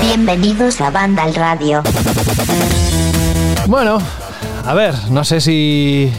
Bienvenidos 0.00 0.80
a 0.80 0.90
Banda 0.90 1.22
al 1.22 1.34
Radio. 1.34 1.82
Bueno, 3.68 3.98
a 4.64 4.74
ver, 4.74 4.94
no 5.10 5.24
sé 5.24 5.40
si 5.40 6.10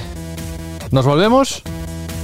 nos 0.92 1.06
volvemos. 1.06 1.64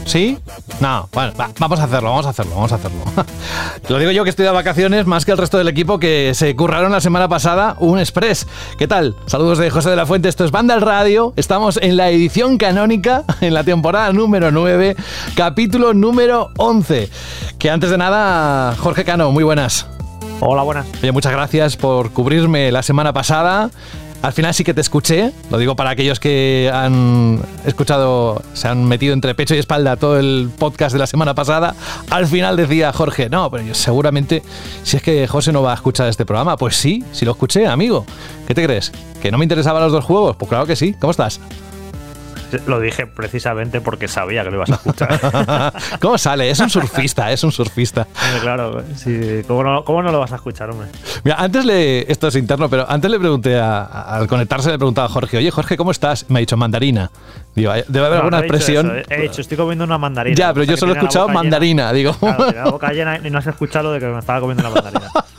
¿Sí? 0.05 0.37
No, 0.79 1.07
bueno, 1.13 1.33
va, 1.39 1.49
vamos 1.59 1.79
a 1.79 1.83
hacerlo, 1.85 2.09
vamos 2.09 2.25
a 2.25 2.29
hacerlo, 2.29 2.55
vamos 2.55 2.71
a 2.71 2.75
hacerlo. 2.75 2.99
Lo 3.89 3.99
digo 3.99 4.11
yo 4.11 4.23
que 4.23 4.29
estoy 4.29 4.45
de 4.45 4.51
vacaciones 4.51 5.05
más 5.05 5.25
que 5.25 5.31
el 5.31 5.37
resto 5.37 5.57
del 5.57 5.67
equipo 5.67 5.99
que 5.99 6.33
se 6.33 6.55
curraron 6.55 6.91
la 6.91 7.01
semana 7.01 7.27
pasada 7.27 7.75
un 7.79 7.99
express. 7.99 8.47
¿Qué 8.77 8.87
tal? 8.87 9.15
Saludos 9.27 9.59
de 9.59 9.69
José 9.69 9.89
de 9.91 9.95
la 9.95 10.05
Fuente, 10.05 10.29
esto 10.29 10.43
es 10.45 10.51
Banda 10.51 10.73
al 10.73 10.81
Radio. 10.81 11.33
Estamos 11.35 11.77
en 11.81 11.95
la 11.95 12.09
edición 12.09 12.57
canónica, 12.57 13.23
en 13.41 13.53
la 13.53 13.63
temporada 13.63 14.11
número 14.11 14.51
9, 14.51 14.95
capítulo 15.35 15.93
número 15.93 16.49
11. 16.57 17.09
Que 17.59 17.69
antes 17.69 17.89
de 17.89 17.97
nada, 17.97 18.75
Jorge 18.77 19.05
Cano, 19.05 19.31
muy 19.31 19.43
buenas. 19.43 19.87
Hola, 20.39 20.63
buenas. 20.63 20.85
Oye, 21.01 21.11
muchas 21.11 21.31
gracias 21.31 21.77
por 21.77 22.11
cubrirme 22.11 22.71
la 22.71 22.83
semana 22.83 23.13
pasada. 23.13 23.69
Al 24.23 24.31
final 24.31 24.53
sí 24.53 24.63
que 24.63 24.73
te 24.73 24.79
escuché, 24.79 25.33
lo 25.51 25.57
digo 25.57 25.75
para 25.75 25.89
aquellos 25.89 26.17
que 26.17 26.71
han 26.73 27.41
escuchado, 27.65 28.41
se 28.53 28.69
han 28.69 28.85
metido 28.85 29.13
entre 29.13 29.35
pecho 29.35 29.53
y 29.53 29.57
espalda 29.57 29.97
todo 29.97 30.17
el 30.17 30.49
podcast 30.57 30.93
de 30.93 30.99
la 30.99 31.07
semana 31.07 31.35
pasada. 31.35 31.75
Al 32.09 32.25
final 32.27 32.55
decía 32.55 32.93
Jorge, 32.93 33.29
no, 33.29 33.51
pero 33.51 33.65
yo 33.65 33.75
seguramente, 33.75 34.41
si 34.83 34.95
es 34.95 35.03
que 35.03 35.27
José 35.27 35.51
no 35.51 35.61
va 35.61 35.73
a 35.73 35.75
escuchar 35.75 36.07
este 36.07 36.25
programa, 36.25 36.55
pues 36.55 36.77
sí, 36.77 37.03
sí 37.11 37.25
lo 37.25 37.31
escuché, 37.31 37.67
amigo. 37.67 38.05
¿Qué 38.47 38.53
te 38.53 38.63
crees? 38.63 38.93
¿Que 39.21 39.29
no 39.29 39.37
me 39.37 39.43
interesaban 39.43 39.83
los 39.83 39.91
dos 39.91 40.05
juegos? 40.05 40.37
Pues 40.37 40.47
claro 40.47 40.65
que 40.65 40.77
sí. 40.77 40.95
¿Cómo 40.97 41.11
estás? 41.11 41.41
Lo 42.67 42.79
dije 42.79 43.07
precisamente 43.07 43.81
porque 43.81 44.07
sabía 44.07 44.43
que 44.43 44.49
lo 44.51 44.57
ibas 44.57 44.71
a 44.71 44.75
escuchar. 44.75 45.73
¿Cómo 45.99 46.17
sale? 46.17 46.49
Es 46.49 46.59
un 46.59 46.69
surfista, 46.69 47.31
es 47.31 47.43
un 47.43 47.51
surfista. 47.51 48.07
claro, 48.41 48.83
sí, 48.95 49.41
¿cómo, 49.47 49.63
no, 49.63 49.83
¿cómo, 49.83 50.01
no, 50.03 50.11
lo 50.11 50.19
vas 50.19 50.31
a 50.31 50.35
escuchar, 50.35 50.69
hombre? 50.69 50.87
Mira, 51.23 51.37
antes 51.39 51.65
le. 51.65 52.11
Esto 52.11 52.27
es 52.27 52.35
interno, 52.35 52.69
pero 52.69 52.89
antes 52.89 53.09
le 53.09 53.19
pregunté 53.19 53.59
a, 53.59 53.83
al 53.83 54.27
conectarse, 54.27 54.69
le 54.71 54.77
preguntaba 54.77 55.07
a 55.07 55.09
Jorge, 55.09 55.37
oye, 55.37 55.51
Jorge, 55.51 55.77
¿cómo 55.77 55.91
estás? 55.91 56.29
Me 56.29 56.39
ha 56.39 56.41
dicho 56.41 56.57
mandarina. 56.57 57.09
Digo, 57.55 57.71
debe 57.87 58.05
haber 58.07 58.17
No, 58.19 58.25
alguna 58.25 58.37
no 58.37 58.43
he 58.43 58.47
expresión. 58.47 58.97
eso, 58.97 59.07
He 59.11 59.21
dicho, 59.21 59.41
estoy 59.41 59.57
comiendo 59.57 59.83
una 59.85 59.97
mandarina. 59.97 60.35
Ya, 60.35 60.53
pero 60.53 60.63
yo 60.65 60.75
solo 60.77 60.93
he 60.93 60.97
escuchado 60.97 61.25
boca 61.27 61.33
llena. 61.33 61.43
mandarina, 61.43 61.93
digo. 61.93 62.13
Claro, 62.13 62.51
la 62.51 62.63
boca 62.65 62.91
llena 62.93 63.19
y 63.23 63.29
no 63.29 63.37
has 63.39 63.47
escuchado 63.47 63.85
lo 63.85 63.91
de 63.93 63.99
que 63.99 64.07
me 64.07 64.19
estaba 64.19 64.39
comiendo 64.39 64.67
una 64.67 64.81
mandarina. 64.81 65.11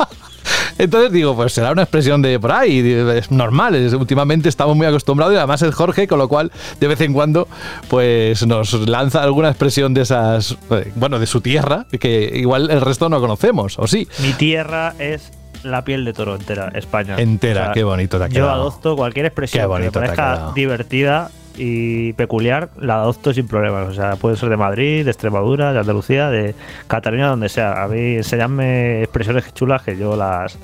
Entonces 0.79 1.13
digo, 1.13 1.35
pues 1.37 1.53
será 1.53 1.71
una 1.73 1.83
expresión 1.83 2.21
de 2.23 2.39
por 2.41 2.53
ahí, 2.53 2.81
es 3.17 3.31
normal, 3.31 3.75
es- 3.75 3.93
últimamente 3.93 4.49
estamos 4.49 4.77
muy 4.77 4.87
acostumbrados 4.87 5.35
y 5.35 5.37
además 5.39 5.63
es 5.63 5.75
Jorge, 5.75 6.07
con 6.09 6.19
lo 6.19 6.29
cual 6.29 6.51
de 6.81 6.87
vez 6.89 7.01
en 7.01 7.13
cuando 7.13 7.47
pues 7.89 8.47
nos 8.47 8.73
lanza 8.89 9.23
alguna 9.23 9.49
expresión 9.49 9.95
de 9.95 10.03
esas, 10.03 10.57
eh, 10.71 10.93
bueno, 10.97 11.19
de 11.19 11.27
su 11.27 11.41
tierra, 11.41 11.87
que 12.01 12.31
igual 12.35 12.71
el 12.71 12.81
resto 12.81 13.09
no 13.09 13.21
conocemos, 13.21 13.79
¿o 13.79 13.87
sí? 13.87 14.09
Mi 14.21 14.33
tierra 14.33 14.95
es 14.99 15.31
la 15.63 15.85
piel 15.85 16.05
de 16.05 16.13
toro 16.13 16.35
entera, 16.35 16.71
España. 16.75 17.17
Entera, 17.19 17.71
qué 17.73 17.85
bonito 17.85 18.19
te 18.19 18.25
ha 18.25 18.29
Yo 18.29 18.51
adopto 18.51 18.97
cualquier 18.97 19.25
Qué 19.25 19.29
expresión 19.29 19.71
que 19.77 19.79
me 19.85 19.91
parezca 19.93 20.53
divertida 20.55 21.31
y 21.57 22.13
peculiar, 22.15 22.71
la 22.81 22.97
adopto 22.97 23.33
sin 23.33 23.47
problemas. 23.47 23.89
O 23.89 23.93
sea, 23.95 24.17
puede 24.17 24.37
ser 24.37 24.49
de 24.49 24.57
Madrid, 24.57 25.05
de 25.05 25.11
Extremadura, 25.11 25.73
de 25.73 25.81
Andalucía, 25.81 26.31
de 26.31 26.55
Cataluña, 26.87 27.29
donde 27.29 27.49
sea. 27.49 27.83
A 27.83 27.89
mí 27.89 28.17
enseñadme 28.17 29.03
expresiones 29.03 29.53
chulas 29.55 29.83
que 29.83 29.97
yo 29.97 30.17
las, 30.17 30.55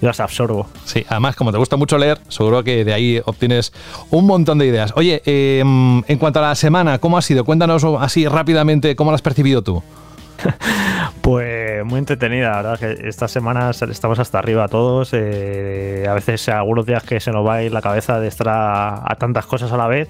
yo 0.00 0.08
las 0.08 0.20
absorbo. 0.20 0.68
Sí, 0.84 1.04
además 1.08 1.36
como 1.36 1.52
te 1.52 1.58
gusta 1.58 1.76
mucho 1.76 1.98
leer, 1.98 2.18
seguro 2.28 2.62
que 2.62 2.84
de 2.84 2.92
ahí 2.92 3.20
obtienes 3.24 3.72
un 4.10 4.26
montón 4.26 4.58
de 4.58 4.66
ideas. 4.66 4.92
Oye, 4.96 5.22
eh, 5.26 5.60
en 5.60 6.18
cuanto 6.18 6.38
a 6.38 6.42
la 6.42 6.54
semana, 6.54 6.98
¿cómo 6.98 7.18
ha 7.18 7.22
sido? 7.22 7.44
Cuéntanos 7.44 7.84
así 8.00 8.26
rápidamente 8.26 8.96
cómo 8.96 9.10
la 9.10 9.16
has 9.16 9.22
percibido 9.22 9.62
tú. 9.62 9.82
Pues 11.22 11.84
muy 11.84 11.98
entretenida, 11.98 12.50
la 12.50 12.56
verdad 12.62 12.78
que 12.78 13.08
estas 13.08 13.32
semanas 13.32 13.82
estamos 13.82 14.20
hasta 14.20 14.38
arriba 14.38 14.68
todos. 14.68 15.10
eh, 15.12 16.06
a 16.08 16.14
veces 16.14 16.48
algunos 16.48 16.86
días 16.86 17.02
que 17.02 17.18
se 17.18 17.32
nos 17.32 17.44
va 17.44 17.54
a 17.54 17.62
ir 17.64 17.72
la 17.72 17.82
cabeza 17.82 18.20
de 18.20 18.28
estar 18.28 18.48
a, 18.48 19.02
a 19.10 19.16
tantas 19.16 19.44
cosas 19.46 19.72
a 19.72 19.76
la 19.76 19.88
vez. 19.88 20.08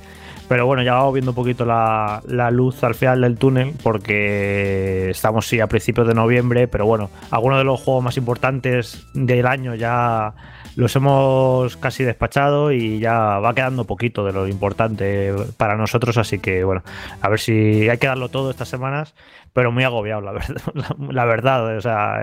Pero 0.48 0.66
bueno, 0.66 0.82
ya 0.82 0.94
vamos 0.94 1.14
viendo 1.14 1.32
un 1.32 1.34
poquito 1.34 1.64
la, 1.64 2.22
la 2.28 2.50
luz 2.50 2.84
al 2.84 2.94
final 2.94 3.20
del 3.20 3.36
túnel 3.36 3.74
porque 3.82 5.10
estamos 5.10 5.46
sí 5.46 5.60
a 5.60 5.66
principios 5.66 6.06
de 6.06 6.14
noviembre, 6.14 6.68
pero 6.68 6.86
bueno, 6.86 7.10
algunos 7.30 7.58
de 7.58 7.64
los 7.64 7.80
juegos 7.80 8.04
más 8.04 8.16
importantes 8.16 9.06
del 9.12 9.46
año 9.46 9.74
ya 9.74 10.34
los 10.76 10.94
hemos 10.94 11.76
casi 11.78 12.04
despachado 12.04 12.70
y 12.70 13.00
ya 13.00 13.38
va 13.38 13.54
quedando 13.54 13.84
poquito 13.84 14.25
de 14.25 14.32
lo 14.32 14.47
importante 14.47 15.34
para 15.56 15.76
nosotros, 15.76 16.19
así 16.19 16.38
que 16.38 16.64
bueno, 16.64 16.82
a 17.20 17.28
ver 17.28 17.41
si 17.41 17.88
hay 17.88 17.98
que 17.98 18.06
darlo 18.06 18.28
todo 18.28 18.50
estas 18.50 18.69
semanas, 18.69 19.14
pero 19.56 19.72
muy 19.72 19.84
agobiado, 19.84 20.20
la 20.20 20.32
verdad. 21.25 21.78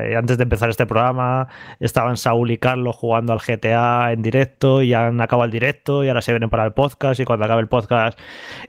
Eh, 0.05 0.15
antes 0.15 0.37
de 0.37 0.43
empezar 0.43 0.69
este 0.69 0.85
programa 0.85 1.47
estaban 1.79 2.15
Saúl 2.15 2.51
y 2.51 2.59
Carlos 2.59 2.95
jugando 2.95 3.33
al 3.33 3.39
GTA 3.39 4.11
en 4.11 4.21
directo 4.21 4.83
y 4.83 4.89
ya 4.89 5.07
han 5.07 5.19
acabado 5.19 5.45
el 5.45 5.51
directo 5.51 6.03
y 6.03 6.09
ahora 6.09 6.21
se 6.21 6.31
vienen 6.31 6.51
para 6.51 6.63
el 6.63 6.73
podcast 6.73 7.19
y 7.19 7.25
cuando 7.25 7.45
acabe 7.45 7.61
el 7.61 7.67
podcast 7.67 8.19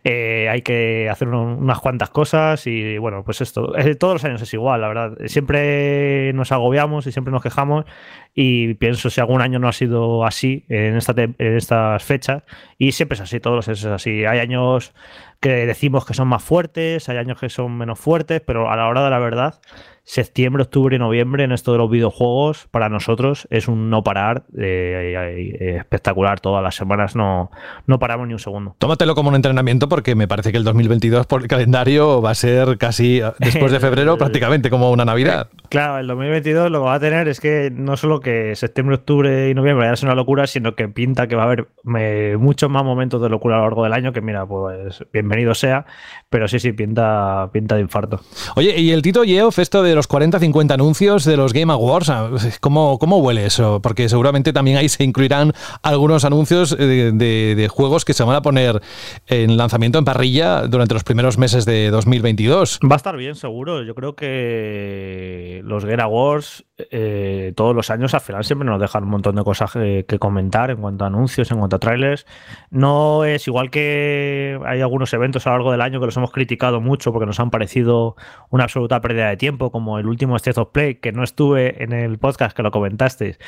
eh, 0.03 0.49
hay 0.51 0.63
que 0.63 1.11
hacer 1.11 1.29
unas 1.29 1.79
cuantas 1.81 2.09
cosas 2.09 2.67
y 2.67 2.97
bueno, 2.97 3.23
pues 3.23 3.43
esto, 3.43 3.77
eh, 3.77 3.97
todos 3.97 4.15
los 4.15 4.25
años 4.25 4.41
es 4.41 4.55
igual, 4.55 4.81
la 4.81 4.89
verdad. 4.89 5.13
Siempre 5.27 6.33
nos 6.33 6.51
agobiamos 6.51 7.07
y 7.07 7.13
siempre 7.13 7.33
nos 7.33 7.43
quejamos 7.43 7.85
y 8.35 8.75
pienso 8.75 9.11
si 9.11 9.21
algún 9.21 9.41
año 9.41 9.61
no 9.61 9.69
ha 9.69 9.73
sido 9.73 10.25
así 10.25 10.65
en, 10.69 10.97
esta 10.97 11.15
en 11.17 11.35
estas 11.39 12.03
fechas 12.03 12.43
y 12.79 12.93
siempre 12.93 13.15
es 13.15 13.21
así, 13.21 13.39
todos 13.39 13.57
los 13.57 13.69
años 13.69 13.85
es 13.85 13.87
así. 13.87 14.25
Hay 14.25 14.41
años 14.41 14.93
que 15.41 15.67
decimos 15.67 16.05
que 16.05 16.15
son 16.15 16.29
más 16.29 16.43
fuertes, 16.43 17.09
hay 17.09 17.19
años 17.19 17.39
que 17.39 17.49
son 17.49 17.77
menos 17.77 17.99
fuertes, 17.99 18.43
pero 18.45 18.71
a 18.71 18.77
la 18.77 18.89
hora 18.89 19.05
de 19.05 19.11
la 19.11 19.19
verdad, 19.21 19.61
septiembre, 20.05 20.63
octubre 20.63 20.97
y 20.97 20.99
noviembre 20.99 21.45
en 21.45 21.53
esto 21.53 21.73
de 21.73 21.79
los 21.79 21.91
videojuegos 21.91 22.69
para 22.71 22.91
nosotros 22.91 23.49
es 23.51 23.69
un 23.69 23.89
no 23.89 24.05
parar 24.05 24.45
eh, 24.57 25.15
eh, 25.59 25.77
espectacular. 25.79 26.41
Todas 26.41 26.63
las 26.63 26.75
semanas 26.75 27.17
no, 27.17 27.51
no 27.87 27.99
paramos 27.99 28.29
ni 28.29 28.35
un 28.35 28.39
segundo. 28.39 28.77
Tómatelo 28.79 29.15
como 29.15 29.31
un 29.31 29.35
entrenamiento 29.35 29.89
porque 29.89 30.15
me 30.15 30.29
parece 30.29 30.53
que 30.53 30.59
el 30.59 30.65
2022 30.65 31.27
por 31.27 31.43
el 31.43 31.49
calendario 31.49 32.21
va 32.21 32.31
a 32.31 32.35
ser 32.35 32.77
casi 32.77 33.21
eh, 33.21 33.33
después 33.39 33.73
de 33.73 33.81
febrero 33.81 34.19
prácticamente 34.19 34.69
como 34.69 34.91
una 34.91 35.07
Navidad. 35.07 35.49
Claro, 35.71 35.99
el 35.99 36.07
2022 36.07 36.71
lo 36.71 36.81
que 36.81 36.85
va 36.85 36.95
a 36.95 37.01
tener 37.01 37.27
es 37.29 37.41
que 37.41 37.71
no 37.75 37.97
solo 37.97 38.21
que 38.21 38.55
septiembre, 38.57 38.97
octubre 38.97 39.49
y 39.49 39.55
noviembre 39.55 39.87
ya 39.87 39.95
es 39.95 40.03
una 40.03 40.15
locura, 40.15 40.47
sino 40.47 40.75
que 40.75 40.89
pinta 40.89 41.27
que 41.29 41.35
va 41.35 41.43
a 41.43 41.47
haber 41.47 41.69
eh, 41.99 42.37
muchos 42.39 42.71
más 42.71 42.85
momentos 42.85 43.23
de 43.23 43.31
locura 43.31 43.57
a 43.57 43.59
lo 43.59 43.65
largo 43.65 43.85
del 43.85 43.95
año, 43.95 44.13
que 44.13 44.21
mira, 44.21 44.47
pues 44.47 45.03
bienvenido 45.13 45.55
sea, 45.55 45.87
pero 46.29 46.47
sí, 46.47 46.59
sí, 46.59 46.73
pinta, 46.73 47.49
pinta 47.53 47.77
de 47.77 47.81
infarto. 47.81 48.21
Oye, 48.55 48.79
y 48.79 48.93
el 48.93 49.01
Tito 49.01 49.25
Yeoff, 49.25 49.59
esto 49.59 49.83
de 49.83 49.94
los 49.95 50.09
40-50 50.09 50.73
anuncios 50.73 51.25
de 51.25 51.37
los 51.37 51.53
Game 51.53 51.73
Awards, 51.73 52.11
ah, 52.11 52.31
¿cómo, 52.61 52.99
¿cómo 52.99 53.19
huele 53.19 53.47
eso? 53.47 53.81
Porque 53.83 54.09
seguramente 54.09 54.53
también 54.53 54.77
ahí 54.77 54.89
se 54.89 55.05
incluirán 55.05 55.53
algunos 55.83 56.25
anuncios 56.25 56.73
eh, 56.73 56.77
de, 56.87 57.13
de- 57.13 57.55
de 57.55 57.69
juegos 57.69 58.05
que 58.05 58.15
se 58.15 58.23
van 58.25 58.37
a 58.37 58.43
poner 58.43 58.81
en 59.27 59.57
lanzamiento 59.57 59.99
en 59.99 60.05
parrilla 60.05 60.63
durante 60.67 60.95
los 60.95 61.05
primeros 61.05 61.39
meses 61.39 61.65
de 61.65 61.91
2022. 61.91 62.81
Va 62.89 62.95
a 62.95 62.97
estar 62.97 63.17
bien, 63.17 63.35
seguro. 63.35 63.83
Yo 63.83 63.95
creo 63.95 64.15
que 64.15 65.61
los 65.65 65.85
Game 65.85 66.03
Awards 66.03 66.65
eh, 66.91 67.53
todos 67.57 67.75
los 67.75 67.91
años 67.91 68.15
al 68.15 68.21
final 68.21 68.45
siempre 68.45 68.67
nos 68.69 68.81
dejan 68.81 69.05
un 69.05 69.11
montón 69.11 69.37
de 69.37 69.45
cosas 69.45 69.71
que, 69.73 70.05
que 70.09 70.19
comentar 70.19 70.71
en 70.71 70.79
cuanto 70.79 71.05
a 71.05 71.07
anuncios, 71.07 71.51
en 71.51 71.59
cuanto 71.59 71.77
a 71.77 71.79
trailers. 71.79 72.27
No 72.71 73.25
es 73.25 73.47
igual 73.47 73.71
que 73.71 74.59
hay 74.67 74.81
algunos 74.81 75.13
eventos 75.13 75.47
a 75.47 75.51
lo 75.51 75.57
largo 75.57 75.73
del 75.73 75.81
año 75.83 76.01
que 76.01 76.07
los 76.07 76.17
hemos 76.17 76.33
criticado 76.33 76.81
mucho 76.81 77.13
porque 77.13 77.27
nos 77.27 77.39
han 77.41 77.51
parecido 77.51 78.17
una 78.51 78.65
absoluta 78.65 79.01
pérdida 79.01 79.29
de 79.29 79.37
tiempo, 79.37 79.71
como 79.71 79.84
el 79.99 80.07
último 80.07 80.37
State 80.37 80.61
of 80.61 80.71
Play, 80.71 80.97
que 80.97 81.13
no 81.13 81.23
estuve 81.23 81.83
en 81.83 81.93
el 81.93 82.19
podcast 82.19 82.57
que 82.57 82.63
lo 82.63 82.71
comentasteis. 82.71 83.39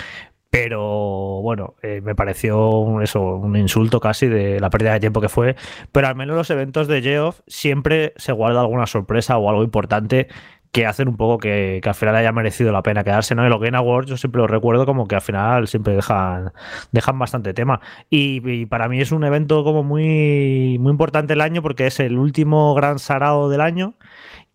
Pero 0.50 1.42
bueno, 1.42 1.74
eh, 1.82 2.00
me 2.02 2.14
pareció 2.14 2.70
un, 2.70 3.02
eso, 3.02 3.20
un 3.20 3.56
insulto 3.56 4.00
casi 4.00 4.26
de 4.26 4.60
la 4.60 4.70
pérdida 4.70 4.92
de 4.92 5.00
tiempo 5.00 5.20
que 5.20 5.28
fue. 5.28 5.56
Pero 5.92 6.06
al 6.06 6.16
menos 6.16 6.36
los 6.36 6.50
eventos 6.50 6.88
de 6.88 7.02
Geoff 7.02 7.40
siempre 7.46 8.14
se 8.16 8.32
guarda 8.32 8.60
alguna 8.60 8.86
sorpresa 8.86 9.36
o 9.36 9.50
algo 9.50 9.64
importante 9.64 10.28
que 10.72 10.86
hacen 10.86 11.08
un 11.08 11.16
poco 11.16 11.38
que, 11.38 11.80
que 11.82 11.88
al 11.88 11.94
final 11.94 12.16
haya 12.16 12.32
merecido 12.32 12.70
la 12.70 12.82
pena 12.82 13.02
quedarse, 13.02 13.34
¿no? 13.34 13.46
Y 13.46 13.48
los 13.48 13.60
Game 13.60 13.76
Awards 13.76 14.08
yo 14.08 14.16
siempre 14.16 14.40
lo 14.40 14.46
recuerdo 14.46 14.84
como 14.86 15.08
que 15.08 15.14
al 15.14 15.22
final 15.22 15.68
siempre 15.68 15.94
dejan, 15.94 16.52
dejan 16.92 17.18
bastante 17.18 17.54
tema. 17.54 17.80
Y, 18.10 18.42
y 18.48 18.66
para 18.66 18.88
mí 18.88 19.00
es 19.00 19.12
un 19.12 19.24
evento 19.24 19.64
como 19.64 19.82
muy, 19.82 20.78
muy 20.78 20.90
importante 20.90 21.32
el 21.32 21.40
año 21.40 21.62
porque 21.62 21.86
es 21.86 21.98
el 22.00 22.18
último 22.18 22.74
gran 22.74 22.98
sarao 22.98 23.48
del 23.48 23.62
año 23.62 23.94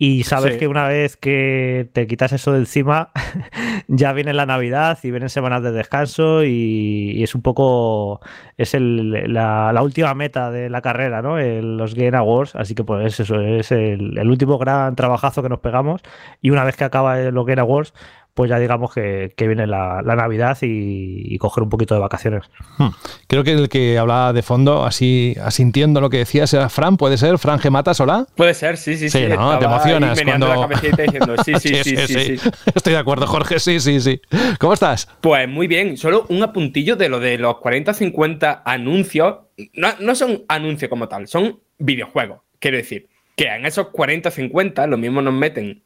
y 0.04 0.24
sabes 0.24 0.54
Sí. 0.54 0.60
que 0.62 0.68
una 0.68 0.88
vez 0.88 1.16
que 1.16 1.88
te 1.94 2.08
quitas 2.08 2.34
eso 2.34 2.54
de 2.54 2.58
encima, 2.58 3.12
ya 3.88 4.14
viene 4.14 4.34
la 4.34 4.48
Navidad 4.48 4.98
y 5.04 5.12
vienen 5.12 5.30
semanas 5.30 5.62
de 5.62 5.72
descanso 5.72 6.44
y, 6.44 7.12
y 7.16 7.22
es 7.22 7.36
un 7.36 7.44
poco, 7.44 8.20
es 8.58 8.74
el- 8.74 9.32
la, 9.32 9.72
la 9.72 9.84
última 9.84 10.16
meta 10.16 10.50
de 10.50 10.72
la 10.72 10.82
carrera, 10.82 11.22
¿no? 11.22 11.38
El- 11.38 11.78
los 11.78 11.94
Game 11.94 12.18
Awards, 12.18 12.56
así 12.56 12.74
que 12.74 12.84
pues 12.84 13.20
eso 13.20 13.40
es 13.42 13.72
el, 13.72 14.18
el 14.18 14.28
último 14.28 14.58
gran 14.58 14.96
trabajazo 14.96 15.44
que 15.44 15.50
nos 15.50 15.60
pegamos 15.60 16.02
y 16.42 16.50
una 16.50 16.64
vez 16.64 16.76
que 16.78 16.84
acaba 16.84 17.20
los 17.20 17.46
Game 17.46 17.62
Awards, 17.62 17.94
pues 18.34 18.50
ya 18.50 18.60
digamos 18.60 18.94
que, 18.94 19.34
viene 19.38 19.68
la, 19.68 20.02
Navidad 20.02 20.58
y, 20.62 21.38
coger 21.38 21.64
un 21.64 21.70
poquito 21.70 21.96
de 21.96 22.02
vacaciones. 22.02 22.44
Hmm. 22.78 22.90
Creo 23.28 23.44
que 23.44 23.52
el 23.52 23.70
que 23.70 23.98
hablaba 23.98 24.34
de 24.34 24.42
fondo, 24.42 24.86
así 24.86 25.36
asintiendo 25.42 26.02
lo 26.02 26.10
que 26.10 26.18
decías, 26.18 26.54
era 26.54 26.70
Fran, 26.70 26.98
¿puede 26.98 27.18
ser? 27.18 27.38
Fran 27.38 27.60
Gematas, 27.60 28.00
hola. 28.00 28.28
Puede 28.36 28.54
ser, 28.54 28.78
sí, 28.78 28.98
sí, 28.98 29.10
sí. 29.10 29.28
¿no? 29.28 29.58
Te 29.60 29.66
emocionas 29.66 30.22
cuando... 30.22 30.68
sí, 31.46 31.54
sí, 31.60 31.84
sí, 31.84 31.98
sí, 32.08 32.50
Estoy 32.74 32.94
de 32.94 33.00
acuerdo, 33.00 33.28
Jorge, 33.28 33.60
sí, 33.60 33.80
sí, 33.80 34.00
sí. 34.00 34.22
¿Cómo 34.60 34.74
estás? 34.74 35.10
Pues 35.22 35.48
muy 35.48 35.68
bien, 35.68 35.98
solo 35.98 36.26
un 36.30 36.44
apuntillo 36.44 36.96
de 36.96 37.10
lo 37.10 37.20
de 37.20 37.38
los 37.38 37.56
40-50 37.56 38.62
anuncios. 38.66 39.36
No, 39.74 39.90
no 40.00 40.16
son 40.16 40.44
anuncios 40.48 40.90
como 40.90 41.08
tal, 41.08 41.28
son 41.28 41.60
videojuegos. 41.78 42.42
Quiero 42.60 42.78
decir, 42.78 43.10
que 43.36 43.48
en 43.48 43.66
esos 43.66 43.88
40-50 43.88 44.88
lo 44.88 44.98
mismo 44.98 45.22
nos 45.22 45.34
meten 45.34 45.84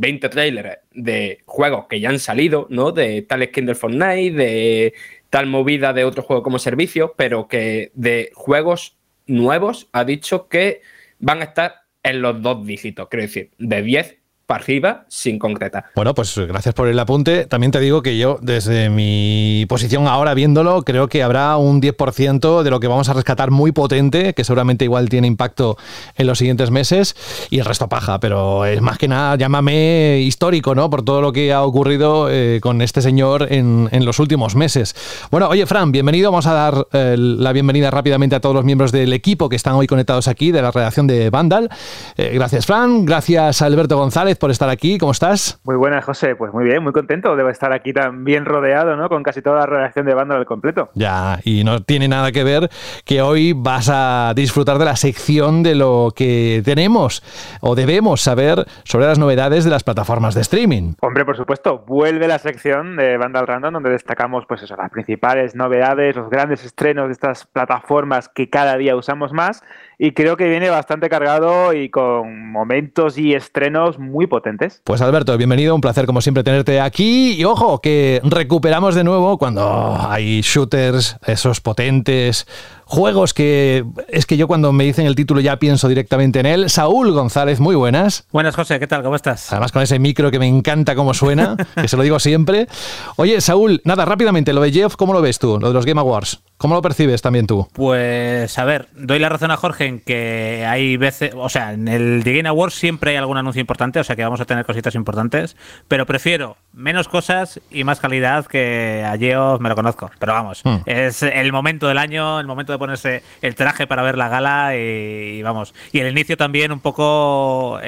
20 0.00 0.26
mm, 0.26 0.30
trailers 0.30 0.78
de 0.92 1.42
juegos 1.46 1.86
que 1.88 2.00
ya 2.00 2.08
han 2.10 2.18
salido, 2.18 2.66
¿no? 2.70 2.92
De 2.92 3.22
tal 3.22 3.46
skin 3.46 3.66
del 3.66 3.76
Fortnite, 3.76 4.32
de 4.32 4.94
tal 5.28 5.46
movida 5.46 5.92
de 5.92 6.04
otro 6.04 6.22
juego 6.22 6.42
como 6.42 6.58
servicio, 6.58 7.14
pero 7.16 7.46
que 7.48 7.92
de 7.94 8.30
juegos 8.34 8.96
nuevos 9.26 9.88
ha 9.92 10.04
dicho 10.04 10.48
que 10.48 10.82
van 11.18 11.40
a 11.40 11.44
estar 11.44 11.74
en 12.02 12.22
los 12.22 12.40
dos 12.42 12.66
dígitos, 12.66 13.08
quiero 13.08 13.22
decir, 13.22 13.50
de 13.58 13.82
10 13.82 14.19
para 14.50 14.64
arriba 14.64 15.04
sin 15.06 15.38
concretar. 15.38 15.84
Bueno, 15.94 16.12
pues 16.12 16.36
gracias 16.36 16.74
por 16.74 16.88
el 16.88 16.98
apunte. 16.98 17.46
También 17.46 17.70
te 17.70 17.78
digo 17.78 18.02
que 18.02 18.18
yo, 18.18 18.36
desde 18.42 18.90
mi 18.90 19.64
posición 19.68 20.08
ahora 20.08 20.34
viéndolo, 20.34 20.82
creo 20.82 21.06
que 21.06 21.22
habrá 21.22 21.56
un 21.56 21.80
10% 21.80 22.64
de 22.64 22.70
lo 22.70 22.80
que 22.80 22.88
vamos 22.88 23.08
a 23.08 23.12
rescatar 23.12 23.52
muy 23.52 23.70
potente, 23.70 24.34
que 24.34 24.42
seguramente 24.42 24.84
igual 24.84 25.08
tiene 25.08 25.28
impacto 25.28 25.76
en 26.16 26.26
los 26.26 26.38
siguientes 26.38 26.72
meses, 26.72 27.14
y 27.48 27.60
el 27.60 27.64
resto 27.64 27.88
paja, 27.88 28.18
pero 28.18 28.64
es 28.64 28.80
más 28.80 28.98
que 28.98 29.06
nada, 29.06 29.36
llámame 29.36 30.18
histórico, 30.18 30.74
¿no? 30.74 30.90
Por 30.90 31.04
todo 31.04 31.20
lo 31.22 31.32
que 31.32 31.52
ha 31.52 31.62
ocurrido 31.62 32.28
eh, 32.28 32.58
con 32.60 32.82
este 32.82 33.02
señor 33.02 33.46
en, 33.52 33.88
los 34.04 34.18
últimos 34.18 34.56
meses. 34.56 34.96
Bueno, 35.30 35.48
oye, 35.48 35.64
Fran, 35.64 35.92
bienvenido. 35.92 36.32
Vamos 36.32 36.48
a 36.48 36.54
dar 36.54 36.88
eh, 36.92 37.14
la 37.16 37.52
bienvenida 37.52 37.92
rápidamente 37.92 38.34
a 38.34 38.40
todos 38.40 38.56
los 38.56 38.64
miembros 38.64 38.90
del 38.90 39.12
equipo 39.12 39.48
que 39.48 39.54
están 39.54 39.74
hoy 39.74 39.86
conectados 39.86 40.26
aquí, 40.26 40.50
de 40.50 40.60
la 40.60 40.72
redacción 40.72 41.06
de 41.06 41.30
Vandal. 41.30 41.70
Eh, 42.16 42.32
gracias, 42.34 42.66
Fran. 42.66 43.04
Gracias, 43.04 43.62
Alberto 43.62 43.96
González 43.96 44.39
por 44.40 44.50
estar 44.50 44.68
aquí. 44.68 44.98
¿Cómo 44.98 45.12
estás? 45.12 45.60
Muy 45.64 45.76
buenas, 45.76 46.04
José. 46.04 46.34
Pues 46.34 46.52
muy 46.52 46.64
bien, 46.64 46.82
muy 46.82 46.92
contento 46.92 47.36
de 47.36 47.48
estar 47.50 47.72
aquí 47.72 47.92
tan 47.92 48.24
bien 48.24 48.44
rodeado, 48.44 48.96
¿no? 48.96 49.08
Con 49.08 49.22
casi 49.22 49.42
toda 49.42 49.60
la 49.60 49.66
redacción 49.66 50.06
de 50.06 50.14
banda 50.14 50.36
al 50.36 50.46
completo. 50.46 50.90
Ya, 50.94 51.38
y 51.44 51.62
no 51.62 51.82
tiene 51.82 52.08
nada 52.08 52.32
que 52.32 52.42
ver 52.42 52.68
que 53.04 53.22
hoy 53.22 53.52
vas 53.52 53.88
a 53.92 54.32
disfrutar 54.34 54.78
de 54.78 54.84
la 54.84 54.96
sección 54.96 55.62
de 55.62 55.74
lo 55.74 56.12
que 56.16 56.62
tenemos 56.64 57.22
o 57.60 57.74
debemos 57.74 58.22
saber 58.22 58.66
sobre 58.84 59.06
las 59.06 59.18
novedades 59.18 59.64
de 59.64 59.70
las 59.70 59.84
plataformas 59.84 60.34
de 60.34 60.40
streaming. 60.40 60.94
Hombre, 61.00 61.24
por 61.24 61.36
supuesto, 61.36 61.84
vuelve 61.86 62.26
la 62.26 62.38
sección 62.38 62.96
de 62.96 63.16
Banda 63.16 63.40
al 63.40 63.46
Random 63.46 63.74
donde 63.74 63.90
destacamos 63.90 64.44
pues 64.48 64.62
eso, 64.62 64.74
las 64.76 64.90
principales 64.90 65.54
novedades, 65.54 66.16
los 66.16 66.30
grandes 66.30 66.64
estrenos 66.64 67.06
de 67.06 67.12
estas 67.12 67.46
plataformas 67.46 68.28
que 68.28 68.48
cada 68.48 68.76
día 68.76 68.96
usamos 68.96 69.32
más 69.32 69.62
y 70.02 70.12
creo 70.12 70.38
que 70.38 70.48
viene 70.48 70.70
bastante 70.70 71.10
cargado 71.10 71.74
y 71.74 71.90
con 71.90 72.50
momentos 72.50 73.18
y 73.18 73.34
estrenos 73.34 73.98
muy 73.98 74.26
potentes. 74.26 74.80
Pues 74.82 75.02
Alberto, 75.02 75.36
bienvenido, 75.36 75.74
un 75.74 75.82
placer 75.82 76.06
como 76.06 76.22
siempre 76.22 76.42
tenerte 76.42 76.80
aquí 76.80 77.34
y 77.34 77.44
ojo 77.44 77.82
que 77.82 78.22
recuperamos 78.24 78.94
de 78.94 79.04
nuevo 79.04 79.36
cuando 79.36 79.98
hay 80.00 80.40
shooters, 80.40 81.18
esos 81.26 81.60
potentes, 81.60 82.46
juegos 82.90 83.34
que 83.34 83.84
es 84.08 84.26
que 84.26 84.36
yo 84.36 84.48
cuando 84.48 84.72
me 84.72 84.82
dicen 84.82 85.06
el 85.06 85.14
título 85.14 85.40
ya 85.40 85.58
pienso 85.58 85.88
directamente 85.88 86.40
en 86.40 86.46
él. 86.46 86.70
Saúl 86.70 87.12
González, 87.12 87.60
muy 87.60 87.76
buenas. 87.76 88.26
Buenas, 88.32 88.56
José, 88.56 88.80
¿qué 88.80 88.88
tal? 88.88 89.04
¿Cómo 89.04 89.14
estás? 89.14 89.52
Además 89.52 89.70
con 89.70 89.82
ese 89.82 90.00
micro 90.00 90.30
que 90.32 90.40
me 90.40 90.48
encanta 90.48 90.96
cómo 90.96 91.14
suena, 91.14 91.56
que 91.76 91.86
se 91.86 91.96
lo 91.96 92.02
digo 92.02 92.18
siempre. 92.18 92.66
Oye, 93.14 93.40
Saúl, 93.40 93.80
nada, 93.84 94.04
rápidamente, 94.04 94.52
lo 94.52 94.60
de 94.60 94.72
Jeff, 94.72 94.96
¿cómo 94.96 95.12
lo 95.12 95.22
ves 95.22 95.38
tú? 95.38 95.58
Lo 95.60 95.68
de 95.68 95.74
los 95.74 95.86
Game 95.86 96.00
Awards. 96.00 96.40
¿Cómo 96.56 96.74
lo 96.74 96.82
percibes 96.82 97.22
también 97.22 97.46
tú? 97.46 97.66
Pues 97.72 98.58
a 98.58 98.64
ver, 98.64 98.88
doy 98.94 99.18
la 99.18 99.30
razón 99.30 99.50
a 99.50 99.56
Jorge 99.56 99.86
en 99.86 100.00
que 100.00 100.66
hay 100.68 100.98
veces, 100.98 101.32
o 101.34 101.48
sea, 101.48 101.72
en 101.72 101.88
el 101.88 102.22
The 102.22 102.34
Game 102.34 102.48
Awards 102.50 102.74
siempre 102.74 103.12
hay 103.12 103.16
algún 103.16 103.38
anuncio 103.38 103.60
importante, 103.60 103.98
o 103.98 104.04
sea 104.04 104.14
que 104.14 104.24
vamos 104.24 104.42
a 104.42 104.44
tener 104.44 104.66
cositas 104.66 104.94
importantes, 104.94 105.56
pero 105.88 106.04
prefiero 106.04 106.58
menos 106.74 107.08
cosas 107.08 107.60
y 107.70 107.84
más 107.84 107.98
calidad 107.98 108.44
que 108.46 109.02
a 109.06 109.16
Geoff 109.16 109.60
me 109.60 109.70
lo 109.70 109.74
conozco. 109.74 110.10
Pero 110.18 110.34
vamos, 110.34 110.60
hmm. 110.64 110.76
es 110.84 111.22
el 111.22 111.50
momento 111.50 111.88
del 111.88 111.96
año, 111.96 112.40
el 112.40 112.46
momento 112.46 112.72
de 112.72 112.78
ponerse 112.80 113.22
el 113.42 113.54
traje 113.54 113.86
para 113.86 114.02
ver 114.02 114.18
la 114.18 114.28
gala 114.28 114.76
y, 114.76 115.40
vamos. 115.42 115.72
Y 115.92 116.00
el 116.00 116.10
inicio 116.10 116.36
también 116.36 116.72
un 116.72 116.80
poco, 116.80 117.78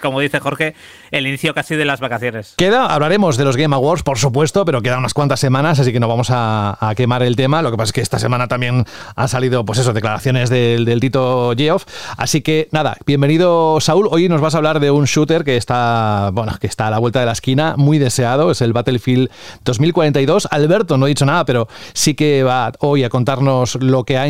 como 0.00 0.20
dice 0.20 0.40
Jorge, 0.40 0.74
el 1.10 1.26
inicio 1.26 1.52
casi 1.52 1.76
de 1.76 1.84
las 1.84 2.00
vacaciones. 2.00 2.54
Queda, 2.56 2.86
hablaremos 2.86 3.36
de 3.36 3.44
los 3.44 3.58
Game 3.58 3.74
Awards, 3.74 4.02
por 4.02 4.18
supuesto, 4.18 4.64
pero 4.64 4.80
quedan 4.80 5.00
unas 5.00 5.12
cuantas 5.12 5.40
semanas, 5.40 5.78
así 5.78 5.92
que 5.92 6.00
no 6.00 6.08
vamos 6.08 6.28
a, 6.30 6.78
quemar 6.96 7.22
el 7.22 7.36
tema. 7.36 7.60
Lo 7.60 7.70
que 7.70 7.76
pasa 7.76 7.90
es 7.90 7.92
que 7.92 8.00
esta 8.00 8.18
semana 8.18 8.48
también 8.48 8.84
han 9.16 9.28
salido, 9.28 9.64
pues 9.64 9.78
eso, 9.78 9.92
declaraciones 9.92 10.48
del, 10.48 11.00
Tito 11.00 11.52
Geoff. 11.56 11.84
Así 12.16 12.40
que 12.40 12.68
nada, 12.72 12.96
bienvenido 13.04 13.80
Saúl. 13.80 14.08
Hoy 14.10 14.28
nos 14.28 14.40
vas 14.40 14.54
a 14.54 14.58
hablar 14.58 14.80
de 14.80 14.90
un 14.90 15.04
shooter 15.04 15.44
que 15.44 15.56
está, 15.56 16.30
bueno, 16.32 16.56
que 16.58 16.66
está 16.66 16.86
a 16.86 16.90
la 16.90 16.98
vuelta 16.98 17.20
de 17.20 17.26
la 17.26 17.32
esquina, 17.32 17.74
muy 17.76 17.98
deseado, 17.98 18.50
es 18.50 18.60
el 18.62 18.72
Battlefield 18.72 19.30
2042. 19.64 20.48
Alberto 20.50 20.96
no 20.96 21.06
ha 21.06 21.08
dicho 21.08 21.26
nada, 21.26 21.44
pero 21.44 21.68
sí 21.92 22.14
que 22.14 22.44
va 22.44 22.72
hoy 22.78 23.04
a 23.04 23.08
contarnos 23.08 23.76
lo 23.76 24.04
que 24.04 24.16
ha 24.16 24.26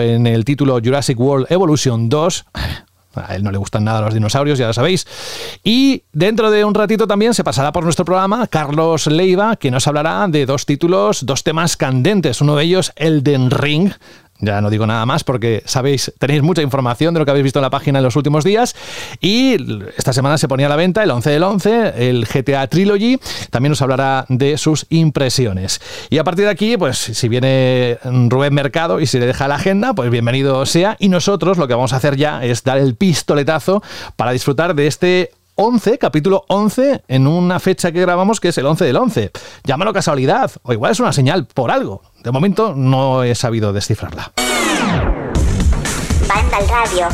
en 0.00 0.26
el 0.26 0.44
título 0.44 0.78
Jurassic 0.82 1.18
World 1.18 1.46
Evolution 1.50 2.08
2 2.08 2.46
a 3.16 3.34
él 3.34 3.42
no 3.42 3.50
le 3.50 3.58
gustan 3.58 3.84
nada 3.84 4.00
los 4.00 4.14
dinosaurios, 4.14 4.58
ya 4.58 4.66
lo 4.66 4.72
sabéis. 4.72 5.06
Y 5.64 6.02
dentro 6.12 6.50
de 6.50 6.64
un 6.64 6.74
ratito 6.74 7.06
también 7.06 7.34
se 7.34 7.44
pasará 7.44 7.72
por 7.72 7.84
nuestro 7.84 8.04
programa 8.04 8.46
Carlos 8.46 9.06
Leiva, 9.06 9.56
que 9.56 9.70
nos 9.70 9.86
hablará 9.86 10.26
de 10.28 10.46
dos 10.46 10.66
títulos, 10.66 11.24
dos 11.24 11.42
temas 11.42 11.76
candentes. 11.76 12.40
Uno 12.40 12.56
de 12.56 12.64
ellos, 12.64 12.92
Elden 12.96 13.50
Ring, 13.50 13.92
ya 14.40 14.60
no 14.60 14.70
digo 14.70 14.86
nada 14.86 15.06
más 15.06 15.24
porque 15.24 15.62
sabéis, 15.66 16.12
tenéis 16.18 16.42
mucha 16.42 16.62
información 16.62 17.14
de 17.14 17.20
lo 17.20 17.24
que 17.24 17.30
habéis 17.30 17.44
visto 17.44 17.58
en 17.58 17.64
la 17.64 17.70
página 17.70 17.98
en 17.98 18.04
los 18.04 18.16
últimos 18.16 18.44
días. 18.44 18.74
Y 19.20 19.56
esta 19.96 20.12
semana 20.12 20.38
se 20.38 20.48
ponía 20.48 20.66
a 20.66 20.68
la 20.68 20.76
venta 20.76 21.02
el 21.02 21.10
11 21.10 21.30
del 21.30 21.42
11, 21.42 22.08
el 22.08 22.26
GTA 22.26 22.66
Trilogy. 22.66 23.18
También 23.50 23.70
nos 23.70 23.82
hablará 23.82 24.26
de 24.28 24.58
sus 24.58 24.86
impresiones. 24.90 25.80
Y 26.10 26.18
a 26.18 26.24
partir 26.24 26.44
de 26.44 26.50
aquí, 26.50 26.76
pues 26.76 26.98
si 26.98 27.28
viene 27.28 27.98
Rubén 28.04 28.54
Mercado 28.54 29.00
y 29.00 29.06
si 29.06 29.18
le 29.18 29.26
deja 29.26 29.48
la 29.48 29.56
agenda, 29.56 29.94
pues 29.94 30.10
bienvenido 30.10 30.66
sea. 30.66 30.96
Y 30.98 31.08
nosotros 31.08 31.58
lo 31.58 31.66
que 31.68 31.74
vamos 31.74 31.92
a 31.92 31.96
hacer 31.96 32.16
ya 32.16 32.44
es 32.44 32.62
dar 32.62 32.78
el 32.78 32.94
pistoletazo 32.94 33.82
para 34.16 34.32
disfrutar 34.32 34.74
de 34.74 34.86
este 34.86 35.30
11, 35.58 35.96
capítulo 35.96 36.44
11, 36.48 37.04
en 37.08 37.26
una 37.26 37.58
fecha 37.58 37.90
que 37.90 38.02
grabamos 38.02 38.40
que 38.40 38.48
es 38.48 38.58
el 38.58 38.66
11 38.66 38.84
del 38.84 38.96
11. 38.96 39.30
Llámalo 39.64 39.94
casualidad, 39.94 40.50
o 40.62 40.74
igual 40.74 40.92
es 40.92 41.00
una 41.00 41.14
señal 41.14 41.46
por 41.46 41.70
algo. 41.70 42.02
De 42.26 42.32
momento 42.32 42.74
no 42.74 43.22
he 43.22 43.36
sabido 43.36 43.72
descifrarla. 43.72 44.32
Banda 46.26 46.56
al 46.56 46.68
radio. 46.68 47.06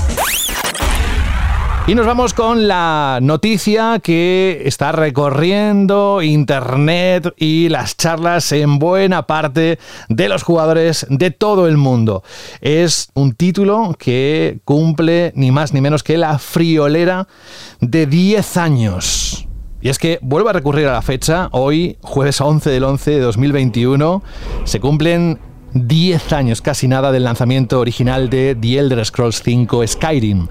Y 1.87 1.94
nos 1.94 2.06
vamos 2.06 2.32
con 2.32 2.67
la 2.67 3.19
noticia 3.20 4.01
que 4.03 4.63
está 4.65 4.91
recorriendo 4.91 6.22
Internet 6.22 7.34
y 7.37 7.69
las 7.69 7.98
charlas 7.98 8.53
en 8.53 8.79
buena 8.79 9.27
parte 9.27 9.79
de 10.08 10.29
los 10.31 10.44
jugadores 10.44 11.06
de 11.10 11.31
todo 11.31 11.69
el 11.69 11.77
mundo. 11.77 12.22
Es 12.63 13.10
un 13.13 13.34
título 13.34 13.94
que 13.98 14.60
cumple 14.65 15.34
ni 15.37 15.51
más 15.51 15.75
ni 15.75 15.82
menos 15.82 16.03
que 16.03 16.17
la 16.17 16.39
friolera 16.39 17.29
de 17.82 18.06
10 18.06 18.56
años. 18.56 19.46
Y 19.82 19.89
es 19.89 19.98
que 19.98 20.20
vuelvo 20.22 20.48
a 20.48 20.53
recurrir 20.53 20.86
a 20.86 20.93
la 20.93 21.03
fecha, 21.03 21.48
hoy, 21.51 21.96
jueves 22.03 22.41
11 22.41 22.70
del 22.70 22.84
11 22.84 23.10
de 23.10 23.20
2021, 23.20 24.22
se 24.65 24.79
cumplen 24.79 25.41
10 25.74 26.32
años, 26.32 26.60
casi 26.60 26.88
nada, 26.88 27.12
del 27.12 27.24
lanzamiento 27.24 27.81
original 27.81 28.29
de 28.29 28.55
The 28.55 28.79
Elder 28.79 29.05
Scrolls 29.05 29.43
V 29.44 29.86
Skyrim, 29.86 30.48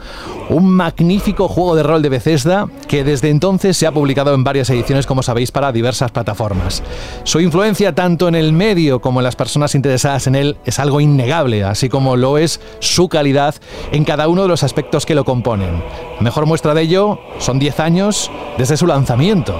un 0.49 0.69
magnífico 0.71 1.47
juego 1.47 1.75
de 1.75 1.83
rol 1.83 2.01
de 2.01 2.09
Bethesda 2.09 2.67
que 2.87 3.03
desde 3.03 3.29
entonces 3.29 3.77
se 3.77 3.87
ha 3.87 3.91
publicado 3.91 4.33
en 4.33 4.43
varias 4.43 4.69
ediciones, 4.69 5.05
como 5.05 5.23
sabéis, 5.23 5.51
para 5.51 5.71
diversas 5.71 6.11
plataformas. 6.11 6.81
Su 7.23 7.39
influencia 7.39 7.93
tanto 7.93 8.27
en 8.27 8.35
el 8.35 8.53
medio 8.53 8.99
como 9.01 9.19
en 9.19 9.25
las 9.25 9.35
personas 9.35 9.75
interesadas 9.75 10.27
en 10.27 10.35
él 10.35 10.57
es 10.65 10.79
algo 10.79 11.01
innegable, 11.01 11.63
así 11.63 11.89
como 11.89 12.15
lo 12.15 12.37
es 12.37 12.59
su 12.79 13.07
calidad 13.07 13.55
en 13.91 14.03
cada 14.03 14.27
uno 14.27 14.43
de 14.43 14.47
los 14.47 14.63
aspectos 14.63 15.05
que 15.05 15.15
lo 15.15 15.25
componen. 15.25 15.83
Mejor 16.19 16.45
muestra 16.45 16.73
de 16.73 16.81
ello 16.81 17.19
son 17.39 17.59
10 17.59 17.79
años 17.79 18.31
desde 18.57 18.77
su 18.77 18.87
lanzamiento. 18.87 19.55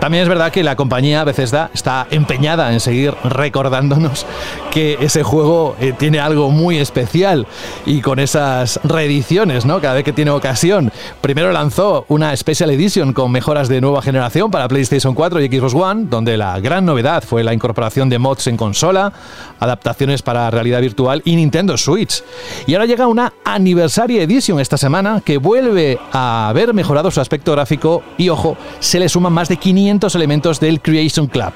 También 0.00 0.22
es 0.22 0.28
verdad 0.28 0.52
que 0.52 0.62
la 0.62 0.76
compañía 0.76 1.24
Bethesda 1.24 1.70
está 1.74 2.06
empeñada 2.10 2.72
en 2.72 2.78
seguir 2.78 3.14
recordándonos 3.24 4.26
que 4.70 4.96
ese 5.00 5.24
juego 5.24 5.74
eh, 5.80 5.92
tiene 5.98 6.20
algo 6.20 6.50
muy 6.50 6.78
especial 6.78 7.46
y 7.84 8.00
con 8.00 8.20
esas 8.20 8.78
reediciones, 8.84 9.66
¿no? 9.66 9.80
Cada 9.80 9.94
vez 9.94 10.04
que 10.04 10.12
tiene 10.12 10.30
ocasión. 10.30 10.92
Primero 11.20 11.50
lanzó 11.50 12.04
una 12.08 12.36
Special 12.36 12.70
Edition 12.70 13.12
con 13.12 13.32
mejoras 13.32 13.68
de 13.68 13.80
nueva 13.80 14.00
generación 14.00 14.52
para 14.52 14.68
PlayStation 14.68 15.14
4 15.14 15.40
y 15.40 15.48
Xbox 15.48 15.74
One, 15.74 16.06
donde 16.08 16.36
la 16.36 16.60
gran 16.60 16.84
novedad 16.86 17.24
fue 17.24 17.42
la 17.42 17.52
incorporación 17.52 18.08
de 18.08 18.20
mods 18.20 18.46
en 18.46 18.56
consola, 18.56 19.12
adaptaciones 19.58 20.22
para 20.22 20.48
realidad 20.50 20.80
virtual 20.80 21.22
y 21.24 21.34
Nintendo 21.34 21.76
Switch. 21.76 22.22
Y 22.66 22.74
ahora 22.74 22.86
llega 22.86 23.08
una 23.08 23.32
Anniversary 23.44 24.20
Edition 24.20 24.60
esta 24.60 24.76
semana 24.76 25.22
que 25.24 25.38
vuelve 25.38 25.98
a 26.12 26.48
haber 26.48 26.72
mejorado 26.72 27.10
su 27.10 27.20
aspecto 27.20 27.52
gráfico 27.52 28.02
y, 28.16 28.28
ojo, 28.28 28.56
se 28.78 29.00
le 29.00 29.08
suman 29.08 29.32
más 29.32 29.48
de 29.48 29.56
500 29.56 29.88
elementos 30.14 30.60
del 30.60 30.80
Creation 30.80 31.26
Club. 31.26 31.52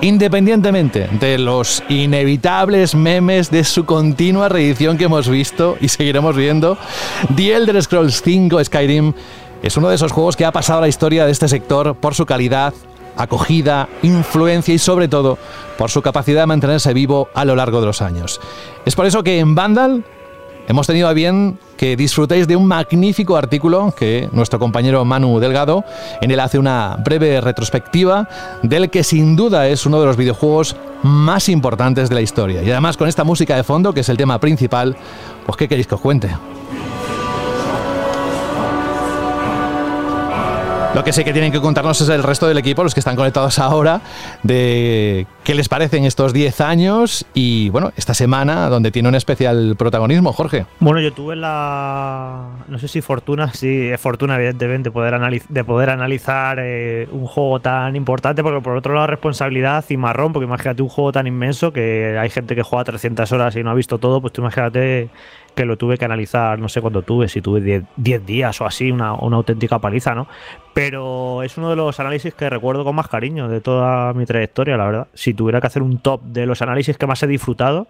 Independientemente 0.00 1.08
de 1.18 1.38
los 1.38 1.82
inevitables 1.88 2.94
memes 2.94 3.50
de 3.50 3.64
su 3.64 3.84
continua 3.84 4.48
reedición 4.48 4.98
que 4.98 5.04
hemos 5.04 5.28
visto 5.28 5.76
y 5.80 5.88
seguiremos 5.88 6.36
viendo, 6.36 6.76
The 7.34 7.54
Elder 7.54 7.82
Scrolls 7.82 8.22
5 8.22 8.64
Skyrim 8.64 9.12
es 9.62 9.76
uno 9.76 9.88
de 9.88 9.96
esos 9.96 10.12
juegos 10.12 10.36
que 10.36 10.44
ha 10.44 10.52
pasado 10.52 10.78
a 10.78 10.82
la 10.82 10.88
historia 10.88 11.26
de 11.26 11.32
este 11.32 11.48
sector 11.48 11.96
por 11.96 12.14
su 12.14 12.26
calidad, 12.26 12.74
acogida, 13.16 13.88
influencia 14.02 14.74
y 14.74 14.78
sobre 14.78 15.08
todo 15.08 15.38
por 15.76 15.90
su 15.90 16.02
capacidad 16.02 16.42
de 16.42 16.46
mantenerse 16.46 16.92
vivo 16.92 17.28
a 17.34 17.44
lo 17.44 17.56
largo 17.56 17.80
de 17.80 17.86
los 17.86 18.02
años. 18.02 18.40
Es 18.84 18.94
por 18.94 19.06
eso 19.06 19.22
que 19.22 19.38
en 19.38 19.54
Vandal 19.54 20.04
hemos 20.68 20.86
tenido 20.86 21.08
a 21.08 21.12
bien 21.14 21.58
que 21.76 21.96
disfrutéis 21.96 22.46
de 22.46 22.54
un 22.54 22.66
magnífico 22.66 23.36
artículo 23.36 23.92
que 23.96 24.28
nuestro 24.32 24.58
compañero 24.58 25.04
Manu 25.04 25.40
Delgado 25.40 25.84
en 26.20 26.30
él 26.30 26.38
hace 26.38 26.58
una 26.58 26.96
breve 27.02 27.40
retrospectiva 27.40 28.28
del 28.62 28.90
que 28.90 29.02
sin 29.02 29.34
duda 29.34 29.66
es 29.66 29.86
uno 29.86 29.98
de 29.98 30.06
los 30.06 30.16
videojuegos 30.16 30.76
más 31.02 31.48
importantes 31.48 32.08
de 32.08 32.14
la 32.14 32.20
historia. 32.20 32.62
Y 32.62 32.70
además 32.70 32.96
con 32.96 33.08
esta 33.08 33.24
música 33.24 33.56
de 33.56 33.64
fondo, 33.64 33.92
que 33.92 34.00
es 34.00 34.08
el 34.08 34.16
tema 34.16 34.38
principal, 34.38 34.96
pues 35.46 35.56
¿qué 35.56 35.68
queréis 35.68 35.86
que 35.86 35.94
os 35.94 36.00
cuente? 36.00 36.28
Lo 40.98 41.04
que 41.04 41.12
sé 41.12 41.24
que 41.24 41.32
tienen 41.32 41.52
que 41.52 41.60
contarnos 41.60 42.00
es 42.00 42.08
el 42.08 42.24
resto 42.24 42.48
del 42.48 42.58
equipo, 42.58 42.82
los 42.82 42.92
que 42.92 42.98
están 42.98 43.14
conectados 43.14 43.60
ahora, 43.60 44.00
de 44.42 45.28
qué 45.44 45.54
les 45.54 45.68
parecen 45.68 46.04
estos 46.04 46.32
10 46.32 46.60
años 46.60 47.24
y, 47.34 47.70
bueno, 47.70 47.92
esta 47.96 48.14
semana 48.14 48.68
donde 48.68 48.90
tiene 48.90 49.08
un 49.08 49.14
especial 49.14 49.76
protagonismo, 49.78 50.32
Jorge. 50.32 50.66
Bueno, 50.80 50.98
yo 50.98 51.12
tuve 51.12 51.36
la, 51.36 52.48
no 52.66 52.80
sé 52.80 52.88
si 52.88 53.00
fortuna, 53.00 53.52
sí, 53.52 53.90
es 53.90 54.00
fortuna 54.00 54.34
evidentemente 54.34 54.90
poder 54.90 55.40
de 55.48 55.62
poder 55.62 55.90
analizar 55.90 56.58
eh, 56.60 57.06
un 57.12 57.28
juego 57.28 57.60
tan 57.60 57.94
importante, 57.94 58.42
porque 58.42 58.60
por 58.60 58.76
otro 58.76 58.92
lado 58.92 59.06
responsabilidad 59.06 59.84
y 59.88 59.96
marrón, 59.96 60.32
porque 60.32 60.46
imagínate 60.46 60.82
un 60.82 60.88
juego 60.88 61.12
tan 61.12 61.28
inmenso 61.28 61.72
que 61.72 62.18
hay 62.18 62.28
gente 62.28 62.56
que 62.56 62.64
juega 62.64 62.82
300 62.82 63.30
horas 63.30 63.54
y 63.54 63.62
no 63.62 63.70
ha 63.70 63.74
visto 63.74 63.98
todo, 63.98 64.20
pues 64.20 64.32
tú 64.32 64.40
imagínate 64.40 65.10
que 65.58 65.64
lo 65.64 65.76
tuve 65.76 65.98
que 65.98 66.04
analizar, 66.04 66.56
no 66.60 66.68
sé 66.68 66.80
cuándo 66.80 67.02
tuve, 67.02 67.26
si 67.26 67.42
tuve 67.42 67.82
10 67.96 68.24
días 68.24 68.60
o 68.60 68.64
así, 68.64 68.92
una, 68.92 69.14
una 69.14 69.38
auténtica 69.38 69.80
paliza, 69.80 70.14
¿no? 70.14 70.28
Pero 70.72 71.42
es 71.42 71.58
uno 71.58 71.68
de 71.68 71.74
los 71.74 71.98
análisis 71.98 72.32
que 72.32 72.48
recuerdo 72.48 72.84
con 72.84 72.94
más 72.94 73.08
cariño 73.08 73.48
de 73.48 73.60
toda 73.60 74.14
mi 74.14 74.24
trayectoria, 74.24 74.76
la 74.76 74.86
verdad. 74.86 75.08
Si 75.14 75.34
tuviera 75.34 75.60
que 75.60 75.66
hacer 75.66 75.82
un 75.82 75.98
top 75.98 76.22
de 76.22 76.46
los 76.46 76.62
análisis 76.62 76.96
que 76.96 77.08
más 77.08 77.20
he 77.24 77.26
disfrutado, 77.26 77.88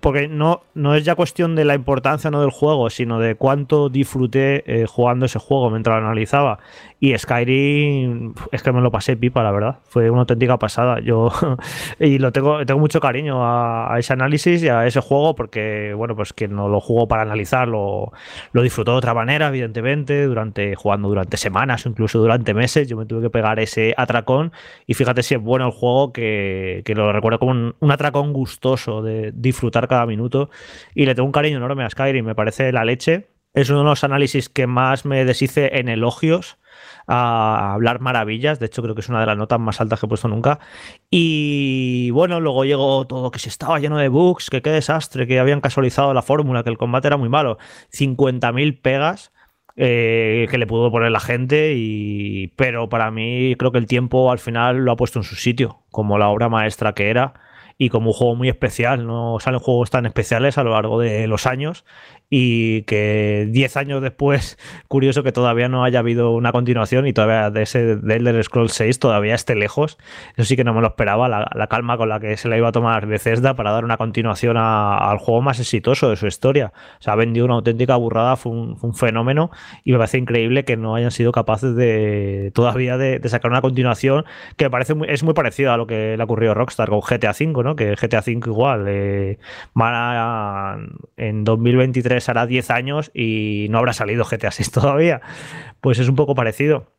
porque 0.00 0.28
no, 0.28 0.60
no 0.74 0.94
es 0.94 1.02
ya 1.02 1.14
cuestión 1.14 1.56
de 1.56 1.64
la 1.64 1.74
importancia 1.74 2.30
no 2.30 2.42
del 2.42 2.50
juego, 2.50 2.90
sino 2.90 3.18
de 3.18 3.34
cuánto 3.34 3.88
disfruté 3.88 4.62
eh, 4.66 4.86
jugando 4.86 5.24
ese 5.24 5.38
juego 5.38 5.70
mientras 5.70 5.98
lo 5.98 6.06
analizaba. 6.06 6.58
Y 7.02 7.16
Skyrim 7.16 8.34
es 8.52 8.62
que 8.62 8.72
me 8.72 8.82
lo 8.82 8.90
pasé 8.90 9.16
pipa, 9.16 9.42
la 9.42 9.50
verdad. 9.50 9.78
Fue 9.84 10.10
una 10.10 10.20
auténtica 10.20 10.58
pasada. 10.58 11.00
Yo 11.00 11.30
y 11.98 12.18
lo 12.18 12.30
tengo, 12.30 12.64
tengo 12.66 12.78
mucho 12.78 13.00
cariño 13.00 13.38
a, 13.42 13.96
ese 13.98 14.12
análisis 14.12 14.62
y 14.62 14.68
a 14.68 14.86
ese 14.86 15.00
juego 15.00 15.34
porque, 15.34 15.94
bueno, 15.96 16.14
pues 16.14 16.34
que 16.34 16.46
no 16.46 16.68
lo 16.68 16.78
jugó 16.78 17.08
para 17.08 17.22
analizarlo, 17.22 18.12
lo 18.52 18.62
disfrutó 18.62 18.92
de 18.92 18.98
otra 18.98 19.14
manera, 19.14 19.48
evidentemente, 19.48 20.26
durante 20.26 20.74
jugando 20.74 21.08
durante 21.08 21.38
semanas 21.38 21.86
incluso 21.86 22.18
durante 22.18 22.52
meses. 22.52 22.86
Yo 22.86 22.98
me 22.98 23.06
tuve 23.06 23.22
que 23.22 23.30
pegar 23.30 23.58
ese 23.60 23.94
atracón 23.96 24.52
y 24.86 24.92
fíjate 24.92 25.22
si 25.22 25.34
es 25.36 25.40
bueno 25.40 25.64
el 25.66 25.72
juego 25.72 26.12
que, 26.12 26.82
que 26.84 26.94
lo 26.94 27.10
recuerdo 27.14 27.38
como 27.38 27.52
un, 27.52 27.76
un 27.80 27.90
atracón 27.92 28.34
gustoso 28.34 29.00
de 29.00 29.32
disfrutar 29.34 29.88
cada 29.88 30.04
minuto 30.04 30.50
y 30.94 31.06
le 31.06 31.14
tengo 31.14 31.26
un 31.26 31.32
cariño 31.32 31.56
enorme 31.56 31.82
a 31.82 31.88
Skyrim. 31.88 32.26
Me 32.26 32.34
parece 32.34 32.72
la 32.72 32.84
leche. 32.84 33.28
Es 33.54 33.70
uno 33.70 33.80
de 33.80 33.86
los 33.86 34.04
análisis 34.04 34.48
que 34.48 34.66
más 34.66 35.06
me 35.06 35.24
deshice 35.24 35.78
en 35.78 35.88
elogios 35.88 36.59
a 37.12 37.74
hablar 37.74 38.00
maravillas. 38.00 38.60
De 38.60 38.66
hecho, 38.66 38.82
creo 38.82 38.94
que 38.94 39.00
es 39.00 39.08
una 39.08 39.20
de 39.20 39.26
las 39.26 39.36
notas 39.36 39.58
más 39.58 39.80
altas 39.80 39.98
que 39.98 40.06
he 40.06 40.08
puesto 40.08 40.28
nunca. 40.28 40.60
Y 41.10 42.10
bueno, 42.12 42.40
luego 42.40 42.64
llegó 42.64 43.04
todo 43.06 43.32
que 43.32 43.40
se 43.40 43.48
estaba 43.48 43.80
lleno 43.80 43.98
de 43.98 44.08
bugs, 44.08 44.48
que 44.48 44.62
qué 44.62 44.70
desastre, 44.70 45.26
que 45.26 45.40
habían 45.40 45.60
casualizado 45.60 46.14
la 46.14 46.22
fórmula, 46.22 46.62
que 46.62 46.70
el 46.70 46.78
combate 46.78 47.08
era 47.08 47.16
muy 47.16 47.28
malo. 47.28 47.58
50.000 47.92 48.80
pegas. 48.80 49.32
Eh, 49.76 50.48
que 50.50 50.58
le 50.58 50.66
pudo 50.66 50.90
poner 50.90 51.10
la 51.12 51.20
gente 51.20 51.74
y 51.76 52.48
pero 52.56 52.88
para 52.88 53.10
mí 53.12 53.54
creo 53.56 53.70
que 53.70 53.78
el 53.78 53.86
tiempo 53.86 54.30
al 54.32 54.40
final 54.40 54.84
lo 54.84 54.90
ha 54.92 54.96
puesto 54.96 55.20
en 55.20 55.22
su 55.22 55.36
sitio 55.36 55.84
como 55.92 56.18
la 56.18 56.28
obra 56.28 56.48
maestra 56.48 56.92
que 56.92 57.08
era 57.08 57.34
y 57.78 57.88
como 57.88 58.08
un 58.08 58.12
juego 58.12 58.34
muy 58.34 58.48
especial 58.48 59.06
no 59.06 59.38
salen 59.38 59.60
juegos 59.60 59.88
tan 59.88 60.06
especiales 60.06 60.58
a 60.58 60.64
lo 60.64 60.72
largo 60.72 60.98
de 60.98 61.26
los 61.28 61.46
años 61.46 61.84
y 62.30 62.82
que 62.82 63.48
10 63.50 63.76
años 63.76 64.00
después, 64.00 64.56
curioso 64.88 65.24
que 65.24 65.32
todavía 65.32 65.68
no 65.68 65.84
haya 65.84 65.98
habido 65.98 66.30
una 66.30 66.52
continuación 66.52 67.08
y 67.08 67.12
todavía 67.12 67.50
de 67.50 67.62
ese 67.62 67.96
de 67.96 68.16
Elder 68.16 68.42
Scrolls 68.44 68.72
6 68.72 69.00
todavía 69.00 69.34
esté 69.34 69.56
lejos. 69.56 69.98
Eso 70.36 70.44
sí 70.46 70.56
que 70.56 70.62
no 70.62 70.72
me 70.72 70.80
lo 70.80 70.86
esperaba, 70.86 71.28
la, 71.28 71.66
calma 71.66 71.96
con 71.96 72.08
la 72.08 72.20
que 72.20 72.36
se 72.36 72.48
la 72.48 72.56
iba 72.56 72.68
a 72.68 72.72
tomar 72.72 73.06
Bethesda 73.06 73.54
para 73.54 73.72
dar 73.72 73.84
una 73.84 73.96
continuación 73.96 74.56
al 74.56 75.18
juego 75.18 75.42
más 75.42 75.58
exitoso 75.58 76.08
de 76.08 76.16
su 76.16 76.28
historia. 76.28 76.72
O 77.00 77.02
sea, 77.02 77.14
ha 77.14 77.16
vendido 77.16 77.46
una 77.46 77.54
auténtica 77.54 77.96
burrada, 77.96 78.36
fue 78.36 78.52
un, 78.52 78.94
fenómeno 78.94 79.50
y 79.84 79.92
me 79.92 79.98
parece 79.98 80.18
increíble 80.18 80.64
que 80.64 80.76
no 80.76 80.94
hayan 80.94 81.10
sido 81.10 81.32
capaces 81.32 81.74
de 81.74 82.50
todavía 82.54 82.96
de, 82.98 83.20
sacar 83.28 83.50
una 83.50 83.60
continuación 83.60 84.24
que 84.56 84.68
parece 84.68 84.94
es 85.08 85.22
muy 85.22 85.32
parecido 85.32 85.72
a 85.72 85.76
lo 85.76 85.86
que 85.86 86.16
le 86.16 86.22
ocurrió 86.22 86.50
a 86.50 86.54
Rockstar 86.54 86.88
con 86.88 87.00
GTA 87.00 87.30
V, 87.30 87.62
¿no? 87.62 87.76
Que 87.76 87.94
GTA 87.94 88.18
V 88.18 88.32
igual 88.46 88.86
eh, 88.88 89.38
van 89.74 89.92
a, 89.94 90.78
en 91.16 91.44
2023 91.44 92.19
hará 92.28 92.46
10 92.46 92.70
años 92.70 93.10
y 93.14 93.66
no 93.70 93.78
habrá 93.78 93.92
salido 93.92 94.24
GTA 94.24 94.50
6 94.50 94.70
todavía. 94.72 95.20
Pues 95.80 95.98
es 95.98 96.08
un 96.08 96.16
poco 96.16 96.34
parecido. 96.34 96.92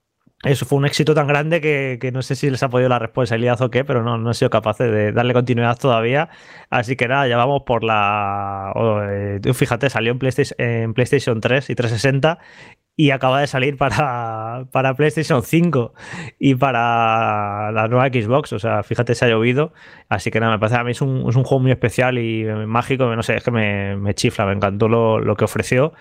Eso 0.43 0.65
fue 0.65 0.79
un 0.79 0.85
éxito 0.87 1.13
tan 1.13 1.27
grande 1.27 1.61
que, 1.61 2.11
no 2.11 2.23
sé 2.23 2.35
si 2.35 2.49
les 2.49 2.63
ha 2.63 2.69
podido 2.69 2.89
la 2.89 2.97
responsabilidad 2.97 3.61
o 3.61 3.69
qué, 3.69 3.85
pero 3.85 4.01
no, 4.01 4.17
no 4.17 4.31
he 4.31 4.33
sido 4.33 4.49
capaz 4.49 4.79
de 4.79 5.11
darle 5.11 5.33
continuidad 5.33 5.77
todavía. 5.77 6.29
Así 6.71 6.95
que 6.95 7.07
nada, 7.07 7.27
ya 7.27 7.37
vamos 7.37 7.61
por 7.63 7.83
la. 7.83 8.73
Eh, 9.11 9.53
fíjate, 9.53 9.91
salió 9.91 10.11
en 10.11 10.17
PlayStation, 10.17 10.55
en 10.57 10.93
PlayStation 10.95 11.39
3 11.39 11.69
y 11.69 11.75
360 11.75 12.39
y 13.01 13.09
acaba 13.09 13.41
de 13.41 13.47
salir 13.47 13.77
para, 13.77 14.67
para, 14.71 14.93
PlayStation 14.93 15.41
5 15.41 15.91
y 16.37 16.53
para 16.53 17.71
la 17.71 17.87
nueva 17.87 18.09
Xbox. 18.09 18.53
O 18.53 18.59
sea, 18.59 18.83
fíjate, 18.83 19.15
se 19.15 19.25
ha 19.25 19.27
llovido. 19.27 19.73
Así 20.07 20.29
que 20.29 20.39
nada, 20.39 20.51
me 20.51 20.59
parece 20.59 20.77
a 20.77 20.83
mí 20.83 20.91
es 20.91 21.01
un, 21.01 21.27
es 21.27 21.35
un 21.35 21.43
juego 21.43 21.63
muy 21.63 21.71
especial 21.71 22.19
y 22.19 22.43
mágico. 22.67 23.15
No 23.15 23.23
sé, 23.23 23.37
es 23.37 23.43
que 23.43 23.49
me, 23.49 23.95
me 23.95 24.13
chifla, 24.13 24.45
me 24.45 24.53
encantó 24.53 24.87
lo, 24.87 25.17
lo, 25.17 25.35
que 25.35 25.45
ofreció. 25.45 25.93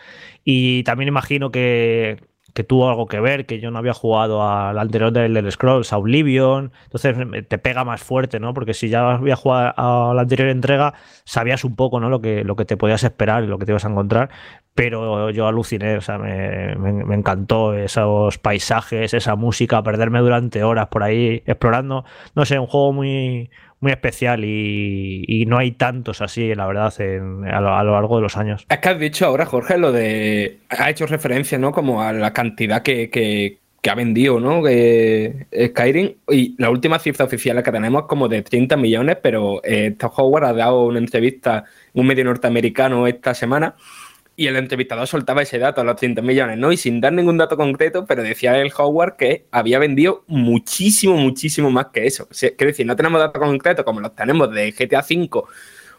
Y 0.45 0.83
también 0.83 1.09
imagino 1.09 1.51
que, 1.51 2.19
que 2.55 2.65
tuvo 2.65 2.89
algo 2.89 3.07
que 3.07 3.21
ver, 3.21 3.47
que 3.47 3.61
yo 3.61 3.71
no 3.71 3.79
había 3.79 3.95
jugado 3.95 4.47
al 4.47 4.79
anterior 4.79 5.13
del, 5.13 5.51
Scrolls, 5.51 5.93
a 5.93 5.99
Oblivion, 5.99 6.73
entonces 6.85 7.17
te 7.49 7.59
pega 7.59 7.85
más 7.85 8.03
fuerte, 8.03 8.41
¿no? 8.41 8.55
Porque 8.55 8.75
si 8.75 8.89
ya 8.89 9.13
había 9.13 9.37
jugado 9.37 9.73
a 9.77 10.15
la 10.15 10.23
anterior 10.23 10.49
entrega, 10.49 10.95
sabías 11.25 11.65
un 11.65 11.77
poco, 11.77 12.01
¿no? 12.01 12.09
Lo 12.11 12.21
que, 12.21 12.45
lo 12.45 12.57
que 12.57 12.65
te 12.65 12.77
podías 12.77 13.05
esperar 13.05 13.45
y 13.45 13.47
lo 13.47 13.59
que 13.59 13.67
te 13.67 13.73
ibas 13.73 13.85
a 13.85 13.89
encontrar, 13.91 14.31
pero 14.75 15.31
yo 15.31 15.47
aluciné, 15.47 15.97
o 15.97 16.01
sea, 16.01 16.19
me, 16.19 16.75
me, 16.77 17.15
encantó 17.15 17.75
esos 17.75 18.39
paisajes, 18.39 19.15
esa 19.15 19.37
música, 19.37 19.83
perderme 19.83 20.21
durante 20.21 20.63
horas 20.63 20.89
por 20.89 21.03
ahí 21.03 21.43
explorando, 21.47 22.05
no 22.35 22.45
sé, 22.45 22.59
un 22.59 22.67
juego 22.67 22.93
muy, 22.93 23.51
muy 23.81 23.93
especial 23.93 24.45
y, 24.45 25.45
no 25.47 25.59
hay 25.59 25.73
tantos 25.73 26.21
así, 26.21 26.55
la 26.55 26.67
verdad, 26.67 26.93
a, 26.99 27.61
lo, 27.61 27.93
largo 27.93 28.17
de 28.17 28.23
los 28.23 28.37
años. 28.37 28.67
Es 28.69 28.79
que 28.79 28.89
has 28.91 28.99
dicho 28.99 29.27
ahora, 29.27 29.47
Jorge, 29.47 29.79
lo 29.79 29.91
de... 29.91 30.59
Ha 30.69 30.91
hecho 30.91 31.07
referencia, 31.07 31.59
¿no? 31.59 31.73
Como 31.73 32.03
a 32.03 32.13
la 32.13 32.33
cantidad 32.33 32.83
que, 32.83 33.59
ha 33.89 33.95
vendido, 33.95 34.39
¿no? 34.39 34.59
Skyrim. 34.59 36.15
Y 36.29 36.55
la 36.59 36.69
última 36.69 36.99
cifra 36.99 37.25
oficial 37.25 37.63
que 37.63 37.73
tenemos 37.73 38.03
es 38.03 38.09
como 38.09 38.29
de 38.29 38.43
30 38.43 38.77
millones, 38.77 39.17
pero 39.23 39.63
eh, 39.65 39.97
Howard 40.17 40.45
ha 40.45 40.53
dado 40.53 40.85
una 40.85 40.99
entrevista 40.99 41.57
a 41.59 41.65
un 41.95 42.07
medio 42.07 42.25
norteamericano 42.25 43.07
esta 43.07 43.33
semana 43.33 43.75
y 44.41 44.47
el 44.47 44.57
entrevistador 44.57 45.07
soltaba 45.07 45.43
ese 45.43 45.59
dato, 45.59 45.85
los 45.85 45.97
30 45.97 46.23
millones, 46.23 46.57
¿no? 46.57 46.73
Y 46.73 46.79
sin 46.79 46.99
dar 46.99 47.13
ningún 47.13 47.37
dato 47.37 47.59
concreto, 47.59 48.07
pero 48.07 48.23
decía 48.23 48.59
el 48.59 48.73
Howard 48.75 49.17
que 49.17 49.45
había 49.51 49.79
vendido 49.79 50.25
muchísimo, 50.29 51.15
muchísimo 51.15 51.71
más 51.71 51.89
que 51.93 52.07
eso. 52.07 52.27
quiero 52.31 52.69
decir, 52.69 52.87
no 52.87 52.97
tenemos 52.97 53.21
datos 53.21 53.39
concretos 53.39 53.85
como 53.85 54.01
los 54.01 54.15
tenemos 54.15 54.51
de 54.51 54.73
GTA 54.73 55.01
V 55.01 55.29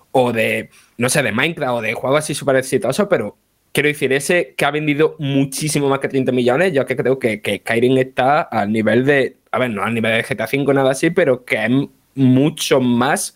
o 0.10 0.33
de, 0.33 0.71
no 0.98 1.07
sé, 1.07 1.21
de 1.21 1.31
Minecraft 1.31 1.74
o 1.74 1.81
de 1.81 1.93
juegos 1.93 2.17
así 2.17 2.33
súper 2.33 2.55
exitosos, 2.55 3.05
pero 3.07 3.38
quiero 3.71 3.89
decir, 3.89 4.12
ese 4.12 4.55
que 4.57 4.65
ha 4.65 4.71
vendido 4.71 5.15
muchísimo 5.19 5.88
más 5.88 6.00
que 6.00 6.07
30 6.07 6.31
millones, 6.31 6.74
yo 6.74 6.83
que 6.88 6.95
creo 6.95 7.19
que, 7.19 7.41
que 7.41 7.57
Skyrim 7.60 7.95
está 8.00 8.41
al 8.41 8.71
nivel 8.71 9.05
de 9.05 9.38
a 9.51 9.60
ver, 9.60 9.69
no 9.69 9.83
al 9.83 9.93
nivel 9.93 10.13
de 10.13 10.24
GTA 10.24 10.50
V, 10.51 10.74
nada 10.74 10.89
así, 10.89 11.12
pero 11.12 11.45
que 11.45 11.63
es 11.63 11.71
mucho 12.15 12.81
más 12.81 13.36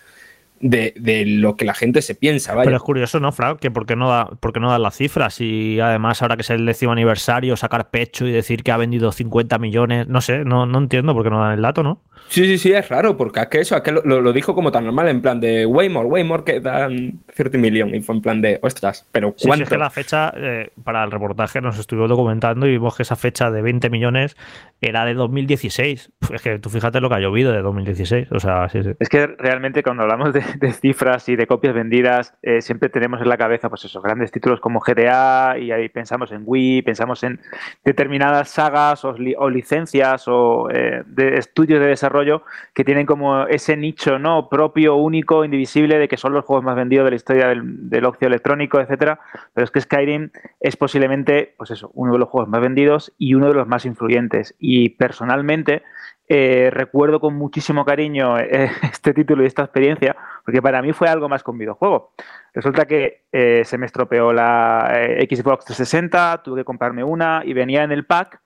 de, 0.60 0.94
de, 0.98 1.26
lo 1.26 1.56
que 1.56 1.66
la 1.66 1.74
gente 1.74 2.02
se 2.02 2.16
piensa. 2.16 2.54
Vaya. 2.54 2.66
Pero 2.66 2.78
es 2.78 2.84
curioso, 2.84 3.20
¿no, 3.20 3.32
Frank? 3.32 3.60
Que 3.60 3.72
por 3.72 3.86
qué 3.86 3.96
no 3.96 4.10
da, 4.10 4.26
por 4.40 4.54
qué 4.54 4.60
no 4.60 4.70
dan 4.70 4.82
las 4.82 4.96
cifras 4.96 5.42
y 5.42 5.80
además 5.80 6.22
ahora 6.22 6.36
que 6.36 6.42
es 6.42 6.50
el 6.50 6.66
décimo 6.66 6.92
aniversario 6.92 7.58
sacar 7.58 7.90
pecho 7.90 8.26
y 8.26 8.32
decir 8.32 8.64
que 8.64 8.72
ha 8.72 8.78
vendido 8.78 9.12
50 9.12 9.58
millones, 9.60 10.08
no 10.08 10.22
sé, 10.22 10.46
no, 10.46 10.66
no 10.66 10.78
entiendo 10.80 11.14
por 11.14 11.24
qué 11.24 11.30
no 11.30 11.42
dan 11.42 11.54
el 11.54 11.62
dato, 11.62 11.84
¿no? 11.84 12.02
Sí, 12.28 12.46
sí, 12.46 12.58
sí, 12.58 12.74
es 12.74 12.90
raro, 12.90 13.16
porque 13.18 13.40
es 13.40 13.48
que 13.48 13.60
eso, 13.60 13.76
es 13.76 13.82
que 13.84 13.92
lo, 13.92 14.02
lo, 14.04 14.34
dijo 14.34 14.56
como 14.56 14.72
tan 14.72 14.84
normal, 14.86 15.08
en 15.10 15.22
plan 15.22 15.40
de 15.40 15.66
Waymore, 15.66 16.08
Waymore 16.08 16.44
que 16.44 16.60
dan 16.60 17.20
30 17.36 17.58
millones, 17.58 18.00
y 18.00 18.02
fue 18.02 18.16
en 18.16 18.22
plan 18.22 18.42
de, 18.42 18.60
ostras, 18.64 19.08
pero 19.12 19.36
¿cuánto? 19.40 19.58
Sí, 19.58 19.64
es 19.64 19.70
que 19.70 19.78
la 19.78 19.90
fecha, 19.90 20.34
eh, 20.36 20.72
para 20.84 21.04
el 21.04 21.12
reportaje 21.12 21.62
nos 21.62 21.78
estuvimos 21.78 22.10
documentando 22.10 22.66
y 22.66 22.72
vimos 22.72 22.96
que 22.96 23.04
esa 23.04 23.16
fecha 23.16 23.52
de 23.52 23.62
20 23.62 23.90
millones 23.90 24.36
era 24.82 25.06
de 25.06 25.14
2016. 25.14 26.12
Es 26.34 26.42
que 26.42 26.58
tú 26.60 26.70
fíjate 26.70 27.00
lo 27.00 27.10
que 27.10 27.16
ha 27.16 27.20
llovido 27.20 27.52
de 27.52 27.62
2016, 27.62 28.32
o 28.32 28.40
sea, 28.40 28.70
sí, 28.70 28.82
sí. 28.84 28.92
Es 29.00 29.10
que 29.10 29.28
realmente 29.28 29.84
cuando 29.84 30.04
hablamos 30.04 30.34
de, 30.34 30.44
de 30.60 30.72
cifras 30.74 31.28
y 31.30 31.36
de 31.36 31.48
copias 31.48 31.74
vendidas, 31.74 32.34
eh, 32.42 32.62
siempre 32.62 32.90
tenemos 32.90 33.22
en 33.22 33.30
la 33.30 33.38
cabeza, 33.38 33.70
pues 33.70 33.86
esos 33.86 34.02
grandes 34.04 34.32
títulos 34.32 34.60
como 34.60 34.80
GTA 34.80 35.58
y 35.58 35.72
ahí 35.72 35.90
pensamos 35.90 36.32
en 36.32 36.44
Wii, 36.46 36.82
pensamos 36.82 37.24
en 37.24 37.40
determinadas 37.84 38.50
sagas 38.50 39.06
o, 39.06 39.14
li 39.14 39.36
o 39.38 39.50
licencias 39.50 40.28
o 40.28 40.70
eh, 40.72 41.04
de 41.06 41.38
estudios 41.38 41.80
de 41.80 41.88
desarrollo 41.88 42.44
que 42.74 42.84
tienen 42.84 43.06
como 43.06 43.48
ese 43.48 43.78
nicho 43.78 44.20
no 44.20 44.50
propio, 44.50 44.96
único, 44.96 45.46
indivisible 45.46 45.98
de 45.98 46.08
que 46.08 46.18
son 46.18 46.34
los 46.34 46.46
juegos 46.46 46.64
más 46.64 46.76
vendidos 46.76 47.06
de 47.06 47.12
la 47.12 47.16
historia 47.16 47.48
del, 47.48 47.90
del 47.90 48.06
ocio 48.06 48.28
electrónico, 48.28 48.80
etcétera. 48.80 49.20
Pero 49.54 49.66
es 49.66 49.72
que 49.72 49.82
Skyrim 49.82 50.32
es 50.60 50.76
posiblemente, 50.78 51.54
pues 51.58 51.72
eso, 51.72 51.92
uno 51.94 52.14
de 52.14 52.20
los 52.20 52.30
juegos 52.30 52.50
más 52.50 52.62
vendidos 52.62 53.14
y 53.18 53.34
uno 53.34 53.48
de 53.48 53.54
los 53.54 53.68
más 53.68 53.86
influyentes. 53.86 54.56
Y 54.60 54.90
personalmente 54.90 55.84
eh, 56.28 56.70
recuerdo 56.72 57.20
con 57.20 57.36
muchísimo 57.36 57.86
cariño 57.86 58.40
eh, 58.40 58.72
este 58.92 59.14
título 59.14 59.44
y 59.44 59.48
esta 59.48 59.64
experiencia, 59.64 60.16
porque 60.44 60.62
para 60.62 60.82
mí 60.82 60.92
fue 60.92 61.08
algo 61.08 61.30
más 61.30 61.44
un 61.46 61.58
videojuego. 61.58 62.14
Resulta 62.54 62.86
que 62.86 63.26
eh, 63.32 63.64
se 63.66 63.78
me 63.78 63.86
estropeó 63.86 64.34
la 64.34 64.92
Xbox 65.30 65.66
360, 65.66 66.42
tuve 66.44 66.62
que 66.62 66.66
comprarme 66.66 67.04
una 67.04 67.42
y 67.46 67.54
venía 67.54 67.84
en 67.84 67.92
el 67.92 68.06
pack 68.06 68.42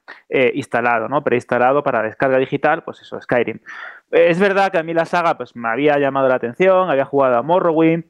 instalado, 0.54 1.08
¿no? 1.08 1.24
Preinstalado 1.24 1.84
para 1.84 2.02
descarga 2.02 2.38
digital, 2.38 2.84
pues 2.84 3.02
eso, 3.02 3.22
Skyrim. 3.22 3.60
Es 4.12 4.40
verdad 4.40 4.72
que 4.72 4.80
a 4.80 4.84
mí 4.84 4.94
la 4.94 5.06
saga 5.06 5.38
pues, 5.38 5.56
me 5.56 5.70
había 5.70 5.98
llamado 6.00 6.28
la 6.28 6.36
atención, 6.36 6.90
había 6.90 7.06
jugado 7.06 7.38
a 7.38 7.44
Morrowind, 7.44 8.06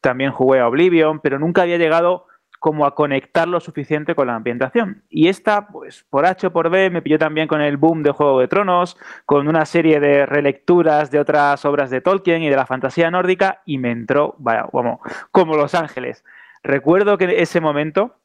también 0.00 0.32
jugué 0.32 0.60
a 0.60 0.68
Oblivion, 0.68 1.20
pero 1.20 1.38
nunca 1.38 1.62
había 1.62 1.78
llegado 1.78 2.26
como 2.64 2.86
a 2.86 2.94
conectar 2.94 3.46
lo 3.46 3.60
suficiente 3.60 4.14
con 4.14 4.26
la 4.26 4.36
ambientación. 4.36 5.02
Y 5.10 5.28
esta, 5.28 5.68
pues 5.68 6.06
por 6.08 6.24
H 6.24 6.46
o 6.46 6.50
por 6.50 6.70
B, 6.70 6.88
me 6.88 7.02
pilló 7.02 7.18
también 7.18 7.46
con 7.46 7.60
el 7.60 7.76
boom 7.76 8.02
de 8.02 8.10
Juego 8.10 8.40
de 8.40 8.48
Tronos, 8.48 8.96
con 9.26 9.48
una 9.48 9.66
serie 9.66 10.00
de 10.00 10.24
relecturas 10.24 11.10
de 11.10 11.18
otras 11.18 11.62
obras 11.66 11.90
de 11.90 12.00
Tolkien 12.00 12.42
y 12.42 12.48
de 12.48 12.56
la 12.56 12.64
fantasía 12.64 13.10
nórdica, 13.10 13.60
y 13.66 13.76
me 13.76 13.90
entró, 13.90 14.34
vaya, 14.38 14.66
como, 14.72 15.02
como 15.30 15.56
Los 15.56 15.74
Ángeles. 15.74 16.24
Recuerdo 16.62 17.18
que 17.18 17.42
ese 17.42 17.60
momento, 17.60 18.16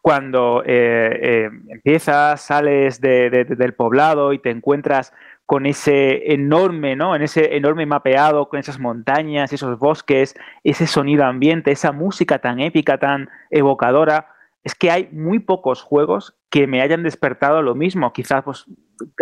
cuando 0.00 0.62
eh, 0.64 1.18
eh, 1.20 1.50
empiezas, 1.66 2.40
sales 2.40 3.00
de, 3.00 3.30
del 3.30 3.74
poblado 3.74 4.32
y 4.32 4.38
te 4.38 4.50
encuentras 4.50 5.12
con 5.46 5.66
ese 5.66 6.32
enorme, 6.32 6.96
¿no? 6.96 7.14
En 7.14 7.22
ese 7.22 7.56
enorme 7.56 7.86
mapeado, 7.86 8.48
con 8.48 8.58
esas 8.58 8.78
montañas, 8.78 9.52
esos 9.52 9.78
bosques, 9.78 10.34
ese 10.64 10.86
sonido 10.86 11.24
ambiente, 11.24 11.72
esa 11.72 11.92
música 11.92 12.38
tan 12.38 12.60
épica, 12.60 12.98
tan 12.98 13.28
evocadora. 13.50 14.28
Es 14.64 14.74
que 14.74 14.90
hay 14.90 15.08
muy 15.12 15.40
pocos 15.40 15.82
juegos 15.82 16.36
que 16.48 16.66
me 16.66 16.80
hayan 16.80 17.02
despertado 17.02 17.62
lo 17.62 17.74
mismo. 17.74 18.12
Quizás, 18.12 18.44
pues, 18.44 18.66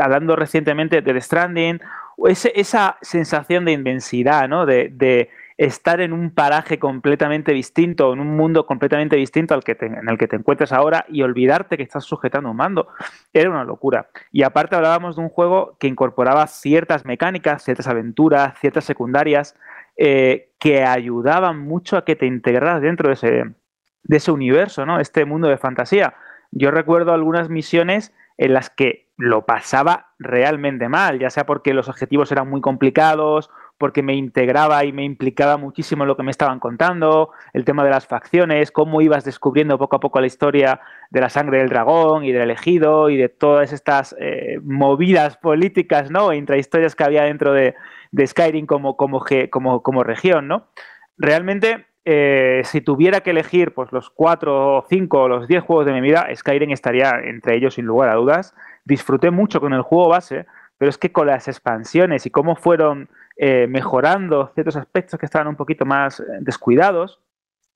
hablando 0.00 0.36
recientemente 0.36 1.00
de 1.00 1.12
The 1.12 1.20
Stranding, 1.20 1.80
ese, 2.28 2.52
esa 2.54 2.98
sensación 3.00 3.64
de 3.64 3.72
inmensidad, 3.72 4.48
¿no? 4.48 4.66
De, 4.66 5.30
estar 5.60 6.00
en 6.00 6.14
un 6.14 6.30
paraje 6.30 6.78
completamente 6.78 7.52
distinto, 7.52 8.14
en 8.14 8.20
un 8.20 8.34
mundo 8.34 8.64
completamente 8.64 9.16
distinto 9.16 9.52
al 9.52 9.62
que 9.62 9.74
te, 9.74 9.84
en 9.84 10.08
el 10.08 10.16
que 10.16 10.26
te 10.26 10.36
encuentras 10.36 10.72
ahora 10.72 11.04
y 11.06 11.20
olvidarte 11.20 11.76
que 11.76 11.82
estás 11.82 12.04
sujetando 12.04 12.50
un 12.50 12.56
mando. 12.56 12.88
Era 13.34 13.50
una 13.50 13.64
locura. 13.64 14.08
Y 14.32 14.42
aparte 14.42 14.74
hablábamos 14.74 15.16
de 15.16 15.22
un 15.22 15.28
juego 15.28 15.76
que 15.78 15.86
incorporaba 15.86 16.46
ciertas 16.46 17.04
mecánicas, 17.04 17.62
ciertas 17.62 17.88
aventuras, 17.88 18.58
ciertas 18.58 18.84
secundarias, 18.84 19.54
eh, 19.98 20.48
que 20.58 20.82
ayudaban 20.82 21.58
mucho 21.58 21.98
a 21.98 22.06
que 22.06 22.16
te 22.16 22.24
integraras 22.24 22.80
dentro 22.80 23.08
de 23.08 23.14
ese, 23.14 23.44
de 24.02 24.16
ese 24.16 24.32
universo, 24.32 24.86
¿no? 24.86 24.98
Este 24.98 25.26
mundo 25.26 25.48
de 25.48 25.58
fantasía. 25.58 26.14
Yo 26.52 26.70
recuerdo 26.70 27.12
algunas 27.12 27.50
misiones 27.50 28.14
en 28.38 28.54
las 28.54 28.70
que 28.70 29.10
lo 29.18 29.44
pasaba 29.44 30.14
realmente 30.18 30.88
mal, 30.88 31.18
ya 31.18 31.28
sea 31.28 31.44
porque 31.44 31.74
los 31.74 31.90
objetivos 31.90 32.32
eran 32.32 32.48
muy 32.48 32.62
complicados 32.62 33.50
porque 33.80 34.02
me 34.02 34.14
integraba 34.14 34.84
y 34.84 34.92
me 34.92 35.04
implicaba 35.04 35.56
muchísimo 35.56 36.04
lo 36.04 36.14
que 36.14 36.22
me 36.22 36.30
estaban 36.30 36.60
contando, 36.60 37.30
el 37.54 37.64
tema 37.64 37.82
de 37.82 37.88
las 37.88 38.06
facciones, 38.06 38.70
cómo 38.70 39.00
ibas 39.00 39.24
descubriendo 39.24 39.78
poco 39.78 39.96
a 39.96 40.00
poco 40.00 40.20
la 40.20 40.26
historia 40.26 40.82
de 41.08 41.20
la 41.22 41.30
sangre 41.30 41.60
del 41.60 41.70
dragón 41.70 42.22
y 42.22 42.30
del 42.30 42.42
elegido 42.42 43.08
y 43.08 43.16
de 43.16 43.30
todas 43.30 43.72
estas 43.72 44.14
eh, 44.20 44.60
movidas 44.62 45.38
políticas, 45.38 46.10
¿no? 46.10 46.30
E 46.30 46.36
intrahistorias 46.36 46.94
que 46.94 47.04
había 47.04 47.22
dentro 47.22 47.54
de, 47.54 47.74
de 48.12 48.26
Skyrim 48.26 48.66
como, 48.66 48.98
como, 48.98 49.24
como, 49.48 49.82
como, 49.82 50.04
región, 50.04 50.46
¿no? 50.46 50.66
Realmente, 51.16 51.86
eh, 52.04 52.60
si 52.64 52.82
tuviera 52.82 53.22
que 53.22 53.30
elegir 53.30 53.72
pues, 53.72 53.92
los 53.92 54.10
cuatro, 54.10 54.76
o 54.76 54.86
cinco 54.90 55.22
o 55.22 55.28
los 55.28 55.48
diez 55.48 55.62
juegos 55.62 55.86
de 55.86 55.94
mi 55.94 56.02
vida, 56.02 56.28
Skyrim 56.34 56.70
estaría 56.72 57.18
entre 57.24 57.56
ellos 57.56 57.76
sin 57.76 57.86
lugar 57.86 58.10
a 58.10 58.16
dudas. 58.16 58.54
Disfruté 58.84 59.30
mucho 59.30 59.58
con 59.58 59.72
el 59.72 59.80
juego 59.80 60.10
base, 60.10 60.44
pero 60.76 60.90
es 60.90 60.98
que 60.98 61.12
con 61.12 61.28
las 61.28 61.48
expansiones 61.48 62.26
y 62.26 62.30
cómo 62.30 62.56
fueron 62.56 63.08
eh, 63.42 63.66
mejorando 63.66 64.50
ciertos 64.52 64.76
aspectos 64.76 65.18
que 65.18 65.24
estaban 65.24 65.48
un 65.48 65.56
poquito 65.56 65.86
más 65.86 66.22
descuidados, 66.40 67.20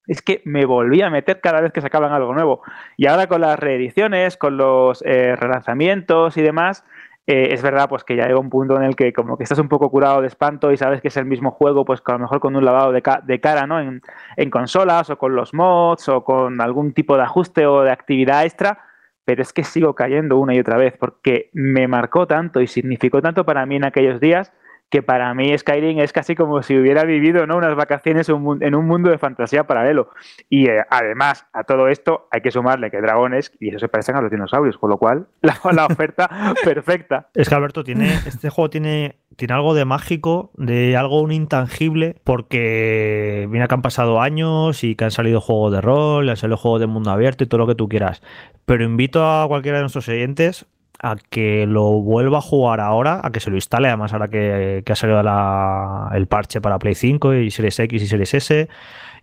es 0.07 0.20
que 0.20 0.42
me 0.44 0.66
volví 0.66 1.00
a 1.00 1.09
meter 1.09 1.40
cada 1.40 1.62
vez 1.62 1.72
que 1.72 1.81
sacaban 1.81 2.12
algo 2.12 2.35
nuevo. 2.35 2.61
Y 2.98 3.07
ahora 3.07 3.29
con 3.29 3.40
las 3.40 3.59
reediciones, 3.59 4.37
con 4.37 4.59
los 4.59 5.03
eh, 5.07 5.35
relanzamientos 5.37 6.37
y 6.37 6.42
demás, 6.42 6.85
eh, 7.27 7.48
es 7.53 7.62
verdad 7.62 7.88
pues 7.88 8.05
que 8.05 8.14
ya 8.14 8.27
llega 8.27 8.38
un 8.38 8.50
punto 8.50 8.77
en 8.77 8.83
el 8.83 8.94
que 8.94 9.14
como 9.14 9.38
que 9.38 9.44
estás 9.44 9.59
un 9.59 9.70
poco 9.70 9.90
curado 9.90 10.20
de 10.20 10.27
espanto 10.27 10.70
y 10.70 10.77
sabes 10.77 11.00
que 11.00 11.09
es 11.09 11.16
el 11.16 11.24
mismo 11.24 11.50
juego, 11.50 11.87
pues 11.87 12.03
a 12.05 12.12
lo 12.12 12.18
mejor 12.18 12.40
con 12.40 12.55
un 12.57 12.64
lavado 12.66 12.92
de, 12.92 13.03
de 13.22 13.40
cara 13.40 13.66
¿no? 13.66 13.81
En, 13.81 14.03
consolas 14.50 15.09
o 15.09 15.16
con 15.16 15.35
los 15.35 15.55
mods 15.55 16.11
o 16.11 16.22
con 16.24 16.61
algún 16.61 16.92
tipo 16.92 17.16
de 17.16 17.22
ajuste 17.22 17.64
o 17.64 17.81
de 17.81 17.90
actividad 17.90 18.44
extra, 18.44 18.81
pero 19.24 19.40
es 19.40 19.55
que 19.55 19.64
sigo 19.64 19.94
cayendo 19.94 20.37
una 20.37 20.55
y 20.55 20.61
otra 20.61 20.77
vez 20.77 20.94
porque 20.98 21.48
me 21.55 21.88
marcó 21.88 22.27
tanto 22.27 22.61
y 22.61 22.66
significó 22.66 23.22
tanto 23.22 23.46
para 23.46 23.64
mí 23.64 23.77
en 23.77 23.87
aquellos 23.87 24.20
días 24.20 24.53
que 24.94 25.02
para 25.02 25.35
mí 25.35 25.52
Skyrim 25.59 25.98
es 25.98 26.12
casi 26.12 26.37
como 26.37 26.62
si 26.62 26.78
hubiera 26.78 27.02
vivido 27.02 27.48
¿no? 27.48 27.57
unas 27.57 27.74
vacaciones 27.74 28.28
en 28.28 28.74
un 28.76 28.87
mundo 28.87 29.11
de 29.11 29.18
fantasía 29.18 29.64
paralelo. 29.64 30.11
Y 30.48 30.68
eh, 30.68 30.85
además, 30.88 31.46
a 31.52 31.64
todo 31.64 31.88
esto 31.88 32.28
hay 32.30 32.42
que 32.42 32.52
sumarle 32.52 32.92
que 32.92 33.00
dragones, 33.00 33.50
y 33.59 33.70
eso 33.70 33.80
se 33.80 33.88
parecen 33.88 34.14
a 34.14 34.20
los 34.20 34.30
dinosaurios, 34.30 34.78
con 34.78 34.90
lo 34.90 34.98
cual 34.98 35.26
la, 35.42 35.59
la 35.72 35.87
oferta 35.87 36.30
perfecta. 36.64 37.28
Es 37.35 37.48
que 37.48 37.54
Alberto, 37.57 37.83
tiene, 37.83 38.14
este 38.24 38.50
juego 38.50 38.70
tiene, 38.70 39.16
tiene 39.35 39.54
algo 39.54 39.74
de 39.74 39.85
mágico, 39.85 40.52
de 40.54 40.96
algo 40.96 41.22
un 41.22 41.33
intangible, 41.33 42.14
porque 42.22 43.48
mira 43.50 43.66
que 43.66 43.74
han 43.74 43.83
pasado 43.83 44.20
años 44.20 44.85
y 44.85 44.94
que 44.94 45.07
han 45.07 45.11
salido 45.11 45.40
juegos 45.40 45.72
de 45.72 45.80
rol, 45.80 46.28
han 46.28 46.37
salido 46.37 46.57
juegos 46.57 46.78
de 46.78 46.87
mundo 46.87 47.11
abierto 47.11 47.42
y 47.42 47.48
todo 47.48 47.59
lo 47.59 47.66
que 47.66 47.74
tú 47.74 47.88
quieras. 47.88 48.22
Pero 48.64 48.85
invito 48.85 49.26
a 49.26 49.48
cualquiera 49.48 49.78
de 49.78 49.83
nuestros 49.83 50.09
oyentes 50.09 50.66
a 51.00 51.16
que 51.16 51.66
lo 51.66 52.00
vuelva 52.00 52.38
a 52.38 52.42
jugar 52.42 52.80
ahora, 52.80 53.20
a 53.22 53.30
que 53.30 53.40
se 53.40 53.50
lo 53.50 53.57
instale, 53.57 53.88
además 53.88 54.12
ahora 54.12 54.28
que, 54.28 54.83
ha 54.87 54.94
salido 54.94 55.22
la, 55.22 56.11
el 56.14 56.26
parche 56.26 56.61
para 56.61 56.78
Play 56.78 56.94
5 56.94 57.35
y 57.35 57.50
Series 57.50 57.78
X 57.78 58.02
y 58.02 58.07
Series 58.07 58.35
S, 58.35 58.68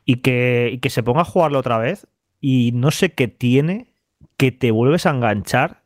y 0.05 0.17
que, 0.17 0.79
se 0.89 1.03
ponga 1.03 1.21
a 1.21 1.25
jugarlo 1.25 1.59
otra 1.59 1.77
vez 1.77 2.07
y 2.39 2.71
no 2.73 2.91
sé 2.91 3.13
qué 3.13 3.27
tiene 3.27 3.93
que 4.37 4.51
te 4.51 4.71
vuelves 4.71 5.05
a 5.05 5.11
enganchar, 5.11 5.83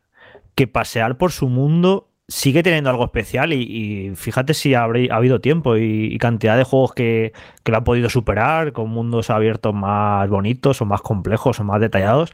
que 0.56 0.68
pasear 0.68 1.18
por 1.18 1.32
su 1.32 1.50
mundo 1.50 2.10
sigue 2.28 2.64
teniendo 2.64 2.90
algo 2.90 3.06
especial 3.06 3.54
y, 3.54 4.12
fíjate 4.16 4.54
si 4.54 4.74
ha, 4.74 4.82
ha 4.82 5.16
habido 5.16 5.42
tiempo 5.42 5.78
y, 5.78 6.14
y, 6.14 6.18
cantidad 6.18 6.58
de 6.58 6.64
juegos 6.64 6.94
que, 6.94 7.34
que 7.64 7.72
lo 7.72 7.78
han 7.78 7.84
podido 7.84 8.10
superar 8.10 8.72
con 8.74 8.90
mundos 8.90 9.30
abiertos 9.30 9.76
más 9.76 10.28
bonitos 10.30 10.82
o 10.82 10.86
más 10.86 11.02
complejos 11.02 11.60
o 11.60 11.64
más 11.64 11.80
detallados, 11.82 12.34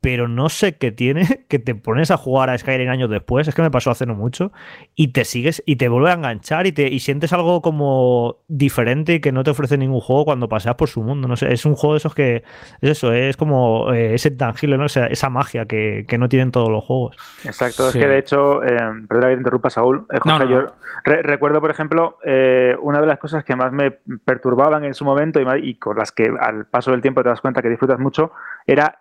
pero 0.00 0.28
no 0.28 0.48
sé 0.48 0.76
qué 0.76 0.92
tiene 0.92 1.44
que 1.48 1.58
te 1.58 1.74
pones 1.74 2.10
a 2.10 2.16
jugar 2.16 2.50
a 2.50 2.58
Skyrim 2.58 2.88
años 2.88 3.10
después, 3.10 3.48
es 3.48 3.54
que 3.54 3.62
me 3.62 3.70
pasó 3.70 3.90
hace 3.90 4.06
no 4.06 4.14
mucho, 4.14 4.52
y 4.94 5.08
te 5.08 5.24
sigues 5.24 5.62
y 5.66 5.76
te 5.76 5.88
vuelve 5.88 6.10
a 6.10 6.14
enganchar 6.14 6.66
y, 6.66 6.72
te, 6.72 6.88
y 6.88 7.00
sientes 7.00 7.32
algo 7.32 7.62
como 7.62 8.38
diferente 8.48 9.14
y 9.14 9.20
que 9.20 9.32
no 9.32 9.42
te 9.42 9.50
ofrece 9.50 9.76
ningún 9.76 10.00
juego 10.00 10.24
cuando 10.24 10.48
paseas 10.48 10.76
por 10.76 10.88
su 10.88 11.02
mundo. 11.02 11.28
No 11.28 11.36
sé, 11.36 11.52
es 11.52 11.64
un 11.64 11.74
juego 11.74 11.94
de 11.94 11.98
esos 11.98 12.14
que 12.14 12.44
es 12.80 12.90
eso, 12.90 13.12
es 13.12 13.36
como 13.36 13.92
eh, 13.92 14.14
ese 14.14 14.30
tangible, 14.30 14.78
¿no? 14.78 14.86
Esa, 14.86 15.06
esa 15.06 15.30
magia 15.30 15.66
que, 15.66 16.04
que, 16.08 16.18
no 16.18 16.28
tienen 16.28 16.50
todos 16.52 16.68
los 16.68 16.84
juegos. 16.84 17.16
Exacto, 17.44 17.90
sí. 17.90 17.98
es 17.98 18.04
que 18.04 18.10
de 18.10 18.18
hecho, 18.18 18.62
eh, 18.62 18.76
perdón 19.08 19.30
que 19.30 19.34
te 19.34 19.40
interrumpa, 19.40 19.70
Saúl. 19.70 20.06
Eh, 20.12 20.18
Jorge, 20.20 20.28
no, 20.28 20.38
no. 20.38 20.50
Yo 20.50 20.74
re 21.04 21.22
recuerdo, 21.22 21.60
por 21.60 21.70
ejemplo, 21.70 22.18
eh, 22.24 22.76
una 22.80 23.00
de 23.00 23.06
las 23.06 23.18
cosas 23.18 23.44
que 23.44 23.56
más 23.56 23.72
me 23.72 23.90
perturbaban 24.24 24.84
en 24.84 24.94
su 24.94 25.04
momento 25.04 25.40
y, 25.40 25.46
y, 25.68 25.74
con 25.74 25.96
las 25.96 26.12
que 26.12 26.30
al 26.40 26.66
paso 26.66 26.90
del 26.90 27.00
tiempo 27.00 27.22
te 27.22 27.28
das 27.28 27.40
cuenta 27.40 27.62
que 27.62 27.68
disfrutas 27.68 27.98
mucho 27.98 28.32
era 28.68 28.98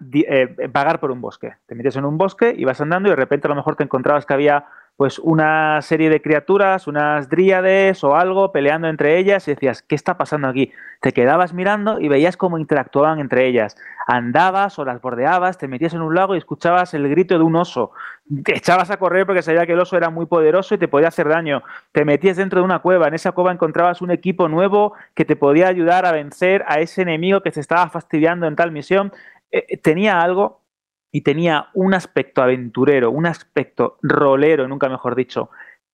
pagar 0.71 1.01
por 1.01 1.11
un 1.11 1.19
bosque. 1.19 1.53
Te 1.65 1.75
metes 1.75 1.97
en 1.97 2.05
un 2.05 2.17
bosque 2.17 2.55
y 2.57 2.63
vas 2.63 2.79
andando 2.79 3.09
y 3.09 3.11
de 3.11 3.17
repente 3.17 3.47
a 3.47 3.49
lo 3.49 3.55
mejor 3.55 3.75
te 3.75 3.83
encontrabas 3.83 4.25
que 4.25 4.33
había 4.33 4.65
pues 4.95 5.19
una 5.19 5.79
serie 5.83 6.09
de 6.09 6.21
criaturas, 6.23 6.87
unas 6.87 7.29
dríades 7.29 8.03
o 8.03 8.15
algo 8.15 8.51
peleando 8.51 8.87
entre 8.87 9.19
ellas 9.19 9.47
y 9.47 9.51
decías, 9.51 9.83
¿qué 9.83 9.93
está 9.93 10.17
pasando 10.17 10.47
aquí? 10.47 10.71
Te 11.01 11.11
quedabas 11.11 11.53
mirando 11.53 11.99
y 11.99 12.07
veías 12.07 12.35
cómo 12.35 12.57
interactuaban 12.57 13.19
entre 13.19 13.45
ellas. 13.45 13.77
Andabas 14.07 14.79
o 14.79 14.85
las 14.85 14.99
bordeabas, 14.99 15.59
te 15.59 15.67
metías 15.67 15.93
en 15.93 16.01
un 16.01 16.15
lago 16.15 16.33
y 16.33 16.39
escuchabas 16.39 16.95
el 16.95 17.07
grito 17.09 17.37
de 17.37 17.43
un 17.43 17.57
oso. 17.57 17.91
Te 18.43 18.57
echabas 18.57 18.89
a 18.89 18.97
correr 18.97 19.27
porque 19.27 19.43
sabía 19.43 19.67
que 19.67 19.73
el 19.73 19.79
oso 19.79 19.97
era 19.97 20.09
muy 20.09 20.25
poderoso 20.25 20.73
y 20.73 20.79
te 20.79 20.87
podía 20.87 21.09
hacer 21.09 21.27
daño. 21.27 21.61
Te 21.91 22.03
metías 22.03 22.37
dentro 22.37 22.61
de 22.61 22.65
una 22.65 22.79
cueva, 22.79 23.07
en 23.07 23.13
esa 23.13 23.33
cueva 23.33 23.51
encontrabas 23.51 24.01
un 24.01 24.09
equipo 24.09 24.47
nuevo 24.47 24.93
que 25.13 25.25
te 25.25 25.35
podía 25.35 25.67
ayudar 25.67 26.07
a 26.07 26.11
vencer 26.11 26.65
a 26.67 26.79
ese 26.79 27.03
enemigo 27.03 27.41
que 27.41 27.51
se 27.51 27.59
estaba 27.59 27.87
fastidiando 27.89 28.47
en 28.47 28.55
tal 28.55 28.71
misión. 28.71 29.11
Eh, 29.51 29.77
tenía 29.77 30.21
algo 30.21 30.63
y 31.11 31.21
tenía 31.21 31.69
un 31.73 31.93
aspecto 31.93 32.41
aventurero, 32.41 33.11
un 33.11 33.25
aspecto 33.25 33.97
rolero, 34.01 34.67
nunca 34.67 34.89
mejor 34.89 35.15
dicho, 35.15 35.49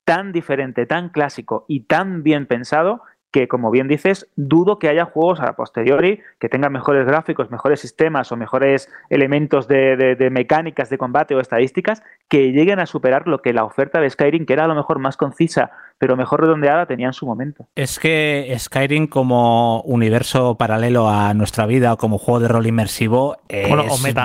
tan 0.06 0.32
diferente, 0.32 0.86
tan 0.86 1.10
clásico 1.10 1.66
y 1.68 1.82
tan 1.82 2.24
bien 2.24 2.46
pensado 2.48 3.04
que, 3.34 3.48
como 3.48 3.72
bien 3.72 3.88
dices, 3.88 4.30
dudo 4.36 4.78
que 4.78 4.90
haya 4.90 5.06
juegos 5.06 5.40
a 5.40 5.56
posteriori 5.56 6.22
que 6.40 6.50
tengan 6.50 6.72
mejores 6.72 7.08
gráficos, 7.08 7.50
mejores 7.50 7.80
sistemas 7.80 8.32
o 8.32 8.38
mejores 8.38 8.90
elementos 9.10 9.68
de, 9.68 10.30
mecánicas 10.32 10.92
de 10.92 11.00
combate 11.00 11.34
o 11.34 11.40
estadísticas 11.40 12.04
que 12.30 12.52
lleguen 12.52 12.80
a 12.80 12.86
superar 12.86 13.28
lo 13.28 13.42
que 13.42 13.52
la 13.52 13.66
oferta 13.66 14.00
de 14.00 14.10
Skyrim, 14.10 14.46
que 14.46 14.54
era 14.54 14.66
a 14.66 14.68
lo 14.68 14.76
mejor 14.76 15.00
más 15.00 15.18
concisa, 15.18 15.72
pero 16.04 16.18
mejor 16.18 16.42
redondeada, 16.42 16.86
tenía 16.86 17.08
en 17.08 17.14
su 17.14 17.26
momento. 17.26 17.70
Es 17.76 17.98
que 17.98 18.54
Skyrim 18.60 19.08
como 19.08 19.80
universo 19.84 20.58
paralelo 20.58 21.08
a 21.08 21.34
nuestra 21.34 21.66
vida 21.66 21.94
o 21.94 21.98
como 21.98 22.18
juego 22.18 22.42
de 22.42 22.50
rol 22.50 22.68
inmersivo 22.68 23.38
es 23.48 23.70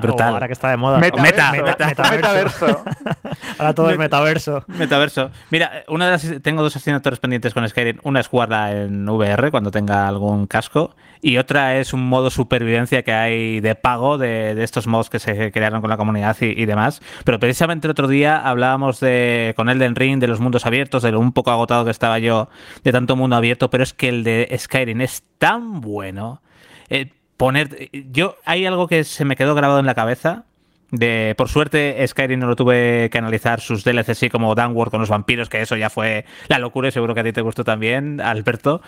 brutal. 0.03 0.33
ahora 0.33 0.49
que 0.49 0.55
está 0.55 0.71
de 0.71 0.77
moda. 0.77 0.99
metaverso. 0.99 2.83
ahora 3.59 3.75
todo 3.75 3.91
es 3.91 3.99
metaverso. 3.99 4.65
Metaverso. 4.67 5.31
Mira, 5.51 5.85
una 5.87 6.07
de 6.07 6.11
las, 6.11 6.43
tengo 6.43 6.65
dos 6.65 6.75
asignaturas 6.75 7.21
pendientes 7.21 7.55
con 7.55 7.69
Skyrim. 7.69 8.01
Una 8.03 8.19
es 8.19 8.27
jugarla 8.27 8.73
en 8.73 9.09
VR 9.09 9.53
cuando 9.53 9.71
tenga 9.71 10.09
algún 10.09 10.49
casco 10.49 10.97
y 11.21 11.39
otra 11.39 11.79
es 11.79 11.93
un 11.93 12.09
modo 12.09 12.31
supervivencia 12.31 13.03
que 13.03 13.13
hay 13.13 13.61
de 13.61 13.75
pago 13.75 14.19
de, 14.19 14.63
estos 14.63 14.87
modos 14.87 15.11
que 15.11 15.19
se 15.19 15.53
crearon 15.53 15.81
con 15.81 15.91
la 15.91 15.97
comunidad 15.97 16.37
y, 16.41 16.65
demás. 16.65 17.01
Pero 17.25 17.39
precisamente 17.39 17.87
el 17.87 17.93
otro 17.93 18.09
día 18.09 18.39
hablábamos 18.39 19.01
de 19.01 19.55
con 19.57 19.69
Elden 19.69 19.95
Ring 19.95 20.19
de 20.21 20.29
los 20.29 20.41
mundos 20.41 20.67
abiertos, 20.67 21.03
de 21.03 21.13
lo 21.13 21.21
un 21.21 21.33
poco 21.33 21.51
agotado 21.51 21.85
que 21.85 21.91
estaba 21.91 22.19
yo 22.19 22.49
de 22.85 22.93
tanto 22.93 23.17
mundo 23.17 23.37
abierto, 23.37 23.71
pero 23.71 23.83
es 23.83 23.93
que 23.93 24.09
el 24.09 24.25
de 24.25 24.55
Skyrim 24.57 25.01
es 25.01 25.23
tan 25.39 25.81
bueno. 25.81 26.43
Eh, 26.89 27.11
poner, 27.37 27.91
yo 28.13 28.37
hay 28.45 28.67
algo 28.67 28.87
que 28.89 29.05
se 29.05 29.25
me 29.25 29.37
quedó 29.37 29.55
grabado 29.55 29.81
en 29.81 29.87
la 29.87 29.95
cabeza 29.95 30.45
de, 30.91 31.35
por 31.37 31.49
suerte, 31.49 32.03
Skyrim 32.07 32.41
no 32.41 32.47
lo 32.47 32.57
tuve 32.57 33.11
que 33.11 33.19
analizar 33.19 33.61
sus 33.61 33.85
DLCs 33.85 34.09
así 34.11 34.31
como 34.31 34.55
Downward 34.55 34.91
con 34.91 35.01
los 35.01 35.11
vampiros, 35.11 35.49
que 35.51 35.61
eso 35.61 35.77
ya 35.77 35.91
fue 35.91 36.25
la 36.49 36.59
locura 36.59 36.89
y 36.89 36.93
seguro 36.93 37.15
que 37.15 37.21
a 37.21 37.25
ti 37.25 37.33
te 37.33 37.43
gustó 37.43 37.63
también, 37.63 38.21
Alberto. 38.21 38.81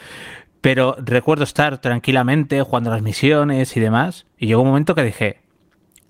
Pero 0.60 0.96
recuerdo 0.98 1.44
estar 1.44 1.78
tranquilamente 1.78 2.60
jugando 2.62 2.90
las 2.90 3.02
misiones 3.02 3.76
y 3.76 3.80
demás. 3.80 4.26
Y 4.38 4.46
llegó 4.46 4.62
un 4.62 4.68
momento 4.68 4.94
que 4.94 5.04
dije, 5.04 5.40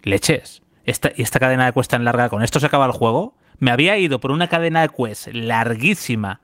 leches, 0.03 0.63
esta, 0.85 1.09
esta 1.17 1.39
cadena 1.39 1.67
de 1.67 1.73
quest 1.73 1.91
tan 1.91 2.05
larga, 2.05 2.29
¿con 2.29 2.43
esto 2.43 2.59
se 2.59 2.67
acaba 2.67 2.87
el 2.87 2.93
juego? 2.93 3.35
Me 3.59 3.71
había 3.71 3.97
ido 3.99 4.21
por 4.21 4.31
una 4.31 4.49
cadena 4.49 4.83
de 4.83 4.89
quest 4.89 5.29
larguísima 5.29 6.41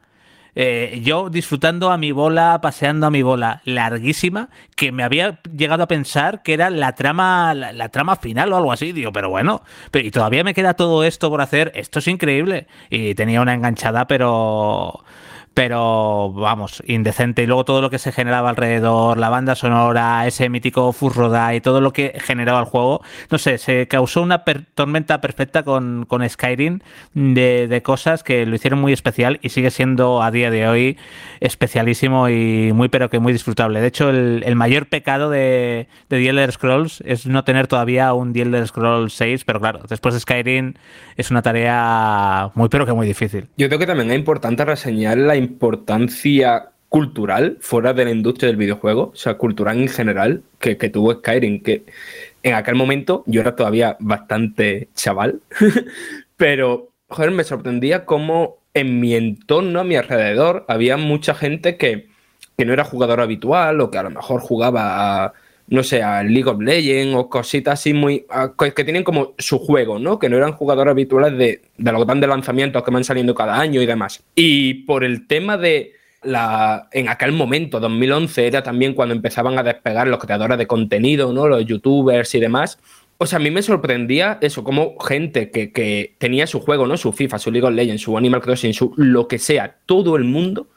eh, 0.58 1.02
yo 1.04 1.28
disfrutando 1.28 1.90
a 1.90 1.98
mi 1.98 2.12
bola, 2.12 2.58
paseando 2.62 3.06
a 3.06 3.10
mi 3.10 3.20
bola, 3.20 3.60
larguísima, 3.66 4.48
que 4.74 4.90
me 4.90 5.04
había 5.04 5.38
llegado 5.54 5.82
a 5.82 5.86
pensar 5.86 6.42
que 6.42 6.54
era 6.54 6.70
la 6.70 6.94
trama, 6.94 7.52
la, 7.52 7.88
trama 7.90 8.16
final 8.16 8.54
o 8.54 8.56
algo 8.56 8.72
así. 8.72 8.92
Digo, 8.92 9.12
pero 9.12 9.28
bueno, 9.28 9.62
pero, 9.90 10.06
y 10.06 10.10
todavía 10.10 10.44
me 10.44 10.54
queda 10.54 10.72
todo 10.72 11.04
esto 11.04 11.28
por 11.28 11.42
hacer. 11.42 11.72
Esto 11.74 11.98
es 11.98 12.08
increíble. 12.08 12.68
Y 12.88 13.14
tenía 13.14 13.42
una 13.42 13.52
enganchada, 13.52 14.06
pero 14.06 15.04
pero 15.56 16.32
vamos, 16.34 16.82
indecente. 16.86 17.42
Y 17.42 17.46
luego 17.46 17.64
todo 17.64 17.80
lo 17.80 17.88
que 17.88 17.98
se 17.98 18.12
generaba 18.12 18.50
alrededor, 18.50 19.16
la 19.16 19.30
banda 19.30 19.54
sonora, 19.54 20.26
ese 20.26 20.50
mítico 20.50 20.92
Furroda 20.92 21.54
y 21.54 21.62
todo 21.62 21.80
lo 21.80 21.94
que 21.94 22.12
generaba 22.22 22.60
el 22.60 22.66
juego, 22.66 23.00
no 23.30 23.38
sé, 23.38 23.56
se 23.56 23.88
causó 23.88 24.20
una 24.20 24.44
tormenta 24.74 25.22
perfecta 25.22 25.62
con, 25.62 26.04
con 26.04 26.28
Skyrim 26.28 26.80
de, 27.14 27.68
de, 27.68 27.82
cosas 27.82 28.22
que 28.22 28.44
lo 28.44 28.54
hicieron 28.54 28.82
muy 28.82 28.92
especial 28.92 29.38
y 29.40 29.48
sigue 29.48 29.70
siendo 29.70 30.22
a 30.22 30.30
día 30.30 30.50
de 30.50 30.68
hoy 30.68 30.98
especialísimo 31.40 32.28
y 32.28 32.72
muy, 32.74 32.90
pero 32.90 33.08
que 33.08 33.18
muy 33.18 33.32
disfrutable. 33.32 33.80
De 33.80 33.86
hecho, 33.86 34.10
el, 34.10 34.42
el 34.44 34.56
mayor 34.56 34.88
pecado 34.90 35.30
de, 35.30 35.88
de 36.10 36.18
The 36.18 36.28
Elder 36.28 36.52
Scrolls 36.52 37.02
es 37.06 37.24
no 37.24 37.44
tener 37.44 37.66
todavía 37.66 38.12
un 38.12 38.34
The 38.34 38.42
Elder 38.42 38.68
Scrolls 38.68 39.14
6, 39.14 39.44
pero 39.46 39.58
claro, 39.58 39.80
después 39.88 40.12
de 40.12 40.20
Skyrim 40.20 40.74
es 41.16 41.30
una 41.30 41.40
tarea 41.40 42.50
muy, 42.54 42.68
pero 42.68 42.84
que 42.84 42.92
muy 42.92 43.06
difícil. 43.06 43.48
Yo 43.56 43.68
creo 43.68 43.78
que 43.78 43.86
también 43.86 44.10
es 44.10 44.18
importante 44.18 44.62
reseñar 44.62 45.16
la 45.16 45.45
importancia 45.46 46.70
cultural 46.88 47.58
fuera 47.60 47.92
de 47.92 48.04
la 48.04 48.10
industria 48.10 48.48
del 48.48 48.56
videojuego, 48.56 49.10
o 49.12 49.16
sea, 49.16 49.34
cultural 49.34 49.78
en 49.78 49.88
general, 49.88 50.42
que, 50.58 50.76
tuvo 50.76 51.14
Skyrim, 51.14 51.62
que 51.62 51.84
en 52.42 52.54
aquel 52.54 52.74
momento 52.74 53.22
yo 53.26 53.40
era 53.40 53.56
todavía 53.56 53.96
bastante 54.00 54.88
chaval, 54.94 55.40
pero, 56.36 56.90
joder, 57.08 57.32
me 57.32 57.44
sorprendía 57.44 58.04
cómo 58.04 58.58
en 58.74 59.00
mi 59.00 59.14
entorno, 59.14 59.80
a 59.80 59.84
mi 59.84 59.96
alrededor, 59.96 60.64
había 60.68 60.96
mucha 60.96 61.34
gente 61.34 61.76
que, 61.76 62.08
que 62.56 62.64
no 62.64 62.72
era 62.72 62.84
jugador 62.84 63.20
habitual 63.20 63.80
o 63.80 63.90
que 63.90 63.98
a 63.98 64.02
lo 64.02 64.10
mejor 64.10 64.40
jugaba 64.40 65.24
a 65.24 65.32
no 65.68 65.82
sé, 65.82 65.98
League 65.98 66.46
of 66.46 66.60
Legends 66.60 67.14
o 67.16 67.28
cositas 67.28 67.80
así 67.80 67.92
muy. 67.92 68.24
que 68.58 68.84
tienen 68.84 69.02
como 69.02 69.34
su 69.38 69.58
juego, 69.58 69.98
¿no? 69.98 70.18
Que 70.18 70.28
no 70.28 70.36
eran 70.36 70.52
jugadores 70.52 70.92
habituales 70.92 71.36
de, 71.36 71.62
de 71.76 71.92
los 71.92 72.04
grandes 72.06 72.28
lanzamientos 72.28 72.82
que 72.84 72.90
van 72.90 73.04
saliendo 73.04 73.34
cada 73.34 73.58
año 73.58 73.82
y 73.82 73.86
demás. 73.86 74.22
Y 74.34 74.74
por 74.84 75.04
el 75.04 75.26
tema 75.26 75.56
de. 75.56 75.92
La, 76.22 76.88
en 76.90 77.08
aquel 77.08 77.30
momento, 77.30 77.78
2011, 77.78 78.48
era 78.48 78.62
también 78.62 78.94
cuando 78.94 79.14
empezaban 79.14 79.58
a 79.58 79.62
despegar 79.62 80.08
los 80.08 80.18
creadores 80.18 80.58
de 80.58 80.66
contenido, 80.66 81.32
¿no? 81.32 81.46
Los 81.46 81.64
youtubers 81.64 82.34
y 82.34 82.40
demás. 82.40 82.80
O 83.18 83.26
sea, 83.26 83.38
a 83.38 83.42
mí 83.42 83.50
me 83.50 83.62
sorprendía 83.62 84.38
eso, 84.40 84.64
como 84.64 84.98
gente 84.98 85.50
que, 85.50 85.72
que 85.72 86.16
tenía 86.18 86.48
su 86.48 86.60
juego, 86.60 86.86
¿no? 86.86 86.96
Su 86.96 87.12
FIFA, 87.12 87.38
su 87.38 87.52
League 87.52 87.66
of 87.66 87.74
Legends, 87.74 88.02
su 88.02 88.18
Animal 88.18 88.40
Crossing, 88.40 88.74
su 88.74 88.92
lo 88.96 89.28
que 89.28 89.38
sea, 89.38 89.76
todo 89.86 90.16
el 90.16 90.24
mundo 90.24 90.68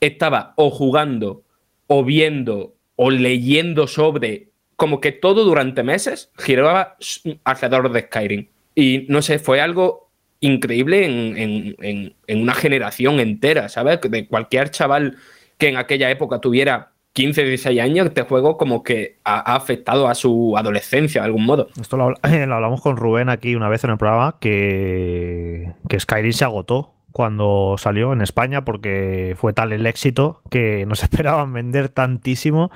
estaba 0.00 0.52
o 0.56 0.70
jugando 0.70 1.42
o 1.86 2.04
viendo 2.04 2.74
o 2.96 3.10
leyendo 3.10 3.86
sobre, 3.86 4.50
como 4.76 5.00
que 5.00 5.12
todo 5.12 5.44
durante 5.44 5.82
meses 5.82 6.30
giraba 6.38 6.96
alrededor 7.44 7.92
de 7.92 8.00
Skyrim. 8.00 8.48
Y 8.74 9.06
no 9.08 9.22
sé, 9.22 9.38
fue 9.38 9.60
algo 9.60 10.10
increíble 10.40 11.04
en, 11.06 12.14
una 12.28 12.54
generación 12.54 13.20
entera, 13.20 13.68
¿sabes? 13.68 14.00
De 14.02 14.26
cualquier 14.26 14.70
chaval 14.70 15.16
que 15.56 15.68
en 15.68 15.76
aquella 15.76 16.10
época 16.10 16.40
tuviera 16.40 16.92
15, 17.12 17.44
16 17.44 17.80
años, 17.80 18.06
este 18.06 18.22
juego 18.22 18.56
como 18.56 18.82
que 18.82 19.18
ha, 19.24 19.54
afectado 19.54 20.08
a 20.08 20.14
su 20.14 20.56
adolescencia 20.56 21.20
de 21.20 21.26
algún 21.26 21.44
modo. 21.44 21.68
Esto 21.80 21.96
lo, 21.96 22.14
hablamos 22.22 22.80
con 22.80 22.96
Rubén 22.96 23.28
aquí 23.28 23.54
una 23.54 23.68
vez 23.68 23.84
en 23.84 23.90
el 23.90 23.98
programa, 23.98 24.36
que, 24.40 25.72
que 25.88 26.00
Skyrim 26.00 26.32
se 26.32 26.44
agotó 26.44 26.94
cuando 27.12 27.76
salió 27.78 28.12
en 28.12 28.22
España 28.22 28.64
porque 28.64 29.36
fue 29.38 29.52
tal 29.52 29.72
el 29.72 29.86
éxito 29.86 30.40
que 30.50 30.84
no 30.86 30.94
se 30.94 31.04
esperaban 31.06 31.52
vender 31.52 31.88
tantísimo 31.88 32.70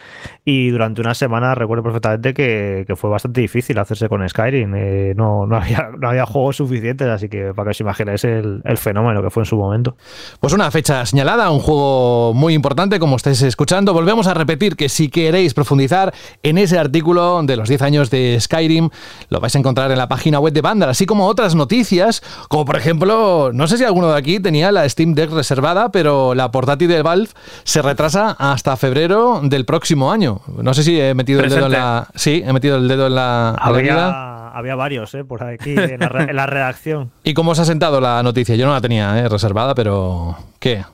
y 0.45 0.71
durante 0.71 1.01
una 1.01 1.15
semana 1.15 1.55
recuerdo 1.55 1.83
perfectamente 1.83 2.35
que, 2.35 2.87
fue 2.97 3.11
bastante 3.11 3.43
difícil 3.43 3.79
hacerse 3.79 4.09
con 4.09 4.27
Skyrim. 4.27 4.75
Eh, 4.75 5.15
no, 5.17 5.47
no, 5.47 5.57
había, 5.57 5.91
no 5.99 6.09
había 6.09 6.25
juegos 6.25 6.57
suficientes, 6.57 7.09
así 7.09 7.29
que 7.29 7.53
para 7.53 7.67
que 7.67 7.71
os 7.71 7.81
imaginéis 7.81 8.25
el, 8.25 8.63
el, 8.65 8.77
fenómeno 8.77 9.23
que 9.23 9.31
fue 9.31 9.43
en 9.43 9.47
su 9.47 9.57
momento. 9.57 9.97
Pues 10.41 10.53
una 10.53 10.71
fecha 10.71 11.05
señalada, 11.05 11.51
un 11.51 11.59
juego 11.59 12.33
muy 12.35 12.55
importante 12.55 12.99
como 12.99 13.17
estáis 13.17 13.43
escuchando. 13.43 13.93
Volvemos 13.93 14.27
a 14.27 14.35
repetir 14.35 14.77
que 14.77 14.89
si 14.89 15.09
queréis 15.09 15.53
profundizar 15.53 16.15
en 16.43 16.59
ese 16.59 16.79
artículo 16.79 17.43
de 17.43 17.57
los 17.57 17.69
10 17.69 17.83
años 17.83 18.11
de 18.11 18.39
Skyrim, 18.41 18.89
lo 19.29 19.41
vais 19.41 19.55
a 19.55 19.59
encontrar 19.59 19.91
en 19.91 19.99
la 19.99 20.09
página 20.09 20.39
web 20.41 20.53
de 20.53 20.63
Vandal, 20.63 20.91
así 20.91 21.07
como 21.07 21.27
otras 21.27 21.55
noticias, 21.55 22.23
como 22.49 22.65
por 22.65 22.77
ejemplo, 22.77 23.51
no 23.53 23.67
sé 23.67 23.79
si 23.79 23.85
alguno 23.85 24.11
de 24.11 24.19
aquí 24.19 24.26
aquí 24.27 24.41
tenía 24.41 24.73
la 24.73 24.89
Steam 24.89 25.15
Deck 25.15 25.31
reservada, 25.31 25.93
pero 25.93 26.35
la 26.35 26.51
portátil 26.51 26.89
de 26.89 27.01
Valve 27.01 27.29
se 27.63 27.81
retrasa 27.81 28.35
hasta 28.37 28.77
febrero 28.77 29.41
del 29.45 29.65
próximo 29.65 30.11
año. 30.11 30.41
No 30.49 30.75
sé 30.75 30.83
si 30.83 31.01
he 31.01 31.15
metido 31.15 31.41
el 31.41 31.49
dedo 31.49 31.67
en 31.67 31.73
la. 31.73 32.09
Sí, 32.17 32.43
he 32.45 32.53
metido 32.53 32.77
el 32.77 32.89
dedo 32.89 33.07
en 33.07 33.15
la. 33.15 33.51
Había, 33.51 34.49
había 34.49 34.75
varios, 34.75 35.15
¿eh? 35.15 35.25
Por 35.25 35.45
aquí, 35.45 35.77
en 35.77 36.01
la, 36.01 36.47
redacción. 36.47 37.13
¿Y 37.23 37.35
cómo 37.35 37.53
os 37.53 37.61
ha 37.61 37.65
sentado 37.65 38.01
la 38.01 38.21
noticia? 38.25 38.57
Yo 38.57 38.67
no 38.67 38.73
la 38.73 38.81
tenía 38.81 39.17
¿eh? 39.17 39.29
reservada, 39.29 39.77
pero. 39.77 40.37
¿Qué? 40.59 40.85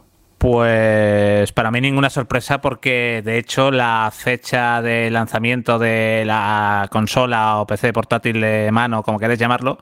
Pues 0.42 1.52
para 1.52 1.70
mí 1.70 1.81
ninguna 1.81 2.11
sorpresa 2.11 2.61
porque 2.61 3.22
de 3.24 3.38
hecho 3.38 3.70
la 3.70 4.11
fecha 4.12 4.83
de 4.83 5.09
lanzamiento 5.09 5.78
de 5.78 6.24
la 6.26 6.88
consola 6.90 7.61
o 7.61 7.66
PC 7.68 7.92
portátil 7.92 8.40
de 8.40 8.72
mano, 8.72 9.05
como 9.05 9.20
queréis 9.20 9.38
llamarlo, 9.38 9.78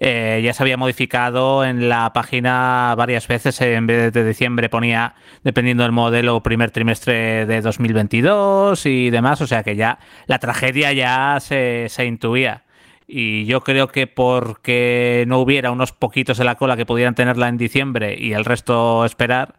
eh, 0.00 0.42
ya 0.44 0.52
se 0.52 0.62
había 0.62 0.76
modificado 0.76 1.64
en 1.64 1.88
la 1.88 2.12
página 2.12 2.94
varias 2.98 3.26
veces. 3.28 3.58
En 3.62 3.86
vez 3.86 4.12
de 4.12 4.26
diciembre 4.26 4.68
ponía, 4.68 5.14
dependiendo 5.42 5.84
del 5.84 5.92
modelo, 5.92 6.42
primer 6.42 6.70
trimestre 6.70 7.46
de 7.46 7.62
2022 7.62 8.84
y 8.84 9.08
demás. 9.08 9.40
O 9.40 9.46
sea 9.46 9.62
que 9.62 9.74
ya 9.74 10.00
la 10.26 10.38
tragedia 10.38 10.92
ya 10.92 11.38
se, 11.40 11.86
se 11.88 12.04
intuía. 12.04 12.64
y 13.06 13.46
yo 13.46 13.62
creo 13.62 13.88
que 13.88 14.06
porque 14.06 15.24
no 15.28 15.38
hubiera 15.38 15.70
unos 15.70 15.92
poquitos 15.92 16.36
de 16.36 16.44
la 16.44 16.56
cola 16.56 16.76
que 16.76 16.84
pudieran 16.84 17.14
tenerla 17.14 17.48
en 17.48 17.56
diciembre 17.56 18.16
y 18.18 18.34
el 18.34 18.44
resto 18.44 19.06
esperar, 19.06 19.54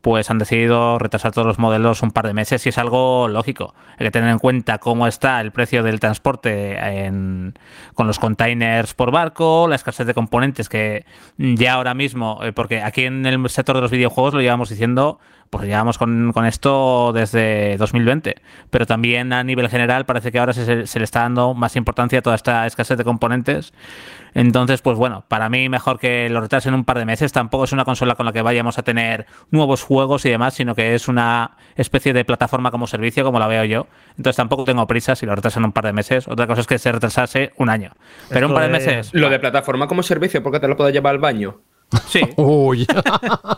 pues 0.00 0.30
han 0.30 0.38
decidido 0.38 0.98
retrasar 0.98 1.32
todos 1.32 1.46
los 1.46 1.58
modelos 1.58 2.02
un 2.02 2.12
par 2.12 2.26
de 2.26 2.34
meses 2.34 2.64
y 2.66 2.68
es 2.68 2.78
algo 2.78 3.28
lógico. 3.28 3.74
Hay 3.98 4.06
que 4.06 4.10
tener 4.10 4.30
en 4.30 4.38
cuenta 4.38 4.78
cómo 4.78 5.06
está 5.06 5.40
el 5.40 5.50
precio 5.50 5.82
del 5.82 6.00
transporte 6.00 6.78
con 7.94 8.06
los 8.06 8.18
containers 8.18 8.94
por 8.94 9.10
barco, 9.10 9.66
la 9.68 9.76
escasez 9.76 10.06
de 10.06 10.14
componentes 10.14 10.68
que 10.68 11.04
ya 11.38 11.74
ahora 11.74 11.94
mismo, 11.94 12.40
eh, 12.42 12.52
porque 12.52 12.82
aquí 12.82 13.04
en 13.04 13.26
el 13.26 13.48
sector 13.48 13.76
de 13.76 13.82
los 13.82 13.90
videojuegos 13.90 14.34
lo 14.34 14.40
llevamos 14.40 14.68
diciendo 14.68 15.18
pues 15.50 15.64
llevamos 15.66 15.98
con, 15.98 16.32
esto 16.46 17.12
desde 17.12 17.76
2020. 17.76 18.36
Pero 18.70 18.86
también 18.86 19.32
a 19.32 19.44
nivel 19.44 19.68
general 19.68 20.04
parece 20.04 20.32
que 20.32 20.38
ahora 20.38 20.52
se, 20.52 20.86
se, 20.86 20.98
le 20.98 21.04
está 21.04 21.20
dando 21.20 21.54
más 21.54 21.76
importancia 21.76 22.18
a 22.18 22.22
toda 22.22 22.36
esta 22.36 22.66
escasez 22.66 22.98
de 22.98 23.04
componentes. 23.04 23.72
Entonces, 24.36 24.82
pues 24.82 24.98
bueno, 24.98 25.24
para 25.28 25.48
mí 25.48 25.70
mejor 25.70 25.98
que 25.98 26.28
lo 26.28 26.42
retrasen 26.42 26.74
un 26.74 26.84
par 26.84 26.98
de 26.98 27.06
meses. 27.06 27.32
Tampoco 27.32 27.64
es 27.64 27.72
una 27.72 27.86
consola 27.86 28.16
con 28.16 28.26
la 28.26 28.34
que 28.34 28.42
vayamos 28.42 28.76
a 28.76 28.82
tener 28.82 29.24
nuevos 29.50 29.82
juegos 29.82 30.26
y 30.26 30.30
demás, 30.30 30.52
sino 30.52 30.74
que 30.74 30.94
es 30.94 31.08
una 31.08 31.56
especie 31.74 32.12
de 32.12 32.22
plataforma 32.26 32.70
como 32.70 32.86
servicio, 32.86 33.24
como 33.24 33.38
la 33.38 33.46
veo 33.46 33.64
yo. 33.64 33.86
Entonces 34.10 34.36
tampoco 34.36 34.64
tengo 34.64 34.86
prisa 34.86 35.16
si 35.16 35.24
lo 35.24 35.34
retrasan 35.34 35.64
un 35.64 35.72
par 35.72 35.86
de 35.86 35.94
meses. 35.94 36.28
Otra 36.28 36.46
cosa 36.46 36.60
es 36.60 36.66
que 36.66 36.78
se 36.78 36.92
retrasase 36.92 37.52
un 37.56 37.70
año. 37.70 37.92
Pero 38.28 38.48
un 38.48 38.52
par 38.52 38.64
de 38.64 38.68
meses. 38.68 39.08
Lo 39.14 39.30
de 39.30 39.38
plataforma 39.38 39.88
como 39.88 40.02
servicio, 40.02 40.42
porque 40.42 40.60
te 40.60 40.68
lo 40.68 40.76
puedo 40.76 40.90
llevar 40.90 41.14
al 41.14 41.18
baño. 41.18 41.62
Sí. 42.06 42.20
Uy. 42.36 42.86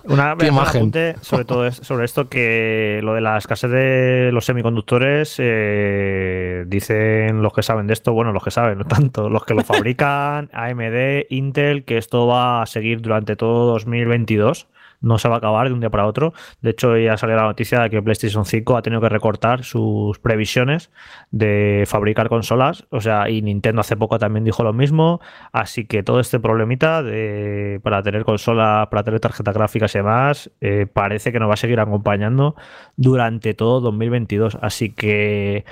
Una 0.04 0.36
Qué 0.38 0.46
imagen. 0.46 0.92
sobre 1.22 1.44
todo 1.44 1.70
sobre 1.72 2.04
esto 2.04 2.28
que 2.28 3.00
lo 3.02 3.14
de 3.14 3.20
la 3.20 3.38
escasez 3.38 3.70
de 3.70 4.30
los 4.32 4.44
semiconductores 4.44 5.36
eh, 5.38 6.64
dicen 6.66 7.42
los 7.42 7.52
que 7.52 7.62
saben 7.62 7.86
de 7.86 7.94
esto, 7.94 8.12
bueno, 8.12 8.32
los 8.32 8.44
que 8.44 8.50
saben, 8.50 8.78
no 8.78 8.84
tanto, 8.84 9.28
los 9.28 9.44
que 9.44 9.54
lo 9.54 9.64
fabrican, 9.64 10.50
AMD, 10.52 11.26
Intel, 11.30 11.84
que 11.84 11.98
esto 11.98 12.26
va 12.26 12.62
a 12.62 12.66
seguir 12.66 13.00
durante 13.00 13.36
todo 13.36 13.72
2022 13.72 14.68
no 15.00 15.18
se 15.18 15.28
va 15.28 15.36
a 15.36 15.38
acabar 15.38 15.68
de 15.68 15.74
un 15.74 15.80
día 15.80 15.90
para 15.90 16.06
otro. 16.06 16.32
De 16.60 16.70
hecho, 16.70 16.96
ya 16.96 17.16
salió 17.16 17.36
la 17.36 17.42
noticia 17.42 17.80
de 17.80 17.90
que 17.90 18.02
PlayStation 18.02 18.44
5 18.44 18.76
ha 18.76 18.82
tenido 18.82 19.00
que 19.00 19.08
recortar 19.08 19.64
sus 19.64 20.18
previsiones 20.18 20.90
de 21.30 21.84
fabricar 21.86 22.28
consolas. 22.28 22.86
O 22.90 23.00
sea, 23.00 23.28
y 23.30 23.42
Nintendo 23.42 23.80
hace 23.80 23.96
poco 23.96 24.18
también 24.18 24.44
dijo 24.44 24.62
lo 24.62 24.72
mismo. 24.72 25.20
Así 25.52 25.86
que 25.86 26.02
todo 26.02 26.20
este 26.20 26.40
problemita 26.40 27.02
de, 27.02 27.80
para 27.82 28.02
tener 28.02 28.24
consola, 28.24 28.88
para 28.90 29.04
tener 29.04 29.20
tarjetas 29.20 29.54
gráficas 29.54 29.94
y 29.94 29.98
demás, 29.98 30.50
eh, 30.60 30.86
parece 30.92 31.32
que 31.32 31.40
nos 31.40 31.48
va 31.48 31.54
a 31.54 31.56
seguir 31.58 31.80
acompañando 31.80 32.56
durante 32.96 33.54
todo 33.54 33.80
2022. 33.80 34.58
Así 34.60 34.90
que 34.90 35.64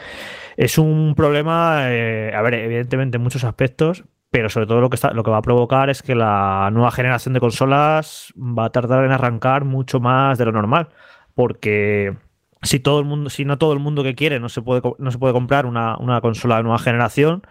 es 0.56 0.78
un 0.78 1.14
problema, 1.14 1.92
eh, 1.92 2.32
a 2.34 2.42
ver, 2.42 2.54
evidentemente 2.54 3.16
en 3.16 3.22
muchos 3.22 3.44
aspectos, 3.44 4.04
pero 4.36 4.50
sobre 4.50 4.66
todo 4.66 4.82
lo 4.82 4.90
que, 4.90 4.96
está, 4.96 5.14
lo 5.14 5.24
que 5.24 5.30
va 5.30 5.38
a 5.38 5.42
provocar 5.42 5.88
es 5.88 6.02
que 6.02 6.14
la 6.14 6.68
nueva 6.70 6.90
generación 6.90 7.32
de 7.32 7.40
consolas 7.40 8.34
va 8.36 8.66
a 8.66 8.70
tardar 8.70 9.02
en 9.02 9.10
arrancar 9.10 9.64
mucho 9.64 9.98
más 9.98 10.36
de 10.36 10.44
lo 10.44 10.52
normal, 10.52 10.90
porque 11.34 12.14
si 12.60 12.78
todo 12.78 12.98
el 12.98 13.06
mundo, 13.06 13.30
si 13.30 13.46
no 13.46 13.56
todo 13.56 13.72
el 13.72 13.78
mundo 13.78 14.02
que 14.02 14.14
quiere 14.14 14.38
no 14.38 14.50
se 14.50 14.60
puede, 14.60 14.82
no 14.98 15.10
se 15.10 15.16
puede 15.16 15.32
comprar 15.32 15.64
una, 15.64 15.96
una 15.96 16.20
consola 16.20 16.58
de 16.58 16.64
nueva 16.64 16.78
generación, 16.78 17.46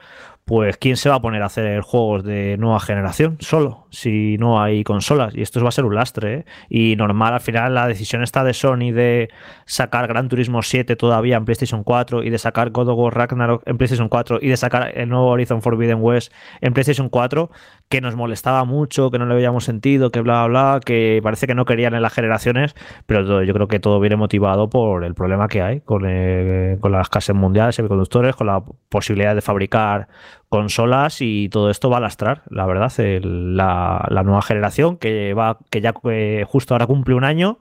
pues 0.45 0.77
¿quién 0.77 0.95
se 0.95 1.09
va 1.09 1.15
a 1.15 1.21
poner 1.21 1.41
a 1.41 1.47
hacer 1.47 1.81
juegos 1.81 2.23
de 2.23 2.55
nueva 2.59 2.79
generación 2.79 3.37
solo 3.39 3.87
si 3.89 4.37
no 4.37 4.61
hay 4.61 4.83
consolas? 4.83 5.35
Y 5.35 5.41
esto 5.41 5.59
va 5.63 5.69
a 5.69 5.71
ser 5.71 5.85
un 5.85 5.95
lastre. 5.95 6.33
¿eh? 6.33 6.45
Y 6.69 6.95
normal, 6.97 7.33
al 7.33 7.39
final 7.39 7.73
la 7.73 7.87
decisión 7.87 8.21
está 8.21 8.43
de 8.43 8.53
Sony 8.53 8.91
de 8.93 9.29
sacar 9.65 10.07
Gran 10.07 10.29
Turismo 10.29 10.61
7 10.61 10.95
todavía 10.97 11.37
en 11.37 11.45
PlayStation 11.45 11.83
4 11.83 12.21
y 12.21 12.29
de 12.29 12.37
sacar 12.37 12.69
God 12.69 12.89
of 12.89 12.99
War 12.99 13.15
Ragnarok 13.15 13.63
en 13.65 13.79
PlayStation 13.79 14.07
4 14.07 14.37
y 14.39 14.49
de 14.49 14.57
sacar 14.57 14.95
el 14.95 15.09
nuevo 15.09 15.29
Horizon 15.29 15.63
Forbidden 15.63 15.97
West 15.99 16.31
en 16.61 16.73
PlayStation 16.73 17.09
4, 17.09 17.49
que 17.89 17.99
nos 18.01 18.15
molestaba 18.15 18.65
mucho, 18.65 19.09
que 19.09 19.17
no 19.17 19.25
le 19.25 19.33
veíamos 19.33 19.63
sentido, 19.63 20.11
que 20.11 20.21
bla, 20.21 20.45
bla, 20.45 20.73
bla, 20.73 20.79
que 20.85 21.21
parece 21.23 21.47
que 21.47 21.55
no 21.55 21.65
querían 21.65 21.95
en 21.95 22.03
las 22.03 22.13
generaciones, 22.13 22.75
pero 23.07 23.41
yo 23.41 23.53
creo 23.53 23.67
que 23.67 23.79
todo 23.79 23.99
viene 23.99 24.15
motivado 24.15 24.69
por 24.69 25.05
el 25.05 25.15
problema 25.15 25.47
que 25.47 25.63
hay 25.63 25.81
con, 25.81 26.03
eh, 26.05 26.77
con 26.81 26.91
las 26.91 27.07
escasez 27.07 27.35
mundial 27.35 27.73
semiconductores, 27.73 28.35
con 28.35 28.45
la 28.45 28.63
posibilidad 28.89 29.33
de 29.33 29.41
fabricar 29.41 30.07
consolas 30.49 31.17
y 31.21 31.49
todo 31.49 31.69
esto 31.69 31.89
va 31.89 31.97
a 31.97 32.01
lastrar, 32.01 32.43
la 32.49 32.65
verdad, 32.65 32.91
la, 32.97 34.23
nueva 34.23 34.41
generación 34.41 34.97
que 34.97 35.33
va 35.33 35.59
que 35.69 35.81
ya 35.81 35.93
eh, 36.09 36.45
justo 36.47 36.73
ahora 36.73 36.87
cumple 36.87 37.15
un 37.15 37.23
año 37.23 37.59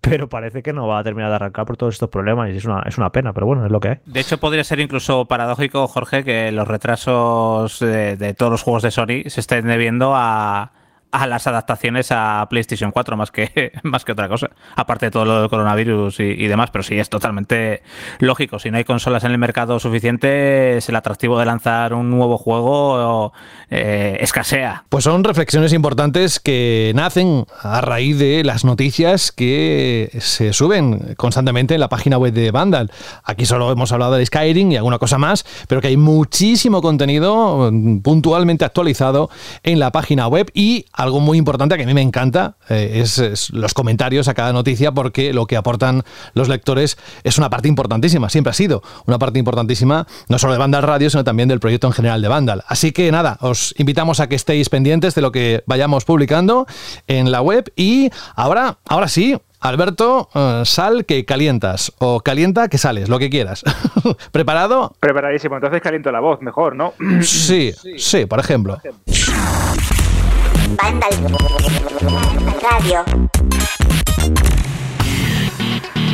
pero 0.00 0.28
parece 0.28 0.62
que 0.62 0.72
no 0.72 0.88
va 0.88 0.98
a 0.98 1.04
terminar 1.04 1.30
de 1.30 1.36
arrancar 1.36 1.64
por 1.64 1.76
todos 1.76 1.94
estos 1.94 2.08
problemas 2.08 2.50
y 2.50 2.56
es 2.56 2.64
una, 2.64 2.82
es 2.86 2.98
una 2.98 3.12
pena, 3.12 3.32
pero 3.32 3.46
bueno, 3.46 3.64
es 3.64 3.70
lo 3.70 3.78
que 3.78 3.88
hay. 3.88 3.98
De 4.04 4.18
hecho, 4.18 4.38
podría 4.38 4.64
ser 4.64 4.80
incluso 4.80 5.26
paradójico, 5.26 5.86
Jorge, 5.86 6.24
que 6.24 6.50
los 6.50 6.66
retrasos 6.66 7.78
de 7.78 8.34
todos 8.36 8.50
los 8.50 8.62
juegos 8.62 8.82
de 8.82 8.90
Sony 8.90 9.22
se 9.28 9.38
estén 9.38 9.68
debiendo 9.68 10.12
a, 10.16 10.72
a 11.12 11.26
las 11.26 11.46
adaptaciones 11.46 12.08
a 12.10 12.46
PlayStation 12.48 12.90
4 12.90 13.16
más 13.16 13.30
que, 13.30 13.72
más 13.82 14.04
que 14.04 14.12
otra 14.12 14.28
cosa. 14.28 14.50
Aparte 14.74 15.06
de 15.06 15.10
todo 15.10 15.26
lo 15.26 15.40
del 15.40 15.50
coronavirus 15.50 16.20
y, 16.20 16.46
demás, 16.46 16.70
pero 16.70 16.82
sí 16.82 16.98
es 16.98 17.08
totalmente 17.08 17.82
lógico. 18.18 18.58
Si 18.58 18.70
no 18.70 18.78
hay 18.78 18.84
consolas 18.84 19.22
en 19.24 19.32
el 19.32 19.38
mercado 19.38 19.78
suficiente, 19.78 20.78
el 20.78 20.96
atractivo 20.96 21.38
de 21.38 21.44
lanzar 21.44 21.94
un 21.94 22.10
nuevo 22.10 22.38
juego 22.38 23.32
eh, 23.70 24.16
escasea. 24.20 24.84
Pues 24.88 25.04
son 25.04 25.22
reflexiones 25.22 25.72
importantes 25.72 26.40
que 26.40 26.92
nacen 26.94 27.46
a 27.60 27.80
raíz 27.82 28.18
de 28.18 28.42
las 28.42 28.64
noticias 28.64 29.32
que 29.32 30.10
se 30.18 30.52
suben 30.52 31.14
constantemente 31.16 31.74
en 31.74 31.80
la 31.80 31.88
página 31.88 32.16
web 32.16 32.32
de 32.32 32.50
Vandal. 32.50 32.90
Aquí 33.24 33.44
solo 33.44 33.70
hemos 33.70 33.92
hablado 33.92 34.14
de 34.14 34.24
Skyrim 34.24 34.72
y 34.72 34.76
alguna 34.76 34.98
cosa 34.98 35.18
más, 35.18 35.44
pero 35.68 35.80
que 35.82 35.88
hay 35.88 35.96
muchísimo 35.98 36.80
contenido 36.80 37.70
mm, 37.70 37.98
puntualmente 38.00 38.64
actualizado 38.64 39.28
en 39.62 39.78
la 39.78 39.92
página 39.92 40.26
web 40.26 40.50
y 40.54 40.86
algo 41.02 41.20
muy 41.20 41.36
importante 41.36 41.76
que 41.76 41.82
a 41.82 41.86
mí 41.86 41.94
me 41.94 42.00
encanta 42.00 42.54
eh, 42.68 43.02
es, 43.02 43.50
los 43.50 43.74
comentarios 43.74 44.28
a 44.28 44.34
cada 44.34 44.52
noticia 44.52 44.92
porque 44.92 45.32
lo 45.32 45.46
que 45.46 45.56
aportan 45.56 46.04
los 46.34 46.48
lectores 46.48 46.96
es 47.24 47.38
una 47.38 47.50
parte 47.50 47.66
importantísima, 47.66 48.28
siempre 48.30 48.52
ha 48.52 48.54
sido 48.54 48.82
una 49.06 49.18
parte 49.18 49.40
importantísima 49.40 50.06
no 50.28 50.38
solo 50.38 50.52
de 50.52 50.60
Vandal 50.60 50.84
Radio, 50.84 51.10
sino 51.10 51.24
también 51.24 51.48
del 51.48 51.58
proyecto 51.58 51.88
en 51.88 51.92
general 51.92 52.22
de 52.22 52.28
Vandal. 52.28 52.62
Así 52.68 52.92
que 52.92 53.10
nada, 53.10 53.36
os 53.40 53.74
invitamos 53.78 54.20
a 54.20 54.28
que 54.28 54.36
estéis 54.36 54.68
pendientes 54.68 55.14
de 55.16 55.22
lo 55.22 55.32
que 55.32 55.64
vayamos 55.66 56.04
publicando 56.04 56.66
en 57.08 57.32
la 57.32 57.40
web 57.42 57.72
y 57.74 58.10
ahora, 58.36 58.78
ahora 58.86 59.08
sí, 59.08 59.36
Alberto, 59.60 60.28
eh, 60.34 60.62
sal 60.64 61.04
que 61.04 61.24
calientas 61.24 61.92
o 61.98 62.20
calienta 62.20 62.68
que 62.68 62.78
sales, 62.78 63.08
lo 63.08 63.18
que 63.18 63.30
quieras. 63.30 63.64
¿Preparado? 64.32 64.94
Preparadísimo. 64.98 65.54
Entonces 65.54 65.80
caliento 65.80 66.10
la 66.10 66.20
voz, 66.20 66.40
mejor, 66.42 66.74
¿no? 66.74 66.94
Sí, 67.22 67.72
sí, 67.96 68.26
por 68.26 68.40
ejemplo. 68.40 68.78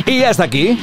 Y 0.05 0.23
hasta 0.23 0.43
aquí. 0.43 0.77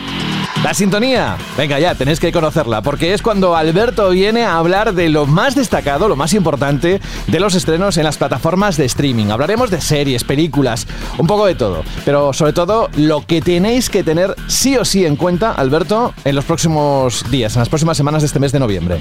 La 0.63 0.75
sintonía. 0.75 1.37
Venga 1.57 1.79
ya, 1.79 1.95
tenéis 1.95 2.19
que 2.19 2.33
conocerla, 2.33 2.83
porque 2.83 3.13
es 3.13 3.23
cuando 3.23 3.55
Alberto 3.55 4.11
viene 4.11 4.45
a 4.45 4.57
hablar 4.57 4.95
de 4.95 5.09
lo 5.09 5.27
más 5.27 5.55
destacado, 5.55 6.09
lo 6.09 6.17
más 6.17 6.33
importante 6.33 7.01
de 7.27 7.41
los 7.41 7.55
estrenos 7.55 7.97
en 7.99 8.05
las 8.05 8.17
plataformas 8.17 8.77
de 8.77 8.85
streaming. 8.87 9.27
Hablaremos 9.27 9.71
de 9.71 9.81
series, 9.81 10.25
películas, 10.25 10.87
un 11.19 11.27
poco 11.27 11.47
de 11.47 11.55
todo, 11.55 11.85
pero 12.05 12.33
sobre 12.33 12.53
todo 12.53 12.89
lo 12.97 13.25
que 13.25 13.41
tenéis 13.41 13.91
que 13.91 14.03
tener 14.03 14.35
sí 14.49 14.77
o 14.77 14.85
sí 14.85 15.05
en 15.05 15.17
cuenta, 15.17 15.53
Alberto, 15.53 16.15
en 16.25 16.35
los 16.35 16.45
próximos 16.45 17.31
días, 17.31 17.55
en 17.55 17.61
las 17.61 17.69
próximas 17.69 17.97
semanas 17.97 18.23
de 18.23 18.27
este 18.27 18.41
mes 18.41 18.53
de 18.53 18.59
noviembre. 18.59 18.99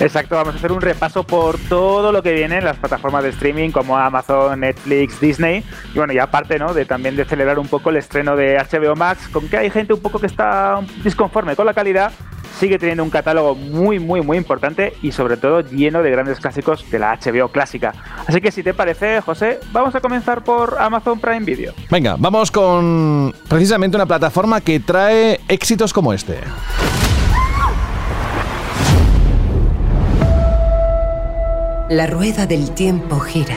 Exacto, 0.00 0.36
vamos 0.36 0.54
a 0.54 0.58
hacer 0.58 0.70
un 0.70 0.80
repaso 0.80 1.24
por 1.24 1.58
todo 1.58 2.12
lo 2.12 2.22
que 2.22 2.32
viene 2.32 2.58
en 2.58 2.64
las 2.64 2.76
plataformas 2.76 3.24
de 3.24 3.30
streaming 3.30 3.70
como 3.70 3.96
Amazon, 3.96 4.60
Netflix, 4.60 5.20
Disney. 5.20 5.64
Y 5.92 5.98
bueno, 5.98 6.12
y 6.12 6.18
aparte, 6.18 6.58
¿no? 6.58 6.72
De 6.72 6.84
también 6.84 7.16
de 7.16 7.24
celebrar 7.24 7.58
un 7.58 7.66
poco 7.66 7.90
el 7.90 7.96
estreno 7.96 8.36
de 8.36 8.56
HBO 8.58 8.94
Max, 8.94 9.28
con 9.28 9.48
que 9.48 9.56
hay 9.56 9.70
gente 9.70 9.92
un 9.92 10.00
poco 10.00 10.20
que 10.20 10.26
está 10.26 10.80
disconforme 11.02 11.56
con 11.56 11.66
la 11.66 11.74
calidad, 11.74 12.12
sigue 12.58 12.78
teniendo 12.78 13.04
un 13.04 13.10
catálogo 13.10 13.54
muy, 13.54 13.98
muy, 13.98 14.20
muy 14.20 14.36
importante 14.36 14.94
y 15.02 15.12
sobre 15.12 15.36
todo 15.36 15.60
lleno 15.60 16.02
de 16.02 16.10
grandes 16.10 16.40
clásicos 16.40 16.88
de 16.90 16.98
la 16.98 17.18
HBO 17.18 17.48
clásica. 17.48 17.92
Así 18.26 18.40
que 18.40 18.50
si 18.50 18.62
te 18.62 18.74
parece, 18.74 19.20
José, 19.20 19.60
vamos 19.72 19.94
a 19.94 20.00
comenzar 20.00 20.42
por 20.42 20.76
Amazon 20.78 21.20
Prime 21.20 21.40
Video. 21.40 21.72
Venga, 21.90 22.16
vamos 22.18 22.50
con 22.50 23.34
precisamente 23.48 23.96
una 23.96 24.06
plataforma 24.06 24.60
que 24.60 24.80
trae 24.80 25.40
éxitos 25.48 25.92
como 25.92 26.12
este. 26.12 26.38
La 31.90 32.06
rueda 32.06 32.44
del 32.44 32.74
tiempo 32.74 33.18
gira. 33.18 33.56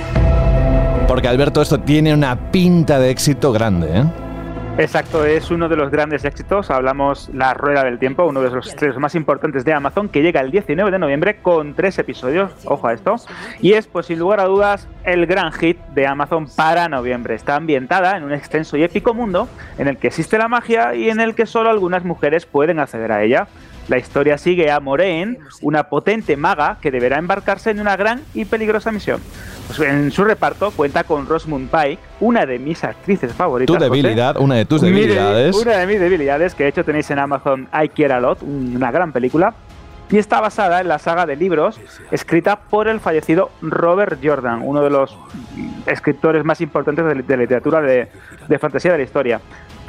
Porque 1.06 1.28
Alberto, 1.28 1.62
esto 1.62 1.82
tiene 1.82 2.14
una 2.14 2.50
pinta 2.50 2.98
de 2.98 3.10
éxito 3.10 3.52
grande, 3.52 3.90
¿eh? 3.94 4.04
Exacto, 4.78 5.26
es 5.26 5.52
uno 5.52 5.68
de 5.68 5.76
los 5.76 5.92
grandes 5.92 6.24
éxitos. 6.24 6.72
Hablamos 6.72 7.30
La 7.34 7.54
Rueda 7.54 7.84
del 7.84 8.00
Tiempo, 8.00 8.24
uno 8.24 8.42
de 8.42 8.50
los 8.50 8.74
tres 8.74 8.98
más 8.98 9.16
importantes 9.16 9.66
de 9.66 9.74
Amazon, 9.74 10.08
que 10.08 10.22
llega 10.22 10.40
el 10.40 10.50
19 10.50 10.92
de 10.92 10.98
noviembre 10.98 11.42
con 11.42 11.74
tres 11.74 12.00
episodios. 12.00 12.54
Ojo 12.64 12.88
a 12.88 12.94
esto. 12.94 13.18
Y 13.62 13.74
es, 13.74 13.88
pues 13.88 14.06
sin 14.06 14.18
lugar 14.18 14.40
a 14.40 14.46
dudas, 14.46 14.88
el 15.04 15.26
gran 15.26 15.52
hit 15.52 15.78
de 15.94 16.08
Amazon 16.08 16.48
para 16.56 16.88
noviembre. 16.88 17.36
Está 17.36 17.58
ambientada 17.58 18.16
en 18.16 18.24
un 18.24 18.32
extenso 18.32 18.78
y 18.78 18.84
épico 18.84 19.14
mundo 19.14 19.50
en 19.78 19.90
el 19.90 19.98
que 19.98 20.08
existe 20.08 20.38
la 20.38 20.48
magia 20.48 20.96
y 20.96 21.10
en 21.10 21.20
el 21.20 21.36
que 21.36 21.46
solo 21.46 21.70
algunas 21.70 22.06
mujeres 22.06 22.46
pueden 22.46 22.80
acceder 22.80 23.12
a 23.12 23.24
ella. 23.24 23.50
La 23.88 23.98
historia 23.98 24.38
sigue 24.38 24.72
a 24.72 24.80
Moraine, 24.80 25.38
una 25.62 25.84
potente 25.90 26.38
maga 26.38 26.78
que 26.82 26.92
deberá 26.92 27.18
embarcarse 27.18 27.72
en 27.72 27.80
una 27.80 27.96
gran 27.98 28.22
y 28.34 28.46
peligrosa 28.46 28.92
misión. 28.92 29.20
Pues 29.68 29.80
en 29.80 30.12
su 30.12 30.24
reparto 30.24 30.72
cuenta 30.72 31.04
con 31.04 31.28
Rosamund 31.28 31.70
Pike, 31.70 32.00
una 32.20 32.46
de 32.46 32.60
mis 32.60 32.84
actrices 32.84 33.34
favoritas. 33.34 33.76
Tu 33.76 33.84
debilidad, 33.84 34.34
José. 34.34 34.46
una 34.46 34.56
de 34.56 34.66
tus 34.66 34.82
debilidades. 34.82 35.56
Una 35.56 35.78
de 35.78 35.88
mis 35.88 36.00
debilidades, 36.00 36.56
que 36.56 36.64
de 36.64 36.70
hecho 36.70 36.84
tenéis 36.84 37.10
en 37.12 37.20
Amazon 37.20 37.68
I 37.74 37.90
Care 37.90 38.14
a 38.14 38.20
Lot, 38.20 38.44
una 38.44 38.92
gran 38.92 39.12
película. 39.12 39.54
Y 40.10 40.18
está 40.18 40.42
basada 40.42 40.82
en 40.82 40.90
la 40.90 41.00
saga 41.00 41.26
de 41.26 41.38
libros 41.38 41.80
escrita 42.12 42.60
por 42.60 42.90
el 42.90 43.00
fallecido 43.00 43.50
Robert 43.62 44.20
Jordan, 44.22 44.60
uno 44.62 44.84
de 44.84 44.90
los 44.90 45.16
mm, 45.16 45.90
escritores 45.90 46.44
más 46.44 46.60
importantes 46.60 47.06
de, 47.06 47.24
de 47.24 47.38
literatura 47.38 47.80
de, 47.80 48.10
de 48.46 48.60
fantasía 48.60 48.92
de 48.92 48.98
la 48.98 49.04
historia. 49.06 49.40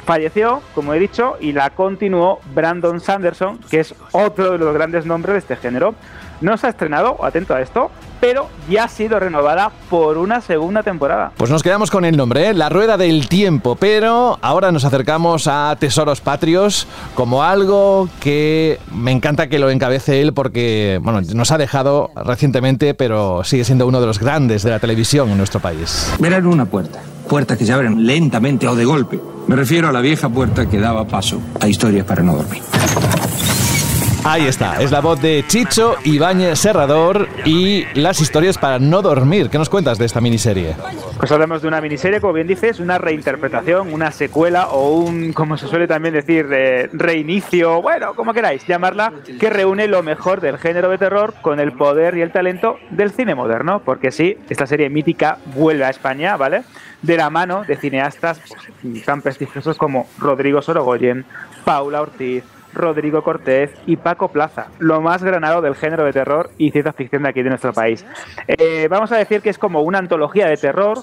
Falleció, 0.05 0.61
como 0.75 0.93
he 0.93 0.99
dicho, 0.99 1.37
y 1.39 1.53
la 1.53 1.69
continuó 1.69 2.39
Brandon 2.53 2.99
Sanderson, 2.99 3.59
que 3.69 3.79
es 3.79 3.95
otro 4.11 4.51
de 4.51 4.57
los 4.57 4.73
grandes 4.73 5.05
nombres 5.05 5.33
de 5.33 5.39
este 5.39 5.55
género. 5.55 5.95
No 6.41 6.57
se 6.57 6.67
ha 6.67 6.71
estrenado, 6.71 7.23
atento 7.23 7.55
a 7.55 7.61
esto, 7.61 7.89
pero 8.19 8.49
ya 8.69 8.85
ha 8.85 8.87
sido 8.89 9.17
renovada 9.17 9.71
por 9.89 10.17
una 10.17 10.41
segunda 10.41 10.83
temporada. 10.83 11.31
Pues 11.37 11.49
nos 11.49 11.63
quedamos 11.63 11.89
con 11.89 12.03
el 12.03 12.17
nombre, 12.17 12.49
¿eh? 12.49 12.53
La 12.53 12.67
Rueda 12.67 12.97
del 12.97 13.29
Tiempo, 13.29 13.77
pero 13.77 14.39
ahora 14.41 14.73
nos 14.73 14.83
acercamos 14.83 15.47
a 15.47 15.73
Tesoros 15.79 16.19
Patrios 16.19 16.85
como 17.15 17.43
algo 17.43 18.09
que 18.19 18.79
me 18.93 19.11
encanta 19.11 19.47
que 19.47 19.57
lo 19.57 19.69
encabece 19.69 20.21
él 20.21 20.33
porque, 20.33 20.99
bueno, 21.01 21.21
nos 21.33 21.51
ha 21.51 21.57
dejado 21.57 22.11
recientemente, 22.15 22.93
pero 22.93 23.45
sigue 23.45 23.63
siendo 23.63 23.87
uno 23.87 24.01
de 24.01 24.07
los 24.07 24.19
grandes 24.19 24.63
de 24.63 24.71
la 24.71 24.79
televisión 24.79 25.29
en 25.29 25.37
nuestro 25.37 25.61
país. 25.61 26.13
Verán 26.19 26.45
una 26.45 26.65
puerta. 26.65 26.99
Puertas 27.33 27.57
que 27.57 27.65
se 27.65 27.73
abren 27.73 28.05
lentamente 28.05 28.67
o 28.67 28.75
de 28.75 28.85
golpe. 28.85 29.19
Me 29.47 29.55
refiero 29.55 29.87
a 29.87 29.91
la 29.91 30.01
vieja 30.01 30.29
puerta 30.29 30.69
que 30.69 30.77
daba 30.79 31.07
paso 31.07 31.41
a 31.59 31.67
historias 31.67 32.05
para 32.05 32.21
no 32.21 32.35
dormir. 32.35 32.61
Ahí 34.23 34.45
está, 34.45 34.79
es 34.79 34.91
la 34.91 35.01
voz 35.01 35.19
de 35.19 35.43
Chicho 35.47 35.95
Ibáñez 36.03 36.59
Serrador 36.59 37.27
y 37.43 37.85
las 37.95 38.21
historias 38.21 38.59
para 38.59 38.77
no 38.77 39.01
dormir. 39.01 39.49
¿Qué 39.49 39.57
nos 39.57 39.67
cuentas 39.67 39.97
de 39.97 40.05
esta 40.05 40.21
miniserie? 40.21 40.75
Pues 41.17 41.31
hablamos 41.31 41.63
de 41.63 41.67
una 41.67 41.81
miniserie, 41.81 42.21
como 42.21 42.33
bien 42.33 42.45
dices, 42.45 42.79
una 42.79 42.99
reinterpretación, 42.99 43.91
una 43.91 44.11
secuela 44.11 44.67
o 44.67 44.99
un, 44.99 45.33
como 45.33 45.57
se 45.57 45.67
suele 45.67 45.87
también 45.87 46.13
decir, 46.13 46.47
eh, 46.51 46.87
reinicio, 46.93 47.81
bueno, 47.81 48.13
como 48.13 48.33
queráis 48.33 48.65
llamarla, 48.67 49.11
que 49.39 49.49
reúne 49.49 49.87
lo 49.87 50.03
mejor 50.03 50.39
del 50.39 50.59
género 50.59 50.89
de 50.89 50.99
terror 50.99 51.33
con 51.41 51.59
el 51.59 51.71
poder 51.71 52.15
y 52.15 52.21
el 52.21 52.31
talento 52.31 52.77
del 52.91 53.11
cine 53.11 53.33
moderno. 53.33 53.81
Porque 53.83 54.11
sí, 54.11 54.37
esta 54.49 54.67
serie 54.67 54.89
mítica 54.89 55.39
vuelve 55.55 55.83
a 55.83 55.89
España, 55.89 56.37
¿vale? 56.37 56.61
De 57.03 57.17
la 57.17 57.29
mano 57.29 57.63
de 57.63 57.75
cineastas 57.75 58.41
pues, 58.81 59.05
tan 59.05 59.21
prestigiosos 59.21 59.77
como 59.77 60.07
Rodrigo 60.17 60.61
Sorogoyen, 60.61 61.25
Paula 61.63 62.01
Ortiz, 62.01 62.43
Rodrigo 62.73 63.23
Cortés 63.23 63.71
y 63.85 63.97
Paco 63.97 64.29
Plaza, 64.29 64.67
lo 64.79 65.01
más 65.01 65.23
granado 65.23 65.61
del 65.61 65.75
género 65.75 66.05
de 66.05 66.13
terror 66.13 66.49
y 66.57 66.71
ciencia 66.71 66.93
ficción 66.93 67.23
de 67.23 67.29
aquí 67.29 67.43
de 67.43 67.49
nuestro 67.49 67.73
país. 67.73 68.05
Eh, 68.47 68.87
vamos 68.89 69.11
a 69.11 69.17
decir 69.17 69.41
que 69.41 69.49
es 69.49 69.57
como 69.57 69.81
una 69.81 69.99
antología 69.99 70.47
de 70.47 70.57
terror, 70.57 70.99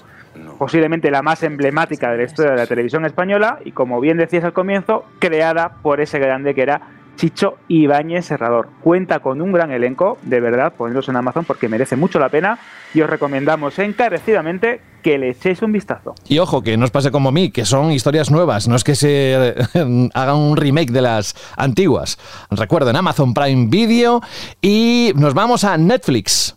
posiblemente 0.57 1.11
la 1.11 1.21
más 1.21 1.43
emblemática 1.43 2.11
de 2.11 2.17
la 2.17 2.23
historia 2.23 2.51
de 2.51 2.57
la 2.57 2.67
televisión 2.67 3.05
española 3.05 3.59
y 3.63 3.71
como 3.71 3.99
bien 3.99 4.17
decías 4.17 4.43
al 4.43 4.53
comienzo, 4.53 5.05
creada 5.19 5.77
por 5.81 6.01
ese 6.01 6.19
grande 6.19 6.53
que 6.53 6.61
era 6.61 6.81
Chicho 7.17 7.57
Ibáñez 7.67 8.25
Serrador. 8.25 8.69
Cuenta 8.81 9.19
con 9.19 9.41
un 9.41 9.51
gran 9.51 9.71
elenco, 9.71 10.17
de 10.23 10.39
verdad, 10.39 10.73
ponedlos 10.73 11.09
en 11.09 11.15
Amazon 11.15 11.45
porque 11.45 11.69
merece 11.69 11.95
mucho 11.95 12.19
la 12.19 12.29
pena 12.29 12.59
y 12.93 13.01
os 13.01 13.09
recomendamos 13.09 13.77
encarecidamente 13.79 14.81
que 15.01 15.17
le 15.17 15.29
echéis 15.29 15.61
un 15.61 15.71
vistazo. 15.71 16.15
Y 16.27 16.39
ojo, 16.39 16.61
que 16.61 16.77
no 16.77 16.85
os 16.85 16.91
pase 16.91 17.11
como 17.11 17.29
a 17.29 17.31
mí, 17.31 17.51
que 17.51 17.65
son 17.65 17.91
historias 17.91 18.31
nuevas, 18.31 18.67
no 18.67 18.75
es 18.75 18.83
que 18.83 18.95
se 18.95 19.55
hagan 20.13 20.35
un 20.35 20.57
remake 20.57 20.91
de 20.91 21.01
las 21.01 21.35
antiguas. 21.57 22.17
Recuerden, 22.49 22.95
Amazon 22.95 23.33
Prime 23.33 23.67
Video 23.69 24.21
y 24.61 25.11
nos 25.15 25.33
vamos 25.33 25.63
a 25.63 25.77
Netflix. 25.77 26.55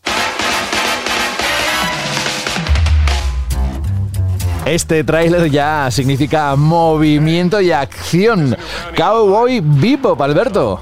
Este 4.66 5.04
tráiler 5.04 5.50
ya 5.50 5.90
significa 5.90 6.56
movimiento 6.56 7.60
y 7.60 7.70
acción. 7.70 8.56
Cowboy 8.96 9.60
Bebop, 9.62 10.20
Alberto. 10.22 10.80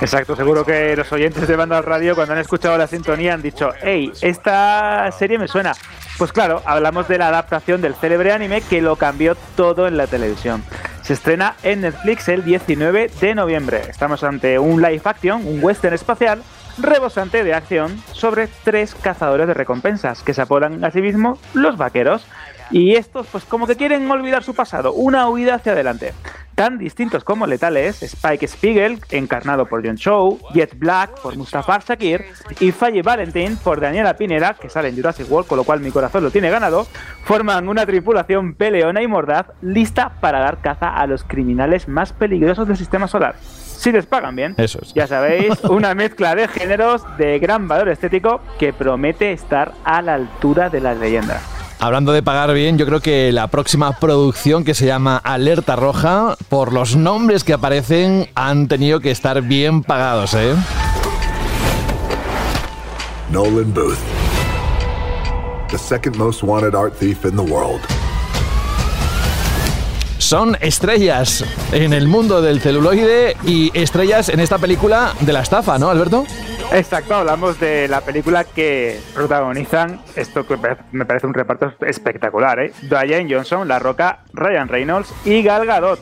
Exacto, 0.00 0.36
seguro 0.36 0.64
que 0.64 0.94
los 0.94 1.10
oyentes 1.12 1.48
de 1.48 1.56
Banda 1.56 1.82
Radio 1.82 2.14
cuando 2.14 2.34
han 2.34 2.40
escuchado 2.40 2.78
la 2.78 2.86
sintonía 2.86 3.34
han 3.34 3.42
dicho, 3.42 3.70
hey, 3.82 4.12
esta 4.20 5.10
serie 5.18 5.38
me 5.38 5.48
suena. 5.48 5.72
Pues 6.16 6.32
claro, 6.32 6.62
hablamos 6.64 7.08
de 7.08 7.18
la 7.18 7.26
adaptación 7.28 7.80
del 7.80 7.96
célebre 7.96 8.32
anime 8.32 8.60
que 8.60 8.80
lo 8.80 8.94
cambió 8.94 9.36
todo 9.56 9.88
en 9.88 9.96
la 9.96 10.06
televisión. 10.06 10.62
Se 11.02 11.14
estrena 11.14 11.56
en 11.64 11.80
Netflix 11.80 12.28
el 12.28 12.44
19 12.44 13.10
de 13.20 13.34
noviembre. 13.34 13.82
Estamos 13.88 14.22
ante 14.22 14.60
un 14.60 14.80
live 14.80 15.02
action, 15.04 15.44
un 15.44 15.62
western 15.62 15.94
espacial, 15.94 16.42
rebosante 16.78 17.44
de 17.44 17.54
acción 17.54 18.02
sobre 18.12 18.48
tres 18.64 18.94
cazadores 18.94 19.46
de 19.46 19.54
recompensas 19.54 20.22
que 20.22 20.34
se 20.34 20.42
apodan 20.42 20.84
a 20.84 20.90
sí 20.90 21.00
mismos 21.00 21.38
los 21.52 21.76
vaqueros. 21.76 22.26
Y 22.70 22.94
estos, 22.94 23.26
pues 23.26 23.44
como 23.44 23.66
que 23.66 23.76
quieren 23.76 24.10
olvidar 24.10 24.42
su 24.42 24.54
pasado, 24.54 24.92
una 24.92 25.28
huida 25.28 25.56
hacia 25.56 25.72
adelante. 25.72 26.12
Tan 26.54 26.78
distintos 26.78 27.24
como 27.24 27.48
letales, 27.48 28.02
Spike 28.02 28.46
Spiegel, 28.46 29.00
encarnado 29.10 29.66
por 29.66 29.84
John 29.84 29.96
Cho, 29.96 30.38
Jet 30.54 30.78
Black 30.78 31.20
por 31.20 31.36
Mustafa 31.36 31.80
Shakir 31.80 32.24
y 32.60 32.70
Faye 32.70 33.02
Valentin 33.02 33.56
por 33.56 33.80
Daniela 33.80 34.16
Pineda, 34.16 34.54
que 34.54 34.70
sale 34.70 34.88
en 34.88 34.96
Jurassic 34.96 35.28
World, 35.28 35.48
con 35.48 35.58
lo 35.58 35.64
cual 35.64 35.80
mi 35.80 35.90
corazón 35.90 36.22
lo 36.22 36.30
tiene 36.30 36.50
ganado, 36.50 36.86
forman 37.24 37.68
una 37.68 37.84
tripulación 37.84 38.54
peleona 38.54 39.02
y 39.02 39.08
mordaz 39.08 39.46
lista 39.62 40.12
para 40.20 40.38
dar 40.38 40.60
caza 40.60 40.90
a 40.90 41.06
los 41.08 41.24
criminales 41.24 41.88
más 41.88 42.12
peligrosos 42.12 42.68
del 42.68 42.76
sistema 42.76 43.08
solar. 43.08 43.34
Si 43.40 43.90
les 43.90 44.06
pagan 44.06 44.36
bien. 44.36 44.54
Eso 44.56 44.78
es. 44.80 44.94
Ya 44.94 45.08
sabéis, 45.08 45.62
una 45.64 45.94
mezcla 45.94 46.36
de 46.36 46.46
géneros 46.46 47.02
de 47.18 47.40
gran 47.40 47.66
valor 47.66 47.88
estético 47.88 48.40
que 48.60 48.72
promete 48.72 49.32
estar 49.32 49.72
a 49.84 50.00
la 50.02 50.14
altura 50.14 50.70
de 50.70 50.80
las 50.80 50.96
leyendas. 50.98 51.63
Hablando 51.84 52.12
de 52.14 52.22
pagar 52.22 52.54
bien, 52.54 52.78
yo 52.78 52.86
creo 52.86 53.00
que 53.00 53.30
la 53.30 53.48
próxima 53.48 53.92
producción 54.00 54.64
que 54.64 54.72
se 54.72 54.86
llama 54.86 55.18
Alerta 55.18 55.76
Roja, 55.76 56.34
por 56.48 56.72
los 56.72 56.96
nombres 56.96 57.44
que 57.44 57.52
aparecen, 57.52 58.30
han 58.34 58.68
tenido 58.68 59.00
que 59.00 59.10
estar 59.10 59.42
bien 59.42 59.82
pagados, 59.82 60.32
¿eh? 60.32 60.54
Nolan 63.30 63.74
Booth, 63.74 63.98
the 65.68 65.76
second 65.76 66.16
most 66.16 66.42
wanted 66.42 66.74
art 66.74 66.94
thief 66.98 67.22
in 67.26 67.36
the 67.36 67.42
world. 67.42 67.82
Son 70.16 70.56
estrellas 70.62 71.44
en 71.72 71.92
el 71.92 72.08
mundo 72.08 72.40
del 72.40 72.62
celuloide 72.62 73.36
y 73.44 73.70
estrellas 73.78 74.30
en 74.30 74.40
esta 74.40 74.56
película 74.56 75.12
de 75.20 75.34
la 75.34 75.42
estafa, 75.42 75.78
¿no, 75.78 75.90
Alberto? 75.90 76.24
Exacto, 76.74 77.14
hablamos 77.14 77.60
de 77.60 77.86
la 77.86 78.00
película 78.00 78.42
que 78.42 79.00
protagonizan 79.14 80.00
esto 80.16 80.44
que 80.44 80.58
me 80.90 81.06
parece 81.06 81.28
un 81.28 81.32
reparto 81.32 81.72
espectacular, 81.86 82.58
¿eh? 82.58 82.72
Dwayne 82.82 83.32
Johnson, 83.32 83.68
La 83.68 83.78
Roca, 83.78 84.24
Ryan 84.32 84.66
Reynolds 84.66 85.14
y 85.24 85.44
Gal 85.44 85.66
Gadot. 85.66 86.00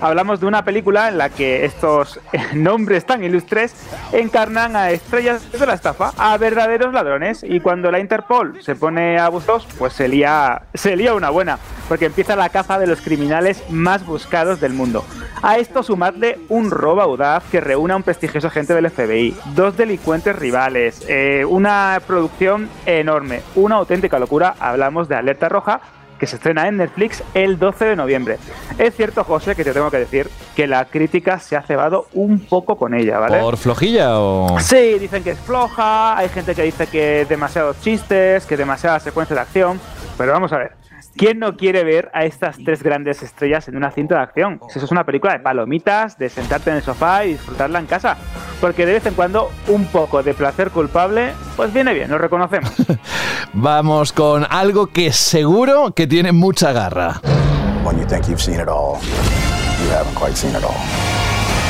Hablamos 0.00 0.38
de 0.38 0.46
una 0.46 0.64
película 0.64 1.08
en 1.08 1.18
la 1.18 1.28
que 1.28 1.64
estos 1.64 2.20
nombres 2.54 3.04
tan 3.04 3.24
ilustres 3.24 3.74
encarnan 4.12 4.76
a 4.76 4.92
estrellas 4.92 5.50
de 5.50 5.66
la 5.66 5.74
estafa, 5.74 6.12
a 6.16 6.38
verdaderos 6.38 6.94
ladrones 6.94 7.42
y 7.42 7.58
cuando 7.58 7.90
la 7.90 7.98
Interpol 7.98 8.62
se 8.62 8.76
pone 8.76 9.18
a 9.18 9.28
bustos, 9.28 9.66
pues 9.76 9.92
se 9.92 10.06
lía, 10.06 10.62
se 10.72 10.94
lía 10.94 11.14
una 11.14 11.30
buena, 11.30 11.58
porque 11.88 12.06
empieza 12.06 12.36
la 12.36 12.50
caza 12.50 12.78
de 12.78 12.86
los 12.86 13.00
criminales 13.00 13.60
más 13.70 14.06
buscados 14.06 14.60
del 14.60 14.72
mundo. 14.72 15.04
A 15.42 15.58
esto 15.58 15.82
sumadle 15.82 16.38
un 16.48 16.70
robo 16.70 17.00
audaz 17.00 17.42
que 17.50 17.60
reúne 17.60 17.94
a 17.94 17.96
un 17.96 18.04
prestigioso 18.04 18.46
agente 18.46 18.72
del 18.74 18.88
FBI, 18.88 19.36
dos 19.56 19.76
delincuentes 19.76 20.11
rivales, 20.20 21.04
eh, 21.08 21.44
una 21.48 22.00
producción 22.06 22.68
enorme, 22.84 23.40
una 23.54 23.76
auténtica 23.76 24.18
locura. 24.18 24.54
Hablamos 24.60 25.08
de 25.08 25.16
Alerta 25.16 25.48
Roja, 25.48 25.80
que 26.18 26.26
se 26.26 26.36
estrena 26.36 26.68
en 26.68 26.76
Netflix 26.76 27.24
el 27.34 27.58
12 27.58 27.84
de 27.86 27.96
noviembre. 27.96 28.38
Es 28.78 28.94
cierto, 28.94 29.24
José, 29.24 29.56
que 29.56 29.64
te 29.64 29.72
tengo 29.72 29.90
que 29.90 29.98
decir 29.98 30.30
que 30.54 30.66
la 30.66 30.84
crítica 30.84 31.38
se 31.38 31.56
ha 31.56 31.62
cebado 31.62 32.06
un 32.12 32.40
poco 32.40 32.76
con 32.76 32.94
ella, 32.94 33.18
¿vale? 33.18 33.40
¿Por 33.40 33.56
flojilla 33.56 34.20
o...? 34.20 34.60
Sí, 34.60 34.98
dicen 34.98 35.24
que 35.24 35.30
es 35.30 35.38
floja, 35.40 36.16
hay 36.16 36.28
gente 36.28 36.54
que 36.54 36.62
dice 36.62 36.86
que 36.86 37.26
demasiados 37.28 37.80
chistes, 37.80 38.44
que 38.46 38.56
demasiada 38.56 39.00
secuencia 39.00 39.34
de 39.34 39.42
acción, 39.42 39.80
pero 40.18 40.32
vamos 40.32 40.52
a 40.52 40.58
ver. 40.58 40.72
¿Quién 41.16 41.38
no 41.38 41.56
quiere 41.56 41.84
ver 41.84 42.10
a 42.14 42.24
estas 42.24 42.56
tres 42.64 42.82
grandes 42.82 43.22
estrellas 43.22 43.68
en 43.68 43.76
una 43.76 43.90
cinta 43.90 44.16
de 44.16 44.22
acción? 44.22 44.60
Si 44.68 44.78
eso 44.78 44.86
es 44.86 44.92
una 44.92 45.04
película 45.04 45.34
de 45.34 45.40
palomitas, 45.40 46.16
de 46.18 46.28
sentarte 46.28 46.70
en 46.70 46.76
el 46.76 46.82
sofá 46.82 47.24
y 47.24 47.32
disfrutarla 47.32 47.78
en 47.78 47.86
casa. 47.86 48.16
Porque 48.60 48.86
de 48.86 48.94
vez 48.94 49.06
en 49.06 49.14
cuando 49.14 49.50
un 49.68 49.86
poco 49.86 50.22
de 50.22 50.34
placer 50.34 50.70
culpable, 50.70 51.32
pues 51.56 51.72
viene 51.72 51.92
bien, 51.92 52.10
lo 52.10 52.18
reconocemos. 52.18 52.72
Vamos 53.52 54.12
con 54.12 54.46
algo 54.48 54.86
que 54.86 55.12
seguro 55.12 55.92
que 55.94 56.06
tiene 56.06 56.32
mucha 56.32 56.72
garra. 56.72 57.20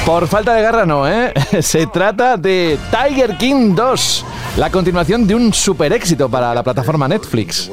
Por 0.07 0.27
falta 0.27 0.55
de 0.55 0.63
garra 0.63 0.85
no, 0.85 1.09
¿eh? 1.09 1.33
Se 1.61 1.87
trata 1.87 2.37
de 2.37 2.79
Tiger 2.91 3.37
King 3.39 3.75
2, 3.75 4.25
la 4.57 4.71
continuación 4.71 5.27
de 5.27 5.35
un 5.35 5.53
super 5.53 5.93
éxito 5.93 6.29
para 6.29 6.55
la 6.55 6.63
plataforma 6.63 7.09
Netflix. 7.09 7.71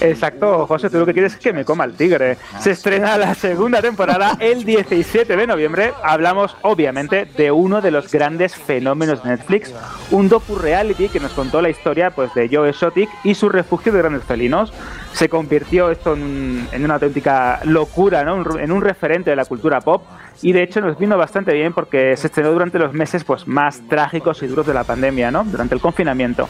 Exacto, 0.00 0.66
José, 0.66 0.90
tú 0.90 0.98
lo 0.98 1.06
que 1.06 1.12
quieres 1.12 1.34
es 1.34 1.40
que 1.40 1.52
me 1.52 1.64
coma 1.64 1.84
el 1.84 1.94
tigre. 1.94 2.36
Se 2.60 2.70
estrena 2.70 3.18
la 3.18 3.34
segunda 3.34 3.82
temporada 3.82 4.36
el 4.38 4.64
17 4.64 5.36
de 5.36 5.46
noviembre. 5.46 5.92
Hablamos, 6.04 6.56
obviamente, 6.62 7.24
de 7.24 7.50
uno 7.50 7.80
de 7.80 7.90
los 7.90 8.10
grandes 8.10 8.54
fenómenos 8.54 9.24
de 9.24 9.30
Netflix, 9.30 9.74
un 10.12 10.28
docu-reality 10.28 11.08
que 11.08 11.18
nos 11.18 11.32
contó 11.32 11.60
la 11.60 11.70
historia 11.70 12.10
pues, 12.10 12.32
de 12.34 12.48
Joe 12.50 12.68
Exotic 12.70 13.08
y 13.24 13.34
su 13.34 13.48
refugio 13.48 13.92
de 13.92 13.98
grandes 13.98 14.22
felinos. 14.22 14.72
Se 15.12 15.28
convirtió 15.28 15.90
esto 15.90 16.14
en, 16.14 16.68
en 16.70 16.84
una 16.84 16.94
auténtica 16.94 17.60
locura, 17.64 18.22
¿no? 18.22 18.58
En 18.58 18.70
un 18.70 18.82
referente 18.82 19.30
de 19.30 19.36
la 19.36 19.46
cultura 19.46 19.80
pop. 19.80 20.04
Y 20.42 20.52
de 20.52 20.62
hecho 20.62 20.80
nos 20.80 20.96
vino 20.96 21.18
bastante 21.18 21.52
bien 21.52 21.72
porque 21.72 22.16
se 22.16 22.28
estrenó 22.28 22.52
durante 22.52 22.78
los 22.78 22.92
meses 22.92 23.24
pues, 23.24 23.48
más 23.48 23.80
trágicos 23.88 24.40
y 24.44 24.46
duros 24.46 24.66
de 24.66 24.74
la 24.74 24.84
pandemia, 24.84 25.32
¿no? 25.32 25.42
Durante 25.42 25.74
el 25.74 25.80
confinamiento. 25.80 26.48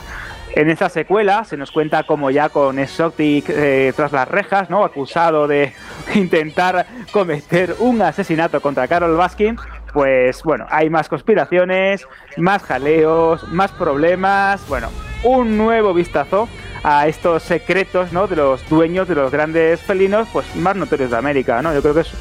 En 0.59 0.69
esta 0.69 0.89
secuela 0.89 1.45
se 1.45 1.57
nos 1.57 1.71
cuenta 1.71 2.03
como 2.03 2.33
ya 2.33 2.49
con 2.49 2.81
Exotic 2.81 3.49
eh, 3.49 3.93
tras 3.95 4.11
las 4.11 4.27
rejas, 4.27 4.69
¿no? 4.69 4.83
Acusado 4.83 5.47
de 5.47 5.73
intentar 6.17 6.85
cometer 7.13 7.77
un 7.79 8.03
asesinato 8.03 8.61
contra 8.61 8.89
Carol 8.89 9.17
Baskin. 9.17 9.57
Pues 9.93 10.43
bueno, 10.43 10.67
hay 10.69 10.91
más 10.91 11.09
conspiraciones, 11.09 12.09
más 12.39 12.65
jaleos, 12.65 13.47
más 13.53 13.71
problemas. 13.71 14.67
Bueno, 14.69 14.89
un 15.23 15.57
nuevo 15.57 15.95
vistazo 15.95 16.49
a 16.83 17.07
estos 17.07 17.45
secretos, 17.45 18.13
¿no? 18.13 18.27
De 18.27 18.35
los 18.35 18.69
dueños 18.69 19.07
de 19.07 19.15
los 19.15 19.31
grandes 19.31 19.81
felinos, 19.83 20.27
pues 20.33 20.57
más 20.57 20.75
notorios 20.75 21.13
de 21.13 21.19
América, 21.19 21.63
¿no? 21.63 21.73
Yo 21.73 21.83
creo 21.83 21.95
que 21.95 22.01
es 22.01 22.13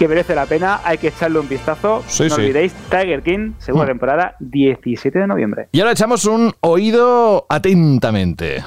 que 0.00 0.08
merece 0.08 0.34
la 0.34 0.46
pena, 0.46 0.80
hay 0.82 0.96
que 0.96 1.08
echarle 1.08 1.38
un 1.40 1.46
vistazo. 1.46 2.02
Sí, 2.06 2.22
no 2.22 2.34
sí. 2.36 2.40
olvidéis, 2.40 2.72
Tiger 2.90 3.22
King, 3.22 3.52
segunda 3.58 3.84
Mm. 3.84 3.88
temporada, 3.88 4.34
17 4.40 5.18
de 5.18 5.26
noviembre. 5.26 5.68
Y 5.72 5.80
ahora 5.80 5.92
echamos 5.92 6.24
un 6.24 6.54
oído 6.60 7.44
atentamente. 7.50 8.64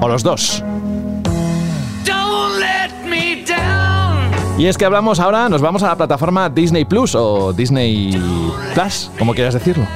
O 0.00 0.08
los 0.08 0.24
dos. 0.24 0.64
Y 4.58 4.66
es 4.66 4.76
que 4.76 4.84
hablamos 4.84 5.20
ahora, 5.20 5.48
nos 5.48 5.62
vamos 5.62 5.84
a 5.84 5.86
la 5.86 5.96
plataforma 5.96 6.50
Disney 6.50 6.84
Plus 6.84 7.14
o 7.14 7.52
Disney 7.52 8.10
Plus, 8.74 9.08
como 9.16 9.32
quieras 9.32 9.54
decirlo. 9.54 9.86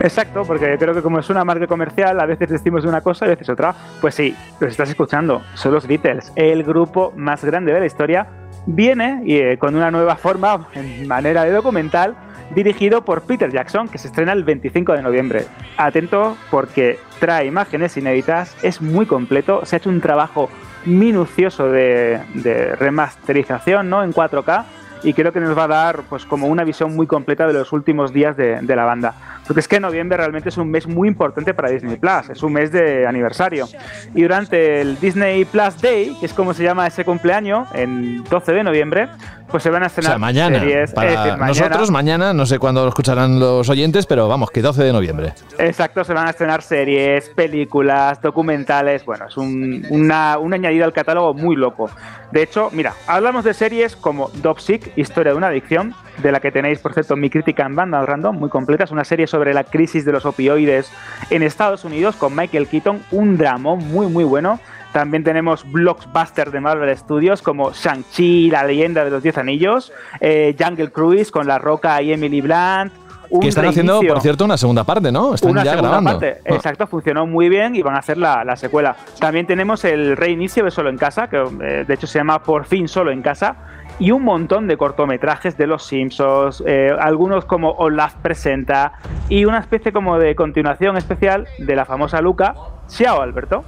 Exacto, 0.00 0.44
porque 0.46 0.78
creo 0.78 0.94
que 0.94 1.02
como 1.02 1.18
es 1.18 1.28
una 1.28 1.44
marca 1.44 1.66
comercial, 1.66 2.18
a 2.20 2.26
veces 2.26 2.48
decimos 2.48 2.84
una 2.86 3.02
cosa 3.02 3.26
y 3.26 3.28
a 3.28 3.30
veces 3.32 3.50
otra. 3.50 3.74
Pues 4.00 4.14
sí, 4.14 4.34
los 4.58 4.70
estás 4.70 4.88
escuchando, 4.88 5.42
son 5.54 5.74
los 5.74 5.86
Beatles, 5.86 6.32
el 6.36 6.64
grupo 6.64 7.12
más 7.16 7.44
grande 7.44 7.72
de 7.74 7.80
la 7.80 7.86
historia, 7.86 8.26
viene 8.64 9.20
y, 9.24 9.36
eh, 9.36 9.58
con 9.58 9.76
una 9.76 9.90
nueva 9.90 10.16
forma, 10.16 10.68
en 10.72 11.06
manera 11.06 11.44
de 11.44 11.50
documental, 11.50 12.16
dirigido 12.54 13.04
por 13.04 13.22
Peter 13.22 13.52
Jackson, 13.52 13.88
que 13.88 13.98
se 13.98 14.08
estrena 14.08 14.32
el 14.32 14.42
25 14.42 14.94
de 14.94 15.02
noviembre. 15.02 15.44
Atento 15.76 16.36
porque 16.50 16.98
trae 17.18 17.46
imágenes 17.46 17.96
inéditas, 17.98 18.56
es 18.62 18.80
muy 18.80 19.04
completo, 19.04 19.66
se 19.66 19.76
ha 19.76 19.78
hecho 19.78 19.90
un 19.90 20.00
trabajo 20.00 20.48
minucioso 20.86 21.70
de, 21.70 22.20
de 22.34 22.74
remasterización 22.74 23.90
¿no? 23.90 24.02
en 24.02 24.14
4K 24.14 24.64
y 25.02 25.12
creo 25.14 25.32
que 25.32 25.40
nos 25.40 25.56
va 25.56 25.64
a 25.64 25.68
dar 25.68 26.02
pues 26.08 26.24
como 26.24 26.46
una 26.46 26.64
visión 26.64 26.94
muy 26.94 27.06
completa 27.06 27.46
de 27.46 27.52
los 27.52 27.72
últimos 27.72 28.12
días 28.12 28.36
de, 28.36 28.60
de 28.60 28.76
la 28.76 28.84
banda. 28.84 29.14
Porque 29.46 29.60
es 29.60 29.68
que 29.68 29.80
noviembre 29.80 30.16
realmente 30.16 30.48
es 30.48 30.58
un 30.58 30.70
mes 30.70 30.86
muy 30.86 31.08
importante 31.08 31.54
para 31.54 31.70
Disney 31.70 31.96
Plus, 31.96 32.30
es 32.30 32.42
un 32.42 32.52
mes 32.52 32.70
de 32.70 33.06
aniversario. 33.06 33.66
Y 34.14 34.22
durante 34.22 34.80
el 34.80 34.98
Disney 35.00 35.44
Plus 35.44 35.80
Day, 35.80 36.16
que 36.20 36.26
es 36.26 36.32
como 36.32 36.54
se 36.54 36.62
llama 36.62 36.86
ese 36.86 37.04
cumpleaños, 37.04 37.68
en 37.74 38.22
12 38.24 38.52
de 38.52 38.62
noviembre, 38.62 39.08
pues 39.50 39.62
se 39.62 39.70
van 39.70 39.82
a 39.82 39.86
O 39.86 39.88
estrenar 39.88 40.12
sea, 40.12 40.18
mañana. 40.18 40.58
series. 40.60 40.92
Para 40.92 41.10
es 41.10 41.16
decir, 41.16 41.32
mañana. 41.32 41.46
nosotros, 41.48 41.90
mañana, 41.90 42.32
no 42.32 42.46
sé 42.46 42.58
cuándo 42.58 42.82
lo 42.82 42.88
escucharán 42.88 43.38
los 43.40 43.68
oyentes, 43.68 44.06
pero 44.06 44.28
vamos, 44.28 44.50
que 44.50 44.62
12 44.62 44.82
de 44.84 44.92
noviembre. 44.92 45.32
Exacto, 45.58 46.04
se 46.04 46.14
van 46.14 46.26
a 46.26 46.30
estrenar 46.30 46.62
series, 46.62 47.28
películas, 47.30 48.20
documentales. 48.22 49.04
Bueno, 49.04 49.26
es 49.28 49.36
un, 49.36 49.84
una- 49.90 50.38
un 50.38 50.54
añadido 50.54 50.84
al 50.84 50.92
catálogo 50.92 51.34
muy 51.34 51.56
loco. 51.56 51.90
De 52.32 52.42
hecho, 52.42 52.70
mira, 52.72 52.94
hablamos 53.06 53.44
de 53.44 53.54
series 53.54 53.96
como 53.96 54.30
Dopsic, 54.34 54.92
Historia 54.96 55.32
de 55.32 55.38
una 55.38 55.48
adicción, 55.48 55.94
de 56.18 56.30
la 56.32 56.40
que 56.40 56.52
tenéis, 56.52 56.78
por 56.78 56.92
cierto, 56.94 57.16
mi 57.16 57.28
crítica 57.30 57.64
en 57.66 57.74
banda 57.74 57.98
al 57.98 58.06
random, 58.06 58.36
muy 58.36 58.48
completa. 58.50 58.84
Es 58.84 58.90
una 58.90 59.04
serie 59.04 59.26
sobre 59.26 59.52
la 59.54 59.64
crisis 59.64 60.04
de 60.04 60.12
los 60.12 60.24
opioides 60.26 60.90
en 61.30 61.42
Estados 61.42 61.84
Unidos 61.84 62.16
con 62.16 62.36
Michael 62.36 62.68
Keaton, 62.68 63.02
un 63.10 63.36
dramón 63.36 63.78
muy, 63.88 64.06
muy 64.06 64.24
bueno. 64.24 64.60
También 64.92 65.22
tenemos 65.22 65.70
blockbusters 65.70 66.50
de 66.50 66.60
Marvel 66.60 66.96
Studios 66.96 67.42
como 67.42 67.72
Shang-Chi, 67.72 68.50
la 68.50 68.64
leyenda 68.64 69.04
de 69.04 69.10
los 69.10 69.22
Diez 69.22 69.38
Anillos, 69.38 69.92
eh, 70.20 70.56
Jungle 70.58 70.90
Cruise 70.90 71.30
con 71.30 71.46
La 71.46 71.58
Roca 71.58 72.02
y 72.02 72.12
Emily 72.12 72.40
Blunt. 72.40 72.92
un 73.30 73.40
Que 73.40 73.48
están 73.48 73.66
haciendo, 73.66 74.00
por 74.00 74.20
cierto, 74.20 74.44
una 74.44 74.56
segunda 74.56 74.82
parte, 74.82 75.12
¿no? 75.12 75.34
Están 75.34 75.52
una 75.52 75.62
ya 75.62 75.70
segunda 75.70 75.88
grabando. 75.90 76.10
parte. 76.18 76.40
Ah. 76.44 76.54
Exacto, 76.54 76.88
funcionó 76.88 77.26
muy 77.26 77.48
bien 77.48 77.76
y 77.76 77.82
van 77.82 77.94
a 77.94 77.98
hacer 77.98 78.18
la, 78.18 78.42
la 78.44 78.56
secuela. 78.56 78.96
También 79.20 79.46
tenemos 79.46 79.84
el 79.84 80.16
reinicio 80.16 80.64
de 80.64 80.72
Solo 80.72 80.90
en 80.90 80.98
Casa, 80.98 81.28
que 81.28 81.36
eh, 81.36 81.84
de 81.86 81.94
hecho 81.94 82.08
se 82.08 82.18
llama 82.18 82.42
Por 82.42 82.64
fin 82.64 82.88
Solo 82.88 83.12
en 83.12 83.22
Casa, 83.22 83.54
y 84.00 84.10
un 84.10 84.24
montón 84.24 84.66
de 84.66 84.76
cortometrajes 84.76 85.56
de 85.56 85.66
Los 85.68 85.84
Simpsons, 85.84 86.64
eh, 86.66 86.90
algunos 86.98 87.44
como 87.44 87.70
Olaf 87.72 88.14
presenta, 88.16 88.94
y 89.28 89.44
una 89.44 89.58
especie 89.58 89.92
como 89.92 90.18
de 90.18 90.34
continuación 90.34 90.96
especial 90.96 91.46
de 91.58 91.76
la 91.76 91.84
famosa 91.84 92.20
Luca. 92.20 92.54
Ciao, 92.88 93.20
Alberto. 93.20 93.62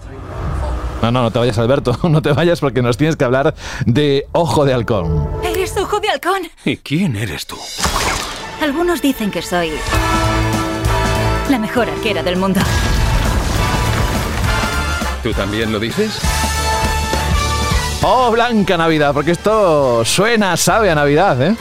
No, 1.02 1.10
no, 1.10 1.22
no 1.22 1.30
te 1.32 1.38
vayas, 1.40 1.58
Alberto. 1.58 1.98
No 2.08 2.22
te 2.22 2.32
vayas 2.32 2.60
porque 2.60 2.80
nos 2.80 2.96
tienes 2.96 3.16
que 3.16 3.24
hablar 3.24 3.54
de 3.86 4.28
Ojo 4.32 4.64
de 4.64 4.72
Halcón. 4.72 5.28
¿Eres 5.42 5.76
ojo 5.76 5.98
de 5.98 6.08
halcón? 6.08 6.42
¿Y 6.64 6.76
quién 6.76 7.16
eres 7.16 7.46
tú? 7.46 7.56
Algunos 8.60 9.02
dicen 9.02 9.30
que 9.30 9.42
soy 9.42 9.72
la 11.50 11.58
mejor 11.58 11.88
arquera 11.88 12.22
del 12.22 12.36
mundo. 12.36 12.60
¿Tú 15.22 15.32
también 15.32 15.72
lo 15.72 15.80
dices? 15.80 16.20
Oh, 18.02 18.30
Blanca 18.30 18.76
Navidad, 18.76 19.12
porque 19.14 19.32
esto 19.32 20.04
suena, 20.04 20.56
sabe 20.56 20.90
a 20.90 20.94
Navidad, 20.94 21.40
¿eh? 21.42 21.56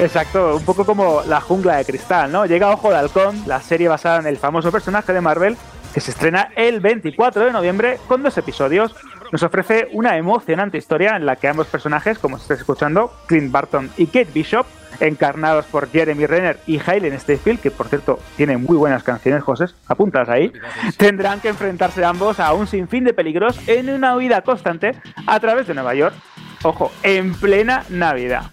Exacto, 0.00 0.56
un 0.56 0.64
poco 0.64 0.84
como 0.84 1.22
la 1.26 1.40
jungla 1.40 1.76
de 1.76 1.84
cristal, 1.84 2.30
¿no? 2.32 2.46
Llega 2.46 2.70
Ojo 2.70 2.90
de 2.90 2.96
Halcón, 2.96 3.42
la 3.46 3.60
serie 3.60 3.88
basada 3.88 4.18
en 4.18 4.26
el 4.26 4.38
famoso 4.38 4.72
personaje 4.72 5.12
de 5.12 5.20
Marvel, 5.20 5.56
que 5.94 6.00
se 6.00 6.10
estrena 6.10 6.50
el 6.56 6.80
24 6.80 7.44
de 7.44 7.52
noviembre 7.52 7.98
con 8.08 8.22
dos 8.24 8.36
episodios. 8.36 8.94
Nos 9.30 9.44
ofrece 9.44 9.88
una 9.92 10.16
emocionante 10.18 10.76
historia 10.76 11.16
en 11.16 11.24
la 11.24 11.36
que 11.36 11.46
ambos 11.46 11.68
personajes, 11.68 12.18
como 12.18 12.36
estáis 12.36 12.60
escuchando, 12.60 13.12
Clint 13.26 13.52
Barton 13.52 13.88
y 13.96 14.06
Kate 14.06 14.28
Bishop, 14.34 14.66
encarnados 14.98 15.66
por 15.66 15.88
Jeremy 15.90 16.26
Renner 16.26 16.58
y 16.66 16.80
Hayden 16.84 17.14
Stanfield, 17.14 17.60
que 17.60 17.70
por 17.70 17.88
cierto 17.88 18.18
tiene 18.36 18.56
muy 18.56 18.76
buenas 18.76 19.04
canciones, 19.04 19.44
José, 19.44 19.66
apuntas 19.86 20.28
ahí, 20.28 20.52
tendrán 20.96 21.40
que 21.40 21.48
enfrentarse 21.48 22.04
ambos 22.04 22.40
a 22.40 22.52
un 22.54 22.66
sinfín 22.66 23.04
de 23.04 23.14
peligros 23.14 23.56
en 23.68 23.88
una 23.88 24.16
huida 24.16 24.42
constante 24.42 24.92
a 25.26 25.40
través 25.40 25.68
de 25.68 25.74
Nueva 25.74 25.94
York. 25.94 26.14
Ojo, 26.64 26.90
en 27.02 27.34
plena 27.34 27.84
Navidad. 27.88 28.50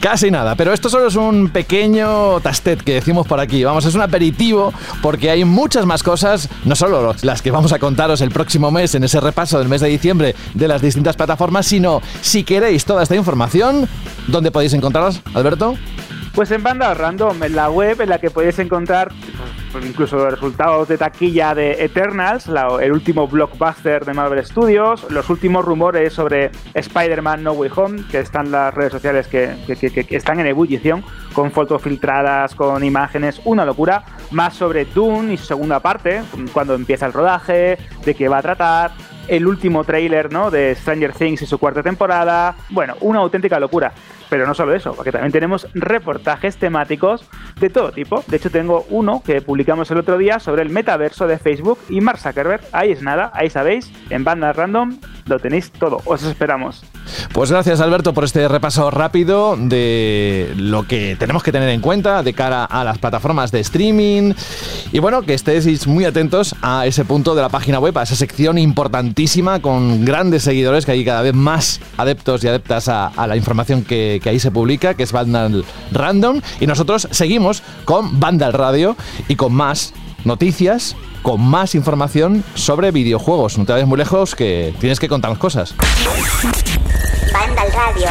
Casi 0.00 0.30
nada, 0.30 0.54
pero 0.56 0.72
esto 0.72 0.88
solo 0.88 1.06
es 1.06 1.16
un 1.16 1.50
pequeño 1.50 2.40
tastet 2.40 2.82
que 2.82 2.94
decimos 2.94 3.26
por 3.26 3.40
aquí. 3.40 3.62
Vamos, 3.64 3.84
es 3.84 3.94
un 3.94 4.02
aperitivo 4.02 4.72
porque 5.00 5.30
hay 5.30 5.44
muchas 5.44 5.86
más 5.86 6.02
cosas, 6.02 6.48
no 6.64 6.74
solo 6.74 7.14
las 7.22 7.42
que 7.42 7.50
vamos 7.50 7.72
a 7.72 7.78
contaros 7.78 8.20
el 8.20 8.30
próximo 8.30 8.70
mes 8.70 8.94
en 8.94 9.04
ese 9.04 9.20
repaso 9.20 9.58
del 9.58 9.68
mes 9.68 9.80
de 9.80 9.88
diciembre 9.88 10.34
de 10.54 10.68
las 10.68 10.82
distintas 10.82 11.16
plataformas, 11.16 11.66
sino 11.66 12.02
si 12.20 12.44
queréis 12.44 12.84
toda 12.84 13.02
esta 13.02 13.16
información, 13.16 13.88
¿dónde 14.26 14.50
podéis 14.50 14.72
encontrarlas, 14.74 15.20
Alberto? 15.34 15.76
Pues 16.34 16.50
en 16.50 16.62
banda 16.62 16.94
random, 16.94 17.42
en 17.42 17.54
la 17.54 17.68
web 17.68 18.00
en 18.00 18.08
la 18.08 18.18
que 18.18 18.30
podéis 18.30 18.58
encontrar 18.58 19.08
pues, 19.70 19.84
incluso 19.84 20.16
los 20.16 20.30
resultados 20.32 20.88
de 20.88 20.96
taquilla 20.96 21.54
de 21.54 21.84
Eternals, 21.84 22.46
la- 22.46 22.78
el 22.80 22.92
último 22.92 23.28
blockbuster 23.28 24.04
de 24.06 24.14
Marvel 24.14 24.44
Studios, 24.44 25.06
los 25.10 25.28
últimos 25.28 25.62
rumores 25.64 26.14
sobre 26.14 26.50
Spider-Man 26.72 27.42
No 27.42 27.52
Way 27.52 27.70
Home, 27.76 28.02
que 28.10 28.20
están 28.20 28.50
las 28.50 28.72
redes 28.72 28.92
sociales 28.92 29.26
que- 29.28 29.56
que 29.66 30.16
están 30.16 30.40
en 30.40 30.46
ebullición, 30.46 31.04
con 31.34 31.50
fotos 31.52 31.82
filtradas, 31.82 32.54
con 32.54 32.82
imágenes, 32.82 33.40
una 33.44 33.64
locura. 33.66 34.02
Más 34.30 34.54
sobre 34.54 34.86
Dune 34.86 35.34
y 35.34 35.36
su 35.36 35.44
segunda 35.44 35.80
parte, 35.80 36.22
cuando 36.54 36.74
empieza 36.74 37.04
el 37.06 37.12
rodaje, 37.12 37.76
de 38.04 38.14
qué 38.14 38.28
va 38.28 38.38
a 38.38 38.42
tratar, 38.42 38.92
el 39.28 39.46
último 39.46 39.84
tráiler 39.84 40.32
¿no? 40.32 40.50
de 40.50 40.74
Stranger 40.74 41.12
Things 41.12 41.42
y 41.42 41.46
su 41.46 41.58
cuarta 41.58 41.82
temporada. 41.82 42.54
Bueno, 42.70 42.94
una 43.00 43.18
auténtica 43.20 43.60
locura. 43.60 43.92
Pero 44.32 44.46
no 44.46 44.54
solo 44.54 44.74
eso, 44.74 44.94
porque 44.94 45.12
también 45.12 45.30
tenemos 45.30 45.68
reportajes 45.74 46.56
temáticos 46.56 47.28
de 47.60 47.68
todo 47.68 47.92
tipo. 47.92 48.24
De 48.28 48.38
hecho, 48.38 48.48
tengo 48.48 48.86
uno 48.88 49.22
que 49.22 49.42
publicamos 49.42 49.90
el 49.90 49.98
otro 49.98 50.16
día 50.16 50.38
sobre 50.38 50.62
el 50.62 50.70
metaverso 50.70 51.26
de 51.26 51.36
Facebook 51.36 51.78
y 51.90 52.00
Mark 52.00 52.18
Zuckerberg. 52.18 52.62
Ahí 52.72 52.92
es 52.92 53.02
nada, 53.02 53.30
ahí 53.34 53.50
sabéis, 53.50 53.92
en 54.08 54.24
banda 54.24 54.54
random 54.54 54.98
lo 55.26 55.38
tenéis 55.38 55.70
todo. 55.70 56.00
Os 56.06 56.22
esperamos. 56.22 56.82
Pues 57.32 57.50
gracias 57.50 57.80
Alberto 57.80 58.12
por 58.12 58.24
este 58.24 58.46
repaso 58.48 58.90
rápido 58.90 59.56
de 59.56 60.52
lo 60.56 60.86
que 60.86 61.16
tenemos 61.18 61.42
que 61.42 61.52
tener 61.52 61.68
en 61.68 61.80
cuenta 61.80 62.22
de 62.22 62.32
cara 62.34 62.64
a 62.64 62.84
las 62.84 62.98
plataformas 62.98 63.52
de 63.52 63.60
streaming 63.60 64.32
y 64.92 64.98
bueno, 64.98 65.22
que 65.22 65.34
estéis 65.34 65.86
muy 65.86 66.04
atentos 66.04 66.54
a 66.62 66.86
ese 66.86 67.04
punto 67.04 67.34
de 67.34 67.42
la 67.42 67.48
página 67.48 67.78
web, 67.78 67.96
a 67.98 68.02
esa 68.02 68.16
sección 68.16 68.58
importantísima 68.58 69.60
con 69.60 70.04
grandes 70.04 70.42
seguidores 70.42 70.84
que 70.84 70.92
hay 70.92 71.04
cada 71.04 71.22
vez 71.22 71.34
más 71.34 71.80
adeptos 71.96 72.44
y 72.44 72.48
adeptas 72.48 72.88
a, 72.88 73.12
la 73.26 73.36
información 73.36 73.84
que, 73.84 74.20
que 74.22 74.30
ahí 74.30 74.40
se 74.40 74.50
publica, 74.50 74.94
que 74.94 75.04
es 75.04 75.12
Vandal 75.12 75.64
Random 75.92 76.40
y 76.60 76.66
nosotros 76.66 77.08
seguimos 77.10 77.62
con 77.84 78.20
Vandal 78.20 78.52
Radio 78.52 78.96
y 79.28 79.36
con 79.36 79.52
más 79.54 79.94
noticias 80.24 80.96
con 81.22 81.40
más 81.40 81.74
información 81.74 82.44
sobre 82.54 82.90
videojuegos. 82.90 83.56
No 83.56 83.64
te 83.64 83.72
vayas 83.72 83.88
muy 83.88 83.98
lejos 83.98 84.34
que 84.34 84.74
tienes 84.80 85.00
que 85.00 85.08
contarnos 85.08 85.38
cosas. 85.38 85.74
Banda 87.32 87.62
al 87.62 87.72
radio. 87.72 88.08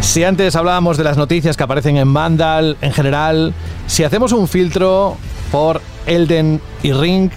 Si 0.00 0.24
antes 0.24 0.56
hablábamos 0.56 0.98
de 0.98 1.04
las 1.04 1.16
noticias 1.16 1.56
que 1.56 1.62
aparecen 1.62 1.96
en 1.96 2.12
Vandal 2.12 2.76
en 2.82 2.92
general, 2.92 3.54
si 3.86 4.04
hacemos 4.04 4.32
un 4.32 4.46
filtro 4.46 5.16
por 5.50 5.80
Elden 6.06 6.60
y 6.82 6.92
Ring, 6.92 7.30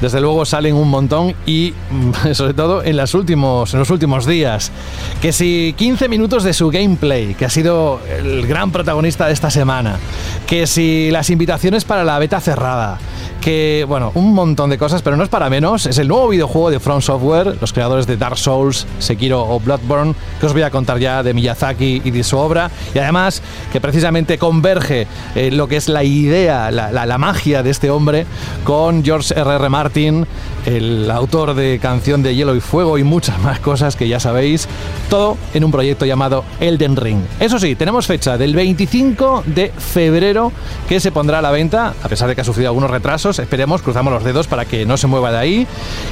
desde 0.00 0.20
luego 0.20 0.44
salen 0.44 0.74
un 0.74 0.88
montón 0.88 1.34
y 1.46 1.74
mm, 1.90 2.32
sobre 2.34 2.54
todo 2.54 2.82
en, 2.82 2.96
las 2.96 3.14
en 3.14 3.78
los 3.78 3.90
últimos 3.90 4.26
días. 4.26 4.72
Que 5.20 5.32
si 5.32 5.74
15 5.76 6.08
minutos 6.08 6.44
de 6.44 6.52
su 6.52 6.70
gameplay, 6.70 7.34
que 7.34 7.44
ha 7.44 7.50
sido 7.50 8.00
el 8.08 8.46
gran 8.46 8.70
protagonista 8.70 9.26
de 9.26 9.32
esta 9.32 9.50
semana. 9.50 9.98
Que 10.46 10.66
si 10.66 11.10
las 11.10 11.30
invitaciones 11.30 11.84
para 11.84 12.04
la 12.04 12.18
beta 12.18 12.40
cerrada. 12.40 12.98
Que, 13.40 13.86
bueno, 13.88 14.12
un 14.14 14.34
montón 14.34 14.68
de 14.68 14.76
cosas, 14.76 15.00
pero 15.02 15.16
no 15.16 15.22
es 15.22 15.28
para 15.28 15.48
menos. 15.48 15.86
Es 15.86 15.98
el 15.98 16.08
nuevo 16.08 16.28
videojuego 16.28 16.70
de 16.70 16.78
From 16.78 17.00
Software, 17.00 17.56
los 17.60 17.72
creadores 17.72 18.06
de 18.06 18.16
Dark 18.16 18.36
Souls, 18.36 18.86
Sekiro 18.98 19.42
o 19.48 19.58
Bloodborne, 19.60 20.14
que 20.38 20.46
os 20.46 20.52
voy 20.52 20.62
a 20.62 20.70
contar 20.70 20.98
ya 20.98 21.22
de 21.22 21.32
Miyazaki 21.32 22.02
y 22.04 22.10
de 22.10 22.22
su 22.22 22.36
obra. 22.36 22.70
Y 22.94 22.98
además 22.98 23.42
que 23.72 23.80
precisamente 23.80 24.36
converge 24.36 25.06
eh, 25.34 25.50
lo 25.50 25.68
que 25.68 25.76
es 25.76 25.88
la 25.88 26.04
idea, 26.04 26.70
la, 26.70 26.90
la, 26.92 27.18
magia 27.18 27.62
de 27.62 27.70
este 27.70 27.90
hombre 27.90 28.26
con 28.64 29.04
George 29.04 29.34
R.R. 29.34 29.56
R. 29.56 29.68
Martin, 29.68 30.26
el 30.66 31.10
autor 31.10 31.54
de 31.54 31.78
Canción 31.80 32.22
de 32.22 32.34
Hielo 32.34 32.54
y 32.54 32.60
Fuego 32.60 32.98
y 32.98 33.04
muchas 33.04 33.38
más 33.40 33.60
cosas 33.60 33.96
que 33.96 34.08
ya 34.08 34.20
sabéis. 34.20 34.68
Todo 35.08 35.36
en 35.54 35.64
un 35.64 35.70
proyecto 35.70 36.06
llamado 36.06 36.44
Elden 36.60 36.96
Ring. 36.96 37.20
Eso 37.38 37.58
sí, 37.58 37.74
tenemos 37.74 38.06
fecha 38.06 38.38
del 38.38 38.54
25 38.54 39.44
de 39.46 39.70
febrero 39.70 40.52
que 40.88 41.00
se 41.00 41.12
pondrá 41.12 41.38
a 41.38 41.42
la 41.42 41.50
venta, 41.50 41.94
a 42.02 42.08
pesar 42.08 42.28
de 42.28 42.34
que 42.34 42.40
ha 42.40 42.44
sufrido 42.44 42.68
algunos 42.68 42.90
retrasos. 42.90 43.38
Esperemos, 43.38 43.82
cruzamos 43.82 44.12
los 44.12 44.24
dedos 44.24 44.46
para 44.46 44.64
que 44.64 44.86
no 44.86 44.96
se 44.96 45.06
mueva 45.06 45.32
de 45.32 45.38
ahí. 45.38 45.66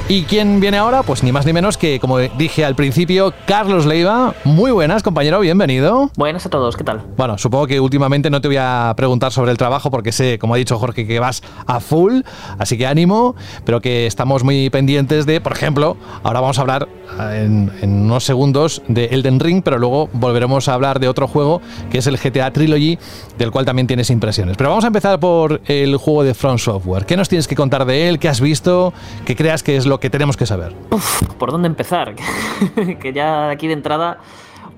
¿Y 0.07 0.23
quién 0.23 0.59
viene 0.59 0.77
ahora? 0.77 1.03
Pues 1.03 1.23
ni 1.23 1.31
más 1.31 1.45
ni 1.45 1.53
menos 1.53 1.77
que, 1.77 1.99
como 1.99 2.17
dije 2.17 2.65
al 2.65 2.75
principio, 2.75 3.33
Carlos 3.45 3.85
Leiva. 3.85 4.33
Muy 4.43 4.71
buenas, 4.71 5.03
compañero, 5.03 5.39
bienvenido. 5.39 6.11
Buenas 6.17 6.45
a 6.45 6.49
todos, 6.49 6.75
¿qué 6.75 6.83
tal? 6.83 7.01
Bueno, 7.17 7.37
supongo 7.37 7.67
que 7.67 7.79
últimamente 7.79 8.29
no 8.29 8.41
te 8.41 8.47
voy 8.47 8.57
a 8.57 8.93
preguntar 8.95 9.31
sobre 9.31 9.51
el 9.51 9.57
trabajo 9.57 9.91
porque 9.91 10.11
sé, 10.11 10.39
como 10.39 10.53
ha 10.53 10.57
dicho 10.57 10.77
Jorge, 10.77 11.05
que 11.05 11.19
vas 11.19 11.41
a 11.67 11.79
full, 11.79 12.21
así 12.57 12.77
que 12.77 12.87
ánimo, 12.87 13.35
pero 13.65 13.81
que 13.81 14.07
estamos 14.07 14.38
muy 14.43 14.69
pendientes 14.69 15.25
de, 15.25 15.41
por 15.41 15.53
ejemplo, 15.53 15.97
ahora 16.23 16.39
vamos 16.39 16.57
a 16.57 16.61
hablar 16.61 16.87
en, 17.19 17.71
en 17.81 18.03
unos 18.03 18.23
segundos 18.23 18.81
de 18.87 19.05
Elden 19.05 19.39
Ring, 19.39 19.61
pero 19.63 19.77
luego 19.77 20.09
volveremos 20.13 20.67
a 20.67 20.73
hablar 20.73 20.99
de 20.99 21.07
otro 21.07 21.27
juego 21.27 21.61
que 21.91 21.99
es 21.99 22.07
el 22.07 22.17
GTA 22.17 22.51
Trilogy, 22.51 22.97
del 23.37 23.51
cual 23.51 23.65
también 23.65 23.87
tienes 23.87 24.09
impresiones. 24.09 24.57
Pero 24.57 24.69
vamos 24.69 24.83
a 24.83 24.87
empezar 24.87 25.19
por 25.19 25.61
el 25.65 25.97
juego 25.97 26.23
de 26.23 26.33
Front 26.33 26.59
Software. 26.59 27.05
¿Qué 27.05 27.17
nos 27.17 27.29
tienes 27.29 27.47
que 27.47 27.55
contar 27.55 27.85
de 27.85 28.09
él? 28.09 28.19
¿Qué 28.19 28.29
has 28.29 28.41
visto? 28.41 28.93
¿Qué 29.25 29.35
creas 29.35 29.63
que 29.63 29.75
es 29.75 29.85
lo 29.85 29.99
que 29.99 30.09
tenemos 30.09 30.37
que 30.37 30.45
saber? 30.45 30.73
Uf, 30.91 31.23
¿Por 31.37 31.51
dónde 31.51 31.67
empezar? 31.67 32.15
que 32.99 33.13
ya 33.13 33.49
aquí 33.49 33.67
de 33.67 33.73
entrada 33.73 34.19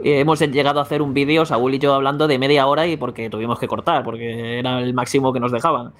eh, 0.03 0.19
hemos 0.19 0.39
llegado 0.39 0.79
a 0.79 0.83
hacer 0.83 1.01
un 1.01 1.13
vídeo, 1.13 1.45
Saúl 1.45 1.75
y 1.75 1.79
yo 1.79 1.93
hablando 1.93 2.27
de 2.27 2.39
media 2.39 2.65
hora 2.67 2.87
y 2.87 2.97
porque 2.97 3.29
tuvimos 3.29 3.59
que 3.59 3.67
cortar, 3.67 4.03
porque 4.03 4.59
era 4.59 4.79
el 4.79 4.93
máximo 4.93 5.31
que 5.33 5.39
nos 5.39 5.51
dejaban. 5.51 5.93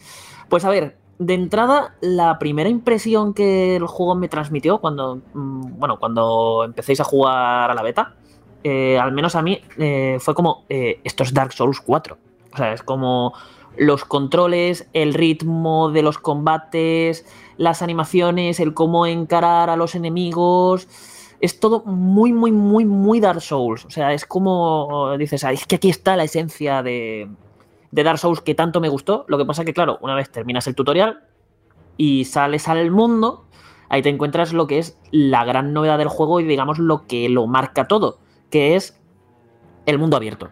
Pues 0.49 0.65
a 0.65 0.69
ver, 0.69 0.97
de 1.21 1.35
entrada, 1.35 1.93
la 2.01 2.39
primera 2.39 2.67
impresión 2.67 3.35
que 3.35 3.75
el 3.75 3.85
juego 3.85 4.15
me 4.15 4.27
transmitió 4.27 4.79
cuando, 4.79 5.21
mm, 5.35 5.77
bueno, 5.77 5.99
cuando 5.99 6.63
empecéis 6.65 6.99
a 6.99 7.03
jugar 7.03 7.69
a 7.69 7.75
la 7.75 7.83
beta, 7.83 8.15
eh, 8.63 8.97
al 8.97 9.11
menos 9.11 9.35
a 9.35 9.43
mí, 9.43 9.61
eh, 9.77 10.17
fue 10.19 10.33
como, 10.33 10.65
eh, 10.67 10.99
esto 11.03 11.21
es 11.21 11.31
Dark 11.31 11.53
Souls 11.53 11.79
4. 11.79 12.17
O 12.53 12.57
sea, 12.57 12.73
es 12.73 12.81
como 12.81 13.33
los 13.77 14.03
controles, 14.03 14.89
el 14.93 15.13
ritmo 15.13 15.91
de 15.91 16.01
los 16.01 16.17
combates, 16.17 17.23
las 17.57 17.83
animaciones, 17.83 18.59
el 18.59 18.73
cómo 18.73 19.05
encarar 19.05 19.69
a 19.69 19.75
los 19.75 19.93
enemigos. 19.93 20.87
Es 21.39 21.59
todo 21.59 21.83
muy, 21.85 22.33
muy, 22.33 22.51
muy, 22.51 22.83
muy 22.83 23.19
Dark 23.19 23.41
Souls. 23.41 23.85
O 23.85 23.91
sea, 23.91 24.11
es 24.13 24.25
como 24.25 25.15
dices, 25.19 25.43
es 25.43 25.67
que 25.67 25.75
aquí 25.75 25.89
está 25.91 26.15
la 26.15 26.23
esencia 26.23 26.81
de, 26.81 27.29
de 27.91 28.03
Dark 28.03 28.17
Souls 28.17 28.41
que 28.41 28.55
tanto 28.55 28.81
me 28.81 28.89
gustó. 28.89 29.25
Lo 29.27 29.37
que 29.37 29.45
pasa 29.45 29.65
que, 29.65 29.73
claro, 29.73 29.97
una 30.01 30.15
vez 30.15 30.31
terminas 30.31 30.67
el 30.67 30.75
tutorial 30.75 31.23
y 31.97 32.25
sales 32.25 32.67
al 32.67 32.91
mundo, 32.91 33.45
ahí 33.89 34.01
te 34.01 34.09
encuentras 34.09 34.53
lo 34.53 34.67
que 34.67 34.79
es 34.79 34.97
la 35.11 35.43
gran 35.45 35.73
novedad 35.73 35.97
del 35.97 36.07
juego 36.07 36.39
y 36.39 36.45
digamos 36.45 36.79
lo 36.79 37.05
que 37.05 37.29
lo 37.29 37.47
marca 37.47 37.87
todo, 37.87 38.19
que 38.49 38.75
es 38.75 38.99
el 39.85 39.99
mundo 39.99 40.17
abierto. 40.17 40.49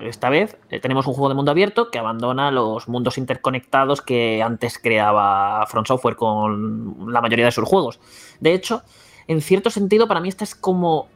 Esta 0.00 0.28
vez 0.28 0.58
eh, 0.70 0.80
tenemos 0.80 1.06
un 1.06 1.14
juego 1.14 1.28
de 1.28 1.34
mundo 1.36 1.52
abierto 1.52 1.90
que 1.90 1.98
abandona 1.98 2.50
los 2.50 2.88
mundos 2.88 3.16
interconectados 3.16 4.02
que 4.02 4.42
antes 4.42 4.78
creaba 4.78 5.64
Front 5.66 5.86
Software 5.86 6.16
con 6.16 7.12
la 7.12 7.20
mayoría 7.20 7.44
de 7.44 7.52
sus 7.52 7.64
juegos. 7.64 8.00
De 8.40 8.54
hecho, 8.54 8.82
en 9.28 9.40
cierto 9.40 9.70
sentido, 9.70 10.08
para 10.08 10.20
mí 10.20 10.28
esta 10.28 10.44
es 10.44 10.54
como 10.54 11.08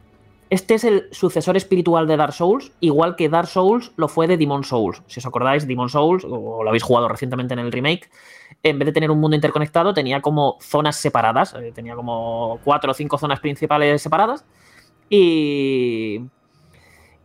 este 0.49 0.73
es 0.73 0.83
el 0.83 1.07
sucesor 1.11 1.57
espiritual 1.57 2.07
de 2.07 2.17
Dark 2.17 2.33
Souls, 2.33 2.71
igual 2.79 3.15
que 3.15 3.29
Dark 3.29 3.47
Souls 3.47 3.91
lo 3.97 4.07
fue 4.07 4.27
de 4.27 4.37
Demon 4.37 4.63
Souls. 4.63 5.03
Si 5.05 5.19
os 5.19 5.25
acordáis, 5.25 5.67
Demon 5.67 5.89
Souls, 5.89 6.25
o 6.27 6.63
lo 6.63 6.69
habéis 6.69 6.83
jugado 6.83 7.07
recientemente 7.07 7.53
en 7.53 7.59
el 7.59 7.71
remake, 7.71 8.09
en 8.63 8.79
vez 8.79 8.87
de 8.87 8.91
tener 8.91 9.11
un 9.11 9.19
mundo 9.19 9.35
interconectado, 9.35 9.93
tenía 9.93 10.21
como 10.21 10.57
zonas 10.59 10.95
separadas. 10.95 11.53
Eh, 11.53 11.71
tenía 11.73 11.95
como 11.95 12.59
cuatro 12.63 12.91
o 12.91 12.93
cinco 12.93 13.17
zonas 13.17 13.39
principales 13.39 14.01
separadas. 14.01 14.43
Y. 15.09 16.21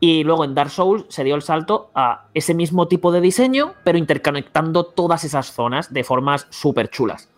Y 0.00 0.22
luego 0.22 0.44
en 0.44 0.54
Dark 0.54 0.68
Souls 0.68 1.06
se 1.08 1.24
dio 1.24 1.34
el 1.34 1.40
salto 1.40 1.90
a 1.94 2.26
ese 2.34 2.52
mismo 2.52 2.88
tipo 2.88 3.10
de 3.10 3.22
diseño, 3.22 3.72
pero 3.84 3.96
interconectando 3.96 4.84
todas 4.84 5.24
esas 5.24 5.50
zonas 5.50 5.94
de 5.94 6.04
formas 6.04 6.46
súper 6.50 6.90
chulas. 6.90 7.30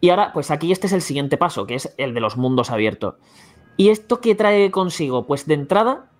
Y 0.00 0.10
ahora, 0.10 0.32
pues 0.32 0.52
aquí 0.52 0.70
este 0.70 0.86
es 0.86 0.92
el 0.92 1.02
siguiente 1.02 1.36
paso, 1.36 1.66
que 1.66 1.74
es 1.74 1.92
el 1.98 2.14
de 2.14 2.20
los 2.20 2.36
mundos 2.36 2.70
abiertos. 2.70 3.16
¿Y 3.78 3.90
esto 3.90 4.20
qué 4.20 4.34
trae 4.34 4.72
consigo? 4.72 5.24
Pues 5.24 5.46
de 5.46 5.54
entrada, 5.54 6.10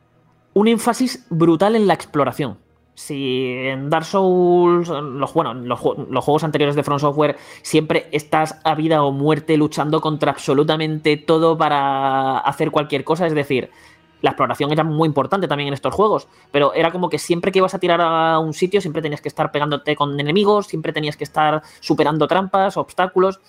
un 0.55 0.69
énfasis 0.69 1.27
brutal 1.29 1.75
en 1.75 1.89
la 1.89 1.95
exploración. 1.95 2.57
Si 2.95 3.43
en 3.65 3.91
Dark 3.91 4.05
Souls, 4.05 4.89
los, 4.89 5.35
bueno, 5.35 5.55
los, 5.55 5.81
los, 6.09 6.25
juegos 6.25 6.45
anteriores 6.45 6.77
de 6.77 6.85
Front 6.85 7.01
Software, 7.01 7.37
siempre 7.63 8.09
estás 8.13 8.61
a 8.63 8.77
vida 8.77 9.03
o 9.03 9.11
muerte 9.11 9.57
luchando 9.57 10.01
contra 10.01 10.31
absolutamente 10.31 11.17
todo 11.17 11.59
para 11.59 12.39
hacer 12.39 12.71
cualquier 12.71 13.03
cosa, 13.03 13.27
es 13.27 13.35
decir, 13.35 13.71
la 14.21 14.31
exploración 14.31 14.71
era 14.71 14.85
muy 14.85 15.09
importante 15.09 15.49
también 15.49 15.67
en 15.67 15.75
estos 15.75 15.93
juegos, 15.93 16.29
pero 16.53 16.73
era 16.75 16.93
como 16.93 17.09
que 17.09 17.19
siempre 17.19 17.51
que 17.51 17.59
ibas 17.59 17.75
a 17.75 17.81
tirar 17.81 18.01
a 18.01 18.39
un 18.39 18.55
sitio, 18.55 18.81
siempre 18.81 19.03
tenías 19.03 19.21
que 19.21 19.29
estar 19.29 19.51
pegándote 19.51 19.97
con 19.97 20.19
enemigos, 20.19 20.69
siempre 20.69 20.93
tenías 20.93 21.17
que 21.17 21.25
estar 21.25 21.63
superando 21.81 22.29
trampas, 22.29 22.77
obstáculos. 22.77 23.41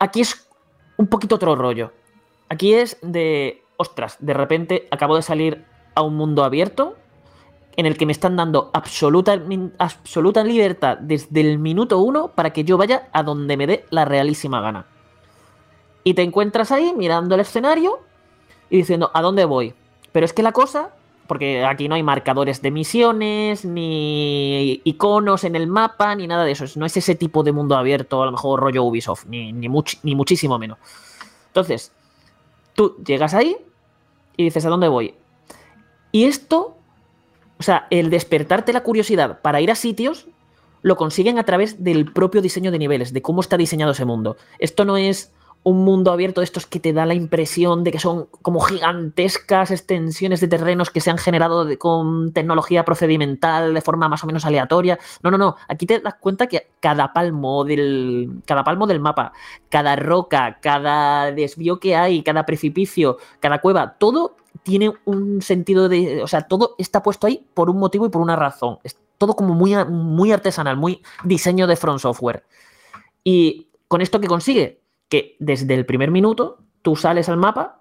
Aquí 0.00 0.20
es 0.20 0.48
un 0.96 1.06
poquito 1.06 1.36
otro 1.36 1.54
rollo. 1.54 1.92
Aquí 2.48 2.74
es 2.74 2.98
de, 3.02 3.62
ostras, 3.76 4.16
de 4.20 4.34
repente 4.34 4.88
acabo 4.90 5.16
de 5.16 5.22
salir 5.22 5.64
a 5.94 6.02
un 6.02 6.16
mundo 6.16 6.44
abierto 6.44 6.96
en 7.76 7.86
el 7.86 7.96
que 7.96 8.06
me 8.06 8.12
están 8.12 8.36
dando 8.36 8.70
absoluta, 8.72 9.40
absoluta 9.78 10.42
libertad 10.42 10.98
desde 10.98 11.40
el 11.40 11.58
minuto 11.58 11.98
uno 11.98 12.32
para 12.34 12.52
que 12.52 12.64
yo 12.64 12.76
vaya 12.76 13.08
a 13.12 13.22
donde 13.22 13.56
me 13.56 13.66
dé 13.68 13.84
la 13.90 14.04
realísima 14.04 14.60
gana. 14.60 14.86
Y 16.02 16.14
te 16.14 16.22
encuentras 16.22 16.72
ahí 16.72 16.92
mirando 16.96 17.34
el 17.34 17.42
escenario 17.42 18.00
y 18.70 18.78
diciendo, 18.78 19.10
¿a 19.14 19.22
dónde 19.22 19.44
voy? 19.44 19.74
Pero 20.10 20.26
es 20.26 20.32
que 20.32 20.42
la 20.42 20.50
cosa, 20.50 20.90
porque 21.28 21.64
aquí 21.64 21.88
no 21.88 21.94
hay 21.94 22.02
marcadores 22.02 22.62
de 22.62 22.70
misiones, 22.72 23.64
ni 23.64 24.80
iconos 24.84 25.44
en 25.44 25.54
el 25.54 25.66
mapa, 25.66 26.14
ni 26.16 26.26
nada 26.26 26.44
de 26.44 26.52
eso. 26.52 26.64
No 26.76 26.86
es 26.86 26.96
ese 26.96 27.14
tipo 27.14 27.42
de 27.44 27.52
mundo 27.52 27.76
abierto, 27.76 28.22
a 28.22 28.26
lo 28.26 28.32
mejor 28.32 28.58
rollo 28.58 28.82
Ubisoft, 28.82 29.26
ni, 29.26 29.52
ni, 29.52 29.68
much, 29.68 29.96
ni 30.02 30.16
muchísimo 30.16 30.58
menos. 30.58 30.78
Entonces, 31.48 31.92
tú 32.78 32.94
llegas 33.04 33.34
ahí 33.34 33.56
y 34.36 34.44
dices, 34.44 34.64
¿a 34.64 34.68
dónde 34.68 34.86
voy? 34.86 35.16
Y 36.12 36.26
esto, 36.26 36.76
o 37.58 37.62
sea, 37.64 37.88
el 37.90 38.08
despertarte 38.08 38.72
la 38.72 38.84
curiosidad 38.84 39.40
para 39.42 39.60
ir 39.60 39.72
a 39.72 39.74
sitios, 39.74 40.28
lo 40.82 40.96
consiguen 40.96 41.40
a 41.40 41.44
través 41.44 41.82
del 41.82 42.12
propio 42.12 42.40
diseño 42.40 42.70
de 42.70 42.78
niveles, 42.78 43.12
de 43.12 43.20
cómo 43.20 43.40
está 43.40 43.56
diseñado 43.56 43.90
ese 43.90 44.04
mundo. 44.04 44.36
Esto 44.60 44.84
no 44.84 44.96
es 44.96 45.32
un 45.62 45.84
mundo 45.84 46.12
abierto 46.12 46.40
de 46.40 46.46
estos 46.46 46.66
que 46.66 46.80
te 46.80 46.92
da 46.92 47.04
la 47.04 47.14
impresión 47.14 47.84
de 47.84 47.92
que 47.92 47.98
son 47.98 48.26
como 48.42 48.60
gigantescas 48.60 49.70
extensiones 49.70 50.40
de 50.40 50.48
terrenos 50.48 50.90
que 50.90 51.00
se 51.00 51.10
han 51.10 51.18
generado 51.18 51.66
con 51.78 52.32
tecnología 52.32 52.84
procedimental 52.84 53.74
de 53.74 53.80
forma 53.80 54.08
más 54.08 54.24
o 54.24 54.26
menos 54.26 54.44
aleatoria. 54.44 54.98
No, 55.22 55.30
no, 55.30 55.38
no. 55.38 55.56
Aquí 55.68 55.86
te 55.86 56.00
das 56.00 56.14
cuenta 56.20 56.46
que 56.46 56.68
cada 56.80 57.12
palmo 57.12 57.64
del, 57.64 58.40
cada 58.46 58.64
palmo 58.64 58.86
del 58.86 59.00
mapa, 59.00 59.32
cada 59.68 59.96
roca, 59.96 60.58
cada 60.60 61.32
desvío 61.32 61.78
que 61.80 61.96
hay, 61.96 62.22
cada 62.22 62.46
precipicio, 62.46 63.18
cada 63.40 63.60
cueva, 63.60 63.96
todo 63.98 64.36
tiene 64.62 64.92
un 65.04 65.42
sentido 65.42 65.88
de. 65.88 66.22
O 66.22 66.28
sea, 66.28 66.42
todo 66.42 66.74
está 66.78 67.02
puesto 67.02 67.26
ahí 67.26 67.46
por 67.54 67.70
un 67.70 67.78
motivo 67.78 68.06
y 68.06 68.10
por 68.10 68.22
una 68.22 68.36
razón. 68.36 68.78
Es 68.84 68.96
todo 69.18 69.34
como 69.34 69.54
muy, 69.54 69.74
muy 69.86 70.32
artesanal, 70.32 70.76
muy 70.76 71.02
diseño 71.24 71.66
de 71.66 71.76
front 71.76 72.00
software. 72.00 72.44
Y 73.24 73.68
con 73.88 74.00
esto 74.00 74.20
que 74.20 74.28
consigue, 74.28 74.80
que 75.08 75.36
desde 75.38 75.74
el 75.74 75.86
primer 75.86 76.10
minuto 76.10 76.58
tú 76.82 76.96
sales 76.96 77.28
al 77.28 77.36
mapa 77.36 77.80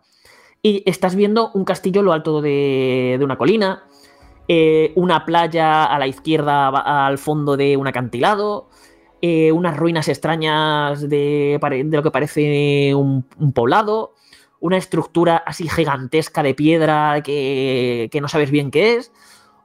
y 0.62 0.84
estás 0.86 1.16
viendo 1.16 1.52
un 1.54 1.66
castillo 1.66 2.02
lo 2.02 2.14
alto 2.14 2.42
de, 2.42 3.20
una 3.22 3.38
colina, 3.38 3.84
eh, 4.48 4.92
una 4.96 5.26
playa 5.26 5.86
a 5.86 6.00
la 6.00 6.08
izquierda 6.08 6.68
al 6.70 7.18
fondo 7.18 7.58
de 7.58 7.78
un 7.78 7.88
acantilado, 7.88 8.70
eh, 9.22 9.52
unas 9.52 9.78
ruinas 9.78 10.08
extrañas 10.08 11.02
de, 11.02 11.60
de 11.86 11.98
lo 11.98 12.04
que 12.04 12.12
parece 12.12 12.94
un, 12.96 13.26
un, 13.40 13.54
poblado, 13.54 14.14
una 14.60 14.78
estructura 14.78 15.38
así 15.38 15.68
gigantesca 15.70 16.44
de 16.44 16.54
piedra 16.54 17.22
que, 17.24 18.10
que 18.12 18.22
no 18.22 18.28
sabes 18.28 18.52
bien 18.52 18.72
qué 18.72 18.96
es, 18.96 19.12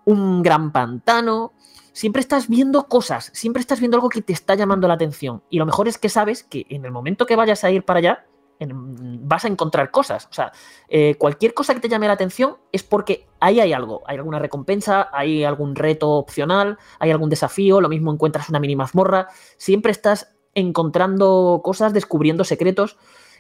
un 0.04 0.42
gran 0.42 0.72
pantano. 0.72 1.52
Siempre 1.92 2.20
estás 2.20 2.48
viendo 2.48 2.88
cosas, 2.88 3.30
siempre 3.34 3.60
estás 3.60 3.80
viendo 3.80 3.96
algo 3.96 4.08
que 4.08 4.22
te 4.22 4.32
está 4.32 4.54
llamando 4.54 4.88
la 4.88 4.94
atención. 4.94 5.42
Y 5.50 5.58
lo 5.58 5.66
mejor 5.66 5.88
es 5.88 5.98
que 5.98 6.08
sabes 6.08 6.42
que 6.42 6.66
en 6.70 6.84
el 6.84 6.90
momento 6.90 7.26
que 7.26 7.36
vayas 7.36 7.64
a 7.64 7.70
ir 7.70 7.84
para 7.84 7.98
allá, 7.98 8.26
vas 8.66 9.44
a 9.44 9.48
encontrar 9.48 9.90
cosas. 9.90 10.26
O 10.30 10.32
sea, 10.32 10.52
eh, 10.88 11.14
cualquier 11.16 11.54
cosa 11.54 11.74
que 11.74 11.80
te 11.80 11.88
llame 11.88 12.06
la 12.06 12.14
atención 12.14 12.56
es 12.70 12.82
porque 12.82 13.26
ahí 13.40 13.60
hay 13.60 13.72
algo. 13.72 14.02
Hay 14.06 14.16
alguna 14.16 14.38
recompensa, 14.38 15.08
hay 15.12 15.44
algún 15.44 15.74
reto 15.74 16.10
opcional, 16.10 16.78
hay 16.98 17.10
algún 17.10 17.30
desafío, 17.30 17.80
lo 17.80 17.88
mismo 17.88 18.12
encuentras 18.12 18.48
una 18.48 18.60
mini 18.60 18.76
mazmorra. 18.76 19.28
Siempre 19.56 19.92
estás 19.92 20.34
encontrando 20.54 21.60
cosas, 21.64 21.92
descubriendo 21.92 22.44
secretos. 22.44 22.96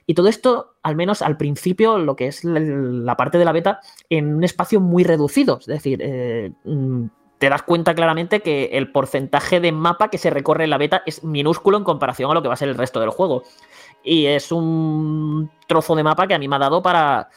Y 0.06 0.14
todo 0.14 0.28
esto, 0.28 0.74
al 0.82 0.96
menos 0.96 1.22
al 1.22 1.36
principio, 1.36 1.98
lo 1.98 2.16
que 2.16 2.26
es 2.26 2.42
la 2.44 3.16
parte 3.16 3.38
de 3.38 3.44
la 3.44 3.52
beta, 3.52 3.80
en 4.10 4.34
un 4.34 4.42
espacio 4.42 4.80
muy 4.80 5.04
reducido. 5.04 5.58
Es 5.60 5.66
decir, 5.66 6.00
eh, 6.02 6.52
mm, 6.64 7.06
te 7.42 7.48
das 7.48 7.64
cuenta 7.64 7.92
claramente 7.96 8.38
que 8.38 8.66
el 8.74 8.92
porcentaje 8.92 9.58
de 9.58 9.72
mapa 9.72 10.10
que 10.10 10.16
se 10.16 10.30
recorre 10.30 10.62
en 10.62 10.70
la 10.70 10.78
beta 10.78 11.02
es 11.06 11.24
minúsculo 11.24 11.76
en 11.76 11.82
comparación 11.82 12.30
a 12.30 12.34
lo 12.34 12.40
que 12.40 12.46
va 12.46 12.54
a 12.54 12.56
ser 12.56 12.68
el 12.68 12.76
resto 12.76 13.00
del 13.00 13.10
juego. 13.10 13.42
Y 14.04 14.26
es 14.26 14.52
un 14.52 15.50
trozo 15.66 15.96
de 15.96 16.04
mapa 16.04 16.28
que 16.28 16.34
a 16.34 16.38
mí 16.38 16.46
me 16.46 16.54
ha 16.54 16.60
dado 16.60 16.80
para 16.80 17.30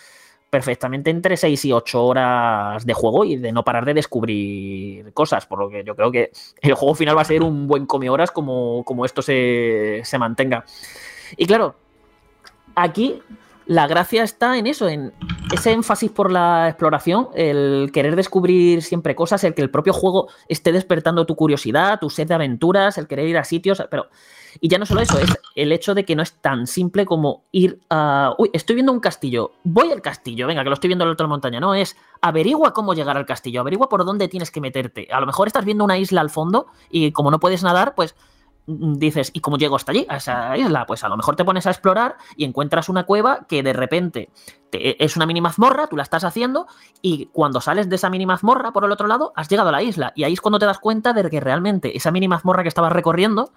perfectamente 0.47 1.09
entre 1.09 1.35
6 1.35 1.65
y 1.65 1.71
8 1.71 2.05
horas 2.05 2.85
de 2.85 2.93
juego 2.93 3.25
y 3.25 3.37
de 3.37 3.51
no 3.51 3.63
parar 3.63 3.83
de 3.83 3.95
descubrir 3.95 5.11
cosas, 5.13 5.47
por 5.47 5.57
lo 5.57 5.69
que 5.69 5.83
yo 5.83 5.95
creo 5.95 6.11
que 6.11 6.29
el 6.61 6.75
juego 6.75 6.93
final 6.93 7.17
va 7.17 7.21
a 7.21 7.25
ser 7.25 7.41
un 7.41 7.65
buen 7.65 7.87
come 7.87 8.07
horas 8.07 8.29
como, 8.29 8.83
como 8.83 9.05
esto 9.05 9.23
se, 9.23 10.01
se 10.03 10.19
mantenga. 10.19 10.65
Y 11.35 11.47
claro, 11.47 11.73
aquí 12.75 13.23
la 13.66 13.88
gracia 13.88 14.24
está 14.24 14.57
en 14.57 14.68
eso, 14.68 14.88
en 14.88 15.13
ese 15.51 15.72
énfasis 15.72 16.11
por 16.11 16.32
la 16.32 16.70
exploración, 16.70 17.30
el 17.34 17.89
querer 17.93 18.16
descubrir 18.16 18.84
siempre 18.84 19.16
cosas, 19.16 19.43
el 19.43 19.53
que 19.53 19.61
el 19.61 19.72
propio 19.72 19.93
juego 19.93 20.30
esté 20.47 20.72
despertando 20.72 21.26
tu 21.26 21.36
curiosidad, 21.36 21.99
tu 21.99 22.09
sed 22.09 22.28
de 22.28 22.36
aventuras, 22.36 22.97
el 22.97 23.07
querer 23.07 23.28
ir 23.28 23.38
a 23.38 23.43
sitios, 23.43 23.84
pero... 23.89 24.07
Y 24.61 24.70
ya 24.70 24.78
no 24.78 24.86
solo 24.86 25.01
eso, 25.01 25.20
es 25.20 25.38
el 25.55 25.74
hecho 25.74 25.93
de 25.93 26.05
que 26.05 26.16
no 26.16 26.24
es 26.24 26.32
tan 26.32 26.66
simple 26.66 27.05
como 27.05 27.43
ir 27.51 27.82
a... 27.89 28.34
Uy, 28.38 28.51
estoy 28.53 28.76
viendo 28.76 28.93
un 28.93 29.01
castillo, 29.01 29.51
voy 29.66 29.91
al 29.91 30.01
castillo, 30.01 30.47
venga, 30.47 30.63
que 30.63 30.70
lo 30.70 30.76
estoy 30.76 30.88
viendo 30.88 31.03
en 31.03 31.09
la 31.09 31.13
otra 31.13 31.28
montaña, 31.28 31.59
no, 31.59 31.76
es 31.76 31.97
averigua 32.22 32.72
cómo 32.72 32.93
llegar 32.93 33.18
al 33.18 33.26
castillo, 33.26 33.59
averigua 33.59 33.89
por 33.89 34.05
dónde 34.05 34.30
tienes 34.30 34.51
que 34.51 34.61
meterte. 34.61 35.09
A 35.11 35.20
lo 35.20 35.26
mejor 35.26 35.47
estás 35.47 35.66
viendo 35.66 35.84
una 35.84 35.97
isla 35.97 36.22
al 36.22 36.30
fondo 36.30 36.68
y 36.89 37.11
como 37.11 37.32
no 37.32 37.41
puedes 37.41 37.63
nadar, 37.63 37.95
pues 37.95 38.16
dices, 38.68 39.32
¿y 39.34 39.41
cómo 39.41 39.57
llego 39.57 39.76
hasta 39.76 39.91
allí, 39.91 40.05
a 40.09 40.18
esa 40.18 40.57
isla? 40.57 40.86
Pues 40.86 41.03
a 41.03 41.09
lo 41.09 41.18
mejor 41.18 41.36
te 41.36 41.45
pones 41.45 41.68
a 41.68 41.72
explorar 41.72 42.18
y 42.36 42.45
encuentras 42.45 42.89
una 42.89 43.05
cueva 43.05 43.45
que 43.47 43.63
de 43.63 43.74
repente 43.74 44.30
te, 44.70 45.03
es 45.03 45.16
una 45.16 45.26
mini 45.26 45.41
mazmorra, 45.41 45.88
tú 45.88 45.97
la 45.97 46.03
estás 46.03 46.24
haciendo 46.24 46.68
y 47.01 47.28
cuando 47.28 47.61
sales 47.61 47.89
de 47.89 47.95
esa 47.95 48.09
mini 48.09 48.26
mazmorra 48.26 48.72
por 48.72 48.86
el 48.86 48.91
otro 48.91 49.07
lado, 49.07 49.34
has 49.36 49.49
llegado 49.49 49.70
a 49.70 49.72
la 49.72 49.84
isla. 49.84 50.13
Y 50.16 50.24
ahí 50.24 50.34
es 50.34 50.41
cuando 50.41 50.59
te 50.59 50.66
das 50.66 50.80
cuenta 50.80 51.13
de 51.13 51.30
que 51.30 51.39
realmente 51.39 51.95
esa 51.95 52.11
mini 52.11 52.28
mazmorra 52.28 52.63
que 52.63 52.70
estabas 52.70 52.91
recorriendo 52.91 53.51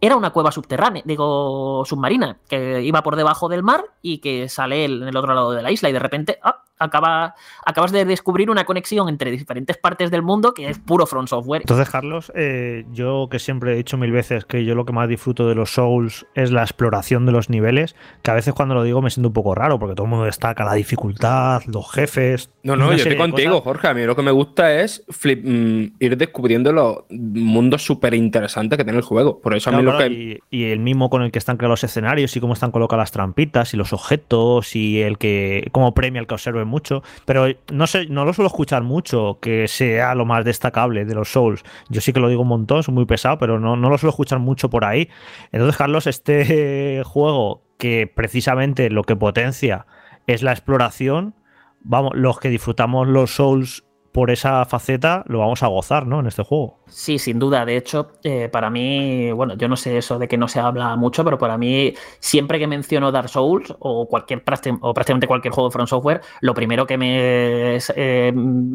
era 0.00 0.16
una 0.16 0.30
cueva 0.30 0.50
subterránea, 0.50 1.02
digo, 1.04 1.84
submarina, 1.84 2.38
que 2.48 2.82
iba 2.82 3.02
por 3.02 3.16
debajo 3.16 3.48
del 3.48 3.62
mar 3.62 3.84
y 4.02 4.18
que 4.18 4.48
sale 4.48 4.84
en 4.84 5.02
el 5.02 5.16
otro 5.16 5.34
lado 5.34 5.52
de 5.52 5.62
la 5.62 5.70
isla 5.70 5.90
y 5.90 5.92
de 5.92 5.98
repente 5.98 6.38
¡ah! 6.42 6.62
acaba, 6.80 7.34
acabas 7.64 7.92
de 7.92 8.04
descubrir 8.04 8.50
una 8.50 8.64
conexión 8.64 9.08
entre 9.08 9.30
diferentes 9.30 9.76
partes 9.76 10.10
del 10.10 10.22
mundo 10.22 10.54
que 10.54 10.68
es 10.68 10.78
puro 10.78 11.06
front 11.06 11.28
software. 11.28 11.62
Entonces, 11.62 11.88
Carlos, 11.90 12.32
eh, 12.34 12.86
yo 12.90 13.28
que 13.30 13.38
siempre 13.38 13.72
he 13.72 13.76
dicho 13.76 13.96
mil 13.96 14.10
veces 14.10 14.44
que 14.46 14.64
yo 14.64 14.74
lo 14.74 14.84
que 14.84 14.92
más 14.92 15.08
disfruto 15.08 15.46
de 15.46 15.54
los 15.54 15.74
Souls 15.74 16.26
es 16.34 16.50
la 16.50 16.62
exploración 16.62 17.26
de 17.26 17.32
los 17.32 17.50
niveles, 17.50 17.94
que 18.22 18.30
a 18.30 18.34
veces 18.34 18.54
cuando 18.54 18.74
lo 18.74 18.82
digo 18.82 19.02
me 19.02 19.10
siento 19.10 19.28
un 19.28 19.34
poco 19.34 19.54
raro 19.54 19.78
porque 19.78 19.94
todo 19.94 20.06
el 20.06 20.10
mundo 20.10 20.24
destaca 20.24 20.64
la 20.64 20.74
dificultad, 20.74 21.62
los 21.66 21.90
jefes. 21.92 22.50
No, 22.62 22.74
no, 22.76 22.90
yo 22.90 22.96
estoy 22.96 23.16
contigo, 23.16 23.60
Jorge. 23.60 23.88
A 23.88 23.94
mí 23.94 24.04
lo 24.04 24.16
que 24.16 24.22
me 24.22 24.30
gusta 24.30 24.80
es 24.80 25.04
flip, 25.10 25.44
mm, 25.44 25.96
ir 25.98 26.16
descubriendo 26.16 26.72
los 26.72 27.04
mundos 27.10 27.84
súper 27.84 28.14
interesantes 28.14 28.78
que 28.78 28.84
tiene 28.84 28.98
el 28.98 29.04
juego. 29.04 29.40
Por 29.40 29.54
eso 29.54 29.70
a 29.70 29.74
mí 29.74 29.82
que. 29.98 30.06
Y, 30.06 30.38
y, 30.50 30.64
el 30.70 30.80
mismo 30.80 31.10
con 31.10 31.22
el 31.22 31.30
que 31.30 31.38
están 31.38 31.56
creados 31.56 31.82
los 31.82 31.90
escenarios 31.90 32.36
y 32.36 32.40
cómo 32.40 32.52
están 32.52 32.70
colocadas 32.70 33.02
las 33.02 33.12
trampitas 33.12 33.74
y 33.74 33.76
los 33.76 33.92
objetos 33.92 34.74
y 34.76 35.00
el 35.00 35.18
que. 35.18 35.68
cómo 35.72 35.94
premia 35.94 36.20
el 36.20 36.26
que 36.26 36.34
observe 36.34 36.64
mucho, 36.64 37.02
pero 37.24 37.46
no 37.72 37.86
sé, 37.86 38.06
no 38.06 38.24
lo 38.24 38.32
suelo 38.32 38.48
escuchar 38.48 38.82
mucho 38.82 39.38
que 39.40 39.68
sea 39.68 40.14
lo 40.14 40.24
más 40.24 40.44
destacable 40.44 41.04
de 41.04 41.14
los 41.14 41.30
Souls. 41.30 41.62
Yo 41.88 42.00
sí 42.00 42.12
que 42.12 42.20
lo 42.20 42.28
digo 42.28 42.42
un 42.42 42.48
montón, 42.48 42.82
soy 42.82 42.94
muy 42.94 43.06
pesado, 43.06 43.38
pero 43.38 43.58
no, 43.58 43.76
no 43.76 43.90
lo 43.90 43.98
suelo 43.98 44.10
escuchar 44.10 44.38
mucho 44.38 44.70
por 44.70 44.84
ahí. 44.84 45.08
Entonces, 45.52 45.76
Carlos, 45.76 46.06
este 46.06 47.02
juego 47.04 47.62
que 47.78 48.06
precisamente 48.06 48.90
lo 48.90 49.04
que 49.04 49.16
potencia 49.16 49.86
es 50.26 50.42
la 50.42 50.52
exploración, 50.52 51.34
vamos, 51.80 52.12
los 52.14 52.38
que 52.38 52.50
disfrutamos 52.50 53.08
los 53.08 53.34
Souls 53.34 53.84
por 54.12 54.30
esa 54.30 54.64
faceta 54.64 55.22
lo 55.26 55.38
vamos 55.38 55.62
a 55.62 55.68
gozar, 55.68 56.06
¿no? 56.06 56.20
En 56.20 56.26
este 56.26 56.42
juego. 56.42 56.80
Sí, 56.88 57.18
sin 57.18 57.38
duda. 57.38 57.64
De 57.64 57.76
hecho, 57.76 58.12
eh, 58.24 58.48
para 58.48 58.68
mí, 58.68 59.30
bueno, 59.30 59.54
yo 59.54 59.68
no 59.68 59.76
sé 59.76 59.98
eso 59.98 60.18
de 60.18 60.26
que 60.26 60.36
no 60.36 60.48
se 60.48 60.58
habla 60.58 60.96
mucho, 60.96 61.24
pero 61.24 61.38
para 61.38 61.56
mí, 61.56 61.94
siempre 62.18 62.58
que 62.58 62.66
menciono 62.66 63.12
Dark 63.12 63.28
Souls 63.28 63.72
o 63.78 64.08
cualquier 64.08 64.42
o 64.80 64.94
prácticamente 64.94 65.28
cualquier 65.28 65.54
juego 65.54 65.68
de 65.68 65.72
Front 65.72 65.88
Software, 65.88 66.20
lo 66.40 66.54
primero 66.54 66.86
que 66.86 66.98
me 66.98 67.76
eh, 67.76 68.32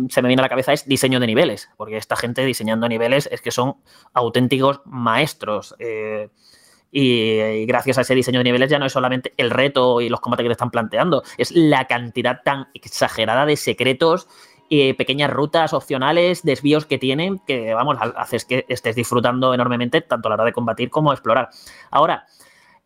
se 0.10 0.22
me 0.22 0.28
viene 0.28 0.42
a 0.42 0.44
la 0.44 0.50
cabeza 0.50 0.72
es 0.72 0.88
diseño 0.88 1.20
de 1.20 1.28
niveles, 1.28 1.70
porque 1.76 1.98
esta 1.98 2.16
gente 2.16 2.46
diseñando 2.46 2.88
niveles 2.88 3.28
es 3.32 3.42
que 3.42 3.52
son 3.52 3.76
auténticos 4.14 4.82
maestros. 4.86 5.76
Eh, 5.80 6.30
y, 6.92 7.42
y, 7.42 7.66
gracias 7.66 7.98
a 7.98 8.02
ese 8.02 8.16
diseño 8.16 8.40
de 8.40 8.46
niveles 8.46 8.70
ya 8.70 8.80
no 8.80 8.86
es 8.86 8.94
solamente 8.94 9.34
el 9.36 9.50
reto 9.50 10.00
y 10.00 10.08
los 10.08 10.22
combates 10.22 10.46
que 10.46 10.50
te 10.50 10.54
están 10.54 10.72
planteando, 10.72 11.24
es 11.38 11.52
la 11.52 11.88
cantidad 11.88 12.42
tan 12.42 12.70
exagerada 12.74 13.46
de 13.46 13.58
secretos 13.58 14.30
pequeñas 14.70 15.32
rutas 15.32 15.74
opcionales, 15.74 16.44
desvíos 16.44 16.86
que 16.86 16.98
tienen, 16.98 17.40
que 17.40 17.74
vamos, 17.74 17.98
haces 18.16 18.46
que 18.46 18.66
estés 18.68 18.96
disfrutando 18.96 19.54
enormemente 19.54 20.02
tanto 20.02 20.28
a 20.28 20.30
la 20.30 20.36
hora 20.36 20.46
de 20.46 20.54
combatir 20.54 20.90
como 20.90 21.14
explorar. 21.14 21.50
Ahora, 21.92 22.26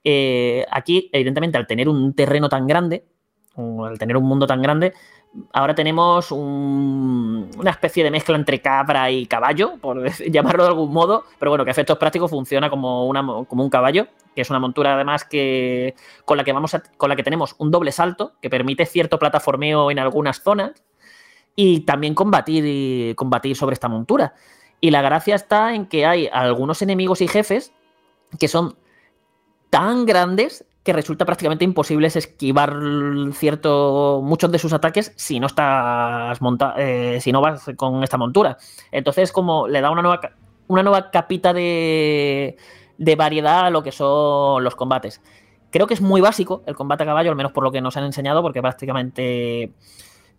eh, 0.04 0.66
aquí, 0.72 1.10
evidentemente, 1.12 1.58
al 1.58 1.68
tener 1.68 1.90
un 1.90 2.14
terreno 2.14 2.50
tan 2.50 2.68
grande, 2.68 3.06
al 3.56 3.98
tener 3.98 4.18
un 4.18 4.24
mundo 4.24 4.48
tan 4.48 4.62
grande, 4.62 4.94
ahora 5.54 5.76
tenemos 5.76 6.32
un, 6.32 7.50
una 7.58 7.72
especie 7.72 8.04
de 8.04 8.12
mezcla 8.12 8.36
entre 8.36 8.62
cabra 8.62 9.12
y 9.12 9.26
caballo, 9.26 9.78
por 9.78 10.10
llamarlo 10.32 10.64
de 10.64 10.70
algún 10.70 10.92
modo, 10.92 11.26
pero 11.38 11.52
bueno, 11.52 11.64
que 11.64 11.72
a 11.72 11.74
efectos 11.74 11.98
prácticos 11.98 12.32
funciona 12.32 12.70
como, 12.70 13.12
como 13.48 13.64
un 13.64 13.70
caballo, 13.70 14.08
que 14.36 14.42
es 14.42 14.50
una 14.50 14.60
montura 14.60 14.96
además 14.96 15.26
que 15.26 15.96
con 16.26 16.38
la 16.38 16.44
que 16.44 16.54
vamos 16.54 16.74
a, 16.74 16.84
con 16.98 17.10
la 17.10 17.16
que 17.16 17.24
tenemos 17.24 17.56
un 17.58 17.72
doble 17.72 17.92
salto 17.92 18.34
que 18.42 18.50
permite 18.50 18.86
cierto 18.86 19.20
plataformeo 19.20 19.92
en 19.92 20.00
algunas 20.00 20.42
zonas 20.42 20.72
y 21.62 21.82
también 21.82 22.16
combatir, 22.16 23.14
combatir 23.18 23.53
sobre 23.53 23.74
esta 23.74 23.89
montura. 23.89 24.34
Y 24.80 24.91
la 24.91 25.01
gracia 25.01 25.36
está 25.36 25.76
en 25.76 25.88
que 25.88 26.05
hay 26.05 26.30
algunos 26.32 26.82
enemigos 26.82 27.20
y 27.20 27.28
jefes 27.28 27.74
que 28.39 28.47
son 28.47 28.78
tan 29.70 30.05
grandes 30.05 30.66
que 30.84 30.93
resulta 30.93 31.26
prácticamente 31.26 31.66
imposible 31.66 32.07
esquivar 32.07 32.80
cierto 33.34 34.22
muchos 34.24 34.49
de 34.53 34.57
sus 34.57 34.72
ataques 34.72 35.12
si 35.18 35.41
no 35.41 35.47
estás 35.47 36.39
eh, 36.78 37.18
si 37.20 37.34
no 37.34 37.41
vas 37.41 37.70
con 37.76 38.05
esta 38.05 38.16
montura. 38.16 38.57
Entonces, 38.89 39.34
como 39.34 39.68
le 39.68 39.82
da 39.82 39.91
una 39.91 40.01
nueva 40.01 40.22
una 40.68 40.82
nueva 40.82 41.12
capita 41.12 41.51
de, 41.51 42.55
de 42.97 43.16
variedad 43.18 43.66
a 43.66 43.70
lo 43.70 43.84
que 43.84 43.91
son 43.91 44.64
los 44.64 44.76
combates. 44.76 45.22
Creo 45.72 45.88
que 45.88 45.93
es 45.95 46.01
muy 46.01 46.22
básico 46.22 46.64
el 46.68 46.76
combate 46.76 47.03
a 47.03 47.07
caballo, 47.07 47.32
al 47.32 47.36
menos 47.36 47.51
por 47.51 47.66
lo 47.66 47.72
que 47.74 47.82
nos 47.82 47.97
han 47.97 48.05
enseñado, 48.05 48.41
porque 48.41 48.62
prácticamente 48.62 49.74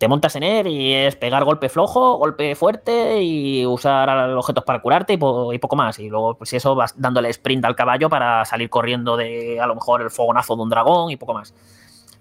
te 0.00 0.08
montas 0.08 0.34
en 0.34 0.42
él 0.42 0.66
y 0.66 0.94
es 0.94 1.14
pegar 1.14 1.44
golpe 1.44 1.68
flojo, 1.68 2.16
golpe 2.16 2.54
fuerte 2.54 3.22
y 3.22 3.66
usar 3.66 4.08
objetos 4.30 4.64
para 4.64 4.80
curarte 4.80 5.12
y, 5.12 5.18
poco 5.18 5.76
más. 5.76 5.98
Y 5.98 6.08
luego, 6.08 6.38
pues 6.38 6.54
eso, 6.54 6.74
vas 6.74 6.94
dándole 6.96 7.28
sprint 7.28 7.66
al 7.66 7.76
caballo 7.76 8.08
para 8.08 8.46
salir 8.46 8.70
corriendo 8.70 9.18
de 9.18 9.60
a 9.60 9.66
lo 9.66 9.74
mejor 9.74 10.00
el 10.00 10.08
fogonazo 10.08 10.56
de 10.56 10.62
un 10.62 10.70
dragón 10.70 11.10
y 11.10 11.18
poco 11.18 11.34
más. 11.34 11.52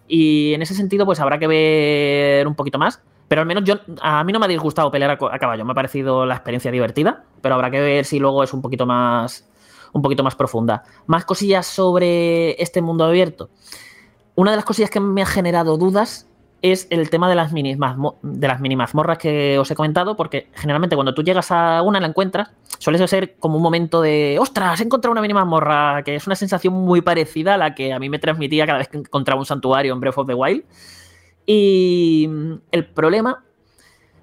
Y 0.09 0.53
en 0.55 0.61
ese 0.61 0.75
sentido, 0.75 1.05
pues 1.05 1.21
habrá 1.21 1.39
que 1.39 1.47
ver 1.47 2.47
un 2.47 2.55
poquito 2.55 2.77
más. 2.77 3.01
Pero 3.30 3.39
al 3.39 3.47
menos 3.47 3.63
yo, 3.63 3.75
a 4.01 4.25
mí 4.25 4.34
no 4.34 4.39
me 4.39 4.47
ha 4.47 4.49
disgustado 4.49 4.91
pelear 4.91 5.11
a, 5.11 5.34
a 5.34 5.39
caballo. 5.39 5.63
Me 5.63 5.71
ha 5.71 5.75
parecido 5.75 6.25
la 6.25 6.36
experiencia 6.36 6.71
divertida. 6.71 7.23
Pero 7.39 7.55
habrá 7.55 7.71
que 7.71 7.80
ver 7.80 8.03
si 8.03 8.19
luego 8.19 8.43
es 8.43 8.53
un 8.53 8.61
poquito 8.61 8.86
más, 8.86 9.47
un 9.93 10.01
poquito 10.01 10.21
más 10.21 10.36
profunda. 10.36 10.84
Más 11.07 11.23
cosillas 11.23 11.65
sobre 11.65 12.61
este 12.61 12.82
mundo 12.82 13.05
abierto. 13.05 13.49
Una 14.36 14.51
de 14.51 14.57
las 14.57 14.65
cosillas 14.65 14.89
que 14.89 14.99
me 14.99 15.21
ha 15.21 15.25
generado 15.25 15.77
dudas 15.77 16.28
es 16.62 16.88
el 16.89 17.10
tema 17.10 17.30
de 17.30 17.36
las 17.36 17.53
mini, 17.53 17.76
de 18.22 18.47
las 18.47 18.60
mazmorras 18.60 19.18
que 19.18 19.57
os 19.57 19.72
he 19.72 19.76
comentado, 19.76 20.16
porque 20.16 20.47
generalmente 20.53 20.95
cuando 20.95 21.14
tú 21.14 21.24
llegas 21.24 21.51
a 21.51 21.82
una 21.82 21.99
la 21.99 22.07
encuentras, 22.07 22.51
suele 22.80 23.05
ser 23.07 23.36
como 23.38 23.57
un 23.57 23.64
momento 23.64 24.01
de 24.01 24.38
¡ostras! 24.39 24.80
He 24.80 24.84
encontrado 24.84 25.12
una 25.14 25.22
mini 25.22 25.34
mazmorra, 25.34 26.03
que 26.03 26.16
es 26.16 26.28
una 26.28 26.36
sensación 26.36 26.74
muy 26.74 27.01
parecida 27.01 27.53
a 27.53 27.57
la 27.57 27.76
que 27.76 27.93
a 27.93 27.99
mí 27.99 28.10
me 28.10 28.20
transmitía 28.20 28.66
cada 28.66 28.80
vez 28.80 28.89
que 28.89 28.97
encontraba 28.97 29.39
un 29.39 29.45
santuario 29.45 29.93
en 29.93 29.99
Breath 29.99 30.18
of 30.18 30.28
the 30.28 30.34
Wild. 30.34 30.64
Y 31.45 32.30
el 32.72 32.86
problema 32.86 33.43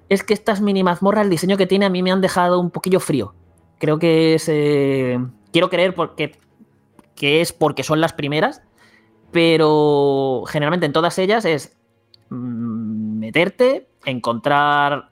es 0.09 0.23
que 0.23 0.33
estas 0.33 0.61
mini 0.61 0.83
mazmorras, 0.83 1.25
el 1.25 1.29
diseño 1.29 1.57
que 1.57 1.67
tiene, 1.67 1.85
a 1.85 1.89
mí 1.89 2.03
me 2.03 2.11
han 2.11 2.21
dejado 2.21 2.59
un 2.59 2.69
poquillo 2.69 2.99
frío. 2.99 3.33
Creo 3.79 3.99
que 3.99 4.35
es. 4.35 4.47
eh, 4.47 5.19
quiero 5.51 5.69
creer 5.69 5.95
porque, 5.95 6.37
que 7.15 7.41
es 7.41 7.51
porque 7.51 7.83
son 7.83 7.99
las 7.99 8.13
primeras, 8.13 8.61
pero 9.31 10.43
generalmente 10.47 10.85
en 10.85 10.93
todas 10.93 11.17
ellas 11.19 11.45
es 11.45 11.77
meterte, 12.29 13.87
encontrar 14.05 15.09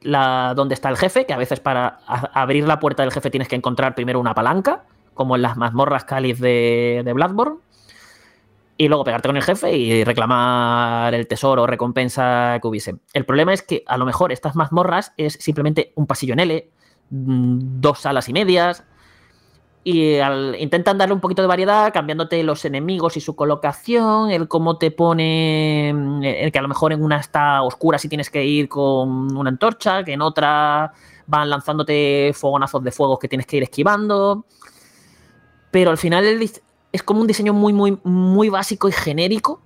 la, 0.00 0.54
dónde 0.54 0.74
está 0.74 0.88
el 0.88 0.96
jefe, 0.96 1.26
que 1.26 1.32
a 1.32 1.38
veces 1.38 1.60
para 1.60 2.00
abrir 2.06 2.66
la 2.66 2.78
puerta 2.78 3.02
del 3.02 3.12
jefe 3.12 3.30
tienes 3.30 3.48
que 3.48 3.56
encontrar 3.56 3.94
primero 3.94 4.20
una 4.20 4.34
palanca, 4.34 4.84
como 5.14 5.36
en 5.36 5.42
las 5.42 5.56
mazmorras 5.56 6.04
cáliz 6.04 6.40
de, 6.40 7.02
de 7.04 7.12
Bloodborne, 7.12 7.58
y 8.76 8.88
luego 8.88 9.04
pegarte 9.04 9.28
con 9.28 9.36
el 9.36 9.42
jefe 9.42 9.76
y 9.76 10.02
reclamar 10.02 11.14
el 11.14 11.28
tesoro 11.28 11.62
o 11.62 11.66
recompensa 11.66 12.58
que 12.60 12.66
hubiese. 12.66 12.96
El 13.12 13.24
problema 13.24 13.52
es 13.52 13.62
que 13.62 13.84
a 13.86 13.96
lo 13.96 14.06
mejor 14.06 14.32
estas 14.32 14.56
mazmorras 14.56 15.12
es 15.16 15.34
simplemente 15.34 15.92
un 15.94 16.06
pasillo 16.06 16.32
en 16.32 16.40
L, 16.40 16.70
mm, 17.10 17.58
dos 17.80 18.00
salas 18.00 18.28
y 18.28 18.32
medias, 18.32 18.84
y 19.84 20.18
al- 20.18 20.56
intentan 20.60 20.96
darle 20.98 21.14
un 21.14 21.20
poquito 21.20 21.42
de 21.42 21.48
variedad, 21.48 21.92
cambiándote 21.92 22.42
los 22.44 22.64
enemigos 22.64 23.16
y 23.16 23.20
su 23.20 23.34
colocación, 23.34 24.30
el 24.30 24.46
cómo 24.48 24.78
te 24.78 24.90
pone, 24.90 25.92
mm, 25.94 26.22
el 26.22 26.52
que 26.52 26.58
a 26.58 26.62
lo 26.62 26.68
mejor 26.68 26.92
en 26.92 27.02
una 27.02 27.18
está 27.18 27.62
oscura 27.62 27.98
si 27.98 28.08
tienes 28.08 28.30
que 28.30 28.44
ir 28.44 28.68
con 28.68 29.36
una 29.36 29.50
antorcha, 29.50 30.04
que 30.04 30.12
en 30.12 30.22
otra 30.22 30.92
van 31.26 31.50
lanzándote 31.50 32.32
fogonazos 32.34 32.82
de 32.84 32.92
fuegos 32.92 33.18
que 33.18 33.28
tienes 33.28 33.46
que 33.46 33.56
ir 33.56 33.62
esquivando. 33.64 34.44
Pero 35.70 35.90
al 35.90 35.98
final 35.98 36.24
es 36.92 37.02
como 37.02 37.20
un 37.20 37.26
diseño 37.26 37.52
muy, 37.52 37.72
muy, 37.72 37.98
muy 38.04 38.48
básico 38.50 38.88
y 38.88 38.92
genérico 38.92 39.60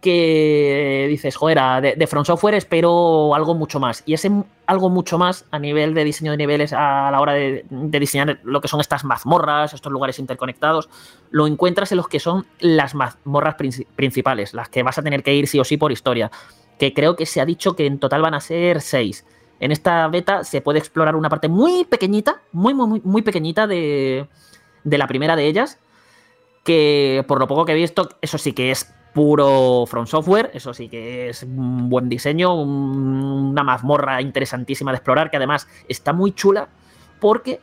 que 0.00 1.06
dices, 1.08 1.34
joder, 1.34 1.58
de, 1.82 1.94
de 1.96 2.06
From 2.06 2.24
Software 2.24 2.54
espero 2.54 3.34
algo 3.34 3.54
mucho 3.54 3.80
más. 3.80 4.02
Y 4.06 4.14
ese 4.14 4.30
algo 4.66 4.90
mucho 4.90 5.18
más 5.18 5.44
a 5.50 5.58
nivel 5.58 5.94
de 5.94 6.04
diseño 6.04 6.30
de 6.30 6.36
niveles 6.36 6.72
a 6.72 7.10
la 7.10 7.20
hora 7.20 7.32
de, 7.32 7.64
diseñar 7.70 8.38
lo 8.44 8.60
que 8.60 8.68
son 8.68 8.80
estas 8.80 9.04
mazmorras, 9.04 9.74
estos 9.74 9.90
lugares 9.90 10.18
interconectados, 10.18 10.88
lo 11.30 11.46
encuentras 11.46 11.90
en 11.90 11.96
los 11.96 12.06
que 12.06 12.20
son 12.20 12.46
las 12.60 12.94
mazmorras 12.94 13.56
princi- 13.56 13.86
principales, 13.96 14.54
las 14.54 14.68
que 14.68 14.82
vas 14.82 14.98
a 14.98 15.02
tener 15.02 15.22
que 15.22 15.34
ir 15.34 15.48
sí 15.48 15.58
o 15.58 15.64
sí 15.64 15.76
por 15.76 15.90
historia. 15.90 16.30
Que 16.78 16.94
creo 16.94 17.16
que 17.16 17.26
se 17.26 17.40
ha 17.40 17.44
dicho 17.44 17.74
que 17.74 17.86
en 17.86 17.98
total 17.98 18.22
van 18.22 18.34
a 18.34 18.40
ser 18.40 18.80
seis. 18.80 19.24
En 19.58 19.72
esta 19.72 20.06
beta 20.06 20.44
se 20.44 20.60
puede 20.60 20.78
explorar 20.78 21.16
una 21.16 21.28
parte 21.28 21.48
muy 21.48 21.84
pequeñita, 21.84 22.42
muy, 22.52 22.72
muy, 22.72 23.00
muy 23.02 23.22
pequeñita 23.22 23.66
de, 23.66 24.28
de 24.84 24.98
la 24.98 25.08
primera 25.08 25.34
de 25.34 25.46
ellas, 25.46 25.80
que 26.62 27.24
por 27.26 27.40
lo 27.40 27.48
poco 27.48 27.64
que 27.64 27.72
he 27.72 27.74
visto, 27.74 28.08
eso 28.20 28.38
sí 28.38 28.52
que 28.52 28.70
es 28.70 28.94
puro 29.18 29.84
From 29.86 30.06
Software, 30.06 30.52
eso 30.54 30.72
sí 30.72 30.88
que 30.88 31.28
es 31.30 31.42
un 31.42 31.88
buen 31.88 32.08
diseño, 32.08 32.54
un- 32.54 33.50
una 33.50 33.64
mazmorra 33.64 34.22
interesantísima 34.22 34.92
de 34.92 34.98
explorar, 34.98 35.28
que 35.28 35.36
además 35.38 35.66
está 35.88 36.12
muy 36.12 36.32
chula 36.32 36.68
porque 37.18 37.60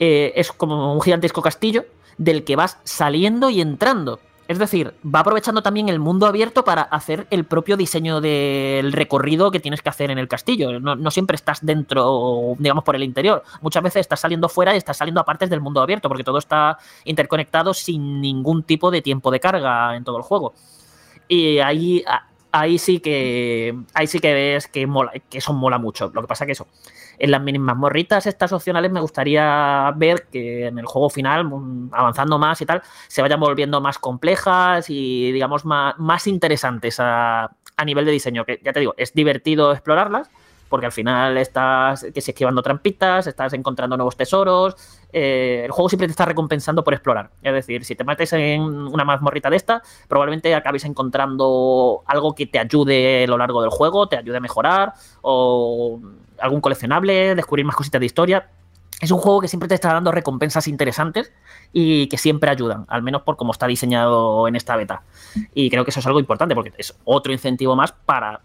eh, 0.00 0.32
es 0.34 0.50
como 0.50 0.92
un 0.92 1.00
gigantesco 1.00 1.40
castillo 1.40 1.84
del 2.18 2.42
que 2.42 2.56
vas 2.56 2.78
saliendo 2.82 3.48
y 3.48 3.60
entrando. 3.60 4.18
Es 4.48 4.58
decir, 4.58 4.94
va 5.04 5.20
aprovechando 5.20 5.60
también 5.62 5.88
el 5.90 5.98
mundo 6.00 6.26
abierto 6.26 6.64
para 6.64 6.80
hacer 6.82 7.26
el 7.30 7.44
propio 7.44 7.76
diseño 7.76 8.20
del 8.22 8.92
recorrido 8.92 9.50
que 9.50 9.60
tienes 9.60 9.82
que 9.82 9.90
hacer 9.90 10.10
en 10.10 10.18
el 10.18 10.26
castillo. 10.26 10.80
No 10.80 11.10
siempre 11.10 11.34
estás 11.36 11.58
dentro, 11.64 12.54
digamos, 12.58 12.82
por 12.82 12.96
el 12.96 13.02
interior. 13.02 13.42
Muchas 13.60 13.82
veces 13.82 14.00
estás 14.00 14.20
saliendo 14.20 14.48
fuera 14.48 14.72
y 14.74 14.78
estás 14.78 14.96
saliendo 14.96 15.20
a 15.20 15.24
partes 15.26 15.50
del 15.50 15.60
mundo 15.60 15.82
abierto, 15.82 16.08
porque 16.08 16.24
todo 16.24 16.38
está 16.38 16.78
interconectado 17.04 17.74
sin 17.74 18.20
ningún 18.22 18.62
tipo 18.62 18.90
de 18.90 19.02
tiempo 19.02 19.30
de 19.30 19.38
carga 19.38 19.94
en 19.94 20.02
todo 20.02 20.16
el 20.16 20.22
juego. 20.22 20.54
Y 21.28 21.58
ahí, 21.58 22.04
ahí 22.52 22.78
sí 22.78 23.00
que 23.00 23.76
ahí 23.94 24.06
sí 24.06 24.18
que 24.18 24.32
ves 24.32 24.66
que 24.66 24.86
mola, 24.86 25.12
que 25.28 25.38
eso 25.38 25.52
mola 25.52 25.78
mucho. 25.78 26.10
Lo 26.14 26.22
que 26.22 26.26
pasa 26.28 26.46
que 26.46 26.52
eso, 26.52 26.66
en 27.18 27.30
las 27.30 27.42
mínimas 27.42 27.76
morritas 27.76 28.26
estas 28.26 28.52
opcionales 28.52 28.90
me 28.90 29.00
gustaría 29.00 29.92
ver 29.96 30.26
que 30.30 30.66
en 30.66 30.78
el 30.78 30.86
juego 30.86 31.10
final, 31.10 31.44
mm, 31.44 31.90
avanzando 31.92 32.38
más 32.38 32.60
y 32.60 32.66
tal, 32.66 32.82
se 33.08 33.22
vayan 33.22 33.40
volviendo 33.40 33.80
más 33.80 33.98
complejas 33.98 34.88
y 34.90 35.32
digamos 35.32 35.64
más, 35.64 35.98
más 35.98 36.26
interesantes 36.26 36.98
a, 37.00 37.50
a 37.76 37.84
nivel 37.84 38.04
de 38.04 38.12
diseño. 38.12 38.44
Que 38.44 38.60
ya 38.62 38.72
te 38.72 38.80
digo, 38.80 38.94
es 38.96 39.14
divertido 39.14 39.72
explorarlas. 39.72 40.30
Porque 40.68 40.84
al 40.84 40.92
final 40.92 41.38
estás 41.38 42.04
que 42.12 42.20
si 42.20 42.32
esquivando 42.32 42.60
trampitas, 42.60 43.26
estás 43.26 43.54
encontrando 43.54 43.96
nuevos 43.96 44.18
tesoros. 44.18 44.76
Eh, 45.12 45.62
el 45.64 45.70
juego 45.70 45.88
siempre 45.88 46.06
te 46.06 46.12
está 46.12 46.24
recompensando 46.24 46.84
por 46.84 46.94
explorar. 46.94 47.30
Es 47.42 47.52
decir, 47.52 47.84
si 47.84 47.94
te 47.94 48.04
metes 48.04 48.32
en 48.34 48.62
una 48.62 49.04
mazmorrita 49.04 49.50
de 49.50 49.56
esta, 49.56 49.82
probablemente 50.06 50.54
acabes 50.54 50.84
encontrando 50.84 52.02
algo 52.06 52.34
que 52.34 52.46
te 52.46 52.58
ayude 52.58 53.24
a 53.24 53.26
lo 53.26 53.38
largo 53.38 53.62
del 53.62 53.70
juego, 53.70 54.08
te 54.08 54.16
ayude 54.16 54.36
a 54.36 54.40
mejorar, 54.40 54.94
o 55.22 56.00
algún 56.38 56.60
coleccionable, 56.60 57.34
descubrir 57.34 57.64
más 57.64 57.76
cositas 57.76 58.00
de 58.00 58.06
historia. 58.06 58.48
Es 59.00 59.12
un 59.12 59.18
juego 59.18 59.40
que 59.40 59.48
siempre 59.48 59.68
te 59.68 59.76
está 59.76 59.92
dando 59.92 60.10
recompensas 60.10 60.66
interesantes 60.66 61.32
y 61.72 62.08
que 62.08 62.18
siempre 62.18 62.50
ayudan, 62.50 62.84
al 62.88 63.02
menos 63.02 63.22
por 63.22 63.36
cómo 63.36 63.52
está 63.52 63.66
diseñado 63.68 64.48
en 64.48 64.56
esta 64.56 64.76
beta. 64.76 65.02
Y 65.54 65.70
creo 65.70 65.84
que 65.84 65.90
eso 65.90 66.00
es 66.00 66.06
algo 66.06 66.18
importante 66.18 66.54
porque 66.56 66.72
es 66.76 66.98
otro 67.04 67.32
incentivo 67.32 67.76
más 67.76 67.92
para 67.92 68.40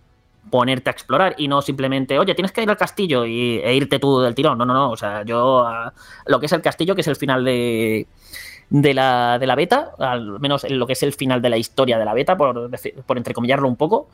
ponerte 0.50 0.90
a 0.90 0.94
explorar 0.94 1.36
y 1.38 1.48
no 1.48 1.62
simplemente, 1.62 2.20
oye, 2.20 2.36
tienes 2.36 2.52
que 2.52 2.62
ir 2.64 2.70
al 2.70 2.78
castillo 2.78 3.26
y, 3.26 3.60
e 3.64 3.74
irte 3.76 4.00
tú 4.00 4.20
del 4.20 4.36
tirón. 4.36 4.58
No, 4.58 4.66
no, 4.66 4.74
no. 4.74 4.92
O 4.92 4.98
sea, 4.98 5.24
yo 5.24 5.66
a- 5.66 5.94
lo 6.28 6.40
que 6.40 6.46
es 6.48 6.52
el 6.52 6.62
castillo, 6.62 6.96
que 6.96 7.02
es 7.02 7.08
el 7.08 7.16
final 7.16 7.44
de, 7.44 8.08
de, 8.70 8.94
la, 8.94 9.40
de 9.40 9.48
la 9.48 9.56
beta, 9.56 9.92
al 10.00 10.40
menos 10.40 10.64
en 10.64 10.78
lo 10.80 10.86
que 10.88 10.94
es 10.94 11.04
el 11.04 11.14
final 11.14 11.42
de 11.42 11.50
la 11.50 11.58
historia 11.58 11.98
de 11.98 12.06
la 12.06 12.14
beta, 12.14 12.38
por, 12.38 12.70
por 13.06 13.18
entrecomillarlo 13.18 13.68
un 13.68 13.76
poco, 13.76 14.10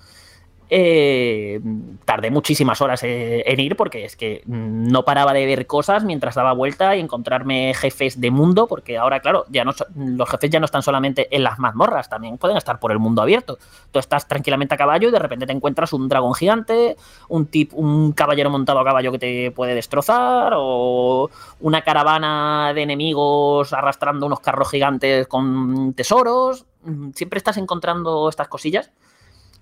eh, 0.72 1.60
tardé 2.06 2.30
muchísimas 2.30 2.80
horas 2.82 3.02
eh, 3.04 3.44
en 3.46 3.60
ir 3.60 3.76
porque 3.76 4.06
es 4.06 4.16
que 4.16 4.44
no 4.46 5.04
paraba 5.04 5.34
de 5.34 5.46
ver 5.46 5.66
cosas 5.66 6.04
mientras 6.04 6.36
daba 6.36 6.54
vuelta 6.54 6.96
y 6.96 7.00
encontrarme 7.00 7.74
jefes 7.74 8.22
de 8.22 8.30
mundo, 8.30 8.68
porque 8.68 8.98
ahora, 8.98 9.20
claro, 9.20 9.46
ya 9.50 9.66
no 9.66 9.74
los 9.96 10.30
jefes 10.30 10.50
ya 10.52 10.60
no 10.60 10.66
están 10.66 10.84
solamente 10.84 11.36
en 11.36 11.44
las 11.44 11.58
mazmorras, 11.58 12.10
también 12.10 12.38
pueden 12.38 12.58
estar 12.58 12.80
por 12.80 12.92
el 12.92 13.00
mundo 13.00 13.22
abierto. 13.22 13.58
Tú 13.92 14.00
estás 14.00 14.28
tranquilamente 14.28 14.76
a 14.76 14.78
caballo 14.78 15.10
y 15.10 15.12
de 15.12 15.20
repente 15.20 15.48
te 15.48 15.54
encuentras 15.54 15.92
un 15.94 16.08
dragón 16.08 16.36
gigante, 16.36 16.96
un 17.30 17.48
tip, 17.48 17.72
un 17.74 18.12
caballero 18.12 18.50
montado 18.50 18.80
a 18.80 18.86
caballo 18.86 19.12
que 19.12 19.20
te 19.20 19.52
puede 19.52 19.74
destrozar, 19.74 20.54
o 20.56 21.30
una 21.62 21.82
caravana 21.82 22.74
de 22.76 22.84
enemigos 22.84 23.74
arrastrando 23.74 24.26
unos 24.28 24.40
carros 24.40 24.70
gigantes 24.70 25.28
con 25.28 25.94
tesoros. 25.94 26.66
Mm, 26.84 27.12
Siempre 27.14 27.38
estás 27.38 27.58
encontrando 27.58 28.30
estas 28.30 28.48
cosillas 28.48 28.92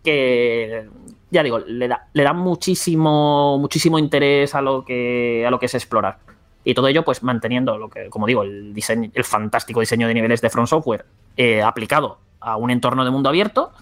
que 0.07 0.87
ya 1.31 1.43
digo, 1.43 1.59
le 1.59 1.89
da, 1.89 2.07
le 2.13 2.23
da 2.23 2.31
muchísimo, 2.31 3.57
muchísimo 3.57 3.99
interés 3.99 4.55
a 4.55 4.61
lo 4.61 4.85
que 4.85 5.43
a 5.45 5.51
lo 5.51 5.59
que 5.59 5.65
es 5.65 5.75
explorar. 5.75 6.19
Y 6.63 6.73
todo 6.73 6.87
ello, 6.87 7.03
pues 7.03 7.23
manteniendo 7.23 7.77
lo 7.77 7.89
que, 7.89 8.09
como 8.09 8.25
digo, 8.25 8.43
el 8.43 8.73
diseño, 8.73 9.11
el 9.13 9.23
fantástico 9.25 9.81
diseño 9.81 10.07
de 10.07 10.13
niveles 10.13 10.39
de 10.39 10.49
From 10.49 10.65
Software 10.65 11.05
eh, 11.35 11.61
aplicado 11.61 12.19
a 12.39 12.55
un 12.55 12.71
entorno 12.71 13.03
de 13.03 13.11
mundo 13.11 13.27
abierto, 13.27 13.73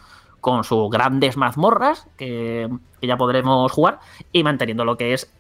con 0.42 0.64
sus 0.64 0.90
grandes 0.90 1.38
mazmorras 1.38 2.08
que, 2.18 2.70
que 3.00 3.08
ya 3.08 3.18
podremos 3.18 3.72
jugar, 3.72 4.00
y 4.32 4.44
manteniendo 4.44 4.84
lo 4.84 4.98
que 4.98 5.14
es 5.14 5.32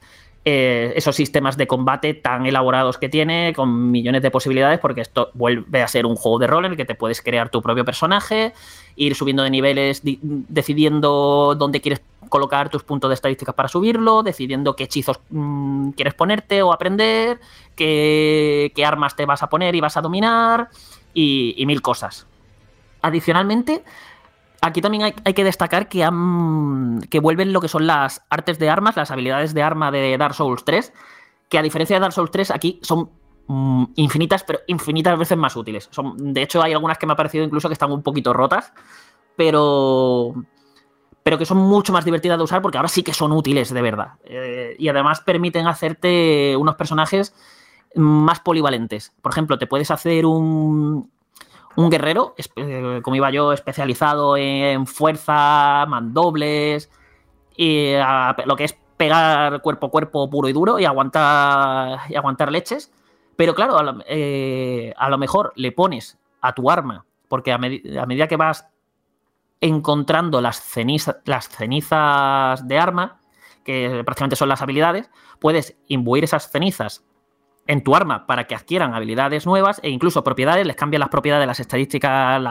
eh, 0.45 0.93
esos 0.95 1.15
sistemas 1.15 1.57
de 1.57 1.65
combate 1.65 2.13
tan 2.13 2.45
elaborados 2.45 2.99
que 2.99 3.09
tiene, 3.09 3.51
con 3.55 3.89
millones 3.91 4.21
de 4.21 4.29
posibilidades, 4.29 4.79
porque 4.79 5.01
esto 5.01 5.31
vuelve 5.33 5.81
a 5.81 5.87
ser 5.87 6.05
un 6.05 6.15
juego 6.15 6.37
de 6.37 6.45
rol 6.45 6.65
en 6.65 6.71
el 6.71 6.77
que 6.77 6.85
te 6.85 6.93
puedes 6.93 7.21
crear 7.23 7.49
tu 7.49 7.63
propio 7.63 7.83
personaje, 7.83 8.53
ir 8.95 9.15
subiendo 9.15 9.41
de 9.41 9.49
niveles, 9.49 10.03
di- 10.03 10.19
decidiendo 10.21 11.55
dónde 11.57 11.81
quieres 11.81 12.01
colocar 12.29 12.69
tus 12.69 12.83
puntos 12.83 13.09
de 13.09 13.15
estadísticas 13.15 13.55
para 13.55 13.67
subirlo, 13.69 14.21
decidiendo 14.21 14.75
qué 14.75 14.83
hechizos 14.83 15.19
mm, 15.31 15.89
quieres 15.91 16.13
ponerte 16.13 16.61
o 16.61 16.71
aprender, 16.71 17.39
qué, 17.75 18.71
qué 18.75 18.85
armas 18.85 19.15
te 19.15 19.25
vas 19.25 19.41
a 19.41 19.49
poner 19.49 19.75
y 19.75 19.81
vas 19.81 19.97
a 19.97 20.01
dominar, 20.01 20.69
y 21.13 21.63
mil 21.65 21.81
cosas. 21.81 22.27
Adicionalmente, 23.01 23.83
Aquí 24.65 24.81
también 24.81 25.13
hay, 25.23 25.33
que 25.33 25.43
destacar 25.43 25.87
que 25.87 25.99
vuelven 27.21 27.53
lo 27.53 27.61
que 27.61 27.67
son 27.67 27.85
las 27.85 28.25
artes 28.31 28.57
de 28.57 28.67
armas, 28.67 28.97
las 28.97 29.11
habilidades 29.11 29.53
de 29.53 29.61
arma 29.61 29.91
de 29.91 30.17
Dark 30.17 30.33
Souls 30.33 30.65
3, 30.65 30.91
que 31.49 31.59
a 31.59 31.61
diferencia 31.61 31.97
de 31.97 31.99
Dark 31.99 32.13
Souls 32.13 32.31
3 32.31 32.49
aquí 32.49 32.79
son 32.81 33.11
mm, 33.45 33.83
infinitas, 33.97 34.43
pero 34.43 34.61
infinitas 34.65 35.19
veces 35.19 35.37
más 35.37 35.55
útiles. 35.55 35.87
Son, 35.91 36.33
de 36.33 36.41
hecho, 36.41 36.63
hay 36.63 36.73
algunas 36.73 36.97
que 36.97 37.05
me 37.05 37.13
ha 37.13 37.15
parecido 37.15 37.43
incluso 37.43 37.69
que 37.69 37.73
están 37.73 37.91
un 37.91 38.01
poquito 38.01 38.33
rotas, 38.33 38.73
pero, 39.35 40.33
pero 41.21 41.37
que 41.37 41.45
son 41.45 41.59
mucho 41.59 41.93
más 41.93 42.03
divertidas 42.03 42.39
de 42.39 42.43
usar 42.45 42.63
porque 42.63 42.79
ahora 42.79 42.89
sí 42.89 43.03
que 43.03 43.13
son 43.13 43.33
útiles 43.33 43.71
de 43.71 43.81
verdad. 43.83 44.13
Eh, 44.23 44.75
y 44.79 44.87
además 44.87 45.21
permiten 45.21 45.67
hacerte 45.67 46.55
unos 46.57 46.73
personajes 46.73 47.35
más 47.93 48.39
polivalentes. 48.39 49.13
Por 49.21 49.31
ejemplo, 49.31 49.59
te 49.59 49.67
puedes 49.67 49.91
hacer 49.91 50.25
un, 50.25 51.11
un 51.75 51.89
guerrero, 51.89 52.35
eh, 52.55 52.99
como 53.03 53.15
iba 53.15 53.31
yo, 53.31 53.53
especializado 53.53 54.37
en 54.37 54.87
fuerza, 54.87 55.85
mandobles, 55.87 56.89
y 57.55 57.93
lo 58.45 58.55
que 58.55 58.65
es 58.65 58.77
pegar 58.97 59.61
cuerpo 59.61 59.87
a 59.87 59.91
cuerpo 59.91 60.29
puro 60.29 60.49
y 60.49 60.53
duro 60.53 60.79
y 60.79 60.85
aguantar, 60.85 61.99
y 62.09 62.15
aguantar 62.15 62.51
leches. 62.51 62.91
Pero 63.35 63.53
claro, 63.53 63.77
a 63.77 63.83
lo, 63.83 64.03
eh, 64.07 64.93
mejor 65.17 65.51
le 65.55 65.71
pones 65.71 66.17
a 66.41 66.53
tu 66.53 66.69
arma, 66.69 67.05
porque 67.27 67.51
a, 67.51 67.55
a 67.55 67.57
medida 68.05 68.27
que 68.27 68.37
vas 68.37 68.67
encontrando 69.61 70.41
las, 70.41 70.63
las 71.25 71.49
cenizas 71.49 72.67
de 72.67 72.77
arma, 72.77 73.19
que 73.63 74.03
prácticamente 74.05 74.35
son 74.35 74.49
las 74.49 74.61
habilidades, 74.61 75.09
puedes 75.39 75.75
imbuir 75.87 76.23
esas 76.23 76.51
cenizas 76.51 77.04
en 77.67 77.83
tu 77.83 77.95
arma 77.95 78.25
para 78.27 78.45
que 78.45 78.55
adquieran 78.55 78.93
habilidades 78.93 79.45
nuevas 79.45 79.79
e 79.83 79.89
incluso 79.89 80.23
propiedades, 80.23 80.65
les 80.65 80.75
cambian 80.75 80.99
las 80.99 81.09
propiedades, 81.09 81.47
las 81.47 81.59
estadísticas, 81.59 82.41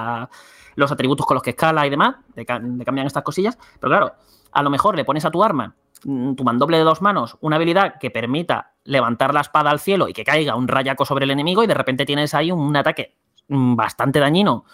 los 0.74 0.92
atributos 0.92 1.26
con 1.26 1.34
los 1.34 1.42
que 1.42 1.50
escala 1.50 1.86
y 1.86 1.90
demás, 1.90 2.16
le 2.34 2.44
cambian 2.44 3.06
estas 3.06 3.22
cosillas, 3.22 3.58
pero 3.80 3.90
claro, 3.90 4.12
a 4.52 4.62
lo 4.62 4.70
mejor 4.70 4.96
le 4.96 5.04
pones 5.04 5.24
a 5.24 5.30
tu 5.30 5.42
arma, 5.44 5.74
mm, 6.04 6.34
tu 6.34 6.44
mandoble 6.44 6.78
de 6.78 6.84
dos 6.84 7.02
manos, 7.02 7.36
una 7.40 7.56
habilidad 7.56 7.98
que 8.00 8.10
permita 8.10 8.72
levantar 8.84 9.32
la 9.32 9.40
espada 9.40 9.70
al 9.70 9.80
cielo 9.80 10.08
y 10.08 10.12
que 10.12 10.24
caiga 10.24 10.56
un 10.56 10.68
rayaco 10.68 11.04
sobre 11.04 11.24
el 11.24 11.30
enemigo 11.30 11.62
y 11.62 11.66
de 11.66 11.74
repente 11.74 12.04
tienes 12.04 12.34
ahí 12.34 12.50
un 12.50 12.76
ataque 12.76 13.16
mm, 13.48 13.76
bastante 13.76 14.20
dañino 14.20 14.64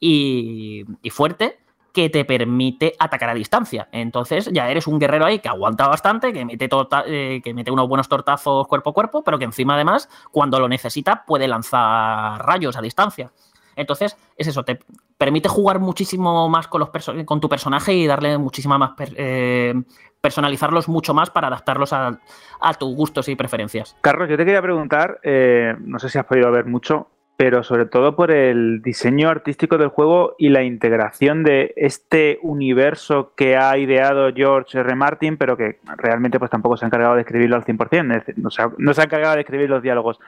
y, 0.00 0.84
y 1.02 1.10
fuerte 1.10 1.61
que 1.92 2.08
te 2.08 2.24
permite 2.24 2.94
atacar 2.98 3.30
a 3.30 3.34
distancia. 3.34 3.88
Entonces 3.92 4.50
ya 4.52 4.70
eres 4.70 4.86
un 4.86 4.98
guerrero 4.98 5.26
ahí 5.26 5.38
que 5.38 5.48
aguanta 5.48 5.86
bastante, 5.88 6.32
que 6.32 6.44
mete, 6.44 6.68
eh, 7.06 7.40
que 7.42 7.70
unos 7.70 7.88
buenos 7.88 8.08
tortazos 8.08 8.66
cuerpo 8.66 8.90
a 8.90 8.94
cuerpo, 8.94 9.22
pero 9.22 9.38
que 9.38 9.44
encima 9.44 9.74
además, 9.74 10.08
cuando 10.30 10.58
lo 10.58 10.68
necesita, 10.68 11.24
puede 11.26 11.48
lanzar 11.48 12.44
rayos 12.44 12.76
a 12.76 12.82
distancia. 12.82 13.30
Entonces, 13.76 14.16
es 14.36 14.46
eso, 14.46 14.64
te 14.64 14.80
permite 15.16 15.48
jugar 15.48 15.78
muchísimo 15.78 16.48
más 16.48 16.68
con, 16.68 16.80
los 16.80 16.90
con 17.24 17.40
tu 17.40 17.48
personaje 17.48 17.94
y 17.94 18.06
darle 18.06 18.36
muchísima 18.38 18.78
más... 18.78 18.92
eh, 18.98 19.74
personalizarlos 20.20 20.88
mucho 20.88 21.14
más 21.14 21.30
para 21.30 21.48
adaptarlos 21.48 21.92
a, 21.92 22.20
a 22.60 22.74
tus 22.74 22.94
gustos 22.94 23.28
y 23.28 23.34
preferencias. 23.34 23.96
Carlos, 24.02 24.28
yo 24.28 24.36
te 24.36 24.44
quería 24.44 24.62
preguntar, 24.62 25.18
eh, 25.24 25.74
no 25.80 25.98
sé 25.98 26.08
si 26.08 26.16
has 26.16 26.24
podido 26.24 26.50
ver 26.52 26.64
mucho, 26.64 27.08
pero 27.42 27.64
sobre 27.64 27.86
todo 27.86 28.14
por 28.14 28.30
el 28.30 28.82
diseño 28.82 29.28
artístico 29.28 29.76
del 29.76 29.88
juego 29.88 30.36
y 30.38 30.50
la 30.50 30.62
integración 30.62 31.42
de 31.42 31.72
este 31.74 32.38
universo 32.40 33.32
que 33.34 33.56
ha 33.56 33.76
ideado 33.78 34.32
George 34.32 34.78
R. 34.78 34.94
Martin, 34.94 35.36
pero 35.36 35.56
que 35.56 35.80
realmente 35.96 36.38
pues 36.38 36.52
tampoco 36.52 36.76
se 36.76 36.84
ha 36.84 36.86
encargado 36.86 37.16
de 37.16 37.22
escribirlo 37.22 37.56
al 37.56 37.64
100%, 37.64 38.12
es 38.12 38.24
decir, 38.24 38.38
no 38.38 38.48
se 38.48 38.62
ha, 38.62 38.70
no 38.78 38.94
se 38.94 39.00
ha 39.00 39.04
encargado 39.06 39.34
de 39.34 39.40
escribir 39.40 39.68
los 39.68 39.82
diálogos. 39.82 40.20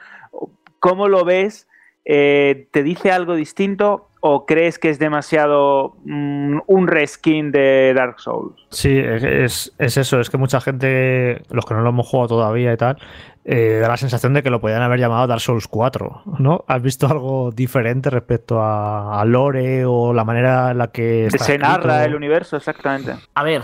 ¿Cómo 0.79 1.07
lo 1.07 1.23
ves? 1.23 1.69
Eh, 2.03 2.67
¿Te 2.71 2.83
dice 2.83 3.13
algo 3.13 3.35
distinto 3.35 4.09
o 4.27 4.47
crees 4.47 4.79
que 4.79 4.89
es 4.89 4.97
demasiado 4.97 5.97
mm, 6.03 6.61
un 6.65 6.87
reskin 6.87 7.51
de 7.51 7.93
Dark 7.95 8.19
Souls? 8.19 8.55
Sí, 8.71 8.97
es, 8.97 9.71
es 9.77 9.97
eso, 9.97 10.19
es 10.19 10.31
que 10.31 10.37
mucha 10.37 10.59
gente, 10.61 11.43
los 11.51 11.63
que 11.63 11.75
no 11.75 11.81
lo 11.81 11.89
hemos 11.89 12.07
jugado 12.07 12.29
todavía 12.29 12.73
y 12.73 12.77
tal, 12.77 12.97
eh, 13.43 13.77
da 13.79 13.87
la 13.87 13.97
sensación 13.97 14.33
de 14.33 14.41
que 14.41 14.49
lo 14.49 14.59
podían 14.59 14.81
haber 14.81 14.99
llamado 14.99 15.27
Dark 15.27 15.41
Souls 15.41 15.67
4, 15.67 16.23
¿no? 16.39 16.65
¿Has 16.67 16.81
visto 16.81 17.05
algo 17.05 17.51
diferente 17.51 18.09
respecto 18.09 18.59
a, 18.59 19.21
a 19.21 19.25
Lore 19.25 19.85
o 19.85 20.11
la 20.11 20.23
manera 20.23 20.71
en 20.71 20.79
la 20.79 20.87
que 20.87 21.27
está 21.27 21.43
Se 21.43 21.59
narra 21.59 22.03
el 22.03 22.15
universo, 22.15 22.57
exactamente. 22.57 23.13
A 23.35 23.43
ver, 23.43 23.61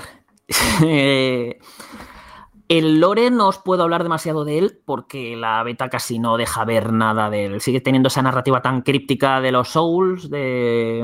eh, 0.85 1.57
el 2.71 3.01
lore 3.01 3.29
no 3.31 3.49
os 3.49 3.57
puedo 3.57 3.83
hablar 3.83 4.01
demasiado 4.01 4.45
de 4.45 4.57
él 4.57 4.79
porque 4.85 5.35
la 5.35 5.61
beta 5.61 5.89
casi 5.89 6.19
no 6.19 6.37
deja 6.37 6.63
ver 6.63 6.93
nada 6.93 7.29
de 7.29 7.47
él. 7.47 7.59
Sigue 7.59 7.81
teniendo 7.81 8.07
esa 8.07 8.21
narrativa 8.21 8.61
tan 8.61 8.81
críptica 8.81 9.41
de 9.41 9.51
los 9.51 9.67
Souls, 9.67 10.29
de, 10.29 11.03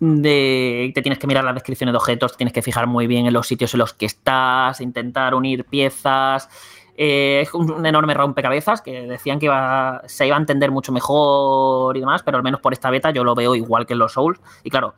te 0.00 1.02
tienes 1.02 1.18
que 1.18 1.26
mirar 1.26 1.44
las 1.44 1.52
descripciones 1.52 1.92
de 1.92 1.98
objetos, 1.98 2.32
te 2.32 2.38
tienes 2.38 2.54
que 2.54 2.62
fijar 2.62 2.86
muy 2.86 3.06
bien 3.06 3.26
en 3.26 3.34
los 3.34 3.46
sitios 3.46 3.74
en 3.74 3.80
los 3.80 3.92
que 3.92 4.06
estás, 4.06 4.80
intentar 4.80 5.34
unir 5.34 5.66
piezas. 5.66 6.48
Eh, 6.96 7.42
es 7.42 7.52
un, 7.52 7.70
un 7.70 7.84
enorme 7.84 8.14
rompecabezas 8.14 8.80
que 8.80 9.02
decían 9.02 9.38
que 9.38 9.44
iba, 9.44 10.00
se 10.06 10.26
iba 10.26 10.36
a 10.36 10.40
entender 10.40 10.70
mucho 10.70 10.90
mejor 10.90 11.98
y 11.98 12.00
demás, 12.00 12.22
pero 12.22 12.38
al 12.38 12.42
menos 12.42 12.62
por 12.62 12.72
esta 12.72 12.88
beta 12.88 13.10
yo 13.10 13.24
lo 13.24 13.34
veo 13.34 13.54
igual 13.54 13.84
que 13.84 13.92
en 13.92 13.98
los 13.98 14.14
Souls. 14.14 14.40
Y 14.64 14.70
claro, 14.70 14.94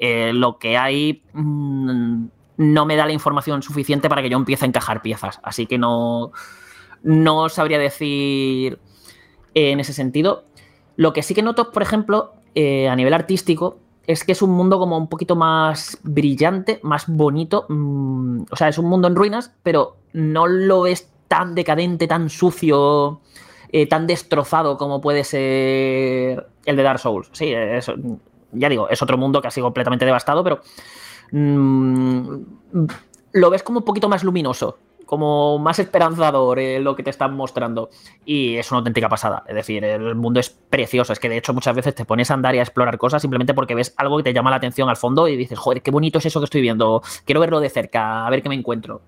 eh, 0.00 0.32
lo 0.32 0.58
que 0.58 0.76
hay 0.76 1.22
mm, 1.32 2.24
no 2.58 2.84
me 2.84 2.96
da 2.96 3.06
la 3.06 3.12
información 3.12 3.62
suficiente 3.62 4.08
para 4.10 4.20
que 4.20 4.28
yo 4.28 4.36
empiece 4.36 4.66
a 4.66 4.68
encajar 4.68 5.00
piezas. 5.00 5.40
Así 5.42 5.66
que 5.66 5.78
no, 5.78 6.32
no 7.02 7.48
sabría 7.48 7.78
decir 7.78 8.78
eh, 9.54 9.70
en 9.70 9.80
ese 9.80 9.92
sentido. 9.94 10.44
Lo 10.96 11.12
que 11.14 11.22
sí 11.22 11.34
que 11.34 11.42
noto, 11.42 11.70
por 11.72 11.82
ejemplo, 11.82 12.34
eh, 12.54 12.88
a 12.88 12.96
nivel 12.96 13.14
artístico, 13.14 13.78
es 14.06 14.24
que 14.24 14.32
es 14.32 14.42
un 14.42 14.50
mundo 14.50 14.78
como 14.78 14.96
un 14.98 15.08
poquito 15.08 15.36
más 15.36 15.98
brillante, 16.02 16.80
más 16.82 17.04
bonito. 17.08 17.64
mm, 17.68 18.42
o 18.50 18.56
sea, 18.56 18.68
es 18.68 18.78
un 18.78 18.86
mundo 18.86 19.06
en 19.08 19.14
ruinas, 19.16 19.54
pero 19.62 19.96
no 20.12 20.46
lo 20.46 20.82
ves 20.82 21.10
tan 21.28 21.54
decadente, 21.54 22.06
tan 22.08 22.30
sucio, 22.30 23.20
eh, 23.70 23.86
tan 23.86 24.06
destrozado 24.06 24.76
como 24.78 25.00
puede 25.00 25.24
ser 25.24 26.46
el 26.64 26.76
de 26.76 26.82
Dark 26.82 26.98
Souls. 26.98 27.28
Sí, 27.32 27.52
es- 27.52 27.92
ya 28.52 28.68
digo, 28.70 28.88
es 28.88 29.02
otro 29.02 29.18
mundo 29.18 29.42
que 29.42 29.48
ha 29.48 29.50
sido 29.50 29.66
completamente 29.66 30.06
devastado, 30.06 30.42
pero 30.42 30.60
mm, 31.30 32.86
lo 33.32 33.50
ves 33.50 33.62
como 33.62 33.80
un 33.80 33.84
poquito 33.84 34.08
más 34.08 34.24
luminoso, 34.24 34.78
como 35.06 35.58
más 35.58 35.78
esperanzador 35.78 36.58
eh, 36.58 36.80
lo 36.80 36.94
que 36.94 37.02
te 37.02 37.10
están 37.10 37.34
mostrando. 37.34 37.90
Y 38.24 38.56
es 38.56 38.70
una 38.70 38.78
auténtica 38.78 39.08
pasada. 39.08 39.44
Es 39.48 39.54
decir, 39.54 39.84
el 39.84 40.14
mundo 40.14 40.40
es 40.40 40.50
precioso. 40.50 41.12
Es 41.12 41.18
que 41.18 41.28
de 41.28 41.38
hecho 41.38 41.54
muchas 41.54 41.74
veces 41.74 41.94
te 41.94 42.04
pones 42.04 42.30
a 42.30 42.34
andar 42.34 42.54
y 42.54 42.58
a 42.58 42.62
explorar 42.62 42.98
cosas 42.98 43.22
simplemente 43.22 43.54
porque 43.54 43.74
ves 43.74 43.94
algo 43.96 44.18
que 44.18 44.24
te 44.24 44.34
llama 44.34 44.50
la 44.50 44.56
atención 44.56 44.88
al 44.88 44.96
fondo 44.96 45.26
y 45.28 45.36
dices, 45.36 45.58
joder, 45.58 45.82
qué 45.82 45.90
bonito 45.90 46.18
es 46.18 46.26
eso 46.26 46.40
que 46.40 46.44
estoy 46.44 46.60
viendo. 46.60 47.02
Quiero 47.24 47.40
verlo 47.40 47.60
de 47.60 47.70
cerca, 47.70 48.26
a 48.26 48.30
ver 48.30 48.42
qué 48.42 48.48
me 48.48 48.54
encuentro. 48.54 49.02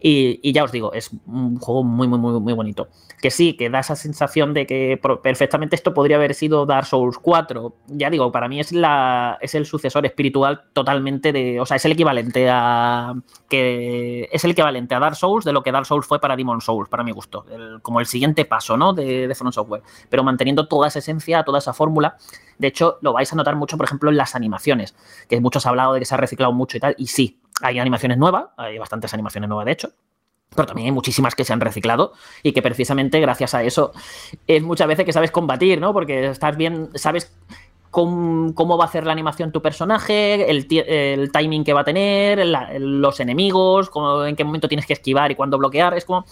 Y, 0.00 0.40
y 0.42 0.52
ya 0.52 0.64
os 0.64 0.72
digo, 0.72 0.92
es 0.92 1.10
un 1.26 1.58
juego 1.58 1.82
muy, 1.82 2.06
muy, 2.08 2.18
muy, 2.18 2.40
muy 2.40 2.52
bonito. 2.52 2.88
Que 3.24 3.30
sí, 3.30 3.54
que 3.54 3.70
da 3.70 3.78
esa 3.78 3.96
sensación 3.96 4.52
de 4.52 4.66
que 4.66 5.00
perfectamente 5.22 5.74
esto 5.76 5.94
podría 5.94 6.16
haber 6.16 6.34
sido 6.34 6.66
Dark 6.66 6.84
Souls 6.84 7.16
4. 7.16 7.74
Ya 7.86 8.10
digo, 8.10 8.30
para 8.30 8.48
mí 8.48 8.60
es, 8.60 8.70
la, 8.70 9.38
es 9.40 9.54
el 9.54 9.64
sucesor 9.64 10.04
espiritual 10.04 10.64
totalmente 10.74 11.32
de. 11.32 11.58
O 11.58 11.64
sea, 11.64 11.78
es 11.78 11.84
el 11.86 11.92
equivalente 11.92 12.50
a. 12.50 13.14
que 13.48 14.28
Es 14.30 14.44
el 14.44 14.50
equivalente 14.50 14.94
a 14.94 14.98
Dark 14.98 15.16
Souls 15.16 15.46
de 15.46 15.54
lo 15.54 15.62
que 15.62 15.72
Dark 15.72 15.86
Souls 15.86 16.06
fue 16.06 16.20
para 16.20 16.36
Demon 16.36 16.60
Souls, 16.60 16.90
para 16.90 17.02
mi 17.02 17.12
gusto. 17.12 17.46
Como 17.80 17.98
el 17.98 18.04
siguiente 18.04 18.44
paso, 18.44 18.76
¿no? 18.76 18.92
De, 18.92 19.26
de 19.26 19.34
From 19.34 19.52
Software. 19.52 19.80
Pero 20.10 20.22
manteniendo 20.22 20.68
toda 20.68 20.88
esa 20.88 20.98
esencia, 20.98 21.44
toda 21.44 21.60
esa 21.60 21.72
fórmula. 21.72 22.18
De 22.58 22.66
hecho, 22.66 22.98
lo 23.00 23.14
vais 23.14 23.32
a 23.32 23.36
notar 23.36 23.56
mucho, 23.56 23.78
por 23.78 23.86
ejemplo, 23.86 24.10
en 24.10 24.18
las 24.18 24.34
animaciones. 24.34 24.94
Que 25.30 25.40
muchos 25.40 25.64
han 25.64 25.70
hablado 25.70 25.94
de 25.94 26.00
que 26.00 26.04
se 26.04 26.14
ha 26.14 26.18
reciclado 26.18 26.52
mucho 26.52 26.76
y 26.76 26.80
tal. 26.80 26.94
Y 26.98 27.06
sí, 27.06 27.40
hay 27.62 27.78
animaciones 27.78 28.18
nuevas, 28.18 28.48
hay 28.58 28.76
bastantes 28.76 29.14
animaciones 29.14 29.48
nuevas, 29.48 29.64
de 29.64 29.72
hecho. 29.72 29.94
Pero 30.54 30.66
también 30.66 30.86
hay 30.86 30.92
muchísimas 30.92 31.34
que 31.34 31.44
se 31.44 31.52
han 31.52 31.60
reciclado 31.60 32.12
y 32.42 32.52
que 32.52 32.62
precisamente 32.62 33.20
gracias 33.20 33.54
a 33.54 33.62
eso 33.62 33.92
es 34.46 34.62
muchas 34.62 34.86
veces 34.88 35.04
que 35.04 35.12
sabes 35.12 35.30
combatir, 35.30 35.80
¿no? 35.80 35.92
Porque 35.92 36.26
estás 36.26 36.56
bien, 36.56 36.90
sabes 36.94 37.32
cómo, 37.90 38.54
cómo 38.54 38.76
va 38.76 38.84
a 38.84 38.88
hacer 38.88 39.04
la 39.06 39.12
animación 39.12 39.52
tu 39.52 39.62
personaje, 39.62 40.50
el, 40.50 40.66
ti- 40.66 40.82
el 40.86 41.30
timing 41.32 41.64
que 41.64 41.72
va 41.72 41.80
a 41.82 41.84
tener, 41.84 42.44
la- 42.46 42.72
los 42.78 43.20
enemigos, 43.20 43.90
cómo- 43.90 44.24
en 44.24 44.36
qué 44.36 44.44
momento 44.44 44.68
tienes 44.68 44.86
que 44.86 44.92
esquivar 44.94 45.30
y 45.30 45.34
cuándo 45.34 45.58
bloquear. 45.58 45.94
Es 45.96 46.04
como. 46.04 46.24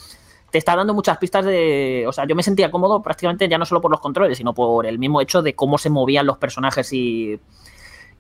Te 0.51 0.59
está 0.59 0.77
dando 0.77 0.93
muchas 0.93 1.17
pistas 1.17 1.47
de. 1.47 2.05
O 2.07 2.13
sea, 2.13 2.27
yo 2.27 2.35
me 2.37 2.43
sentía 2.43 2.71
cómodo 2.71 3.03
prácticamente 3.03 3.49
ya 3.49 3.57
no 3.57 3.65
solo 3.65 3.81
por 3.81 3.91
los 3.91 4.01
controles, 4.01 4.37
sino 4.37 4.53
por 4.53 4.85
el 4.85 4.99
mismo 4.99 5.23
hecho 5.23 5.41
de 5.41 5.55
cómo 5.55 5.79
se 5.79 5.89
movían 5.89 6.27
los 6.27 6.37
personajes 6.37 6.93
y. 6.93 7.41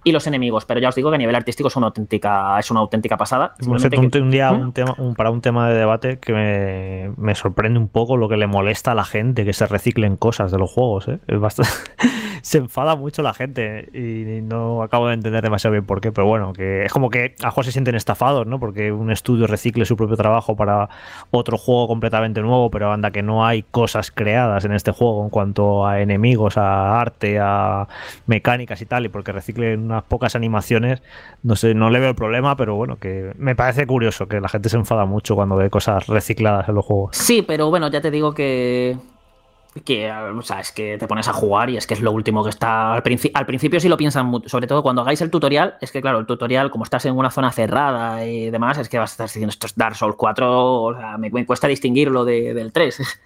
Y 0.05 0.11
los 0.13 0.27
enemigos, 0.27 0.65
pero 0.65 0.81
ya 0.81 0.89
os 0.89 0.95
digo 0.97 1.11
que 1.11 1.15
a 1.15 1.19
nivel 1.19 1.35
artístico 1.37 1.69
es 1.69 1.77
una 1.77 1.87
auténtica, 1.87 2.59
es 2.59 2.71
una 2.73 2.81
auténtica 2.81 3.17
pasada. 3.17 3.55
Simplemente 3.61 3.99
un, 3.99 4.11
que- 4.11 4.19
un 4.21 4.31
día 4.31 4.51
¿Mm? 4.53 4.61
un 4.61 4.73
tema, 4.73 4.95
un- 4.99 5.15
para 5.15 5.31
un 5.31 5.41
tema 5.41 5.69
de 5.69 5.77
debate 5.79 6.19
que 6.19 6.33
me, 6.33 7.13
me 7.17 7.35
sorprende 7.37 7.79
un 7.79 7.87
poco 7.89 8.17
lo 8.17 8.29
que 8.29 8.37
le 8.37 8.47
molesta 8.49 8.93
a 8.93 8.95
la 8.97 9.05
gente 9.05 9.45
que 9.45 9.53
se 9.53 9.67
reciclen 9.67 10.17
cosas 10.17 10.51
de 10.51 10.59
los 10.59 10.71
juegos. 10.73 11.07
¿eh? 11.09 11.19
Es 11.29 11.39
bastante- 11.39 11.71
se 12.43 12.59
enfada 12.59 12.97
mucho 12.97 13.23
la 13.23 13.33
gente 13.33 13.89
y 13.95 14.43
no 14.43 14.83
acabo 14.83 15.07
de 15.07 15.15
entender 15.15 15.41
demasiado 15.45 15.71
bien 15.73 15.85
por 15.87 16.01
qué, 16.01 16.11
pero 16.11 16.27
bueno, 16.27 16.53
que 16.53 16.85
es 16.85 16.93
como 16.93 17.09
que 17.09 17.37
a 17.41 17.47
mejor 17.47 17.65
se 17.65 17.71
sienten 17.71 17.95
estafados, 17.95 18.45
¿no? 18.49 18.59
Porque 18.59 18.91
un 18.91 19.13
estudio 19.13 19.47
recicle 19.47 19.85
su 19.85 19.97
propio 19.97 20.17
trabajo 20.17 20.57
para 20.57 20.89
otro 21.31 21.57
juego 21.57 21.87
completamente 21.87 22.41
nuevo, 22.43 22.71
pero 22.71 22.91
anda 22.91 23.13
que 23.13 23.23
no 23.23 23.47
hay 23.47 23.63
cosas 23.63 24.11
creadas 24.11 24.65
en 24.65 24.73
este 24.73 24.91
juego 24.91 25.23
en 25.23 25.31
cuanto 25.31 25.87
a 25.87 26.01
enemigos, 26.01 26.57
a 26.59 27.01
arte, 27.01 27.39
a 27.41 27.87
mecánicas 28.27 28.83
y 28.83 28.87
tal, 28.87 29.05
y 29.07 29.09
porque 29.09 29.31
reciclen 29.31 29.92
unas 29.93 30.05
pocas 30.05 30.35
animaciones, 30.35 31.03
no 31.43 31.57
sé, 31.57 31.75
no 31.75 31.91
le 31.91 32.01
veo 32.01 32.11
el 32.11 32.15
problema, 32.17 32.57
pero 32.57 32.75
bueno, 32.75 32.97
que 32.99 33.33
me 33.39 33.55
parece 33.55 33.87
curioso 33.87 34.27
que 34.29 34.41
la 34.41 34.49
gente 34.49 34.69
se 34.69 34.77
enfada 34.77 35.05
mucho 35.05 35.35
cuando 35.35 35.57
ve 35.57 35.71
cosas 35.71 36.07
recicladas 36.07 36.69
en 36.69 36.75
los 36.75 36.85
juegos. 36.85 37.17
Sí, 37.17 37.43
pero 37.43 37.71
bueno, 37.71 37.89
ya 37.89 38.01
te 38.01 38.11
digo 38.11 38.35
que. 38.35 38.97
Que, 39.87 40.13
o 40.13 40.43
sea, 40.43 40.61
es 40.61 40.71
que 40.71 40.99
te 40.99 41.07
pones 41.09 41.29
a 41.29 41.33
jugar 41.33 41.71
y 41.71 41.79
es 41.79 41.87
que 41.87 41.95
es 41.95 42.03
lo 42.03 42.13
último 42.13 42.45
que 42.45 42.51
está. 42.51 42.93
Al, 42.93 43.03
princi- 43.03 43.31
al 43.33 43.47
principio 43.47 43.81
sí 43.81 43.89
lo 43.89 43.97
piensan 43.97 44.27
mucho, 44.27 44.47
sobre 44.51 44.67
todo 44.67 44.83
cuando 44.83 45.01
hagáis 45.01 45.23
el 45.23 45.31
tutorial. 45.31 45.77
Es 45.81 45.91
que, 45.91 46.03
claro, 46.03 46.19
el 46.19 46.27
tutorial, 46.27 46.71
como 46.71 46.85
estás 46.85 47.07
en 47.07 47.17
una 47.17 47.31
zona 47.31 47.51
cerrada 47.53 48.27
y 48.27 48.51
demás, 48.51 48.77
es 48.77 48.91
que 48.91 48.99
vas 48.99 49.13
a 49.13 49.15
estar 49.15 49.27
diciendo 49.29 49.49
esto 49.49 49.67
es 49.67 49.75
Dark 49.75 49.97
Souls 49.97 50.17
4. 50.17 50.83
O 50.83 50.95
sea, 50.95 51.17
me, 51.17 51.31
me 51.31 51.47
cuesta 51.47 51.69
distinguirlo 51.69 52.27
de- 52.27 52.53
del 52.53 52.71
3. 52.71 53.01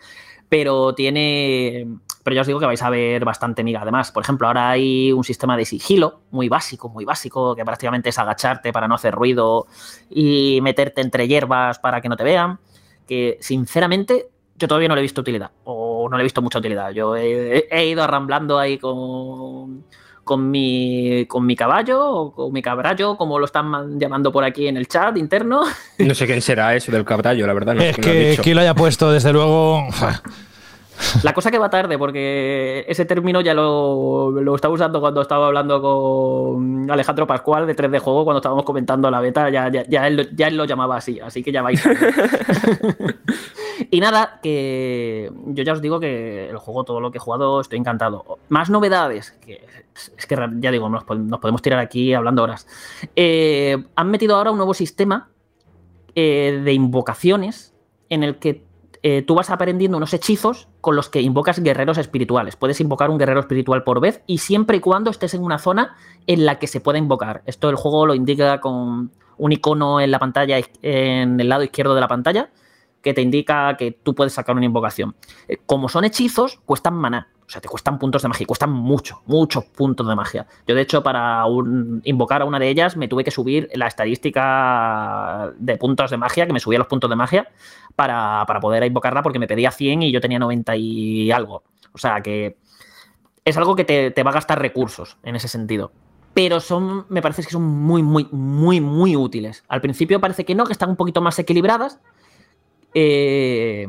Pero 0.49 0.94
tiene. 0.94 1.86
Pero 2.22 2.34
ya 2.34 2.40
os 2.40 2.47
digo 2.47 2.59
que 2.59 2.66
vais 2.66 2.82
a 2.82 2.90
ver 2.90 3.24
bastante 3.24 3.62
miga. 3.62 3.82
Además, 3.82 4.11
por 4.11 4.22
ejemplo, 4.22 4.47
ahora 4.47 4.70
hay 4.70 5.12
un 5.12 5.22
sistema 5.22 5.57
de 5.57 5.64
sigilo 5.64 6.22
muy 6.30 6.49
básico, 6.49 6.88
muy 6.88 7.05
básico, 7.05 7.55
que 7.55 7.64
prácticamente 7.64 8.09
es 8.09 8.18
agacharte 8.18 8.72
para 8.72 8.88
no 8.88 8.97
hacer 8.97 9.14
ruido 9.14 9.66
y 10.11 10.61
meterte 10.62 11.01
entre 11.03 11.28
hierbas 11.28 11.78
para 11.78 12.01
que 12.01 12.09
no 12.09 12.16
te 12.16 12.24
vean. 12.24 12.59
Que 13.07 13.38
sinceramente 13.40 14.28
yo 14.57 14.68
todavía 14.68 14.88
no 14.88 14.94
le 14.94 15.03
he 15.03 15.03
visto 15.03 15.20
utilidad, 15.20 15.51
o 15.64 16.09
no 16.09 16.16
le 16.16 16.22
he 16.22 16.24
visto 16.24 16.42
mucha 16.42 16.59
utilidad. 16.59 16.90
Yo 16.90 17.14
he, 17.14 17.68
he 17.70 17.86
ido 17.86 18.03
arramblando 18.03 18.59
ahí 18.59 18.78
con, 18.78 19.84
con 20.27 20.51
mi, 20.51 21.24
con 21.27 21.47
mi 21.47 21.55
caballo 21.55 22.05
o 22.05 22.33
con 22.35 22.53
mi 22.53 22.61
cabrallo, 22.61 23.16
como 23.16 23.39
lo 23.39 23.45
están 23.47 23.68
man- 23.68 23.99
llamando 24.01 24.33
por 24.33 24.43
aquí 24.43 24.66
en 24.66 24.77
el 24.77 24.89
chat 24.89 25.16
interno. 25.16 25.62
No 25.99 26.14
sé 26.14 26.27
quién 26.27 26.43
será 26.43 26.74
eso 26.74 26.91
del 26.91 27.05
cabrallo, 27.05 27.47
la 27.47 27.55
verdad. 27.55 27.74
No 27.77 27.81
Es 27.83 27.97
lo 27.97 28.03
que 28.03 28.37
quien 28.43 28.57
lo 28.57 28.62
haya 28.62 28.74
puesto, 28.74 29.11
desde 29.12 29.33
luego. 29.33 29.87
La 31.22 31.33
cosa 31.35 31.51
que 31.51 31.59
va 31.59 31.68
tarde, 31.68 31.99
porque 31.99 32.85
ese 32.89 33.05
término 33.05 33.43
ya 33.43 33.53
lo, 33.55 34.31
lo 34.33 34.55
estaba 34.57 34.72
usando 34.74 34.99
cuando 34.99 35.20
estaba 35.20 35.47
hablando 35.47 35.81
con 35.83 36.91
Alejandro 36.91 37.27
Pascual 37.27 37.66
de 37.66 37.77
3D 37.77 37.99
Juego, 38.01 38.24
cuando 38.24 38.39
estábamos 38.39 38.64
comentando 38.64 39.11
la 39.11 39.20
beta, 39.20 39.49
ya, 39.51 39.70
ya, 39.70 39.85
ya 39.87 40.07
él, 40.07 40.16
lo- 40.16 40.22
ya 40.35 40.49
él 40.49 40.57
lo 40.57 40.64
llamaba 40.64 40.97
así, 40.97 41.20
así 41.20 41.43
que 41.45 41.53
ya 41.53 41.61
vais. 41.62 41.83
y 43.91 44.01
nada, 44.01 44.41
que 44.43 45.31
yo 45.47 45.62
ya 45.64 45.72
os 45.72 45.81
digo 45.81 46.01
que 46.01 46.49
el 46.49 46.57
juego, 46.59 46.85
todo 46.85 47.01
lo 47.01 47.11
que 47.11 47.18
he 47.18 47.20
jugado, 47.20 47.61
estoy 47.61 47.79
encantado. 47.79 48.39
Más 48.49 48.70
novedades, 48.70 49.33
que 49.45 49.66
es 50.16 50.27
que 50.27 50.37
ya 50.59 50.70
digo, 50.70 50.89
nos, 50.89 51.05
pod- 51.05 51.18
nos 51.24 51.41
podemos 51.41 51.62
tirar 51.62 51.79
aquí 51.81 52.14
hablando 52.14 52.43
horas. 52.43 52.66
Eh, 53.14 53.77
han 53.95 54.11
metido 54.11 54.37
ahora 54.37 54.51
un 54.51 54.57
nuevo 54.57 54.74
sistema 54.74 55.31
eh, 56.14 56.61
de 56.64 56.72
invocaciones 56.72 57.74
en 58.09 58.22
el 58.22 58.37
que 58.37 58.64
eh, 59.03 59.22
tú 59.22 59.35
vas 59.35 59.51
aprendiendo 59.51 59.97
unos 59.99 60.14
hechizos 60.14 60.68
con 60.81 60.97
los 60.97 61.09
que 61.09 61.20
invocas 61.20 61.61
guerreros 61.61 61.99
espirituales. 61.99 62.57
Puedes 62.57 62.81
invocar 62.81 63.11
un 63.11 63.18
guerrero 63.18 63.41
espiritual 63.41 63.85
por 63.85 64.01
vez 64.01 64.22
y 64.27 64.39
siempre 64.39 64.79
y 64.79 64.81
cuando 64.81 65.11
estés 65.11 65.35
en 65.35 65.43
una 65.45 65.59
zona 65.59 65.97
en 66.27 66.45
la 66.45 66.59
que 66.59 66.66
se 66.66 66.81
pueda 66.81 66.99
invocar. 66.99 67.43
Esto 67.47 67.68
el 67.70 67.77
juego 67.77 68.07
lo 68.07 68.14
indica 68.14 68.61
con 68.61 69.12
un 69.39 69.53
icono 69.53 70.01
en 70.01 70.11
la 70.11 70.18
pantalla, 70.18 70.59
en 70.83 71.39
el 71.39 71.49
lado 71.49 71.62
izquierdo 71.62 71.95
de 71.95 72.01
la 72.01 72.09
pantalla, 72.09 72.51
que 73.07 73.14
te 73.14 73.22
indica 73.22 73.76
que 73.76 73.92
tú 73.92 74.16
puedes 74.16 74.32
sacar 74.32 74.57
una 74.57 74.64
invocación. 74.64 75.14
Eh, 75.46 75.59
Como 75.64 75.88
son 75.88 76.04
hechizos, 76.04 76.59
cuestan 76.64 76.94
maná. 76.94 77.28
O 77.46 77.48
sea, 77.48 77.61
te 77.61 77.68
cuestan 77.68 78.00
puntos 78.00 78.22
de 78.22 78.26
magia, 78.26 78.44
cuestan 78.48 78.72
mucho, 78.72 79.22
muchos 79.26 79.64
puntos 79.64 80.09
de 80.09 80.16
magia. 80.16 80.48
Yo, 80.66 80.74
de 80.74 80.80
hecho, 80.80 81.04
para 81.04 81.44
invocar 82.02 82.42
a 82.42 82.44
una 82.46 82.59
de 82.59 82.68
ellas, 82.68 82.96
me 82.96 83.07
tuve 83.07 83.22
que 83.22 83.30
subir 83.30 83.70
la 83.74 83.86
estadística 83.86 85.52
de 85.57 85.76
puntos 85.76 86.11
de 86.11 86.16
magia, 86.16 86.48
que 86.48 86.52
me 86.52 86.59
subía 86.59 86.80
los 86.80 86.88
puntos 86.88 87.09
de 87.09 87.14
magia, 87.14 87.48
para, 87.94 88.42
para 88.44 88.59
poder 88.59 88.82
invocarla, 88.82 89.22
porque 89.22 89.38
me 89.38 89.46
pedía 89.46 89.70
100 89.70 90.02
y 90.02 90.11
yo 90.11 90.20
tenía 90.20 90.40
90 90.40 90.74
y 90.74 91.30
algo. 91.30 91.62
O 91.92 91.98
sea, 91.98 92.20
que 92.22 92.57
es 93.44 93.57
algo 93.57 93.76
que 93.76 93.84
te, 93.84 94.11
te 94.11 94.24
va 94.24 94.32
a 94.32 94.34
gastar 94.34 94.61
recursos 94.61 95.16
en 95.22 95.36
ese 95.36 95.46
sentido. 95.46 95.92
Pero 96.34 96.59
son, 96.59 97.07
me 97.09 97.22
parece 97.22 97.44
que 97.44 97.50
son 97.50 97.62
muy, 97.62 98.02
muy, 98.02 98.26
muy, 98.32 98.80
muy 98.80 99.14
útiles. 99.14 99.62
Al 99.68 99.80
principio 99.80 100.20
parece 100.20 100.44
que 100.44 100.57
no, 100.57 100.66
que 100.66 100.72
están 100.72 100.90
un 100.90 100.96
poquito 100.96 101.20
más 101.20 101.38
equilibradas, 101.38 102.00
eh, 102.99 103.86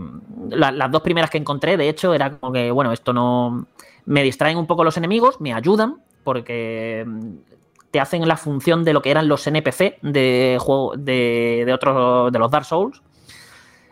la- 0.49 0.71
las 0.73 0.91
dos 0.91 1.01
primeras 1.01 1.29
que 1.29 1.37
encontré, 1.37 1.77
de 1.77 1.87
hecho, 1.87 2.13
era 2.13 2.37
como 2.37 2.51
que, 2.51 2.71
bueno, 2.71 2.91
esto 2.91 3.13
no. 3.13 3.65
Me 4.05 4.21
distraen 4.21 4.57
un 4.57 4.67
poco 4.67 4.83
los 4.83 4.97
enemigos, 4.97 5.39
me 5.39 5.53
ayudan, 5.53 5.97
porque 6.25 7.05
mm, 7.07 7.29
te 7.91 8.01
hacen 8.01 8.27
la 8.27 8.35
función 8.35 8.83
de 8.83 8.91
lo 8.91 9.01
que 9.01 9.11
eran 9.11 9.29
los 9.29 9.47
NPC 9.47 9.99
de 10.01 10.57
juego 10.59 10.93
de, 10.97 11.63
de 11.65 11.73
otros 11.73 12.31
de 12.33 12.39
los 12.39 12.51
Dark 12.51 12.65
Souls. 12.65 13.01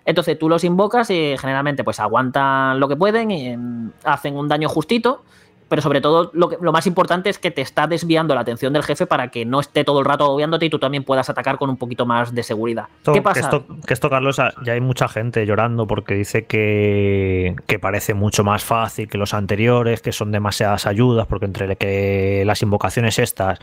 Entonces 0.04 0.38
tú 0.38 0.50
los 0.50 0.64
invocas 0.64 1.10
y 1.10 1.36
generalmente 1.38 1.84
pues 1.84 2.00
aguantan 2.00 2.80
lo 2.80 2.88
que 2.88 2.96
pueden 2.96 3.32
y 3.32 3.56
mm, 3.58 3.92
hacen 4.04 4.36
un 4.38 4.48
daño 4.48 4.68
justito. 4.70 5.24
Pero 5.68 5.82
sobre 5.82 6.00
todo 6.02 6.30
lo, 6.34 6.50
que- 6.50 6.58
lo 6.62 6.72
más 6.72 6.86
importante 6.88 7.30
es 7.30 7.40
que 7.40 7.50
te 7.52 7.62
está 7.62 7.88
desviando 7.88 8.36
la 8.36 8.42
atención 8.42 8.72
del 8.74 8.84
jefe 8.84 9.06
para 9.08 9.30
que 9.30 9.46
no 9.46 9.60
esté 9.60 9.84
todo 9.84 10.00
el 10.00 10.06
rato 10.06 10.26
agobiándote 10.26 10.66
y 10.66 10.70
tú 10.70 10.78
también 10.80 11.04
puedas 11.04 11.30
atacar 11.30 11.58
con 11.58 11.70
un 11.70 11.78
poquito 11.78 12.06
más 12.06 12.34
de 12.36 12.44
seguridad. 12.44 12.86
Esto- 12.98 13.14
¿Qué 13.14 13.20
Que 13.20 13.24
pasa? 13.24 13.40
esto, 13.40 13.66
que 13.86 13.94
esto, 13.94 14.10
Carlos, 14.10 14.38
ya 14.64 14.74
hay 14.74 14.82
mucha 14.82 15.08
gente 15.08 15.46
llorando 15.46 15.88
porque 15.88 16.14
dice 16.14 16.46
que, 16.46 17.56
que 17.68 17.80
parece 17.80 18.14
mucho 18.14 18.44
más 18.44 18.64
fácil 18.64 19.08
que 19.08 19.18
los 19.18 19.34
anteriores, 19.34 20.02
que 20.02 20.12
son 20.12 20.32
demasiadas 20.32 20.86
ayudas, 20.86 21.28
porque 21.28 21.46
entre 21.46 21.76
que 21.76 22.44
las 22.46 22.62
invocaciones 22.62 23.18
estas, 23.20 23.60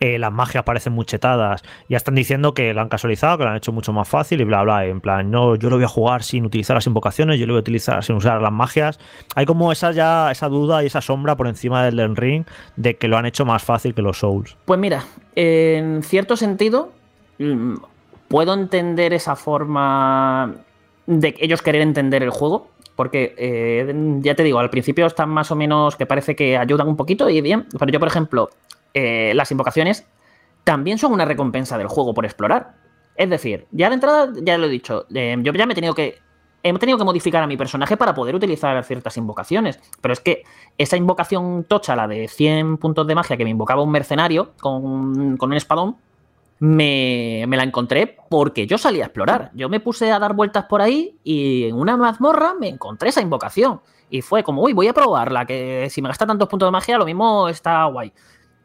eh, 0.00 0.18
las 0.18 0.32
magias 0.32 0.64
parecen 0.64 0.92
muy 0.92 1.04
chetadas, 1.04 1.62
ya 1.88 1.96
están 1.96 2.14
diciendo 2.14 2.54
que 2.54 2.74
lo 2.74 2.80
han 2.82 2.88
casualizado, 2.88 3.38
que 3.38 3.44
lo 3.44 3.50
han 3.50 3.56
hecho 3.56 3.72
mucho 3.72 3.92
más 3.92 4.08
fácil 4.08 4.40
y 4.40 4.44
bla, 4.44 4.62
bla. 4.62 4.84
En 4.84 5.00
plan, 5.00 5.30
no, 5.30 5.56
yo 5.56 5.70
lo 5.70 5.76
voy 5.76 5.84
a 5.84 5.88
jugar 5.88 6.22
sin 6.22 6.44
utilizar 6.44 6.74
las 6.76 6.86
invocaciones, 6.86 7.38
yo 7.38 7.46
lo 7.46 7.54
voy 7.54 7.58
a 7.58 7.60
utilizar 7.60 8.04
sin 8.04 8.16
usar 8.16 8.40
las 8.42 8.52
magias. 8.52 8.98
Hay 9.34 9.46
como 9.46 9.72
esa 9.72 9.92
ya 9.92 10.30
esa 10.30 10.48
duda 10.48 10.82
y 10.82 10.86
esa 10.86 11.00
sombra 11.00 11.36
por 11.36 11.45
encima 11.48 11.84
del 11.84 11.98
Elden 11.98 12.16
Ring 12.16 12.44
de 12.76 12.96
que 12.96 13.08
lo 13.08 13.16
han 13.16 13.26
hecho 13.26 13.44
más 13.44 13.62
fácil 13.62 13.94
que 13.94 14.02
los 14.02 14.18
Souls. 14.18 14.56
Pues 14.64 14.78
mira, 14.80 15.04
en 15.34 16.02
cierto 16.02 16.36
sentido, 16.36 16.92
mm, 17.38 17.74
puedo 18.28 18.54
entender 18.54 19.12
esa 19.12 19.36
forma 19.36 20.54
de 21.06 21.34
ellos 21.38 21.62
querer 21.62 21.82
entender 21.82 22.22
el 22.22 22.30
juego. 22.30 22.70
Porque 22.96 23.34
eh, 23.36 23.92
ya 24.20 24.34
te 24.34 24.42
digo, 24.42 24.58
al 24.58 24.70
principio 24.70 25.04
están 25.04 25.28
más 25.28 25.50
o 25.50 25.56
menos 25.56 25.96
que 25.96 26.06
parece 26.06 26.34
que 26.34 26.56
ayudan 26.56 26.88
un 26.88 26.96
poquito 26.96 27.28
y 27.28 27.42
bien. 27.42 27.66
Pero 27.78 27.92
yo, 27.92 27.98
por 27.98 28.08
ejemplo, 28.08 28.48
eh, 28.94 29.32
las 29.34 29.50
invocaciones 29.50 30.06
también 30.64 30.96
son 30.96 31.12
una 31.12 31.26
recompensa 31.26 31.76
del 31.76 31.88
juego 31.88 32.14
por 32.14 32.24
explorar. 32.24 32.74
Es 33.14 33.28
decir, 33.28 33.66
ya 33.70 33.88
de 33.88 33.94
entrada, 33.94 34.32
ya 34.42 34.56
lo 34.56 34.66
he 34.66 34.70
dicho, 34.70 35.06
eh, 35.14 35.36
yo 35.40 35.52
ya 35.52 35.66
me 35.66 35.72
he 35.72 35.74
tenido 35.74 35.94
que. 35.94 36.18
He 36.68 36.78
tenido 36.78 36.98
que 36.98 37.04
modificar 37.04 37.42
a 37.42 37.46
mi 37.46 37.56
personaje 37.56 37.96
para 37.96 38.14
poder 38.14 38.34
utilizar 38.34 38.82
ciertas 38.84 39.16
invocaciones. 39.16 39.78
Pero 40.00 40.12
es 40.12 40.20
que 40.20 40.42
esa 40.78 40.96
invocación 40.96 41.64
tocha, 41.64 41.94
la 41.94 42.08
de 42.08 42.28
100 42.28 42.78
puntos 42.78 43.06
de 43.06 43.14
magia 43.14 43.36
que 43.36 43.44
me 43.44 43.50
invocaba 43.50 43.82
un 43.82 43.90
mercenario 43.90 44.52
con, 44.60 44.84
un 45.40 45.52
espadón, 45.52 45.96
me 46.58 47.46
la 47.48 47.62
encontré 47.62 48.16
porque 48.28 48.66
yo 48.66 48.78
salí 48.78 49.00
a 49.00 49.04
explorar. 49.04 49.50
Yo 49.54 49.68
me 49.68 49.80
puse 49.80 50.10
a 50.10 50.18
dar 50.18 50.34
vueltas 50.34 50.64
por 50.64 50.82
ahí 50.82 51.16
y 51.22 51.64
en 51.64 51.76
una 51.76 51.96
mazmorra 51.96 52.54
me 52.54 52.68
encontré 52.68 53.10
esa 53.10 53.20
invocación. 53.20 53.80
Y 54.08 54.22
fue 54.22 54.42
como, 54.42 54.62
uy, 54.62 54.72
voy 54.72 54.88
a 54.88 54.92
probarla, 54.92 55.46
que 55.46 55.88
si 55.90 56.00
me 56.00 56.08
gasta 56.08 56.26
tantos 56.26 56.48
puntos 56.48 56.66
de 56.68 56.70
magia, 56.70 56.98
lo 56.98 57.04
mismo 57.04 57.48
está 57.48 57.84
guay. 57.86 58.12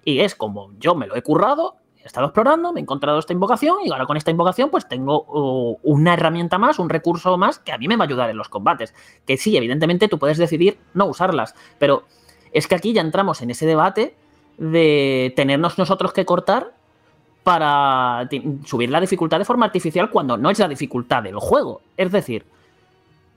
Y 0.04 0.20
es 0.20 0.36
como, 0.36 0.72
yo 0.80 0.96
me 0.96 1.08
lo 1.08 1.16
he 1.16 1.22
currado, 1.22 1.78
he 2.04 2.08
estado 2.08 2.28
explorando, 2.28 2.74
me 2.74 2.80
he 2.80 2.84
encontrado 2.84 3.20
esta 3.20 3.34
invocación 3.34 3.78
y 3.86 3.92
ahora 3.92 4.06
con 4.06 4.18
esta 4.18 4.32
invocación 4.32 4.70
pues 4.70 4.88
tengo 4.88 5.24
uh, 5.24 5.80
una 5.84 6.14
herramienta 6.14 6.58
más, 6.58 6.80
un 6.80 6.90
recurso 6.90 7.38
más 7.38 7.60
que 7.60 7.72
a 7.72 7.78
mí 7.78 7.88
me 7.88 7.96
va 7.96 8.06
a 8.06 8.08
ayudar 8.08 8.30
en 8.30 8.38
los 8.38 8.50
combates. 8.50 8.94
Que 9.26 9.38
sí, 9.38 9.56
evidentemente 9.56 10.08
tú 10.08 10.20
puedes 10.20 10.38
decidir 10.38 10.78
no 10.94 11.06
usarlas, 11.06 11.56
pero 11.80 12.04
es 12.52 12.68
que 12.68 12.76
aquí 12.76 12.94
ya 12.94 13.02
entramos 13.02 13.42
en 13.42 13.52
ese 13.52 13.66
debate 13.66 14.16
de 14.58 15.34
tenernos 15.36 15.78
nosotros 15.78 16.14
que 16.14 16.26
cortar 16.26 16.74
para 17.44 18.30
subir 18.66 18.90
la 18.90 19.02
dificultad 19.02 19.40
de 19.40 19.46
forma 19.46 19.66
artificial 19.66 20.10
cuando 20.12 20.38
no 20.38 20.50
es 20.50 20.60
la 20.60 20.68
dificultad 20.68 21.24
del 21.24 21.38
juego. 21.38 21.82
Es 21.98 22.12
decir, 22.12 22.46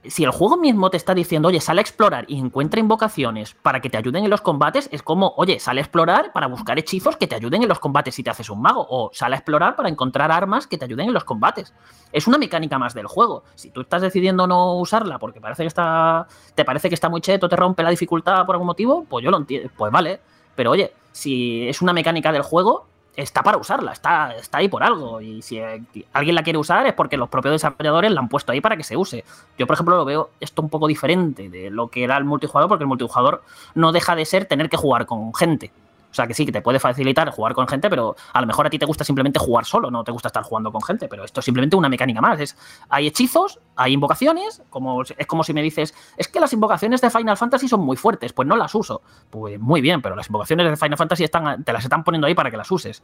si 0.09 0.23
el 0.23 0.31
juego 0.31 0.57
mismo 0.57 0.89
te 0.89 0.97
está 0.97 1.13
diciendo, 1.13 1.47
oye, 1.47 1.59
sale 1.59 1.79
a 1.79 1.81
explorar 1.81 2.25
y 2.27 2.39
encuentra 2.39 2.79
invocaciones 2.79 3.53
para 3.53 3.81
que 3.81 3.89
te 3.89 3.97
ayuden 3.97 4.23
en 4.23 4.29
los 4.29 4.41
combates, 4.41 4.89
es 4.91 5.01
como, 5.01 5.33
oye, 5.37 5.59
sale 5.59 5.81
a 5.81 5.83
explorar 5.83 6.31
para 6.33 6.47
buscar 6.47 6.77
hechizos 6.79 7.17
que 7.17 7.27
te 7.27 7.35
ayuden 7.35 7.63
en 7.63 7.69
los 7.69 7.79
combates 7.79 8.15
si 8.15 8.23
te 8.23 8.29
haces 8.29 8.49
un 8.49 8.61
mago, 8.61 8.85
o 8.89 9.09
sale 9.13 9.35
a 9.35 9.39
explorar 9.39 9.75
para 9.75 9.89
encontrar 9.89 10.31
armas 10.31 10.67
que 10.67 10.77
te 10.77 10.85
ayuden 10.85 11.07
en 11.07 11.13
los 11.13 11.23
combates. 11.23 11.73
Es 12.11 12.27
una 12.27 12.37
mecánica 12.37 12.79
más 12.79 12.93
del 12.93 13.07
juego. 13.07 13.43
Si 13.55 13.71
tú 13.71 13.81
estás 13.81 14.01
decidiendo 14.01 14.47
no 14.47 14.75
usarla 14.75 15.19
porque 15.19 15.41
parece 15.41 15.63
que 15.63 15.67
está, 15.67 16.27
te 16.53 16.65
parece 16.65 16.89
que 16.89 16.95
está 16.95 17.09
muy 17.09 17.21
cheto, 17.21 17.49
te 17.49 17.55
rompe 17.55 17.83
la 17.83 17.89
dificultad 17.89 18.45
por 18.45 18.55
algún 18.55 18.67
motivo, 18.67 19.05
pues 19.09 19.23
yo 19.23 19.31
lo 19.31 19.37
entiendo, 19.37 19.69
pues 19.75 19.91
vale. 19.91 20.19
Pero 20.55 20.71
oye, 20.71 20.93
si 21.11 21.67
es 21.67 21.81
una 21.81 21.93
mecánica 21.93 22.31
del 22.31 22.41
juego, 22.41 22.87
está 23.15 23.43
para 23.43 23.57
usarla, 23.57 23.91
está, 23.91 24.35
está 24.35 24.59
ahí 24.59 24.67
por 24.67 24.83
algo. 24.83 25.21
Y 25.21 25.41
si 25.41 25.59
alguien 26.13 26.35
la 26.35 26.43
quiere 26.43 26.59
usar 26.59 26.85
es 26.85 26.93
porque 26.93 27.17
los 27.17 27.29
propios 27.29 27.53
desarrolladores 27.53 28.11
la 28.11 28.19
han 28.21 28.29
puesto 28.29 28.51
ahí 28.51 28.61
para 28.61 28.77
que 28.77 28.83
se 28.83 28.97
use. 28.97 29.23
Yo, 29.57 29.67
por 29.67 29.75
ejemplo, 29.75 29.95
lo 29.95 30.05
veo 30.05 30.29
esto 30.39 30.61
un 30.61 30.69
poco 30.69 30.87
diferente 30.87 31.49
de 31.49 31.69
lo 31.69 31.89
que 31.89 32.03
era 32.03 32.17
el 32.17 32.25
multijugador, 32.25 32.69
porque 32.69 32.83
el 32.83 32.87
multijugador 32.87 33.43
no 33.73 33.91
deja 33.91 34.15
de 34.15 34.25
ser 34.25 34.45
tener 34.45 34.69
que 34.69 34.77
jugar 34.77 35.05
con 35.05 35.33
gente. 35.33 35.71
O 36.15 36.17
sea, 36.17 36.27
que 36.27 36.33
sí, 36.33 36.45
que 36.45 36.53
te 36.53 36.61
puede 36.61 36.79
facilitar 36.79 37.29
jugar 37.29 37.53
con 37.53 37.67
gente, 37.67 37.89
pero 37.89 38.15
a 38.31 38.39
lo 38.39 38.47
mejor 38.47 38.65
a 38.65 38.69
ti 38.69 38.79
te 38.79 38.85
gusta 38.85 39.03
simplemente 39.03 39.37
jugar 39.37 39.65
solo, 39.65 39.91
no 39.91 40.01
te 40.05 40.13
gusta 40.13 40.29
estar 40.29 40.43
jugando 40.43 40.71
con 40.71 40.81
gente, 40.81 41.09
pero 41.09 41.25
esto 41.25 41.41
es 41.41 41.45
simplemente 41.45 41.75
una 41.75 41.89
mecánica 41.89 42.21
más. 42.21 42.39
Es, 42.39 42.55
hay 42.87 43.07
hechizos, 43.07 43.59
hay 43.75 43.91
invocaciones, 43.91 44.63
como, 44.69 45.01
es 45.01 45.27
como 45.27 45.43
si 45.43 45.53
me 45.53 45.61
dices, 45.61 45.93
es 46.15 46.29
que 46.29 46.39
las 46.39 46.53
invocaciones 46.53 47.01
de 47.01 47.09
Final 47.09 47.35
Fantasy 47.35 47.67
son 47.67 47.81
muy 47.81 47.97
fuertes, 47.97 48.31
pues 48.31 48.47
no 48.47 48.55
las 48.55 48.73
uso. 48.75 49.01
Pues 49.29 49.59
muy 49.59 49.81
bien, 49.81 50.01
pero 50.01 50.15
las 50.15 50.29
invocaciones 50.29 50.69
de 50.69 50.77
Final 50.77 50.97
Fantasy 50.97 51.25
están, 51.25 51.65
te 51.65 51.73
las 51.73 51.83
están 51.83 52.05
poniendo 52.05 52.27
ahí 52.27 52.33
para 52.33 52.49
que 52.49 52.55
las 52.55 52.71
uses. 52.71 53.03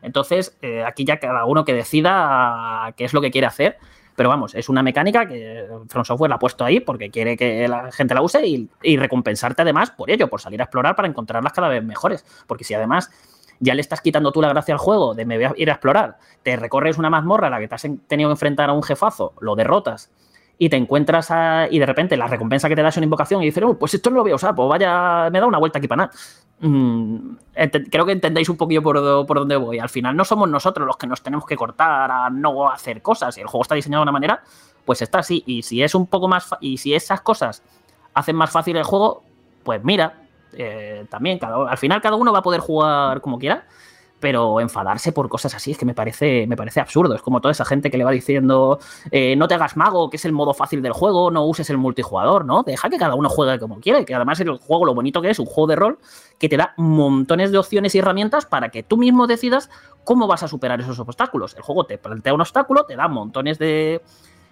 Entonces, 0.00 0.56
eh, 0.62 0.84
aquí 0.84 1.04
ya 1.04 1.18
cada 1.18 1.44
uno 1.46 1.64
que 1.64 1.74
decida 1.74 2.94
qué 2.96 3.04
es 3.04 3.12
lo 3.12 3.20
que 3.20 3.32
quiere 3.32 3.48
hacer. 3.48 3.78
Pero 4.14 4.28
vamos, 4.28 4.54
es 4.54 4.68
una 4.68 4.82
mecánica 4.82 5.26
que 5.26 5.66
From 5.88 6.04
Software 6.04 6.28
la 6.28 6.36
ha 6.36 6.38
puesto 6.38 6.64
ahí 6.64 6.80
porque 6.80 7.10
quiere 7.10 7.36
que 7.36 7.66
la 7.68 7.90
gente 7.92 8.14
la 8.14 8.22
use 8.22 8.46
y, 8.46 8.96
recompensarte 8.96 9.62
además 9.62 9.90
por 9.90 10.10
ello, 10.10 10.28
por 10.28 10.40
salir 10.40 10.60
a 10.60 10.64
explorar 10.64 10.94
para 10.94 11.08
encontrarlas 11.08 11.52
cada 11.52 11.68
vez 11.68 11.82
mejores. 11.82 12.24
Porque 12.46 12.64
si 12.64 12.74
además 12.74 13.10
ya 13.58 13.74
le 13.74 13.80
estás 13.80 14.00
quitando 14.00 14.30
tú 14.32 14.42
la 14.42 14.48
gracia 14.48 14.74
al 14.74 14.78
juego 14.78 15.14
de 15.14 15.24
me 15.24 15.36
voy 15.36 15.44
a 15.46 15.52
ir 15.56 15.70
a 15.70 15.74
explorar, 15.74 16.18
te 16.42 16.56
recorres 16.56 16.98
una 16.98 17.08
mazmorra 17.10 17.46
a 17.46 17.50
la 17.50 17.58
que 17.60 17.68
te 17.68 17.74
has 17.74 17.84
en- 17.84 17.98
tenido 18.00 18.28
que 18.28 18.32
enfrentar 18.32 18.68
a 18.68 18.72
un 18.72 18.82
jefazo, 18.82 19.32
lo 19.40 19.54
derrotas 19.54 20.10
y 20.58 20.68
te 20.68 20.76
encuentras 20.76 21.30
a- 21.30 21.66
y 21.70 21.78
de 21.78 21.86
repente 21.86 22.16
la 22.16 22.26
recompensa 22.26 22.68
que 22.68 22.76
te 22.76 22.82
da 22.82 22.88
es 22.90 22.96
una 22.96 23.04
invocación 23.04 23.42
y 23.42 23.46
dices, 23.46 23.62
"Oh, 23.64 23.78
pues 23.78 23.94
esto 23.94 24.10
no 24.10 24.16
lo 24.16 24.22
voy 24.22 24.32
a 24.32 24.34
usar, 24.34 24.54
pues 24.54 24.68
vaya, 24.68 25.30
me 25.30 25.40
da 25.40 25.46
una 25.46 25.58
vuelta 25.58 25.78
aquí 25.78 25.88
para 25.88 26.04
nada. 26.06 26.12
Mm, 26.64 27.36
ente- 27.56 27.90
creo 27.90 28.06
que 28.06 28.12
entendéis 28.12 28.48
un 28.48 28.56
poquillo 28.56 28.82
por, 28.82 29.26
por 29.26 29.38
dónde 29.38 29.56
voy. 29.56 29.78
Al 29.80 29.88
final 29.88 30.16
no 30.16 30.24
somos 30.24 30.48
nosotros 30.48 30.86
los 30.86 30.96
que 30.96 31.08
nos 31.08 31.20
tenemos 31.22 31.44
que 31.44 31.56
cortar 31.56 32.10
a 32.10 32.30
no 32.30 32.70
hacer 32.70 33.02
cosas. 33.02 33.34
Si 33.34 33.40
el 33.40 33.48
juego 33.48 33.62
está 33.62 33.74
diseñado 33.74 34.00
de 34.00 34.04
una 34.04 34.12
manera, 34.12 34.42
pues 34.84 35.02
está 35.02 35.18
así. 35.18 35.42
Y 35.46 35.62
si 35.62 35.82
es 35.82 35.94
un 35.94 36.06
poco 36.06 36.28
más 36.28 36.50
y 36.60 36.78
si 36.78 36.94
esas 36.94 37.20
cosas 37.20 37.62
hacen 38.14 38.36
más 38.36 38.50
fácil 38.50 38.76
el 38.76 38.84
juego, 38.84 39.24
pues 39.64 39.82
mira, 39.82 40.22
eh, 40.52 41.04
también, 41.10 41.38
cada, 41.38 41.68
al 41.68 41.78
final 41.78 42.00
cada 42.00 42.14
uno 42.16 42.32
va 42.32 42.38
a 42.38 42.42
poder 42.42 42.60
jugar 42.60 43.20
como 43.20 43.38
quiera, 43.38 43.66
pero 44.22 44.60
enfadarse 44.60 45.10
por 45.10 45.28
cosas 45.28 45.52
así 45.56 45.72
es 45.72 45.78
que 45.78 45.84
me 45.84 45.94
parece, 45.94 46.46
me 46.46 46.56
parece 46.56 46.78
absurdo. 46.78 47.16
Es 47.16 47.22
como 47.22 47.40
toda 47.40 47.50
esa 47.50 47.64
gente 47.64 47.90
que 47.90 47.98
le 47.98 48.04
va 48.04 48.12
diciendo, 48.12 48.78
eh, 49.10 49.34
no 49.34 49.48
te 49.48 49.54
hagas 49.54 49.76
mago, 49.76 50.08
que 50.10 50.16
es 50.16 50.24
el 50.24 50.30
modo 50.30 50.54
fácil 50.54 50.80
del 50.80 50.92
juego, 50.92 51.32
no 51.32 51.44
uses 51.44 51.68
el 51.70 51.76
multijugador, 51.76 52.44
¿no? 52.44 52.62
Deja 52.62 52.88
que 52.88 52.98
cada 52.98 53.16
uno 53.16 53.28
juegue 53.28 53.58
como 53.58 53.80
quiera 53.80 53.98
y 53.98 54.04
que 54.04 54.14
además 54.14 54.38
el 54.38 54.56
juego, 54.58 54.86
lo 54.86 54.94
bonito 54.94 55.20
que 55.20 55.30
es, 55.30 55.40
un 55.40 55.46
juego 55.46 55.66
de 55.66 55.74
rol 55.74 55.98
que 56.38 56.48
te 56.48 56.56
da 56.56 56.72
montones 56.76 57.50
de 57.50 57.58
opciones 57.58 57.96
y 57.96 57.98
herramientas 57.98 58.46
para 58.46 58.68
que 58.68 58.84
tú 58.84 58.96
mismo 58.96 59.26
decidas 59.26 59.70
cómo 60.04 60.28
vas 60.28 60.44
a 60.44 60.48
superar 60.48 60.80
esos 60.80 61.00
obstáculos. 61.00 61.56
El 61.56 61.62
juego 61.62 61.84
te 61.84 61.98
plantea 61.98 62.32
un 62.32 62.42
obstáculo, 62.42 62.84
te 62.84 62.94
da 62.94 63.08
montones 63.08 63.58
de, 63.58 64.02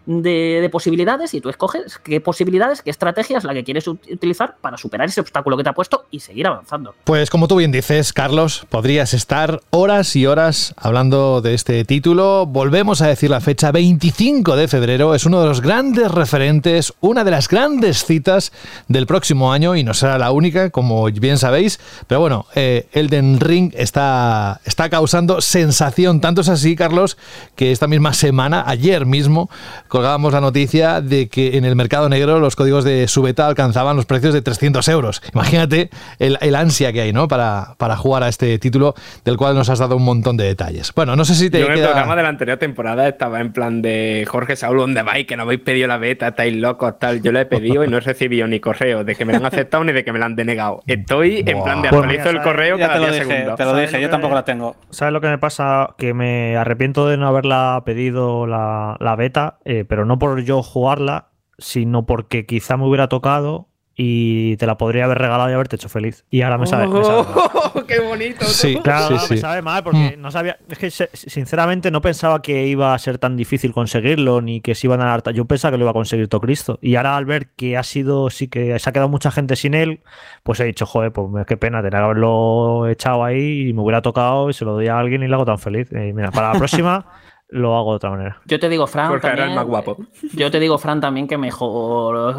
de, 0.07 0.59
de 0.61 0.69
posibilidades 0.71 1.35
y 1.35 1.41
tú 1.41 1.49
escoges 1.51 1.99
qué 2.03 2.21
posibilidades, 2.21 2.83
qué 2.83 2.91
estrategia 2.91 3.39
es 3.39 3.45
la 3.45 3.55
que 3.55 3.65
quieres 3.65 3.87
ut- 3.87 4.13
utilizar 4.13 4.57
para 4.61 4.77
superar 4.77 5.09
ese 5.09 5.21
obstáculo 5.21 5.57
que 5.57 5.63
te 5.65 5.71
ha 5.71 5.73
puesto 5.75 6.07
y 6.11 6.21
seguir 6.21 6.47
avanzando. 6.47 6.95
Pues 7.05 7.31
como 7.31 7.49
tú 7.49 7.57
bien 7.57 7.73
dices, 7.73 8.13
Carlos, 8.13 8.67
podrías 8.69 9.15
estar 9.15 9.61
horas 9.71 10.17
y 10.17 10.27
horas 10.27 10.75
hablando 10.77 11.41
de 11.41 11.55
este 11.55 11.85
título. 11.85 12.47
Volvemos 12.47 13.03
a 13.03 13.07
decir 13.09 13.31
la 13.31 13.41
fecha, 13.41 13.73
25 13.73 14.57
de 14.57 14.69
febrero, 14.69 15.15
es 15.15 15.27
uno 15.27 15.41
de 15.41 15.47
los 15.49 15.61
grandes 15.61 16.11
referentes, 16.11 16.93
una 17.01 17.25
de 17.25 17.31
las 17.31 17.49
grandes 17.49 18.05
citas 18.05 18.53
del 18.89 19.07
próximo 19.07 19.53
año 19.53 19.77
y 19.77 19.85
no 19.85 19.95
será 19.95 20.19
la 20.19 20.31
única, 20.33 20.71
como 20.71 21.05
bien 21.07 21.39
sabéis. 21.39 21.79
Pero 22.07 22.21
bueno, 22.21 22.47
eh, 22.55 22.89
Elden 22.93 23.39
Ring 23.41 23.73
está, 23.77 24.61
está 24.65 24.89
causando 24.91 25.41
sensación. 25.41 26.21
Tanto 26.21 26.41
es 26.41 26.49
así, 26.49 26.75
Carlos, 26.77 27.17
que 27.57 27.73
esta 27.73 27.87
misma 27.87 28.13
semana, 28.15 28.65
ayer 28.67 29.07
mismo, 29.07 29.51
colgábamos 29.91 30.33
la 30.33 30.41
noticia 30.41 31.03
de 31.03 31.29
que 31.29 31.59
en 31.59 31.67
el 31.67 31.77
mercado 31.77 32.09
negro 32.09 32.39
los 32.39 32.57
códigos 32.57 32.85
de 32.85 33.09
su 33.09 33.21
beta 33.21 33.47
alcanzaban 33.47 33.97
los 33.97 34.07
precios 34.07 34.33
de 34.33 34.41
300 34.41 34.89
euros. 34.89 35.21
Imagínate 35.35 35.91
el, 36.19 36.39
el 36.41 36.55
ansia 36.55 36.93
que 36.93 37.03
hay, 37.03 37.13
¿no? 37.13 37.29
Para, 37.29 37.75
para 37.77 37.97
jugar 37.97 38.23
a 38.23 38.29
este 38.29 38.59
título 38.59 38.95
del 39.25 39.37
cual 39.37 39.55
nos 39.55 39.69
has 39.69 39.79
dado 39.79 39.97
un 39.97 40.05
montón 40.05 40.37
de 40.39 40.45
detalles. 40.45 40.93
Bueno, 40.95 41.17
no 41.17 41.25
sé 41.25 41.35
si 41.35 41.51
te 41.51 41.61
Yo 41.61 41.67
en 41.67 41.73
el 41.73 41.85
programa 41.85 42.17
de 42.17 42.23
la 42.23 42.29
anterior 42.29 42.57
temporada 42.59 43.07
estaba 43.09 43.41
en 43.41 43.53
plan 43.53 43.83
de 43.83 44.25
Jorge 44.29 44.57
Saúl, 44.57 44.79
¿dónde 44.79 45.03
vais? 45.03 45.27
Que 45.27 45.37
no 45.37 45.43
habéis 45.43 45.61
pedido 45.61 45.89
la 45.89 45.99
beta, 45.99 46.29
estáis 46.29 46.57
locos, 46.57 46.99
tal. 46.99 47.21
Yo 47.21 47.33
la 47.33 47.43
he 47.43 47.47
pedido 47.47 47.85
y 47.85 47.89
no 47.89 47.97
he 47.99 48.01
recibido 48.01 48.47
ni 48.47 48.61
correo 48.61 49.05
de 49.05 49.15
que 49.17 49.25
me 49.25 49.33
la 49.33 49.39
han 49.39 49.47
aceptado 49.47 49.85
ni 49.85 49.93
de 49.93 50.05
que 50.05 50.13
me 50.13 50.19
la 50.21 50.27
han 50.27 50.37
denegado. 50.37 50.83
Estoy 50.87 51.43
en 51.47 51.63
plan 51.63 51.83
de 51.83 51.89
actualizo 51.89 52.25
ya 52.25 52.31
el 52.31 52.37
sabes, 52.37 52.43
correo 52.43 52.79
ya 52.79 52.87
cada 52.87 52.95
te 52.95 53.01
lo 53.01 53.13
día 53.13 53.21
dije, 53.25 53.35
segundo. 53.35 53.57
te 53.57 53.65
lo 53.65 53.71
¿Sabes 53.71 53.87
dije, 53.89 53.97
lo 53.99 54.03
yo 54.07 54.11
tampoco 54.11 54.35
la 54.35 54.45
tengo. 54.45 54.77
¿Sabes 54.91 55.13
lo 55.13 55.21
que 55.21 55.29
me 55.29 55.39
pasa? 55.39 55.95
Que 55.99 56.15
me 56.15 56.57
arrepiento 56.57 57.09
de 57.09 57.17
no 57.17 57.27
haberla 57.27 57.83
pedido 57.85 58.47
la, 58.47 58.97
la 59.01 59.17
beta, 59.17 59.59
eh, 59.65 59.80
pero 59.85 60.05
no 60.05 60.19
por 60.19 60.43
yo 60.43 60.63
jugarla, 60.63 61.29
sino 61.59 62.07
porque 62.07 62.47
quizá 62.47 62.77
me 62.77 62.87
hubiera 62.87 63.09
tocado 63.09 63.69
y 64.03 64.57
te 64.57 64.67
la 64.67 64.79
podría 64.79 65.05
haber 65.05 65.19
regalado 65.19 65.51
y 65.51 65.53
haberte 65.53 65.77
hecho 65.77 65.91
feliz. 65.91 66.25
Y 66.31 66.41
ahora 66.41 66.57
me 66.57 66.67
sabe, 66.67 66.87
me 66.89 67.05
sabe 67.05 67.23
mal. 67.23 67.33
¡Oh, 67.75 67.85
¡Qué 67.87 68.01
bonito! 68.01 68.47
Sí, 68.47 68.79
Claro, 68.83 69.19
sí, 69.19 69.35
me 69.35 69.37
sabe 69.37 69.61
mal 69.61 69.85
porque 69.85 70.17
no 70.17 70.31
sabía. 70.31 70.57
Es 70.71 70.79
que 70.79 70.91
se- 70.91 71.11
sinceramente 71.13 71.91
no 71.91 72.01
pensaba 72.01 72.41
que 72.41 72.67
iba 72.67 72.95
a 72.95 72.99
ser 72.99 73.19
tan 73.19 73.37
difícil 73.37 73.75
conseguirlo 73.75 74.41
ni 74.41 74.63
que 74.63 74.75
se 74.75 74.87
iban 74.87 75.03
a 75.03 75.07
dar. 75.07 75.35
Yo 75.35 75.45
pensaba 75.45 75.73
que 75.73 75.77
lo 75.77 75.85
iba 75.85 75.91
a 75.91 75.95
conseguir 75.95 76.29
todo 76.29 76.41
Cristo. 76.41 76.79
Y 76.81 76.95
ahora 76.97 77.15
al 77.19 77.27
ver 77.27 77.49
que 77.49 77.77
ha 77.77 77.83
sido, 77.83 78.31
sí 78.31 78.49
que 78.49 78.79
se 78.79 78.89
ha 78.89 78.93
quedado 78.95 79.11
mucha 79.11 79.31
gente 79.31 79.55
sin 79.55 79.75
él, 79.75 80.01
pues 80.45 80.61
he 80.61 80.65
dicho, 80.65 80.87
joder, 80.87 81.13
pues 81.13 81.45
qué 81.47 81.59
pena, 81.59 81.83
tenía 81.83 81.99
que 81.99 82.05
haberlo 82.05 82.87
echado 82.89 83.23
ahí 83.23 83.69
y 83.69 83.73
me 83.75 83.83
hubiera 83.83 84.01
tocado 84.01 84.49
y 84.49 84.55
se 84.55 84.65
lo 84.65 84.73
doy 84.73 84.87
a 84.89 84.99
alguien 84.99 85.23
y 85.23 85.29
lo 85.29 85.35
hago 85.37 85.45
tan 85.45 85.59
feliz. 85.59 85.91
Y 85.93 86.15
mira, 86.15 86.31
para 86.31 86.53
la 86.55 86.59
próxima 86.59 87.05
lo 87.51 87.77
hago 87.77 87.93
de 87.93 87.97
otra 87.97 88.11
manera. 88.11 88.41
Yo 88.47 88.59
te 88.59 88.69
digo, 88.69 88.87
Fran, 88.87 89.09
Porque 89.11 89.27
era 89.27 89.35
el 89.35 89.39
también, 89.41 89.57
más 89.57 89.67
guapo. 89.67 89.97
yo 90.35 90.51
te 90.51 90.61
digo, 90.61 90.79
Fran, 90.79 91.01
también 91.01 91.27
que 91.29 91.39
mejor, 91.39 92.37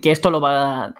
que 0.00 0.10
esto 0.10 0.30
lo 0.30 0.40
va, 0.40 0.94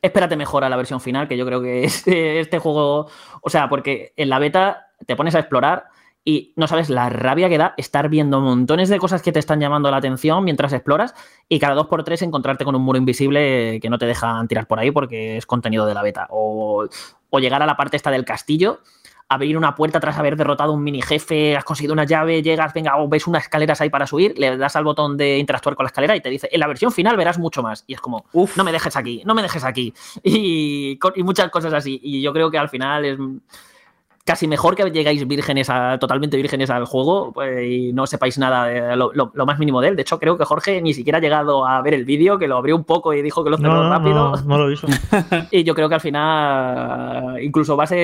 espérate 0.00 0.36
mejor 0.36 0.64
a 0.64 0.68
la 0.68 0.76
versión 0.76 1.00
final, 1.00 1.28
que 1.28 1.36
yo 1.36 1.44
creo 1.46 1.60
que 1.60 1.84
este, 1.84 2.40
este 2.40 2.58
juego, 2.58 3.08
o 3.40 3.50
sea, 3.50 3.68
porque 3.68 4.12
en 4.16 4.28
la 4.28 4.38
beta 4.38 4.88
te 5.06 5.16
pones 5.16 5.34
a 5.34 5.40
explorar 5.40 5.86
y 6.24 6.52
no 6.54 6.68
sabes 6.68 6.88
la 6.88 7.08
rabia 7.08 7.48
que 7.48 7.58
da 7.58 7.74
estar 7.76 8.08
viendo 8.08 8.40
montones 8.40 8.88
de 8.88 9.00
cosas 9.00 9.22
que 9.22 9.32
te 9.32 9.40
están 9.40 9.58
llamando 9.58 9.90
la 9.90 9.96
atención 9.96 10.44
mientras 10.44 10.72
exploras 10.72 11.14
y 11.48 11.58
cada 11.58 11.74
dos 11.74 11.88
por 11.88 12.04
tres 12.04 12.22
encontrarte 12.22 12.64
con 12.64 12.76
un 12.76 12.82
muro 12.82 12.96
invisible 12.96 13.80
que 13.82 13.90
no 13.90 13.98
te 13.98 14.06
dejan 14.06 14.46
tirar 14.46 14.68
por 14.68 14.78
ahí 14.78 14.92
porque 14.92 15.36
es 15.36 15.46
contenido 15.46 15.84
de 15.84 15.94
la 15.94 16.02
beta. 16.02 16.28
O, 16.30 16.86
o 17.30 17.38
llegar 17.40 17.60
a 17.60 17.66
la 17.66 17.76
parte 17.76 17.96
esta 17.96 18.12
del 18.12 18.24
castillo 18.24 18.78
abrir 19.34 19.56
una 19.56 19.74
puerta 19.74 20.00
tras 20.00 20.18
haber 20.18 20.36
derrotado 20.36 20.72
un 20.72 20.82
mini 20.82 21.02
jefe, 21.02 21.56
has 21.56 21.64
conseguido 21.64 21.92
una 21.92 22.04
llave, 22.04 22.42
llegas, 22.42 22.72
venga, 22.74 22.96
o 22.98 23.08
ves 23.08 23.26
unas 23.26 23.42
escaleras 23.44 23.80
ahí 23.80 23.90
para 23.90 24.06
subir, 24.06 24.38
le 24.38 24.56
das 24.56 24.76
al 24.76 24.84
botón 24.84 25.16
de 25.16 25.38
interactuar 25.38 25.74
con 25.76 25.84
la 25.84 25.88
escalera 25.88 26.14
y 26.16 26.20
te 26.20 26.28
dice, 26.30 26.48
en 26.52 26.60
la 26.60 26.66
versión 26.66 26.92
final 26.92 27.16
verás 27.16 27.38
mucho 27.38 27.62
más. 27.62 27.84
Y 27.86 27.94
es 27.94 28.00
como, 28.00 28.24
Uf. 28.32 28.56
no 28.56 28.64
me 28.64 28.72
dejes 28.72 28.96
aquí, 28.96 29.22
no 29.24 29.34
me 29.34 29.42
dejes 29.42 29.64
aquí. 29.64 29.92
Y, 30.24 30.98
muchas 31.24 31.50
cosas 31.50 31.72
así. 31.74 32.00
Y 32.02 32.22
yo 32.22 32.32
creo 32.32 32.50
que 32.50 32.58
al 32.58 32.68
final 32.68 33.04
es 33.04 33.18
casi 34.24 34.46
mejor 34.46 34.76
que 34.76 34.88
llegáis 34.90 35.26
vírgenes 35.26 35.68
a, 35.68 35.98
totalmente 35.98 36.36
vírgenes 36.36 36.70
al 36.70 36.84
juego 36.84 37.32
pues, 37.32 37.66
y 37.68 37.92
no 37.92 38.06
sepáis 38.06 38.38
nada 38.38 38.66
de 38.66 38.94
lo, 38.96 39.12
lo- 39.12 39.32
lo 39.34 39.46
más 39.46 39.58
mínimo 39.58 39.80
de 39.80 39.88
él. 39.88 39.96
De 39.96 40.02
hecho, 40.02 40.20
creo 40.20 40.38
que 40.38 40.44
Jorge 40.44 40.80
ni 40.80 40.94
siquiera 40.94 41.18
ha 41.18 41.20
llegado 41.20 41.66
a 41.66 41.82
ver 41.82 41.94
el 41.94 42.04
vídeo, 42.04 42.38
que 42.38 42.46
lo 42.46 42.56
abrió 42.56 42.76
un 42.76 42.84
poco 42.84 43.12
y 43.14 43.20
dijo 43.22 43.42
que 43.42 43.50
lo 43.50 43.56
cerró 43.56 43.82
No, 43.82 43.90
rápido. 43.90 44.30
no, 44.36 44.42
no 44.42 44.58
lo 44.58 44.70
hizo. 44.70 44.86
Y 45.50 45.64
yo 45.64 45.74
creo 45.74 45.88
que 45.88 45.96
al 45.96 46.00
final 46.00 47.42
incluso 47.42 47.76
vas 47.76 47.90
a, 47.92 47.94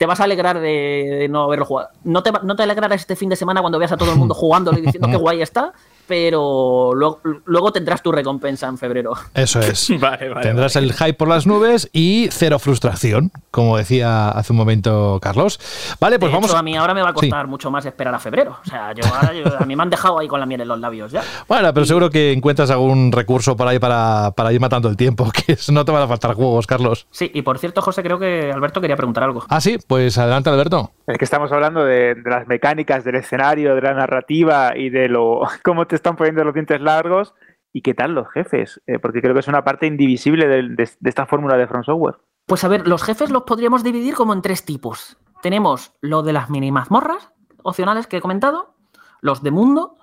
te 0.00 0.06
vas 0.06 0.18
a 0.18 0.24
alegrar 0.24 0.60
de, 0.60 1.16
de 1.18 1.28
no 1.28 1.42
haberlo 1.42 1.66
jugado. 1.66 1.90
No 2.04 2.22
te, 2.22 2.32
no 2.42 2.56
te 2.56 2.62
alegrarás 2.62 3.02
este 3.02 3.16
fin 3.16 3.28
de 3.28 3.36
semana 3.36 3.60
cuando 3.60 3.78
veas 3.78 3.92
a 3.92 3.98
todo 3.98 4.10
el 4.10 4.16
mundo 4.16 4.32
jugándolo 4.44 4.78
y 4.78 4.80
diciendo 4.80 5.08
que 5.08 5.16
guay 5.18 5.42
está, 5.42 5.74
pero 6.10 6.90
luego, 6.94 7.20
luego 7.46 7.72
tendrás 7.72 8.02
tu 8.02 8.10
recompensa 8.12 8.66
en 8.66 8.76
febrero. 8.76 9.12
Eso 9.32 9.60
es. 9.60 9.88
Vale, 10.00 10.28
vale. 10.28 10.42
Tendrás 10.42 10.74
el 10.76 10.92
hype 10.92 11.14
por 11.14 11.28
las 11.28 11.46
nubes 11.46 11.88
y 11.92 12.28
cero 12.32 12.58
frustración, 12.58 13.30
como 13.52 13.76
decía 13.76 14.28
hace 14.30 14.52
un 14.52 14.56
momento 14.58 15.18
Carlos. 15.22 15.60
Vale, 16.00 16.18
pues 16.18 16.30
de 16.32 16.36
vamos 16.36 16.50
hecho, 16.50 16.58
a 16.58 16.62
mí 16.62 16.76
ahora 16.76 16.94
me 16.94 17.02
va 17.02 17.10
a 17.10 17.12
Sí. 17.12 17.28
costar 17.28 17.46
mucho 17.46 17.70
más 17.70 17.86
esperar 17.86 18.14
a 18.14 18.18
febrero. 18.18 18.58
O 18.64 18.68
sea, 18.68 18.92
yo 18.92 19.04
ahora 19.06 19.32
yo- 19.32 19.56
a 19.58 19.64
mí 19.64 19.76
me 19.76 19.82
han 19.82 19.90
dejado 19.90 20.18
ahí 20.18 20.26
con 20.28 20.40
la 20.40 20.46
miel 20.46 20.60
en 20.62 20.68
los 20.68 20.78
labios 20.80 21.12
ya. 21.12 21.22
Bueno, 21.48 21.72
pero 21.72 21.86
seguro 21.86 22.10
que 22.10 22.32
encuentras 22.32 22.70
algún 22.70 23.12
recurso 23.12 23.56
por 23.56 23.68
ahí 23.68 23.78
para, 23.78 24.32
para 24.34 24.52
ir 24.52 24.60
matando 24.60 24.88
el 24.88 24.96
tiempo, 24.96 25.30
que 25.46 25.52
es- 25.52 25.70
no 25.70 25.84
te 25.84 25.92
van 25.92 26.02
a 26.02 26.08
faltar 26.08 26.34
juegos, 26.34 26.66
Carlos. 26.66 27.06
Sí, 27.10 27.30
y 27.32 27.42
por 27.42 27.58
cierto, 27.58 27.82
José, 27.82 28.02
creo 28.02 28.18
que 28.18 28.50
Alberto 28.52 28.80
quería 28.80 28.96
preguntar 28.96 29.22
algo. 29.24 29.44
Ah, 29.48 29.60
sí, 29.60 29.78
pues 29.86 30.18
adelante, 30.18 30.50
Alberto. 30.50 30.90
Es 31.06 31.18
que 31.18 31.24
estamos 31.24 31.50
hablando 31.52 31.84
de, 31.84 32.14
de 32.16 32.30
las 32.30 32.46
mecánicas 32.48 33.04
del 33.04 33.16
escenario, 33.16 33.74
de 33.74 33.82
la 33.82 33.94
narrativa 33.94 34.76
y 34.76 34.90
de 34.90 35.08
lo 35.08 35.40
cómo 35.64 35.86
te 35.86 35.96
están 36.00 36.16
poniendo 36.16 36.44
los 36.44 36.54
dientes 36.54 36.80
largos 36.80 37.34
y 37.72 37.82
qué 37.82 37.94
tal 37.94 38.14
los 38.14 38.28
jefes, 38.30 38.80
Eh, 38.86 38.98
porque 38.98 39.20
creo 39.20 39.34
que 39.34 39.40
es 39.40 39.48
una 39.48 39.64
parte 39.64 39.86
indivisible 39.86 40.48
de, 40.48 40.88
esta 41.04 41.26
fórmula 41.26 41.56
de 41.56 41.66
From 41.66 41.84
Software. 41.84 42.16
Pues 42.46 42.64
a 42.64 42.68
ver, 42.68 42.88
los 42.88 43.02
jefes 43.02 43.30
los 43.30 43.44
podríamos 43.44 43.84
dividir 43.84 44.14
como 44.14 44.32
en 44.32 44.42
tres 44.42 44.64
tipos. 44.64 45.18
Tenemos 45.42 45.92
lo 46.00 46.22
de 46.22 46.32
las 46.32 46.50
mini 46.50 46.72
mazmorras 46.72 47.30
opcionales 47.62 48.06
que 48.06 48.16
he 48.16 48.20
comentado, 48.20 48.74
los 49.20 49.42
de 49.42 49.50
mundo 49.50 49.98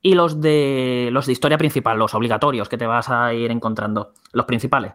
y 0.00 0.14
los 0.14 0.40
de 0.40 1.10
los 1.12 1.26
de 1.26 1.32
historia 1.32 1.58
principal, 1.58 1.98
los 1.98 2.14
obligatorios 2.14 2.68
que 2.68 2.78
te 2.78 2.86
vas 2.86 3.10
a 3.10 3.34
ir 3.34 3.50
encontrando, 3.50 4.14
los 4.32 4.46
principales. 4.46 4.94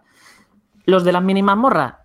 Los 0.85 1.03
de 1.03 1.11
las 1.11 1.23
mini 1.23 1.43
mazmorras, 1.43 1.95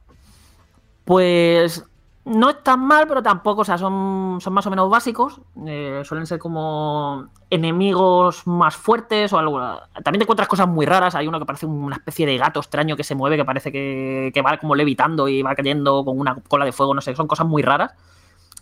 pues 1.05 1.85
no 2.25 2.51
están 2.51 2.81
mal, 2.81 3.09
pero 3.09 3.21
tampoco, 3.21 3.63
o 3.63 3.65
sea, 3.65 3.77
son, 3.79 4.39
son 4.41 4.53
más 4.53 4.65
o 4.67 4.71
menos 4.71 4.89
básicos. 4.89 5.41
Eh, 5.67 6.03
suelen 6.05 6.27
ser 6.27 6.39
como 6.39 7.29
enemigos 7.51 8.47
más 8.47 8.77
fuertes 8.77 9.33
o 9.33 9.39
algo. 9.39 9.59
También 10.05 10.21
te 10.21 10.23
encuentras 10.23 10.49
cosas 10.49 10.69
muy 10.69 10.87
raras. 10.87 11.17
Hay 11.17 11.27
uno 11.27 11.41
que 11.41 11.47
parece 11.47 11.67
una 11.67 11.97
especie 11.97 12.25
de 12.25 12.39
gato 12.39 12.61
extraño 12.61 12.97
que 12.97 13.03
se 13.03 13.17
mueve, 13.17 13.37
que 13.37 13.45
parece 13.45 13.73
que, 13.73 14.31
que 14.33 14.43
va 14.43 14.57
como 14.59 14.77
levitando 14.77 15.27
y 15.27 15.43
va 15.43 15.57
cayendo 15.57 16.05
con 16.05 16.19
una 16.19 16.37
cola 16.49 16.65
de 16.65 16.71
fuego, 16.71 16.95
no 16.95 17.01
sé, 17.01 17.17
son 17.17 17.27
cosas 17.27 17.47
muy 17.47 17.63
raras. 17.63 17.93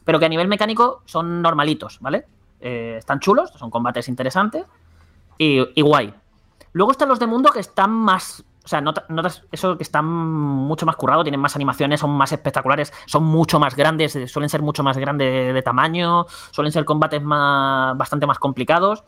Pero 0.04 0.18
que 0.18 0.24
a 0.24 0.30
nivel 0.30 0.48
mecánico 0.48 1.02
son 1.04 1.42
normalitos, 1.42 1.98
¿vale? 2.00 2.26
Eh, 2.60 2.96
están 2.98 3.20
chulos, 3.20 3.50
son 3.50 3.70
combates 3.70 4.08
interesantes 4.08 4.64
y, 5.36 5.60
y 5.74 5.82
guay. 5.82 6.14
Luego 6.72 6.92
están 6.92 7.10
los 7.10 7.18
de 7.18 7.26
mundo 7.26 7.50
que 7.52 7.60
están 7.60 7.90
más. 7.90 8.42
O 8.64 8.68
sea, 8.68 8.80
notas, 8.80 9.04
notas 9.08 9.42
eso 9.50 9.76
que 9.76 9.82
están 9.82 10.04
mucho 10.06 10.84
más 10.84 10.96
currados, 10.96 11.24
tienen 11.24 11.40
más 11.40 11.56
animaciones, 11.56 12.00
son 12.00 12.10
más 12.10 12.32
espectaculares, 12.32 12.92
son 13.06 13.24
mucho 13.24 13.58
más 13.58 13.74
grandes, 13.74 14.14
eh, 14.16 14.28
suelen 14.28 14.50
ser 14.50 14.60
mucho 14.62 14.82
más 14.82 14.98
grandes 14.98 15.54
de, 15.54 15.62
tamaño, 15.62 16.26
suelen 16.50 16.70
ser 16.70 16.84
combates 16.84 17.22
más, 17.22 17.96
bastante 17.96 18.26
más 18.26 18.38
complicados 18.38 19.04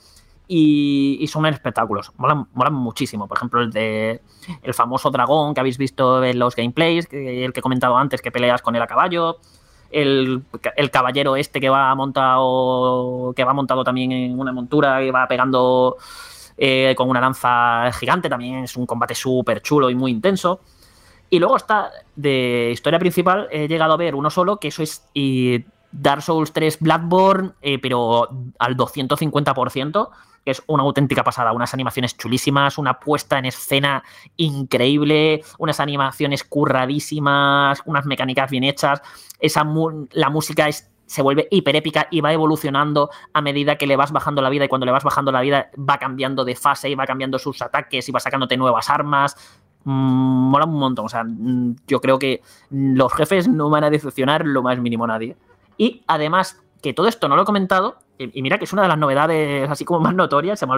y, 0.49 1.27
son 1.29 1.47
espectáculos. 1.47 2.13
Molan, 2.17 2.47
muchísimo. 2.73 3.29
Por 3.29 3.39
ejemplo, 3.39 3.61
el 3.61 3.71
de 3.71 4.23
el 4.63 4.75
famoso 4.75 5.11
dragón 5.11 5.55
que 5.55 5.61
habéis 5.61 5.79
visto 5.79 6.23
en 6.25 6.39
los 6.39 6.57
gameplays, 6.57 7.09
el 7.11 7.53
que 7.53 7.61
he 7.61 7.63
comentado 7.63 7.97
antes, 7.97 8.21
que 8.21 8.31
peleas 8.31 8.63
con 8.63 8.77
él 8.77 8.83
a 8.83 8.87
caballo. 8.87 9.39
El, 9.91 10.43
el 10.77 10.91
caballero 10.91 11.37
este 11.37 11.61
que 11.61 11.69
va 11.69 11.95
montado 11.95 13.35
que 13.37 13.45
va 13.45 13.53
montado 13.53 13.85
también 13.85 14.11
en 14.13 14.41
una 14.41 14.51
montura 14.51 15.05
y 15.05 15.11
va 15.11 15.29
pegando 15.29 15.99
eh, 16.65 16.95
con 16.95 17.11
una 17.11 17.21
lanza 17.21 17.91
gigante, 17.91 18.29
también 18.29 18.63
es 18.63 18.77
un 18.77 18.87
combate 18.87 19.17
súper 19.17 19.63
chulo 19.63 19.91
y 19.91 19.97
muy 19.97 20.13
intenso. 20.13 20.61
Y 21.29 21.41
luego 21.41 21.57
está 21.57 21.91
de 22.15 22.71
historia 22.73 23.01
principal, 23.01 23.49
he 23.51 23.67
llegado 23.67 23.95
a 23.95 23.97
ver 23.97 24.15
uno 24.15 24.31
solo, 24.31 24.59
que 24.59 24.69
eso 24.69 24.81
es 24.85 25.05
Dark 25.91 26.23
Souls 26.23 26.53
3 26.53 26.79
Bloodborne, 26.79 27.51
eh, 27.63 27.81
pero 27.81 28.29
al 28.61 28.77
250%, 28.77 30.11
que 30.45 30.53
es 30.53 30.63
una 30.69 30.85
auténtica 30.85 31.25
pasada. 31.25 31.53
Unas 31.53 31.75
animaciones 31.75 32.17
chulísimas, 32.17 32.79
una 32.79 33.01
puesta 33.01 33.41
en 33.41 33.47
escena 33.47 34.05
increíble, 34.37 35.43
unas 35.59 35.81
animaciones 35.81 36.45
curradísimas, 36.45 37.83
unas 37.87 38.07
mecánicas 38.07 38.49
bien 38.53 38.63
hechas. 38.63 39.03
Esa 39.41 39.67
la 40.13 40.31
música 40.31 40.69
es 40.69 40.92
se 41.13 41.21
vuelve 41.21 41.47
hiper 41.51 41.77
épica 41.77 42.09
y 42.11 42.23
va 42.23 42.33
evolucionando 42.33 43.11
a 43.35 43.43
medida 43.43 43.77
que 43.77 43.87
le 43.87 43.97
vas 43.97 44.13
bajando 44.13 44.41
la 44.41 44.49
vida 44.49 44.65
y 44.65 44.69
cuando 44.69 44.87
le 44.87 44.93
vas 44.93 45.05
bajando 45.05 45.31
la 45.31 45.43
vida 45.43 45.71
va 45.79 45.99
cambiando 45.99 46.43
de 46.43 46.57
fase 46.57 46.89
y 46.89 46.95
va 46.95 47.05
cambiando 47.05 47.39
sus 47.39 47.61
ataques 47.61 48.09
y 48.09 48.13
va 48.13 48.19
sacándote 48.19 48.57
nuevas 48.57 48.89
armas. 48.89 49.37
Mm, 49.85 50.51
mola 50.51 50.65
un 50.65 50.79
montón. 50.79 51.05
O 51.05 51.09
sea, 51.11 51.23
mm, 51.23 51.77
yo 51.87 52.01
creo 52.01 52.19
que 52.19 52.41
los 52.71 53.13
jefes 53.13 53.47
no 53.47 53.69
van 53.69 53.85
a 53.85 53.91
decepcionar 53.91 54.47
lo 54.47 54.63
más 54.63 54.79
mínimo 54.79 55.05
a 55.05 55.09
nadie. 55.09 55.37
Y 55.77 56.03
además, 56.07 56.63
que 56.81 56.95
todo 56.95 57.09
esto 57.09 57.29
no 57.29 57.37
lo 57.37 57.43
he 57.43 57.45
comentado, 57.45 57.99
y 58.17 58.41
mira 58.41 58.57
que 58.57 58.65
es 58.65 58.73
una 58.73 58.83
de 58.83 58.89
las 58.89 58.99
novedades 58.99 59.69
así 59.69 59.85
como 59.85 60.01
más 60.01 60.15
notorias, 60.15 60.59
se 60.59 60.67
me 60.67 60.73
ha 60.73 60.77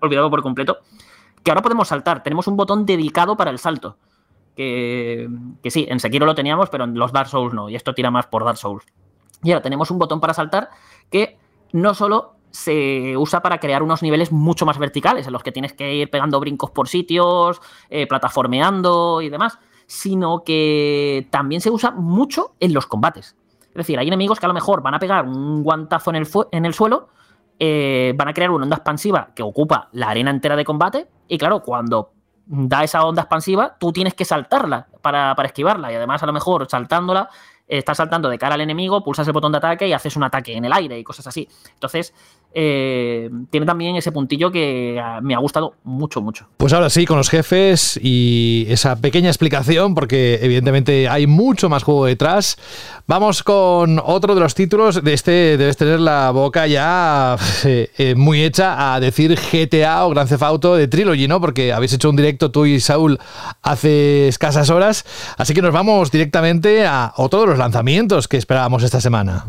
olvidado 0.00 0.30
por 0.30 0.40
completo, 0.40 0.78
que 1.42 1.50
ahora 1.50 1.60
podemos 1.60 1.88
saltar. 1.88 2.22
Tenemos 2.22 2.46
un 2.46 2.56
botón 2.56 2.86
dedicado 2.86 3.36
para 3.36 3.50
el 3.50 3.58
salto. 3.58 3.98
Que, 4.56 5.28
que 5.62 5.70
sí, 5.70 5.86
en 5.88 6.00
Sekiro 6.00 6.24
lo 6.24 6.34
teníamos, 6.34 6.70
pero 6.70 6.84
en 6.84 6.94
los 6.94 7.12
Dark 7.12 7.28
Souls 7.28 7.52
no. 7.52 7.68
Y 7.68 7.76
esto 7.76 7.92
tira 7.92 8.10
más 8.10 8.26
por 8.26 8.42
Dark 8.44 8.56
Souls. 8.56 8.86
Y 9.42 9.52
ahora 9.52 9.62
tenemos 9.62 9.90
un 9.90 9.98
botón 9.98 10.20
para 10.20 10.34
saltar 10.34 10.70
que 11.10 11.38
no 11.72 11.94
solo 11.94 12.34
se 12.50 13.16
usa 13.16 13.42
para 13.42 13.58
crear 13.58 13.82
unos 13.82 14.02
niveles 14.02 14.32
mucho 14.32 14.66
más 14.66 14.78
verticales, 14.78 15.26
en 15.26 15.32
los 15.32 15.42
que 15.42 15.52
tienes 15.52 15.72
que 15.72 15.94
ir 15.94 16.10
pegando 16.10 16.40
brincos 16.40 16.70
por 16.70 16.88
sitios, 16.88 17.60
eh, 17.88 18.06
plataformeando 18.06 19.22
y 19.22 19.28
demás, 19.28 19.58
sino 19.86 20.42
que 20.44 21.28
también 21.30 21.60
se 21.60 21.70
usa 21.70 21.90
mucho 21.92 22.54
en 22.60 22.74
los 22.74 22.86
combates. 22.86 23.36
Es 23.68 23.74
decir, 23.74 23.98
hay 23.98 24.08
enemigos 24.08 24.40
que 24.40 24.46
a 24.46 24.48
lo 24.48 24.54
mejor 24.54 24.82
van 24.82 24.94
a 24.94 24.98
pegar 24.98 25.24
un 25.24 25.62
guantazo 25.62 26.10
en 26.10 26.16
el, 26.16 26.28
en 26.50 26.64
el 26.64 26.74
suelo, 26.74 27.08
eh, 27.58 28.14
van 28.16 28.28
a 28.28 28.34
crear 28.34 28.50
una 28.50 28.64
onda 28.64 28.76
expansiva 28.76 29.30
que 29.34 29.42
ocupa 29.42 29.88
la 29.92 30.08
arena 30.08 30.30
entera 30.30 30.56
de 30.56 30.64
combate, 30.64 31.08
y 31.28 31.38
claro, 31.38 31.62
cuando 31.62 32.12
da 32.46 32.82
esa 32.82 33.04
onda 33.04 33.22
expansiva, 33.22 33.76
tú 33.78 33.92
tienes 33.92 34.14
que 34.14 34.24
saltarla 34.24 34.88
para, 35.02 35.36
para 35.36 35.46
esquivarla, 35.46 35.92
y 35.92 35.94
además 35.94 36.22
a 36.22 36.26
lo 36.26 36.32
mejor 36.32 36.66
saltándola 36.68 37.28
estás 37.78 37.98
saltando 37.98 38.28
de 38.28 38.38
cara 38.38 38.54
al 38.54 38.60
enemigo, 38.60 39.02
pulsas 39.02 39.26
el 39.26 39.32
botón 39.32 39.52
de 39.52 39.58
ataque 39.58 39.86
y 39.86 39.92
haces 39.92 40.16
un 40.16 40.24
ataque 40.24 40.56
en 40.56 40.64
el 40.64 40.72
aire 40.72 40.98
y 40.98 41.04
cosas 41.04 41.26
así. 41.26 41.48
Entonces, 41.72 42.12
eh, 42.52 43.30
tiene 43.50 43.64
también 43.64 43.96
ese 43.96 44.10
puntillo 44.10 44.50
que 44.50 45.00
me 45.22 45.34
ha 45.34 45.38
gustado 45.38 45.74
mucho, 45.84 46.20
mucho. 46.20 46.46
Pues 46.56 46.72
ahora 46.72 46.90
sí, 46.90 47.06
con 47.06 47.16
los 47.16 47.30
jefes 47.30 47.98
y 48.02 48.66
esa 48.68 48.96
pequeña 48.96 49.28
explicación, 49.28 49.94
porque 49.94 50.40
evidentemente 50.42 51.08
hay 51.08 51.26
mucho 51.26 51.68
más 51.68 51.82
juego 51.82 52.06
detrás. 52.06 52.56
Vamos 53.06 53.42
con 53.42 54.00
otro 54.04 54.34
de 54.34 54.40
los 54.40 54.54
títulos. 54.54 55.02
De 55.02 55.12
este 55.12 55.56
debes 55.56 55.76
tener 55.76 56.00
la 56.00 56.30
boca 56.30 56.66
ya 56.66 57.36
eh, 57.64 57.90
eh, 57.98 58.14
muy 58.16 58.42
hecha 58.42 58.94
a 58.94 59.00
decir 59.00 59.36
GTA 59.36 60.06
o 60.06 60.10
Grand 60.10 60.28
Theft 60.28 60.42
Auto 60.42 60.74
de 60.74 60.88
Trilogy, 60.88 61.28
¿no? 61.28 61.40
Porque 61.40 61.72
habéis 61.72 61.92
hecho 61.92 62.10
un 62.10 62.16
directo 62.16 62.50
tú 62.50 62.66
y 62.66 62.80
Saúl 62.80 63.18
hace 63.62 64.28
escasas 64.28 64.70
horas. 64.70 65.04
Así 65.36 65.54
que 65.54 65.62
nos 65.62 65.72
vamos 65.72 66.10
directamente 66.10 66.86
a 66.86 67.12
otro 67.16 67.42
de 67.42 67.46
los 67.48 67.58
lanzamientos 67.58 68.26
que 68.26 68.36
esperábamos 68.36 68.82
esta 68.82 69.00
semana. 69.00 69.44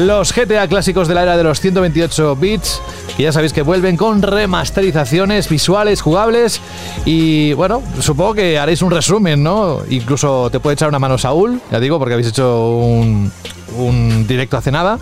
Los 0.00 0.32
GTA 0.32 0.66
clásicos 0.66 1.08
de 1.08 1.14
la 1.14 1.24
era 1.24 1.36
de 1.36 1.44
los 1.44 1.60
128 1.60 2.34
bits, 2.36 2.80
que 3.18 3.24
ya 3.24 3.32
sabéis 3.32 3.52
que 3.52 3.60
vuelven 3.60 3.98
con 3.98 4.22
remasterizaciones 4.22 5.46
visuales, 5.46 6.00
jugables. 6.00 6.62
Y 7.04 7.52
bueno, 7.52 7.82
supongo 8.00 8.32
que 8.32 8.58
haréis 8.58 8.80
un 8.80 8.90
resumen, 8.90 9.42
¿no? 9.42 9.80
Incluso 9.90 10.48
te 10.48 10.58
puede 10.58 10.74
echar 10.74 10.88
una 10.88 10.98
mano 10.98 11.18
Saúl, 11.18 11.60
ya 11.70 11.78
digo, 11.80 11.98
porque 11.98 12.14
habéis 12.14 12.28
hecho 12.28 12.78
un, 12.78 13.30
un 13.76 14.26
directo 14.26 14.56
hace 14.56 14.72
nada. 14.72 14.98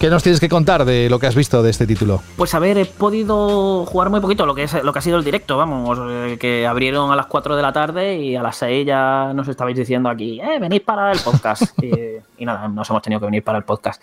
¿Qué 0.00 0.08
nos 0.08 0.22
tienes 0.22 0.40
que 0.40 0.48
contar 0.48 0.86
de 0.86 1.10
lo 1.10 1.18
que 1.18 1.26
has 1.26 1.34
visto 1.34 1.62
de 1.62 1.68
este 1.68 1.86
título? 1.86 2.22
Pues 2.38 2.54
a 2.54 2.58
ver, 2.58 2.78
he 2.78 2.86
podido 2.86 3.84
jugar 3.84 4.08
muy 4.08 4.20
poquito 4.20 4.46
lo 4.46 4.54
que 4.54 4.62
es 4.62 4.82
lo 4.82 4.94
que 4.94 4.98
ha 4.98 5.02
sido 5.02 5.18
el 5.18 5.24
directo, 5.24 5.58
vamos, 5.58 5.98
eh, 6.00 6.38
que 6.40 6.66
abrieron 6.66 7.12
a 7.12 7.16
las 7.16 7.26
4 7.26 7.54
de 7.54 7.60
la 7.60 7.70
tarde 7.70 8.16
y 8.16 8.34
a 8.34 8.42
las 8.42 8.56
6 8.56 8.86
ya 8.86 9.32
nos 9.34 9.46
estabais 9.46 9.76
diciendo 9.76 10.08
aquí, 10.08 10.40
eh, 10.40 10.58
venid 10.58 10.80
para 10.86 11.12
el 11.12 11.18
podcast. 11.18 11.64
y, 11.82 12.46
nada, 12.46 12.66
nos 12.68 12.88
hemos 12.88 13.02
tenido 13.02 13.20
que 13.20 13.26
venir 13.26 13.44
para 13.44 13.58
el 13.58 13.64
podcast. 13.64 14.02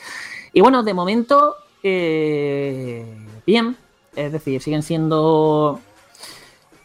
Y 0.53 0.61
bueno, 0.61 0.83
de 0.83 0.93
momento, 0.93 1.55
eh, 1.81 3.03
bien, 3.47 3.75
es 4.15 4.31
decir, 4.31 4.61
siguen 4.61 4.83
siendo 4.83 5.79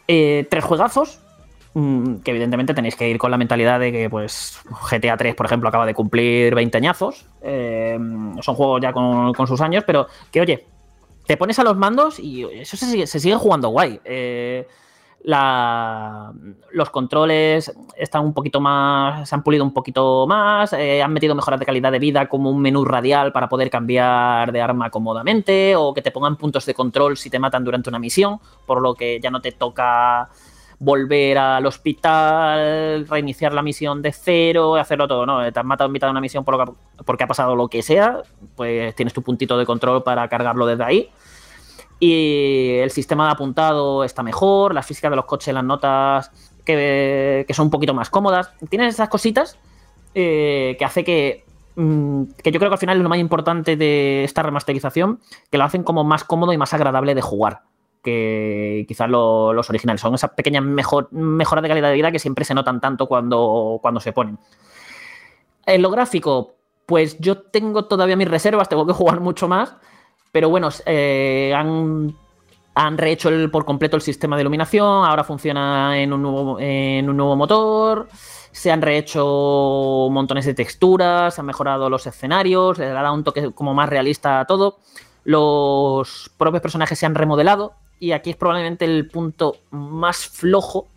eh, 0.07 0.47
tres 0.49 0.63
juegazos 0.63 1.19
que 1.73 2.31
evidentemente 2.31 2.75
tenéis 2.75 2.95
que 2.95 3.09
ir 3.09 3.17
con 3.17 3.31
la 3.31 3.37
mentalidad 3.37 3.79
de 3.79 3.91
que 3.91 4.09
pues 4.09 4.59
GTA 4.91 5.17
3, 5.17 5.33
por 5.33 5.47
ejemplo, 5.47 5.69
acaba 5.69 5.87
de 5.87 5.95
cumplir 5.95 6.53
20 6.53 6.77
añazos. 6.77 7.25
Eh, 7.41 7.97
son 8.41 8.55
juegos 8.55 8.81
ya 8.81 8.93
con, 8.93 9.47
sus 9.47 9.59
años, 9.59 9.83
pero 9.85 10.07
que 10.31 10.41
oye, 10.41 10.67
te 11.25 11.35
pones 11.35 11.57
a 11.57 11.63
los 11.63 11.75
mandos 11.75 12.19
y 12.19 12.43
eso 12.43 12.77
se 12.77 13.19
sigue, 13.19 13.35
jugando 13.35 13.69
guay. 13.69 13.99
Eh, 14.05 14.67
los 15.23 16.89
controles 16.91 17.73
están 17.97 18.23
un 18.23 18.33
poquito 18.33 18.59
más, 18.59 19.27
se 19.27 19.33
han 19.33 19.41
pulido 19.41 19.63
un 19.63 19.73
poquito 19.73 20.27
más, 20.27 20.73
eh, 20.73 21.01
han 21.01 21.13
metido 21.13 21.33
mejoras 21.33 21.59
de 21.59 21.65
calidad 21.65 21.91
de 21.91 21.99
vida 21.99 22.27
como 22.27 22.51
un 22.51 22.61
menú 22.61 22.85
radial 22.85 23.31
para 23.31 23.49
poder 23.49 23.69
cambiar 23.69 24.51
de 24.51 24.61
arma 24.61 24.89
cómodamente 24.89 25.75
o 25.75 25.93
que 25.93 26.01
te 26.01 26.11
pongan 26.11 26.35
puntos 26.35 26.65
de 26.65 26.73
control 26.73 27.17
si 27.17 27.29
te 27.29 27.39
matan 27.39 27.63
durante 27.63 27.89
una 27.89 27.99
misión, 27.99 28.39
por 28.67 28.81
lo 28.81 28.93
que 28.93 29.19
ya 29.21 29.31
no 29.31 29.41
te 29.41 29.53
toca 29.53 30.29
volver 30.83 31.37
al 31.37 31.65
hospital, 31.65 33.07
reiniciar 33.07 33.53
la 33.53 33.61
misión 33.61 34.01
de 34.01 34.11
cero, 34.11 34.75
hacerlo 34.75 35.07
todo, 35.07 35.25
¿no? 35.25 35.51
Te 35.51 35.57
has 35.57 35.65
matado 35.65 35.87
en 35.87 35.93
mitad 35.93 36.07
de 36.07 36.11
una 36.11 36.21
misión 36.21 36.43
porque 36.43 37.23
ha 37.23 37.27
pasado 37.27 37.55
lo 37.55 37.69
que 37.69 37.81
sea, 37.81 38.21
pues 38.55 38.93
tienes 38.95 39.13
tu 39.13 39.21
puntito 39.21 39.57
de 39.57 39.65
control 39.65 40.03
para 40.03 40.27
cargarlo 40.27 40.65
desde 40.65 40.83
ahí. 40.83 41.09
Y 41.99 42.79
el 42.79 42.91
sistema 42.91 43.27
de 43.27 43.31
apuntado 43.31 44.03
está 44.03 44.23
mejor, 44.23 44.73
la 44.73 44.83
física 44.83 45.09
de 45.09 45.15
los 45.15 45.25
coches, 45.25 45.53
las 45.53 45.63
notas 45.63 46.31
que, 46.65 47.45
son 47.51 47.67
un 47.67 47.71
poquito 47.71 47.93
más 47.93 48.09
cómodas. 48.09 48.51
Tienes 48.69 48.93
esas 48.93 49.07
cositas 49.07 49.57
eh, 50.13 50.75
que 50.77 50.83
hace 50.83 51.05
que 51.05 51.45
mm, 51.77 52.23
que 52.43 52.51
yo 52.51 52.59
creo 52.59 52.69
que 52.69 52.75
al 52.75 52.79
final 52.79 52.97
es 52.97 53.03
lo 53.03 53.09
más 53.09 53.19
importante 53.19 53.77
de 53.77 54.25
esta 54.25 54.43
remasterización, 54.43 55.21
que 55.49 55.57
lo 55.57 55.63
hacen 55.63 55.83
como 55.83 56.03
más 56.03 56.25
cómodo 56.25 56.51
y 56.51 56.57
más 56.57 56.73
agradable 56.73 57.15
de 57.15 57.21
jugar 57.21 57.61
que 58.03 58.85
quizás 58.87 59.09
los 59.09 59.69
originales. 59.69 60.01
Son 60.01 60.13
esas 60.13 60.31
pequeñas 60.31 60.63
mejor, 60.63 61.11
mejoras 61.11 61.63
de 61.63 61.69
calidad 61.69 61.89
de 61.89 61.95
vida 61.95 62.11
que 62.11 62.19
siempre 62.19 62.45
se 62.45 62.53
notan 62.53 62.81
tanto 62.81 63.07
cuando, 63.07 63.79
cuando 63.81 63.99
se 63.99 64.11
ponen. 64.11 64.37
En 65.65 65.81
lo 65.81 65.89
gráfico, 65.89 66.55
pues 66.85 67.17
yo 67.19 67.41
tengo 67.41 67.85
todavía 67.85 68.15
mis 68.15 68.27
reservas, 68.27 68.69
tengo 68.69 68.85
que 68.85 68.93
jugar 68.93 69.21
mucho 69.21 69.47
más, 69.47 69.75
pero 70.31 70.49
bueno, 70.49 70.69
eh, 70.85 71.53
han, 71.55 72.13
han, 72.75 72.97
rehecho 72.97 73.29
por 73.51 73.63
completo 73.63 73.95
el 73.95 74.01
sistema 74.01 74.35
de 74.35 74.41
iluminación, 74.41 75.05
ahora 75.05 75.23
funciona 75.23 75.97
en 75.97 76.11
un 76.11 76.21
nuevo, 76.21 76.59
en 76.59 77.09
un 77.09 77.15
nuevo 77.15 77.35
motor, 77.37 78.09
se 78.51 78.71
han 78.71 78.81
rehecho 78.81 80.09
montones 80.11 80.45
de 80.45 80.53
texturas, 80.53 81.33
se 81.33 81.41
han 81.41 81.47
mejorado 81.47 81.89
los 81.89 82.05
escenarios, 82.05 82.77
le 82.77 82.87
dado 82.89 83.13
un 83.13 83.23
toque 83.23 83.51
como 83.53 83.73
más 83.73 83.89
realista 83.89 84.41
a 84.41 84.45
todo. 84.45 84.77
Los 85.23 86.29
propios 86.37 86.61
personajes 86.61 86.99
se 86.99 87.05
han 87.05 87.15
remodelado, 87.15 87.73
y 88.03 88.11
aquí 88.11 88.31
es 88.31 88.35
probablemente 88.35 88.83
el 88.83 89.07
punto 89.07 89.55
más 89.71 90.27
flojo 90.27 90.89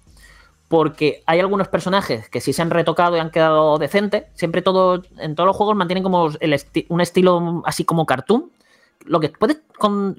porque 0.67 1.23
hay 1.25 1.39
algunos 1.39 1.69
personajes 1.69 2.29
que 2.29 2.41
sí 2.41 2.53
se 2.53 2.63
han 2.63 2.71
retocado 2.71 3.17
y 3.17 3.21
han 3.21 3.31
quedado 3.31 3.79
decentes. 3.79 4.25
Siempre 4.35 4.61
todo, 4.61 5.05
en 5.19 5.37
todos 5.37 5.47
los 5.47 5.55
juegos 5.55 5.77
mantienen 5.77 6.03
como 6.03 6.25
un 6.25 7.01
estilo 7.01 7.63
así 7.65 7.85
como 7.85 8.07
cartoon, 8.07 8.51
lo 9.05 9.21
que 9.21 9.29
puede 9.29 9.59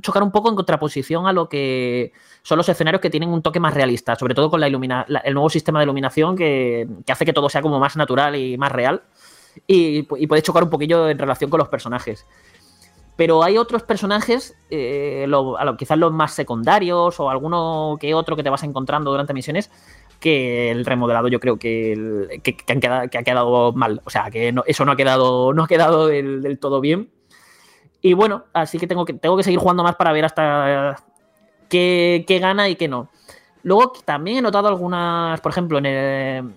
chocar 0.02 0.24
un 0.24 0.32
poco 0.32 0.48
en 0.48 0.56
contraposición 0.56 1.28
a 1.28 1.34
lo 1.34 1.50
que 1.50 2.14
son 2.42 2.58
los 2.58 2.70
escenarios 2.70 3.02
que 3.02 3.10
tienen 3.10 3.32
un 3.32 3.42
toque 3.42 3.60
más 3.60 3.74
realista, 3.74 4.16
sobre 4.16 4.34
todo 4.34 4.50
con 4.50 4.62
la 4.62 4.68
el 4.68 5.34
nuevo 5.34 5.50
sistema 5.50 5.80
de 5.80 5.84
iluminación 5.84 6.38
que, 6.38 6.88
hace 7.10 7.26
que 7.26 7.34
todo 7.34 7.50
sea 7.50 7.62
como 7.62 7.80
más 7.80 7.98
natural 7.98 8.38
y 8.38 8.58
más 8.58 8.72
real 8.72 9.02
y, 9.68 10.08
y 10.18 10.28
puede 10.28 10.42
chocar 10.42 10.64
un 10.64 10.70
poquillo 10.70 11.10
en 11.10 11.20
relación 11.20 11.50
con 11.50 11.58
los 11.58 11.68
personajes. 11.68 12.26
Pero 13.18 13.44
hay 13.44 13.58
otros 13.58 13.82
personajes, 13.82 14.56
eh, 14.70 15.28
quizás 15.78 15.98
los 15.98 16.14
más 16.14 16.34
secundarios 16.34 17.20
o 17.20 17.30
alguno 17.32 17.98
que 18.00 18.14
otro 18.14 18.36
que 18.36 18.44
te 18.44 18.52
vas 18.52 18.62
encontrando 18.62 19.10
durante 19.10 19.34
misiones, 19.34 19.72
que 20.20 20.70
el 20.70 20.86
remodelado 20.86 21.28
yo 21.28 21.40
creo 21.40 21.58
que, 21.58 22.40
ha 22.70 23.24
quedado 23.24 23.74
mal. 23.74 24.02
O 24.06 24.12
sea, 24.12 24.30
que 24.30 24.54
eso 24.68 24.86
no 24.86 24.92
ha 24.92 24.96
quedado, 24.96 25.52
no 25.52 25.64
ha 25.64 25.68
quedado 25.68 26.08
del, 26.08 26.60
todo 26.60 26.80
bien. 26.80 27.10
Y 28.04 28.14
bueno, 28.14 28.46
así 28.54 28.78
que 28.78 28.86
tengo, 28.86 29.04
que 29.04 29.14
tengo 29.14 29.36
que 29.36 29.44
seguir 29.44 29.60
jugando 29.60 29.82
más 29.82 29.96
para 29.96 30.12
ver 30.12 30.26
hasta 30.26 31.04
qué, 31.70 32.24
gana 32.40 32.70
y 32.70 32.76
qué 32.76 32.88
no. 32.88 33.10
Luego 33.64 33.94
también 34.06 34.38
he 34.38 34.42
notado 34.44 34.68
algunas, 34.68 35.42
por 35.42 35.52
ejemplo, 35.52 35.80
en 35.80 36.56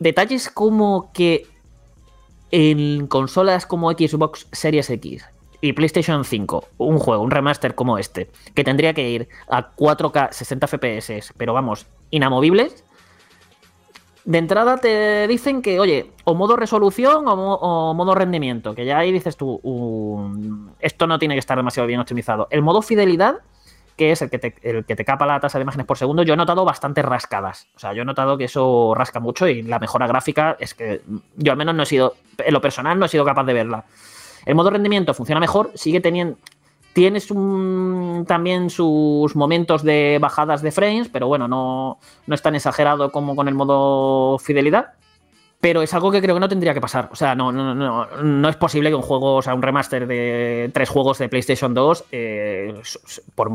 detalles 0.00 0.50
como 0.50 1.12
que 1.12 1.46
en 2.50 3.06
consolas 3.06 3.66
como 3.66 3.92
Xbox 3.92 4.48
Series 4.50 4.90
X 4.90 5.24
y 5.66 5.72
PlayStation 5.72 6.24
5, 6.24 6.68
un 6.78 6.98
juego, 6.98 7.22
un 7.22 7.30
remaster 7.30 7.74
como 7.74 7.98
este, 7.98 8.30
que 8.54 8.64
tendría 8.64 8.94
que 8.94 9.08
ir 9.08 9.28
a 9.48 9.70
4K 9.74 10.30
60 10.32 10.66
FPS, 10.68 11.32
pero 11.36 11.52
vamos, 11.54 11.86
inamovibles, 12.10 12.84
de 14.24 14.38
entrada 14.38 14.78
te 14.78 15.26
dicen 15.28 15.62
que, 15.62 15.78
oye, 15.78 16.10
o 16.24 16.34
modo 16.34 16.56
resolución 16.56 17.28
o, 17.28 17.36
mo- 17.36 17.54
o 17.54 17.94
modo 17.94 18.14
rendimiento, 18.14 18.74
que 18.74 18.84
ya 18.84 18.98
ahí 18.98 19.12
dices 19.12 19.36
tú, 19.36 19.60
"Um, 19.62 20.70
esto 20.80 21.06
no 21.06 21.18
tiene 21.18 21.34
que 21.34 21.38
estar 21.40 21.56
demasiado 21.56 21.86
bien 21.86 22.00
optimizado. 22.00 22.48
El 22.50 22.62
modo 22.62 22.82
fidelidad, 22.82 23.36
que 23.96 24.10
es 24.10 24.20
el 24.22 24.28
que, 24.30 24.38
te, 24.40 24.54
el 24.62 24.84
que 24.84 24.96
te 24.96 25.04
capa 25.04 25.26
la 25.26 25.38
tasa 25.40 25.58
de 25.58 25.62
imágenes 25.62 25.86
por 25.86 25.96
segundo, 25.96 26.24
yo 26.24 26.34
he 26.34 26.36
notado 26.36 26.64
bastantes 26.64 27.04
rascadas. 27.04 27.68
O 27.76 27.78
sea, 27.78 27.92
yo 27.92 28.02
he 28.02 28.04
notado 28.04 28.36
que 28.36 28.44
eso 28.44 28.94
rasca 28.96 29.20
mucho 29.20 29.46
y 29.48 29.62
la 29.62 29.78
mejora 29.78 30.06
gráfica 30.08 30.56
es 30.58 30.74
que 30.74 31.02
yo 31.36 31.52
al 31.52 31.58
menos 31.58 31.74
no 31.76 31.84
he 31.84 31.86
sido, 31.86 32.14
en 32.38 32.52
lo 32.52 32.60
personal 32.60 32.98
no 32.98 33.06
he 33.06 33.08
sido 33.08 33.24
capaz 33.24 33.44
de 33.44 33.54
verla. 33.54 33.84
El 34.46 34.54
modo 34.54 34.70
rendimiento 34.70 35.12
funciona 35.12 35.40
mejor, 35.40 35.72
sigue 35.74 36.00
teniendo... 36.00 36.38
Tienes 36.94 37.28
también 38.26 38.70
sus 38.70 39.36
momentos 39.36 39.82
de 39.82 40.16
bajadas 40.18 40.62
de 40.62 40.72
frames, 40.72 41.10
pero 41.12 41.28
bueno, 41.28 41.46
no, 41.46 41.98
no 42.26 42.34
es 42.34 42.40
tan 42.40 42.54
exagerado 42.54 43.12
como 43.12 43.36
con 43.36 43.48
el 43.48 43.54
modo 43.54 44.38
fidelidad. 44.38 44.94
Pero 45.60 45.82
es 45.82 45.92
algo 45.92 46.10
que 46.10 46.22
creo 46.22 46.34
que 46.34 46.40
no 46.40 46.48
tendría 46.48 46.72
que 46.72 46.80
pasar. 46.80 47.10
O 47.12 47.16
sea, 47.16 47.34
no, 47.34 47.52
no, 47.52 47.74
no, 47.74 48.06
no 48.22 48.48
es 48.48 48.56
posible 48.56 48.88
que 48.88 48.94
un 48.94 49.02
juego, 49.02 49.34
o 49.34 49.42
sea, 49.42 49.54
un 49.54 49.60
remaster 49.60 50.06
de 50.06 50.70
tres 50.72 50.88
juegos 50.88 51.18
de 51.18 51.28
PlayStation 51.28 51.74
2 51.74 52.04
eh, 52.12 52.80
por, 53.34 53.50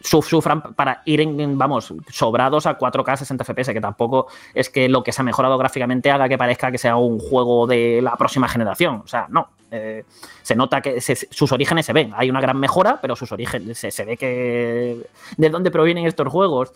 sufran 0.00 0.62
para 0.74 1.02
ir, 1.04 1.20
en, 1.20 1.58
vamos, 1.58 1.92
sobrados 2.10 2.66
a 2.66 2.78
4K 2.78 3.16
60 3.16 3.44
FPS, 3.44 3.72
que 3.72 3.80
tampoco 3.80 4.28
es 4.54 4.70
que 4.70 4.88
lo 4.88 5.02
que 5.02 5.12
se 5.12 5.22
ha 5.22 5.24
mejorado 5.24 5.58
gráficamente 5.58 6.10
haga 6.10 6.28
que 6.28 6.38
parezca 6.38 6.70
que 6.70 6.78
sea 6.78 6.96
un 6.96 7.18
juego 7.18 7.66
de 7.66 8.00
la 8.02 8.16
próxima 8.16 8.48
generación. 8.48 9.02
O 9.04 9.08
sea, 9.08 9.26
no. 9.28 9.48
Eh, 9.70 10.04
se 10.42 10.56
nota 10.56 10.80
que 10.80 11.00
se- 11.00 11.28
sus 11.30 11.52
orígenes 11.52 11.84
se 11.84 11.92
ven. 11.92 12.12
Hay 12.16 12.30
una 12.30 12.40
gran 12.40 12.58
mejora, 12.58 12.98
pero 13.02 13.14
sus 13.16 13.30
orígenes 13.32 13.76
se, 13.76 13.90
se 13.90 14.04
ve 14.04 14.16
que 14.16 14.98
de 15.36 15.50
dónde 15.50 15.70
provienen 15.70 16.06
estos 16.06 16.28
juegos. 16.28 16.72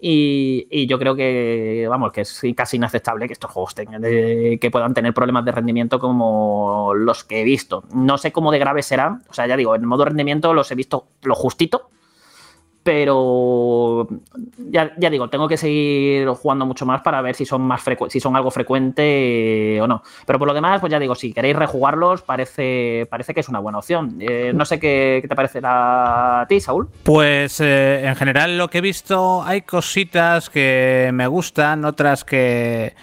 Y, 0.00 0.86
yo 0.86 0.98
creo 0.98 1.16
que, 1.16 1.86
vamos, 1.88 2.12
que 2.12 2.20
es 2.20 2.42
casi 2.54 2.76
inaceptable 2.76 3.26
que 3.26 3.32
estos 3.32 3.50
juegos 3.50 3.74
tengan 3.74 4.00
de- 4.02 4.58
que 4.60 4.70
puedan 4.70 4.94
tener 4.94 5.12
problemas 5.14 5.44
de 5.44 5.52
rendimiento 5.52 5.98
como 5.98 6.92
los 6.94 7.24
que 7.24 7.40
he 7.40 7.44
visto. 7.44 7.84
No 7.92 8.18
sé 8.18 8.30
cómo 8.30 8.52
de 8.52 8.58
graves 8.58 8.86
serán. 8.86 9.22
O 9.28 9.34
sea, 9.34 9.46
ya 9.46 9.56
digo, 9.56 9.74
en 9.74 9.84
modo 9.86 10.04
rendimiento 10.04 10.52
los 10.54 10.70
he 10.70 10.74
visto 10.74 11.06
lo 11.22 11.34
justito. 11.34 11.90
Pero 12.90 14.08
ya, 14.70 14.94
ya 14.96 15.10
digo, 15.10 15.28
tengo 15.28 15.46
que 15.46 15.58
seguir 15.58 16.26
jugando 16.28 16.64
mucho 16.64 16.86
más 16.86 17.02
para 17.02 17.20
ver 17.20 17.34
si 17.34 17.44
son 17.44 17.60
más 17.60 17.82
si 18.08 18.18
son 18.18 18.34
algo 18.34 18.50
frecuente 18.50 19.78
o 19.82 19.86
no. 19.86 20.02
Pero 20.24 20.38
por 20.38 20.48
lo 20.48 20.54
demás, 20.54 20.80
pues 20.80 20.90
ya 20.90 20.98
digo, 20.98 21.14
si 21.14 21.34
queréis 21.34 21.54
rejugarlos, 21.54 22.22
parece, 22.22 23.06
parece 23.10 23.34
que 23.34 23.40
es 23.40 23.48
una 23.50 23.58
buena 23.58 23.76
opción. 23.76 24.16
Eh, 24.20 24.52
no 24.54 24.64
sé 24.64 24.80
qué, 24.80 25.18
qué 25.20 25.28
te 25.28 25.36
parecerá 25.36 26.40
a 26.40 26.46
ti, 26.46 26.62
Saúl. 26.62 26.88
Pues 27.02 27.60
eh, 27.60 28.06
en 28.06 28.16
general 28.16 28.56
lo 28.56 28.70
que 28.70 28.78
he 28.78 28.80
visto 28.80 29.42
hay 29.44 29.60
cositas 29.60 30.48
que 30.48 31.10
me 31.12 31.26
gustan, 31.26 31.84
otras 31.84 32.24
que, 32.24 32.94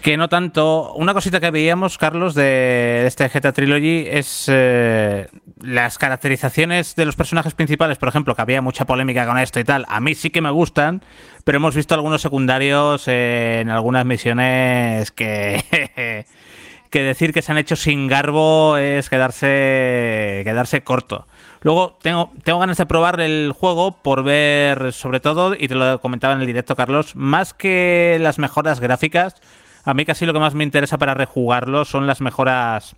que 0.00 0.16
no 0.16 0.28
tanto. 0.28 0.92
Una 0.94 1.14
cosita 1.14 1.40
que 1.40 1.50
veíamos, 1.50 1.98
Carlos, 1.98 2.34
de 2.34 3.06
este 3.06 3.28
GTA 3.28 3.52
Trilogy 3.52 4.06
es 4.08 4.46
eh, 4.48 5.28
las 5.60 5.98
caracterizaciones 5.98 6.94
de 6.94 7.04
los 7.04 7.16
personajes 7.16 7.54
principales, 7.54 7.98
por 7.98 8.08
ejemplo, 8.08 8.34
que 8.34 8.42
había 8.42 8.62
mucha 8.62 8.84
polémica 8.84 9.26
con 9.26 9.38
esto 9.38 9.60
y 9.60 9.64
tal. 9.64 9.84
A 9.88 10.00
mí 10.00 10.14
sí 10.14 10.30
que 10.30 10.40
me 10.40 10.50
gustan, 10.50 11.02
pero 11.44 11.56
hemos 11.56 11.74
visto 11.74 11.94
algunos 11.94 12.22
secundarios 12.22 13.08
en 13.08 13.70
algunas 13.70 14.04
misiones 14.04 15.10
que... 15.10 16.24
que 16.90 17.02
decir 17.02 17.32
que 17.34 17.42
se 17.42 17.52
han 17.52 17.58
hecho 17.58 17.76
sin 17.76 18.06
garbo 18.06 18.78
es 18.78 19.10
quedarse 19.10 20.40
quedarse 20.44 20.82
corto. 20.82 21.26
Luego 21.60 21.98
tengo, 22.00 22.32
tengo 22.44 22.60
ganas 22.60 22.76
de 22.76 22.86
probar 22.86 23.20
el 23.20 23.52
juego 23.52 24.00
por 24.02 24.22
ver, 24.22 24.92
sobre 24.92 25.20
todo, 25.20 25.54
y 25.58 25.68
te 25.68 25.74
lo 25.74 26.00
comentaba 26.00 26.34
en 26.34 26.40
el 26.40 26.46
directo, 26.46 26.76
Carlos, 26.76 27.16
más 27.16 27.52
que 27.52 28.18
las 28.20 28.38
mejoras 28.38 28.80
gráficas, 28.80 29.34
a 29.88 29.94
mí 29.94 30.04
casi 30.04 30.26
lo 30.26 30.34
que 30.34 30.38
más 30.38 30.54
me 30.54 30.64
interesa 30.64 30.98
para 30.98 31.14
rejugarlo 31.14 31.86
son 31.86 32.06
las 32.06 32.20
mejoras 32.20 32.94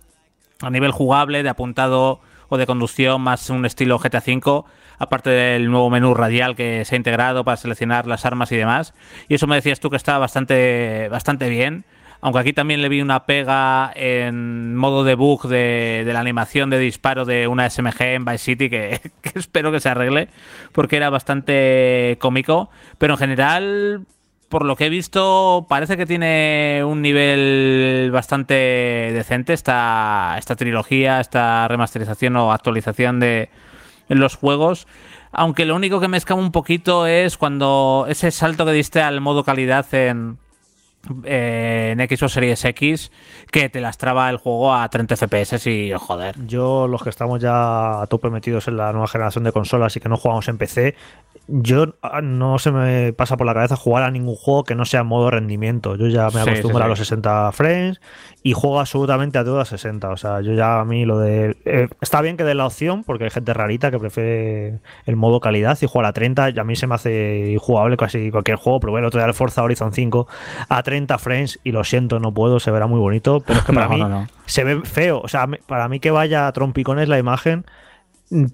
a 0.59 0.69
nivel 0.69 0.91
jugable, 0.91 1.41
de 1.41 1.47
apuntado 1.47 2.19
o 2.49 2.57
de 2.57 2.65
conducción, 2.65 3.21
más 3.21 3.49
un 3.49 3.65
estilo 3.65 3.97
GTA 3.97 4.21
V, 4.27 4.63
aparte 4.99 5.29
del 5.29 5.71
nuevo 5.71 5.89
menú 5.89 6.13
radial 6.13 6.53
que 6.53 6.83
se 6.83 6.95
ha 6.95 6.97
integrado 6.97 7.45
para 7.45 7.55
seleccionar 7.55 8.07
las 8.07 8.25
armas 8.25 8.51
y 8.51 8.57
demás. 8.57 8.93
Y 9.29 9.35
eso 9.35 9.47
me 9.47 9.55
decías 9.55 9.79
tú 9.79 9.89
que 9.89 9.95
estaba 9.95 10.19
bastante, 10.19 11.07
bastante 11.09 11.47
bien. 11.47 11.85
Aunque 12.19 12.39
aquí 12.39 12.51
también 12.51 12.81
le 12.81 12.89
vi 12.89 13.01
una 13.01 13.25
pega 13.25 13.93
en 13.95 14.75
modo 14.75 15.05
de 15.05 15.15
bug 15.15 15.47
de, 15.47 16.03
de 16.05 16.13
la 16.13 16.19
animación 16.19 16.69
de 16.69 16.77
disparo 16.77 17.23
de 17.23 17.47
una 17.47 17.69
SMG 17.69 18.01
en 18.01 18.25
Vice 18.25 18.37
City 18.37 18.69
que 18.69 18.99
espero 19.33 19.71
que 19.71 19.79
se 19.79 19.87
arregle 19.87 20.27
porque 20.73 20.97
era 20.97 21.09
bastante 21.09 22.17
cómico. 22.19 22.69
Pero 22.97 23.13
en 23.13 23.17
general, 23.17 24.05
por 24.51 24.65
lo 24.65 24.75
que 24.75 24.85
he 24.85 24.89
visto, 24.89 25.65
parece 25.67 25.97
que 25.97 26.05
tiene 26.05 26.83
un 26.85 27.01
nivel 27.01 28.11
bastante 28.11 28.53
decente 28.53 29.53
esta, 29.53 30.35
esta 30.37 30.55
trilogía, 30.55 31.19
esta 31.19 31.67
remasterización 31.67 32.35
o 32.35 32.51
actualización 32.51 33.19
de 33.19 33.49
los 34.09 34.35
juegos. 34.35 34.87
Aunque 35.31 35.65
lo 35.65 35.75
único 35.75 35.99
que 35.99 36.09
me 36.09 36.17
escama 36.17 36.41
un 36.41 36.51
poquito 36.51 37.07
es 37.07 37.37
cuando 37.37 38.05
ese 38.09 38.29
salto 38.29 38.65
que 38.65 38.73
diste 38.73 39.01
al 39.01 39.21
modo 39.21 39.43
calidad 39.43 39.85
en, 39.93 40.37
eh, 41.23 41.95
en 41.97 41.99
Xbox 42.17 42.33
Series 42.33 42.63
X, 42.65 43.11
que 43.51 43.69
te 43.69 43.81
lastraba 43.81 44.29
el 44.29 44.37
juego 44.37 44.73
a 44.73 44.87
30 44.89 45.15
FPS 45.15 45.67
y 45.67 45.91
joder. 45.93 46.35
Yo, 46.45 46.87
los 46.87 47.03
que 47.03 47.09
estamos 47.09 47.41
ya 47.41 48.01
a 48.01 48.07
tope 48.07 48.29
metidos 48.29 48.67
en 48.67 48.77
la 48.77 48.91
nueva 48.91 49.07
generación 49.07 49.43
de 49.43 49.51
consolas 49.51 49.95
y 49.95 49.99
que 49.99 50.09
no 50.09 50.17
jugamos 50.17 50.47
en 50.47 50.57
PC, 50.57 50.95
yo 51.47 51.95
ah, 52.01 52.21
no 52.21 52.59
se 52.59 52.71
me 52.71 53.13
pasa 53.13 53.35
por 53.35 53.45
la 53.47 53.53
cabeza 53.53 53.75
jugar 53.75 54.03
a 54.03 54.11
ningún 54.11 54.35
juego 54.35 54.63
que 54.63 54.75
no 54.75 54.85
sea 54.85 55.03
modo 55.03 55.31
rendimiento. 55.31 55.95
Yo 55.95 56.07
ya 56.07 56.25
me 56.29 56.43
Sí, 56.43 56.49
acostumbro 56.49 56.79
sí, 56.79 56.83
a 56.83 56.87
los 56.87 56.99
60 56.99 57.51
frames 57.51 57.99
y 58.43 58.53
juego 58.53 58.79
absolutamente 58.79 59.37
a 59.37 59.43
todo 59.43 59.59
a 59.59 59.65
60. 59.65 60.09
O 60.09 60.17
sea, 60.17 60.41
yo 60.41 60.53
ya 60.53 60.79
a 60.79 60.85
mí 60.85 61.03
lo 61.05 61.19
de... 61.19 61.57
eh, 61.65 61.87
está 61.99 62.21
bien 62.21 62.37
que 62.37 62.43
dé 62.43 62.53
la 62.55 62.65
opción 62.67 63.03
porque 63.03 63.25
hay 63.25 63.29
gente 63.31 63.53
rarita 63.53 63.91
que 63.91 63.99
prefiere 63.99 64.79
el 65.05 65.15
modo 65.15 65.39
calidad 65.39 65.77
y 65.81 65.87
jugar 65.87 66.05
a 66.05 66.13
30 66.13 66.51
y 66.51 66.59
a 66.59 66.63
mí 66.63 66.75
se 66.75 66.87
me 66.87 66.95
hace 66.95 67.51
injugable 67.51 67.97
casi 67.97 68.31
cualquier 68.31 68.57
juego. 68.57 68.79
Probé 68.79 68.99
el 68.99 69.05
otro 69.05 69.19
día 69.19 69.27
el 69.27 69.33
Forza 69.33 69.63
Horizon 69.63 69.91
5 69.93 70.27
a 70.69 70.83
30 70.83 70.90
frames 71.19 71.59
y 71.63 71.71
lo 71.71 71.83
siento, 71.83 72.19
no 72.19 72.33
puedo, 72.33 72.59
se 72.59 72.71
verá 72.71 72.87
muy 72.87 72.99
bonito, 72.99 73.41
pero 73.45 73.59
es 73.59 73.65
que 73.65 73.73
para 73.73 73.87
No, 73.87 73.93
mí 73.93 73.99
no, 74.01 74.09
no. 74.09 74.27
se 74.45 74.63
ve 74.63 74.81
feo. 74.83 75.21
O 75.21 75.27
sea, 75.27 75.47
para 75.67 75.87
mí 75.89 75.99
que 75.99 76.11
vaya 76.11 76.47
a 76.47 76.51
trompicones 76.51 77.07
la 77.09 77.17
imagen, 77.19 77.65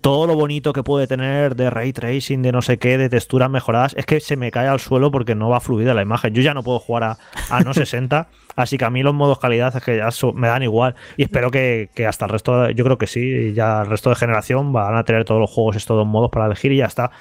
todo 0.01 0.25
lo 0.25 0.33
bonito 0.35 0.73
que 0.73 0.81
puede 0.81 1.05
tener 1.05 1.55
de 1.55 1.69
ray 1.69 1.93
tracing, 1.93 2.41
de 2.41 2.51
no 2.51 2.63
sé 2.63 2.79
qué, 2.79 2.97
de 2.97 3.09
texturas 3.09 3.49
mejoradas, 3.51 3.93
es 3.95 4.07
que 4.07 4.19
se 4.19 4.35
me 4.35 4.49
cae 4.49 4.67
al 4.67 4.79
suelo 4.79 5.11
porque 5.11 5.35
no 5.35 5.49
va 5.49 5.59
fluida 5.59 5.93
la 5.93 6.01
imagen. 6.01 6.33
Yo 6.33 6.41
ya 6.41 6.55
no 6.55 6.63
puedo 6.63 6.79
jugar 6.79 7.03
a, 7.03 7.17
a 7.51 7.59
no 7.61 7.73
60, 7.75 8.27
así 8.55 8.77
que 8.79 8.85
a 8.85 8.89
mí 8.89 9.03
los 9.03 9.13
modos 9.13 9.37
calidad 9.37 9.75
es 9.75 9.83
que 9.83 9.97
ya 9.97 10.09
so- 10.09 10.33
me 10.33 10.47
dan 10.47 10.63
igual. 10.63 10.95
Y 11.15 11.23
espero 11.23 11.51
que, 11.51 11.89
que 11.93 12.07
hasta 12.07 12.25
el 12.25 12.31
resto, 12.31 12.71
yo 12.71 12.83
creo 12.83 12.97
que 12.97 13.05
sí, 13.05 13.53
ya 13.53 13.81
el 13.81 13.87
resto 13.87 14.09
de 14.09 14.15
generación 14.15 14.73
van 14.73 14.95
a 14.95 15.03
tener 15.03 15.25
todos 15.25 15.39
los 15.41 15.51
juegos 15.51 15.75
estos 15.75 15.95
dos 15.95 16.07
modos 16.07 16.31
para 16.31 16.47
elegir 16.47 16.71
y 16.71 16.77
ya 16.77 16.85
está. 16.87 17.11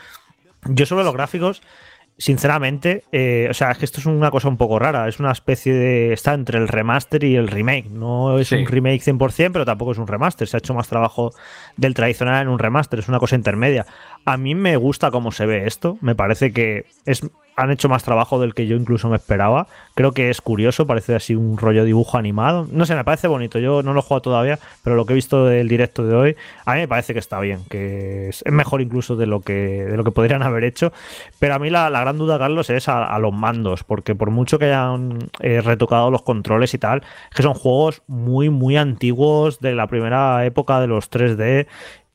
Yo 0.65 0.87
sobre 0.87 1.05
los 1.05 1.13
gráficos, 1.13 1.61
sinceramente, 2.19 3.05
eh, 3.13 3.47
o 3.51 3.55
sea, 3.55 3.71
es 3.73 3.79
que 3.79 3.85
esto 3.85 4.01
es 4.01 4.07
una 4.07 4.31
cosa 4.31 4.49
un 4.49 4.57
poco 4.57 4.79
rara. 4.79 5.09
Es 5.09 5.21
una 5.21 5.33
especie 5.33 5.75
de. 5.75 6.13
Está 6.13 6.35
entre 6.35 6.59
el 6.59 6.69
remaster 6.69 7.23
y 7.25 7.37
el 7.37 7.49
remake. 7.49 7.89
No 7.91 8.39
es 8.39 8.49
Sí. 8.49 8.57
un 8.57 8.67
remake 8.67 9.01
100%, 9.03 9.53
pero 9.53 9.65
tampoco 9.65 9.93
es 9.93 9.99
un 9.99 10.07
remaster. 10.07 10.49
Se 10.49 10.57
ha 10.57 10.59
hecho 10.59 10.75
más 10.75 10.89
trabajo 10.89 11.33
del 11.77 11.95
tradicional 11.95 12.43
en 12.43 12.49
un 12.49 12.59
remaster. 12.59 12.99
Es 12.99 13.09
una 13.09 13.19
cosa 13.19 13.37
intermedia. 13.37 13.87
A 14.25 14.37
mí 14.37 14.55
me 14.55 14.77
gusta 14.77 15.11
cómo 15.11 15.31
se 15.33 15.47
ve 15.47 15.67
esto. 15.67 15.99
Me 16.01 16.15
parece 16.15 16.53
que 16.53 16.87
es, 17.05 17.23
han 17.57 17.71
hecho 17.71 17.89
más 17.89 18.05
trabajo 18.05 18.39
del 18.39 18.55
que 18.55 18.67
yo 18.67 18.77
incluso 18.77 19.09
me 19.09 19.17
esperaba. 19.17 19.67
Creo 19.95 20.13
que 20.13 20.29
es 20.29 20.43
curioso. 20.43 20.87
Parece 20.87 21.15
así 21.15 21.35
un 21.35 21.57
rollo 21.57 21.85
dibujo 21.85 22.19
animado. 22.19 22.69
No 22.71 22.85
sé, 22.85 22.95
me 22.95 23.03
parece 23.03 23.29
bonito. 23.29 23.59
Yo 23.59 23.83
no 23.83 23.95
lo 23.95 24.01
he 24.01 24.03
jugado 24.03 24.21
todavía, 24.21 24.59
pero 24.85 24.95
lo 24.95 25.07
que 25.07 25.15
he 25.15 25.17
visto 25.17 25.47
del 25.47 25.67
directo 25.67 26.05
de 26.07 26.15
hoy, 26.15 26.37
a 26.67 26.75
mí 26.75 26.81
me 26.81 26.89
parece 26.89 27.15
que 27.15 27.19
está 27.19 27.41
bien. 27.41 27.61
Que 27.71 28.29
es 28.29 28.45
mejor 28.47 28.83
incluso 28.83 29.17
de 29.17 29.27
lo 29.27 29.41
que, 29.41 29.55
de 29.55 29.97
lo 29.97 30.05
que 30.05 30.11
podrían 30.11 30.43
haber 30.43 30.65
hecho. 30.65 30.93
Pero 31.39 31.55
a 31.55 31.59
mí 31.59 31.71
la, 31.71 31.89
la 31.89 32.01
gran 32.01 32.19
duda, 32.19 32.39
Carlos, 32.39 32.69
es 32.69 32.89
a, 32.89 33.19
los 33.19 33.33
mandos. 33.33 33.85
Porque 33.85 34.15
por 34.15 34.31
mucho 34.31 34.59
que 34.59 34.67
hayan 34.67 35.31
eh, 35.41 35.63
retocado 35.63 36.11
los 36.11 36.23
controles 36.23 36.75
y 36.75 36.79
tal, 36.79 37.03
que 37.35 37.43
son 37.43 37.55
juegos 37.55 38.03
muy, 38.07 38.51
muy 38.51 38.77
antiguos 38.77 39.61
de 39.61 39.75
la 39.75 39.87
primera 39.87 40.45
época 40.45 40.79
de 40.81 40.89
los 40.89 41.11
3D. 41.11 41.67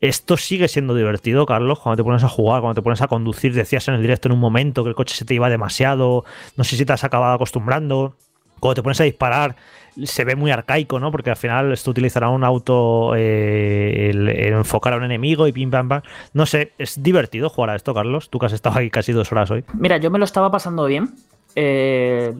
Esto 0.01 0.35
sigue 0.35 0.67
siendo 0.67 0.95
divertido, 0.95 1.45
Carlos, 1.45 1.79
cuando 1.79 1.97
te 1.97 2.03
pones 2.03 2.23
a 2.23 2.27
jugar, 2.27 2.61
cuando 2.61 2.81
te 2.81 2.83
pones 2.83 3.01
a 3.01 3.07
conducir. 3.07 3.53
Decías 3.53 3.87
en 3.87 3.93
el 3.93 4.01
directo 4.01 4.27
en 4.27 4.33
un 4.33 4.39
momento 4.39 4.83
que 4.83 4.89
el 4.89 4.95
coche 4.95 5.15
se 5.15 5.25
te 5.25 5.35
iba 5.35 5.49
demasiado. 5.49 6.25
No 6.57 6.63
sé 6.63 6.75
si 6.75 6.85
te 6.85 6.93
has 6.93 7.03
acabado 7.03 7.33
acostumbrando. 7.35 8.15
Cuando 8.59 8.75
te 8.75 8.83
pones 8.83 8.99
a 9.01 9.03
disparar, 9.05 9.55
se 10.03 10.23
ve 10.23 10.35
muy 10.35 10.51
arcaico, 10.51 10.99
¿no? 10.99 11.11
Porque 11.11 11.29
al 11.31 11.35
final 11.35 11.71
esto 11.71 11.89
utilizará 11.91 12.29
un 12.29 12.43
auto, 12.43 13.13
eh, 13.15 14.09
el, 14.11 14.29
enfocar 14.29 14.93
a 14.93 14.97
un 14.97 15.03
enemigo 15.03 15.47
y 15.47 15.51
pim 15.51 15.69
pam 15.71 15.87
pam. 15.89 16.01
No 16.33 16.45
sé, 16.45 16.73
es 16.77 17.01
divertido 17.01 17.49
jugar 17.49 17.71
a 17.71 17.75
esto, 17.75 17.93
Carlos. 17.93 18.29
Tú 18.29 18.37
que 18.39 18.45
has 18.47 18.53
estado 18.53 18.77
ahí 18.79 18.89
casi 18.89 19.13
dos 19.13 19.31
horas 19.31 19.49
hoy. 19.51 19.63
Mira, 19.73 19.97
yo 19.97 20.09
me 20.11 20.19
lo 20.19 20.25
estaba 20.25 20.49
pasando 20.51 20.85
bien. 20.85 21.11
Eh, 21.55 22.33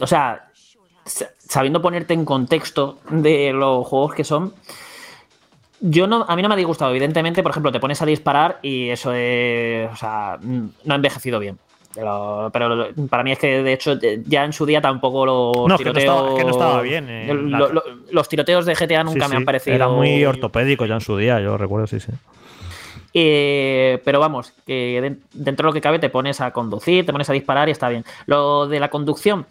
o 0.00 0.06
sea, 0.06 0.48
sa- 1.04 1.30
sabiendo 1.38 1.80
ponerte 1.82 2.14
en 2.14 2.24
contexto 2.24 2.98
de 3.10 3.52
los 3.52 3.86
juegos 3.86 4.14
que 4.14 4.24
son. 4.24 4.54
Yo 5.84 6.06
no, 6.06 6.24
a 6.28 6.36
mí 6.36 6.42
no 6.42 6.48
me 6.48 6.54
ha 6.54 6.56
disgustado, 6.56 6.92
evidentemente, 6.92 7.42
por 7.42 7.50
ejemplo, 7.50 7.72
te 7.72 7.80
pones 7.80 8.00
a 8.00 8.06
disparar 8.06 8.60
y 8.62 8.88
eso 8.90 9.12
es, 9.14 9.90
o 9.92 9.96
sea, 9.96 10.38
no 10.40 10.70
ha 10.92 10.94
envejecido 10.94 11.38
bien. 11.40 11.58
Pero, 11.94 12.48
pero 12.52 12.88
para 13.10 13.22
mí 13.22 13.32
es 13.32 13.38
que, 13.38 13.62
de 13.62 13.72
hecho, 13.72 13.98
ya 14.26 14.44
en 14.44 14.52
su 14.54 14.64
día 14.64 14.80
tampoco 14.80 15.26
los 15.26 15.68
No, 15.68 15.74
es 15.74 15.78
que 15.80 15.84
no 15.84 15.92
tiroteos... 15.92 16.16
estaba, 16.22 16.36
que 16.36 16.44
no 16.44 16.50
estaba 16.52 16.80
bien. 16.82 17.06
eh. 17.10 17.34
lo- 17.34 17.70
lo- 17.72 17.82
los 18.12 18.28
tiroteos 18.28 18.64
de 18.64 18.74
GTA 18.74 19.04
nunca 19.04 19.26
Sí, 19.26 19.30
me 19.32 19.36
han 19.38 19.44
parecido... 19.44 19.74
Era 19.76 19.88
muy 19.88 20.24
ortopédico 20.24 20.86
ya 20.86 20.94
en 20.94 21.00
su 21.02 21.16
día, 21.18 21.38
yo 21.40 21.58
recuerdo, 21.58 21.86
sí, 21.86 22.00
sí. 22.00 22.12
Eh, 23.14 24.00
pero 24.04 24.20
vamos, 24.20 24.52
que 24.66 25.00
de- 25.00 25.16
dentro 25.34 25.66
de 25.66 25.70
lo 25.70 25.72
que 25.74 25.80
cabe 25.80 25.98
te 25.98 26.08
pones 26.08 26.40
a 26.40 26.50
conducir, 26.52 27.04
te 27.04 27.12
pones 27.12 27.28
a 27.28 27.32
disparar 27.34 27.68
y 27.68 27.72
está 27.72 27.88
bien. 27.88 28.04
Lo 28.26 28.66
de 28.68 28.80
la 28.80 28.88
conducción, 28.88 29.46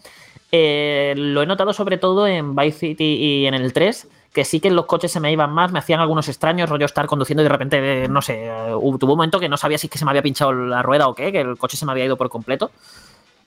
eh, 0.51 1.13
lo 1.15 1.43
he 1.43 1.45
notado 1.45 1.73
sobre 1.73 1.97
todo 1.97 2.25
en 2.27 2.55
Vice 2.55 2.79
City 2.79 3.03
y 3.19 3.45
en 3.45 3.53
el 3.53 3.71
3, 3.71 4.07
que 4.33 4.45
sí 4.45 4.59
que 4.59 4.71
los 4.71 4.85
coches 4.85 5.11
se 5.11 5.19
me 5.19 5.31
iban 5.31 5.51
más, 5.51 5.71
me 5.71 5.79
hacían 5.79 5.99
algunos 5.99 6.27
extraños, 6.29 6.69
rollo 6.69 6.85
estar 6.85 7.05
conduciendo 7.05 7.41
y 7.41 7.45
de 7.45 7.49
repente, 7.49 8.03
eh, 8.03 8.07
no 8.07 8.21
sé, 8.21 8.45
eh, 8.45 8.71
tuvo 8.99 9.13
un 9.13 9.17
momento 9.17 9.39
que 9.39 9.49
no 9.49 9.57
sabía 9.57 9.77
si 9.77 9.87
es 9.87 9.91
que 9.91 9.99
se 9.99 10.05
me 10.05 10.11
había 10.11 10.21
pinchado 10.21 10.53
la 10.53 10.81
rueda 10.81 11.07
o 11.07 11.15
qué, 11.15 11.31
que 11.31 11.41
el 11.41 11.57
coche 11.57 11.77
se 11.77 11.85
me 11.85 11.91
había 11.91 12.05
ido 12.05 12.17
por 12.17 12.29
completo. 12.29 12.71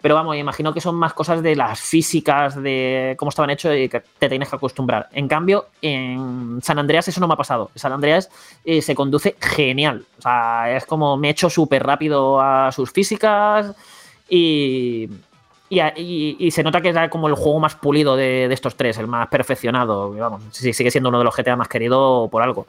Pero 0.02 0.16
vamos, 0.16 0.36
imagino 0.36 0.74
que 0.74 0.82
son 0.82 0.96
más 0.96 1.14
cosas 1.14 1.42
de 1.42 1.56
las 1.56 1.80
físicas, 1.80 2.62
de 2.62 3.16
cómo 3.18 3.30
estaban 3.30 3.48
hechos 3.48 3.74
y 3.74 3.88
que 3.88 4.02
te 4.18 4.28
tienes 4.28 4.50
que 4.50 4.56
acostumbrar. 4.56 5.08
En 5.12 5.26
cambio, 5.26 5.68
en 5.80 6.60
San 6.62 6.78
Andreas 6.78 7.08
eso 7.08 7.20
no 7.20 7.26
me 7.26 7.32
ha 7.32 7.38
pasado. 7.38 7.70
San 7.74 7.90
Andreas 7.90 8.28
eh, 8.66 8.82
se 8.82 8.94
conduce 8.94 9.34
genial. 9.40 10.04
O 10.18 10.20
sea, 10.20 10.76
es 10.76 10.84
como 10.84 11.16
me 11.16 11.28
he 11.28 11.30
hecho 11.30 11.48
súper 11.48 11.82
rápido 11.86 12.38
a 12.38 12.70
sus 12.70 12.92
físicas 12.92 13.74
y, 14.28 15.08
y, 15.70 16.50
se 16.50 16.62
nota 16.62 16.80
que 16.80 16.90
era 16.90 17.08
como 17.08 17.28
el 17.28 17.34
juego 17.34 17.58
más 17.58 17.74
pulido 17.74 18.16
de, 18.16 18.44
estos 18.52 18.76
tres, 18.76 18.98
el 18.98 19.06
más 19.06 19.28
perfeccionado. 19.28 20.12
Vamos, 20.12 20.42
sigue 20.52 20.90
siendo 20.90 21.08
uno 21.08 21.18
de 21.18 21.24
los 21.24 21.36
GTA 21.36 21.56
más 21.56 21.68
querido 21.68 22.28
por 22.30 22.42
algo. 22.42 22.66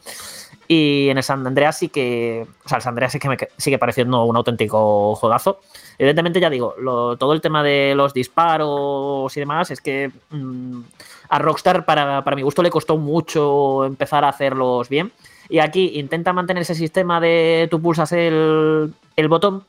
Y 0.67 1.09
en 1.09 1.17
el 1.17 1.23
San 1.23 1.45
Andreas 1.45 1.77
sí 1.77 1.89
que. 1.89 2.47
O 2.63 2.69
sea, 2.69 2.77
el 2.77 2.81
San 2.81 2.91
Andreas 2.91 3.11
sí 3.11 3.19
que 3.19 3.29
me 3.29 3.37
sigue 3.57 3.77
pareciendo 3.77 4.23
un 4.23 4.35
auténtico 4.35 5.15
juegazo. 5.15 5.59
Evidentemente, 5.97 6.39
ya 6.39 6.49
digo, 6.49 6.75
todo 7.19 7.33
el 7.33 7.41
tema 7.41 7.61
de 7.61 7.93
los 7.95 8.13
disparos 8.13 9.35
y 9.37 9.39
demás 9.39 9.69
es 9.69 9.81
que 9.81 10.11
mm, 10.31 10.81
a 11.29 11.39
Rockstar, 11.39 11.85
para, 11.85 12.23
para 12.23 12.35
mi 12.35 12.41
gusto, 12.41 12.63
le 12.63 12.71
costó 12.71 12.97
mucho 12.97 13.85
empezar 13.85 14.23
a 14.23 14.29
hacerlos 14.29 14.89
bien. 14.89 15.11
Y 15.49 15.59
aquí 15.59 15.91
intenta 15.95 16.33
mantener 16.33 16.61
ese 16.61 16.73
sistema 16.73 17.19
de 17.19 17.67
tú 17.69 17.79
pulsas 17.79 18.11
el, 18.13 18.91
el 19.15 19.27
botón 19.27 19.63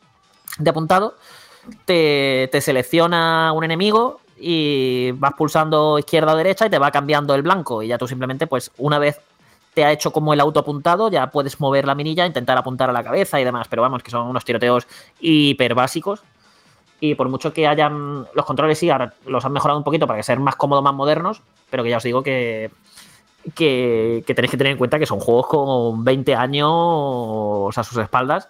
de 0.58 0.70
apuntado, 0.70 1.16
te, 1.84 2.60
selecciona 2.60 3.52
un 3.52 3.64
enemigo 3.64 4.20
y 4.38 5.12
vas 5.12 5.34
pulsando 5.34 5.98
izquierda 5.98 6.34
o 6.34 6.36
derecha 6.36 6.66
y 6.66 6.70
te 6.70 6.78
va 6.78 6.90
cambiando 6.90 7.34
el 7.34 7.42
blanco. 7.42 7.82
Y 7.82 7.88
ya 7.88 7.98
tú 7.98 8.06
simplemente, 8.06 8.46
pues, 8.46 8.70
una 8.78 8.98
vez 8.98 9.20
te 9.74 9.84
ha 9.84 9.92
hecho 9.92 10.10
como 10.10 10.32
el 10.32 10.40
auto 10.40 10.60
apuntado, 10.60 11.10
ya 11.10 11.30
puedes 11.30 11.60
mover 11.60 11.86
la 11.86 11.94
minilla, 11.94 12.26
intentar 12.26 12.56
apuntar 12.56 12.88
a 12.88 12.92
la 12.92 13.04
cabeza 13.04 13.40
y 13.40 13.44
demás. 13.44 13.66
Pero 13.68 13.82
vamos, 13.82 14.02
que 14.02 14.10
son 14.10 14.26
unos 14.26 14.44
tiroteos 14.44 14.86
hiper 15.20 15.74
básicos. 15.74 16.22
Y 16.98 17.14
por 17.14 17.28
mucho 17.28 17.52
que 17.52 17.66
hayan. 17.66 18.26
Los 18.34 18.46
controles 18.46 18.78
sí, 18.78 18.88
ahora 18.88 19.12
los 19.26 19.44
han 19.44 19.52
mejorado 19.52 19.78
un 19.78 19.84
poquito 19.84 20.06
para 20.06 20.18
que 20.18 20.22
sean 20.22 20.42
más 20.42 20.56
cómodos, 20.56 20.82
más 20.82 20.94
modernos. 20.94 21.42
Pero 21.68 21.82
que 21.82 21.90
ya 21.90 21.98
os 21.98 22.02
digo. 22.02 22.22
Que, 22.22 22.70
que 23.54 24.24
tenéis 24.26 24.50
que 24.50 24.56
tener 24.56 24.72
en 24.72 24.78
cuenta 24.78 24.98
que 24.98 25.06
son 25.06 25.20
juegos 25.20 25.46
con 25.46 26.04
20 26.04 26.34
años 26.34 27.76
a 27.76 27.84
sus 27.84 27.98
espaldas. 27.98 28.48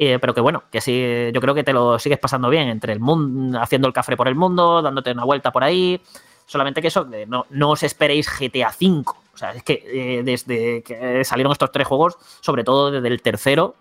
Eh, 0.00 0.18
pero 0.20 0.32
que 0.32 0.40
bueno, 0.40 0.62
que 0.70 0.80
sí, 0.80 1.30
yo 1.34 1.40
creo 1.40 1.54
que 1.54 1.64
te 1.64 1.72
lo 1.72 1.98
sigues 1.98 2.18
pasando 2.18 2.48
bien 2.48 2.68
entre 2.68 2.92
el 2.92 3.00
mundo, 3.00 3.60
haciendo 3.60 3.88
el 3.88 3.92
café 3.94 4.16
por 4.16 4.28
el 4.28 4.36
mundo, 4.36 4.80
dándote 4.80 5.10
una 5.10 5.24
vuelta 5.24 5.50
por 5.50 5.64
ahí. 5.64 6.00
Solamente 6.46 6.80
que 6.80 6.88
eso, 6.88 7.06
eh, 7.12 7.26
no, 7.26 7.46
no 7.50 7.70
os 7.70 7.82
esperéis 7.82 8.28
GTA 8.28 8.68
V. 8.80 9.02
O 9.34 9.36
sea, 9.36 9.52
es 9.52 9.62
que 9.64 9.82
eh, 9.86 10.22
desde 10.22 10.82
que 10.82 11.24
salieron 11.24 11.52
estos 11.52 11.72
tres 11.72 11.86
juegos, 11.86 12.16
sobre 12.40 12.64
todo 12.64 12.90
desde 12.90 13.08
el 13.08 13.20
tercero, 13.22 13.74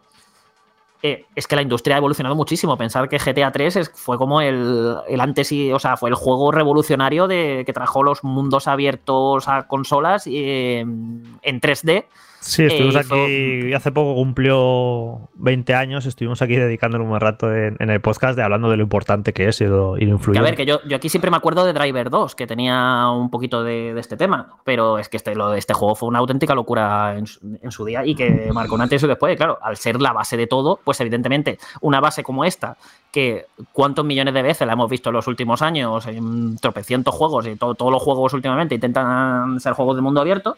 es 1.02 1.48
que 1.48 1.56
la 1.56 1.62
industria 1.62 1.96
ha 1.96 2.00
evolucionado 2.00 2.36
muchísimo. 2.36 2.76
Pensar 2.78 3.08
que 3.08 3.20
GTA 3.20 3.52
3 3.52 3.76
es- 3.78 3.92
fue 3.94 4.18
como 4.18 4.42
el, 4.42 4.98
el 5.08 5.22
antes 5.22 5.52
y, 5.52 5.72
o 5.72 5.80
sea, 5.80 5.96
fue 5.96 6.10
el 6.10 6.16
juego 6.16 6.52
revolucionario 6.52 7.28
de, 7.28 7.64
que 7.66 7.72
trajo 7.72 8.04
los 8.04 8.24
mundos 8.24 8.68
abiertos 8.68 9.48
a 9.48 9.68
consolas 9.68 10.24
eh, 10.28 10.80
en 10.80 11.62
3D. 11.62 12.06
Sí, 12.40 12.64
estuvimos 12.64 12.96
Eh, 12.96 13.00
aquí, 13.00 13.74
hace 13.74 13.92
poco 13.92 14.16
cumplió 14.16 15.30
20 15.36 15.74
años, 15.76 16.06
estuvimos 16.06 16.42
aquí 16.42 16.56
dedicándole 16.56 17.04
un 17.04 17.10
buen 17.10 17.20
rato 17.20 17.54
en, 17.54 17.76
en 17.80 17.90
el 17.90 18.00
podcast 18.00 18.38
de 18.38 18.44
hablando 18.44 18.70
de 18.70 18.78
lo 18.78 18.84
importante 18.84 19.34
que 19.34 19.48
es 19.50 19.60
y 19.60 19.66
lo, 19.66 19.98
y 19.98 20.02
lo 20.02 20.06
Que 20.06 20.12
a 20.12 20.16
influyente. 20.16 20.42
ver, 20.52 20.56
que 20.56 20.66
yo, 20.66 20.80
yo 20.88 20.96
aquí 20.96 21.10
siempre 21.10 21.30
me 21.30 21.38
acuerdo 21.38 21.66
de 21.66 21.74
Driver 21.74 22.10
2, 22.10 22.36
que 22.36 22.48
tenía 22.48 23.10
un 23.10 23.30
poquito 23.30 23.64
de, 23.64 23.94
de 23.94 24.00
este 24.00 24.16
tema, 24.16 24.50
pero 24.64 24.98
es 24.98 25.10
que 25.10 25.18
este, 25.18 25.36
lo 25.36 25.54
este 25.56 25.74
juego 25.74 25.96
fue 25.96 26.08
una 26.08 26.20
auténtica 26.20 26.56
locura 26.56 27.16
en, 27.18 27.28
su- 27.28 27.40
en 27.62 27.72
su 27.72 27.84
día 27.84 28.06
y 28.06 28.16
que 28.16 28.50
marcó 28.54 28.76
un 28.76 28.82
antes 28.82 29.02
y 29.02 29.06
un 29.06 29.10
después. 29.10 29.34
Y 29.34 29.38
claro, 29.38 29.58
al 29.62 29.76
ser 29.76 30.02
la 30.02 30.14
base 30.14 30.38
de 30.38 30.48
todo, 30.48 30.80
pues 30.84 31.02
evidentemente 31.02 31.58
una 31.82 32.00
base 32.00 32.24
como 32.24 32.46
esta, 32.46 32.78
que 33.12 33.48
cuántos 33.74 34.06
millones 34.06 34.34
de 34.34 34.42
veces 34.44 34.66
la 34.68 34.74
hemos 34.74 34.90
visto 34.90 35.10
en 35.10 35.16
los 35.16 35.28
últimos 35.28 35.62
años, 35.62 36.06
en 36.08 36.58
tropecientos 36.60 37.14
juegos 37.14 37.46
y 37.48 37.56
to- 37.58 37.76
todos 37.76 37.92
los 37.92 38.02
juegos 38.02 38.34
últimamente 38.34 38.76
intentan 38.76 39.60
ser 39.60 39.74
juegos 39.74 39.96
de 39.98 40.02
mundo 40.02 40.22
abierto, 40.22 40.56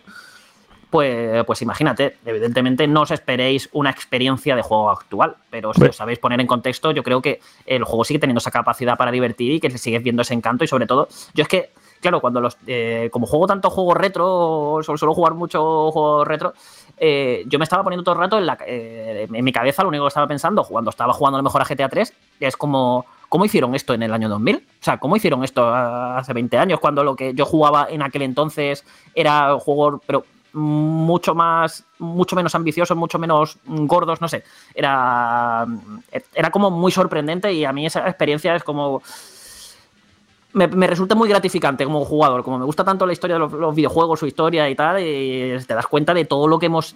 pues, 0.89 1.45
pues 1.45 1.61
imagínate, 1.61 2.17
evidentemente 2.25 2.87
no 2.87 3.01
os 3.01 3.11
esperéis 3.11 3.69
una 3.73 3.91
experiencia 3.91 4.55
de 4.55 4.61
juego 4.61 4.89
actual, 4.89 5.35
pero 5.49 5.73
si 5.73 5.83
os 5.83 5.95
sabéis 5.95 6.17
poner 6.17 6.39
en 6.41 6.47
contexto, 6.47 6.91
yo 6.91 7.03
creo 7.03 7.21
que 7.21 7.39
el 7.65 7.83
juego 7.83 8.03
sigue 8.03 8.19
teniendo 8.19 8.39
esa 8.39 8.51
capacidad 8.51 8.97
para 8.97 9.11
divertir 9.11 9.51
y 9.51 9.59
que 9.59 9.69
sigues 9.77 10.01
viendo 10.01 10.23
ese 10.23 10.33
encanto 10.33 10.63
y 10.63 10.67
sobre 10.67 10.87
todo, 10.87 11.07
yo 11.35 11.43
es 11.43 11.47
que, 11.47 11.69
claro, 12.01 12.19
cuando 12.21 12.41
los, 12.41 12.57
eh, 12.65 13.09
como 13.11 13.27
juego 13.27 13.45
tanto 13.45 13.69
juegos 13.69 13.97
retro, 13.97 14.79
suelo, 14.81 14.97
suelo 14.97 15.13
jugar 15.13 15.35
mucho 15.35 15.91
juegos 15.91 16.27
retro, 16.27 16.53
eh, 16.97 17.43
yo 17.45 17.59
me 17.59 17.63
estaba 17.63 17.83
poniendo 17.83 18.03
todo 18.03 18.15
el 18.15 18.21
rato 18.21 18.37
en, 18.39 18.47
la, 18.47 18.57
eh, 18.65 19.27
en 19.31 19.45
mi 19.45 19.51
cabeza, 19.51 19.83
lo 19.83 19.89
único 19.89 20.05
que 20.05 20.09
estaba 20.09 20.27
pensando 20.27 20.63
cuando 20.63 20.89
estaba 20.89 21.13
jugando 21.13 21.37
a 21.37 21.39
lo 21.39 21.43
mejor 21.43 21.61
a 21.61 21.65
GTA 21.65 21.87
3 21.87 22.13
es 22.39 22.57
como, 22.57 23.05
¿cómo 23.29 23.45
hicieron 23.45 23.75
esto 23.75 23.93
en 23.93 24.01
el 24.01 24.11
año 24.11 24.27
2000? 24.27 24.55
O 24.55 24.83
sea, 24.83 24.97
¿cómo 24.97 25.15
hicieron 25.15 25.43
esto 25.43 25.69
hace 25.71 26.33
20 26.33 26.57
años 26.57 26.79
cuando 26.79 27.03
lo 27.03 27.15
que 27.15 27.35
yo 27.35 27.45
jugaba 27.45 27.87
en 27.89 28.01
aquel 28.01 28.23
entonces 28.23 28.83
era 29.13 29.53
juegos, 29.59 30.01
pero 30.07 30.25
mucho 30.53 31.35
más, 31.35 31.85
mucho 31.99 32.35
menos 32.35 32.55
ambiciosos, 32.55 32.97
mucho 32.97 33.19
menos 33.19 33.57
gordos, 33.65 34.21
no 34.21 34.27
sé. 34.27 34.43
Era, 34.73 35.65
era 36.33 36.51
como 36.51 36.71
muy 36.71 36.91
sorprendente 36.91 37.51
y 37.53 37.65
a 37.65 37.73
mí 37.73 37.85
esa 37.85 38.07
experiencia 38.07 38.55
es 38.55 38.63
como... 38.63 39.01
Me, 40.51 40.67
me 40.67 40.87
resulta 40.87 41.13
muy 41.13 41.29
gratificante 41.29 41.85
como 41.85 42.03
jugador, 42.03 42.43
como 42.43 42.57
me 42.57 42.65
gusta 42.65 42.83
tanto 42.83 43.05
la 43.05 43.13
historia 43.13 43.35
de 43.35 43.39
los, 43.39 43.75
videojuegos, 43.75 44.19
su 44.19 44.25
historia 44.25 44.67
y 44.67 44.75
tal, 44.75 44.99
y 44.99 45.55
te 45.67 45.75
das 45.75 45.85
cuenta 45.85 46.13
de 46.13 46.25
todo 46.25 46.47
lo 46.47 46.57
que 46.57 46.65
hemos... 46.65 46.95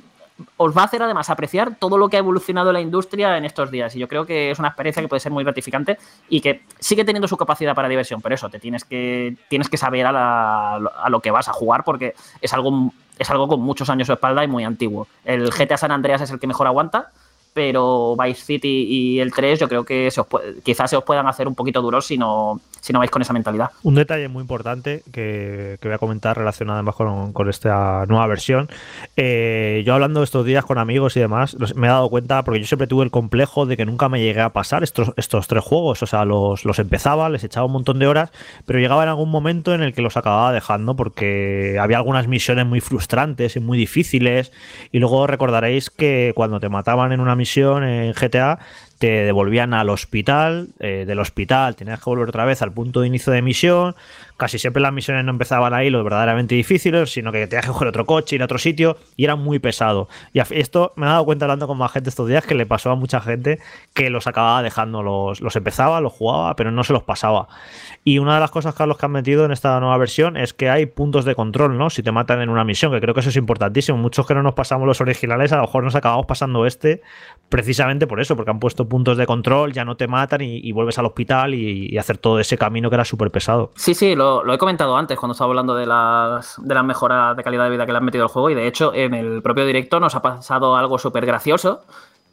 Os 0.57 0.75
va 0.75 0.81
a 0.81 0.85
hacer 0.85 1.03
además 1.03 1.30
apreciar 1.30 1.75
todo 1.75 1.95
lo 1.95 2.09
que 2.09 2.15
ha 2.15 2.19
evolucionado 2.19 2.73
la 2.73 2.81
industria 2.81 3.38
en 3.38 3.45
estos 3.45 3.69
días. 3.69 3.95
Y 3.95 3.99
yo 3.99 4.07
creo 4.07 4.25
que 4.25 4.49
es 4.49 4.57
una 4.57 4.69
experiencia 4.69 5.03
que 5.03 5.07
puede 5.07 5.19
ser 5.19 5.31
muy 5.31 5.43
gratificante 5.43 5.99
y 6.27 6.41
que 6.41 6.63
sigue 6.80 7.05
teniendo 7.05 7.27
su 7.27 7.38
capacidad 7.38 7.75
para 7.75 7.88
diversión, 7.88 8.19
pero 8.19 8.34
eso, 8.34 8.49
te 8.49 8.57
tienes 8.57 8.84
que, 8.84 9.38
tienes 9.47 9.69
que 9.69 9.77
saber 9.77 10.07
a 10.07 11.07
lo 11.07 11.19
que 11.19 11.30
vas 11.30 11.47
a 11.47 11.53
jugar 11.53 11.84
porque 11.84 12.15
es 12.41 12.51
algo, 12.51 12.91
es 13.18 13.30
algo 13.30 13.48
con 13.48 13.61
muchos 13.61 13.90
años 13.90 14.07
de 14.07 14.15
espalda 14.15 14.44
y 14.44 14.48
muy 14.48 14.64
antiguo. 14.64 15.07
El 15.26 15.49
GTA 15.52 15.77
San 15.77 15.91
Andreas 15.91 16.22
es 16.22 16.31
el 16.31 16.40
que 16.40 16.48
mejor 16.48 16.68
aguanta, 16.68 17.10
pero 17.53 18.15
Vice 18.17 18.43
City 18.43 18.85
y 18.89 19.19
el 19.19 19.31
3 19.31 19.59
yo 19.59 19.69
creo 19.69 19.84
que 19.84 20.09
se 20.11 20.21
os 20.21 20.27
puede- 20.27 20.61
quizás 20.61 20.89
se 20.89 20.97
os 20.97 21.03
puedan 21.03 21.27
hacer 21.27 21.47
un 21.47 21.55
poquito 21.55 21.81
duros 21.81 22.05
si 22.05 22.17
no, 22.17 22.59
si 22.81 22.91
no 22.93 22.99
vais 22.99 23.11
con 23.11 23.21
esa 23.21 23.34
mentalidad. 23.34 23.69
Un 23.84 23.95
detalle 23.95 24.27
muy 24.27 24.41
importante 24.41 25.03
que, 25.11 25.77
que 25.80 25.88
voy 25.88 25.95
a 25.95 25.97
comentar 25.97 26.38
relacionado 26.38 26.77
además 26.77 26.95
con, 26.95 27.49
esta 27.49 28.05
nueva 28.07 28.27
versión. 28.27 28.69
Eh, 29.17 29.84
yo 29.85 29.93
hablando 29.93 30.23
estos 30.23 30.45
días 30.45 30.65
con 30.65 30.77
amigos 30.77 31.15
y 31.15 31.19
demás, 31.19 31.55
me 31.75 31.88
he 31.88 31.89
dado 31.89 32.09
cuenta, 32.09 32.43
porque 32.43 32.59
yo 32.59 32.65
siempre 32.65 32.88
tuve 32.88 33.03
el 33.03 33.11
complejo 33.11 33.65
de 33.65 33.77
que 33.77 33.85
nunca 33.85 34.09
me 34.09 34.21
llegué 34.21 34.41
a 34.41 34.49
pasar 34.49 34.84
estos, 34.84 35.11
estos 35.17 35.47
tres 35.47 35.63
juegos. 35.63 36.03
O 36.03 36.05
sea, 36.05 36.25
los, 36.25 36.65
los 36.65 36.80
empezaba, 36.80 37.30
les 37.30 37.43
echaba 37.43 37.65
un 37.65 37.73
montón 37.73 37.99
de 37.99 38.07
horas, 38.07 38.31
pero 38.65 38.80
llegaba 38.80 39.03
en 39.03 39.09
algún 39.09 39.30
momento 39.30 39.73
en 39.73 39.81
el 39.81 39.93
que 39.93 40.01
los 40.01 40.17
acababa 40.17 40.51
dejando 40.51 40.95
porque 40.95 41.77
había 41.80 41.97
algunas 41.97 42.27
misiones 42.27 42.65
muy 42.65 42.81
frustrantes 42.81 43.55
y 43.55 43.59
muy 43.59 43.77
difíciles. 43.77 44.51
Y 44.91 44.99
luego 44.99 45.27
recordaréis 45.27 45.89
que 45.89 46.34
cuando 46.35 46.59
te 46.59 46.69
mataban 46.69 47.11
en 47.11 47.19
una 47.19 47.35
misión 47.44 47.84
en 47.84 48.14
GTA, 48.14 48.60
te 48.99 49.26
devolvían 49.26 49.74
al 49.74 49.90
hospital, 49.90 50.70
eh, 50.80 51.03
del 51.06 51.20
hospital 51.20 51.76
tenías 51.76 51.99
que 51.99 52.10
volver 52.10 52.30
otra 52.30 52.45
vez 52.45 52.61
al 52.61 52.72
punto 52.72 53.02
de 53.02 53.07
inicio 53.07 53.34
de 53.34 53.41
misión, 53.41 53.95
casi 54.44 54.60
siempre 54.60 54.82
las 54.82 54.91
misiones 54.91 55.24
no 55.24 55.32
empezaban 55.32 55.74
ahí 55.74 55.90
lo 55.90 56.03
verdaderamente 56.03 56.53
difíciles, 56.53 57.14
sino 57.14 57.32
que 57.32 57.48
tenías 57.48 57.65
que 57.65 57.72
coger 57.72 57.88
otro 57.88 58.06
coche, 58.06 58.36
ir 58.36 58.41
a 58.41 58.45
otro 58.45 58.57
sitio, 58.57 58.98
y 59.15 59.24
era 59.24 59.38
muy 59.38 59.57
pesado. 59.57 60.10
Y 60.34 60.41
esto 60.41 60.91
me 60.98 61.06
he 61.06 61.10
dado 61.10 61.24
cuenta 61.24 61.45
hablando 61.45 61.65
con 61.65 61.78
más 61.78 61.94
gente 61.94 62.10
estos 62.10 62.28
días 62.28 62.45
que 62.45 62.53
le 62.53 62.65
pasó 62.65 62.91
a 62.91 62.95
mucha 62.95 63.22
gente 63.22 63.60
que 63.94 64.10
los 64.10 64.28
acababa 64.28 64.61
dejando, 64.61 65.02
los, 65.02 65.40
los 65.40 65.56
empezaba, 65.56 66.02
los 66.02 66.11
jugaba, 66.11 66.57
pero 66.57 66.72
no 66.72 66.84
se 66.84 66.91
los 66.91 67.03
pasaba. 67.03 67.48
Y 68.03 68.20
una 68.20 68.34
de 68.34 68.41
las 68.41 68.52
cosas, 68.52 68.76
Carlos, 68.76 68.98
que 68.98 69.06
han 69.06 69.14
metido 69.14 69.45
en 69.45 69.53
esta 69.53 69.80
nueva 69.80 69.95
versión 69.95 70.36
es 70.36 70.53
que 70.53 70.70
hay 70.70 70.88
puntos 70.88 71.24
de 71.24 71.36
control, 71.36 71.78
¿no? 71.78 71.90
Si 71.90 72.03
te 72.03 72.11
matan 72.11 72.41
en 72.41 72.49
una 72.49 72.65
misión, 72.65 72.91
que 72.91 72.99
creo 72.99 73.14
que 73.14 73.22
eso 73.22 73.30
es 73.30 73.38
importantísimo. 73.38 73.98
Muchos 73.98 74.28
que 74.28 74.34
no 74.34 74.44
nos 74.44 74.56
pasamos 74.56 74.86
los 74.86 74.99
originales, 74.99 75.53
a 75.53 75.56
lo 75.56 75.61
mejor 75.61 75.86
nos 75.86 75.95
acabamos 75.95 76.26
pasando 76.26 76.65
este 76.65 77.02
precisamente 77.53 78.07
por 78.07 78.20
eso, 78.20 78.36
porque 78.36 78.49
han 78.49 78.60
puesto 78.60 78.90
puntos 78.90 79.15
de 79.15 79.28
control, 79.28 79.74
ya 79.74 79.86
no 79.86 79.95
te 79.95 80.07
matan 80.07 80.41
y, 80.41 80.57
y 80.57 80.72
vuelves 80.72 80.98
al 80.98 81.06
hospital 81.06 81.53
y, 81.53 81.88
y, 81.94 81.99
hacer 81.99 82.18
todo 82.18 82.40
ese 82.40 82.57
camino 82.57 82.90
que 82.90 82.95
era 82.95 83.06
súper 83.06 83.30
pesado. 83.30 83.72
Sí, 83.76 83.94
sí, 83.94 84.15
lo, 84.15 84.32
lo, 84.41 84.53
he 84.53 84.57
comentado 84.57 84.95
antes 84.97 85.19
cuando 85.19 85.34
estaba 85.34 85.49
hablando 85.49 85.76
de 85.76 85.85
las, 85.85 86.55
de 86.57 86.73
las 86.73 86.84
mejoras 86.84 87.38
de 87.38 87.43
calidad 87.43 87.65
de 87.65 87.69
vida 87.69 87.85
que 87.85 87.91
le 87.91 87.97
han 87.97 88.05
metido 88.05 88.23
al 88.23 88.30
juego 88.30 88.49
y 88.49 88.55
de 88.55 88.65
hecho 88.68 88.93
en 88.93 89.14
el 89.14 89.41
propio 89.41 89.65
directo 89.65 89.99
nos 89.99 90.15
ha 90.15 90.22
pasado 90.22 90.76
algo 90.76 90.97
súper 90.97 91.26
gracioso 91.26 91.81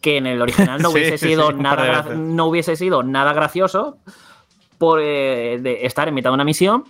que 0.01 0.16
en 0.16 0.27
el 0.27 0.40
original 0.40 0.81
no 0.81 0.90
hubiese, 0.93 1.18
sí, 1.18 1.28
sido, 1.28 1.48
sí, 1.48 1.56
nada, 1.56 2.02
no 2.14 2.47
hubiese 2.47 2.77
sido 2.77 3.02
nada 3.02 3.32
gracioso 3.32 3.98
por 4.78 5.01
eh, 5.02 5.59
de 5.60 5.85
estar 5.85 6.09
en 6.09 6.14
mitad 6.14 6.31
de 6.31 6.35
una 6.35 6.44
misión, 6.44 6.85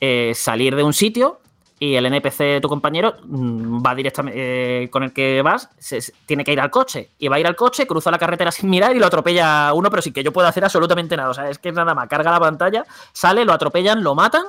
eh, 0.00 0.32
salir 0.34 0.76
de 0.76 0.84
un 0.84 0.92
sitio 0.92 1.40
y 1.78 1.94
el 1.94 2.06
NPC 2.06 2.60
tu 2.60 2.68
compañero 2.68 3.16
mm, 3.24 3.84
va 3.84 3.94
directamente 3.94 4.84
eh, 4.84 4.88
con 4.88 5.02
el 5.02 5.12
que 5.12 5.42
vas, 5.42 5.68
se, 5.78 6.00
tiene 6.24 6.44
que 6.44 6.52
ir 6.52 6.60
al 6.60 6.70
coche. 6.70 7.10
Y 7.18 7.28
va 7.28 7.36
a 7.36 7.40
ir 7.40 7.46
al 7.46 7.56
coche, 7.56 7.86
cruza 7.86 8.10
la 8.10 8.18
carretera 8.18 8.50
sin 8.50 8.70
mirar 8.70 8.96
y 8.96 8.98
lo 8.98 9.06
atropella 9.06 9.72
uno, 9.74 9.90
pero 9.90 10.02
sin 10.02 10.12
que 10.12 10.22
yo 10.22 10.32
pueda 10.32 10.48
hacer 10.48 10.64
absolutamente 10.64 11.16
nada. 11.16 11.30
O 11.30 11.34
sea, 11.34 11.50
es 11.50 11.58
que 11.58 11.72
nada 11.72 11.94
más, 11.94 12.08
carga 12.08 12.30
la 12.30 12.40
pantalla, 12.40 12.84
sale, 13.12 13.44
lo 13.44 13.52
atropellan, 13.52 14.02
lo 14.02 14.14
matan 14.14 14.44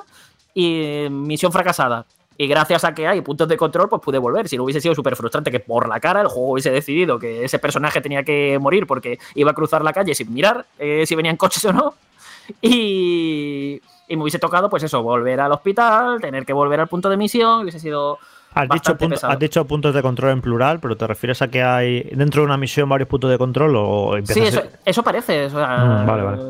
y 0.54 1.06
misión 1.10 1.52
fracasada. 1.52 2.06
Y 2.40 2.46
gracias 2.46 2.84
a 2.84 2.94
que 2.94 3.06
hay 3.06 3.20
puntos 3.20 3.48
de 3.48 3.56
control, 3.56 3.88
pues 3.88 4.00
pude 4.00 4.16
volver. 4.16 4.48
Si 4.48 4.56
no 4.56 4.62
hubiese 4.62 4.80
sido 4.80 4.94
súper 4.94 5.16
frustrante 5.16 5.50
que 5.50 5.58
por 5.58 5.88
la 5.88 5.98
cara 5.98 6.20
el 6.20 6.28
juego 6.28 6.52
hubiese 6.52 6.70
decidido 6.70 7.18
que 7.18 7.44
ese 7.44 7.58
personaje 7.58 8.00
tenía 8.00 8.22
que 8.22 8.58
morir 8.60 8.86
porque 8.86 9.18
iba 9.34 9.50
a 9.50 9.54
cruzar 9.54 9.82
la 9.82 9.92
calle 9.92 10.14
sin 10.14 10.32
mirar 10.32 10.64
eh, 10.78 11.04
si 11.04 11.16
venían 11.16 11.36
coches 11.36 11.64
o 11.64 11.72
no. 11.72 11.94
Y, 12.62 13.82
y, 14.08 14.16
me 14.16 14.22
hubiese 14.22 14.38
tocado, 14.38 14.68
pues 14.70 14.82
eso, 14.82 15.02
volver 15.02 15.40
al 15.40 15.52
hospital, 15.52 16.20
tener 16.20 16.44
que 16.44 16.52
volver 16.52 16.80
al 16.80 16.88
punto 16.88 17.08
de 17.08 17.16
misión, 17.16 17.62
hubiese 17.62 17.80
sido. 17.80 18.18
Has 18.54 18.68
dicho, 18.70 18.96
punto, 18.96 19.26
has 19.26 19.38
dicho, 19.38 19.64
puntos 19.66 19.94
de 19.94 20.00
control 20.00 20.32
en 20.32 20.40
plural, 20.40 20.80
pero 20.80 20.96
¿te 20.96 21.06
refieres 21.06 21.42
a 21.42 21.48
que 21.48 21.62
hay 21.62 22.02
dentro 22.14 22.40
de 22.40 22.46
una 22.46 22.56
misión 22.56 22.88
varios 22.88 23.08
puntos 23.08 23.30
de 23.30 23.36
control 23.36 23.76
o 23.76 24.16
Sí, 24.24 24.40
eso, 24.40 24.62
eso, 24.84 25.02
parece. 25.02 25.46
O 25.46 25.50
sea, 25.50 25.84
mm, 25.84 26.06
vale, 26.06 26.22
vale. 26.22 26.42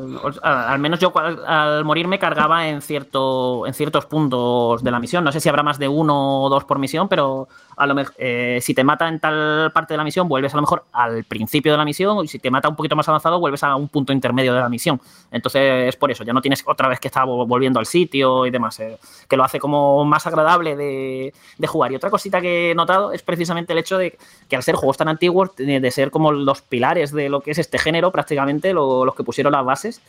Al 0.42 0.78
menos 0.78 1.00
yo 1.00 1.12
al, 1.18 1.44
al, 1.44 1.84
morir 1.84 2.06
me 2.06 2.20
cargaba 2.20 2.68
en, 2.68 2.82
cierto, 2.82 3.66
en 3.66 3.74
ciertos 3.74 4.06
puntos 4.06 4.82
de 4.82 4.90
la 4.92 5.00
misión. 5.00 5.24
No 5.24 5.32
sé 5.32 5.40
si 5.40 5.48
habrá 5.48 5.64
más 5.64 5.78
de 5.78 5.88
uno 5.88 6.44
o 6.44 6.48
dos 6.48 6.64
por 6.64 6.78
misión, 6.78 7.08
pero 7.08 7.48
a 7.78 7.86
lo 7.86 7.94
mejor 7.94 8.14
eh, 8.18 8.58
si 8.60 8.74
te 8.74 8.84
mata 8.84 9.08
en 9.08 9.20
tal 9.20 9.70
parte 9.72 9.94
de 9.94 9.98
la 9.98 10.04
misión, 10.04 10.28
vuelves 10.28 10.52
a 10.52 10.56
lo 10.56 10.62
mejor 10.62 10.84
al 10.92 11.24
principio 11.24 11.72
de 11.72 11.78
la 11.78 11.84
misión, 11.84 12.24
y 12.24 12.28
si 12.28 12.38
te 12.38 12.50
mata 12.50 12.68
un 12.68 12.76
poquito 12.76 12.96
más 12.96 13.08
avanzado, 13.08 13.38
vuelves 13.38 13.62
a 13.62 13.74
un 13.76 13.88
punto 13.88 14.12
intermedio 14.12 14.52
de 14.54 14.60
la 14.60 14.68
misión. 14.68 15.00
Entonces 15.30 15.88
es 15.88 15.96
por 15.96 16.10
eso, 16.10 16.24
ya 16.24 16.32
no 16.32 16.40
tienes 16.40 16.62
otra 16.66 16.88
vez 16.88 17.00
que 17.00 17.08
estar 17.08 17.26
volviendo 17.26 17.78
al 17.78 17.86
sitio 17.86 18.46
y 18.46 18.50
demás, 18.50 18.80
eh, 18.80 18.98
que 19.28 19.36
lo 19.36 19.44
hace 19.44 19.58
como 19.58 20.04
más 20.04 20.26
agradable 20.26 20.76
de, 20.76 21.32
de, 21.56 21.66
jugar. 21.66 21.92
Y 21.92 21.96
otra 21.96 22.10
cosita 22.10 22.40
que 22.40 22.72
he 22.72 22.74
notado 22.74 23.12
es 23.12 23.22
precisamente 23.22 23.72
el 23.72 23.78
hecho 23.78 23.98
de 23.98 24.18
que 24.48 24.56
al 24.56 24.62
ser 24.62 24.74
juegos 24.74 24.96
tan 24.96 25.08
antiguos, 25.08 25.54
de, 25.56 25.90
ser 25.90 26.10
como 26.10 26.32
los 26.32 26.62
pilares 26.62 27.12
de 27.12 27.28
lo 27.28 27.40
que 27.40 27.52
es 27.52 27.58
este 27.58 27.78
género, 27.78 28.10
prácticamente 28.10 28.72
lo, 28.72 29.04
los 29.04 29.14
que 29.14 29.24
pusieron 29.24 29.52
las 29.52 29.64
bases, 29.64 30.02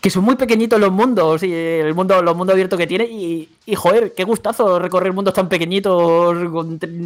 que 0.00 0.08
son 0.08 0.24
muy 0.24 0.36
pequeñitos 0.36 0.80
los 0.80 0.90
mundos 0.90 1.42
y 1.42 1.52
el 1.52 1.94
mundo, 1.94 2.22
los 2.22 2.34
mundos 2.34 2.54
abiertos 2.54 2.78
que 2.78 2.86
tiene 2.86 3.04
y, 3.04 3.48
joder, 3.74 4.14
qué 4.14 4.24
gustazo 4.24 4.78
recorrer 4.78 5.12
mundos 5.12 5.34
tan 5.34 5.48
pequeñitos 5.48 6.36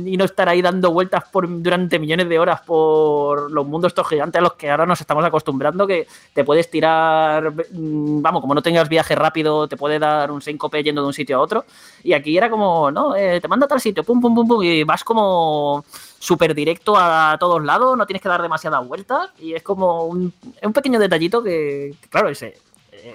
y 0.06 0.16
no 0.16 0.24
estar 0.24 0.48
ahí 0.48 0.62
dando 0.62 0.92
vueltas 0.92 1.24
por, 1.30 1.48
durante 1.60 1.98
millones 1.98 2.28
de 2.28 2.38
horas 2.38 2.60
por 2.60 3.50
los 3.50 3.66
mundos 3.66 3.90
estos 3.90 4.08
gigantes 4.08 4.38
a 4.38 4.42
los 4.42 4.54
que 4.54 4.70
ahora 4.70 4.86
nos 4.86 5.00
estamos 5.00 5.24
acostumbrando, 5.24 5.86
que 5.86 6.06
te 6.32 6.44
puedes 6.44 6.70
tirar, 6.70 7.52
vamos, 7.72 8.40
como 8.40 8.54
no 8.54 8.62
tengas 8.62 8.88
viaje 8.88 9.16
rápido, 9.16 9.66
te 9.66 9.76
puede 9.76 9.98
dar 9.98 10.30
un 10.30 10.40
síncope 10.40 10.82
yendo 10.82 11.02
de 11.02 11.08
un 11.08 11.14
sitio 11.14 11.38
a 11.38 11.40
otro. 11.40 11.64
Y 12.04 12.12
aquí 12.12 12.36
era 12.36 12.48
como, 12.48 12.92
no, 12.92 13.16
eh, 13.16 13.40
te 13.40 13.48
manda 13.48 13.66
a 13.66 13.68
tal 13.68 13.80
sitio, 13.80 14.04
pum, 14.04 14.20
pum, 14.20 14.34
pum, 14.34 14.46
pum, 14.46 14.62
y 14.62 14.84
vas 14.84 15.02
como 15.02 15.84
súper 16.18 16.54
directo 16.54 16.94
a 16.96 17.36
todos 17.38 17.62
lados, 17.62 17.98
no 17.98 18.06
tienes 18.06 18.22
que 18.22 18.28
dar 18.28 18.40
demasiadas 18.40 18.86
vueltas 18.86 19.30
y 19.38 19.52
es 19.52 19.62
como 19.62 20.04
un, 20.04 20.32
pequeño 20.72 20.98
detallito 20.98 21.42
que 21.42 21.94
claro, 22.08 22.30
ese, 22.30 22.54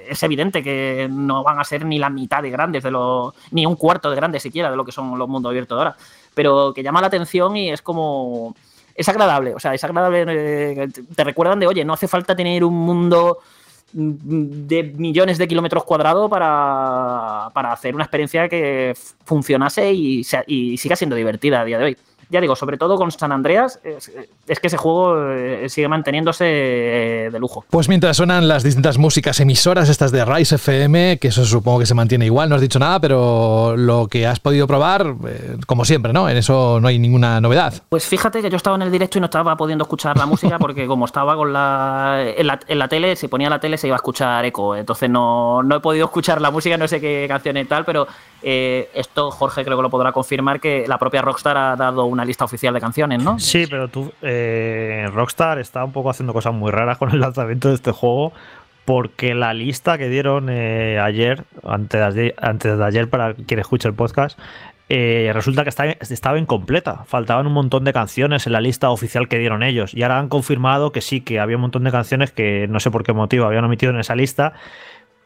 es 0.10 0.22
evidente 0.24 0.64
que 0.64 1.08
no 1.10 1.44
van 1.44 1.60
a 1.60 1.64
ser 1.64 1.86
ni 1.86 2.00
la 2.00 2.10
mitad 2.10 2.42
de 2.42 2.50
grandes, 2.50 2.84
de 2.84 2.92
lo, 2.92 3.34
ni 3.52 3.66
un 3.66 3.76
cuarto 3.76 4.10
de 4.10 4.16
grandes 4.16 4.44
siquiera 4.44 4.70
de 4.70 4.76
lo 4.76 4.86
que 4.86 4.92
son 4.92 5.18
los 5.18 5.28
mundos 5.28 5.50
abiertos 5.50 5.78
ahora, 5.78 5.96
pero 6.34 6.74
que 6.74 6.84
llama 6.84 7.02
la 7.02 7.08
atención 7.08 7.56
y 7.58 7.72
es 7.72 7.82
como... 7.82 8.56
Es 8.96 9.08
agradable, 9.08 9.56
o 9.56 9.60
sea, 9.60 9.74
es 9.74 9.82
agradable, 9.86 10.26
eh, 10.28 10.88
te 11.16 11.24
recuerdan 11.24 11.58
de, 11.60 11.68
oye, 11.68 11.86
no 11.86 11.94
hace 11.94 12.10
falta 12.10 12.36
tener 12.36 12.66
un 12.66 12.74
mundo 12.74 13.40
de 13.94 14.84
millones 14.98 15.38
de 15.38 15.48
kilómetros 15.48 15.86
cuadrados 15.86 16.30
para, 16.30 17.50
para 17.54 17.72
hacer 17.72 17.96
una 17.96 18.04
experiencia 18.04 18.50
que 18.50 18.94
funcionase 19.24 19.94
y, 19.94 20.28
y 20.48 20.78
siga 20.78 20.98
siendo 20.98 21.16
divertida 21.16 21.62
a 21.62 21.66
día 21.66 21.80
de 21.80 21.86
hoy 21.86 21.98
ya 22.30 22.42
digo, 22.42 22.56
sobre 22.56 22.78
todo 22.78 22.98
con 22.98 23.12
San 23.12 23.32
Andreas, 23.32 23.80
es, 23.84 24.12
es 24.48 24.60
que 24.60 24.68
ese 24.68 24.78
juego 24.78 25.32
eh, 25.32 25.68
sigue 25.68 25.88
manteniéndose 25.88 26.46
eh, 26.46 27.30
de 27.32 27.40
lujo. 27.40 27.66
Pues 27.70 27.90
mientras 27.90 28.18
suenan 28.18 28.48
las 28.48 28.64
distintas 28.64 28.98
músicas 28.98 29.40
emisoras, 29.40 29.90
estas 29.90 30.12
de 30.12 30.24
Rise 30.24 30.56
FM, 30.56 31.18
que 31.20 31.30
eso 31.30 31.44
supongo 31.46 31.80
que 31.80 31.86
se 31.86 31.96
mantiene 31.96 32.26
igual, 32.26 32.50
no 32.50 32.56
has 32.56 32.62
dicho 32.62 32.80
nada, 32.80 33.00
pero 33.00 33.76
lo 33.76 34.08
que 34.08 34.28
has 34.28 34.40
podido 34.40 34.68
probar, 34.68 35.16
eh, 35.28 35.58
como 35.66 35.86
siempre, 35.86 36.14
¿no? 36.14 36.30
En 36.30 36.38
eso 36.38 36.80
no 36.80 36.88
hay 36.88 37.00
ninguna 37.00 37.42
novedad. 37.42 37.74
Pues 37.90 38.06
fíjate 38.06 38.42
que 38.42 38.50
yo 38.50 38.58
estaba 38.58 38.76
en 38.76 38.84
el 38.84 38.92
directo 38.92 39.18
y 39.18 39.22
no 39.22 39.26
estaba 39.26 39.56
pudiendo 39.56 39.84
escuchar 39.84 40.18
la 40.18 40.26
música 40.26 40.60
porque 40.60 40.86
como 40.86 41.06
estaba 41.06 41.36
con 41.36 41.52
la 41.52 42.24
en, 42.38 42.46
la 42.46 42.60
en, 42.68 42.80
la 42.80 42.88
tele, 42.88 43.16
si 43.16 43.28
ponía 43.28 43.50
la 43.50 43.60
tele 43.60 43.78
se 43.78 43.88
iba 43.88 43.96
a 43.96 43.98
escuchar 43.98 44.46
eco, 44.46 44.76
entonces 44.76 45.10
no, 45.10 45.64
no 45.64 45.76
he 45.78 45.80
podido 45.80 46.06
escuchar 46.06 46.42
la 46.42 46.52
música, 46.52 46.78
no 46.78 46.88
sé 46.88 47.02
qué 47.02 47.26
canción 47.28 47.58
y 47.58 47.66
tal, 47.66 47.86
pero 47.86 48.08
eh, 48.42 48.90
esto 48.94 49.32
Jorge 49.32 49.66
creo 49.66 49.78
que 49.78 49.84
lo 49.84 49.90
podrá 49.90 50.12
confirmar 50.12 50.60
que 50.60 50.86
la 50.88 50.98
propia 50.98 51.22
Rockstar 51.22 51.58
ha 51.58 51.76
dado 51.76 52.06
una 52.06 52.19
lista 52.26 52.46
oficial 52.46 52.74
de 52.74 52.80
canciones, 52.80 53.24
¿no? 53.24 53.40
Sí, 53.40 53.66
pero 53.70 53.88
tú, 53.88 54.12
eh, 54.22 55.08
Rockstar 55.14 55.60
está 55.60 55.84
un 55.84 55.92
poco 55.92 56.10
haciendo 56.10 56.34
cosas 56.34 56.54
muy 56.54 56.72
raras 56.72 56.98
con 56.98 57.12
el 57.12 57.20
lanzamiento 57.20 57.70
de 57.70 57.76
este 57.76 57.92
juego. 57.92 58.34
Porque 58.86 59.36
la 59.36 59.54
lista 59.54 60.00
que 60.00 60.10
dieron 60.10 60.48
eh, 60.50 61.00
ayer, 61.00 61.44
antes 61.64 62.16
de, 62.16 62.34
antes 62.42 62.76
de 62.76 62.84
ayer, 62.84 63.08
para 63.08 63.36
quien 63.36 63.60
escuche 63.60 63.88
el 63.88 63.94
podcast, 63.94 64.40
eh, 64.92 65.30
resulta 65.32 65.64
que 65.64 65.70
estaba 65.70 66.40
incompleta. 66.40 67.04
Faltaban 67.06 67.46
un 67.46 67.54
montón 67.54 67.84
de 67.84 67.94
canciones 67.94 68.48
en 68.48 68.54
la 68.54 68.62
lista 68.62 68.90
oficial 68.90 69.28
que 69.28 69.38
dieron 69.38 69.62
ellos. 69.62 69.94
Y 69.94 70.02
ahora 70.02 70.18
han 70.18 70.30
confirmado 70.30 70.92
que 70.92 71.02
sí, 71.02 71.22
que 71.22 71.40
había 71.40 71.58
un 71.58 71.62
montón 71.62 71.84
de 71.84 71.92
canciones 71.92 72.32
que 72.32 72.68
no 72.68 72.80
sé 72.80 72.90
por 72.90 73.04
qué 73.04 73.14
motivo 73.14 73.46
habían 73.46 73.64
omitido 73.64 73.92
en 73.92 74.00
esa 74.00 74.16
lista 74.16 74.54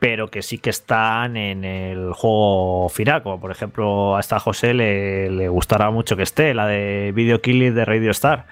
pero 0.04 0.28
que 0.28 0.42
sí 0.42 0.58
que 0.58 0.70
están 0.70 1.38
en 1.38 1.64
el 1.64 2.12
juego 2.12 2.90
final, 2.90 3.24
como 3.24 3.40
por 3.40 3.52
ejemplo 3.52 4.18
a 4.18 4.20
esta 4.20 4.38
José 4.38 4.74
le, 4.74 5.30
le 5.30 5.48
gustará 5.48 5.92
mucho 5.92 6.18
que 6.18 6.24
esté, 6.24 6.54
la 6.54 6.68
de 6.68 7.14
Video 7.16 7.40
Killing 7.40 7.74
de 7.74 7.86
Radio 7.86 8.12
Star. 8.12 8.46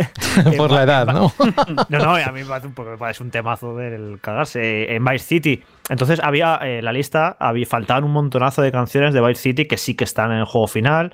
por 0.56 0.70
la 0.70 0.84
edad, 0.84 1.06
¿no? 1.06 1.30
no, 1.90 1.98
no, 1.98 2.14
a 2.14 2.32
mí 2.32 2.40
me 2.42 2.96
parece 2.96 3.22
un, 3.22 3.30
temazo 3.30 3.76
del 3.76 4.18
cagarse. 4.22 4.94
En 4.96 5.04
Vice 5.04 5.26
City, 5.26 5.62
entonces 5.90 6.20
había 6.22 6.56
eh, 6.62 6.80
la 6.82 6.92
lista, 6.92 7.36
había, 7.38 7.66
faltaban 7.66 8.04
un 8.04 8.12
montonazo 8.12 8.62
de 8.62 8.72
canciones 8.72 9.12
de 9.12 9.20
Vice 9.20 9.42
City 9.42 9.66
que 9.66 9.76
sí 9.76 9.94
que 9.94 10.04
están 10.04 10.32
en 10.32 10.38
el 10.38 10.44
juego 10.46 10.66
final 10.66 11.12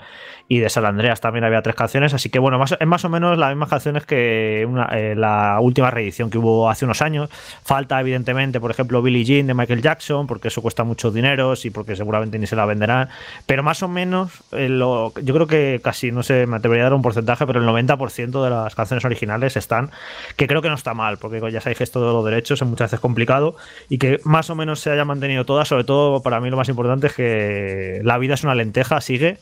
y 0.50 0.58
de 0.58 0.68
San 0.68 0.84
Andreas 0.84 1.20
también 1.20 1.44
había 1.44 1.62
tres 1.62 1.76
canciones, 1.76 2.12
así 2.12 2.28
que 2.28 2.40
bueno, 2.40 2.58
más, 2.58 2.72
es 2.72 2.86
más 2.86 3.04
o 3.04 3.08
menos 3.08 3.38
las 3.38 3.50
mismas 3.50 3.68
canciones 3.68 4.04
que 4.04 4.68
eh, 4.92 5.14
la 5.16 5.60
última 5.60 5.92
reedición 5.92 6.28
que 6.28 6.38
hubo 6.38 6.68
hace 6.68 6.84
unos 6.84 7.02
años. 7.02 7.30
Falta 7.62 8.00
evidentemente, 8.00 8.58
por 8.58 8.72
ejemplo, 8.72 9.00
Billie 9.00 9.24
Jean 9.24 9.46
de 9.46 9.54
Michael 9.54 9.80
Jackson, 9.80 10.26
porque 10.26 10.48
eso 10.48 10.60
cuesta 10.60 10.82
mucho 10.82 11.12
dinero 11.12 11.54
y 11.62 11.70
porque 11.70 11.94
seguramente 11.94 12.36
ni 12.36 12.48
se 12.48 12.56
la 12.56 12.66
venderán, 12.66 13.08
pero 13.46 13.62
más 13.62 13.84
o 13.84 13.88
menos 13.88 14.42
eh, 14.50 14.68
yo 14.76 15.34
creo 15.34 15.46
que 15.46 15.80
casi, 15.84 16.10
no 16.10 16.24
sé, 16.24 16.48
me 16.48 16.56
atrevería 16.56 16.82
a 16.82 16.86
dar 16.86 16.94
un 16.94 17.02
porcentaje, 17.02 17.46
pero 17.46 17.60
el 17.60 17.68
90% 17.68 18.42
de 18.42 18.50
las 18.50 18.74
canciones 18.74 19.04
originales 19.04 19.56
están, 19.56 19.92
que 20.34 20.48
creo 20.48 20.62
que 20.62 20.68
no 20.68 20.74
está 20.74 20.94
mal, 20.94 21.18
porque 21.18 21.40
ya 21.52 21.60
sabéis 21.60 21.78
que 21.78 21.84
esto 21.84 22.04
de 22.04 22.12
los 22.12 22.24
derechos 22.24 22.60
es 22.60 22.66
muchas 22.66 22.90
veces 22.90 22.98
complicado 22.98 23.54
y 23.88 23.98
que 23.98 24.18
más 24.24 24.50
o 24.50 24.56
menos 24.56 24.59
se 24.76 24.90
haya 24.90 25.04
mantenido 25.04 25.44
todas, 25.44 25.68
sobre 25.68 25.84
todo 25.84 26.22
para 26.22 26.40
mí 26.40 26.50
lo 26.50 26.56
más 26.56 26.68
importante 26.68 27.08
es 27.08 27.14
que 27.14 28.00
la 28.04 28.18
vida 28.18 28.34
es 28.34 28.44
una 28.44 28.54
lenteja, 28.54 29.00
sigue 29.00 29.38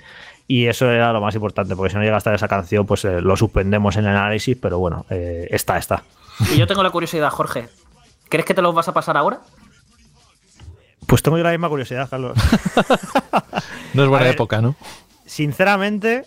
y 0.47 0.66
eso 0.66 0.90
era 0.90 1.12
lo 1.12 1.20
más 1.20 1.35
importante, 1.35 1.77
porque 1.77 1.90
si 1.90 1.97
no 1.97 2.03
llega 2.03 2.15
a 2.15 2.19
estar 2.19 2.35
esa 2.35 2.49
canción, 2.49 2.86
pues 2.86 3.05
eh, 3.05 3.20
lo 3.20 3.36
suspendemos 3.36 3.97
en 3.97 4.07
el 4.07 4.16
análisis, 4.16 4.57
pero 4.61 4.78
bueno, 4.78 5.05
eh, 5.11 5.47
está, 5.51 5.77
está. 5.77 6.03
Y 6.53 6.57
yo 6.57 6.66
tengo 6.66 6.82
la 6.82 6.90
curiosidad, 6.90 7.31
Jorge. 7.31 7.69
¿Crees 8.31 8.47
que 8.47 8.55
te 8.55 8.62
los 8.62 8.74
vas 8.74 8.89
a 8.89 8.95
pasar 8.95 9.19
ahora? 9.19 9.40
Pues 11.07 11.23
tengo 11.23 11.36
yo 11.36 11.45
la 11.45 11.51
misma 11.51 11.69
curiosidad, 11.69 12.09
Carlos. 12.09 12.36
no 13.95 14.03
es 14.03 14.09
buena 14.09 14.24
ver, 14.24 14.35
época, 14.35 14.62
¿no? 14.62 14.74
Sinceramente, 15.27 16.24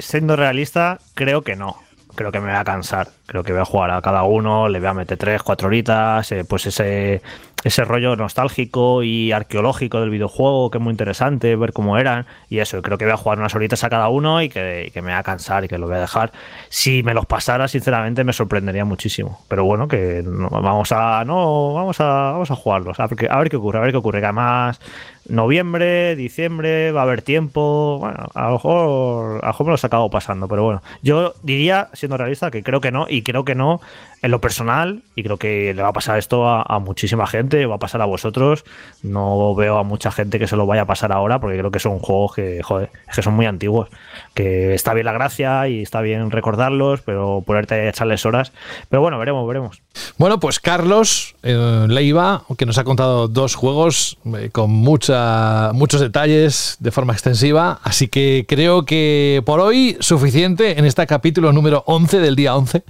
siendo 0.00 0.36
realista, 0.36 0.98
creo 1.14 1.42
que 1.42 1.56
no. 1.56 1.76
Creo 2.14 2.30
que 2.30 2.40
me 2.40 2.46
voy 2.50 2.56
a 2.56 2.64
cansar. 2.64 3.08
Creo 3.26 3.42
que 3.42 3.52
voy 3.52 3.62
a 3.62 3.64
jugar 3.64 3.90
a 3.90 4.02
cada 4.02 4.22
uno, 4.24 4.68
le 4.68 4.78
voy 4.78 4.88
a 4.88 4.94
meter 4.94 5.16
tres, 5.16 5.42
cuatro 5.42 5.68
horitas. 5.68 6.30
Eh, 6.32 6.44
pues 6.44 6.66
ese 6.66 7.22
ese 7.62 7.84
rollo 7.84 8.16
nostálgico 8.16 9.02
y 9.02 9.32
arqueológico 9.32 10.00
del 10.00 10.10
videojuego, 10.10 10.70
que 10.70 10.78
es 10.78 10.82
muy 10.82 10.90
interesante, 10.90 11.54
ver 11.56 11.72
cómo 11.72 11.98
eran 11.98 12.26
y 12.48 12.58
eso. 12.58 12.82
Creo 12.82 12.98
que 12.98 13.04
voy 13.04 13.14
a 13.14 13.16
jugar 13.16 13.38
unas 13.38 13.54
horitas 13.54 13.84
a 13.84 13.90
cada 13.90 14.08
uno 14.08 14.42
y 14.42 14.48
que, 14.48 14.90
que 14.92 15.02
me 15.02 15.12
va 15.12 15.18
a 15.18 15.22
cansar 15.22 15.64
y 15.64 15.68
que 15.68 15.78
lo 15.78 15.86
voy 15.86 15.96
a 15.96 16.00
dejar. 16.00 16.32
Si 16.68 17.02
me 17.02 17.14
los 17.14 17.26
pasara, 17.26 17.68
sinceramente, 17.68 18.24
me 18.24 18.32
sorprendería 18.32 18.84
muchísimo. 18.84 19.40
Pero 19.48 19.64
bueno, 19.64 19.88
que 19.88 20.22
vamos 20.24 20.92
a 20.92 21.24
no 21.24 21.72
vamos 21.74 22.00
a 22.00 22.32
vamos 22.32 22.50
a 22.50 22.56
jugarlos. 22.56 22.98
A 23.00 23.06
ver, 23.06 23.30
a 23.30 23.38
ver 23.38 23.48
qué 23.48 23.56
ocurre, 23.56 23.78
a 23.78 23.82
ver 23.82 23.92
qué 23.92 23.98
ocurre. 23.98 24.20
Que 24.20 24.26
además 24.26 24.80
noviembre, 25.28 26.16
diciembre, 26.16 26.92
va 26.92 27.00
a 27.00 27.04
haber 27.04 27.22
tiempo. 27.22 27.98
Bueno, 28.00 28.28
a 28.34 28.46
lo 28.46 28.52
mejor, 28.52 29.40
a 29.42 29.46
lo 29.46 29.52
mejor 29.52 29.66
me 29.66 29.72
los 29.72 29.84
acabo 29.84 30.10
pasando, 30.10 30.48
pero 30.48 30.64
bueno. 30.64 30.82
Yo 31.02 31.34
diría, 31.42 31.88
siendo 31.92 32.16
realista, 32.16 32.50
que 32.50 32.62
creo 32.62 32.80
que 32.80 32.90
no, 32.90 33.06
y 33.08 33.22
creo 33.22 33.44
que 33.44 33.54
no 33.54 33.80
en 34.22 34.30
lo 34.30 34.40
personal, 34.40 35.02
y 35.16 35.24
creo 35.24 35.36
que 35.36 35.74
le 35.74 35.82
va 35.82 35.88
a 35.88 35.92
pasar 35.92 36.16
esto 36.16 36.48
a 36.48 36.78
muchísima 36.78 37.26
gente, 37.26 37.51
va 37.66 37.76
a 37.76 37.78
pasar 37.78 38.02
a 38.02 38.06
vosotros. 38.06 38.64
No 39.02 39.54
veo 39.54 39.78
a 39.78 39.82
mucha 39.82 40.10
gente 40.10 40.38
que 40.38 40.46
se 40.46 40.56
lo 40.56 40.66
vaya 40.66 40.82
a 40.82 40.86
pasar 40.86 41.12
ahora, 41.12 41.40
porque 41.40 41.58
creo 41.58 41.70
que 41.70 41.78
son 41.78 41.98
juegos 41.98 42.34
que, 42.34 42.62
joder, 42.62 42.90
que 43.14 43.22
son 43.22 43.34
muy 43.34 43.46
antiguos. 43.46 43.88
Que 44.34 44.74
está 44.74 44.94
bien 44.94 45.06
la 45.06 45.12
gracia 45.12 45.68
y 45.68 45.82
está 45.82 46.00
bien 46.00 46.30
recordarlos, 46.30 47.00
pero 47.02 47.42
ponerte 47.46 47.74
a 47.74 47.88
echarles 47.88 48.24
horas. 48.26 48.52
Pero 48.88 49.00
bueno, 49.00 49.18
veremos, 49.18 49.46
veremos. 49.46 49.82
Bueno, 50.18 50.40
pues 50.40 50.60
Carlos 50.60 51.34
eh, 51.42 51.86
Leiva, 51.88 52.44
que 52.56 52.66
nos 52.66 52.78
ha 52.78 52.84
contado 52.84 53.28
dos 53.28 53.54
juegos 53.54 54.18
eh, 54.36 54.50
con 54.52 54.70
muchos 54.70 56.00
detalles 56.00 56.76
de 56.80 56.90
forma 56.90 57.12
extensiva, 57.12 57.80
así 57.82 58.08
que 58.08 58.44
creo 58.48 58.84
que 58.84 59.42
por 59.44 59.60
hoy 59.60 59.96
suficiente 60.00 60.78
en 60.78 60.84
este 60.84 61.06
capítulo 61.06 61.52
número 61.52 61.84
11 61.86 62.20
del 62.20 62.36
día 62.36 62.56
11. 62.56 62.84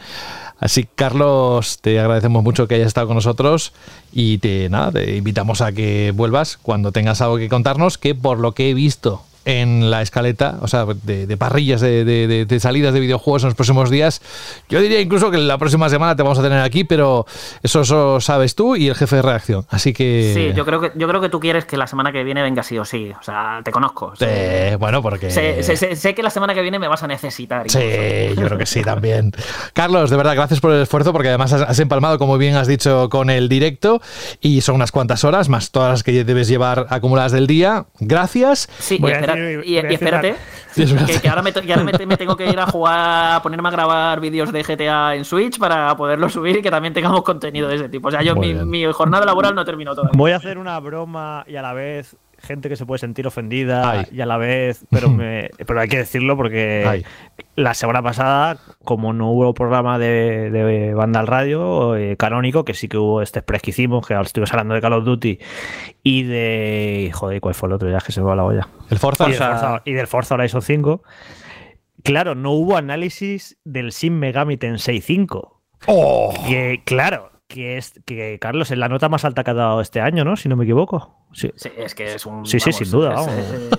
Así, 0.62 0.86
Carlos, 0.94 1.80
te 1.80 1.98
agradecemos 1.98 2.44
mucho 2.44 2.68
que 2.68 2.76
hayas 2.76 2.86
estado 2.86 3.08
con 3.08 3.16
nosotros 3.16 3.72
y 4.12 4.38
te, 4.38 4.68
nada, 4.68 4.92
te 4.92 5.16
invitamos 5.16 5.60
a 5.60 5.72
que 5.72 6.12
vuelvas 6.14 6.56
cuando 6.56 6.92
tengas 6.92 7.20
algo 7.20 7.36
que 7.36 7.48
contarnos, 7.48 7.98
que 7.98 8.14
por 8.14 8.38
lo 8.38 8.52
que 8.52 8.70
he 8.70 8.74
visto 8.74 9.24
en 9.44 9.90
la 9.90 10.02
escaleta, 10.02 10.58
o 10.60 10.68
sea, 10.68 10.84
de, 10.86 11.26
de 11.26 11.36
parrillas 11.36 11.80
de, 11.80 12.04
de- 12.04 12.26
de- 12.26 12.44
de 12.46 12.60
salidas 12.60 12.94
de 12.94 13.00
videojuegos 13.00 13.42
en 13.42 13.48
los 13.48 13.54
próximos 13.54 13.90
días. 13.90 14.20
Yo 14.68 14.80
diría 14.80 15.00
incluso 15.00 15.30
que 15.30 15.38
la 15.38 15.58
próxima 15.58 15.88
semana 15.88 16.14
te 16.16 16.22
vamos 16.22 16.38
a 16.38 16.42
tener 16.42 16.60
aquí, 16.60 16.84
pero 16.84 17.26
eso, 17.62 17.80
eso 17.82 18.20
sabes 18.20 18.54
tú 18.54 18.76
y 18.76 18.88
el 18.88 18.94
jefe 18.94 19.16
de 19.16 19.22
reacción. 19.22 19.66
Así 19.70 19.92
que... 19.92 20.32
Sí, 20.34 20.52
yo 20.56 20.64
creo 20.64 20.80
que 20.80 20.92
yo 20.96 21.08
creo 21.08 21.20
que 21.20 21.28
tú 21.28 21.40
quieres 21.40 21.64
que 21.64 21.76
la 21.76 21.86
semana 21.86 22.12
que 22.12 22.22
viene 22.24 22.42
venga 22.42 22.62
sí 22.62 22.78
o 22.78 22.84
sí. 22.84 23.10
O 23.18 23.22
sea, 23.22 23.60
te 23.64 23.70
conozco. 23.72 24.12
Eh, 24.20 24.76
bueno, 24.78 25.02
porque... 25.02 25.30
Sé, 25.30 25.62
sé- 25.62 25.76
sé- 25.76 25.96
sé 25.96 26.14
que 26.14 26.22
la 26.22 26.30
semana 26.30 26.54
que 26.54 26.62
viene 26.62 26.78
me 26.78 26.88
vas 26.88 27.02
a 27.02 27.06
necesitar. 27.06 27.68
Sí, 27.70 27.78
yo 28.36 28.44
creo 28.46 28.58
que 28.58 28.66
sí 28.66 28.82
también. 28.82 29.32
Carlos, 29.72 30.10
de 30.10 30.16
verdad, 30.16 30.34
gracias 30.34 30.60
por 30.60 30.72
el 30.72 30.82
esfuerzo, 30.82 31.12
porque 31.12 31.28
además 31.28 31.52
has, 31.52 31.62
has 31.62 31.78
empalmado, 31.78 32.18
como 32.18 32.38
bien 32.38 32.54
has 32.56 32.66
dicho, 32.68 33.08
con 33.10 33.30
el 33.30 33.48
directo 33.48 34.00
y 34.40 34.60
son 34.60 34.76
unas 34.76 34.92
cuantas 34.92 35.24
horas, 35.24 35.48
más 35.48 35.70
todas 35.70 35.90
las 35.90 36.02
que 36.02 36.24
debes 36.24 36.48
llevar 36.48 36.86
acumuladas 36.90 37.32
del 37.32 37.46
día. 37.46 37.86
Gracias. 38.00 38.68
Sí, 38.78 38.98
a 39.02 39.31
espera- 39.34 39.64
y- 39.64 39.68
y 39.72 39.76
espérate, 39.94 40.36
Sí, 40.72 40.82
es 40.84 40.92
que, 40.94 41.20
que 41.20 41.28
ahora, 41.28 41.42
me, 41.42 41.52
to- 41.52 41.60
que 41.60 41.72
ahora 41.72 41.84
me 41.84 41.92
te- 41.92 42.06
me 42.06 42.16
tengo 42.16 42.34
que 42.36 42.46
ir 42.48 42.58
a 42.58 42.66
jugar, 42.66 43.34
a 43.36 43.42
ponerme 43.42 43.68
a 43.68 43.72
grabar 43.72 44.20
vídeos 44.20 44.50
de 44.52 44.62
GTA 44.62 45.14
en 45.14 45.24
Switch 45.24 45.58
para 45.58 45.94
poderlo 45.96 46.28
subir 46.30 46.56
y 46.56 46.62
que 46.62 46.70
también 46.70 46.94
tengamos 46.94 47.22
contenido 47.22 47.68
de 47.68 47.76
ese 47.76 47.88
tipo. 47.90 48.08
O 48.08 48.10
sea, 48.10 48.22
yo 48.22 48.34
mi, 48.36 48.54
mi 48.54 48.84
jornada 48.92 49.26
laboral 49.26 49.54
no 49.54 49.64
terminó 49.64 49.94
todavía. 49.94 50.16
Voy 50.16 50.30
a 50.32 50.36
hacer 50.36 50.56
una 50.58 50.78
broma 50.80 51.44
y 51.46 51.56
a 51.56 51.62
la 51.62 51.72
vez 51.74 52.16
gente 52.42 52.68
que 52.68 52.76
se 52.76 52.86
puede 52.86 52.98
sentir 52.98 53.26
ofendida 53.26 53.90
Ay. 53.90 54.06
y 54.12 54.20
a 54.20 54.26
la 54.26 54.36
vez, 54.36 54.84
pero 54.90 55.08
me, 55.10 55.50
pero 55.66 55.80
hay 55.80 55.88
que 55.88 55.98
decirlo 55.98 56.36
porque 56.36 56.84
Ay. 56.86 57.04
la 57.56 57.74
semana 57.74 58.02
pasada, 58.02 58.58
como 58.84 59.12
no 59.12 59.30
hubo 59.30 59.54
programa 59.54 59.98
de, 59.98 60.50
de 60.50 60.94
banda 60.94 61.20
al 61.20 61.26
radio 61.26 61.96
eh, 61.96 62.16
canónico, 62.16 62.64
que 62.64 62.74
sí 62.74 62.88
que 62.88 62.98
hubo 62.98 63.22
este 63.22 63.40
express 63.40 63.62
que 63.62 63.70
hicimos, 63.70 64.06
que 64.06 64.14
estuvimos 64.20 64.52
hablando 64.52 64.74
de 64.74 64.80
Call 64.80 64.92
of 64.94 65.04
Duty 65.04 65.38
y 66.02 66.22
de 66.24 67.10
joder, 67.14 67.40
¿cuál 67.40 67.54
fue 67.54 67.68
el 67.68 67.74
otro? 67.74 67.90
Ya 67.90 67.98
que 67.98 68.12
se 68.12 68.20
me 68.20 68.26
va 68.26 68.36
la 68.36 68.44
olla. 68.44 68.68
El 68.90 68.98
Forza. 68.98 69.24
Y 69.28 69.32
del 69.32 69.38
Forza, 69.38 69.82
y 69.84 69.92
del 69.92 70.06
Forza 70.06 70.34
Horizon 70.34 70.62
5. 70.62 71.02
Claro, 72.02 72.34
no 72.34 72.50
hubo 72.52 72.76
análisis 72.76 73.58
del 73.64 73.90
Shin 73.90 74.18
Megami 74.18 74.56
Tensei 74.56 75.00
5. 75.00 75.62
Oh. 75.86 76.34
Que, 76.46 76.82
claro, 76.84 77.31
que 77.52 77.76
es 77.76 77.92
que 78.06 78.38
Carlos 78.40 78.70
es 78.70 78.78
la 78.78 78.88
nota 78.88 79.08
más 79.08 79.24
alta 79.24 79.44
que 79.44 79.50
ha 79.50 79.54
dado 79.54 79.80
este 79.80 80.00
año, 80.00 80.24
¿no? 80.24 80.36
Si 80.36 80.48
no 80.48 80.56
me 80.56 80.64
equivoco. 80.64 81.14
Sí. 81.32 81.50
Sí, 81.56 81.70
es 81.76 81.94
que 81.94 82.14
es 82.14 82.26
un. 82.26 82.46
Sí, 82.46 82.58
sí, 82.60 82.72
sin 82.72 82.90
duda, 82.90 83.14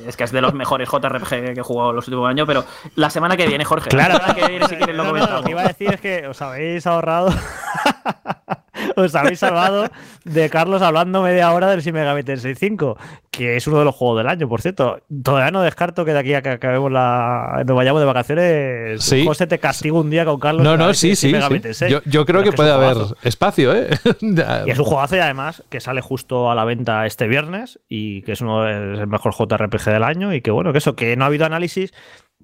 Es, 0.08 0.16
que 0.16 0.24
es 0.24 0.32
de 0.32 0.42
los 0.42 0.54
mejores 0.54 0.90
JRPG 0.90 1.54
que 1.54 1.60
he 1.60 1.64
jugado 1.64 1.94
los 1.94 2.08
últimos 2.08 2.30
años, 2.30 2.48
pero 2.48 2.64
la 2.96 3.10
semana 3.10 3.36
que 3.36 3.48
viene, 3.48 3.66
Jorge. 3.66 3.90
Claro, 3.90 4.14
La 4.14 4.20
semana 4.20 4.36
que 4.36 4.48
viene, 4.48 4.68
si 4.68 4.76
quieres, 4.76 4.96
lo 4.96 5.04
No, 5.14 5.28
lo 5.28 5.44
que 5.44 5.52
iba 5.52 5.62
a 5.62 5.68
decir 5.68 5.94
es 5.94 6.02
que 6.02 6.28
os 6.28 6.42
habéis 6.42 6.88
ahorrado. 6.88 7.32
os 8.98 9.16
habéis 9.16 9.40
salvado 9.40 9.90
de 10.24 10.50
Carlos 10.50 10.82
hablando 10.82 11.22
media 11.22 11.52
hora 11.52 11.70
del 11.70 11.82
Shin 11.82 11.94
Megami 11.94 12.24
Tensei 12.24 12.56
5, 12.56 12.98
que 13.32 13.56
es 13.56 13.68
uno 13.68 13.80
de 13.80 13.86
los 13.86 13.96
juegos 13.96 14.18
del 14.20 14.28
año, 14.28 14.48
por 14.48 14.62
cierto. 14.62 15.02
Todavía 15.24 15.52
no 15.52 15.62
descarto 15.62 16.06
que 16.06 16.14
de 16.14 16.20
aquí 16.20 16.34
a 16.34 16.42
que 16.42 16.50
acabemos 16.50 16.92
la. 16.92 17.64
nos 17.66 17.76
vayamos 17.76 18.02
de 18.02 18.06
vacaciones. 18.06 19.04
Sí. 19.04 19.26
José 19.26 19.48
te 19.48 19.60
castigo 19.60 20.02
un 20.02 20.10
día 20.10 20.26
con 20.26 20.40
Carlos. 20.40 20.64
No, 20.64 20.78
no, 20.78 20.94
sí, 20.94 21.16
sí. 21.16 21.32
Yo, 21.32 22.02
yo 22.06 22.26
creo 22.26 22.42
Pero 22.42 22.44
que 22.44 22.50
es 22.50 22.56
puede 22.56 22.72
haber 22.72 22.98
espacio, 23.24 23.76
¿eh? 23.76 23.90
Y 24.66 24.72
es 24.72 24.80
un 24.80 24.86
juegazo 24.86 25.16
y 25.16 25.20
además 25.20 25.64
que 25.70 25.80
sale 25.80 26.02
justo 26.02 26.50
a 26.50 26.56
la 26.56 26.66
venta 26.66 27.06
este 27.06 27.28
viernes 27.28 27.80
y 27.88 28.22
que 28.24 28.34
es 28.34 28.42
uno 28.42 28.68
es 28.68 29.00
el 29.00 29.08
mejor 29.08 29.34
JRPG 29.34 29.86
del 29.86 30.04
año 30.04 30.34
y 30.34 30.42
que 30.42 30.52
bueno, 30.52 30.72
que 30.72 30.78
eso, 30.80 30.96
que 30.96 31.16
no 31.16 31.24
ha 31.24 31.28
habido 31.28 31.46
análisis 31.46 31.94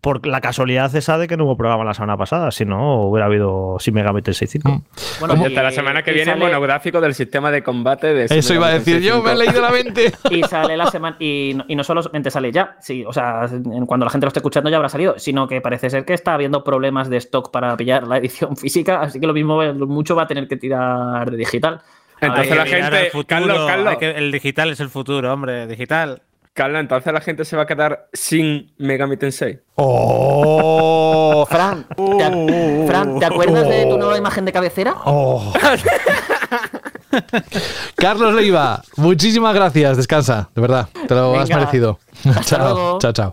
por 0.01 0.25
la 0.25 0.39
casualidad 0.41 0.95
esa 0.95 1.17
de 1.17 1.27
que 1.27 1.35
no 1.37 1.45
hubo 1.45 1.57
programa 1.57 1.83
la 1.83 1.93
semana 1.93 2.15
pasada, 2.17 2.51
si 2.51 2.65
no 2.65 3.03
hubiera 3.03 3.25
habido 3.25 3.77
Shin 3.79 3.93
Megami 3.93 4.21
Tensei 4.21 4.47
5. 4.47 4.69
Mm. 4.69 4.81
Bueno, 5.19 5.33
Oye, 5.35 5.43
y- 5.43 5.45
hasta 5.47 5.63
la 5.63 5.71
semana 5.71 6.03
que 6.03 6.11
viene, 6.11 6.31
sale- 6.31 6.45
monográfico 6.45 7.01
del 7.01 7.13
sistema 7.13 7.51
de 7.51 7.63
combate 7.63 8.13
de 8.13 8.25
Eso 8.29 8.53
iba 8.53 8.67
a 8.67 8.71
decir 8.71 9.01
yo, 9.01 9.21
me 9.21 9.31
he 9.33 9.35
leído 9.35 9.61
la 9.61 9.71
mente. 9.71 10.11
Y 10.29 10.43
sale 10.43 10.77
la 10.77 10.87
semana. 10.87 11.17
Y, 11.19 11.53
no- 11.55 11.65
y 11.67 11.75
no 11.75 11.83
solamente 11.83 12.31
sale 12.31 12.51
ya, 12.51 12.77
sí, 12.79 13.03
o 13.05 13.11
sea, 13.13 13.47
cuando 13.85 14.05
la 14.05 14.09
gente 14.11 14.25
lo 14.25 14.29
esté 14.29 14.39
escuchando 14.39 14.69
ya 14.69 14.77
habrá 14.77 14.89
salido, 14.89 15.15
sino 15.17 15.47
que 15.47 15.61
parece 15.61 15.89
ser 15.89 16.05
que 16.05 16.13
está 16.13 16.33
habiendo 16.33 16.63
problemas 16.63 17.09
de 17.09 17.17
stock 17.17 17.51
para 17.51 17.75
pillar 17.75 18.07
la 18.07 18.17
edición 18.17 18.55
física, 18.57 19.01
así 19.01 19.19
que 19.19 19.27
lo 19.27 19.33
mismo 19.33 19.61
mucho 19.73 20.15
va 20.15 20.23
a 20.23 20.27
tener 20.27 20.47
que 20.47 20.57
tirar 20.57 21.29
de 21.29 21.37
digital. 21.37 21.81
Entonces 22.21 22.55
la 22.55 22.65
gente- 22.65 22.97
al 22.97 23.05
futuro, 23.07 23.25
Carlos, 23.27 23.65
Carlos. 23.67 23.87
hay 23.87 23.97
que- 23.97 24.11
el 24.11 24.31
digital 24.31 24.69
es 24.71 24.79
el 24.81 24.89
futuro, 24.89 25.31
hombre. 25.33 25.67
Digital. 25.67 26.21
Carla, 26.53 26.79
entonces 26.79 27.13
la 27.13 27.21
gente 27.21 27.45
se 27.45 27.55
va 27.55 27.63
a 27.63 27.65
quedar 27.67 28.09
sin 28.11 28.73
Megami 28.77 29.15
Tensei. 29.17 29.59
¡Oh! 29.75 31.45
Fran, 31.49 31.85
¿te, 31.95 32.01
ac- 32.03 32.87
Fran, 32.87 33.19
¿te 33.19 33.25
acuerdas 33.25 33.67
de 33.69 33.85
tu 33.85 33.97
nueva 33.97 34.17
imagen 34.17 34.43
de 34.45 34.51
cabecera? 34.51 34.95
Oh. 35.05 35.53
Carlos 37.95 38.33
Leiva, 38.33 38.81
muchísimas 38.97 39.53
gracias. 39.55 39.97
Descansa, 39.97 40.49
de 40.53 40.61
verdad. 40.61 40.87
Te 41.07 41.15
lo 41.15 41.39
has 41.39 41.49
merecido. 41.49 41.99
Hasta 42.25 42.41
chao, 42.57 42.59
luego. 42.73 42.97
chao, 42.99 43.11
chao. 43.13 43.31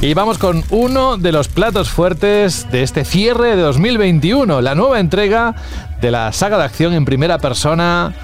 Y 0.00 0.12
vamos 0.14 0.38
con 0.38 0.62
uno 0.70 1.16
de 1.16 1.32
los 1.32 1.48
platos 1.48 1.88
fuertes 1.88 2.70
de 2.70 2.82
este 2.82 3.04
cierre 3.04 3.56
de 3.56 3.62
2021, 3.62 4.60
la 4.60 4.74
nueva 4.74 5.00
entrega 5.00 5.54
de 6.00 6.10
la 6.10 6.32
saga 6.32 6.58
de 6.58 6.64
acción 6.64 6.92
en 6.92 7.06
primera 7.06 7.38
persona 7.38 8.14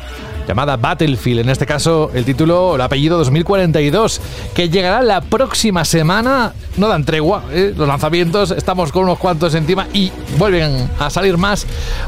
llamada 0.46 0.76
Battlefield, 0.76 1.40
en 1.40 1.48
este 1.48 1.66
caso 1.66 2.10
el 2.14 2.24
título 2.24 2.74
el 2.74 2.80
apellido 2.80 3.18
2042, 3.18 4.20
que 4.54 4.68
llegará 4.68 5.02
la 5.02 5.20
próxima 5.20 5.84
semana. 5.84 6.52
No 6.76 6.88
dan 6.88 7.04
tregua, 7.04 7.44
¿eh? 7.52 7.74
los 7.76 7.86
lanzamientos, 7.86 8.50
estamos 8.50 8.92
con 8.92 9.04
unos 9.04 9.18
cuantos 9.18 9.54
encima 9.54 9.86
y 9.92 10.10
vuelven 10.38 10.88
a 10.98 11.10
salir 11.10 11.36
más 11.36 11.66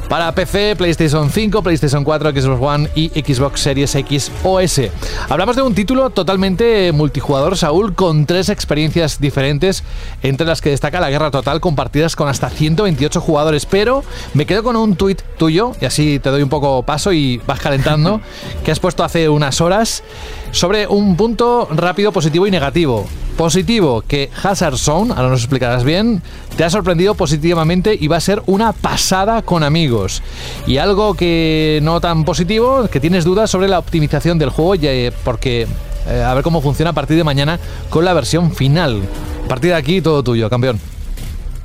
para 0.08 0.32
PC, 0.34 0.74
PlayStation 0.76 1.28
5, 1.30 1.62
PlayStation 1.62 2.02
4, 2.02 2.30
Xbox 2.30 2.62
One 2.62 2.88
y 2.94 3.08
Xbox 3.10 3.60
Series 3.60 3.94
X 3.94 4.32
o 4.42 4.60
S. 4.60 4.90
Hablamos 5.28 5.56
de 5.56 5.62
un 5.62 5.74
título 5.74 6.10
totalmente 6.10 6.92
multijugador, 6.92 7.58
Saúl, 7.58 7.94
con 7.94 8.24
tres 8.24 8.48
experiencias 8.48 9.20
diferentes, 9.20 9.84
entre 10.22 10.46
las 10.46 10.60
que 10.60 10.70
destaca 10.70 11.00
la 11.00 11.10
guerra 11.10 11.30
total 11.30 11.60
compartidas 11.60 12.16
con 12.16 12.28
hasta 12.28 12.48
128 12.48 13.20
jugadores, 13.20 13.66
pero 13.66 14.02
me 14.32 14.46
quedo 14.46 14.62
con 14.62 14.76
un 14.76 14.96
tuit 14.96 15.20
tuyo, 15.38 15.72
y 15.80 15.84
así 15.84 16.18
te 16.18 16.30
doy 16.30 16.42
un 16.42 16.48
poco 16.48 16.82
paso 16.82 17.12
y 17.12 17.38
vas 17.46 17.60
calentando, 17.60 18.20
que 18.64 18.70
has 18.70 18.80
puesto 18.80 19.04
hace 19.04 19.28
unas 19.28 19.60
horas 19.60 20.02
sobre 20.50 20.86
un 20.86 21.16
punto 21.16 21.68
rápido, 21.70 22.12
positivo 22.12 22.46
y 22.46 22.50
negativo. 22.50 23.06
Positivo, 23.36 24.02
que 24.06 24.30
Hazard 24.42 24.78
Zone, 24.78 25.12
ahora 25.12 25.28
nos 25.28 25.40
explicarás 25.40 25.82
bien, 25.82 26.22
te 26.56 26.62
ha 26.62 26.70
sorprendido 26.70 27.14
positivamente 27.14 27.96
y 27.98 28.06
va 28.06 28.16
a 28.16 28.20
ser 28.20 28.42
una 28.46 28.72
pasada 28.72 29.42
con 29.42 29.64
amigos. 29.64 30.22
Y 30.66 30.76
algo 30.76 31.14
que 31.14 31.80
no 31.82 32.00
tan 32.00 32.24
positivo, 32.24 32.86
que 32.88 33.00
tienes 33.00 33.24
dudas 33.24 33.50
sobre 33.50 33.68
la 33.68 33.80
optimización 33.80 34.38
del 34.38 34.50
juego, 34.50 34.76
eh, 34.80 35.12
porque 35.24 35.66
eh, 36.06 36.22
a 36.22 36.32
ver 36.34 36.44
cómo 36.44 36.60
funciona 36.60 36.90
a 36.90 36.94
partir 36.94 37.16
de 37.16 37.24
mañana 37.24 37.58
con 37.90 38.04
la 38.04 38.12
versión 38.12 38.52
final. 38.52 39.02
A 39.44 39.48
partir 39.48 39.70
de 39.70 39.76
aquí, 39.76 40.00
todo 40.00 40.22
tuyo, 40.22 40.48
campeón. 40.48 40.93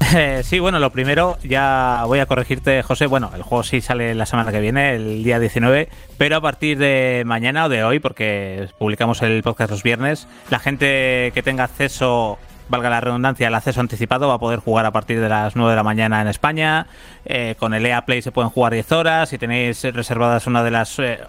Sí, 0.43 0.59
bueno, 0.59 0.79
lo 0.79 0.91
primero, 0.91 1.37
ya 1.43 2.03
voy 2.05 2.19
a 2.19 2.25
corregirte, 2.25 2.81
José. 2.83 3.05
Bueno, 3.05 3.31
el 3.35 3.43
juego 3.43 3.63
sí 3.63 3.81
sale 3.81 4.15
la 4.15 4.25
semana 4.25 4.51
que 4.51 4.59
viene, 4.59 4.95
el 4.95 5.23
día 5.23 5.39
19, 5.39 5.89
pero 6.17 6.37
a 6.37 6.41
partir 6.41 6.77
de 6.77 7.23
mañana 7.25 7.65
o 7.65 7.69
de 7.69 7.83
hoy, 7.83 7.99
porque 7.99 8.67
publicamos 8.77 9.21
el 9.21 9.43
podcast 9.43 9.71
los 9.71 9.83
viernes, 9.83 10.27
la 10.49 10.59
gente 10.59 11.31
que 11.33 11.43
tenga 11.43 11.65
acceso 11.65 12.39
valga 12.69 12.89
la 12.89 13.01
redundancia, 13.01 13.47
el 13.47 13.55
acceso 13.55 13.81
anticipado, 13.81 14.27
va 14.27 14.35
a 14.35 14.39
poder 14.39 14.59
jugar 14.59 14.85
a 14.85 14.91
partir 14.91 15.19
de 15.19 15.27
las 15.27 15.55
9 15.55 15.71
de 15.71 15.75
la 15.75 15.83
mañana 15.83 16.21
en 16.21 16.27
España. 16.27 16.87
Eh, 17.25 17.55
con 17.57 17.73
el 17.73 17.85
EA 17.85 18.05
Play 18.05 18.21
se 18.21 18.31
pueden 18.31 18.51
jugar 18.51 18.73
10 18.73 18.91
horas. 18.91 19.29
Si 19.29 19.37
tenéis 19.37 19.83
reservadas 19.83 20.45
una 20.47 20.63
de 20.63 20.71
las 20.71 20.97
eh, 20.99 21.19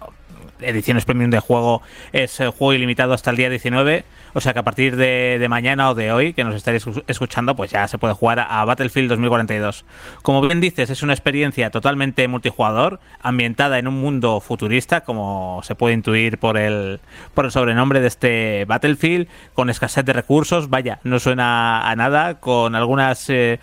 ediciones 0.60 1.04
premium 1.04 1.30
de 1.30 1.40
juego, 1.40 1.82
es 2.12 2.40
eh, 2.40 2.48
juego 2.48 2.74
ilimitado 2.74 3.14
hasta 3.14 3.30
el 3.30 3.36
día 3.36 3.48
19. 3.48 4.04
O 4.32 4.40
sea 4.40 4.52
que 4.52 4.58
a 4.58 4.62
partir 4.62 4.96
de, 4.96 5.44
mañana 5.48 5.90
o 5.90 5.94
de 5.94 6.12
hoy, 6.12 6.32
que 6.32 6.44
nos 6.44 6.54
estaréis 6.54 6.84
escuchando, 7.06 7.56
pues 7.56 7.70
ya 7.70 7.86
se 7.88 7.98
puede 7.98 8.14
jugar 8.14 8.46
a 8.48 8.64
Battlefield 8.64 9.08
2042. 9.10 9.84
Como 10.22 10.40
bien 10.42 10.60
dices, 10.60 10.90
es 10.90 11.02
una 11.02 11.12
experiencia 11.12 11.70
totalmente 11.70 12.26
multijugador, 12.28 13.00
ambientada 13.20 13.78
en 13.78 13.88
un 13.88 14.00
mundo 14.00 14.40
futurista, 14.40 15.02
como 15.02 15.60
se 15.64 15.74
puede 15.74 15.94
intuir 15.94 16.38
por 16.38 16.56
el, 16.56 17.00
por 17.34 17.44
el 17.44 17.50
sobrenombre 17.50 18.00
de 18.00 18.08
este 18.08 18.64
Battlefield, 18.66 19.28
con 19.54 19.70
escasez 19.70 20.04
de 20.04 20.12
recursos, 20.12 20.70
vaya, 20.70 21.00
no 21.04 21.18
suena 21.18 21.88
a 21.90 21.96
nada, 21.96 22.40
con 22.40 22.74
algunas... 22.74 23.28
Eh, 23.30 23.60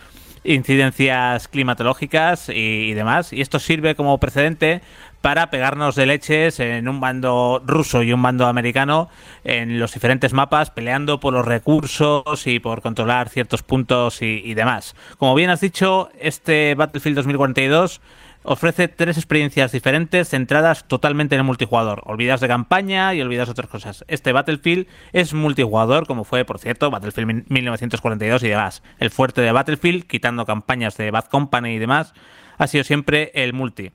incidencias 0.47 1.47
climatológicas 1.47 2.49
y, 2.49 2.93
demás. 2.93 3.33
Y 3.33 3.41
esto 3.41 3.59
sirve 3.59 3.95
como 3.95 4.17
precedente 4.17 4.81
para 5.21 5.49
pegarnos 5.49 5.95
de 5.95 6.05
leches 6.05 6.59
en 6.59 6.87
un 6.87 6.99
bando 6.99 7.61
ruso 7.65 8.03
y 8.03 8.13
un 8.13 8.21
bando 8.21 8.47
americano 8.47 9.09
en 9.43 9.79
los 9.79 9.93
diferentes 9.93 10.33
mapas, 10.33 10.71
peleando 10.71 11.19
por 11.19 11.33
los 11.33 11.45
recursos 11.45 12.47
y 12.47 12.59
por 12.59 12.81
controlar 12.81 13.29
ciertos 13.29 13.63
puntos 13.63 14.21
y, 14.21 14.53
demás. 14.53 14.95
Como 15.17 15.35
bien 15.35 15.49
has 15.49 15.61
dicho, 15.61 16.09
este 16.19 16.75
Battlefield 16.75 17.17
2042 17.17 18.01
ofrece 18.43 18.87
tres 18.87 19.17
experiencias 19.17 19.73
diferentes 19.73 20.29
centradas 20.29 20.87
totalmente 20.87 21.35
en 21.35 21.39
el 21.39 21.45
multijugador. 21.45 22.01
Olvidas 22.05 22.39
de 22.39 22.47
campaña 22.47 23.13
y 23.13 23.21
olvidas 23.21 23.49
otras 23.49 23.67
cosas. 23.67 24.05
Este 24.07 24.31
Battlefield 24.31 24.87
es 25.11 25.33
multijugador, 25.33 26.07
como 26.07 26.23
fue, 26.23 26.45
por 26.45 26.59
cierto, 26.59 26.89
Battlefield 26.89 27.45
1942 27.49 28.43
y 28.43 28.47
demás. 28.47 28.83
El 28.99 29.09
fuerte 29.09 29.41
de 29.41 29.51
Battlefield, 29.51 30.05
quitando 30.07 30.45
campañas 30.45 30.95
de 30.95 31.11
Bad 31.11 31.25
Company 31.25 31.71
y 31.71 31.79
demás, 31.79 32.13
ha 32.57 32.67
sido 32.67 32.83
siempre 32.83 33.31
el 33.35 33.53
multi. 33.53 33.91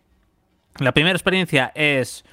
La 0.79 0.93
primera 0.93 1.17
experiencia 1.17 1.71
es 1.75 2.25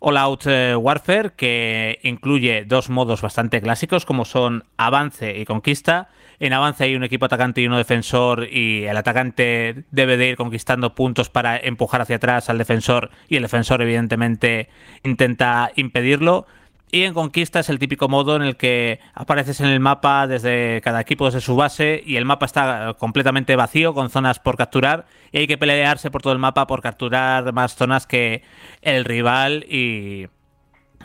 All 0.00 0.16
Out 0.16 0.46
eh, 0.46 0.76
Warfare, 0.76 1.32
que 1.36 2.00
incluye 2.02 2.64
dos 2.64 2.90
modos 2.90 3.22
bastante 3.22 3.60
clásicos, 3.60 4.04
como 4.04 4.24
son 4.24 4.64
avance 4.76 5.38
y 5.38 5.44
conquista. 5.44 6.08
En 6.38 6.52
avance 6.52 6.84
hay 6.84 6.96
un 6.96 7.04
equipo 7.04 7.24
atacante 7.24 7.62
y 7.62 7.66
uno 7.66 7.78
defensor, 7.78 8.46
y 8.50 8.84
el 8.84 8.96
atacante 8.96 9.84
debe 9.90 10.16
de 10.16 10.28
ir 10.28 10.36
conquistando 10.36 10.94
puntos 10.94 11.30
para 11.30 11.56
empujar 11.56 12.02
hacia 12.02 12.16
atrás 12.16 12.50
al 12.50 12.58
defensor, 12.58 13.10
y 13.28 13.36
el 13.36 13.42
defensor, 13.42 13.80
evidentemente, 13.80 14.68
intenta 15.02 15.70
impedirlo. 15.76 16.46
Y 16.90 17.02
en 17.02 17.14
Conquista 17.14 17.60
es 17.60 17.68
el 17.68 17.80
típico 17.80 18.08
modo 18.08 18.36
en 18.36 18.42
el 18.42 18.56
que 18.56 19.00
apareces 19.12 19.60
en 19.60 19.66
el 19.66 19.80
mapa 19.80 20.26
desde 20.26 20.80
cada 20.82 21.00
equipo 21.00 21.26
desde 21.26 21.40
su 21.40 21.56
base 21.56 22.00
y 22.06 22.16
el 22.16 22.24
mapa 22.24 22.46
está 22.46 22.94
completamente 22.98 23.56
vacío 23.56 23.92
con 23.92 24.08
zonas 24.08 24.38
por 24.38 24.56
capturar 24.56 25.06
y 25.32 25.38
hay 25.38 25.46
que 25.48 25.58
pelearse 25.58 26.12
por 26.12 26.22
todo 26.22 26.32
el 26.32 26.38
mapa 26.38 26.68
por 26.68 26.82
capturar 26.82 27.52
más 27.52 27.74
zonas 27.74 28.06
que 28.06 28.42
el 28.82 29.04
rival 29.04 29.66
y, 29.68 30.28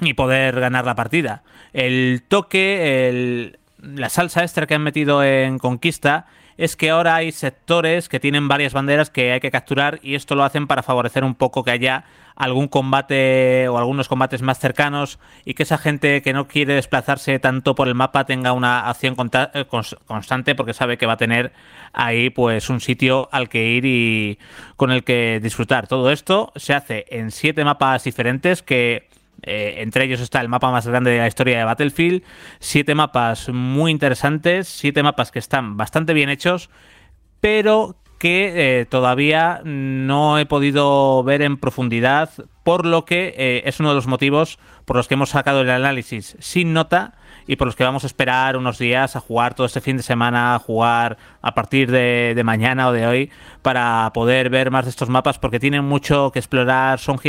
y 0.02 0.14
poder 0.14 0.60
ganar 0.60 0.86
la 0.86 0.96
partida. 0.96 1.44
El 1.74 2.24
toque, 2.28 3.10
el, 3.10 3.60
la 3.82 4.10
salsa 4.10 4.44
extra 4.44 4.68
que 4.68 4.76
han 4.76 4.84
metido 4.84 5.24
en 5.24 5.58
Conquista 5.58 6.28
es 6.58 6.76
que 6.76 6.90
ahora 6.90 7.16
hay 7.16 7.32
sectores 7.32 8.10
que 8.10 8.20
tienen 8.20 8.48
varias 8.48 8.74
banderas 8.74 9.10
que 9.10 9.32
hay 9.32 9.40
que 9.40 9.52
capturar 9.52 10.00
y 10.02 10.16
esto 10.16 10.36
lo 10.36 10.44
hacen 10.44 10.68
para 10.68 10.84
favorecer 10.84 11.24
un 11.24 11.36
poco 11.36 11.64
que 11.64 11.72
haya 11.72 12.06
algún 12.36 12.68
combate 12.68 13.68
o 13.68 13.78
algunos 13.78 14.08
combates 14.08 14.42
más 14.42 14.58
cercanos 14.58 15.20
y 15.46 15.54
que 15.54 15.64
esa 15.64 15.78
gente 15.78 16.22
que 16.22 16.34
no 16.34 16.48
quiere 16.48 16.74
desplazarse 16.74 17.38
tanto 17.40 17.76
por 17.76 17.88
el 17.88 17.94
mapa 17.96 18.26
tenga 18.26 18.54
una 18.54 18.90
acción 18.90 19.16
eh, 19.54 19.66
constante 20.08 20.56
porque 20.56 20.74
sabe 20.74 20.98
que 20.98 21.06
va 21.06 21.14
a 21.14 21.18
tener 21.18 21.52
ahí 21.94 22.30
pues 22.30 22.70
un 22.70 22.80
sitio 22.80 23.30
al 23.32 23.50
que 23.50 23.68
ir 23.68 23.86
y 23.86 24.40
con 24.76 24.92
el 24.92 25.04
que 25.04 25.40
disfrutar. 25.42 25.88
Todo 25.88 26.12
esto 26.12 26.52
se 26.56 26.74
hace 26.74 27.06
en 27.10 27.32
siete 27.32 27.64
mapas 27.64 28.04
diferentes 28.04 28.64
que 28.64 29.11
eh, 29.44 29.76
entre 29.78 30.06
ellos 30.06 30.20
está 30.20 30.42
el 30.42 30.50
mapa 30.50 30.72
más 30.72 30.88
grande 30.88 31.12
de 31.12 31.18
la 31.20 31.28
historia 31.28 31.58
de 31.58 31.64
Battlefield. 31.64 32.24
Siete 32.60 32.96
mapas 32.96 33.50
muy 33.50 33.92
interesantes, 33.92 34.68
siete 34.68 35.04
mapas 35.04 35.32
que 35.32 35.40
están 35.40 35.78
bastante 35.78 36.14
bien 36.14 36.30
hechos, 36.30 36.70
pero 37.40 37.98
que 38.20 38.82
eh, 38.82 38.86
todavía 38.86 39.62
no 39.64 40.38
he 40.38 40.46
podido 40.46 41.24
ver 41.24 41.42
en 41.42 41.58
profundidad, 41.58 42.30
por 42.64 42.86
lo 42.86 43.04
que 43.04 43.34
eh, 43.36 43.64
es 43.66 43.80
uno 43.80 43.90
de 43.90 43.96
los 43.96 44.06
motivos 44.06 44.60
por 44.86 44.96
los 44.96 45.08
que 45.08 45.16
hemos 45.16 45.32
sacado 45.32 45.62
el 45.62 45.70
análisis 45.72 46.38
sin 46.40 46.74
nota 46.74 47.16
y 47.48 47.56
por 47.56 47.68
los 47.68 47.76
que 47.76 47.84
vamos 47.84 48.04
a 48.04 48.08
esperar 48.08 48.58
unos 48.58 48.78
días 48.78 49.16
a 49.16 49.20
jugar 49.20 49.54
todo 49.54 49.66
este 49.66 49.82
fin 49.82 49.98
de 49.98 50.04
semana, 50.04 50.56
a 50.56 50.60
jugar 50.60 51.18
a 51.42 51.54
partir 51.54 51.92
de, 51.92 52.40
mañana 52.44 52.88
o 52.88 52.92
de 52.92 53.06
hoy 53.06 53.32
para 53.62 54.12
poder 54.14 54.50
ver 54.50 54.72
más 54.72 54.86
de 54.86 54.90
estos 54.90 55.10
mapas 55.10 55.38
porque 55.38 55.60
tienen 55.60 55.86
mucho 55.86 56.32
que 56.32 56.40
explorar, 56.40 57.00
son, 57.00 57.20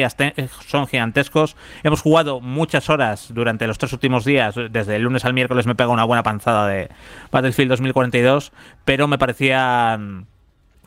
son 0.67 0.87
gigantescos. 0.87 1.57
Hemos 1.83 2.01
jugado 2.01 2.41
muchas 2.41 2.89
horas 2.91 3.29
durante 3.33 3.67
los 3.67 3.79
tres 3.79 3.93
últimos 3.93 4.25
días, 4.25 4.55
desde 4.71 4.97
el 4.97 5.03
lunes 5.03 5.25
al 5.25 5.35
miércoles 5.35 5.67
me 5.67 5.75
pega 5.75 5.91
una 5.91 6.05
buena 6.05 6.23
panzada 6.23 6.67
de 6.67 6.89
Battlefield 7.31 7.71
2042, 7.71 8.53
pero 8.85 9.09
me 9.09 9.19
parecían 9.19 10.27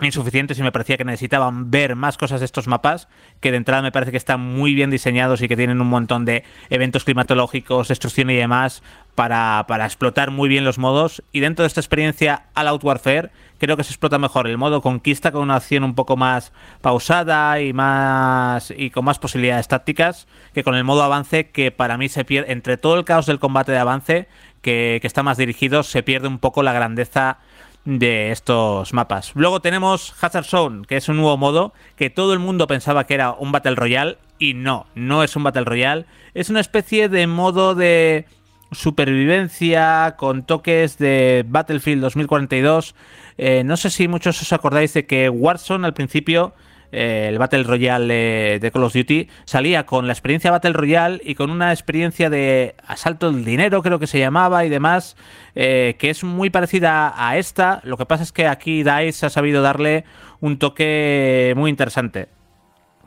insuficientes 0.01 0.59
y 0.59 0.63
me 0.63 0.71
parecía 0.71 0.97
que 0.97 1.05
necesitaban 1.05 1.71
ver 1.71 1.95
más 1.95 2.17
cosas 2.17 2.41
de 2.41 2.45
estos 2.45 2.67
mapas, 2.67 3.07
que 3.39 3.51
de 3.51 3.57
entrada 3.57 3.81
me 3.81 3.91
parece 3.91 4.11
que 4.11 4.17
están 4.17 4.41
muy 4.41 4.73
bien 4.75 4.89
diseñados 4.89 5.41
y 5.41 5.47
que 5.47 5.55
tienen 5.55 5.79
un 5.79 5.87
montón 5.87 6.25
de 6.25 6.43
eventos 6.69 7.05
climatológicos, 7.05 7.87
destrucción 7.87 8.29
y 8.29 8.35
demás 8.35 8.83
para, 9.15 9.63
para 9.67 9.85
explotar 9.85 10.31
muy 10.31 10.49
bien 10.49 10.65
los 10.65 10.77
modos. 10.77 11.23
Y 11.31 11.39
dentro 11.39 11.63
de 11.63 11.67
esta 11.67 11.79
experiencia 11.79 12.47
All 12.55 12.67
Out 12.67 12.83
Warfare, 12.83 13.31
creo 13.57 13.77
que 13.77 13.83
se 13.83 13.91
explota 13.91 14.17
mejor 14.17 14.47
el 14.47 14.57
modo 14.57 14.81
conquista 14.81 15.31
con 15.31 15.43
una 15.43 15.55
acción 15.55 15.83
un 15.83 15.95
poco 15.95 16.17
más 16.17 16.51
pausada 16.81 17.61
y 17.61 17.73
más 17.73 18.73
y 18.75 18.89
con 18.89 19.05
más 19.05 19.19
posibilidades 19.19 19.67
tácticas 19.67 20.27
que 20.53 20.63
con 20.63 20.75
el 20.75 20.83
modo 20.83 21.03
avance 21.03 21.49
que 21.51 21.71
para 21.71 21.97
mí 21.97 22.09
se 22.09 22.25
pierde 22.25 22.51
entre 22.51 22.77
todo 22.77 22.97
el 22.97 23.05
caos 23.05 23.25
del 23.25 23.39
combate 23.39 23.71
de 23.71 23.77
avance 23.77 24.27
que, 24.61 24.99
que 25.01 25.07
está 25.07 25.23
más 25.23 25.37
dirigido 25.37 25.83
se 25.83 26.03
pierde 26.03 26.27
un 26.27 26.39
poco 26.39 26.63
la 26.63 26.73
grandeza 26.73 27.39
de 27.85 28.31
estos 28.31 28.93
mapas. 28.93 29.31
Luego 29.35 29.61
tenemos 29.61 30.13
Hazard 30.21 30.45
Zone, 30.45 30.85
que 30.87 30.97
es 30.97 31.07
un 31.07 31.17
nuevo 31.17 31.37
modo 31.37 31.73
que 31.95 32.09
todo 32.09 32.33
el 32.33 32.39
mundo 32.39 32.67
pensaba 32.67 33.05
que 33.05 33.13
era 33.13 33.31
un 33.31 33.51
Battle 33.51 33.75
Royale 33.75 34.17
y 34.39 34.53
no, 34.53 34.87
no 34.95 35.23
es 35.23 35.35
un 35.35 35.43
Battle 35.43 35.63
Royale, 35.63 36.05
es 36.33 36.49
una 36.49 36.59
especie 36.59 37.07
de 37.07 37.27
modo 37.27 37.75
de 37.75 38.25
supervivencia 38.71 40.15
con 40.17 40.43
toques 40.45 40.97
de 40.97 41.45
Battlefield 41.47 42.01
2042. 42.01 42.95
Eh, 43.37 43.63
no 43.63 43.77
sé 43.77 43.89
si 43.89 44.07
muchos 44.07 44.41
os 44.41 44.51
acordáis 44.51 44.93
de 44.93 45.05
que 45.05 45.29
Warzone 45.29 45.85
al 45.85 45.93
principio 45.93 46.53
eh, 46.95 47.27
el 47.27 47.37
Battle 47.37 47.63
Royale 47.63 48.59
de, 48.59 48.71
Call 48.71 48.85
of 48.85 48.93
Duty, 48.93 49.27
salía 49.43 49.85
con 49.85 50.07
la 50.07 50.13
experiencia 50.13 50.49
Battle 50.49 50.71
Royale 50.71 51.19
y 51.21 51.35
con 51.35 51.51
una 51.51 51.73
experiencia 51.73 52.29
de 52.29 52.75
asalto 52.87 53.29
del 53.33 53.43
dinero, 53.43 53.83
creo 53.83 53.99
que 53.99 54.07
se 54.07 54.17
llamaba, 54.17 54.63
y 54.63 54.69
demás, 54.69 55.17
eh, 55.55 55.97
que 55.99 56.09
es 56.09 56.23
muy 56.23 56.49
parecida 56.49 57.13
a 57.17 57.37
esta. 57.37 57.81
Lo 57.83 57.97
que 57.97 58.05
pasa 58.05 58.23
es 58.23 58.31
que 58.31 58.47
aquí 58.47 58.83
DICE 58.83 59.25
ha 59.25 59.29
sabido 59.29 59.61
darle 59.61 60.05
un 60.39 60.57
toque 60.57 61.53
muy 61.57 61.69
interesante. 61.69 62.29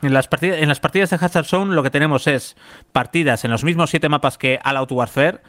En 0.03 0.13
las, 0.13 0.29
partidas, 0.29 0.59
en 0.61 0.69
las 0.69 0.81
partidas 0.81 1.09
de 1.09 1.17
Hazard 1.17 1.47
Zone 1.47 1.75
lo 1.75 1.83
que 1.83 1.91
tenemos 1.91 2.27
es 2.27 2.57
partidas 2.93 3.45
en 3.45 3.51
los 3.51 3.65
mismos 3.65 3.89
siete 3.89 4.11
mapas 4.11 4.37
que 4.37 4.61
All 4.65 4.77
Out 4.77 4.93
Warfare, 4.93 5.41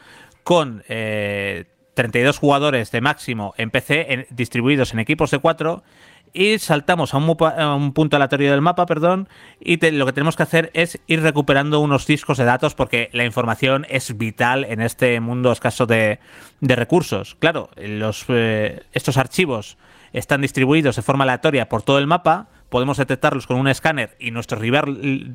con 0.44 0.82
32 0.86 0.88
eh, 0.88 2.38
jugadores 2.40 2.90
de 2.90 3.02
máximo 3.02 3.52
en 3.58 3.70
PC 3.70 4.26
distribuidos 4.30 4.94
en 4.94 4.98
equipos 4.98 5.30
de 5.30 5.38
4 5.38 5.84
y 6.32 6.58
saltamos 6.58 7.14
a 7.14 7.18
un, 7.18 7.92
punto 7.92 8.16
aleatorio 8.16 8.50
del 8.50 8.60
mapa, 8.60 8.86
perdón, 8.86 9.28
y 9.60 9.78
lo 9.90 10.06
que 10.06 10.12
tenemos 10.12 10.36
que 10.36 10.42
hacer 10.42 10.70
es 10.74 11.00
ir 11.06 11.22
recuperando 11.22 11.80
unos 11.80 12.06
discos 12.06 12.38
de 12.38 12.44
datos 12.44 12.74
porque 12.74 13.10
la 13.12 13.24
información 13.24 13.86
es 13.88 14.16
vital 14.16 14.64
en 14.64 14.80
este 14.80 15.18
mundo 15.20 15.52
escaso 15.52 15.86
de, 15.86 16.20
recursos. 16.60 17.36
Claro, 17.38 17.70
los, 17.76 18.24
eh, 18.28 18.82
estos 18.92 19.16
archivos 19.16 19.76
están 20.12 20.40
distribuidos 20.40 20.96
de 20.96 21.02
forma 21.02 21.24
aleatoria 21.24 21.68
por 21.68 21.82
todo 21.82 21.98
el 21.98 22.06
mapa, 22.06 22.48
podemos 22.68 22.96
detectarlos 22.96 23.46
con 23.46 23.56
un 23.56 23.68
escáner 23.68 24.16
y 24.18 24.30
nuestros, 24.30 24.60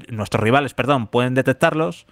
nuestros 0.10 0.44
rivales 0.44 0.74
perdón, 0.74 1.08
pueden 1.08 1.34
detectarlos. 1.34 2.06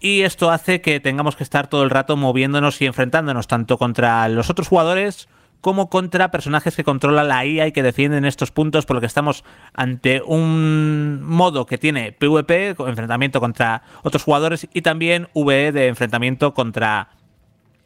Y 0.00 0.22
esto 0.22 0.50
hace 0.50 0.80
que 0.80 1.00
tengamos 1.00 1.34
que 1.34 1.44
estar 1.44 1.68
todo 1.68 1.82
el 1.82 1.90
rato 1.90 2.16
moviéndonos 2.16 2.80
y 2.82 2.86
enfrentándonos 2.86 3.46
tanto 3.46 3.78
contra 3.78 4.28
los 4.28 4.50
otros 4.50 4.68
jugadores 4.68 5.28
como 5.64 5.88
contra 5.88 6.30
personajes 6.30 6.76
que 6.76 6.84
controla 6.84 7.24
la 7.24 7.46
IA 7.46 7.68
y 7.68 7.72
que 7.72 7.82
defienden 7.82 8.26
estos 8.26 8.50
puntos, 8.50 8.84
por 8.84 8.96
lo 8.96 9.00
que 9.00 9.06
estamos 9.06 9.44
ante 9.72 10.20
un 10.20 11.22
modo 11.22 11.64
que 11.64 11.78
tiene 11.78 12.12
PvP, 12.12 12.76
enfrentamiento 12.86 13.40
contra 13.40 13.82
otros 14.02 14.24
jugadores, 14.24 14.68
y 14.74 14.82
también 14.82 15.28
VE 15.34 15.72
de 15.72 15.86
enfrentamiento 15.86 16.52
contra 16.52 17.08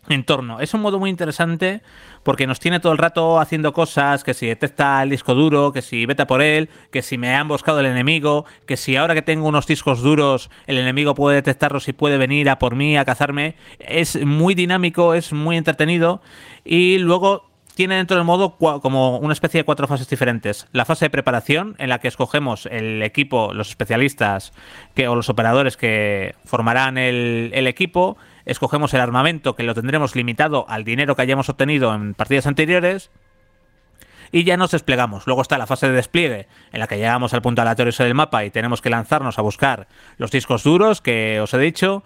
entorno. 0.08 0.58
Es 0.58 0.74
un 0.74 0.80
modo 0.80 0.98
muy 0.98 1.08
interesante 1.08 1.82
porque 2.24 2.48
nos 2.48 2.58
tiene 2.58 2.80
todo 2.80 2.90
el 2.90 2.98
rato 2.98 3.38
haciendo 3.38 3.72
cosas, 3.72 4.24
que 4.24 4.34
si 4.34 4.48
detecta 4.48 5.00
el 5.04 5.10
disco 5.10 5.36
duro, 5.36 5.70
que 5.70 5.80
si 5.80 6.04
vete 6.04 6.26
por 6.26 6.42
él, 6.42 6.68
que 6.90 7.02
si 7.02 7.16
me 7.16 7.36
ha 7.36 7.40
emboscado 7.42 7.78
el 7.78 7.86
enemigo, 7.86 8.44
que 8.66 8.76
si 8.76 8.96
ahora 8.96 9.14
que 9.14 9.22
tengo 9.22 9.46
unos 9.46 9.68
discos 9.68 10.02
duros 10.02 10.50
el 10.66 10.78
enemigo 10.78 11.14
puede 11.14 11.36
detectarlos 11.36 11.86
y 11.86 11.92
puede 11.92 12.18
venir 12.18 12.50
a 12.50 12.58
por 12.58 12.74
mí, 12.74 12.96
a 12.96 13.04
cazarme. 13.04 13.54
Es 13.78 14.20
muy 14.26 14.56
dinámico, 14.56 15.14
es 15.14 15.32
muy 15.32 15.56
entretenido 15.56 16.20
y 16.64 16.98
luego 16.98 17.47
tiene 17.78 17.94
dentro 17.94 18.16
del 18.16 18.26
modo 18.26 18.56
como 18.56 19.18
una 19.18 19.32
especie 19.32 19.60
de 19.60 19.64
cuatro 19.64 19.86
fases 19.86 20.08
diferentes. 20.08 20.66
La 20.72 20.84
fase 20.84 21.04
de 21.04 21.10
preparación, 21.10 21.76
en 21.78 21.90
la 21.90 22.00
que 22.00 22.08
escogemos 22.08 22.66
el 22.66 23.04
equipo, 23.04 23.54
los 23.54 23.68
especialistas 23.68 24.52
que, 24.96 25.06
o 25.06 25.14
los 25.14 25.28
operadores 25.28 25.76
que 25.76 26.34
formarán 26.44 26.98
el, 26.98 27.52
equipo 27.68 28.16
escogemos 28.46 28.94
el 28.94 29.00
armamento 29.00 29.54
que 29.54 29.62
lo 29.62 29.76
tendremos 29.76 30.16
limitado 30.16 30.66
al 30.68 30.82
dinero 30.82 31.14
que 31.14 31.22
hayamos 31.22 31.48
obtenido 31.50 31.94
en 31.94 32.14
partidas 32.14 32.48
anteriores 32.48 33.12
y 34.32 34.42
ya 34.42 34.56
nos 34.56 34.72
desplegamos. 34.72 35.28
Luego 35.28 35.42
está 35.42 35.56
la 35.56 35.68
fase 35.68 35.86
de 35.86 35.92
despliegue, 35.92 36.48
en 36.72 36.80
la 36.80 36.88
que 36.88 36.96
llegamos 36.96 37.32
al 37.32 37.42
punto 37.42 37.62
aleatorio 37.62 37.92
del 37.96 38.14
mapa 38.14 38.44
y 38.44 38.50
tenemos 38.50 38.82
que 38.82 38.90
lanzarnos 38.90 39.38
a 39.38 39.42
buscar 39.42 39.86
los 40.16 40.32
discos 40.32 40.64
duros 40.64 41.00
que 41.00 41.40
os 41.40 41.54
he 41.54 41.58
dicho. 41.58 42.02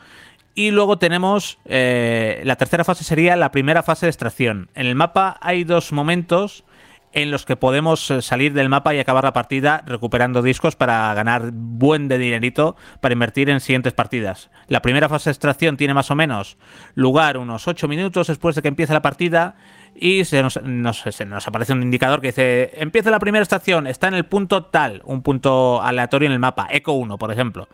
Y 0.55 0.71
luego 0.71 0.99
tenemos 0.99 1.59
eh, 1.65 2.43
la 2.45 2.57
tercera 2.57 2.85
fase 2.85 3.05
sería 3.05 3.37
la 3.37 3.51
primera 3.51 3.83
fase 3.83 4.07
de 4.07 4.11
extracción. 4.11 4.69
En 4.75 4.87
el 4.87 4.95
mapa 4.95 5.39
hay 5.41 5.65
dos 5.65 5.93
momentos 5.93 6.65
en 7.13 7.31
los 7.31 7.45
que 7.45 7.57
podemos 7.57 8.11
eh, 8.11 8.23
salir 8.23 8.53
del 8.53 8.69
mapa 8.69 8.95
y 8.95 8.99
acabar 8.99 9.25
la 9.25 9.33
partida 9.33 9.83
recuperando 9.87 10.43
discos 10.43 10.77
para 10.77 11.13
ganar 11.15 11.51
buen 11.53 12.09
de 12.09 12.19
dinerito 12.19 12.77
para 13.01 13.13
invertir 13.13 13.51
en 13.51 13.61
siguientes 13.61 13.93
partidas. 13.93 14.51
La 14.69 14.83
primera 14.83 15.09
fase 15.09 15.31
de 15.31 15.33
extracción 15.33 15.77
tiene 15.77 15.95
más 15.95 16.11
o 16.11 16.15
menos 16.15 16.57
lugar 16.95 17.37
unos 17.37 17.69
8 17.69 17.89
minutos 17.89 18.27
después 18.27 18.55
de 18.55 18.63
que 18.63 18.69
empiece 18.69 18.93
la 18.93 19.03
partida 19.03 19.57
y 19.95 20.25
se 20.25 20.43
nos, 20.43 20.61
nos, 20.63 21.07
aparece 21.47 21.73
un 21.73 21.83
indicador 21.83 22.21
que 22.21 22.29
dice 22.29 22.71
empieza 22.75 23.11
la 23.11 23.19
primera 23.19 23.43
extracción, 23.43 23.87
está 23.87 24.09
en 24.09 24.15
el 24.15 24.25
punto 24.25 24.65
tal, 24.65 25.03
un 25.05 25.23
punto 25.23 25.83
aleatorio 25.83 26.27
en 26.27 26.33
el 26.33 26.39
mapa, 26.39 26.67
eco 26.71 26.93
1 26.93 27.19
por 27.19 27.31
ejemplo. 27.31 27.69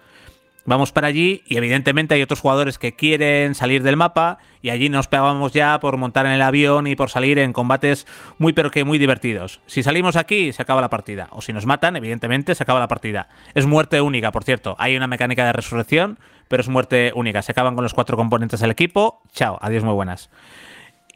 Vamos 0.69 0.93
para 0.93 1.07
allí 1.07 1.43
y 1.47 1.57
evidentemente 1.57 2.15
hay 2.15 2.21
otros 2.21 2.41
jugadores 2.41 2.79
que 2.79 2.95
quieren 2.95 3.55
salir 3.55 3.83
del 3.83 3.97
mapa 3.97 4.37
y 4.61 4.69
allí 4.69 4.91
nos 4.91 5.09
pegamos 5.09 5.55
ya 5.55 5.81
por 5.81 5.97
montar 5.97 6.27
en 6.27 6.33
el 6.33 6.43
avión 6.43 6.87
y 6.87 6.95
por 6.95 7.09
salir 7.09 7.39
en 7.39 7.55
combates 7.55 8.07
muy 8.37 8.53
pero 8.53 8.71
que 8.71 8.85
muy 8.85 8.99
divertidos. 8.99 9.63
Si 9.65 9.83
salimos 9.83 10.15
aquí 10.15 10.53
se 10.53 10.61
acaba 10.61 10.83
la 10.83 10.91
partida 10.91 11.29
o 11.31 11.41
si 11.41 11.55
nos 11.55 11.65
matan 11.65 11.97
evidentemente 11.97 12.55
se 12.55 12.65
acaba 12.65 12.81
la 12.81 12.87
partida. 12.87 13.31
Es 13.55 13.65
muerte 13.65 14.03
única, 14.03 14.31
por 14.31 14.45
cierto. 14.45 14.77
Hay 14.79 14.95
una 14.95 15.07
mecánica 15.07 15.47
de 15.47 15.55
resurrección, 15.55 16.19
pero 16.49 16.61
es 16.61 16.69
muerte 16.69 17.13
única. 17.15 17.41
Se 17.41 17.53
acaban 17.53 17.75
con 17.75 17.83
los 17.83 17.95
cuatro 17.95 18.19
componentes 18.19 18.61
del 18.61 18.71
equipo. 18.71 19.23
Chao, 19.33 19.59
adiós 19.63 19.85
muy 19.85 19.95
buenas. 19.95 20.29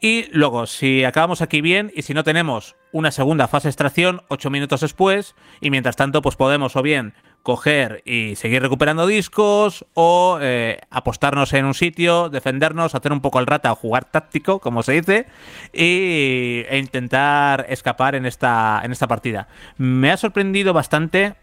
Y 0.01 0.25
luego, 0.31 0.65
si 0.65 1.05
acabamos 1.05 1.41
aquí 1.41 1.61
bien 1.61 1.91
y 1.95 2.01
si 2.01 2.15
no 2.15 2.23
tenemos 2.23 2.75
una 2.91 3.11
segunda 3.11 3.47
fase 3.47 3.67
de 3.67 3.69
extracción, 3.69 4.23
ocho 4.27 4.49
minutos 4.49 4.81
después, 4.81 5.33
y 5.61 5.69
mientras 5.69 5.95
tanto, 5.95 6.21
pues 6.21 6.35
podemos 6.35 6.75
o 6.75 6.81
bien 6.81 7.13
coger 7.43 8.01
y 8.05 8.37
seguir 8.37 8.61
recuperando 8.61 9.05
discos 9.05 9.85
o 9.93 10.39
eh, 10.41 10.79
apostarnos 10.89 11.51
en 11.53 11.65
un 11.65 11.73
sitio, 11.73 12.29
defendernos, 12.29 12.95
hacer 12.95 13.11
un 13.11 13.19
poco 13.19 13.39
el 13.39 13.47
rata 13.47 13.71
o 13.71 13.75
jugar 13.75 14.05
táctico, 14.05 14.59
como 14.59 14.81
se 14.81 14.93
dice, 14.93 15.27
y, 15.73 16.63
e 16.69 16.77
intentar 16.79 17.65
escapar 17.67 18.15
en 18.15 18.25
esta, 18.25 18.81
en 18.83 18.93
esta 18.93 19.07
partida. 19.07 19.49
Me 19.77 20.09
ha 20.09 20.17
sorprendido 20.17 20.73
bastante. 20.73 21.35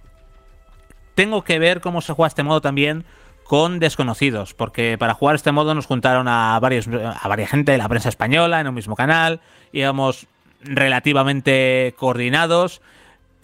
Tengo 1.15 1.45
que 1.45 1.59
ver 1.59 1.83
cómo 1.83 2.01
se 2.01 2.15
juega 2.15 2.29
este 2.29 2.43
modo 2.43 2.63
también 2.63 3.05
con 3.45 3.79
desconocidos, 3.79 4.55
porque 4.55 4.97
para 4.97 5.13
jugar 5.13 5.35
este 5.35 5.53
modo 5.53 5.75
nos 5.75 5.87
juntaron 5.87 6.29
a, 6.29 6.59
varios, 6.61 6.89
a 6.89 7.29
varias 7.29 7.51
gente 7.51 7.73
de 7.73 7.79
la 7.79 7.89
prensa 7.89 8.09
española 8.09 8.61
en 8.61 8.69
un 8.69 8.75
mismo 8.75 8.97
canal, 8.97 9.41
íbamos 9.73 10.29
relativamente 10.63 11.95
coordinados, 11.99 12.81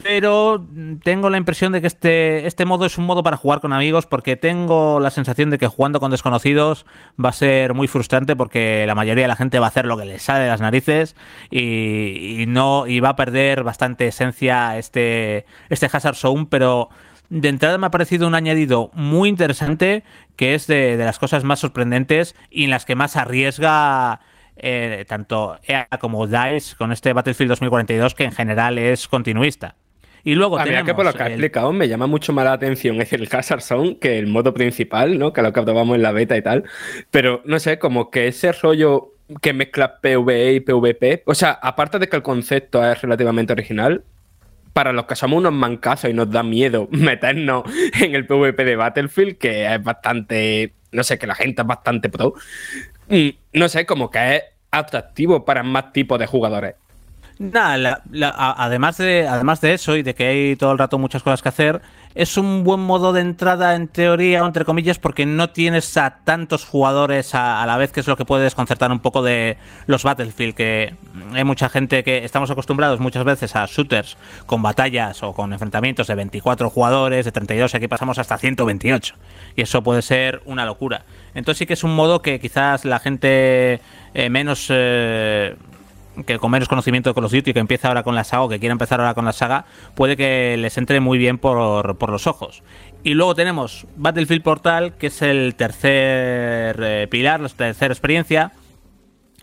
pero 0.02 0.64
tengo 1.02 1.30
la 1.30 1.38
impresión 1.38 1.72
de 1.72 1.80
que 1.80 1.86
este, 1.86 2.46
este 2.46 2.64
modo 2.64 2.86
es 2.86 2.98
un 2.98 3.06
modo 3.06 3.22
para 3.22 3.36
jugar 3.36 3.60
con 3.60 3.72
amigos, 3.72 4.06
porque 4.06 4.36
tengo 4.36 5.00
la 5.00 5.10
sensación 5.10 5.50
de 5.50 5.58
que 5.58 5.66
jugando 5.66 6.00
con 6.00 6.10
desconocidos 6.10 6.86
va 7.22 7.30
a 7.30 7.32
ser 7.32 7.74
muy 7.74 7.88
frustrante, 7.88 8.36
porque 8.36 8.84
la 8.86 8.94
mayoría 8.94 9.24
de 9.24 9.28
la 9.28 9.36
gente 9.36 9.58
va 9.58 9.66
a 9.66 9.68
hacer 9.68 9.86
lo 9.86 9.96
que 9.96 10.04
le 10.04 10.18
sale 10.18 10.44
de 10.44 10.50
las 10.50 10.60
narices 10.60 11.16
y, 11.50 12.44
no 12.48 12.86
y 12.86 13.00
va 13.00 13.10
a 13.10 13.16
perder 13.16 13.64
bastante 13.64 14.06
esencia 14.06 14.78
este, 14.78 15.46
este 15.70 15.88
Hazard 15.92 16.16
Zone, 16.16 16.46
pero 16.48 16.90
de 17.28 17.48
entrada 17.48 17.78
me 17.78 17.86
ha 17.86 17.90
parecido 17.90 18.28
un 18.28 18.34
añadido 18.34 18.90
muy 18.94 19.28
interesante 19.28 20.04
que 20.36 20.54
es 20.54 20.66
de, 20.66 20.96
las 20.96 21.18
cosas 21.18 21.42
más 21.42 21.58
sorprendentes 21.58 22.36
y 22.50 22.64
en 22.64 22.70
las 22.70 22.84
que 22.84 22.94
más 22.94 23.16
arriesga 23.16 24.20
eh, 24.56 25.04
tanto 25.08 25.58
EA 25.64 25.88
como 26.00 26.26
DICE 26.26 26.76
con 26.76 26.92
este 26.92 27.12
Battlefield 27.12 27.50
2042 27.50 28.14
que 28.14 28.24
en 28.24 28.32
general 28.32 28.78
es 28.78 29.08
continuista. 29.08 29.74
Y 30.26 30.34
luego 30.34 30.58
a 30.58 30.64
mí 30.64 30.72
que 30.84 30.92
por 30.92 31.04
lo 31.04 31.12
que 31.12 31.22
ha 31.22 31.28
explicado 31.28 31.72
me 31.72 31.86
llama 31.86 32.08
mucho 32.08 32.32
más 32.32 32.44
la 32.44 32.54
atención 32.54 33.00
es 33.00 33.12
el 33.12 33.28
Hazard 33.30 33.62
Zone 33.62 33.98
que 34.00 34.18
el 34.18 34.26
modo 34.26 34.52
principal, 34.52 35.20
¿no? 35.20 35.32
Que 35.32 35.40
lo 35.40 35.52
que 35.52 35.62
probamos 35.62 35.94
en 35.94 36.02
la 36.02 36.10
beta 36.10 36.36
y 36.36 36.42
tal. 36.42 36.64
Pero 37.12 37.42
no 37.44 37.60
sé, 37.60 37.78
como 37.78 38.10
que 38.10 38.26
ese 38.26 38.50
rollo 38.50 39.12
que 39.40 39.52
mezcla 39.52 40.00
PvE 40.00 40.54
y 40.54 40.60
PvP, 40.60 41.22
o 41.26 41.34
sea, 41.36 41.52
aparte 41.52 42.00
de 42.00 42.08
que 42.08 42.16
el 42.16 42.22
concepto 42.22 42.84
es 42.84 43.00
relativamente 43.02 43.52
original, 43.52 44.02
para 44.72 44.92
los 44.92 45.04
que 45.04 45.14
somos 45.14 45.38
unos 45.38 45.52
mancazos 45.52 46.10
y 46.10 46.12
nos 46.12 46.28
da 46.28 46.42
miedo 46.42 46.88
meternos 46.90 47.62
en 48.00 48.16
el 48.16 48.26
PvP 48.26 48.64
de 48.64 48.74
Battlefield, 48.74 49.38
que 49.38 49.72
es 49.72 49.80
bastante, 49.80 50.72
no 50.90 51.04
sé, 51.04 51.20
que 51.20 51.28
la 51.28 51.36
gente 51.36 51.62
es 51.62 51.68
bastante 51.68 52.08
pro, 52.08 52.34
no 53.52 53.68
sé, 53.68 53.86
como 53.86 54.10
que 54.10 54.34
es 54.34 54.42
atractivo 54.72 55.44
para 55.44 55.62
más 55.62 55.92
tipos 55.92 56.18
de 56.18 56.26
jugadores. 56.26 56.74
Nada, 57.38 58.02
además, 58.56 58.96
de, 58.96 59.28
además 59.28 59.60
de 59.60 59.74
eso 59.74 59.94
y 59.96 60.02
de 60.02 60.14
que 60.14 60.26
hay 60.26 60.56
todo 60.56 60.72
el 60.72 60.78
rato 60.78 60.98
muchas 60.98 61.22
cosas 61.22 61.42
que 61.42 61.50
hacer, 61.50 61.82
es 62.14 62.38
un 62.38 62.64
buen 62.64 62.80
modo 62.80 63.12
de 63.12 63.20
entrada 63.20 63.74
en 63.74 63.88
teoría, 63.88 64.38
entre 64.38 64.64
comillas, 64.64 64.98
porque 64.98 65.26
no 65.26 65.50
tienes 65.50 65.98
a 65.98 66.20
tantos 66.24 66.64
jugadores 66.64 67.34
a, 67.34 67.66
la 67.66 67.76
vez, 67.76 67.92
que 67.92 68.00
es 68.00 68.06
lo 68.06 68.16
que 68.16 68.24
puede 68.24 68.44
desconcertar 68.44 68.90
un 68.90 69.00
poco 69.00 69.22
de 69.22 69.58
los 69.86 70.02
Battlefield, 70.02 70.54
que 70.54 70.94
hay 71.34 71.44
mucha 71.44 71.68
gente 71.68 72.02
que 72.04 72.24
estamos 72.24 72.50
acostumbrados 72.50 73.00
muchas 73.00 73.22
veces 73.24 73.54
a 73.54 73.66
shooters 73.66 74.16
con 74.46 74.62
batallas 74.62 75.22
o 75.22 75.34
con 75.34 75.52
enfrentamientos 75.52 76.06
de 76.06 76.14
24 76.14 76.70
jugadores, 76.70 77.26
de 77.26 77.32
32, 77.32 77.74
y 77.74 77.76
aquí 77.76 77.86
pasamos 77.86 78.18
hasta 78.18 78.38
128. 78.38 79.14
Y 79.56 79.60
eso 79.60 79.82
puede 79.82 80.00
ser 80.00 80.40
una 80.46 80.64
locura. 80.64 81.04
Entonces 81.34 81.58
sí 81.58 81.66
que 81.66 81.74
es 81.74 81.84
un 81.84 81.94
modo 81.94 82.22
que 82.22 82.40
quizás 82.40 82.86
la 82.86 82.98
gente 82.98 83.82
eh, 84.14 84.30
menos... 84.30 84.68
Eh, 84.70 85.54
que 86.24 86.38
con 86.38 86.50
menos 86.50 86.68
conocimiento 86.68 87.10
de 87.10 87.14
Call 87.14 87.24
of 87.24 87.32
Duty, 87.32 87.52
que 87.52 87.58
empieza 87.58 87.88
ahora 87.88 88.02
con 88.02 88.14
la 88.14 88.24
saga 88.24 88.44
o 88.44 88.48
que 88.48 88.58
quiere 88.58 88.72
empezar 88.72 89.00
ahora 89.00 89.14
con 89.14 89.24
la 89.24 89.32
saga, 89.32 89.66
puede 89.94 90.16
que 90.16 90.56
les 90.56 90.78
entre 90.78 91.00
muy 91.00 91.18
bien 91.18 91.38
por, 91.38 91.98
por 91.98 92.10
los 92.10 92.26
ojos. 92.26 92.62
Y 93.02 93.14
luego 93.14 93.34
tenemos 93.34 93.86
Battlefield 93.96 94.42
Portal, 94.42 94.94
que 94.94 95.08
es 95.08 95.22
el 95.22 95.54
tercer 95.54 96.76
eh, 96.82 97.06
pilar, 97.10 97.40
la 97.40 97.48
tercera 97.48 97.92
experiencia, 97.92 98.52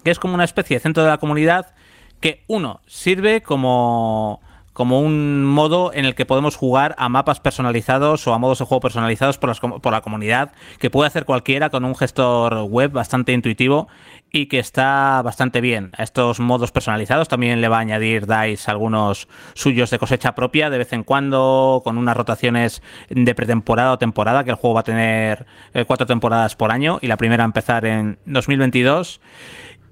que 0.03 0.11
es 0.11 0.19
como 0.19 0.33
una 0.33 0.43
especie 0.43 0.75
de 0.77 0.81
centro 0.81 1.03
de 1.03 1.09
la 1.09 1.17
comunidad 1.17 1.73
que, 2.19 2.43
uno, 2.47 2.81
sirve 2.87 3.41
como 3.41 4.41
como 4.73 5.01
un 5.01 5.45
modo 5.45 5.93
en 5.93 6.05
el 6.05 6.15
que 6.15 6.25
podemos 6.25 6.55
jugar 6.55 6.95
a 6.97 7.07
mapas 7.07 7.39
personalizados 7.39 8.27
o 8.27 8.33
a 8.33 8.39
modos 8.39 8.59
de 8.59 8.65
juego 8.65 8.81
personalizados 8.81 9.37
por, 9.37 9.81
por, 9.81 9.93
la 9.93 10.01
comunidad, 10.01 10.51
que 10.79 10.89
puede 10.89 11.07
hacer 11.07 11.25
cualquiera 11.25 11.69
con 11.69 11.85
un 11.85 11.95
gestor 11.95 12.63
web 12.63 12.91
bastante 12.91 13.33
intuitivo 13.33 13.87
y 14.35 14.47
que 14.47 14.57
está 14.57 15.21
bastante 15.21 15.61
bien. 15.61 15.91
A 15.95 16.01
estos 16.01 16.39
modos 16.39 16.71
personalizados 16.71 17.29
también 17.29 17.61
le 17.61 17.67
va 17.69 17.77
a 17.77 17.81
añadir 17.81 18.25
DICE 18.25 18.69
algunos 18.69 19.27
suyos 19.53 19.91
de 19.91 19.99
cosecha 19.99 20.33
propia 20.33 20.71
de 20.71 20.79
vez 20.79 20.91
en 20.91 21.03
cuando, 21.03 21.81
con 21.83 21.99
unas 21.99 22.17
rotaciones 22.17 22.81
de 23.09 23.35
pretemporada 23.35 23.91
o 23.91 23.99
temporada, 23.99 24.43
que 24.43 24.49
el 24.49 24.55
juego 24.55 24.73
va 24.73 24.79
a 24.79 24.85
tener 24.85 25.45
eh, 25.75 25.85
cuatro 25.85 26.07
temporadas 26.07 26.55
por 26.55 26.71
año 26.71 26.97
y 26.99 27.07
la 27.07 27.15
primera 27.15 27.43
a 27.43 27.45
empezar 27.45 27.85
en 27.85 28.17
2022. 28.25 29.21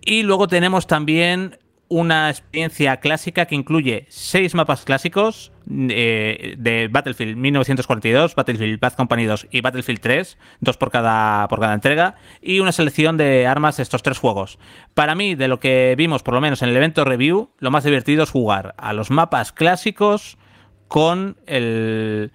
Y 0.04 0.24
luego 0.24 0.48
tenemos 0.48 0.88
también 0.88 1.60
una 1.92 2.30
experiencia 2.30 3.02
clásica 3.02 3.48
que 3.48 3.56
incluye 3.56 4.06
seis 4.08 4.56
mapas 4.56 4.86
clásicos 4.86 5.52
eh, 5.70 6.56
de 6.58 6.88
Battlefield 6.88 7.36
1942, 7.36 8.34
Battlefield 8.34 8.80
Bad 8.80 8.94
Company 8.94 9.26
2 9.26 9.48
y 9.52 9.60
Battlefield 9.60 10.00
3, 10.00 10.38
dos 10.62 10.78
por 10.78 10.90
cada, 10.90 11.50
por 11.50 11.60
cada 11.60 11.74
entrega, 11.74 12.16
y 12.42 12.62
una 12.62 12.72
selección 12.72 13.18
de 13.18 13.46
armas 13.46 13.76
de 13.76 13.84
estos 13.84 14.04
tres 14.04 14.20
juegos. 14.20 14.58
Para 14.94 15.16
mí, 15.16 15.36
de 15.36 15.50
lo 15.50 15.60
que 15.60 15.96
vimos 15.98 16.24
por 16.24 16.34
lo 16.34 16.40
menos 16.40 16.62
en 16.62 16.70
el 16.70 16.78
evento 16.78 17.04
review, 17.04 17.50
lo 17.60 17.72
más 17.72 17.84
divertido 17.84 18.24
es 18.24 18.32
jugar 18.32 18.74
a 18.78 18.94
los 18.94 19.12
mapas 19.12 19.52
clásicos 19.52 20.38
con 20.88 21.36
el... 21.46 22.32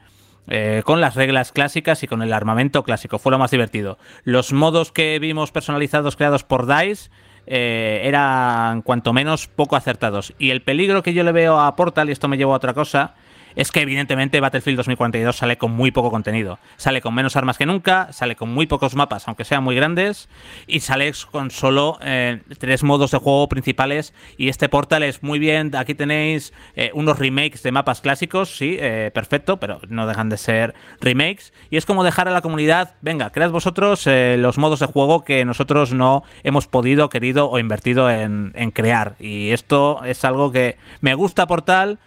Eh, 0.49 0.83
con 0.85 1.01
las 1.01 1.17
reglas 1.17 1.51
clásicas 1.51 2.05
y 2.05 2.07
con 2.07 2.23
el 2.23 2.33
armamento 2.33 2.85
clásico. 2.85 3.19
Fue 3.19 3.33
lo 3.33 3.39
más 3.39 3.51
divertido. 3.51 3.99
Los 4.23 4.53
modos 4.53 4.93
que 4.93 5.19
vimos 5.19 5.51
personalizados 5.51 6.15
creados 6.15 6.45
por 6.45 6.69
DICE 6.69 7.11
eh, 7.47 8.01
eran 8.05 8.83
cuanto 8.83 9.13
menos 9.13 9.47
poco 9.47 9.77
acertados. 9.77 10.35
Y 10.39 10.51
el 10.51 10.63
peligro 10.63 11.03
que 11.03 11.15
yo 11.15 11.25
le 11.25 11.33
veo 11.33 11.61
a 11.61 11.77
Portal, 11.77 12.09
y 12.09 12.13
esto 12.13 12.29
me 12.29 12.37
lleva 12.37 12.53
a 12.53 12.57
otra 12.57 12.75
cosa, 12.75 13.15
es 13.57 13.73
que 13.73 13.81
evidentemente 13.81 14.39
Battlefield 14.41 14.77
2042 14.77 15.35
sale 15.35 15.57
con 15.57 15.73
muy 15.73 15.91
poco 15.91 16.11
contenido. 16.11 16.59
Sale 16.77 17.01
con 17.01 17.15
menos 17.15 17.37
armas 17.37 17.57
que 17.57 17.65
nunca, 17.65 18.13
sale 18.13 18.37
con 18.37 18.51
muy 18.53 18.67
pocos 18.67 18.95
mapas, 18.95 19.27
aunque 19.27 19.45
sean 19.45 19.65
muy 19.65 19.75
grandes, 19.75 20.29
y 20.67 20.81
sale 20.81 21.11
con 21.31 21.51
solo 21.51 21.99
eh, 22.03 22.43
tres 22.59 22.83
modos 22.83 23.13
de 23.13 23.19
juego 23.19 23.49
principales. 23.49 24.13
Y 24.37 24.49
este 24.49 24.69
portal 24.69 25.03
es 25.03 25.23
muy 25.23 25.39
bien, 25.39 25.75
aquí 25.75 25.95
tenéis 25.95 26.53
eh, 26.75 26.91
unos 26.93 27.19
remakes 27.19 27.63
de 27.63 27.73
mapas 27.73 28.03
clásicos, 28.03 28.57
sí, 28.57 28.77
eh, 28.79 29.11
perfecto, 29.15 29.59
pero 29.59 29.81
no 29.89 30.07
dejan 30.07 30.29
de 30.29 30.37
ser 30.37 30.75
remakes. 31.01 31.55
Y 31.71 31.79
es 31.79 31.87
como 31.87 32.05
dejar 32.05 32.29
a 32.29 32.33
la 32.33 32.43
comunidad, 32.43 32.95
venga, 33.01 33.31
cread 33.31 33.51
vosotros 33.51 34.07
los 34.07 34.59
modos 34.59 34.81
de 34.81 34.87
juego 34.87 35.25
que 35.25 35.45
nosotros 35.45 35.95
no 35.95 36.23
hemos 36.45 36.67
podido, 36.67 37.09
querido 37.09 37.49
o 37.49 37.59
invertido 37.59 38.11
en, 38.11 38.53
en 38.55 38.71
crear. 38.71 39.17
Y 39.19 39.51
esto 39.51 40.05
es 40.05 40.25
algo 40.25 40.53
que 40.53 40.77
me 41.01 41.15
gusta 41.15 41.47
Portal 41.47 41.99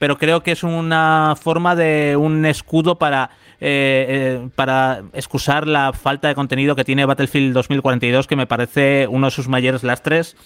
pero 0.00 0.16
creo 0.16 0.42
que 0.42 0.52
es 0.52 0.62
una 0.62 1.34
forma 1.38 1.76
de 1.76 2.16
un 2.16 2.46
escudo 2.46 2.96
para, 2.96 3.28
eh, 3.60 4.06
eh, 4.08 4.48
para 4.54 5.02
excusar 5.12 5.66
la 5.66 5.92
falta 5.92 6.26
de 6.26 6.34
contenido 6.34 6.74
que 6.74 6.84
tiene 6.84 7.04
Battlefield 7.04 7.52
2042, 7.52 8.26
que 8.26 8.34
me 8.34 8.46
parece 8.46 9.06
uno 9.08 9.26
de 9.26 9.30
sus 9.30 9.46
mayores 9.46 9.82
lastres. 9.82 10.38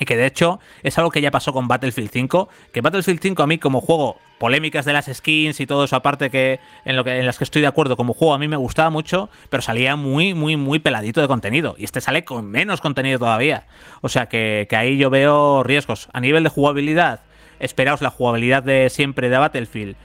Y 0.00 0.06
que 0.06 0.16
de 0.16 0.24
hecho 0.24 0.58
es 0.82 0.96
algo 0.96 1.10
que 1.10 1.20
ya 1.20 1.30
pasó 1.30 1.52
con 1.52 1.68
Battlefield 1.68 2.08
5. 2.10 2.48
Que 2.72 2.80
Battlefield 2.80 3.20
5 3.20 3.42
a 3.42 3.46
mí 3.46 3.58
como 3.58 3.82
juego, 3.82 4.16
polémicas 4.38 4.86
de 4.86 4.94
las 4.94 5.04
skins 5.12 5.60
y 5.60 5.66
todo 5.66 5.84
eso 5.84 5.96
aparte 5.96 6.30
que 6.30 6.58
en, 6.86 6.96
lo 6.96 7.04
que 7.04 7.18
en 7.18 7.26
las 7.26 7.36
que 7.36 7.44
estoy 7.44 7.60
de 7.60 7.68
acuerdo 7.68 7.94
como 7.94 8.14
juego 8.14 8.32
a 8.32 8.38
mí 8.38 8.48
me 8.48 8.56
gustaba 8.56 8.88
mucho, 8.88 9.28
pero 9.50 9.60
salía 9.60 9.96
muy, 9.96 10.32
muy, 10.32 10.56
muy 10.56 10.78
peladito 10.78 11.20
de 11.20 11.28
contenido. 11.28 11.74
Y 11.76 11.84
este 11.84 12.00
sale 12.00 12.24
con 12.24 12.46
menos 12.46 12.80
contenido 12.80 13.18
todavía. 13.18 13.66
O 14.00 14.08
sea 14.08 14.30
que, 14.30 14.66
que 14.70 14.76
ahí 14.76 14.96
yo 14.96 15.10
veo 15.10 15.62
riesgos. 15.62 16.08
A 16.14 16.20
nivel 16.20 16.42
de 16.42 16.48
jugabilidad, 16.48 17.27
esperaos 17.60 18.02
la 18.02 18.10
jugabilidad 18.10 18.62
de 18.62 18.90
siempre 18.90 19.28
de 19.28 19.38
Battlefield 19.38 19.96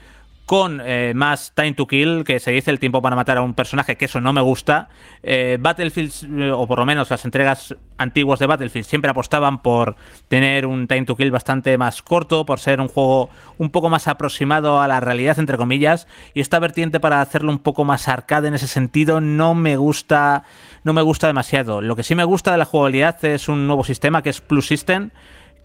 con 0.46 0.82
eh, 0.84 1.12
más 1.14 1.52
time 1.54 1.72
to 1.72 1.86
kill, 1.86 2.22
que 2.24 2.38
se 2.38 2.50
dice 2.50 2.70
el 2.70 2.78
tiempo 2.78 3.00
para 3.00 3.16
matar 3.16 3.38
a 3.38 3.42
un 3.42 3.54
personaje, 3.54 3.96
que 3.96 4.04
eso 4.04 4.20
no 4.20 4.32
me 4.32 4.42
gusta. 4.42 4.88
Eh, 5.22 5.56
Battlefield, 5.58 6.12
eh, 6.38 6.50
o 6.50 6.66
por 6.66 6.78
lo 6.78 6.86
menos 6.86 7.08
las 7.08 7.24
entregas 7.24 7.74
antiguas 7.96 8.40
de 8.40 8.46
Battlefield, 8.46 8.86
siempre 8.86 9.10
apostaban 9.10 9.62
por 9.62 9.96
tener 10.28 10.66
un 10.66 10.86
time 10.86 11.06
to 11.06 11.16
kill 11.16 11.30
bastante 11.30 11.78
más 11.78 12.02
corto, 12.02 12.44
por 12.44 12.60
ser 12.60 12.80
un 12.80 12.88
juego 12.88 13.30
un 13.56 13.70
poco 13.70 13.88
más 13.88 14.06
aproximado 14.06 14.82
a 14.82 14.88
la 14.88 15.00
realidad, 15.00 15.38
entre 15.38 15.56
comillas. 15.56 16.06
Y 16.34 16.40
esta 16.40 16.58
vertiente 16.58 17.00
para 17.00 17.22
hacerlo 17.22 17.50
un 17.50 17.60
poco 17.60 17.84
más 17.84 18.06
arcade 18.08 18.48
en 18.48 18.54
ese 18.54 18.66
sentido 18.66 19.22
no 19.22 19.54
me 19.54 19.78
gusta, 19.78 20.44
no 20.82 20.92
me 20.92 21.00
gusta 21.00 21.26
demasiado. 21.26 21.80
Lo 21.80 21.96
que 21.96 22.02
sí 22.02 22.14
me 22.14 22.24
gusta 22.24 22.52
de 22.52 22.58
la 22.58 22.66
jugabilidad 22.66 23.24
es 23.24 23.48
un 23.48 23.66
nuevo 23.66 23.82
sistema 23.82 24.22
que 24.22 24.30
es 24.30 24.42
Plus 24.42 24.66
System 24.66 25.10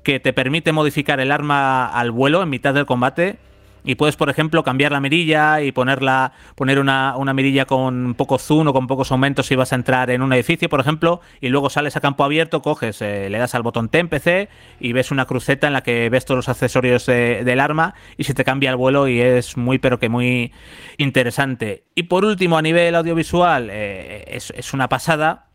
que 0.04 0.20
te 0.20 0.34
permite 0.34 0.72
modificar 0.72 1.20
el 1.20 1.32
arma 1.32 1.88
al 1.88 2.12
vuelo 2.12 2.42
en 2.42 2.50
mitad 2.50 2.74
del 2.74 2.86
combate. 2.86 3.38
Y 3.86 3.96
puedes, 3.96 4.18
por 4.18 4.30
ejemplo, 4.30 4.62
cambiar 4.62 4.92
la 4.92 5.00
mirilla 5.00 5.62
y 5.62 5.72
ponerla, 5.72 6.34
poner 6.56 6.80
una, 6.80 7.16
mirilla 7.34 7.66
con 7.66 8.14
poco 8.14 8.38
zoom 8.38 8.68
o 8.68 8.74
con 8.74 8.88
pocos 8.88 9.12
aumentos 9.12 9.48
si 9.48 9.56
vas 9.56 9.72
a 9.72 9.76
entrar 9.76 10.10
en 10.10 10.22
un 10.22 10.34
edificio, 10.34 10.68
por 10.68 10.82
ejemplo, 10.82 11.22
y 11.40 11.48
luego 11.48 11.70
sales 11.70 11.96
a 11.96 12.02
campo 12.02 12.26
abierto, 12.26 12.62
coges, 12.62 13.02
eh, 13.02 13.30
le 13.30 13.38
das 13.38 13.56
al 13.56 13.64
botón 13.64 13.88
T 13.88 14.00
en 14.00 14.10
PC 14.10 14.50
y 14.82 14.92
ves 14.92 15.12
una 15.12 15.26
cruceta 15.26 15.68
en 15.68 15.74
la 15.74 15.82
que 15.82 16.10
ves 16.10 16.26
todos 16.26 16.40
los 16.40 16.50
accesorios 16.50 17.06
del 17.06 17.60
arma 17.60 17.96
y 18.18 18.26
se 18.26 18.34
te 18.34 18.44
cambia 18.44 18.70
el 18.70 18.76
vuelo 18.76 19.08
y 19.08 19.22
es 19.22 19.56
muy, 19.56 19.80
pero 19.80 19.98
que 19.98 20.10
muy 20.10 20.52
interesante. 20.98 21.86
Y 21.96 22.04
por 22.04 22.26
último, 22.26 22.58
a 22.58 22.62
nivel 22.62 22.96
audiovisual, 22.96 23.70
eh, 23.72 24.26
es, 24.28 24.52
es 24.56 24.74
una 24.74 24.90
pasada 24.90 25.49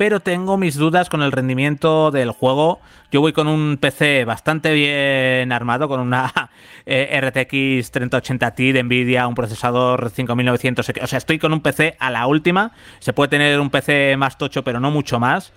pero 0.00 0.20
tengo 0.20 0.56
mis 0.56 0.76
dudas 0.76 1.10
con 1.10 1.20
el 1.20 1.30
rendimiento 1.30 2.10
del 2.10 2.30
juego. 2.30 2.80
Yo 3.12 3.20
voy 3.20 3.34
con 3.34 3.46
un 3.46 3.76
PC 3.78 4.24
bastante 4.24 4.72
bien 4.72 5.52
armado, 5.52 5.88
con 5.88 6.00
una 6.00 6.32
eh, 6.86 7.20
RTX 7.20 7.90
3080 7.90 8.54
Ti 8.54 8.72
de 8.72 8.82
Nvidia, 8.82 9.26
un 9.26 9.34
procesador 9.34 10.08
5900. 10.08 10.88
O 11.02 11.06
sea, 11.06 11.18
estoy 11.18 11.38
con 11.38 11.52
un 11.52 11.60
PC 11.60 11.98
a 11.98 12.10
la 12.10 12.26
última. 12.26 12.72
Se 12.98 13.12
puede 13.12 13.28
tener 13.28 13.60
un 13.60 13.68
PC 13.68 14.16
más 14.16 14.38
tocho, 14.38 14.64
pero 14.64 14.80
no 14.80 14.90
mucho 14.90 15.20
más. 15.20 15.52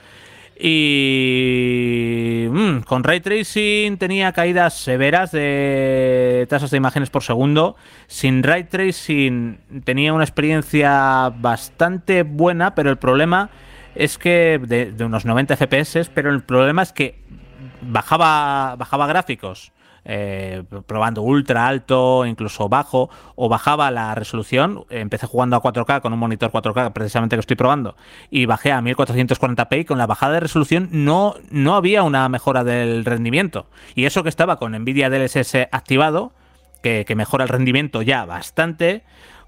Y 0.59 2.45
mm, 2.49 2.79
con 2.79 3.05
ray 3.05 3.21
tracing 3.21 3.95
tenía 3.95 4.33
caídas 4.33 4.77
severas 4.77 5.31
de 5.31 6.47
tasas 6.49 6.69
de 6.69 6.75
imágenes 6.75 7.09
por 7.09 7.23
segundo. 7.23 7.77
Sin 8.07 8.43
ray 8.43 8.65
tracing 8.65 9.59
tenía 9.85 10.11
una 10.11 10.25
experiencia 10.25 11.31
bastante 11.33 12.23
buena, 12.23 12.75
pero 12.75 12.89
el 12.89 12.97
problema 12.97 13.49
es 13.95 14.17
que 14.17 14.59
de, 14.61 15.05
unos 15.05 15.25
90 15.25 15.55
FPS, 15.57 16.09
pero 16.13 16.29
el 16.29 16.43
problema 16.43 16.81
es 16.81 16.93
que 16.93 17.21
bajaba, 17.81 18.75
bajaba 18.77 19.07
gráficos. 19.07 19.71
Eh, 20.05 20.63
probando 20.85 21.21
ultra 21.21 21.65
alto, 21.65 22.25
incluso 22.25 22.67
bajo, 22.67 23.09
o 23.35 23.47
bajaba 23.47 23.89
la 23.89 24.13
resolución. 24.15 24.83
Empecé 24.89 25.27
jugando 25.27 25.55
a 25.55 25.61
4K 25.61 26.01
con 26.01 26.11
un 26.11 26.19
monitor 26.19 26.51
4K, 26.51 26.91
precisamente 26.91 27.37
que 27.37 27.39
estoy 27.39 27.55
probando, 27.55 27.95
y 28.29 28.45
bajé 28.45 28.73
a 28.73 28.81
1440p 28.81 29.79
y 29.79 29.85
con 29.85 29.97
la 29.97 30.05
bajada 30.05 30.33
de 30.33 30.39
resolución 30.41 30.89
no, 30.91 31.35
no 31.51 31.75
había 31.75 32.03
una 32.03 32.27
mejora 32.27 32.65
del 32.65 33.05
rendimiento. 33.05 33.67
Y 33.95 34.03
eso 34.03 34.23
que 34.23 34.29
estaba 34.29 34.57
con 34.57 34.73
Nvidia 34.73 35.09
DLSS 35.09 35.69
activado, 35.71 36.33
que 36.81 37.05
mejora 37.15 37.45
el 37.45 37.49
rendimiento 37.49 38.01
ya 38.01 38.25
bastante, 38.25 39.03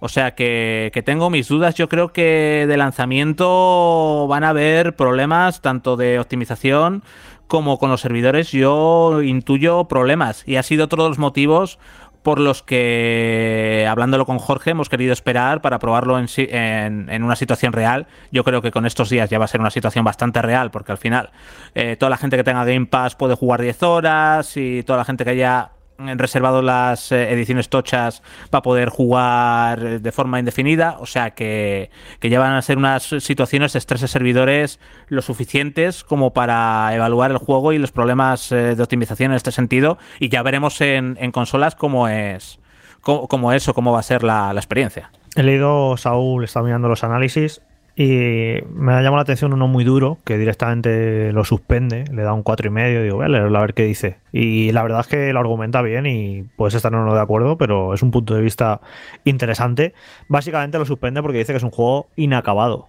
o 0.06 0.07
sea 0.07 0.36
que, 0.36 1.02
tengo 1.03 1.32
mis 1.32 1.48
dudas. 1.48 1.73
Yo 1.73 1.90
creo 1.90 2.14
que 2.14 2.65
de 2.68 2.77
lanzamiento 2.77 4.27
van 4.27 4.44
a 4.44 4.49
haber 4.49 4.95
problemas 4.95 5.61
tanto 5.61 5.98
de 5.98 6.19
optimización 6.19 7.03
como 7.48 7.80
con 7.80 7.90
los 7.90 8.02
servidores. 8.02 8.52
Yo 8.52 9.23
intuyo 9.23 9.88
problemas 9.88 10.44
y 10.48 10.57
ha 10.57 10.64
sido 10.64 10.86
otro 10.86 11.02
de 11.02 11.10
los 11.10 11.18
motivos 11.18 11.80
por 12.22 12.40
los 12.40 12.61
que, 12.61 13.88
hablándolo 13.90 14.27
con 14.27 14.38
Jorge, 14.38 14.72
hemos 14.72 14.90
querido 14.90 15.11
esperar 15.11 15.61
para 15.61 15.80
probarlo 15.80 16.19
en, 16.19 17.23
una 17.23 17.36
situación 17.36 17.73
real. 17.73 18.06
Yo 18.32 18.44
creo 18.44 18.61
que 18.61 18.69
con 18.69 18.86
estos 18.86 19.10
días 19.10 19.32
ya 19.32 19.40
va 19.40 19.45
a 19.45 19.48
ser 19.48 19.60
una 19.60 19.72
situación 19.72 20.06
bastante 20.06 20.40
real, 20.44 20.69
porque 20.69 20.91
al 20.91 20.99
final 20.99 21.32
eh, 21.73 21.95
toda 21.99 22.11
la 22.11 22.18
gente 22.18 22.38
que 22.38 22.44
tenga 22.44 22.64
Game 22.64 22.86
Pass 22.86 23.15
puede 23.15 23.36
jugar 23.36 23.60
10 23.60 23.82
horas 23.82 24.56
y 24.56 24.84
toda 24.84 24.98
la 24.98 25.06
gente 25.06 25.23
que 25.23 25.32
haya 25.32 25.72
reservado 25.97 26.61
las 26.61 27.11
eh, 27.11 27.31
ediciones 27.31 27.69
tochas 27.69 28.22
para 28.49 28.61
poder 28.61 28.89
jugar 28.89 30.01
de 30.01 30.11
forma 30.11 30.39
indefinida, 30.39 30.97
o 30.99 31.05
sea 31.05 31.31
que, 31.31 31.89
ya 32.22 32.39
van 32.39 32.53
a 32.53 32.61
ser 32.61 32.77
unas 32.77 33.03
situaciones 33.19 33.73
de 33.73 33.80
estrés 33.80 34.01
de 34.01 34.07
servidores 34.07 34.80
lo 35.07 35.22
suficientes 35.22 36.03
como 36.03 36.34
para 36.34 36.93
evaluar 36.93 37.31
el 37.31 37.38
juego 37.38 37.73
y 37.73 37.77
los 37.77 37.91
problemas 37.91 38.51
eh, 38.51 38.76
de 38.76 38.84
optimización 38.84 39.31
en 39.31 39.38
este 39.38 39.51
sentido 39.51 39.97
y 40.19 40.30
ya 40.30 40.41
veremos 40.43 40.81
en, 40.81 41.15
consolas 41.31 41.76
cómo 41.76 42.07
es 42.07 42.59
cómo, 43.01 43.51
es 43.51 43.67
o 43.67 43.73
cómo 43.73 43.91
va 43.91 43.99
a 43.99 44.03
ser 44.03 44.23
la, 44.23 44.53
la 44.53 44.59
experiencia. 44.59 45.11
He 45.35 45.43
leído, 45.43 45.97
Saúl 45.97 46.43
está 46.43 46.61
mirando 46.61 46.88
los 46.88 47.03
análisis 47.03 47.61
y 47.97 48.57
me 48.73 48.91
ha 48.91 49.01
llamado 49.01 49.15
la 49.15 49.22
atención 49.22 49.53
uno 49.53 49.69
muy 49.69 49.85
duro 49.85 50.17
que 50.26 50.38
directamente 50.38 51.31
lo 51.31 51.45
suspende, 51.45 52.03
le 52.11 52.23
da 52.23 52.34
un 52.34 52.43
cuatro 52.43 52.67
y 52.67 52.69
medio, 52.69 53.01
digo, 53.01 53.15
voy 53.17 53.26
a 53.26 53.61
ver 53.61 53.73
qué 53.73 53.84
dice. 53.84 54.17
Y 54.34 54.73
la 54.73 54.84
verdad 54.84 54.99
es 54.99 55.07
que 55.07 55.31
lo 55.31 55.39
argumenta 55.39 55.81
bien 55.81 56.05
y 56.05 56.43
puedes 56.57 56.73
estar 56.73 56.91
no 56.91 57.13
de 57.13 57.22
acuerdo, 57.22 57.57
pero 57.57 57.93
es 57.93 58.03
un 58.03 58.11
punto 58.11 58.35
de 58.35 58.41
vista 58.41 58.81
interesante. 59.23 59.93
Básicamente 60.27 60.77
lo 60.77 60.85
suspende 60.85 61.22
porque 61.22 61.38
dice 61.38 61.53
que 61.53 61.57
es 61.57 61.63
un 61.63 61.72
juego 61.72 62.07
inacabado. 62.17 62.88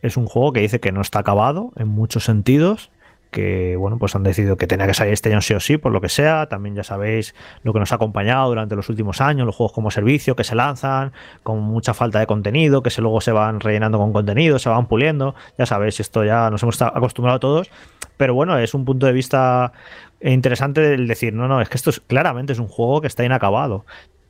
Es 0.00 0.16
un 0.16 0.26
juego 0.26 0.52
que 0.52 0.60
dice 0.60 0.78
que 0.78 0.92
no 0.92 1.00
está 1.00 1.18
acabado 1.18 1.72
en 1.76 1.88
muchos 1.88 2.24
sentidos 2.24 2.92
que 3.34 3.74
bueno, 3.74 3.98
pues 3.98 4.14
han 4.14 4.22
decidido 4.22 4.56
que 4.56 4.68
tenía 4.68 4.86
que 4.86 4.94
salir 4.94 5.12
este 5.12 5.28
año 5.30 5.40
sí 5.40 5.54
o 5.54 5.60
sí, 5.60 5.76
por 5.76 5.90
lo 5.90 6.00
que 6.00 6.08
sea. 6.08 6.46
También 6.48 6.76
ya 6.76 6.84
sabéis 6.84 7.34
lo 7.64 7.72
que 7.72 7.80
nos 7.80 7.90
ha 7.90 7.96
acompañado 7.96 8.48
durante 8.48 8.76
los 8.76 8.88
últimos 8.88 9.20
años, 9.20 9.44
los 9.44 9.56
juegos 9.56 9.72
como 9.72 9.90
servicio 9.90 10.36
que 10.36 10.44
se 10.44 10.54
lanzan, 10.54 11.12
con 11.42 11.60
mucha 11.60 11.94
falta 11.94 12.20
de 12.20 12.26
contenido, 12.28 12.84
que 12.84 12.90
se 12.90 13.02
luego 13.02 13.20
se 13.20 13.32
van 13.32 13.58
rellenando 13.58 13.98
con 13.98 14.12
contenido, 14.12 14.60
se 14.60 14.68
van 14.68 14.86
puliendo. 14.86 15.34
Ya 15.58 15.66
sabéis, 15.66 15.98
esto 15.98 16.24
ya 16.24 16.48
nos 16.48 16.62
hemos 16.62 16.80
acostumbrado 16.80 17.36
a 17.36 17.40
todos. 17.40 17.70
Pero 18.16 18.34
bueno, 18.34 18.56
es 18.56 18.72
un 18.72 18.84
punto 18.84 19.06
de 19.06 19.12
vista 19.12 19.72
interesante 20.20 20.94
el 20.94 21.08
decir, 21.08 21.34
no, 21.34 21.48
no, 21.48 21.60
es 21.60 21.68
que 21.68 21.76
esto 21.76 21.90
es, 21.90 21.98
claramente 21.98 22.52
es 22.52 22.60
un 22.60 22.68
juego 22.68 23.00
que 23.00 23.08
está 23.08 23.24
inacabado. 23.24 23.84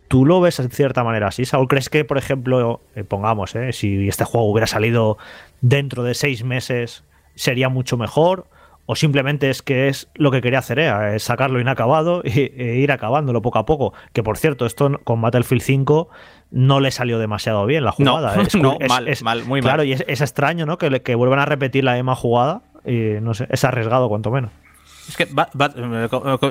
¿Tú 0.08 0.24
lo 0.24 0.40
ves 0.40 0.58
en 0.60 0.70
cierta 0.70 1.04
manera 1.04 1.28
así, 1.28 1.44
Saúl? 1.44 1.68
¿Crees 1.68 1.90
que, 1.90 2.06
por 2.06 2.16
ejemplo, 2.16 2.80
eh, 2.94 3.04
pongamos, 3.04 3.54
eh, 3.54 3.74
si 3.74 4.08
este 4.08 4.24
juego 4.24 4.50
hubiera 4.50 4.66
salido 4.66 5.18
dentro 5.60 6.02
de 6.04 6.14
seis 6.14 6.42
meses, 6.42 7.04
sería 7.34 7.68
mucho 7.68 7.98
mejor? 7.98 8.46
O 8.86 8.96
simplemente 8.96 9.50
es 9.50 9.62
que 9.62 9.88
es 9.88 10.08
lo 10.14 10.30
que 10.30 10.40
quería 10.40 10.58
hacer 10.58 10.78
EA, 10.78 11.14
es 11.14 11.22
sacarlo 11.22 11.60
inacabado 11.60 12.22
e, 12.24 12.76
ir 12.76 12.92
acabándolo 12.92 13.42
poco 13.42 13.58
a 13.58 13.66
poco. 13.66 13.94
Que 14.12 14.22
por 14.22 14.38
cierto, 14.38 14.66
esto 14.66 15.00
con 15.04 15.20
Battlefield 15.20 15.62
5 15.62 16.08
no 16.50 16.80
le 16.80 16.90
salió 16.90 17.18
demasiado 17.18 17.64
bien 17.66 17.84
la 17.84 17.92
jugada. 17.92 18.34
No, 18.54 18.78
mal, 18.88 19.08
mal, 19.22 19.44
muy 19.44 19.60
claro, 19.60 19.78
mal. 19.78 19.86
y 19.86 19.92
es, 19.92 20.20
extraño, 20.20 20.64
¿no? 20.64 20.78
Que, 20.78 21.02
que 21.02 21.14
vuelvan 21.14 21.40
a 21.40 21.44
repetir 21.44 21.84
la 21.84 21.94
misma 21.94 22.14
jugada 22.14 22.62
y 22.84 23.20
no 23.20 23.34
sé, 23.34 23.46
es 23.50 23.64
arriesgado 23.64 24.08
cuanto 24.08 24.30
menos. 24.30 24.50
Es 25.08 25.16
que, 25.16 25.28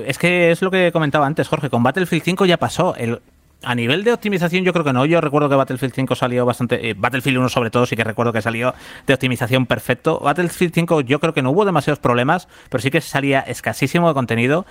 es 0.05 0.17
que 0.17 0.51
es 0.51 0.61
lo 0.61 0.69
que 0.69 0.91
comentaba 0.91 1.25
antes, 1.25 1.47
Jorge. 1.47 1.69
Con 1.69 1.81
Battlefield 1.81 2.23
5 2.23 2.45
ya 2.45 2.57
pasó. 2.57 2.95
El, 2.95 3.21
a 3.63 3.75
nivel 3.75 4.03
de 4.03 4.13
optimización 4.13 4.63
yo 4.63 4.73
creo 4.73 4.85
que 4.85 4.93
no. 4.93 5.05
Yo 5.05 5.21
recuerdo 5.21 5.49
que 5.49 5.55
Battlefield 5.55 5.93
5 5.93 6.15
salió 6.15 6.45
bastante... 6.45 6.89
eh, 6.89 6.93
Battlefield 6.97 7.37
1 7.37 7.49
sobre 7.49 7.69
todo 7.69 7.85
sí 7.85 7.95
que 7.95 8.03
recuerdo 8.03 8.33
que 8.33 8.41
salió 8.41 8.73
de 9.07 9.13
optimización 9.13 9.65
perfecto. 9.65 10.19
Battlefield 10.19 10.73
5 10.73 11.01
yo 11.01 11.19
creo 11.19 11.33
que 11.33 11.41
no 11.41 11.51
hubo 11.51 11.65
demasiados 11.65 11.99
problemas, 11.99 12.47
pero 12.69 12.81
sí 12.81 12.91
que 12.91 13.01
salía 13.01 13.39
escasísimo 13.39 14.07
de 14.07 14.13
contenido. 14.13 14.65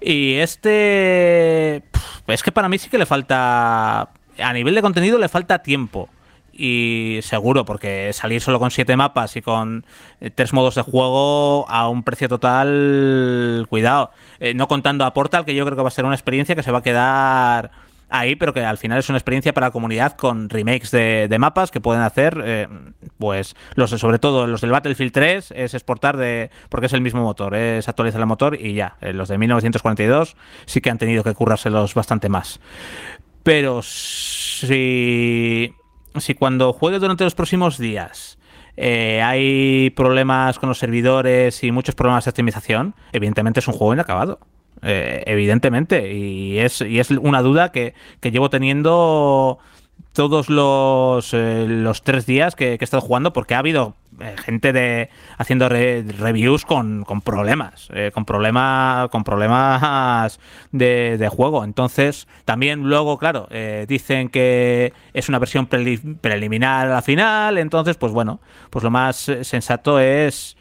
Y 0.00 0.34
este... 0.34 1.82
Es 2.26 2.42
que 2.42 2.52
para 2.52 2.68
mí 2.68 2.78
sí 2.78 2.88
que 2.90 2.98
le 2.98 3.06
falta... 3.06 4.10
A 4.38 4.52
nivel 4.52 4.74
de 4.74 4.82
contenido 4.82 5.18
le 5.18 5.28
falta 5.28 5.62
tiempo 5.62 6.08
y 6.52 7.20
seguro, 7.22 7.64
porque 7.64 8.12
salir 8.12 8.40
solo 8.40 8.58
con 8.58 8.70
siete 8.70 8.96
mapas 8.96 9.36
y 9.36 9.42
con 9.42 9.84
eh, 10.20 10.30
tres 10.30 10.52
modos 10.52 10.74
de 10.74 10.82
juego 10.82 11.64
a 11.68 11.88
un 11.88 12.02
precio 12.02 12.28
total, 12.28 13.66
cuidado, 13.68 14.10
Eh, 14.40 14.54
no 14.54 14.68
contando 14.68 15.04
a 15.04 15.12
Portal, 15.14 15.44
que 15.44 15.54
yo 15.54 15.64
creo 15.64 15.76
que 15.76 15.82
va 15.82 15.88
a 15.88 15.92
ser 15.92 16.04
una 16.04 16.14
experiencia 16.14 16.54
que 16.54 16.62
se 16.62 16.70
va 16.70 16.78
a 16.78 16.82
quedar 16.82 17.70
ahí, 18.10 18.36
pero 18.36 18.52
que 18.52 18.64
al 18.64 18.78
final 18.78 18.98
es 18.98 19.08
una 19.08 19.18
experiencia 19.18 19.52
para 19.52 19.68
la 19.68 19.70
comunidad 19.70 20.16
con 20.16 20.48
remakes 20.48 20.90
de, 20.90 21.36
mapas 21.38 21.70
que 21.70 21.80
pueden 21.80 22.02
hacer, 22.02 22.40
eh, 22.44 22.68
pues 23.18 23.56
los 23.74 23.90
sobre 23.90 24.18
todo 24.18 24.46
los 24.46 24.60
del 24.60 24.70
Battlefield 24.70 25.12
3 25.12 25.54
es 25.56 25.74
exportar 25.74 26.16
de, 26.16 26.50
porque 26.68 26.86
es 26.86 26.92
el 26.92 27.00
mismo 27.00 27.22
motor, 27.22 27.54
es 27.54 27.88
actualizar 27.88 28.20
el 28.20 28.26
motor 28.26 28.60
y 28.60 28.74
ya, 28.74 28.96
Eh, 29.00 29.12
los 29.12 29.28
de 29.28 29.38
1942 29.38 30.36
sí 30.66 30.80
que 30.80 30.90
han 30.90 30.98
tenido 30.98 31.22
que 31.22 31.34
currárselos 31.34 31.94
bastante 31.94 32.28
más. 32.28 32.60
Pero 33.42 33.80
si, 33.82 35.74
cuando 36.38 36.72
juegues 36.72 37.00
durante 37.00 37.24
los 37.24 37.34
próximos 37.34 37.78
días 37.78 38.38
eh, 38.76 39.22
hay 39.22 39.90
problemas 39.90 40.58
con 40.58 40.68
los 40.68 40.78
servidores 40.78 41.62
y 41.64 41.72
muchos 41.72 41.94
problemas 41.94 42.24
de 42.24 42.30
optimización, 42.30 42.94
evidentemente 43.12 43.60
es 43.60 43.68
un 43.68 43.74
juego 43.74 43.94
inacabado. 43.94 44.40
Eh, 44.82 45.22
evidentemente. 45.26 46.12
Y 46.14 46.58
es, 46.58 46.80
y 46.80 47.00
es 47.00 47.10
una 47.10 47.42
duda 47.42 47.70
que, 47.70 47.94
que 48.20 48.30
llevo 48.30 48.48
teniendo 48.50 49.58
todos 50.12 50.48
los, 50.48 51.32
eh, 51.34 51.66
los 51.68 52.02
tres 52.02 52.26
días 52.26 52.56
que, 52.56 52.72
he 52.72 52.84
estado 52.84 53.00
jugando 53.02 53.32
porque 53.32 53.54
ha 53.54 53.58
habido 53.58 53.94
eh, 54.20 54.34
gente 54.42 54.72
de 54.72 55.08
haciendo 55.38 55.68
re- 55.68 56.02
reviews 56.18 56.64
con, 56.64 57.04
con 57.04 57.20
problemas 57.20 57.88
eh, 57.92 58.10
con 58.12 58.24
problemas 58.24 59.08
con 59.10 59.22
problemas 59.22 60.40
de, 60.72 61.16
de 61.16 61.28
juego 61.28 61.62
entonces 61.62 62.26
también 62.44 62.82
luego 62.88 63.18
claro 63.18 63.46
dicen 63.86 64.30
que 64.30 64.92
es 65.12 65.28
una 65.28 65.38
versión 65.38 65.68
preli- 65.68 66.18
preliminar 66.20 66.88
a 66.88 66.94
la 66.94 67.02
final 67.02 67.58
entonces 67.58 67.96
pues 67.96 68.12
bueno 68.12 68.40
pues 68.70 68.82
lo 68.82 68.90
más 68.90 69.30
sensato 69.42 70.00
es 70.00 70.56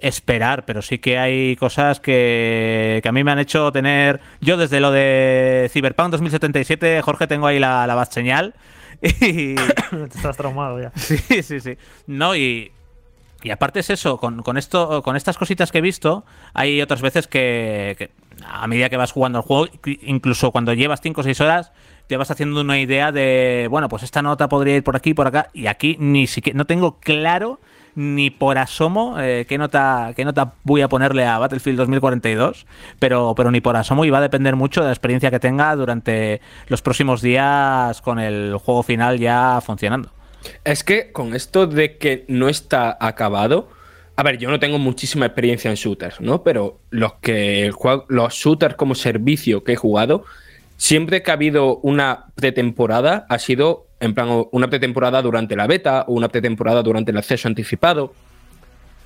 esperar, 0.00 0.64
pero 0.64 0.82
sí 0.82 0.98
que 0.98 1.18
hay 1.18 1.56
cosas 1.56 2.00
que, 2.00 3.00
que 3.02 3.08
a 3.08 3.12
mí 3.12 3.24
me 3.24 3.32
han 3.32 3.38
hecho 3.38 3.72
tener. 3.72 4.20
Yo, 4.40 4.56
desde 4.56 4.80
lo 4.80 4.90
de 4.90 5.68
Cyberpunk 5.72 6.10
2077, 6.10 7.02
Jorge, 7.02 7.26
tengo 7.26 7.46
ahí 7.46 7.58
la, 7.58 7.86
la 7.86 7.94
bad 7.94 8.10
señal. 8.10 8.54
Y. 9.20 9.54
Te 9.54 10.16
estás 10.16 10.36
traumado 10.36 10.80
ya. 10.80 10.92
Sí, 10.96 11.42
sí, 11.42 11.60
sí. 11.60 11.76
No, 12.06 12.34
y. 12.34 12.72
Y 13.40 13.50
aparte 13.50 13.78
es 13.78 13.90
eso, 13.90 14.16
con, 14.18 14.42
con 14.42 14.58
esto, 14.58 15.00
con 15.04 15.14
estas 15.14 15.38
cositas 15.38 15.70
que 15.70 15.78
he 15.78 15.80
visto, 15.80 16.24
hay 16.54 16.82
otras 16.82 17.00
veces 17.00 17.28
que, 17.28 17.94
que 17.96 18.10
a 18.44 18.66
medida 18.66 18.88
que 18.88 18.96
vas 18.96 19.12
jugando 19.12 19.38
el 19.38 19.44
juego, 19.44 19.68
incluso 20.02 20.50
cuando 20.50 20.74
llevas 20.74 21.00
5 21.00 21.20
o 21.20 21.24
6 21.24 21.40
horas, 21.42 21.72
te 22.08 22.16
vas 22.16 22.32
haciendo 22.32 22.60
una 22.60 22.80
idea 22.80 23.12
de, 23.12 23.68
bueno, 23.70 23.88
pues 23.88 24.02
esta 24.02 24.22
nota 24.22 24.48
podría 24.48 24.74
ir 24.74 24.82
por 24.82 24.96
aquí, 24.96 25.14
por 25.14 25.28
acá, 25.28 25.50
y 25.52 25.68
aquí 25.68 25.96
ni 26.00 26.26
siquiera, 26.26 26.56
no 26.56 26.64
tengo 26.64 26.98
claro 26.98 27.60
ni 27.98 28.30
por 28.30 28.58
asomo 28.58 29.16
eh, 29.18 29.44
qué 29.48 29.58
nota 29.58 30.12
qué 30.14 30.24
nota 30.24 30.52
voy 30.62 30.82
a 30.82 30.88
ponerle 30.88 31.26
a 31.26 31.36
Battlefield 31.38 31.78
2042, 31.78 32.64
pero, 33.00 33.34
pero 33.36 33.50
ni 33.50 33.60
por 33.60 33.76
asomo 33.76 34.04
y 34.04 34.10
va 34.10 34.18
a 34.18 34.20
depender 34.20 34.54
mucho 34.54 34.82
de 34.82 34.86
la 34.86 34.92
experiencia 34.92 35.32
que 35.32 35.40
tenga 35.40 35.74
durante 35.74 36.40
los 36.68 36.80
próximos 36.80 37.22
días 37.22 38.00
con 38.00 38.20
el 38.20 38.56
juego 38.58 38.84
final 38.84 39.18
ya 39.18 39.60
funcionando. 39.60 40.10
Es 40.64 40.84
que 40.84 41.10
con 41.10 41.34
esto 41.34 41.66
de 41.66 41.98
que 41.98 42.24
no 42.28 42.48
está 42.48 42.96
acabado. 43.00 43.68
A 44.14 44.22
ver, 44.22 44.38
yo 44.38 44.48
no 44.48 44.60
tengo 44.60 44.78
muchísima 44.78 45.26
experiencia 45.26 45.68
en 45.68 45.76
shooters, 45.76 46.20
¿no? 46.20 46.44
Pero 46.44 46.78
los 46.90 47.14
que 47.14 47.72
los 48.08 48.34
shooters 48.34 48.76
como 48.76 48.94
servicio 48.94 49.64
que 49.64 49.72
he 49.72 49.76
jugado, 49.76 50.24
siempre 50.76 51.24
que 51.24 51.32
ha 51.32 51.34
habido 51.34 51.78
una 51.78 52.26
pretemporada, 52.36 53.26
ha 53.28 53.40
sido 53.40 53.87
en 54.00 54.14
plan 54.14 54.44
una 54.52 54.68
pretemporada 54.68 55.20
durante 55.22 55.56
la 55.56 55.66
beta 55.66 56.04
o 56.06 56.12
una 56.14 56.28
pretemporada 56.28 56.82
durante 56.82 57.10
el 57.10 57.18
acceso 57.18 57.48
anticipado. 57.48 58.12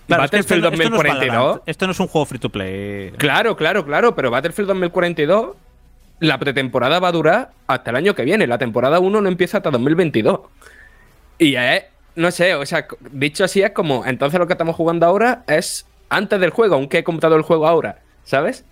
Claro, 0.06 0.24
es 0.24 0.30
que 0.30 0.36
esto, 0.38 0.54
Battlefield 0.60 0.62
no- 0.62 0.68
esto 0.68 0.90
no 0.90 0.96
es 0.96 1.02
2042. 1.12 1.60
Esto 1.66 1.86
no 1.86 1.92
es 1.92 2.00
un 2.00 2.08
juego 2.08 2.26
free 2.26 2.38
to 2.38 2.48
play. 2.50 3.10
Claro, 3.16 3.56
claro, 3.56 3.84
claro, 3.86 4.14
pero 4.14 4.30
Battlefield 4.30 4.68
2042, 4.68 5.56
la 6.20 6.38
pretemporada 6.38 6.98
va 7.00 7.08
a 7.08 7.12
durar 7.12 7.50
hasta 7.66 7.90
el 7.90 7.96
año 7.96 8.14
que 8.14 8.24
viene. 8.24 8.46
La 8.46 8.58
temporada 8.58 8.98
1 9.00 9.20
no 9.20 9.28
empieza 9.28 9.58
hasta 9.58 9.70
2022. 9.70 10.40
Y 11.38 11.54
es, 11.56 11.84
no 12.16 12.30
sé, 12.30 12.54
o 12.54 12.66
sea, 12.66 12.86
dicho 13.12 13.44
así 13.44 13.62
es 13.62 13.70
como, 13.70 14.04
entonces 14.04 14.38
lo 14.38 14.46
que 14.46 14.52
estamos 14.52 14.76
jugando 14.76 15.06
ahora 15.06 15.44
es 15.46 15.86
antes 16.10 16.38
del 16.40 16.50
juego, 16.50 16.74
aunque 16.74 16.98
he 16.98 17.04
comprado 17.04 17.36
el 17.36 17.42
juego 17.42 17.66
ahora, 17.66 18.00
¿sabes? 18.24 18.64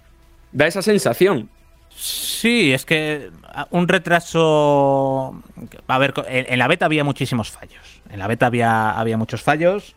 Da 0.53 0.67
esa 0.67 0.83
sensación. 0.83 1.49
Sí, 1.89 2.73
es 2.73 2.85
que 2.85 3.31
un 3.71 3.89
retraso. 3.89 5.43
A 5.89 5.99
ver, 5.99 6.15
en, 6.29 6.59
la 6.59 6.69
beta 6.69 6.87
había 6.87 7.05
muchísimos 7.05 7.51
fallos. 7.51 8.01
En 8.11 8.19
la 8.19 8.27
beta 8.27 8.47
había, 8.47 8.91
había 8.91 9.17
muchos 9.17 9.43
fallos. 9.43 9.95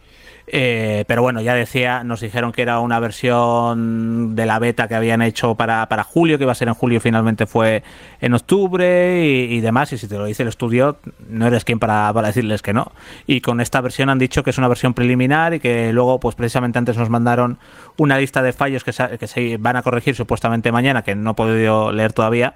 eh, 0.47 1.05
pero 1.07 1.21
bueno, 1.21 1.39
ya 1.41 1.53
decía, 1.53 2.03
nos 2.03 2.19
dijeron 2.19 2.51
que 2.51 2.61
era 2.61 2.79
una 2.79 2.99
versión 2.99 4.35
de 4.35 4.45
la 4.45 4.59
beta 4.59 4.87
que 4.89 4.95
habían 4.95 5.21
hecho 5.21 5.55
para, 5.55 5.87
para 5.87 6.03
julio, 6.03 6.37
que 6.37 6.43
iba 6.43 6.51
a 6.51 6.55
ser 6.55 6.67
en 6.67 6.73
julio, 6.73 6.99
finalmente 6.99 7.45
fue 7.45 7.81
en 8.19 8.33
octubre 8.33 9.25
y, 9.25 9.55
y 9.55 9.61
demás. 9.61 9.93
Y 9.93 9.97
si 9.97 10.07
te 10.07 10.17
lo 10.17 10.25
dice 10.25 10.43
el 10.43 10.49
estudio, 10.49 10.97
no 11.29 11.47
eres 11.47 11.63
quien 11.63 11.79
para, 11.79 12.11
para 12.13 12.27
decirles 12.27 12.61
que 12.61 12.73
no. 12.73 12.91
Y 13.25 13.41
con 13.41 13.61
esta 13.61 13.79
versión 13.81 14.09
han 14.09 14.19
dicho 14.19 14.43
que 14.43 14.49
es 14.49 14.57
una 14.57 14.67
versión 14.67 14.93
preliminar 14.93 15.53
y 15.53 15.59
que 15.59 15.93
luego, 15.93 16.19
pues 16.19 16.35
precisamente 16.35 16.77
antes 16.77 16.97
nos 16.97 17.09
mandaron 17.09 17.57
una 17.97 18.17
lista 18.17 18.41
de 18.41 18.51
fallos 18.53 18.83
que 18.83 18.91
se, 18.91 19.17
que 19.17 19.27
se 19.27 19.57
van 19.57 19.77
a 19.77 19.81
corregir 19.81 20.15
supuestamente 20.15 20.71
mañana, 20.71 21.03
que 21.03 21.15
no 21.15 21.31
he 21.31 21.35
podido 21.35 21.91
leer 21.91 22.11
todavía. 22.13 22.55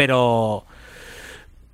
Pero. 0.00 0.64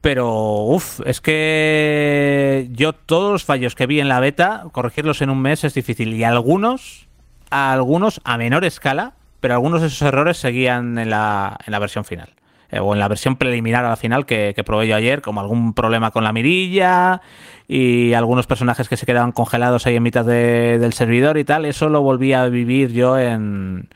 Pero, 0.00 0.62
uff, 0.64 1.00
es 1.06 1.20
que 1.20 2.68
yo 2.72 2.92
todos 2.92 3.30
los 3.32 3.44
fallos 3.44 3.76
que 3.76 3.86
vi 3.86 4.00
en 4.00 4.08
la 4.08 4.18
beta, 4.18 4.64
corregirlos 4.72 5.22
en 5.22 5.30
un 5.30 5.40
mes 5.40 5.62
es 5.62 5.74
difícil. 5.74 6.12
Y 6.14 6.24
algunos, 6.24 7.06
algunos 7.50 8.20
a 8.24 8.36
menor 8.36 8.64
escala, 8.64 9.12
pero 9.38 9.54
algunos 9.54 9.80
de 9.80 9.86
esos 9.86 10.02
errores 10.02 10.38
seguían 10.38 10.98
en 10.98 11.10
la, 11.10 11.56
en 11.64 11.70
la 11.70 11.78
versión 11.78 12.04
final. 12.04 12.30
Eh, 12.70 12.80
o 12.80 12.94
en 12.94 12.98
la 12.98 13.06
versión 13.06 13.36
preliminar 13.36 13.84
a 13.84 13.90
la 13.90 13.96
final 13.96 14.26
que, 14.26 14.52
probé 14.66 14.88
yo 14.88 14.96
ayer, 14.96 15.22
como 15.22 15.40
algún 15.40 15.72
problema 15.72 16.10
con 16.10 16.24
la 16.24 16.32
mirilla 16.32 17.20
y 17.68 18.12
algunos 18.12 18.48
personajes 18.48 18.88
que 18.88 18.96
se 18.96 19.06
quedaban 19.06 19.30
congelados 19.30 19.86
ahí 19.86 19.94
en 19.94 20.02
mitad 20.02 20.24
de- 20.24 20.78
del 20.80 20.92
servidor 20.94 21.38
y 21.38 21.44
tal. 21.44 21.64
Eso 21.64 21.88
lo 21.88 22.00
volví 22.02 22.32
a 22.32 22.46
vivir 22.46 22.92
yo 22.92 23.18
en, 23.18 23.88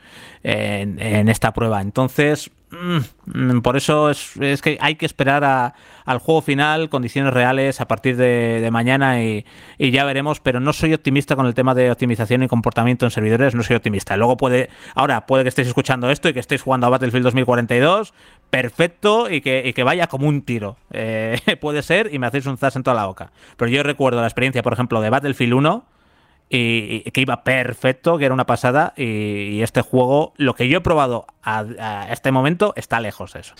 en, 0.43 1.27
esta 1.27 1.51
prueba. 1.51 1.81
Entonces, 1.81 2.49
por 3.63 3.77
eso 3.77 4.09
es, 4.09 4.61
que 4.61 4.77
hay 4.81 4.95
que 4.95 5.05
esperar 5.05 5.43
a- 5.43 5.73
al 6.05 6.17
juego 6.17 6.41
final, 6.41 6.89
condiciones 6.89 7.33
reales 7.33 7.79
a 7.81 7.87
partir 7.87 8.17
de, 8.17 8.67
mañana 8.71 9.21
y, 9.23 9.45
y 9.77 9.91
ya 9.91 10.03
veremos. 10.05 10.39
Pero 10.39 10.59
no 10.59 10.73
soy 10.73 10.93
optimista 10.93 11.35
con 11.35 11.45
el 11.45 11.53
tema 11.53 11.75
de 11.75 11.91
optimización 11.91 12.43
y 12.43 12.47
comportamiento 12.47 13.05
en 13.05 13.11
servidores, 13.11 13.55
no 13.55 13.63
soy 13.63 13.75
optimista. 13.75 14.17
Luego 14.17 14.37
puede, 14.37 14.69
ahora 14.95 15.25
puede 15.25 15.43
que 15.43 15.49
estéis 15.49 15.67
escuchando 15.67 16.09
esto 16.09 16.29
y 16.29 16.33
que 16.33 16.39
estéis 16.39 16.61
jugando 16.61 16.87
a 16.87 16.89
Battlefield 16.89 17.23
2042, 17.25 18.13
perfecto 18.49 19.29
y 19.29 19.41
que, 19.41 19.63
y 19.65 19.73
que 19.73 19.83
vaya 19.83 20.07
como 20.07 20.27
un 20.27 20.41
tiro. 20.41 20.77
Eh, 20.91 21.39
puede 21.61 21.81
ser 21.83 22.13
y 22.13 22.19
me 22.19 22.27
hacéis 22.27 22.45
un 22.45 22.57
zas 22.57 22.75
en 22.75 22.83
toda 22.83 22.95
la 22.95 23.05
boca. 23.05 23.31
Pero 23.57 23.71
yo 23.71 23.83
recuerdo 23.83 24.21
la 24.21 24.27
experiencia, 24.27 24.63
por 24.63 24.73
ejemplo, 24.73 25.01
de 25.01 25.09
Battlefield 25.09 25.53
1 25.53 25.85
y, 26.51 27.03
y 27.05 27.11
que 27.11 27.21
iba 27.21 27.43
perfecto, 27.43 28.17
que 28.17 28.25
era 28.25 28.33
una 28.33 28.45
pasada. 28.45 28.93
Y, 28.97 29.03
y 29.03 29.61
este 29.63 29.81
juego, 29.81 30.33
lo 30.37 30.53
que 30.53 30.67
yo 30.67 30.79
he 30.79 30.81
probado 30.81 31.25
a, 31.41 31.59
a 31.79 32.11
este 32.11 32.31
momento, 32.31 32.73
está 32.75 32.99
lejos 32.99 33.33
de 33.33 33.39
eso. 33.39 33.53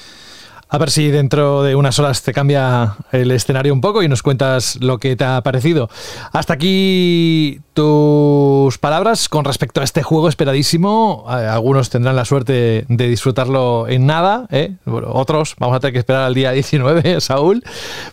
A 0.73 0.77
ver 0.77 0.89
si 0.89 1.11
dentro 1.11 1.63
de 1.63 1.75
unas 1.75 1.99
horas 1.99 2.23
te 2.23 2.31
cambia 2.31 2.95
el 3.11 3.29
escenario 3.31 3.73
un 3.73 3.81
poco 3.81 4.03
y 4.03 4.07
nos 4.07 4.23
cuentas 4.23 4.77
lo 4.79 4.99
que 4.99 5.17
te 5.17 5.25
ha 5.25 5.41
parecido. 5.41 5.89
Hasta 6.31 6.53
aquí 6.53 7.59
tus 7.73 8.77
palabras 8.77 9.27
con 9.27 9.43
respecto 9.43 9.81
a 9.81 9.83
este 9.83 10.01
juego 10.01 10.29
esperadísimo. 10.29 11.25
Algunos 11.27 11.89
tendrán 11.89 12.15
la 12.15 12.23
suerte 12.23 12.85
de 12.87 13.07
disfrutarlo 13.09 13.89
en 13.89 14.05
nada, 14.05 14.47
¿eh? 14.49 14.75
Otros 14.85 15.55
vamos 15.59 15.75
a 15.75 15.81
tener 15.81 15.91
que 15.91 15.99
esperar 15.99 16.23
al 16.23 16.33
día 16.33 16.51
19, 16.53 17.19
Saúl. 17.19 17.65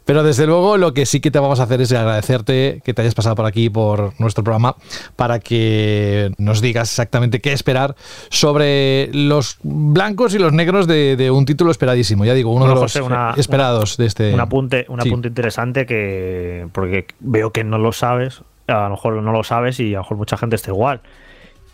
Pero 0.05 0.25
desde 0.25 0.47
luego 0.47 0.79
lo 0.79 0.95
que 0.95 1.07
sí 1.07 1.21
que 1.21 1.31
te 1.31 1.39
vamos 1.39 1.61
a 1.61 1.63
hacer 1.63 1.81
es 1.81 1.93
agradecerte 1.93 2.83
que 2.85 2.93
te 2.93 3.03
hayas 3.03 3.15
pasado 3.15 3.37
por 3.37 3.47
aquí, 3.47 3.71
por 3.71 4.15
nuestro 4.19 4.43
programa, 4.43 4.75
para 5.15 5.39
que 5.39 6.33
nos 6.39 6.61
digas 6.61 6.91
exactamente 6.91 7.41
qué 7.41 7.53
esperar 7.53 7.95
sobre 8.31 9.11
los 9.13 9.59
blancos 9.63 10.35
y 10.35 10.41
los 10.41 10.53
negros 10.53 10.89
de, 10.89 11.15
de 11.15 11.31
un 11.31 11.45
título 11.45 11.71
esperadísimo. 11.71 12.25
Ya 12.25 12.35
digo, 12.35 12.48
uno 12.51 12.61
Bueno, 12.61 12.75
de 12.75 12.81
los 12.83 12.93
José, 12.93 13.03
una- 13.03 13.35
esperados 13.37 13.97
de 13.97 14.07
este. 14.07 14.35
Un 14.35 14.41
apunte, 14.41 14.87
un 14.89 15.01
Sí. 15.01 15.09
apunte 15.09 15.29
interesante 15.29 15.87
que. 15.87 16.67
Porque 16.73 17.07
veo 17.21 17.53
que 17.53 17.65
no 17.65 17.79
lo 17.79 17.93
sabes. 17.93 18.43
A 18.67 18.85
lo 18.85 18.91
mejor 18.91 19.23
no 19.23 19.33
lo 19.33 19.43
sabes 19.45 19.81
y 19.81 19.95
a 19.95 19.99
lo 19.99 20.03
mejor 20.05 20.17
mucha 20.19 20.37
gente 20.37 20.57
está 20.57 20.71
igual. 20.71 21.01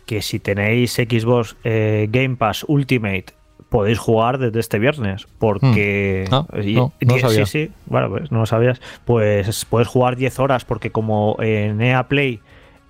Que 0.06 0.22
si 0.22 0.38
tenéis 0.38 0.92
Xbox 0.94 1.56
eh, 1.64 2.08
Game 2.10 2.36
Pass 2.36 2.64
Ultimate 2.68 3.26
podéis 3.70 3.98
jugar 3.98 4.38
desde 4.38 4.60
este 4.60 4.78
viernes. 4.78 5.26
Porque. 5.38 6.26
Ah, 6.30 6.46
y- 6.62 6.74
no, 6.74 6.92
no 7.00 7.18
sabía. 7.18 7.46
Sí, 7.46 7.66
sí, 7.66 7.72
bueno, 7.86 8.08
pues 8.10 8.30
no 8.30 8.40
lo 8.40 8.46
sabías. 8.46 8.80
Pues 9.04 9.64
puedes 9.64 9.88
jugar 9.88 10.16
10 10.16 10.38
horas, 10.38 10.64
porque 10.64 10.90
como 10.90 11.36
en 11.40 11.80
EA 11.80 12.06
Play 12.08 12.40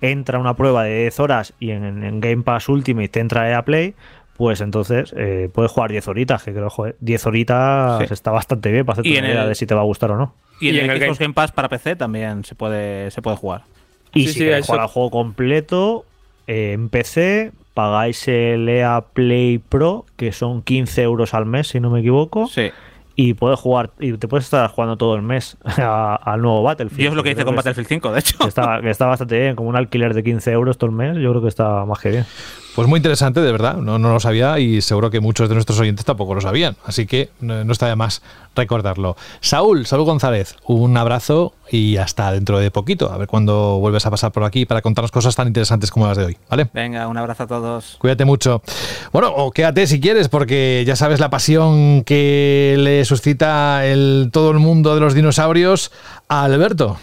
entra 0.01 0.37
una 0.37 0.55
prueba 0.55 0.83
de 0.83 1.01
10 1.03 1.19
horas 1.19 1.53
y 1.59 1.71
en, 1.71 2.03
en 2.03 2.19
Game 2.19 2.43
Pass 2.43 2.69
Ultimate 2.69 3.07
te 3.07 3.19
entra 3.21 3.49
EA 3.49 3.63
Play. 3.63 3.95
Pues 4.37 4.59
entonces 4.61 5.13
eh, 5.17 5.49
puedes 5.53 5.71
jugar 5.71 5.91
10 5.91 6.07
horitas, 6.09 6.43
que 6.43 6.51
creo, 6.51 6.69
joder, 6.69 6.95
10 6.99 7.25
horitas 7.25 7.99
Sí. 8.07 8.13
está 8.13 8.31
bastante 8.31 8.71
bien 8.71 8.85
para 8.85 8.99
una 9.01 9.09
en 9.09 9.25
idea 9.25 9.43
el- 9.43 9.49
de 9.49 9.55
si 9.55 9.65
te 9.65 9.73
va 9.75 9.81
a 9.81 9.85
gustar 9.85 10.11
o 10.11 10.17
no. 10.17 10.33
Y 10.59 10.69
en 10.69 10.75
Y 10.75 10.77
el 10.79 10.85
en 10.85 10.91
el 10.91 11.01
Xbox 11.01 11.19
Game 11.19 11.33
Pass 11.33 11.51
para 11.51 11.69
PC 11.69 11.95
también 11.95 12.43
se 12.43 12.53
puede, 12.55 13.11
se 13.11 13.21
puede 13.21 13.37
jugar. 13.37 13.61
Y 14.13 14.21
Sí, 14.21 14.27
si 14.27 14.33
sí, 14.33 14.39
queréis 14.39 14.65
eso- 14.65 14.73
jugar 14.73 14.81
al 14.83 14.87
juego 14.89 15.09
completo, 15.11 16.05
eh, 16.47 16.71
en 16.73 16.89
PC 16.89 17.51
pagáis 17.73 18.27
el 18.27 18.67
EA 18.69 19.03
Play 19.13 19.57
Pro, 19.57 20.05
que 20.17 20.31
son 20.31 20.61
15 20.61 21.01
euros 21.03 21.33
al 21.33 21.45
mes, 21.45 21.67
si 21.69 21.79
no 21.79 21.89
me 21.89 21.99
equivoco. 22.01 22.47
Sí. 22.47 22.71
Y 23.17 23.33
puedes 23.35 23.57
jugar, 23.59 23.91
y 23.99 24.11
te 24.17 24.27
puedes 24.27 24.43
estar 24.45 24.69
jugando 24.69 24.97
todo 24.97 25.15
el 25.15 25.21
mes 25.21 25.57
al 25.77 26.41
nuevo 26.41 26.61
Battlefield. 26.63 27.01
Yo 27.03 27.09
es 27.11 27.15
lo 27.15 27.23
que 27.23 27.31
hice 27.31 27.45
con 27.45 27.55
Battlefield 27.55 27.87
5, 27.87 28.11
de 28.11 28.19
hecho. 28.19 28.37
que 28.37 28.47
está, 28.47 28.81
que 28.81 28.89
está 28.89 29.05
bastante 29.05 29.39
bien, 29.39 29.55
como 29.55 29.69
un 29.69 29.77
alquiler 29.77 30.13
de 30.13 30.23
15 30.23 30.51
euros 30.51 30.77
todo 30.77 30.89
el 30.89 30.95
mes, 30.97 31.15
yo 31.17 31.29
creo 31.31 31.41
que 31.41 31.47
está 31.47 31.85
más 31.85 31.99
que 31.99 32.09
bien. 32.09 32.25
Pues 32.75 32.89
muy 32.89 32.97
interesante, 32.97 33.39
de 33.39 33.51
verdad. 33.53 33.77
No, 33.77 33.97
no 33.97 34.11
lo 34.11 34.19
sabía 34.19 34.59
y 34.59 34.81
seguro 34.81 35.09
que 35.09 35.21
muchos 35.21 35.47
de 35.47 35.55
nuestros 35.55 35.79
oyentes 35.79 36.03
tampoco 36.03 36.35
lo 36.35 36.41
sabían. 36.41 36.75
Así 36.85 37.05
que 37.05 37.29
no, 37.39 37.63
no 37.63 37.71
está 37.71 37.87
de 37.87 37.95
más 37.95 38.21
recordarlo. 38.53 39.15
Saúl, 39.39 39.85
Saúl 39.85 40.03
González, 40.03 40.57
un 40.65 40.97
abrazo 40.97 41.53
y 41.71 41.95
hasta 41.95 42.33
dentro 42.33 42.59
de 42.59 42.71
poquito. 42.71 43.13
A 43.13 43.17
ver 43.17 43.29
cuándo 43.29 43.79
vuelves 43.79 44.05
a 44.05 44.11
pasar 44.11 44.33
por 44.33 44.43
aquí 44.43 44.65
para 44.65 44.81
contarnos 44.81 45.11
cosas 45.11 45.35
tan 45.35 45.47
interesantes 45.47 45.89
como 45.89 46.07
las 46.07 46.17
de 46.17 46.25
hoy. 46.25 46.37
¿Vale? 46.49 46.69
Venga, 46.73 47.07
un 47.07 47.17
abrazo 47.17 47.43
a 47.43 47.47
todos. 47.47 47.95
Cuídate 47.99 48.25
mucho. 48.25 48.61
Bueno, 49.13 49.29
o 49.33 49.51
quédate 49.51 49.87
si 49.87 50.01
quieres, 50.01 50.27
porque 50.27 50.83
ya 50.85 50.97
sabes 50.97 51.21
la 51.21 51.29
pasión 51.29 52.03
que 52.03 52.75
le 52.77 53.05
suscita 53.05 53.85
el, 53.85 54.29
todo 54.33 54.51
el 54.51 54.59
mundo 54.59 54.95
de 54.95 55.01
los 55.01 55.13
dinosaurios 55.13 55.93
a 56.27 56.43
Alberto. 56.43 56.97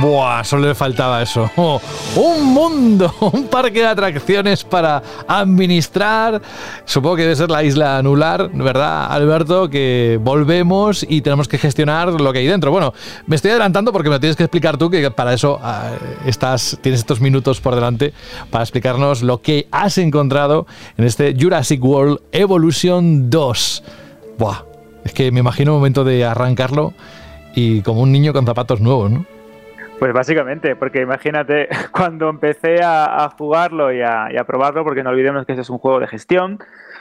Buah, 0.00 0.42
solo 0.44 0.68
le 0.68 0.74
faltaba 0.74 1.22
eso. 1.22 1.50
Oh, 1.62 1.80
un 2.16 2.54
mundo, 2.54 3.14
un 3.32 3.46
parque 3.48 3.80
de 3.80 3.86
atracciones 3.86 4.64
para 4.64 5.02
administrar. 5.28 6.40
Supongo 6.86 7.16
que 7.16 7.22
debe 7.22 7.36
ser 7.36 7.50
la 7.50 7.62
isla 7.62 7.98
anular, 7.98 8.50
¿verdad, 8.52 9.12
Alberto? 9.12 9.68
Que 9.68 10.18
volvemos 10.20 11.04
y 11.06 11.20
tenemos 11.20 11.48
que 11.48 11.58
gestionar 11.58 12.18
lo 12.18 12.32
que 12.32 12.38
hay 12.38 12.46
dentro. 12.46 12.70
Bueno, 12.70 12.94
me 13.26 13.36
estoy 13.36 13.50
adelantando 13.50 13.92
porque 13.92 14.08
me 14.08 14.18
tienes 14.18 14.36
que 14.36 14.44
explicar 14.44 14.78
tú, 14.78 14.88
que 14.88 15.10
para 15.10 15.34
eso 15.34 15.60
ah, 15.62 15.90
estás, 16.24 16.78
tienes 16.80 17.00
estos 17.00 17.20
minutos 17.20 17.60
por 17.60 17.74
delante 17.74 18.14
para 18.50 18.64
explicarnos 18.64 19.22
lo 19.22 19.42
que 19.42 19.68
has 19.70 19.98
encontrado 19.98 20.66
en 20.96 21.04
este 21.04 21.36
Jurassic 21.38 21.84
World 21.84 22.20
Evolution 22.32 23.28
2. 23.28 23.82
Buah, 24.38 24.64
es 25.04 25.12
que 25.12 25.30
me 25.30 25.40
imagino 25.40 25.72
un 25.72 25.78
momento 25.78 26.04
de 26.04 26.24
arrancarlo 26.24 26.94
y 27.54 27.82
como 27.82 28.00
un 28.00 28.12
niño 28.12 28.32
con 28.32 28.46
zapatos 28.46 28.80
nuevos, 28.80 29.10
¿no? 29.10 29.39
Pues 30.00 30.14
básicamente, 30.14 30.76
porque 30.76 31.02
imagínate 31.02 31.68
cuando 31.92 32.30
empecé 32.30 32.80
a, 32.82 33.28
jugarlo 33.36 33.92
y 33.92 34.00
a, 34.00 34.44
probarlo, 34.46 34.82
porque 34.82 35.02
no 35.02 35.10
olvidemos 35.10 35.44
que 35.44 35.52
este 35.52 35.60
es 35.60 35.68
un 35.68 35.76
juego 35.76 36.00
de 36.00 36.06
gestión, 36.06 36.58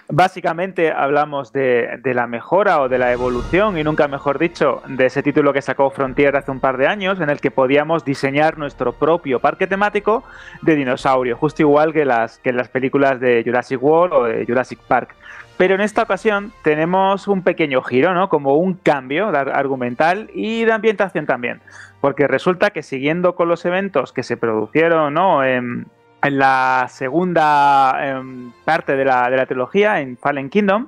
básicamente 0.10 0.92
hablamos 0.92 1.54
de, 1.54 1.98
de 2.04 2.14
la 2.14 2.28
mejora 2.28 2.82
o 2.82 2.90
de 2.90 2.98
la 2.98 3.14
evolución, 3.14 3.78
y 3.78 3.86
nunca 3.86 4.10
mejor 4.10 4.38
dicho, 4.38 4.82
de 4.86 5.06
ese 5.06 5.24
título 5.24 5.54
que 5.54 5.62
sacó 5.62 5.90
Frontier 5.92 6.36
hace 6.36 6.52
un 6.52 6.60
par 6.60 6.76
de 6.76 6.88
años, 6.88 7.22
en 7.22 7.30
el 7.30 7.40
que 7.40 7.52
podíamos 7.52 8.04
diseñar 8.04 8.58
nuestro 8.58 8.92
propio 8.92 9.40
parque 9.40 9.66
temático 9.66 10.26
de 10.62 10.76
dinosaurio, 10.76 11.38
justo 11.38 11.62
igual 11.62 11.94
que 11.94 12.04
las, 12.04 12.40
que 12.40 12.52
las 12.52 12.68
películas 12.68 13.22
de 13.22 13.44
Jurassic 13.46 13.82
World 13.82 14.14
o 14.14 14.24
de 14.26 14.46
Jurassic 14.46 14.80
Park. 14.80 15.16
Pero 15.60 15.76
en 15.76 15.82
esta 15.82 16.04
ocasión 16.04 16.54
tenemos 16.64 17.28
un 17.28 17.44
pequeño 17.44 17.82
giro, 17.82 18.14
¿no? 18.14 18.30
Como 18.30 18.54
un 18.56 18.76
cambio 18.76 19.28
argumental 19.28 20.30
y 20.34 20.64
de 20.64 20.72
ambientación 20.72 21.26
también. 21.26 21.60
Porque 22.02 22.28
resulta 22.28 22.70
que 22.70 22.84
siguiendo 22.84 23.36
con 23.36 23.48
los 23.50 23.66
eventos 23.66 24.14
que 24.14 24.24
se 24.24 24.38
produjeron, 24.38 25.14
¿no? 25.14 25.44
En, 25.44 25.88
en 26.24 26.38
la 26.38 26.88
segunda 26.90 27.98
em, 28.02 28.52
parte 28.66 28.96
de 28.96 29.06
la, 29.06 29.30
de 29.30 29.38
la 29.38 29.46
trilogía, 29.46 30.02
en 30.02 30.18
Fallen 30.18 30.50
Kingdom, 30.50 30.88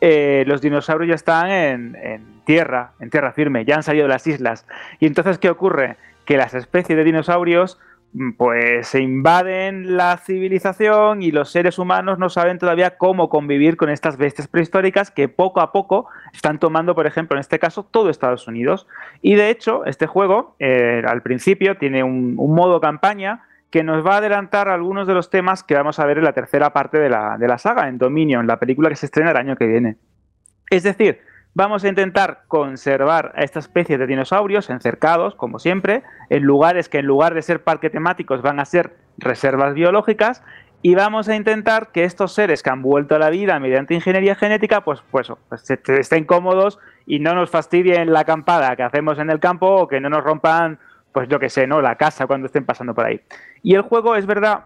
eh, 0.00 0.44
los 0.46 0.60
dinosaurios 0.60 1.08
ya 1.08 1.14
están 1.14 1.50
en, 1.50 1.96
en 1.96 2.42
tierra, 2.44 2.92
en 3.00 3.10
tierra 3.10 3.32
firme, 3.32 3.64
ya 3.64 3.76
han 3.76 3.82
salido 3.82 4.04
de 4.04 4.10
las 4.10 4.26
islas. 4.26 4.66
Y 4.98 5.06
entonces, 5.06 5.38
¿qué 5.38 5.50
ocurre? 5.50 5.96
Que 6.24 6.36
las 6.36 6.54
especies 6.54 6.96
de 6.96 7.04
dinosaurios 7.04 7.78
pues 8.36 8.88
se 8.88 9.00
invaden 9.00 9.96
la 9.96 10.16
civilización 10.16 11.22
y 11.22 11.30
los 11.30 11.50
seres 11.50 11.78
humanos 11.78 12.18
no 12.18 12.28
saben 12.28 12.58
todavía 12.58 12.96
cómo 12.96 13.28
convivir 13.28 13.76
con 13.76 13.88
estas 13.88 14.16
bestias 14.16 14.48
prehistóricas 14.48 15.12
que 15.12 15.28
poco 15.28 15.60
a 15.60 15.70
poco 15.70 16.08
están 16.32 16.58
tomando, 16.58 16.96
por 16.96 17.06
ejemplo, 17.06 17.36
en 17.36 17.40
este 17.40 17.60
caso, 17.60 17.84
todo 17.84 18.10
Estados 18.10 18.48
Unidos. 18.48 18.88
Y 19.22 19.36
de 19.36 19.50
hecho, 19.50 19.84
este 19.84 20.06
juego, 20.06 20.56
eh, 20.58 21.02
al 21.06 21.22
principio, 21.22 21.76
tiene 21.76 22.02
un, 22.02 22.34
modo 22.34 22.80
campaña 22.80 23.44
que 23.70 23.84
nos 23.84 24.04
va 24.04 24.14
a 24.14 24.18
adelantar 24.18 24.68
algunos 24.68 25.06
de 25.06 25.14
los 25.14 25.30
temas 25.30 25.62
que 25.62 25.74
vamos 25.74 26.00
a 26.00 26.06
ver 26.06 26.18
en 26.18 26.24
la 26.24 26.32
tercera 26.32 26.72
parte 26.72 26.98
de 26.98 27.08
la, 27.08 27.38
de 27.38 27.46
la 27.46 27.58
saga, 27.58 27.88
en 27.88 27.98
Dominion, 27.98 28.46
la 28.48 28.58
película 28.58 28.88
que 28.88 28.96
se 28.96 29.06
estrena 29.06 29.30
el 29.30 29.36
año 29.36 29.56
que 29.56 29.66
viene. 29.66 29.96
Es 30.68 30.82
decir, 30.82 31.20
vamos 31.54 31.84
a 31.84 31.88
intentar 31.88 32.42
conservar 32.48 33.32
a 33.36 33.42
esta 33.42 33.58
especie 33.58 33.98
de 33.98 34.06
dinosaurios 34.06 34.70
encercados, 34.70 35.34
como 35.34 35.58
siempre, 35.58 36.02
en 36.28 36.42
lugares 36.44 36.88
que 36.88 36.98
en 36.98 37.06
lugar 37.06 37.34
de 37.34 37.42
ser 37.42 37.62
parques 37.62 37.92
temáticos 37.92 38.42
van 38.42 38.60
a 38.60 38.64
ser 38.64 38.96
reservas 39.18 39.74
biológicas, 39.74 40.42
y 40.82 40.94
vamos 40.94 41.28
a 41.28 41.36
intentar 41.36 41.92
que 41.92 42.04
estos 42.04 42.32
seres 42.32 42.62
que 42.62 42.70
han 42.70 42.80
vuelto 42.80 43.14
a 43.14 43.18
la 43.18 43.28
vida 43.28 43.58
mediante 43.60 43.94
ingeniería 43.94 44.34
genética, 44.34 44.82
pues, 44.82 45.02
pues, 45.10 45.30
pues 45.48 45.70
estén 45.70 46.24
cómodos 46.24 46.78
y 47.04 47.18
no 47.18 47.34
nos 47.34 47.50
fastidien 47.50 48.12
la 48.12 48.20
acampada 48.20 48.74
que 48.76 48.82
hacemos 48.82 49.18
en 49.18 49.28
el 49.28 49.40
campo 49.40 49.66
o 49.66 49.88
que 49.88 50.00
no 50.00 50.08
nos 50.08 50.24
rompan, 50.24 50.78
pues 51.12 51.28
yo 51.28 51.38
que 51.38 51.50
sé, 51.50 51.66
¿no? 51.66 51.82
La 51.82 51.96
casa 51.96 52.26
cuando 52.26 52.46
estén 52.46 52.64
pasando 52.64 52.94
por 52.94 53.04
ahí. 53.04 53.20
Y 53.62 53.74
el 53.74 53.82
juego 53.82 54.16
es 54.16 54.24
verdad 54.24 54.64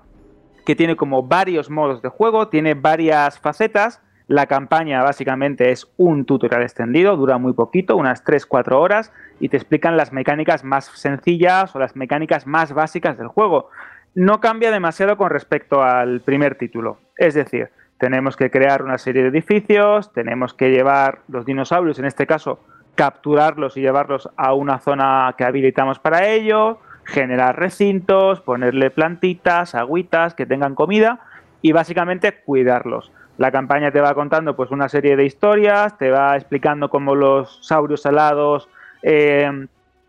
que 0.64 0.76
tiene 0.76 0.94
como 0.94 1.24
varios 1.24 1.68
modos 1.68 2.00
de 2.00 2.10
juego, 2.10 2.46
tiene 2.46 2.74
varias 2.74 3.40
facetas. 3.40 4.00
La 4.26 4.46
campaña 4.46 5.02
básicamente 5.02 5.70
es 5.70 5.86
un 5.98 6.24
tutorial 6.24 6.62
extendido, 6.62 7.16
dura 7.16 7.36
muy 7.36 7.52
poquito, 7.52 7.96
unas 7.96 8.24
3-4 8.24 8.72
horas, 8.72 9.12
y 9.38 9.50
te 9.50 9.58
explican 9.58 9.98
las 9.98 10.12
mecánicas 10.12 10.64
más 10.64 10.86
sencillas 10.86 11.76
o 11.76 11.78
las 11.78 11.94
mecánicas 11.94 12.46
más 12.46 12.72
básicas 12.72 13.18
del 13.18 13.28
juego. 13.28 13.68
No 14.14 14.40
cambia 14.40 14.70
demasiado 14.70 15.18
con 15.18 15.28
respecto 15.28 15.82
al 15.82 16.20
primer 16.20 16.54
título. 16.54 16.98
Es 17.18 17.34
decir, 17.34 17.68
tenemos 17.98 18.36
que 18.36 18.50
crear 18.50 18.82
una 18.82 18.96
serie 18.96 19.22
de 19.22 19.28
edificios, 19.28 20.12
tenemos 20.14 20.54
que 20.54 20.70
llevar 20.70 21.18
los 21.28 21.44
dinosaurios, 21.44 21.98
en 21.98 22.06
este 22.06 22.26
caso, 22.26 22.60
capturarlos 22.94 23.76
y 23.76 23.82
llevarlos 23.82 24.30
a 24.36 24.54
una 24.54 24.78
zona 24.78 25.34
que 25.36 25.44
habilitamos 25.44 25.98
para 25.98 26.28
ello, 26.28 26.78
generar 27.04 27.58
recintos, 27.58 28.40
ponerle 28.40 28.90
plantitas, 28.90 29.74
agüitas, 29.74 30.34
que 30.34 30.46
tengan 30.46 30.74
comida 30.74 31.20
y 31.60 31.72
básicamente 31.72 32.40
cuidarlos. 32.44 33.12
La 33.36 33.50
campaña 33.50 33.90
te 33.90 34.00
va 34.00 34.14
contando 34.14 34.54
pues 34.54 34.70
una 34.70 34.88
serie 34.88 35.16
de 35.16 35.24
historias, 35.24 35.98
te 35.98 36.10
va 36.10 36.36
explicando 36.36 36.88
cómo 36.88 37.14
los 37.14 37.58
saurios 37.66 38.06
alados 38.06 38.68
eh, 39.02 39.66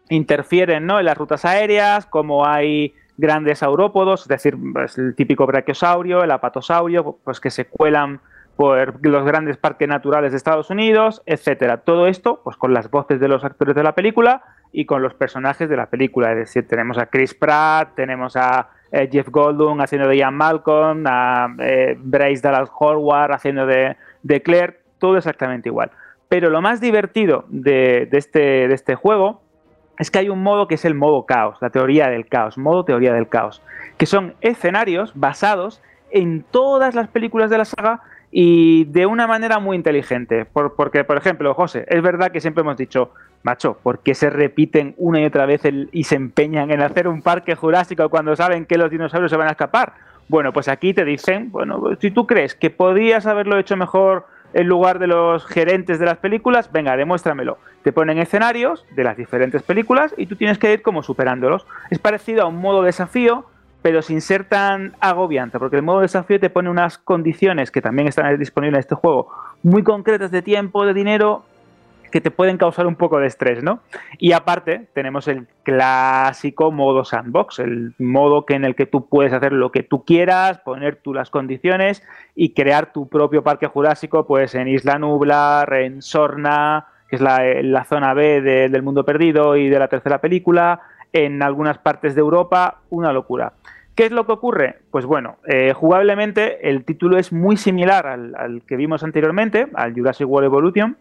interfieren 0.09 0.85
¿no? 0.85 0.99
en 0.99 1.05
las 1.05 1.17
rutas 1.17 1.43
aéreas, 1.45 2.05
cómo 2.05 2.45
hay 2.45 2.93
grandes 3.17 3.59
saurópodos, 3.59 4.23
es 4.23 4.27
decir, 4.27 4.57
pues, 4.73 4.97
el 4.97 5.15
típico 5.15 5.45
brachiosaurio, 5.47 6.23
el 6.23 6.31
apatosaurio, 6.31 7.17
pues 7.23 7.39
que 7.39 7.49
se 7.49 7.65
cuelan 7.65 8.19
por 8.55 9.05
los 9.05 9.25
grandes 9.25 9.57
parques 9.57 9.87
naturales 9.87 10.31
de 10.31 10.37
Estados 10.37 10.69
Unidos, 10.69 11.21
etcétera. 11.25 11.77
Todo 11.77 12.07
esto, 12.07 12.41
pues 12.43 12.55
con 12.57 12.73
las 12.73 12.89
voces 12.89 13.19
de 13.19 13.27
los 13.27 13.43
actores 13.43 13.75
de 13.75 13.83
la 13.83 13.95
película 13.95 14.43
y 14.71 14.85
con 14.85 15.01
los 15.01 15.13
personajes 15.13 15.69
de 15.69 15.75
la 15.75 15.87
película. 15.87 16.31
Es 16.31 16.37
decir, 16.37 16.67
tenemos 16.67 16.97
a 16.97 17.07
Chris 17.07 17.33
Pratt, 17.33 17.95
tenemos 17.95 18.35
a 18.37 18.69
eh, 18.95 19.09
Jeff 19.11 19.29
Goldblum 19.29 19.79
haciendo 19.81 20.07
de 20.07 20.17
Ian 20.17 20.35
Malcolm, 20.35 21.03
a 21.07 21.53
eh, 21.59 21.97
Bryce 21.99 22.41
Dallas 22.41 22.69
Howard 22.79 23.31
haciendo 23.33 23.65
de, 23.65 23.95
de 24.23 24.41
Claire, 24.41 24.79
todo 24.99 25.17
exactamente 25.17 25.69
igual. 25.69 25.91
Pero 26.29 26.49
lo 26.49 26.61
más 26.61 26.81
divertido 26.81 27.45
de, 27.49 28.07
de 28.09 28.17
este, 28.17 28.39
de 28.67 28.73
este 28.73 28.95
juego 28.95 29.41
es 29.99 30.09
que 30.11 30.19
hay 30.19 30.29
un 30.29 30.41
modo 30.43 30.67
que 30.67 30.75
es 30.75 30.85
el 30.85 30.95
modo 30.95 31.25
caos, 31.25 31.57
la 31.61 31.69
teoría 31.69 32.09
del 32.09 32.25
caos, 32.27 32.57
modo 32.57 32.83
teoría 32.83 33.13
del 33.13 33.29
caos, 33.29 33.61
que 33.97 34.05
son 34.05 34.33
escenarios 34.41 35.11
basados 35.15 35.81
en 36.11 36.43
todas 36.43 36.95
las 36.95 37.07
películas 37.07 37.49
de 37.49 37.57
la 37.57 37.65
saga 37.65 38.01
y 38.31 38.85
de 38.85 39.05
una 39.05 39.27
manera 39.27 39.59
muy 39.59 39.77
inteligente. 39.77 40.43
Por- 40.45 40.75
porque, 40.75 41.03
por 41.05 41.15
ejemplo, 41.17 41.53
José, 41.53 41.85
es 41.87 42.01
verdad 42.01 42.31
que 42.31 42.41
siempre 42.41 42.61
hemos 42.61 42.75
dicho, 42.75 43.11
macho, 43.45 43.77
¿por 43.81 43.99
qué 43.99 44.15
se 44.15 44.29
repiten 44.29 44.95
una 44.97 45.21
y 45.21 45.25
otra 45.25 45.45
vez 45.45 45.61
y 45.91 46.03
se 46.03 46.15
empeñan 46.15 46.71
en 46.71 46.81
hacer 46.81 47.07
un 47.07 47.21
parque 47.21 47.55
jurásico 47.55 48.09
cuando 48.09 48.35
saben 48.35 48.65
que 48.65 48.77
los 48.77 48.89
dinosaurios 48.89 49.29
se 49.31 49.37
van 49.37 49.47
a 49.47 49.51
escapar? 49.51 49.93
Bueno, 50.27 50.51
pues 50.51 50.67
aquí 50.67 50.95
te 50.95 51.05
dicen, 51.05 51.51
bueno, 51.51 51.79
pues 51.79 51.99
si 52.01 52.09
tú 52.09 52.25
crees 52.25 52.55
que 52.55 52.71
podías 52.71 53.27
haberlo 53.27 53.59
hecho 53.59 53.77
mejor 53.77 54.25
en 54.53 54.67
lugar 54.67 54.97
de 54.97 55.05
los 55.05 55.45
gerentes 55.45 55.99
de 55.99 56.05
las 56.05 56.17
películas, 56.17 56.71
venga, 56.71 56.97
demuéstramelo. 56.97 57.59
Te 57.83 57.91
ponen 57.91 58.17
escenarios 58.17 58.83
de 58.95 59.03
las 59.03 59.15
diferentes 59.15 59.61
películas 59.61 60.15
y 60.17 60.25
tú 60.25 60.35
tienes 60.35 60.57
que 60.57 60.73
ir 60.73 60.81
como 60.81 61.03
superándolos. 61.03 61.67
Es 61.91 61.99
parecido 61.99 62.41
a 62.41 62.47
un 62.47 62.55
modo 62.55 62.81
desafío, 62.81 63.45
pero 63.83 64.01
sin 64.01 64.21
ser 64.21 64.45
tan 64.45 64.93
agobiante, 64.99 65.59
porque 65.59 65.75
el 65.75 65.83
modo 65.83 65.99
desafío 65.99 66.39
te 66.39 66.49
pone 66.49 66.71
unas 66.71 66.97
condiciones 66.97 67.69
que 67.69 67.83
también 67.83 68.07
están 68.07 68.39
disponibles 68.39 68.77
en 68.77 68.79
este 68.79 68.95
juego, 68.95 69.29
muy 69.61 69.83
concretas 69.83 70.31
de 70.31 70.41
tiempo, 70.41 70.87
de 70.87 70.95
dinero, 70.95 71.43
que 72.11 72.21
te 72.21 72.31
pueden 72.31 72.57
causar 72.57 72.87
un 72.87 72.95
poco 72.95 73.19
de 73.19 73.27
estrés, 73.27 73.63
¿no? 73.63 73.81
Y 74.19 74.31
aparte, 74.31 74.87
tenemos 74.93 75.27
el 75.27 75.47
clásico 75.63 76.71
modo 76.71 77.03
sandbox, 77.03 77.59
el 77.59 77.93
modo 77.99 78.45
que 78.45 78.55
en 78.55 78.65
el 78.65 78.75
que 78.75 78.85
tú 78.85 79.07
puedes 79.07 79.33
hacer 79.33 79.53
lo 79.53 79.71
que 79.71 79.83
tú 79.83 80.05
quieras, 80.05 80.59
poner 80.59 80.97
tú 80.97 81.13
las 81.13 81.29
condiciones 81.29 82.03
y 82.35 82.53
crear 82.53 82.93
tu 82.93 83.09
propio 83.09 83.43
parque 83.43 83.67
jurásico, 83.67 84.25
pues 84.27 84.55
en 84.55 84.67
Isla 84.67 84.99
Nublar, 84.99 85.73
en 85.73 86.01
Sorna, 86.01 86.87
que 87.09 87.17
es 87.17 87.21
la, 87.21 87.85
zona 87.85 88.13
B 88.13 88.41
del 88.41 88.83
mundo 88.83 89.05
perdido 89.05 89.55
y 89.55 89.69
de 89.69 89.79
la 89.79 89.87
tercera 89.87 90.19
película, 90.19 90.81
en 91.13 91.41
algunas 91.41 91.77
partes 91.77 92.15
de 92.15 92.21
Europa, 92.21 92.81
una 92.89 93.13
locura. 93.13 93.53
¿Qué 93.95 94.05
es 94.05 94.11
lo 94.11 94.25
que 94.25 94.33
ocurre? 94.33 94.79
Pues 94.91 95.05
bueno, 95.05 95.37
eh, 95.47 95.71
jugablemente 95.71 96.69
el 96.69 96.83
título 96.83 97.17
es 97.17 97.31
muy 97.31 97.55
similar 97.55 98.05
al, 98.05 98.63
que 98.67 98.75
vimos 98.75 99.03
anteriormente, 99.03 99.67
al 99.73 99.93
Jurassic 99.93 100.27
World 100.27 100.47
Evolution, 100.47 100.97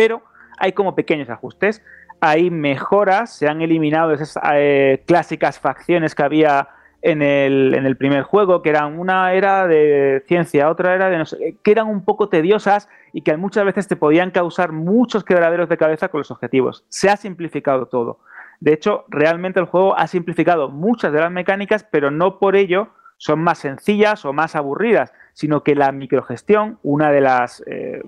pero 0.00 0.22
hay 0.56 0.72
como 0.72 0.94
pequeños 0.94 1.28
ajustes. 1.28 1.82
Hay 2.22 2.50
mejoras, 2.50 3.36
se 3.36 3.48
han 3.48 3.60
eliminado 3.60 4.14
esas 4.14 4.38
eh, 4.54 5.02
clásicas 5.06 5.60
facciones 5.60 6.14
que 6.14 6.22
había 6.22 6.68
en 7.02 7.20
el, 7.20 7.74
en 7.74 7.84
el, 7.84 7.98
primer 7.98 8.22
juego, 8.22 8.62
que 8.62 8.70
eran 8.70 8.98
una 8.98 9.34
era 9.34 9.66
de 9.66 10.24
ciencia, 10.26 10.70
otra 10.70 10.94
era 10.94 11.10
de 11.10 11.18
no 11.18 11.26
sé, 11.26 11.56
que 11.62 11.70
eran 11.70 11.86
un 11.86 12.02
poco 12.02 12.30
tediosas 12.30 12.88
y 13.12 13.20
que 13.20 13.36
muchas 13.36 13.66
veces 13.66 13.88
te 13.88 13.96
podían 13.96 14.30
causar 14.30 14.72
muchos 14.72 15.22
quebraderos 15.22 15.68
de 15.68 15.76
cabeza 15.76 16.08
con 16.08 16.20
los 16.20 16.30
objetivos. 16.30 16.82
Se 16.88 17.10
ha 17.10 17.18
simplificado 17.18 17.84
todo. 17.84 18.20
De 18.60 18.72
hecho, 18.72 19.04
realmente 19.08 19.60
el 19.60 19.66
juego 19.66 19.98
ha 19.98 20.06
simplificado 20.06 20.70
muchas 20.70 21.12
de 21.12 21.20
las 21.20 21.30
mecánicas, 21.30 21.84
pero 21.84 22.10
no 22.10 22.38
por 22.38 22.56
ello 22.56 22.88
son 23.18 23.40
más 23.40 23.58
sencillas 23.58 24.24
o 24.24 24.32
más 24.32 24.56
aburridas, 24.56 25.12
sino 25.40 25.62
que 25.62 25.74
la 25.74 25.90
microgestión, 25.90 26.78
una 26.82 27.10
de 27.10 27.22
las 27.22 27.64
eh, 27.66 28.02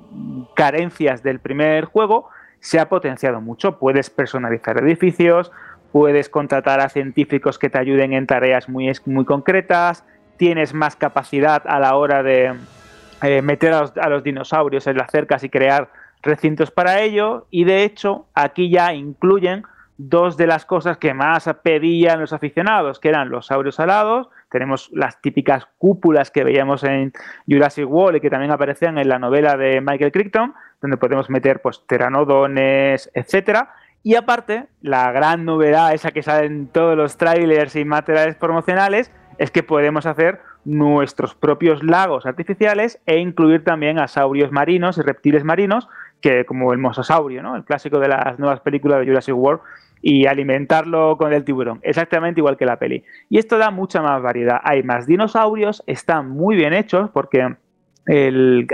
carencias 0.54 1.22
del 1.22 1.40
primer 1.40 1.86
juego, 1.86 2.28
se 2.60 2.78
ha 2.78 2.90
potenciado 2.90 3.40
mucho. 3.40 3.78
Puedes 3.78 4.10
personalizar 4.10 4.76
edificios, 4.76 5.50
puedes 5.92 6.28
contratar 6.28 6.80
a 6.80 6.90
científicos 6.90 7.58
que 7.58 7.70
te 7.70 7.78
ayuden 7.78 8.12
en 8.12 8.26
tareas 8.26 8.68
muy, 8.68 8.92
muy 9.06 9.24
concretas, 9.24 10.04
tienes 10.36 10.74
más 10.74 10.94
capacidad 10.94 11.62
a 11.66 11.80
la 11.80 11.96
hora 11.96 12.22
de 12.22 12.52
eh, 13.22 13.40
meter 13.40 13.72
a 13.72 14.08
los, 14.10 14.22
dinosaurios 14.22 14.86
en 14.86 14.98
las 14.98 15.10
cercas 15.10 15.42
y 15.42 15.48
crear 15.48 15.88
recintos 16.20 16.70
para 16.70 17.00
ello. 17.00 17.46
Y 17.50 17.64
de 17.64 17.82
hecho, 17.82 18.26
aquí 18.34 18.68
ya 18.68 18.92
incluyen 18.92 19.62
dos 19.96 20.36
de 20.36 20.46
las 20.46 20.66
cosas 20.66 20.98
que 20.98 21.14
más 21.14 21.48
pedían 21.62 22.20
los 22.20 22.34
aficionados, 22.34 23.00
que 23.00 23.08
eran 23.08 23.30
los 23.30 23.46
saurios 23.46 23.80
alados. 23.80 24.28
Tenemos 24.52 24.90
las 24.92 25.20
típicas 25.22 25.66
cúpulas 25.78 26.30
que 26.30 26.44
veíamos 26.44 26.84
en 26.84 27.12
Jurassic 27.48 27.90
World 27.90 28.18
y 28.18 28.20
que 28.20 28.30
también 28.30 28.52
aparecían 28.52 28.98
en 28.98 29.08
la 29.08 29.18
novela 29.18 29.56
de 29.56 29.80
Michael 29.80 30.12
Crichton, 30.12 30.54
donde 30.82 30.98
podemos 30.98 31.30
meter 31.30 31.62
pues 31.62 31.78
pteranodones, 31.78 33.10
etcétera. 33.14 33.70
Y 34.02 34.14
aparte, 34.16 34.66
la 34.82 35.10
gran 35.10 35.46
novedad, 35.46 35.94
esa 35.94 36.10
que 36.10 36.22
sale 36.22 36.46
en 36.46 36.66
todos 36.66 36.96
los 36.96 37.16
trailers 37.16 37.74
y 37.76 37.84
materiales 37.86 38.36
promocionales, 38.36 39.10
es 39.38 39.50
que 39.50 39.62
podemos 39.62 40.04
hacer 40.06 40.40
nuestros 40.64 41.34
propios 41.34 41.82
lagos 41.82 42.26
artificiales 42.26 43.00
e 43.06 43.18
incluir 43.18 43.64
también 43.64 43.98
a 43.98 44.06
saurios 44.06 44.52
marinos 44.52 44.98
y 44.98 45.02
reptiles 45.02 45.44
marinos, 45.44 45.88
que 46.20 46.44
como 46.44 46.72
el 46.72 46.78
mosasaurio, 46.78 47.42
¿no? 47.42 47.56
el 47.56 47.64
clásico 47.64 47.98
de 47.98 48.08
las 48.08 48.38
nuevas 48.38 48.60
películas 48.60 49.00
de 49.00 49.06
Jurassic 49.06 49.34
World, 49.34 49.62
y 50.02 50.26
alimentarlo 50.26 51.16
con 51.16 51.32
el 51.32 51.44
tiburón, 51.44 51.78
exactamente 51.82 52.40
igual 52.40 52.56
que 52.56 52.66
la 52.66 52.78
peli. 52.78 53.04
Y 53.30 53.38
esto 53.38 53.56
da 53.56 53.70
mucha 53.70 54.02
más 54.02 54.20
variedad. 54.20 54.60
Hay 54.64 54.82
más 54.82 55.06
dinosaurios, 55.06 55.84
están 55.86 56.28
muy 56.28 56.56
bien 56.56 56.74
hechos 56.74 57.08
porque 57.10 57.54
el, 58.06 58.66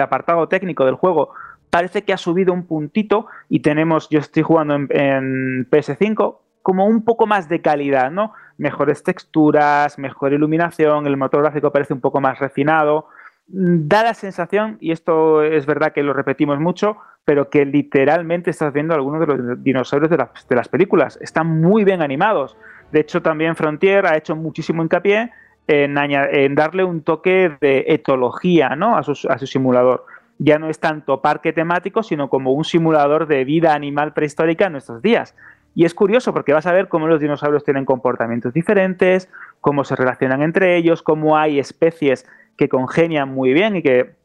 apartado 0.00 0.46
técnico 0.48 0.84
del 0.84 0.94
juego 0.94 1.30
parece 1.70 2.02
que 2.02 2.12
ha 2.12 2.18
subido 2.18 2.52
un 2.52 2.66
puntito 2.66 3.26
y 3.48 3.60
tenemos, 3.60 4.08
yo 4.10 4.20
estoy 4.20 4.42
jugando 4.42 4.74
en, 4.74 5.68
PS5, 5.70 6.38
como 6.62 6.86
un 6.86 7.02
poco 7.02 7.26
más 7.26 7.48
de 7.48 7.62
calidad, 7.62 8.10
¿no? 8.10 8.34
Mejores 8.58 9.02
texturas, 9.02 9.98
mejor 9.98 10.34
iluminación, 10.34 11.06
el 11.06 11.16
motor 11.16 11.42
gráfico 11.42 11.72
parece 11.72 11.94
un 11.94 12.00
poco 12.00 12.20
más 12.20 12.38
refinado. 12.40 13.06
Da 13.46 14.02
la 14.02 14.12
sensación, 14.12 14.76
y 14.80 14.92
esto 14.92 15.42
es 15.42 15.64
verdad 15.64 15.94
que 15.94 16.02
lo 16.02 16.12
repetimos 16.12 16.58
mucho, 16.60 16.98
pero 17.28 17.50
que 17.50 17.66
literalmente 17.66 18.48
estás 18.48 18.72
viendo 18.72 18.94
algunos 18.94 19.20
de 19.20 19.26
los 19.26 19.62
dinosaurios 19.62 20.10
de, 20.10 20.16
de 20.16 20.56
las 20.56 20.66
películas. 20.66 21.18
Están 21.20 21.60
muy 21.60 21.84
bien 21.84 22.00
animados. 22.00 22.56
De 22.90 23.00
hecho, 23.00 23.20
también 23.20 23.54
Frontier 23.54 24.06
ha 24.06 24.16
hecho 24.16 24.34
muchísimo 24.34 24.82
hincapié 24.82 25.30
en, 25.66 26.54
darle 26.54 26.84
un 26.84 27.02
toque 27.02 27.52
de 27.60 27.84
etología 27.88 28.70
¿no? 28.76 28.96
a, 28.96 29.02
su, 29.02 29.28
a 29.28 29.36
su 29.36 29.46
simulador. 29.46 30.06
Ya 30.38 30.58
no 30.58 30.70
es 30.70 30.80
tanto 30.80 31.20
parque 31.20 31.52
temático, 31.52 32.02
sino 32.02 32.30
como 32.30 32.52
un 32.52 32.64
simulador 32.64 33.26
de 33.26 33.44
vida 33.44 33.74
animal 33.74 34.14
prehistórica 34.14 34.64
en 34.64 34.72
nuestros 34.72 35.02
días. 35.02 35.36
Y 35.74 35.84
es 35.84 35.92
curioso 35.92 36.32
porque 36.32 36.54
vas 36.54 36.64
a 36.64 36.72
ver 36.72 36.88
cómo 36.88 37.08
los 37.08 37.20
dinosaurios 37.20 37.62
tienen 37.62 37.84
comportamientos 37.84 38.54
diferentes, 38.54 39.28
cómo 39.60 39.84
se 39.84 39.96
relacionan 39.96 40.40
entre 40.40 40.78
ellos, 40.78 41.02
cómo 41.02 41.36
hay 41.36 41.58
especies 41.58 42.26
que 42.56 42.70
congenian 42.70 43.28
muy 43.28 43.52
bien 43.52 43.76
y 43.76 43.82
que 43.82 44.16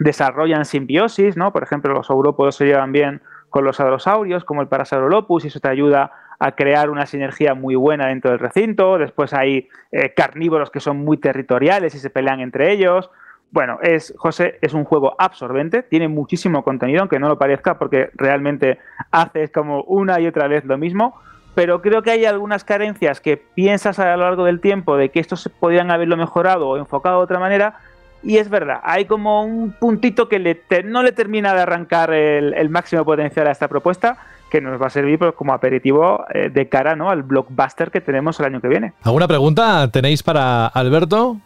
desarrollan 0.00 0.64
simbiosis, 0.64 1.36
¿no? 1.36 1.52
Por 1.52 1.62
ejemplo, 1.62 1.92
los 1.92 2.08
saurópodos 2.08 2.56
se 2.56 2.66
llevan 2.66 2.90
bien 2.90 3.22
con 3.50 3.64
los 3.64 3.78
hadrosaurios, 3.78 4.44
como 4.44 4.62
el 4.62 4.68
Parasaurolophus, 4.68 5.44
y 5.44 5.48
eso 5.48 5.60
te 5.60 5.68
ayuda 5.68 6.12
a 6.38 6.52
crear 6.52 6.88
una 6.88 7.04
sinergia 7.04 7.54
muy 7.54 7.74
buena 7.74 8.06
dentro 8.06 8.30
del 8.30 8.40
recinto. 8.40 8.96
Después 8.96 9.34
hay 9.34 9.68
eh, 9.92 10.14
carnívoros 10.14 10.70
que 10.70 10.80
son 10.80 10.98
muy 10.98 11.18
territoriales 11.18 11.94
y 11.94 11.98
se 11.98 12.10
pelean 12.10 12.40
entre 12.40 12.72
ellos. 12.72 13.10
Bueno, 13.50 13.78
es, 13.82 14.14
José, 14.16 14.58
es 14.62 14.72
un 14.72 14.84
juego 14.84 15.14
absorbente, 15.18 15.82
tiene 15.82 16.08
muchísimo 16.08 16.62
contenido, 16.62 17.00
aunque 17.00 17.18
no 17.18 17.28
lo 17.28 17.38
parezca, 17.38 17.78
porque 17.78 18.10
realmente 18.14 18.78
haces 19.10 19.50
como 19.50 19.82
una 19.82 20.20
y 20.20 20.26
otra 20.26 20.48
vez 20.48 20.64
lo 20.64 20.78
mismo. 20.78 21.20
Pero 21.54 21.82
creo 21.82 22.02
que 22.02 22.12
hay 22.12 22.24
algunas 22.24 22.64
carencias 22.64 23.20
que 23.20 23.36
piensas 23.36 23.98
a 23.98 24.16
lo 24.16 24.22
largo 24.22 24.44
del 24.44 24.60
tiempo 24.60 24.96
de 24.96 25.10
que 25.10 25.18
estos 25.20 25.50
podrían 25.58 25.90
haberlo 25.90 26.16
mejorado 26.16 26.68
o 26.68 26.76
enfocado 26.76 27.18
de 27.18 27.24
otra 27.24 27.40
manera. 27.40 27.80
Y 28.22 28.36
es 28.36 28.50
verdad, 28.50 28.80
hay 28.82 29.06
como 29.06 29.42
un 29.42 29.72
puntito 29.72 30.28
que 30.28 30.62
no 30.84 31.02
le 31.02 31.12
termina 31.12 31.54
de 31.54 31.62
arrancar 31.62 32.12
el 32.12 32.68
máximo 32.68 33.04
potencial 33.04 33.46
a 33.46 33.50
esta 33.50 33.68
propuesta 33.68 34.18
que 34.50 34.60
nos 34.60 34.82
va 34.82 34.88
a 34.88 34.90
servir 34.90 35.18
pues, 35.18 35.32
como 35.34 35.54
aperitivo 35.54 36.26
eh, 36.34 36.50
de 36.50 36.68
cara 36.68 36.96
¿no? 36.96 37.08
al 37.08 37.22
blockbuster 37.22 37.90
que 37.90 38.02
tenemos 38.02 38.38
el 38.40 38.46
año 38.46 38.60
que 38.60 38.68
viene. 38.68 38.92
¿Alguna 39.02 39.26
pregunta 39.26 39.88
tenéis 39.90 40.22
para 40.22 40.66
Alberto? 40.66 41.38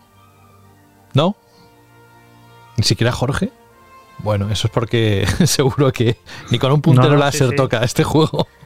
¿No? 1.12 1.36
¿Ni 2.76 2.82
siquiera 2.82 3.12
Jorge? 3.12 3.50
Bueno, 4.18 4.50
eso 4.50 4.66
es 4.66 4.72
porque 4.72 5.26
seguro 5.44 5.92
que 5.92 6.16
ni 6.50 6.58
con 6.58 6.72
un 6.72 6.80
puntero 6.80 7.16
láser 7.16 7.54
toca 7.54 7.84
este 7.84 8.02
juego. 8.02 8.48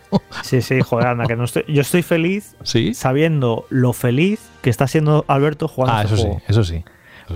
Sí, 0.42 0.62
sí, 0.62 0.80
joder, 0.80 1.08
anda, 1.08 1.26
que 1.26 1.36
no 1.36 1.44
estoy, 1.44 1.64
yo 1.68 1.82
estoy 1.82 2.02
feliz 2.02 2.56
sabiendo 2.94 3.66
lo 3.68 3.92
feliz 3.92 4.40
que 4.62 4.70
está 4.70 4.86
siendo 4.88 5.26
Alberto 5.28 5.68
jugando. 5.68 5.98
Ah, 5.98 6.02
este 6.02 6.14
eso 6.14 6.22
juego. 6.22 6.38
sí, 6.38 6.44
eso 6.48 6.64
sí. 6.64 6.84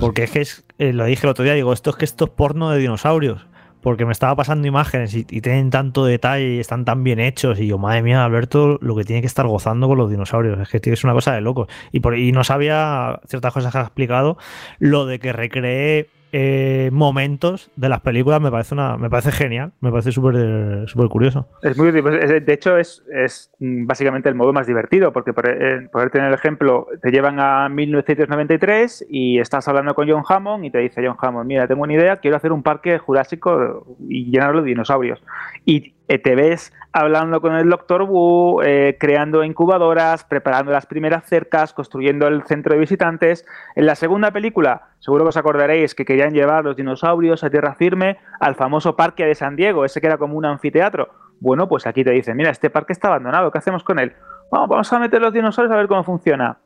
Porque 0.01 0.25
es 0.25 0.31
que 0.31 0.41
es, 0.41 0.65
eh, 0.79 0.93
lo 0.93 1.05
dije 1.05 1.27
el 1.27 1.31
otro 1.31 1.45
día, 1.45 1.55
digo, 1.55 1.73
esto 1.73 1.91
es 1.91 1.97
que 1.97 2.05
esto 2.05 2.25
es 2.27 2.31
porno 2.31 2.71
de 2.71 2.79
dinosaurios 2.79 3.47
porque 3.83 4.07
me 4.07 4.13
estaba 4.13 4.37
pasando 4.37 4.67
imágenes 4.69 5.13
y, 5.15 5.25
tienen 5.25 5.71
tanto 5.71 6.05
detalle 6.05 6.55
y 6.55 6.61
están 6.61 6.85
tan 6.85 7.03
bien 7.03 7.19
hechos. 7.19 7.59
Y 7.59 7.67
yo, 7.67 7.79
madre 7.79 8.03
mía, 8.03 8.25
Alberto, 8.25 8.79
lo 8.81 8.95
que 8.95 9.05
tiene 9.05 9.21
que 9.21 9.27
estar 9.27 9.47
gozando 9.47 9.89
con 9.89 9.99
los 9.99 10.09
dinosaurios. 10.09 10.61
Es 10.61 10.69
que 10.69 10.93
es 10.93 11.05
una 11.05 11.13
cosa 11.13 11.35
de 11.35 11.41
locos. 11.41 11.69
Y, 11.91 11.99
por, 11.99 12.17
y 12.17 12.31
no 12.31 12.45
sabía 12.45 13.21
ciertas 13.27 13.53
cosas 13.53 13.73
que 13.73 13.79
ha 13.79 13.83
explicado. 13.83 14.39
Lo 14.79 15.05
de 15.05 15.19
que 15.19 15.33
recreé 15.33 16.09
eh, 16.33 16.89
momentos 16.93 17.71
de 17.77 17.89
las 17.89 18.01
películas 18.01 18.41
me 18.41 18.51
parece 18.51 18.75
una 18.75 18.97
me 18.97 19.11
parece 19.11 19.33
genial, 19.33 19.73
me 19.81 19.91
parece 19.91 20.13
súper 20.13 20.89
súper 20.89 21.09
curioso. 21.09 21.47
Es 21.63 21.77
muy 21.77 21.91
de 21.91 22.53
hecho 22.53 22.79
es, 22.79 23.05
es, 23.13 23.51
básicamente 23.59 24.29
el 24.29 24.35
modo 24.35 24.53
más 24.53 24.67
divertido 24.67 25.13
porque 25.13 25.33
por, 25.33 25.49
eh, 25.49 25.89
poder 25.93 26.11
tener 26.11 26.29
el 26.29 26.35
ejemplo, 26.35 26.87
te 27.03 27.11
llevan 27.11 27.39
a 27.39 27.69
1993 27.69 29.07
y 29.11 29.39
estás 29.39 29.69
hablando 29.69 29.95
con 29.95 30.09
John 30.09 30.25
Hammond 30.27 30.65
y 30.65 30.71
te 30.71 30.79
dice 30.79 31.03
John 31.07 31.17
Hammond, 31.21 31.47
mira, 31.47 31.69
tengo 31.69 31.83
una 31.83 31.93
idea, 31.93 32.17
quiero 32.17 32.37
hacer 32.37 32.53
un 32.53 32.63
parque 32.63 32.99
jurásico 32.99 33.97
y 34.09 34.31
llenarlo 34.31 34.63
de 34.63 34.69
dinosaurios. 34.69 35.23
Y 35.65 35.95
te 36.07 36.35
ves 36.35 36.73
hablando 36.93 37.41
con 37.41 37.55
el 37.55 37.69
Dr. 37.69 38.03
Wu, 38.03 38.61
eh, 38.63 38.97
creando 39.01 39.45
incubadoras, 39.45 40.25
preparando 40.25 40.73
las 40.73 40.87
primeras 40.87 41.25
cercas, 41.25 41.73
construyendo 41.73 42.27
el 42.29 42.43
centro 42.43 42.75
de 42.75 42.81
visitantes. 42.81 43.47
En 43.75 43.87
la 43.87 43.95
segunda 43.95 44.31
película, 44.31 44.91
seguro 44.99 45.25
que 45.25 45.31
os 45.31 45.37
acordaréis 45.37 45.95
que 45.95 46.05
querían 46.05 46.35
llevar 46.35 46.65
los 46.65 46.77
dinosaurios 46.77 47.45
a 47.45 47.51
tierra 47.51 47.75
firme 47.75 48.19
al 48.41 48.55
famoso 48.55 48.95
parque 48.95 49.25
de 49.25 49.35
San 49.35 49.57
Diego, 49.57 49.85
ese 49.85 50.01
que 50.01 50.07
era 50.07 50.19
como 50.19 50.37
un 50.37 50.45
anfiteatro. 50.45 51.09
Bueno, 51.41 51.69
pues 51.69 51.87
aquí 51.87 52.05
te 52.05 52.11
dicen, 52.11 52.37
mira, 52.37 52.51
este 52.51 52.71
parque 52.71 52.93
está 52.93 53.09
abandonado, 53.09 53.51
¿qué 53.51 53.59
hacemos 53.59 53.83
con 53.85 53.99
él? 53.99 54.15
vamos 54.51 54.93
a 54.93 54.99
meter 54.99 55.23
los 55.23 55.33
dinosaurios 55.33 55.73
a 55.73 55.79
ver 55.79 55.89
cómo 55.89 56.05
funciona. 56.05 56.59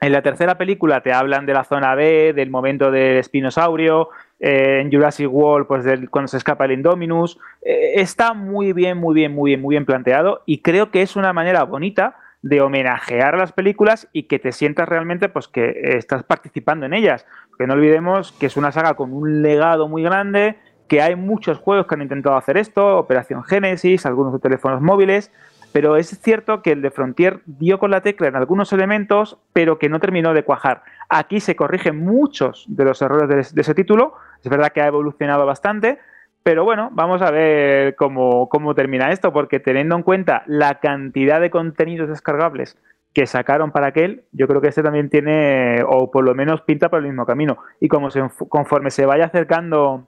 En 0.00 0.12
la 0.12 0.22
tercera 0.22 0.56
película 0.56 1.00
te 1.00 1.12
hablan 1.12 1.46
de 1.46 1.54
la 1.54 1.64
zona 1.64 1.94
B, 1.94 2.32
del 2.32 2.50
momento 2.50 2.90
del 2.90 3.16
espinosaurio, 3.16 4.10
eh, 4.46 4.80
en 4.82 4.92
Jurassic 4.92 5.32
World, 5.32 5.66
pues 5.66 5.86
cuando 6.10 6.28
se 6.28 6.36
escapa 6.36 6.66
el 6.66 6.72
Indominus. 6.72 7.38
Eh, 7.62 7.92
está 7.94 8.34
muy 8.34 8.74
bien, 8.74 8.98
muy 8.98 9.14
bien, 9.14 9.34
muy 9.34 9.52
bien, 9.52 9.62
muy 9.62 9.72
bien 9.72 9.86
planteado 9.86 10.42
y 10.44 10.58
creo 10.58 10.90
que 10.90 11.00
es 11.00 11.16
una 11.16 11.32
manera 11.32 11.62
bonita 11.62 12.16
de 12.42 12.60
homenajear 12.60 13.36
a 13.36 13.38
las 13.38 13.52
películas 13.52 14.06
y 14.12 14.24
que 14.24 14.38
te 14.38 14.52
sientas 14.52 14.86
realmente 14.86 15.30
pues 15.30 15.48
que 15.48 15.96
estás 15.96 16.24
participando 16.24 16.84
en 16.84 16.92
ellas. 16.92 17.24
Porque 17.48 17.66
no 17.66 17.72
olvidemos 17.72 18.32
que 18.32 18.44
es 18.44 18.58
una 18.58 18.70
saga 18.70 18.92
con 18.92 19.14
un 19.14 19.40
legado 19.40 19.88
muy 19.88 20.02
grande, 20.02 20.58
que 20.88 21.00
hay 21.00 21.16
muchos 21.16 21.56
juegos 21.56 21.86
que 21.86 21.94
han 21.94 22.02
intentado 22.02 22.36
hacer 22.36 22.58
esto, 22.58 22.98
Operación 22.98 23.44
Genesis, 23.44 24.04
algunos 24.04 24.34
de 24.34 24.40
teléfonos 24.40 24.82
móviles, 24.82 25.32
pero 25.72 25.96
es 25.96 26.08
cierto 26.20 26.60
que 26.60 26.72
el 26.72 26.82
de 26.82 26.90
Frontier 26.90 27.40
dio 27.46 27.78
con 27.78 27.90
la 27.90 28.02
tecla 28.02 28.28
en 28.28 28.36
algunos 28.36 28.74
elementos, 28.74 29.38
pero 29.54 29.78
que 29.78 29.88
no 29.88 29.98
terminó 29.98 30.34
de 30.34 30.44
cuajar. 30.44 30.82
Aquí 31.08 31.40
se 31.40 31.56
corrigen 31.56 31.98
muchos 31.98 32.66
de 32.68 32.84
los 32.84 33.00
errores 33.00 33.54
de 33.54 33.60
ese 33.60 33.74
título, 33.74 34.14
es 34.44 34.50
verdad 34.50 34.72
que 34.72 34.82
ha 34.82 34.86
evolucionado 34.86 35.46
bastante, 35.46 35.98
pero 36.42 36.64
bueno, 36.64 36.90
vamos 36.92 37.22
a 37.22 37.30
ver 37.30 37.96
cómo, 37.96 38.48
cómo 38.48 38.74
termina 38.74 39.10
esto, 39.10 39.32
porque 39.32 39.60
teniendo 39.60 39.96
en 39.96 40.02
cuenta 40.02 40.42
la 40.46 40.78
cantidad 40.80 41.40
de 41.40 41.50
contenidos 41.50 42.08
descargables 42.08 42.76
que 43.14 43.26
sacaron 43.26 43.70
para 43.70 43.86
aquel, 43.86 44.24
yo 44.32 44.46
creo 44.48 44.60
que 44.60 44.68
este 44.68 44.82
también 44.82 45.08
tiene, 45.08 45.82
o 45.86 46.10
por 46.10 46.24
lo 46.24 46.34
menos 46.34 46.60
pinta 46.62 46.90
por 46.90 46.98
el 46.98 47.06
mismo 47.06 47.24
camino. 47.24 47.58
Y 47.80 47.88
como 47.88 48.08
conforme 48.48 48.90
se 48.90 49.06
vaya 49.06 49.26
acercando 49.26 50.06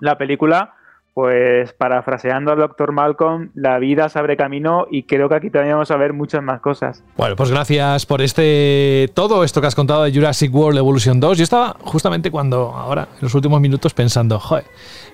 la 0.00 0.18
película, 0.18 0.74
pues 1.16 1.72
parafraseando 1.72 2.52
al 2.52 2.58
Dr. 2.58 2.92
Malcolm, 2.92 3.48
la 3.54 3.78
vida 3.78 4.10
se 4.10 4.18
abre 4.18 4.36
camino 4.36 4.86
y 4.90 5.04
creo 5.04 5.30
que 5.30 5.36
aquí 5.36 5.48
también 5.48 5.72
vamos 5.72 5.90
a 5.90 5.96
ver 5.96 6.12
muchas 6.12 6.42
más 6.42 6.60
cosas. 6.60 7.02
Bueno, 7.16 7.36
pues 7.36 7.50
gracias 7.50 8.04
por 8.04 8.20
este 8.20 9.10
todo 9.14 9.42
esto 9.42 9.62
que 9.62 9.66
has 9.66 9.74
contado 9.74 10.04
de 10.04 10.12
Jurassic 10.12 10.54
World 10.54 10.76
Evolution 10.76 11.18
2. 11.18 11.38
Yo 11.38 11.44
estaba 11.44 11.74
justamente 11.80 12.30
cuando 12.30 12.70
ahora, 12.70 13.08
en 13.14 13.22
los 13.22 13.34
últimos 13.34 13.62
minutos, 13.62 13.94
pensando, 13.94 14.38
joder, 14.38 14.66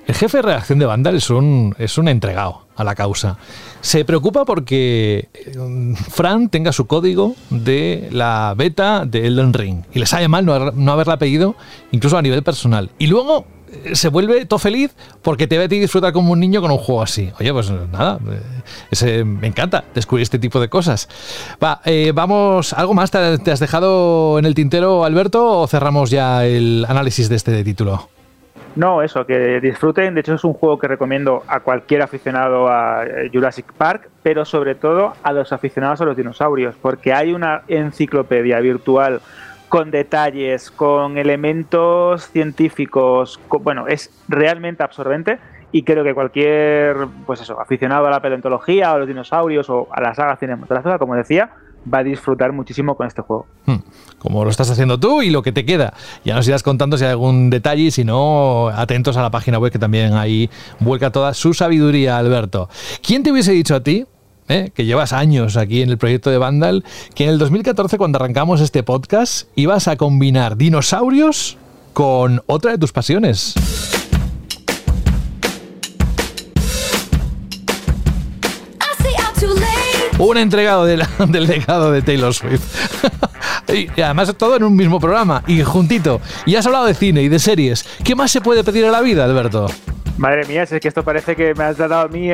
el 0.08 0.16
jefe 0.16 0.38
de 0.38 0.42
redacción 0.42 0.80
de 0.80 0.86
Vandal 0.86 1.14
es 1.14 1.30
un, 1.30 1.72
es 1.78 1.96
un 1.96 2.08
entregado 2.08 2.66
a 2.74 2.82
la 2.82 2.96
causa. 2.96 3.38
Se 3.80 4.04
preocupa 4.04 4.44
porque 4.44 5.28
eh, 5.32 5.94
Fran 6.10 6.48
tenga 6.48 6.72
su 6.72 6.88
código 6.88 7.36
de 7.48 8.08
la 8.10 8.54
beta 8.56 9.04
de 9.06 9.28
Elden 9.28 9.52
Ring 9.52 9.84
y 9.92 10.00
le 10.00 10.06
sale 10.06 10.26
mal 10.26 10.44
no, 10.44 10.72
no 10.72 10.92
haberla 10.92 11.16
pedido, 11.16 11.54
incluso 11.92 12.18
a 12.18 12.22
nivel 12.22 12.42
personal. 12.42 12.90
Y 12.98 13.06
luego 13.06 13.46
se 13.92 14.08
vuelve 14.08 14.44
todo 14.46 14.58
feliz 14.58 14.94
porque 15.22 15.46
te 15.46 15.58
ve 15.58 15.64
a 15.64 15.68
ti 15.68 15.78
disfrutar 15.78 16.12
como 16.12 16.32
un 16.32 16.40
niño 16.40 16.60
con 16.60 16.70
un 16.70 16.78
juego 16.78 17.02
así. 17.02 17.30
Oye, 17.40 17.52
pues 17.52 17.70
nada, 17.70 18.18
ese, 18.90 19.24
me 19.24 19.46
encanta 19.46 19.84
descubrir 19.94 20.22
este 20.22 20.38
tipo 20.38 20.60
de 20.60 20.68
cosas. 20.68 21.08
Va, 21.62 21.80
eh, 21.84 22.12
vamos, 22.14 22.72
¿algo 22.72 22.94
más 22.94 23.10
te, 23.10 23.18
has 23.18 23.60
dejado 23.60 24.38
en 24.38 24.44
el 24.44 24.54
tintero, 24.54 25.04
Alberto, 25.04 25.60
o 25.60 25.66
cerramos 25.66 26.10
ya 26.10 26.44
el 26.44 26.84
análisis 26.88 27.28
de 27.28 27.36
este 27.36 27.64
título? 27.64 28.08
No, 28.74 29.02
eso, 29.02 29.26
que 29.26 29.60
disfruten. 29.60 30.14
De 30.14 30.20
hecho, 30.20 30.34
es 30.34 30.44
un 30.44 30.54
juego 30.54 30.78
que 30.78 30.88
recomiendo 30.88 31.42
a 31.46 31.60
cualquier 31.60 32.00
aficionado 32.00 32.68
a 32.68 33.04
Jurassic 33.30 33.70
Park, 33.74 34.08
pero 34.22 34.46
sobre 34.46 34.74
todo 34.74 35.12
a 35.22 35.32
los 35.32 35.52
aficionados 35.52 36.00
a 36.00 36.06
los 36.06 36.16
dinosaurios, 36.16 36.74
porque 36.80 37.12
hay 37.12 37.32
una 37.34 37.62
enciclopedia 37.68 38.60
virtual 38.60 39.20
con 39.72 39.90
detalles, 39.90 40.70
con 40.70 41.16
elementos 41.16 42.28
científicos, 42.28 43.40
bueno, 43.48 43.88
es 43.88 44.10
realmente 44.28 44.82
absorbente 44.82 45.38
y 45.72 45.82
creo 45.82 46.04
que 46.04 46.12
cualquier, 46.12 46.94
pues 47.24 47.40
eso, 47.40 47.58
aficionado 47.58 48.06
a 48.06 48.10
la 48.10 48.20
paleontología 48.20 48.92
a 48.92 48.98
los 48.98 49.08
dinosaurios 49.08 49.70
o 49.70 49.88
a 49.90 50.02
la 50.02 50.14
saga 50.14 50.36
cinematográfica, 50.36 50.98
como 50.98 51.14
decía, 51.14 51.52
va 51.92 52.00
a 52.00 52.04
disfrutar 52.04 52.52
muchísimo 52.52 52.98
con 52.98 53.06
este 53.06 53.22
juego. 53.22 53.46
Hmm, 53.64 53.76
como 54.18 54.44
lo 54.44 54.50
estás 54.50 54.70
haciendo 54.70 55.00
tú 55.00 55.22
y 55.22 55.30
lo 55.30 55.40
que 55.40 55.52
te 55.52 55.64
queda. 55.64 55.94
Ya 56.22 56.34
nos 56.34 56.46
irás 56.46 56.62
contando 56.62 56.98
si 56.98 57.06
hay 57.06 57.12
algún 57.12 57.48
detalle 57.48 57.84
y 57.84 57.90
si 57.90 58.04
no, 58.04 58.68
atentos 58.68 59.16
a 59.16 59.22
la 59.22 59.30
página 59.30 59.58
web 59.58 59.72
que 59.72 59.78
también 59.78 60.12
ahí 60.12 60.50
vuelca 60.80 61.10
toda 61.10 61.32
su 61.32 61.54
sabiduría, 61.54 62.18
Alberto. 62.18 62.68
¿Quién 63.02 63.22
te 63.22 63.32
hubiese 63.32 63.52
dicho 63.52 63.74
a 63.74 63.82
ti 63.82 64.04
¿eh? 64.48 64.70
que 64.74 64.84
llevas 64.84 65.12
años 65.12 65.56
aquí 65.56 65.82
en 65.82 65.90
el 65.90 65.98
proyecto 65.98 66.30
de 66.30 66.38
Vandal, 66.38 66.84
que 67.14 67.24
en 67.24 67.30
el 67.30 67.38
2014 67.38 67.98
cuando 67.98 68.16
arrancamos 68.16 68.60
este 68.60 68.82
podcast 68.82 69.48
ibas 69.56 69.88
a 69.88 69.96
combinar 69.96 70.56
dinosaurios 70.56 71.56
con 71.92 72.42
otra 72.46 72.72
de 72.72 72.78
tus 72.78 72.92
pasiones. 72.92 73.54
Un 80.18 80.36
entregado 80.36 80.84
del 80.86 81.46
legado 81.46 81.90
de 81.90 82.02
Taylor 82.02 82.32
Swift. 82.32 82.62
y 83.96 84.00
además 84.00 84.32
todo 84.36 84.56
en 84.56 84.62
un 84.62 84.76
mismo 84.76 85.00
programa 85.00 85.42
y 85.48 85.62
juntito. 85.62 86.20
Y 86.46 86.54
has 86.54 86.66
hablado 86.66 86.84
de 86.84 86.94
cine 86.94 87.22
y 87.22 87.28
de 87.28 87.40
series. 87.40 87.84
¿Qué 88.04 88.14
más 88.14 88.30
se 88.30 88.40
puede 88.40 88.62
pedir 88.62 88.84
a 88.84 88.90
la 88.90 89.00
vida, 89.00 89.24
Alberto? 89.24 89.66
Madre 90.18 90.44
mía, 90.46 90.66
si 90.66 90.74
es 90.74 90.80
que 90.80 90.88
esto 90.88 91.02
parece 91.02 91.34
que 91.34 91.54
me 91.54 91.64
has 91.64 91.78
dado 91.78 92.00
a 92.00 92.08
mí 92.08 92.28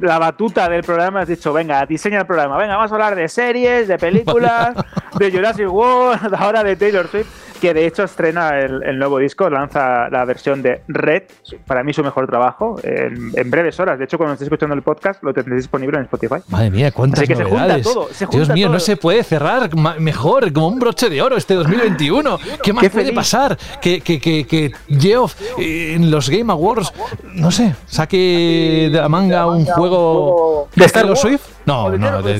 la 0.00 0.18
batuta 0.18 0.68
del 0.68 0.82
programa. 0.82 1.20
Has 1.20 1.28
dicho, 1.28 1.52
venga, 1.52 1.84
diseña 1.86 2.20
el 2.20 2.26
programa. 2.26 2.56
Venga, 2.56 2.76
vamos 2.76 2.90
a 2.92 2.94
hablar 2.94 3.14
de 3.14 3.28
series, 3.28 3.88
de 3.88 3.98
películas, 3.98 4.74
de 5.18 5.30
Jurassic 5.30 5.70
World, 5.70 6.34
ahora 6.38 6.62
de 6.62 6.76
Taylor 6.76 7.08
Swift 7.08 7.28
que 7.60 7.74
de 7.74 7.86
hecho 7.86 8.04
estrena 8.04 8.58
el, 8.58 8.98
nuevo 8.98 9.18
disco, 9.18 9.48
lanza 9.50 10.08
la 10.10 10.24
versión 10.24 10.62
de 10.62 10.82
Red, 10.88 11.24
para 11.66 11.82
mí 11.82 11.92
su 11.92 12.02
mejor 12.02 12.26
trabajo, 12.26 12.76
en, 12.82 13.50
breves 13.50 13.78
horas. 13.80 13.98
De 13.98 14.04
hecho, 14.04 14.18
cuando 14.18 14.34
estéis 14.34 14.46
escuchando 14.46 14.74
el 14.74 14.82
podcast, 14.82 15.22
lo 15.22 15.32
tendréis 15.32 15.62
disponible 15.62 15.98
en 15.98 16.04
Spotify. 16.04 16.36
Madre 16.48 16.70
mía, 16.70 16.90
cuántas 16.92 17.20
Así 17.20 17.28
que 17.28 17.42
novedades. 17.42 17.86
Se 17.86 17.92
junta 17.92 18.26
todo, 18.26 18.30
Dios 18.30 18.48
mío, 18.50 18.68
no 18.68 18.80
se 18.80 18.96
puede 18.96 19.22
cerrar 19.24 19.70
mejor, 19.98 20.52
como 20.52 20.68
un 20.68 20.78
broche 20.78 21.08
de 21.08 21.20
oro 21.22 21.36
este 21.36 21.54
2021. 21.54 22.38
¿Qué 22.62 22.72
más 22.72 22.88
puede 22.88 23.12
pasar? 23.12 23.58
Que, 23.80 24.00
que, 24.00 24.20
que, 24.20 24.46
que 24.46 24.72
Geoff 24.88 25.34
eh, 25.58 25.94
en 25.94 26.10
los 26.10 26.28
Game 26.28 26.52
Awards, 26.52 26.92
no 27.34 27.50
sé, 27.50 27.74
saque 27.86 28.88
de 28.92 28.98
la 28.98 29.08
manga 29.08 29.46
un 29.46 29.64
juego 29.64 30.68
de 30.74 30.84
Star 30.84 31.06
Wars. 31.06 31.20
Swift. 31.20 31.57
No, 31.68 31.90
no, 31.90 32.22
de, 32.22 32.32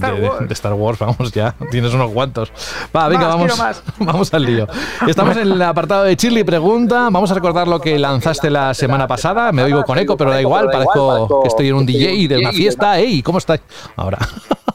Star 0.54 0.72
Wars, 0.72 0.98
vamos 0.98 1.32
ya, 1.32 1.54
tienes 1.70 1.92
unos 1.92 2.10
cuantos. 2.12 2.50
Va, 2.96 3.08
venga, 3.08 3.26
vamos, 3.26 3.52
vamos 3.98 4.32
al 4.32 4.42
lío. 4.42 4.66
Estamos 5.06 5.36
en 5.36 5.52
el 5.52 5.60
apartado 5.60 6.04
de 6.04 6.16
Chile 6.16 6.46
Pregunta. 6.46 7.10
Vamos 7.10 7.30
a 7.30 7.34
recordar 7.34 7.68
lo 7.68 7.78
que 7.78 7.98
lanzaste 7.98 8.48
la 8.48 8.72
semana 8.72 9.06
pasada. 9.06 9.52
Me 9.52 9.62
oigo 9.62 9.84
con 9.84 9.98
eco, 9.98 10.16
pero 10.16 10.30
da 10.30 10.40
igual. 10.40 10.70
Parezco 10.70 11.42
que 11.42 11.48
estoy 11.48 11.68
en 11.68 11.74
un 11.74 11.84
DJ 11.84 12.26
de 12.26 12.38
una 12.38 12.52
fiesta. 12.52 12.98
¡Ey! 12.98 13.22
¿Cómo 13.22 13.36
estás? 13.36 13.60
Ahora. 13.96 14.16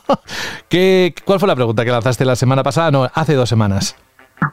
¿Qué, 0.69 1.15
¿Cuál 1.25 1.39
fue 1.39 1.47
la 1.47 1.55
pregunta 1.55 1.83
que 1.83 1.89
lanzaste 1.89 2.23
la 2.23 2.35
semana 2.35 2.61
pasada? 2.61 2.91
No, 2.91 3.09
hace 3.11 3.33
dos 3.33 3.49
semanas. 3.49 3.95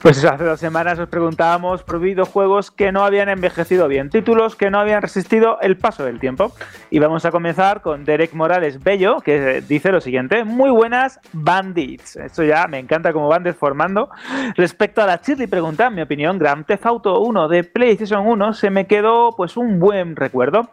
Pues 0.03 0.25
hace 0.25 0.45
dos 0.45 0.61
semanas 0.61 0.99
os 0.99 1.09
preguntábamos 1.09 1.83
por 1.83 2.01
videojuegos 2.01 2.71
que 2.71 2.93
no 2.93 3.05
habían 3.05 3.29
envejecido 3.29 3.89
bien, 3.89 4.11
títulos 4.11 4.57
que 4.57 4.71
no 4.71 4.79
habían 4.79 5.03
resistido 5.03 5.59
el 5.61 5.77
paso 5.77 6.05
del 6.05 6.21
tiempo. 6.21 6.53
Y 6.91 6.99
vamos 6.99 7.25
a 7.25 7.31
comenzar 7.31 7.83
con 7.83 8.05
Derek 8.05 8.33
Morales 8.33 8.83
Bello, 8.83 9.21
que 9.21 9.62
dice 9.67 9.93
lo 9.93 10.01
siguiente: 10.01 10.45
Muy 10.45 10.71
buenas 10.71 11.21
bandits. 11.33 12.17
Esto 12.17 12.43
ya 12.45 12.67
me 12.67 12.79
encanta 12.79 13.12
cómo 13.12 13.29
van 13.29 13.43
desformando. 13.43 14.11
Respecto 14.57 15.03
a 15.03 15.07
la 15.07 15.21
Chirly 15.21 15.47
pregunta, 15.47 15.87
en 15.87 15.95
mi 15.95 16.03
opinión, 16.03 16.39
Grand 16.39 16.65
Theft 16.65 16.87
Auto 16.87 17.21
1 17.21 17.49
de 17.49 17.65
PlayStation 17.65 18.27
1 18.27 18.55
se 18.55 18.71
me 18.71 18.87
quedó 18.87 19.35
pues 19.37 19.57
un 19.57 19.79
buen 19.81 20.17
recuerdo 20.17 20.71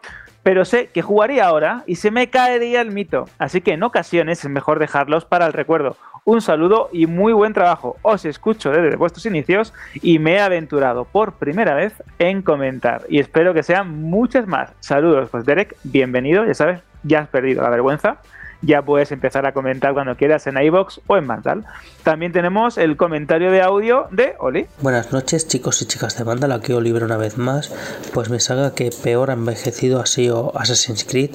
pero 0.48 0.64
sé 0.64 0.86
que 0.86 1.02
jugaría 1.02 1.44
ahora 1.44 1.82
y 1.86 1.96
se 1.96 2.10
me 2.10 2.30
caería 2.30 2.80
el 2.80 2.90
mito. 2.90 3.26
Así 3.38 3.60
que 3.60 3.72
en 3.72 3.82
ocasiones 3.82 4.42
es 4.42 4.50
mejor 4.50 4.78
dejarlos 4.78 5.26
para 5.26 5.44
el 5.46 5.52
recuerdo. 5.52 5.98
Un 6.28 6.42
saludo 6.42 6.90
y 6.92 7.06
muy 7.06 7.32
buen 7.32 7.54
trabajo. 7.54 7.96
Os 8.02 8.26
escucho 8.26 8.70
desde 8.70 8.96
vuestros 8.96 9.24
inicios 9.24 9.72
y 9.94 10.18
me 10.18 10.34
he 10.34 10.40
aventurado 10.40 11.06
por 11.06 11.32
primera 11.32 11.74
vez 11.74 11.94
en 12.18 12.42
comentar. 12.42 13.06
Y 13.08 13.18
espero 13.18 13.54
que 13.54 13.62
sean 13.62 14.02
muchas 14.02 14.46
más. 14.46 14.74
Saludos, 14.78 15.30
pues 15.30 15.46
Derek, 15.46 15.74
bienvenido. 15.84 16.44
Ya 16.44 16.52
sabes, 16.52 16.82
ya 17.02 17.20
has 17.20 17.28
perdido 17.28 17.62
la 17.62 17.70
vergüenza 17.70 18.18
ya 18.62 18.82
puedes 18.82 19.12
empezar 19.12 19.46
a 19.46 19.52
comentar 19.52 19.94
cuando 19.94 20.16
quieras 20.16 20.46
en 20.46 20.60
iBox 20.60 21.00
o 21.06 21.16
en 21.16 21.26
Mandal. 21.26 21.64
También 22.02 22.32
tenemos 22.32 22.78
el 22.78 22.96
comentario 22.96 23.50
de 23.50 23.62
audio 23.62 24.08
de 24.10 24.34
Oli. 24.38 24.66
Buenas 24.80 25.12
noches, 25.12 25.46
chicos 25.46 25.80
y 25.82 25.86
chicas 25.86 26.18
de 26.18 26.24
Mandal. 26.24 26.52
Aquí 26.52 26.72
Oliver 26.72 27.04
una 27.04 27.16
vez 27.16 27.38
más. 27.38 27.72
Pues 28.12 28.30
mi 28.30 28.40
saga 28.40 28.74
que 28.74 28.90
peor 29.02 29.30
ha 29.30 29.34
envejecido 29.34 30.00
ha 30.00 30.06
sido 30.06 30.52
Assassin's 30.58 31.04
Creed, 31.04 31.30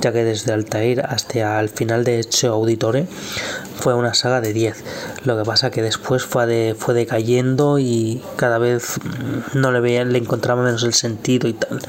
ya 0.00 0.12
que 0.12 0.24
desde 0.24 0.52
Altair 0.52 1.00
hasta 1.00 1.60
el 1.60 1.68
final 1.68 2.04
de 2.04 2.20
hecho 2.20 2.52
Auditore 2.52 3.06
fue 3.76 3.94
una 3.94 4.14
saga 4.14 4.40
de 4.40 4.52
10. 4.52 5.24
Lo 5.24 5.36
que 5.36 5.44
pasa 5.44 5.70
que 5.70 5.82
después 5.82 6.24
fue, 6.24 6.46
de, 6.46 6.74
fue 6.78 6.94
decayendo 6.94 7.78
y 7.78 8.22
cada 8.36 8.58
vez 8.58 8.98
no 9.54 9.72
le 9.72 9.80
veía, 9.80 10.04
le 10.04 10.18
encontraba 10.18 10.62
menos 10.62 10.82
el 10.82 10.94
sentido 10.94 11.48
y 11.48 11.52
tal. 11.52 11.80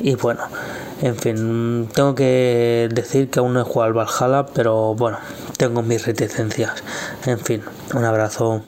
Y 0.00 0.14
bueno, 0.16 0.42
en 1.00 1.16
fin, 1.16 1.88
tengo 1.94 2.14
que 2.14 2.88
decir 2.92 3.30
que 3.30 3.38
aún 3.38 3.54
no 3.54 3.60
he 3.60 3.64
jugado 3.64 3.88
al 3.88 3.92
Valhalla, 3.92 4.46
pero 4.52 4.94
bueno, 4.94 5.18
tengo 5.56 5.82
mis 5.82 6.04
reticencias. 6.06 6.82
En 7.26 7.38
fin, 7.38 7.62
un 7.94 8.04
abrazo. 8.04 8.64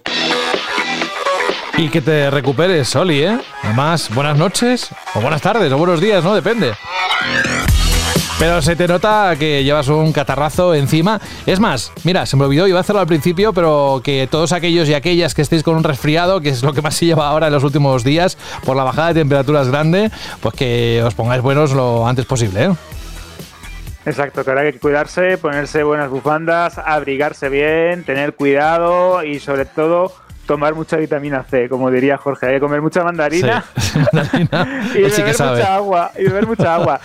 Y 1.77 1.89
que 1.89 2.01
te 2.01 2.31
recuperes, 2.31 2.95
Oli, 2.95 3.25
¿eh? 3.25 3.41
Además, 3.63 4.11
buenas 4.15 4.37
noches, 4.37 4.89
o 5.15 5.21
buenas 5.21 5.41
tardes, 5.41 5.73
o 5.73 5.79
buenos 5.79 6.01
días, 6.01 6.23
¿no? 6.23 6.35
Depende. 6.35 6.75
Pero 8.41 8.63
se 8.63 8.75
te 8.75 8.89
nota 8.89 9.37
que 9.39 9.63
llevas 9.63 9.89
un 9.89 10.15
catarrazo 10.15 10.75
encima. 10.75 11.21
Es 11.45 11.61
más, 11.61 11.93
mira, 12.05 12.25
se 12.25 12.39
me 12.39 12.47
olvidó, 12.47 12.67
iba 12.67 12.79
a 12.79 12.81
hacerlo 12.81 13.03
al 13.03 13.07
principio, 13.07 13.53
pero 13.53 14.01
que 14.03 14.27
todos 14.31 14.53
aquellos 14.53 14.89
y 14.89 14.95
aquellas 14.95 15.35
que 15.35 15.43
estéis 15.43 15.63
con 15.63 15.77
un 15.77 15.85
resfriado, 15.85 16.41
que 16.41 16.49
es 16.49 16.63
lo 16.63 16.73
que 16.73 16.81
más 16.81 16.95
se 16.97 17.05
lleva 17.05 17.29
ahora 17.29 17.49
en 17.49 17.53
los 17.53 17.65
últimos 17.65 18.03
días, 18.03 18.39
por 18.65 18.79
la 18.79 18.85
bajada 18.85 19.09
de 19.09 19.21
temperaturas 19.21 19.69
grande, 19.69 20.11
pues 20.41 20.55
que 20.55 21.03
os 21.05 21.13
pongáis 21.13 21.43
buenos 21.43 21.73
lo 21.73 22.09
antes 22.09 22.25
posible, 22.25 22.65
¿eh? 22.65 22.71
Exacto, 24.07 24.43
que 24.43 24.51
hay 24.53 24.73
que 24.73 24.79
cuidarse, 24.79 25.37
ponerse 25.37 25.83
buenas 25.83 26.09
bufandas, 26.09 26.79
abrigarse 26.79 27.51
bien, 27.51 28.05
tener 28.05 28.35
cuidado 28.35 29.23
y 29.23 29.39
sobre 29.39 29.67
todo 29.67 30.15
tomar 30.51 30.75
mucha 30.75 30.97
vitamina 30.97 31.45
C, 31.45 31.69
como 31.69 31.93
diría 31.93 32.17
Jorge, 32.17 32.47
hay 32.47 32.55
que 32.55 32.61
comer 32.61 32.83
mucha 32.83 33.05
mandarina 33.05 33.63
Sí, 33.79 34.01
mandarina. 34.01 34.67
y 34.95 34.95
sí 34.95 35.01
que 35.01 35.13
beber 35.13 35.35
sabe. 35.35 35.59
mucha 35.59 35.75
agua, 35.77 36.11
y 36.19 36.25
beber 36.25 36.47
mucha 36.49 36.75
agua. 36.75 37.01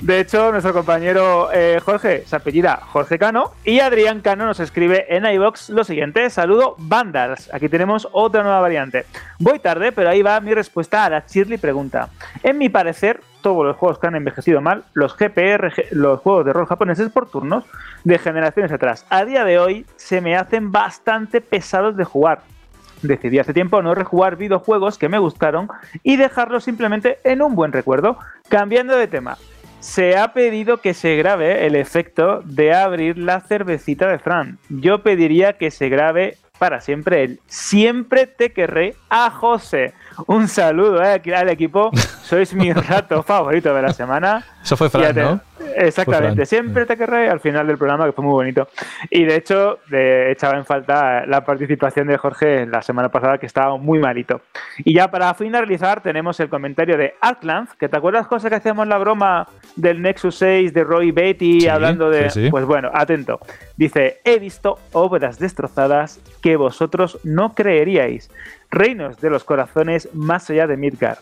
De 0.00 0.20
hecho, 0.20 0.52
nuestro 0.52 0.72
compañero 0.72 1.48
eh, 1.52 1.80
Jorge 1.84 2.22
se 2.24 2.36
apellida 2.36 2.76
Jorge 2.76 3.18
Cano 3.18 3.52
y 3.64 3.80
Adrián 3.80 4.20
Cano 4.20 4.44
nos 4.46 4.60
escribe 4.60 5.06
en 5.08 5.26
iBox 5.26 5.70
lo 5.70 5.82
siguiente: 5.82 6.30
Saludo 6.30 6.76
Vandals. 6.78 7.52
Aquí 7.52 7.68
tenemos 7.68 8.06
otra 8.12 8.44
nueva 8.44 8.60
variante. 8.60 9.06
Voy 9.40 9.58
tarde, 9.58 9.90
pero 9.90 10.10
ahí 10.10 10.22
va 10.22 10.38
mi 10.40 10.54
respuesta 10.54 11.04
a 11.04 11.10
la 11.10 11.24
Shirley 11.26 11.58
pregunta. 11.58 12.10
En 12.44 12.58
mi 12.58 12.68
parecer, 12.68 13.20
todos 13.40 13.64
los 13.64 13.76
juegos 13.76 13.98
que 13.98 14.06
han 14.06 14.14
envejecido 14.14 14.60
mal, 14.60 14.84
los 14.92 15.16
GPRG, 15.16 15.86
los 15.92 16.20
juegos 16.20 16.44
de 16.44 16.52
rol 16.52 16.66
japoneses 16.66 17.10
por 17.10 17.28
turnos, 17.30 17.64
de 18.04 18.18
generaciones 18.18 18.70
atrás, 18.72 19.06
a 19.10 19.24
día 19.24 19.44
de 19.44 19.58
hoy 19.58 19.86
se 19.96 20.20
me 20.20 20.36
hacen 20.36 20.70
bastante 20.70 21.40
pesados 21.40 21.96
de 21.96 22.04
jugar. 22.04 22.42
Decidí 23.04 23.38
hace 23.38 23.52
tiempo 23.52 23.82
no 23.82 23.94
rejugar 23.94 24.36
videojuegos 24.36 24.96
que 24.96 25.10
me 25.10 25.18
gustaron 25.18 25.68
y 26.02 26.16
dejarlos 26.16 26.64
simplemente 26.64 27.18
en 27.22 27.42
un 27.42 27.54
buen 27.54 27.70
recuerdo. 27.70 28.16
Cambiando 28.48 28.96
de 28.96 29.08
tema, 29.08 29.36
se 29.80 30.16
ha 30.16 30.32
pedido 30.32 30.78
que 30.78 30.94
se 30.94 31.14
grabe 31.16 31.66
el 31.66 31.76
efecto 31.76 32.40
de 32.46 32.72
abrir 32.72 33.18
la 33.18 33.40
cervecita 33.40 34.08
de 34.08 34.18
Fran. 34.18 34.58
Yo 34.70 35.02
pediría 35.02 35.58
que 35.58 35.70
se 35.70 35.90
grabe 35.90 36.38
para 36.58 36.80
siempre 36.80 37.24
el 37.24 37.40
Siempre 37.46 38.26
te 38.26 38.52
querré 38.52 38.94
a 39.10 39.30
José. 39.30 39.92
Un 40.26 40.48
saludo 40.48 41.02
eh, 41.02 41.20
al 41.34 41.48
equipo. 41.48 41.90
Sois 42.22 42.54
mi 42.54 42.72
rato 42.72 43.22
favorito 43.22 43.74
de 43.74 43.82
la 43.82 43.92
semana. 43.92 44.44
Eso 44.62 44.76
fue 44.76 44.88
Fran, 44.88 45.14
¿no? 45.14 45.40
Exactamente, 45.76 46.28
Fue 46.28 46.34
Fran. 46.36 46.46
siempre 46.46 46.86
te 46.86 46.96
querré 46.96 47.28
al 47.28 47.40
final 47.40 47.66
del 47.66 47.76
programa, 47.76 48.06
que 48.06 48.12
fue 48.12 48.24
muy 48.24 48.32
bonito. 48.32 48.68
Y 49.10 49.24
de 49.24 49.36
hecho, 49.36 49.78
de- 49.90 50.30
echaba 50.32 50.56
en 50.56 50.64
falta 50.64 51.26
la 51.26 51.44
participación 51.44 52.06
de 52.06 52.16
Jorge 52.16 52.64
la 52.66 52.80
semana 52.80 53.10
pasada, 53.10 53.36
que 53.38 53.46
estaba 53.46 53.76
muy 53.76 53.98
malito. 53.98 54.40
Y 54.78 54.94
ya 54.94 55.10
para 55.10 55.34
finalizar, 55.34 56.00
tenemos 56.02 56.40
el 56.40 56.48
comentario 56.48 56.96
de 56.96 57.14
Atlanth, 57.20 57.72
que 57.78 57.88
te 57.88 57.96
acuerdas, 57.96 58.26
José, 58.26 58.48
que 58.48 58.54
hacíamos 58.56 58.86
la 58.86 58.96
broma 58.98 59.46
del 59.76 60.00
Nexus 60.00 60.36
6 60.36 60.72
de 60.72 60.84
Roy 60.84 61.10
Betty 61.10 61.60
Sí, 61.62 61.68
hablando 61.68 62.08
de. 62.08 62.30
sí, 62.30 62.44
sí. 62.44 62.50
Pues 62.50 62.64
bueno, 62.64 62.90
atento. 62.94 63.38
Dice: 63.76 64.20
He 64.24 64.38
visto 64.38 64.78
obras 64.92 65.38
destrozadas 65.38 66.20
que 66.40 66.56
vosotros 66.56 67.18
no 67.24 67.52
creeríais. 67.54 68.30
Reinos 68.74 69.20
de 69.20 69.30
los 69.30 69.44
corazones 69.44 70.08
más 70.14 70.50
allá 70.50 70.66
de 70.66 70.76
Midgard. 70.76 71.18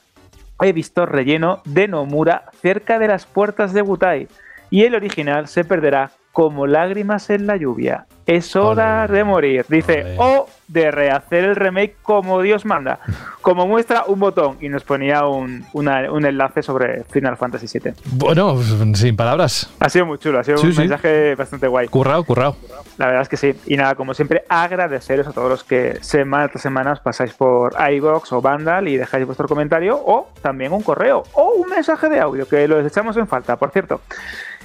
He 0.62 0.72
visto 0.72 1.04
relleno 1.04 1.60
de 1.66 1.86
Nomura 1.86 2.44
cerca 2.62 2.98
de 2.98 3.08
las 3.08 3.26
puertas 3.26 3.74
de 3.74 3.82
Butai 3.82 4.26
y 4.70 4.84
el 4.84 4.94
original 4.94 5.48
se 5.48 5.62
perderá 5.62 6.12
como 6.32 6.66
lágrimas 6.66 7.28
en 7.30 7.46
la 7.46 7.56
lluvia. 7.56 8.06
Es 8.24 8.54
hora 8.54 9.08
de 9.08 9.24
morir, 9.24 9.66
dice, 9.68 10.14
o 10.16 10.46
de 10.68 10.92
rehacer 10.92 11.42
el 11.44 11.56
remake 11.56 11.96
como 12.02 12.40
Dios 12.40 12.64
manda. 12.64 13.00
Como 13.42 13.66
muestra 13.66 14.04
un 14.06 14.20
botón 14.20 14.56
y 14.60 14.68
nos 14.68 14.84
ponía 14.84 15.26
un, 15.26 15.64
una- 15.72 16.12
un 16.12 16.24
enlace 16.24 16.62
sobre 16.62 17.02
Final 17.10 17.36
Fantasy 17.36 17.66
VII. 17.80 17.92
Bueno, 18.12 18.56
sin 18.94 19.16
palabras. 19.16 19.68
Ha 19.80 19.88
sido 19.88 20.06
muy 20.06 20.18
chulo, 20.18 20.38
ha 20.38 20.44
sido 20.44 20.58
Sí, 20.58 20.68
un 20.68 20.72
sí. 20.74 20.78
mensaje 20.78 21.34
bastante 21.34 21.66
guay. 21.66 21.88
Currao, 21.88 22.22
currao. 22.22 22.54
La 22.98 23.06
verdad 23.06 23.22
es 23.22 23.28
que 23.28 23.36
sí. 23.36 23.52
Y 23.66 23.76
nada, 23.76 23.96
como 23.96 24.14
siempre, 24.14 24.44
agradeceros 24.48 25.26
a 25.26 25.32
todos 25.32 25.50
los 25.50 25.64
que 25.64 25.98
semana 26.02 26.46
tras 26.46 26.62
semana 26.62 26.92
os 26.92 27.00
pasáis 27.00 27.32
por 27.34 27.74
iBox 27.90 28.32
o 28.32 28.40
Vandal 28.40 28.86
y 28.86 28.96
dejáis 28.96 29.26
vuestro 29.26 29.48
comentario 29.48 29.96
o 30.00 30.28
también 30.40 30.72
un 30.72 30.82
correo 30.82 31.24
o 31.32 31.54
un 31.54 31.68
mensaje 31.68 32.08
de 32.08 32.20
audio, 32.20 32.46
que 32.46 32.68
los 32.68 32.86
echamos 32.86 33.16
en 33.16 33.26
falta, 33.26 33.56
por 33.56 33.72
cierto. 33.72 34.02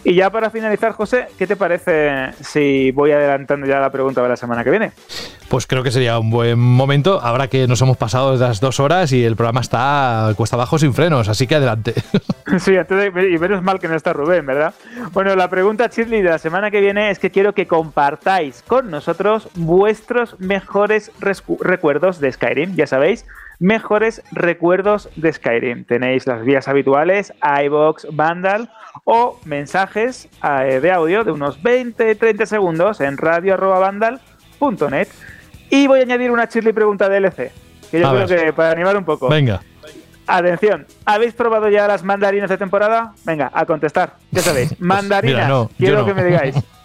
Y 0.04 0.16
ya 0.16 0.30
para 0.30 0.50
finalizar, 0.50 0.94
José, 0.94 1.28
¿qué 1.38 1.48
te 1.48 1.56
parece 1.56 2.32
si 2.42 2.92
voy 2.92 3.12
adelantando 3.12 3.68
ya 3.68 3.80
la 3.80 3.92
pregunta 3.92 4.22
de 4.22 4.30
la 4.30 4.38
semana 4.38 4.64
que 4.64 4.70
viene? 4.70 4.92
Pues 5.50 5.66
creo 5.66 5.84
que 5.84 5.92
sería 5.92 6.20
un 6.20 6.30
buen 6.30 6.60
momento. 6.60 7.20
Ahora 7.22 7.48
que 7.48 7.68
nos 7.68 7.82
hemos 7.82 7.98
pasado 7.98 8.36
las 8.36 8.60
dos 8.60 8.80
horas 8.80 9.12
y 9.14 9.24
el 9.24 9.36
programa 9.36 9.62
está 9.62 10.34
cuesta 10.36 10.56
abajo 10.56 10.78
sin 10.78 10.94
frenos, 10.94 11.30
así 11.30 11.48
que 11.48 11.56
adelante. 11.56 11.94
Sí, 12.60 12.72
y 12.74 13.38
menos 13.40 13.62
mal 13.62 13.78
que 13.78 13.90
no 13.90 13.96
está 13.96 14.14
Rubén, 14.14 14.46
¿verdad? 14.46 14.74
Bueno, 15.12 15.36
la 15.36 15.50
pregunta, 15.50 15.90
Shirley, 15.94 16.22
de 16.22 16.30
la 16.30 16.40
semana 16.40 16.72
que 16.72 16.80
viene 16.80 17.12
es 17.12 17.20
que 17.20 17.30
quiero 17.30 17.54
que 17.54 17.68
compartáis 17.68 18.64
con 18.66 18.90
nosotros 18.90 19.50
vuestros 19.56 20.40
mejores 20.40 21.12
recuerdos 21.20 22.22
de 22.22 22.32
Skyrim. 22.32 22.74
Ya 22.76 22.88
sabéis, 22.88 23.26
mejores 23.60 24.22
recuerdos 24.32 25.10
de 25.16 25.34
Skyrim. 25.34 25.84
Tenéis 25.86 26.28
las 26.28 26.44
vías 26.44 26.68
habituales, 26.68 27.34
iBox, 27.64 28.08
Vandal 28.12 28.70
o 29.04 29.40
mensajes 29.46 30.30
eh, 30.44 30.80
de 30.82 30.92
audio 30.92 31.24
de 31.24 31.32
unos 31.32 31.62
20-30 31.64 32.46
segundos 32.46 33.02
en 33.02 33.18
radio.vandal.net. 33.18 35.08
Y 35.70 35.88
voy 35.88 36.00
a 36.00 36.04
añadir 36.04 36.32
una 36.32 36.46
Shirley 36.46 36.74
pregunta 36.74 37.10
DLC, 37.10 37.52
que 37.92 38.00
yo 38.00 38.08
A 38.08 38.12
creo 38.14 38.28
ver. 38.28 38.46
que 38.46 38.54
para 38.54 38.72
animar 38.72 38.96
un 38.98 39.04
poco. 39.06 39.28
Venga. 39.30 39.62
Atención, 40.30 40.86
¿habéis 41.06 41.34
probado 41.34 41.70
ya 41.70 41.88
las 41.88 42.04
mandarinas 42.04 42.50
de 42.50 42.58
temporada? 42.58 43.14
Venga, 43.26 43.50
a 43.54 43.66
contestar. 43.66 44.14
Ya 44.32 44.42
sabéis, 44.42 44.76
mandarinas. 44.80 45.36
mira, 45.38 45.48
no, 45.48 45.70
Quiero 45.78 46.00
no. 46.00 46.06
que 46.06 46.14
me 46.14 46.24
digáis. 46.24 46.56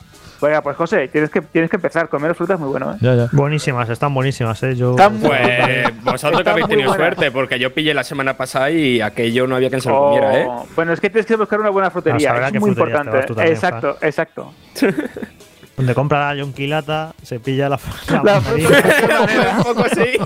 Oiga, 0.42 0.60
pues 0.60 0.76
José, 0.76 1.06
tienes 1.08 1.30
que, 1.30 1.40
tienes 1.40 1.70
que 1.70 1.76
empezar. 1.76 2.08
Comer 2.08 2.34
fruta 2.34 2.54
es 2.54 2.60
muy 2.60 2.68
bueno, 2.68 2.96
¿eh? 3.00 3.28
Buenísimas, 3.32 3.88
están 3.88 4.12
buenísimas, 4.12 4.60
¿eh? 4.64 4.74
Yo... 4.74 4.90
Están 4.90 5.18
Pues 5.18 6.02
vosotros 6.02 6.42
que 6.42 6.50
habéis 6.50 6.66
tenido 6.68 6.92
suerte, 6.92 7.30
porque 7.30 7.58
yo 7.60 7.72
pillé 7.72 7.94
la 7.94 8.02
semana 8.02 8.36
pasada 8.36 8.70
y 8.70 9.00
aquello 9.00 9.46
no 9.46 9.54
había 9.56 9.68
quien 9.68 9.80
se 9.80 9.88
lo 9.88 9.98
comiera, 9.98 10.40
¿eh? 10.40 10.46
Oh, 10.48 10.66
Bueno, 10.74 10.92
es 10.92 11.00
que 11.00 11.10
tienes 11.10 11.26
que 11.26 11.36
buscar 11.36 11.60
una 11.60 11.70
buena 11.70 11.88
A 11.88 11.90
frutería. 11.92 12.48
Es 12.48 12.60
muy 12.60 12.74
frutería 12.74 13.02
te 13.02 13.08
importante. 13.08 13.16
vas 13.16 13.26
tú 13.26 13.34
también, 13.34 13.54
exacto, 13.54 13.98
exacto. 14.00 14.54
Donde 15.76 15.94
compra 15.94 16.28
la 16.28 16.34
yonquilata, 16.34 17.14
se 17.22 17.40
pilla 17.40 17.68
la, 17.68 17.78
la, 18.08 18.22
La 18.24 18.40
mandarina. 18.40 18.68
Un 19.58 19.62
poco 19.64 19.84
así. 19.84 20.18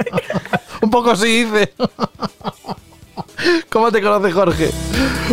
Un 0.83 0.91
poco 0.91 1.17
sí 1.17 1.45
dice. 1.45 1.73
¿Cómo 3.71 3.91
te 3.93 4.01
conoce 4.03 4.33
Jorge? 4.33 4.71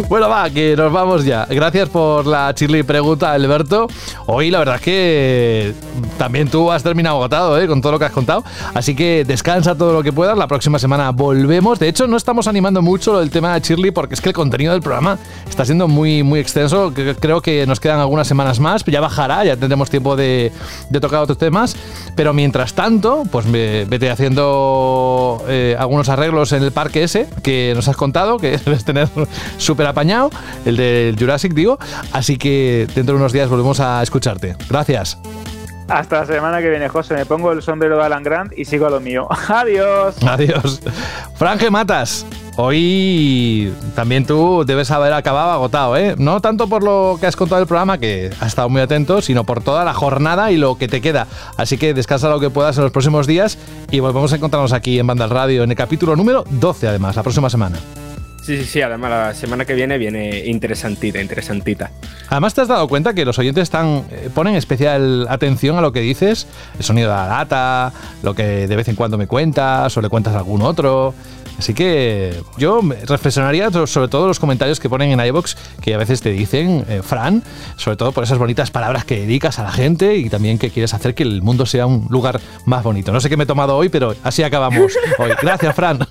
Bueno, 0.09 0.27
va, 0.29 0.49
que 0.49 0.75
nos 0.75 0.91
vamos 0.91 1.23
ya. 1.23 1.45
Gracias 1.49 1.87
por 1.89 2.25
la 2.25 2.53
chirly 2.53 2.83
pregunta, 2.83 3.31
Alberto. 3.31 3.87
Hoy 4.25 4.49
la 4.51 4.59
verdad 4.59 4.75
es 4.75 4.81
que 4.81 5.73
también 6.17 6.47
tú 6.49 6.71
has 6.71 6.83
terminado 6.83 7.17
agotado 7.17 7.59
¿eh? 7.61 7.67
con 7.67 7.81
todo 7.81 7.93
lo 7.93 7.99
que 7.99 8.05
has 8.05 8.11
contado. 8.11 8.43
Así 8.73 8.95
que 8.95 9.23
descansa 9.25 9.75
todo 9.75 9.93
lo 9.93 10.03
que 10.03 10.11
puedas. 10.11 10.37
La 10.37 10.47
próxima 10.47 10.79
semana 10.79 11.11
volvemos. 11.11 11.79
De 11.79 11.87
hecho, 11.87 12.07
no 12.07 12.17
estamos 12.17 12.47
animando 12.47 12.81
mucho 12.81 13.21
el 13.21 13.29
tema 13.29 13.53
de 13.53 13.61
Chirly 13.61 13.91
porque 13.91 14.15
es 14.15 14.21
que 14.21 14.29
el 14.29 14.35
contenido 14.35 14.73
del 14.73 14.81
programa 14.81 15.17
está 15.47 15.63
siendo 15.65 15.87
muy, 15.87 16.23
muy 16.23 16.39
extenso. 16.39 16.91
Creo 17.19 17.41
que 17.41 17.65
nos 17.67 17.79
quedan 17.79 17.99
algunas 17.99 18.27
semanas 18.27 18.59
más. 18.59 18.83
Ya 18.85 18.99
bajará, 19.01 19.45
ya 19.45 19.55
tendremos 19.57 19.89
tiempo 19.89 20.15
de, 20.15 20.51
de 20.89 20.99
tocar 20.99 21.21
otros 21.21 21.37
temas. 21.37 21.75
Pero 22.15 22.33
mientras 22.33 22.73
tanto, 22.73 23.23
pues 23.31 23.45
me- 23.45 23.85
vete 23.85 24.09
haciendo 24.09 25.43
eh, 25.47 25.75
algunos 25.79 26.09
arreglos 26.09 26.51
en 26.51 26.63
el 26.63 26.71
parque 26.71 27.03
ese 27.03 27.27
que 27.43 27.73
nos 27.75 27.87
has 27.87 27.95
contado, 28.03 28.37
que 28.37 28.57
debes 28.65 28.83
tener 28.83 29.07
súper 29.57 29.87
apañado, 29.87 30.29
el 30.65 30.75
del 30.75 31.15
Jurassic, 31.17 31.53
digo. 31.53 31.77
Así 32.11 32.37
que 32.37 32.85
dentro 32.93 33.15
de 33.15 33.21
unos 33.21 33.31
días 33.31 33.49
volvemos 33.49 33.79
a 33.79 34.03
escucharte. 34.03 34.55
Gracias. 34.69 35.17
Hasta 35.87 36.21
la 36.21 36.25
semana 36.25 36.61
que 36.61 36.69
viene, 36.69 36.87
José. 36.89 37.13
Me 37.15 37.25
pongo 37.25 37.51
el 37.51 37.61
sombrero 37.61 37.97
de 37.97 38.03
Alan 38.03 38.23
Grant 38.23 38.53
y 38.57 38.65
sigo 38.65 38.87
a 38.87 38.89
lo 38.89 38.99
mío. 38.99 39.27
Adiós. 39.47 40.15
Adiós. 40.25 40.81
Franje 41.35 41.69
Matas. 41.69 42.25
Hoy 42.55 43.73
también 43.95 44.25
tú 44.25 44.63
debes 44.65 44.91
haber 44.91 45.11
acabado 45.13 45.51
agotado, 45.51 45.97
¿eh? 45.97 46.13
No 46.19 46.39
tanto 46.39 46.67
por 46.67 46.83
lo 46.83 47.17
que 47.19 47.25
has 47.25 47.35
contado 47.35 47.59
del 47.59 47.67
programa, 47.67 47.97
que 47.97 48.29
has 48.39 48.47
estado 48.47 48.69
muy 48.69 48.81
atento, 48.81 49.21
sino 49.21 49.43
por 49.43 49.63
toda 49.63 49.83
la 49.83 49.93
jornada 49.93 50.51
y 50.51 50.57
lo 50.57 50.77
que 50.77 50.87
te 50.87 51.01
queda. 51.01 51.25
Así 51.57 51.77
que 51.79 51.95
descansa 51.95 52.29
lo 52.29 52.39
que 52.39 52.51
puedas 52.51 52.77
en 52.77 52.83
los 52.83 52.91
próximos 52.91 53.25
días 53.25 53.57
y 53.89 54.01
volvemos 54.01 54.31
a 54.33 54.35
encontrarnos 54.35 54.71
aquí 54.71 54.99
en 54.99 55.07
Banda 55.07 55.23
al 55.25 55.31
Radio 55.31 55.63
en 55.63 55.71
el 55.71 55.77
capítulo 55.77 56.15
número 56.15 56.43
12, 56.47 56.87
además, 56.87 57.15
la 57.15 57.23
próxima 57.23 57.49
semana. 57.49 57.79
Sí, 58.43 58.57
sí, 58.57 58.65
sí. 58.65 58.81
Además, 58.81 59.09
la 59.09 59.33
semana 59.33 59.63
que 59.63 59.73
viene 59.73 59.97
viene 59.97 60.45
interesantita, 60.45 61.21
interesantita. 61.21 61.91
Además, 62.29 62.53
te 62.53 62.61
has 62.61 62.67
dado 62.67 62.87
cuenta 62.89 63.13
que 63.13 63.23
los 63.23 63.39
oyentes 63.39 63.63
están, 63.63 64.03
eh, 64.11 64.29
ponen 64.33 64.55
especial 64.55 65.25
atención 65.29 65.77
a 65.77 65.81
lo 65.81 65.93
que 65.93 66.01
dices, 66.01 66.45
el 66.77 66.83
sonido 66.83 67.09
de 67.09 67.15
la 67.15 67.27
lata, 67.27 67.93
lo 68.21 68.35
que 68.35 68.67
de 68.67 68.75
vez 68.75 68.87
en 68.89 68.95
cuando 68.95 69.17
me 69.17 69.27
cuentas 69.27 69.95
o 69.95 70.01
le 70.01 70.09
cuentas 70.09 70.33
a 70.35 70.39
algún 70.39 70.61
otro. 70.61 71.13
Así 71.57 71.73
que 71.75 72.33
yo 72.57 72.81
reflexionaría 73.07 73.69
so- 73.71 73.85
sobre 73.87 74.07
todo 74.07 74.27
los 74.27 74.39
comentarios 74.39 74.79
que 74.79 74.89
ponen 74.89 75.11
en 75.17 75.25
iBox, 75.25 75.55
que 75.81 75.93
a 75.93 75.97
veces 75.97 76.19
te 76.21 76.31
dicen, 76.31 76.83
eh, 76.89 77.01
Fran, 77.03 77.43
sobre 77.77 77.95
todo 77.95 78.11
por 78.11 78.23
esas 78.23 78.39
bonitas 78.39 78.71
palabras 78.71 79.05
que 79.05 79.19
dedicas 79.21 79.59
a 79.59 79.63
la 79.63 79.71
gente 79.71 80.17
y 80.17 80.29
también 80.29 80.57
que 80.57 80.69
quieres 80.71 80.93
hacer 80.95 81.13
que 81.13 81.23
el 81.23 81.43
mundo 81.43 81.65
sea 81.67 81.85
un 81.85 82.07
lugar 82.09 82.41
más 82.65 82.83
bonito. 82.83 83.11
No 83.13 83.21
sé 83.21 83.29
qué 83.29 83.37
me 83.37 83.43
he 83.43 83.47
tomado 83.47 83.77
hoy, 83.77 83.87
pero 83.89 84.15
así 84.23 84.43
acabamos 84.43 84.91
hoy. 85.19 85.29
Gracias, 85.41 85.75
Fran. 85.75 85.99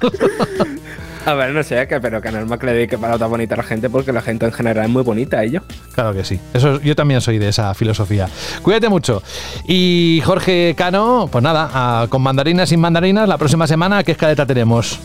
A 1.27 1.35
ver, 1.35 1.51
no 1.51 1.63
sé, 1.63 1.87
que, 1.87 2.01
pero 2.01 2.21
que 2.21 2.31
normal 2.33 2.59
que 2.59 2.67
le 2.67 2.73
dedique 2.75 2.99
palabras 2.99 3.29
bonitas 3.31 3.59
a 3.59 3.63
la 3.63 3.69
gente 3.69 3.89
porque 3.89 4.13
la 4.13 4.23
gente 4.23 4.47
en 4.47 4.53
general 4.53 4.85
es 4.87 4.91
muy 4.91 5.03
bonita, 5.03 5.43
ellos. 5.43 5.63
Claro 5.95 6.13
que 6.15 6.25
sí. 6.25 6.41
Eso, 6.53 6.81
yo 6.81 6.97
también 6.97 7.21
soy 7.21 7.39
de 7.39 7.49
esa 7.49 7.73
filosofía. 7.75 8.29
Cuídate 8.63 8.89
mucho. 8.89 9.23
Y 9.67 10.21
Jorge 10.25 10.75
Cano, 10.77 11.29
pues 11.31 11.43
nada, 11.45 11.71
a- 11.73 12.07
con 12.09 12.23
mandarinas 12.23 12.69
sin 12.69 12.81
mandarinas, 12.81 13.29
la 13.29 13.39
próxima 13.39 13.67
semana, 13.67 14.03
¿qué 14.03 14.13
escaleta 14.13 14.45
tenemos? 14.47 14.99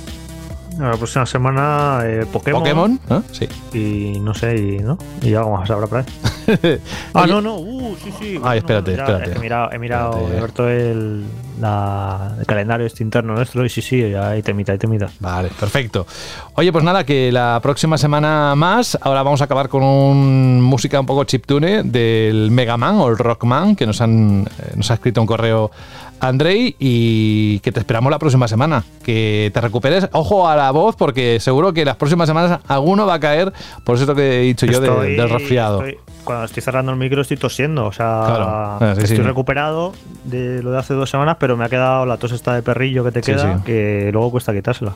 La 0.80 0.92
próxima 0.98 1.26
semana 1.26 2.00
eh, 2.04 2.26
Pokémon. 2.32 2.62
Pokémon, 2.62 3.00
¿no? 3.10 3.24
Sí. 3.32 3.48
Y 3.74 4.20
no 4.20 4.34
sé, 4.34 4.58
y, 4.58 4.78
¿no? 4.80 4.98
Y 5.22 5.34
algo 5.34 5.58
más 5.58 5.70
habrá 5.70 5.88
por 5.88 6.00
ahí. 6.00 6.06
ah, 7.14 7.26
no, 7.28 7.42
no, 7.42 7.56
uh, 7.58 7.96
sí, 8.04 8.12
sí. 8.20 8.40
Ay, 8.44 8.60
espérate, 8.60 8.92
ya, 8.96 9.02
espérate. 9.04 9.24
es 9.26 9.30
que 9.32 9.38
he 9.38 9.42
mirado, 9.42 9.72
he 9.72 9.80
mirado 9.80 10.12
Espérate. 10.12 10.36
abierto 10.36 10.70
el, 10.70 11.26
la- 11.60 12.36
el 12.40 12.46
calendario 12.46 12.86
este 12.86 13.04
interno 13.04 13.34
nuestro 13.34 13.66
y 13.66 13.70
sí, 13.70 13.82
sí, 13.82 14.10
ya 14.10 14.30
hay 14.30 14.44
temita, 14.44 14.72
hay 14.72 14.78
temita. 14.78 15.10
Vale, 15.20 15.50
perfecto. 15.60 16.06
Oye, 16.54 16.72
pues 16.72 16.84
nada, 16.84 17.04
que 17.04 17.32
la 17.32 17.60
próxima 17.62 17.98
semana 17.98 18.54
más, 18.56 18.98
ahora 19.02 19.24
vamos 19.24 19.42
a 19.42 19.46
acabar 19.46 19.70
con 19.70 19.84
un 19.84 20.62
música 20.62 21.00
un 21.00 21.06
poco 21.06 21.24
chiptune 21.24 21.84
del 21.84 22.52
Mega 22.52 22.78
Man 22.78 22.96
o 22.98 23.08
el 23.10 23.18
Rockman, 23.18 23.76
que 23.76 23.86
nos, 23.88 24.00
han, 24.02 24.46
eh, 24.60 24.74
nos 24.76 24.90
ha 24.92 24.94
escrito 24.96 25.20
un 25.22 25.28
correo 25.28 25.72
Andrei 26.20 26.76
y 26.80 27.60
que 27.60 27.72
te 27.72 27.80
esperamos 27.80 28.12
la 28.12 28.20
próxima 28.20 28.48
semana. 28.48 28.84
Que 29.04 29.52
te 29.54 29.62
recuperes, 29.62 30.10
ojo 30.14 30.48
a 30.48 30.56
la 30.56 30.72
voz, 30.72 30.96
porque 30.96 31.40
seguro 31.40 31.74
que 31.74 31.86
las 31.86 31.96
próximas 31.96 32.28
semanas 32.28 32.60
alguno 32.68 33.06
va 33.06 33.16
a 33.16 33.20
caer 33.20 33.54
por 33.84 33.96
eso 33.98 34.14
que 34.16 34.40
he 34.40 34.42
dicho 34.44 34.66
yo 34.66 34.80
de- 34.82 35.16
del 35.16 35.30
resfriado. 35.30 35.84
estoy- 35.86 36.00
cuando 36.24 36.44
estoy 36.46 36.62
cerrando 36.62 36.92
el 36.92 36.98
micro 36.98 37.22
estoy 37.22 37.38
tosiendo, 37.38 37.86
o 37.86 37.92
sea, 37.94 38.24
Claro. 38.26 38.46
Ah, 38.50 38.94
sí, 38.98 39.04
estoy 39.04 39.18
sí. 39.18 39.24
recuperado 39.24 39.94
de 40.26 40.62
lo 40.62 40.72
de 40.72 40.78
hace 40.80 40.94
dos 40.94 41.10
semanas, 41.10 41.38
pero 41.40 41.56
me 41.56 41.64
ha 41.64 41.70
quedado 41.70 42.06
la 42.06 42.18
tos 42.18 42.34
esta 42.34 42.54
de 42.54 42.62
perrillo 42.64 43.04
que 43.06 43.12
te 43.12 43.22
queda, 43.22 43.58
sí. 43.60 43.64
que 43.64 44.10
luego 44.12 44.32
cuesta 44.32 44.54
quitársela. 44.54 44.94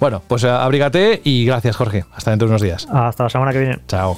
Bueno, 0.00 0.20
pues 0.26 0.42
abrígate 0.42 1.20
y 1.22 1.44
gracias, 1.44 1.76
Jorge. 1.76 2.04
Hasta 2.12 2.30
dentro 2.30 2.48
de 2.48 2.52
unos 2.52 2.62
días. 2.62 2.88
Hasta 2.92 3.22
la 3.22 3.30
semana 3.30 3.52
que 3.52 3.60
viene. 3.60 3.78
Chao. 3.86 4.16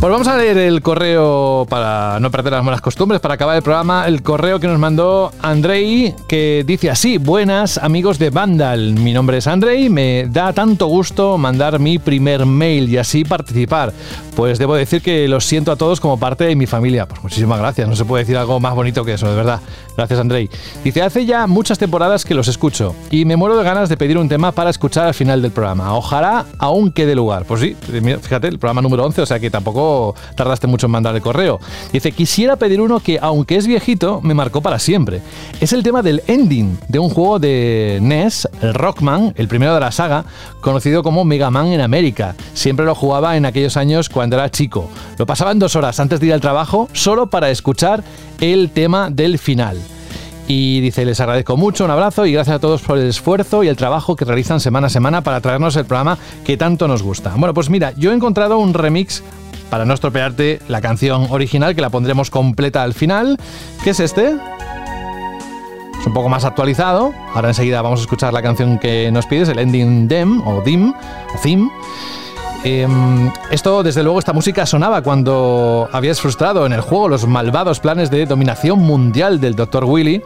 Pues 0.00 0.10
vamos 0.10 0.28
a 0.28 0.38
leer 0.38 0.56
el 0.56 0.80
correo 0.80 1.66
para 1.68 2.18
no 2.20 2.30
perder 2.30 2.54
las 2.54 2.64
buenas 2.64 2.80
costumbres, 2.80 3.20
para 3.20 3.34
acabar 3.34 3.56
el 3.56 3.62
programa, 3.62 4.06
el 4.06 4.22
correo 4.22 4.58
que 4.58 4.66
nos 4.66 4.78
mandó 4.78 5.30
Andrei, 5.42 6.14
que 6.26 6.64
dice 6.66 6.88
así, 6.88 7.18
buenas 7.18 7.76
amigos 7.76 8.18
de 8.18 8.30
Vandal, 8.30 8.94
mi 8.94 9.12
nombre 9.12 9.36
es 9.36 9.46
Andrei, 9.46 9.90
me 9.90 10.24
da 10.26 10.54
tanto 10.54 10.86
gusto 10.86 11.36
mandar 11.36 11.78
mi 11.80 11.98
primer 11.98 12.46
mail 12.46 12.88
y 12.88 12.96
así 12.96 13.24
participar, 13.24 13.92
pues 14.34 14.58
debo 14.58 14.74
decir 14.74 15.02
que 15.02 15.28
los 15.28 15.44
siento 15.44 15.70
a 15.70 15.76
todos 15.76 16.00
como 16.00 16.18
parte 16.18 16.44
de 16.44 16.56
mi 16.56 16.64
familia, 16.64 17.06
pues 17.06 17.22
muchísimas 17.22 17.58
gracias, 17.58 17.86
no 17.86 17.94
se 17.94 18.06
puede 18.06 18.22
decir 18.22 18.38
algo 18.38 18.58
más 18.58 18.74
bonito 18.74 19.04
que 19.04 19.12
eso, 19.12 19.28
de 19.28 19.36
verdad, 19.36 19.60
gracias 19.98 20.18
Andrei. 20.18 20.48
Dice, 20.82 21.02
hace 21.02 21.26
ya 21.26 21.46
muchas 21.46 21.78
temporadas 21.78 22.24
que 22.24 22.32
los 22.32 22.48
escucho 22.48 22.94
y 23.10 23.26
me 23.26 23.36
muero 23.36 23.58
de 23.58 23.64
ganas 23.64 23.90
de 23.90 23.98
pedir 23.98 24.16
un 24.16 24.30
tema 24.30 24.50
para 24.52 24.70
escuchar 24.70 25.08
al 25.08 25.14
final 25.14 25.42
del 25.42 25.50
programa, 25.50 25.94
ojalá 25.94 26.46
aún 26.56 26.90
quede 26.90 27.14
lugar, 27.14 27.44
pues 27.44 27.60
sí, 27.60 27.76
fíjate, 27.82 28.48
el 28.48 28.58
programa 28.58 28.80
número 28.80 29.04
11, 29.04 29.20
o 29.20 29.26
sea 29.26 29.38
que 29.38 29.50
tampoco 29.50 29.89
tardaste 30.34 30.66
mucho 30.66 30.86
en 30.86 30.92
mandar 30.92 31.14
el 31.14 31.22
correo. 31.22 31.60
Dice, 31.92 32.12
quisiera 32.12 32.56
pedir 32.56 32.80
uno 32.80 33.00
que, 33.00 33.18
aunque 33.20 33.56
es 33.56 33.66
viejito, 33.66 34.20
me 34.22 34.34
marcó 34.34 34.60
para 34.60 34.78
siempre. 34.78 35.22
Es 35.60 35.72
el 35.72 35.82
tema 35.82 36.02
del 36.02 36.22
ending 36.26 36.78
de 36.88 36.98
un 36.98 37.10
juego 37.10 37.38
de 37.38 37.98
NES, 38.00 38.48
el 38.62 38.74
Rockman, 38.74 39.34
el 39.36 39.48
primero 39.48 39.74
de 39.74 39.80
la 39.80 39.92
saga, 39.92 40.24
conocido 40.60 41.02
como 41.02 41.24
Mega 41.24 41.50
Man 41.50 41.68
en 41.68 41.80
América. 41.80 42.34
Siempre 42.54 42.84
lo 42.84 42.94
jugaba 42.94 43.36
en 43.36 43.46
aquellos 43.46 43.76
años 43.76 44.08
cuando 44.08 44.36
era 44.36 44.50
chico. 44.50 44.88
Lo 45.18 45.26
pasaba 45.26 45.52
en 45.52 45.58
dos 45.58 45.76
horas 45.76 46.00
antes 46.00 46.20
de 46.20 46.26
ir 46.26 46.32
al 46.32 46.40
trabajo, 46.40 46.88
solo 46.92 47.28
para 47.28 47.50
escuchar 47.50 48.02
el 48.40 48.70
tema 48.70 49.10
del 49.10 49.38
final. 49.38 49.78
Y 50.52 50.80
dice, 50.80 51.04
les 51.04 51.20
agradezco 51.20 51.56
mucho, 51.56 51.84
un 51.84 51.92
abrazo 51.92 52.26
y 52.26 52.32
gracias 52.32 52.56
a 52.56 52.58
todos 52.58 52.82
por 52.82 52.98
el 52.98 53.08
esfuerzo 53.08 53.62
y 53.62 53.68
el 53.68 53.76
trabajo 53.76 54.16
que 54.16 54.24
realizan 54.24 54.58
semana 54.58 54.88
a 54.88 54.90
semana 54.90 55.20
para 55.22 55.40
traernos 55.40 55.76
el 55.76 55.84
programa 55.84 56.18
que 56.44 56.56
tanto 56.56 56.88
nos 56.88 57.04
gusta. 57.04 57.32
Bueno, 57.36 57.54
pues 57.54 57.70
mira, 57.70 57.92
yo 57.96 58.10
he 58.10 58.14
encontrado 58.16 58.58
un 58.58 58.74
remix 58.74 59.22
para 59.70 59.84
no 59.84 59.94
estropearte 59.94 60.60
la 60.68 60.80
canción 60.80 61.28
original, 61.30 61.74
que 61.74 61.80
la 61.80 61.90
pondremos 61.90 62.30
completa 62.30 62.82
al 62.82 62.92
final, 62.92 63.38
que 63.82 63.90
es 63.90 64.00
este. 64.00 64.36
Es 65.98 66.06
un 66.06 66.12
poco 66.12 66.28
más 66.28 66.44
actualizado. 66.44 67.12
Ahora 67.34 67.48
enseguida 67.48 67.80
vamos 67.82 68.00
a 68.00 68.02
escuchar 68.02 68.32
la 68.32 68.42
canción 68.42 68.78
que 68.78 69.10
nos 69.12 69.26
pides, 69.26 69.48
el 69.48 69.58
ending 69.58 70.08
dem 70.08 70.46
o 70.46 70.62
dim 70.62 70.92
o 70.92 71.38
theme. 71.42 71.70
Em, 72.62 73.30
esto, 73.50 73.82
desde 73.82 74.02
luego, 74.02 74.18
esta 74.18 74.34
música 74.34 74.66
sonaba 74.66 75.02
cuando 75.02 75.88
habías 75.92 76.20
frustrado 76.20 76.66
en 76.66 76.74
el 76.74 76.82
juego 76.82 77.08
los 77.08 77.26
malvados 77.26 77.80
planes 77.80 78.10
de 78.10 78.26
dominación 78.26 78.80
mundial 78.80 79.40
del 79.40 79.54
Dr. 79.54 79.84
Willy 79.84 80.22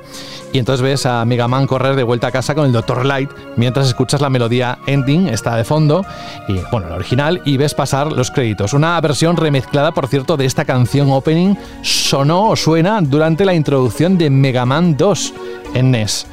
y 0.52 0.59
entonces 0.59 0.82
ves 0.82 1.06
a 1.06 1.24
Mega 1.24 1.47
Man 1.47 1.69
correr 1.69 1.94
de 1.94 2.02
vuelta 2.02 2.28
a 2.28 2.32
casa 2.32 2.56
con 2.56 2.66
el 2.66 2.73
Dr. 2.73 3.06
Light 3.06 3.31
mientras 3.56 3.86
escuchas 3.86 4.20
la 4.20 4.31
melodía 4.31 4.78
ending, 4.86 5.28
está 5.28 5.55
de 5.55 5.65
fondo, 5.65 6.05
y 6.48 6.59
bueno, 6.73 6.89
la 6.89 6.97
original, 6.97 7.40
y 7.44 7.56
ves 7.56 7.74
pasar 7.74 8.12
los 8.12 8.32
créditos. 8.32 8.73
Una 8.73 9.01
versión 9.01 9.36
remezclada, 9.36 9.93
por 9.93 10.09
cierto, 10.09 10.36
de 10.36 10.47
esta 10.47 10.65
canción 10.65 11.12
opening 11.12 11.55
sonó 11.82 12.51
o 12.51 12.56
suena 12.56 13.01
durante 13.01 13.44
la 13.44 13.55
introducción 13.55 14.19
de 14.19 14.31
Mega 14.31 14.66
Man 14.66 14.97
2 14.97 15.35
en 15.75 15.91
NES. 15.91 16.27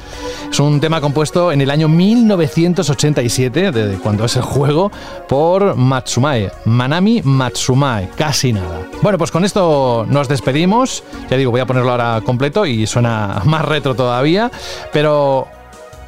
Es 0.50 0.60
un 0.60 0.80
tema 0.80 1.00
compuesto 1.00 1.52
en 1.52 1.60
el 1.60 1.70
año 1.70 1.88
1987, 1.88 3.72
de 3.72 3.98
cuando 3.98 4.24
es 4.24 4.36
el 4.36 4.42
juego, 4.42 4.90
por 5.28 5.76
Matsumae, 5.76 6.50
Manami 6.64 7.22
Matsumae, 7.22 8.08
casi 8.16 8.52
nada. 8.52 8.86
Bueno, 9.02 9.18
pues 9.18 9.30
con 9.30 9.44
esto 9.44 10.06
nos 10.08 10.28
despedimos. 10.28 11.02
Ya 11.30 11.36
digo, 11.36 11.50
voy 11.50 11.60
a 11.60 11.66
ponerlo 11.66 11.90
ahora 11.90 12.20
completo 12.24 12.66
y 12.66 12.86
suena 12.86 13.42
más 13.44 13.64
retro 13.64 13.94
todavía, 13.94 14.50
pero 14.92 15.48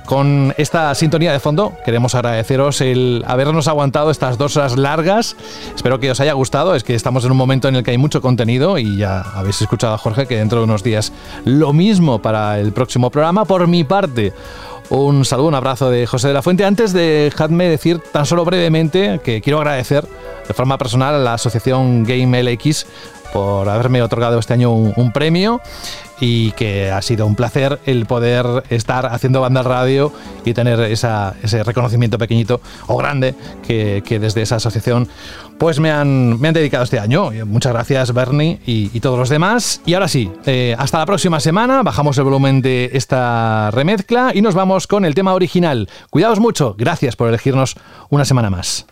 con 0.06 0.54
esta 0.58 0.94
sintonía 0.94 1.32
de 1.32 1.40
fondo 1.40 1.76
queremos 1.84 2.14
agradeceros 2.14 2.80
el 2.80 3.24
habernos 3.26 3.68
aguantado 3.68 4.10
estas 4.10 4.38
dos 4.38 4.56
horas 4.56 4.76
largas. 4.76 5.36
Espero 5.74 5.98
que 5.98 6.10
os 6.10 6.20
haya 6.20 6.32
gustado. 6.32 6.74
Es 6.74 6.84
que 6.84 6.94
estamos 6.94 7.24
en 7.24 7.30
un 7.30 7.36
momento 7.36 7.68
en 7.68 7.76
el 7.76 7.82
que 7.82 7.92
hay 7.92 7.98
mucho 7.98 8.20
contenido 8.20 8.78
y 8.78 8.96
ya 8.96 9.20
habéis 9.20 9.60
escuchado 9.62 9.94
a 9.94 9.98
Jorge 9.98 10.26
que 10.26 10.36
dentro 10.36 10.58
de 10.58 10.64
unos 10.64 10.82
días 10.82 11.12
lo 11.44 11.72
mismo 11.72 12.20
para 12.20 12.58
el 12.60 12.72
próximo 12.72 13.10
programa. 13.10 13.44
Por 13.44 13.66
mi 13.66 13.84
parte, 13.84 14.32
un 14.90 15.24
saludo, 15.24 15.48
un 15.48 15.54
abrazo 15.54 15.90
de 15.90 16.06
José 16.06 16.28
de 16.28 16.34
la 16.34 16.42
Fuente. 16.42 16.64
Antes 16.64 16.92
dejadme 16.92 17.68
decir 17.68 18.00
tan 18.12 18.26
solo 18.26 18.44
brevemente 18.44 19.20
que 19.24 19.40
quiero 19.40 19.58
agradecer 19.58 20.06
de 20.46 20.54
forma 20.54 20.76
personal 20.76 21.14
a 21.14 21.18
la 21.18 21.34
asociación 21.34 22.04
Game 22.04 22.42
LX 22.42 22.86
por 23.34 23.68
haberme 23.68 24.00
otorgado 24.00 24.38
este 24.38 24.54
año 24.54 24.70
un, 24.72 24.94
un 24.96 25.12
premio 25.12 25.60
y 26.20 26.52
que 26.52 26.90
ha 26.92 27.02
sido 27.02 27.26
un 27.26 27.34
placer 27.34 27.80
el 27.84 28.06
poder 28.06 28.62
estar 28.70 29.04
haciendo 29.06 29.40
banda 29.40 29.62
radio 29.64 30.12
y 30.44 30.54
tener 30.54 30.78
esa- 30.80 31.34
ese 31.42 31.62
reconocimiento 31.64 32.16
pequeñito 32.18 32.60
o 32.86 32.96
grande 32.96 33.34
que, 33.66 34.02
que 34.06 34.18
desde 34.20 34.40
esa 34.42 34.56
asociación 34.56 35.08
pues 35.58 35.80
me 35.80 35.90
han, 35.90 36.40
me 36.40 36.48
han 36.48 36.54
dedicado 36.54 36.84
este 36.84 36.98
año. 37.00 37.32
Y 37.32 37.42
Muchas 37.44 37.72
gracias 37.72 38.12
Bernie 38.14 38.60
y, 38.64 38.90
y 38.94 39.00
todos 39.00 39.18
los 39.18 39.28
demás. 39.28 39.80
Y 39.84 39.94
ahora 39.94 40.06
sí, 40.08 40.30
eh, 40.46 40.74
hasta 40.78 40.98
la 40.98 41.06
próxima 41.06 41.40
semana, 41.40 41.82
bajamos 41.82 42.16
el 42.18 42.24
volumen 42.24 42.62
de 42.62 42.90
esta 42.92 43.70
remezcla 43.72 44.30
y 44.32 44.40
nos 44.40 44.54
vamos 44.54 44.86
con 44.86 45.04
el 45.04 45.14
tema 45.16 45.34
original. 45.34 45.88
Cuidaos 46.10 46.38
mucho, 46.38 46.74
gracias 46.78 47.16
por 47.16 47.28
elegirnos 47.28 47.74
una 48.08 48.24
semana 48.24 48.50
más. 48.50 48.86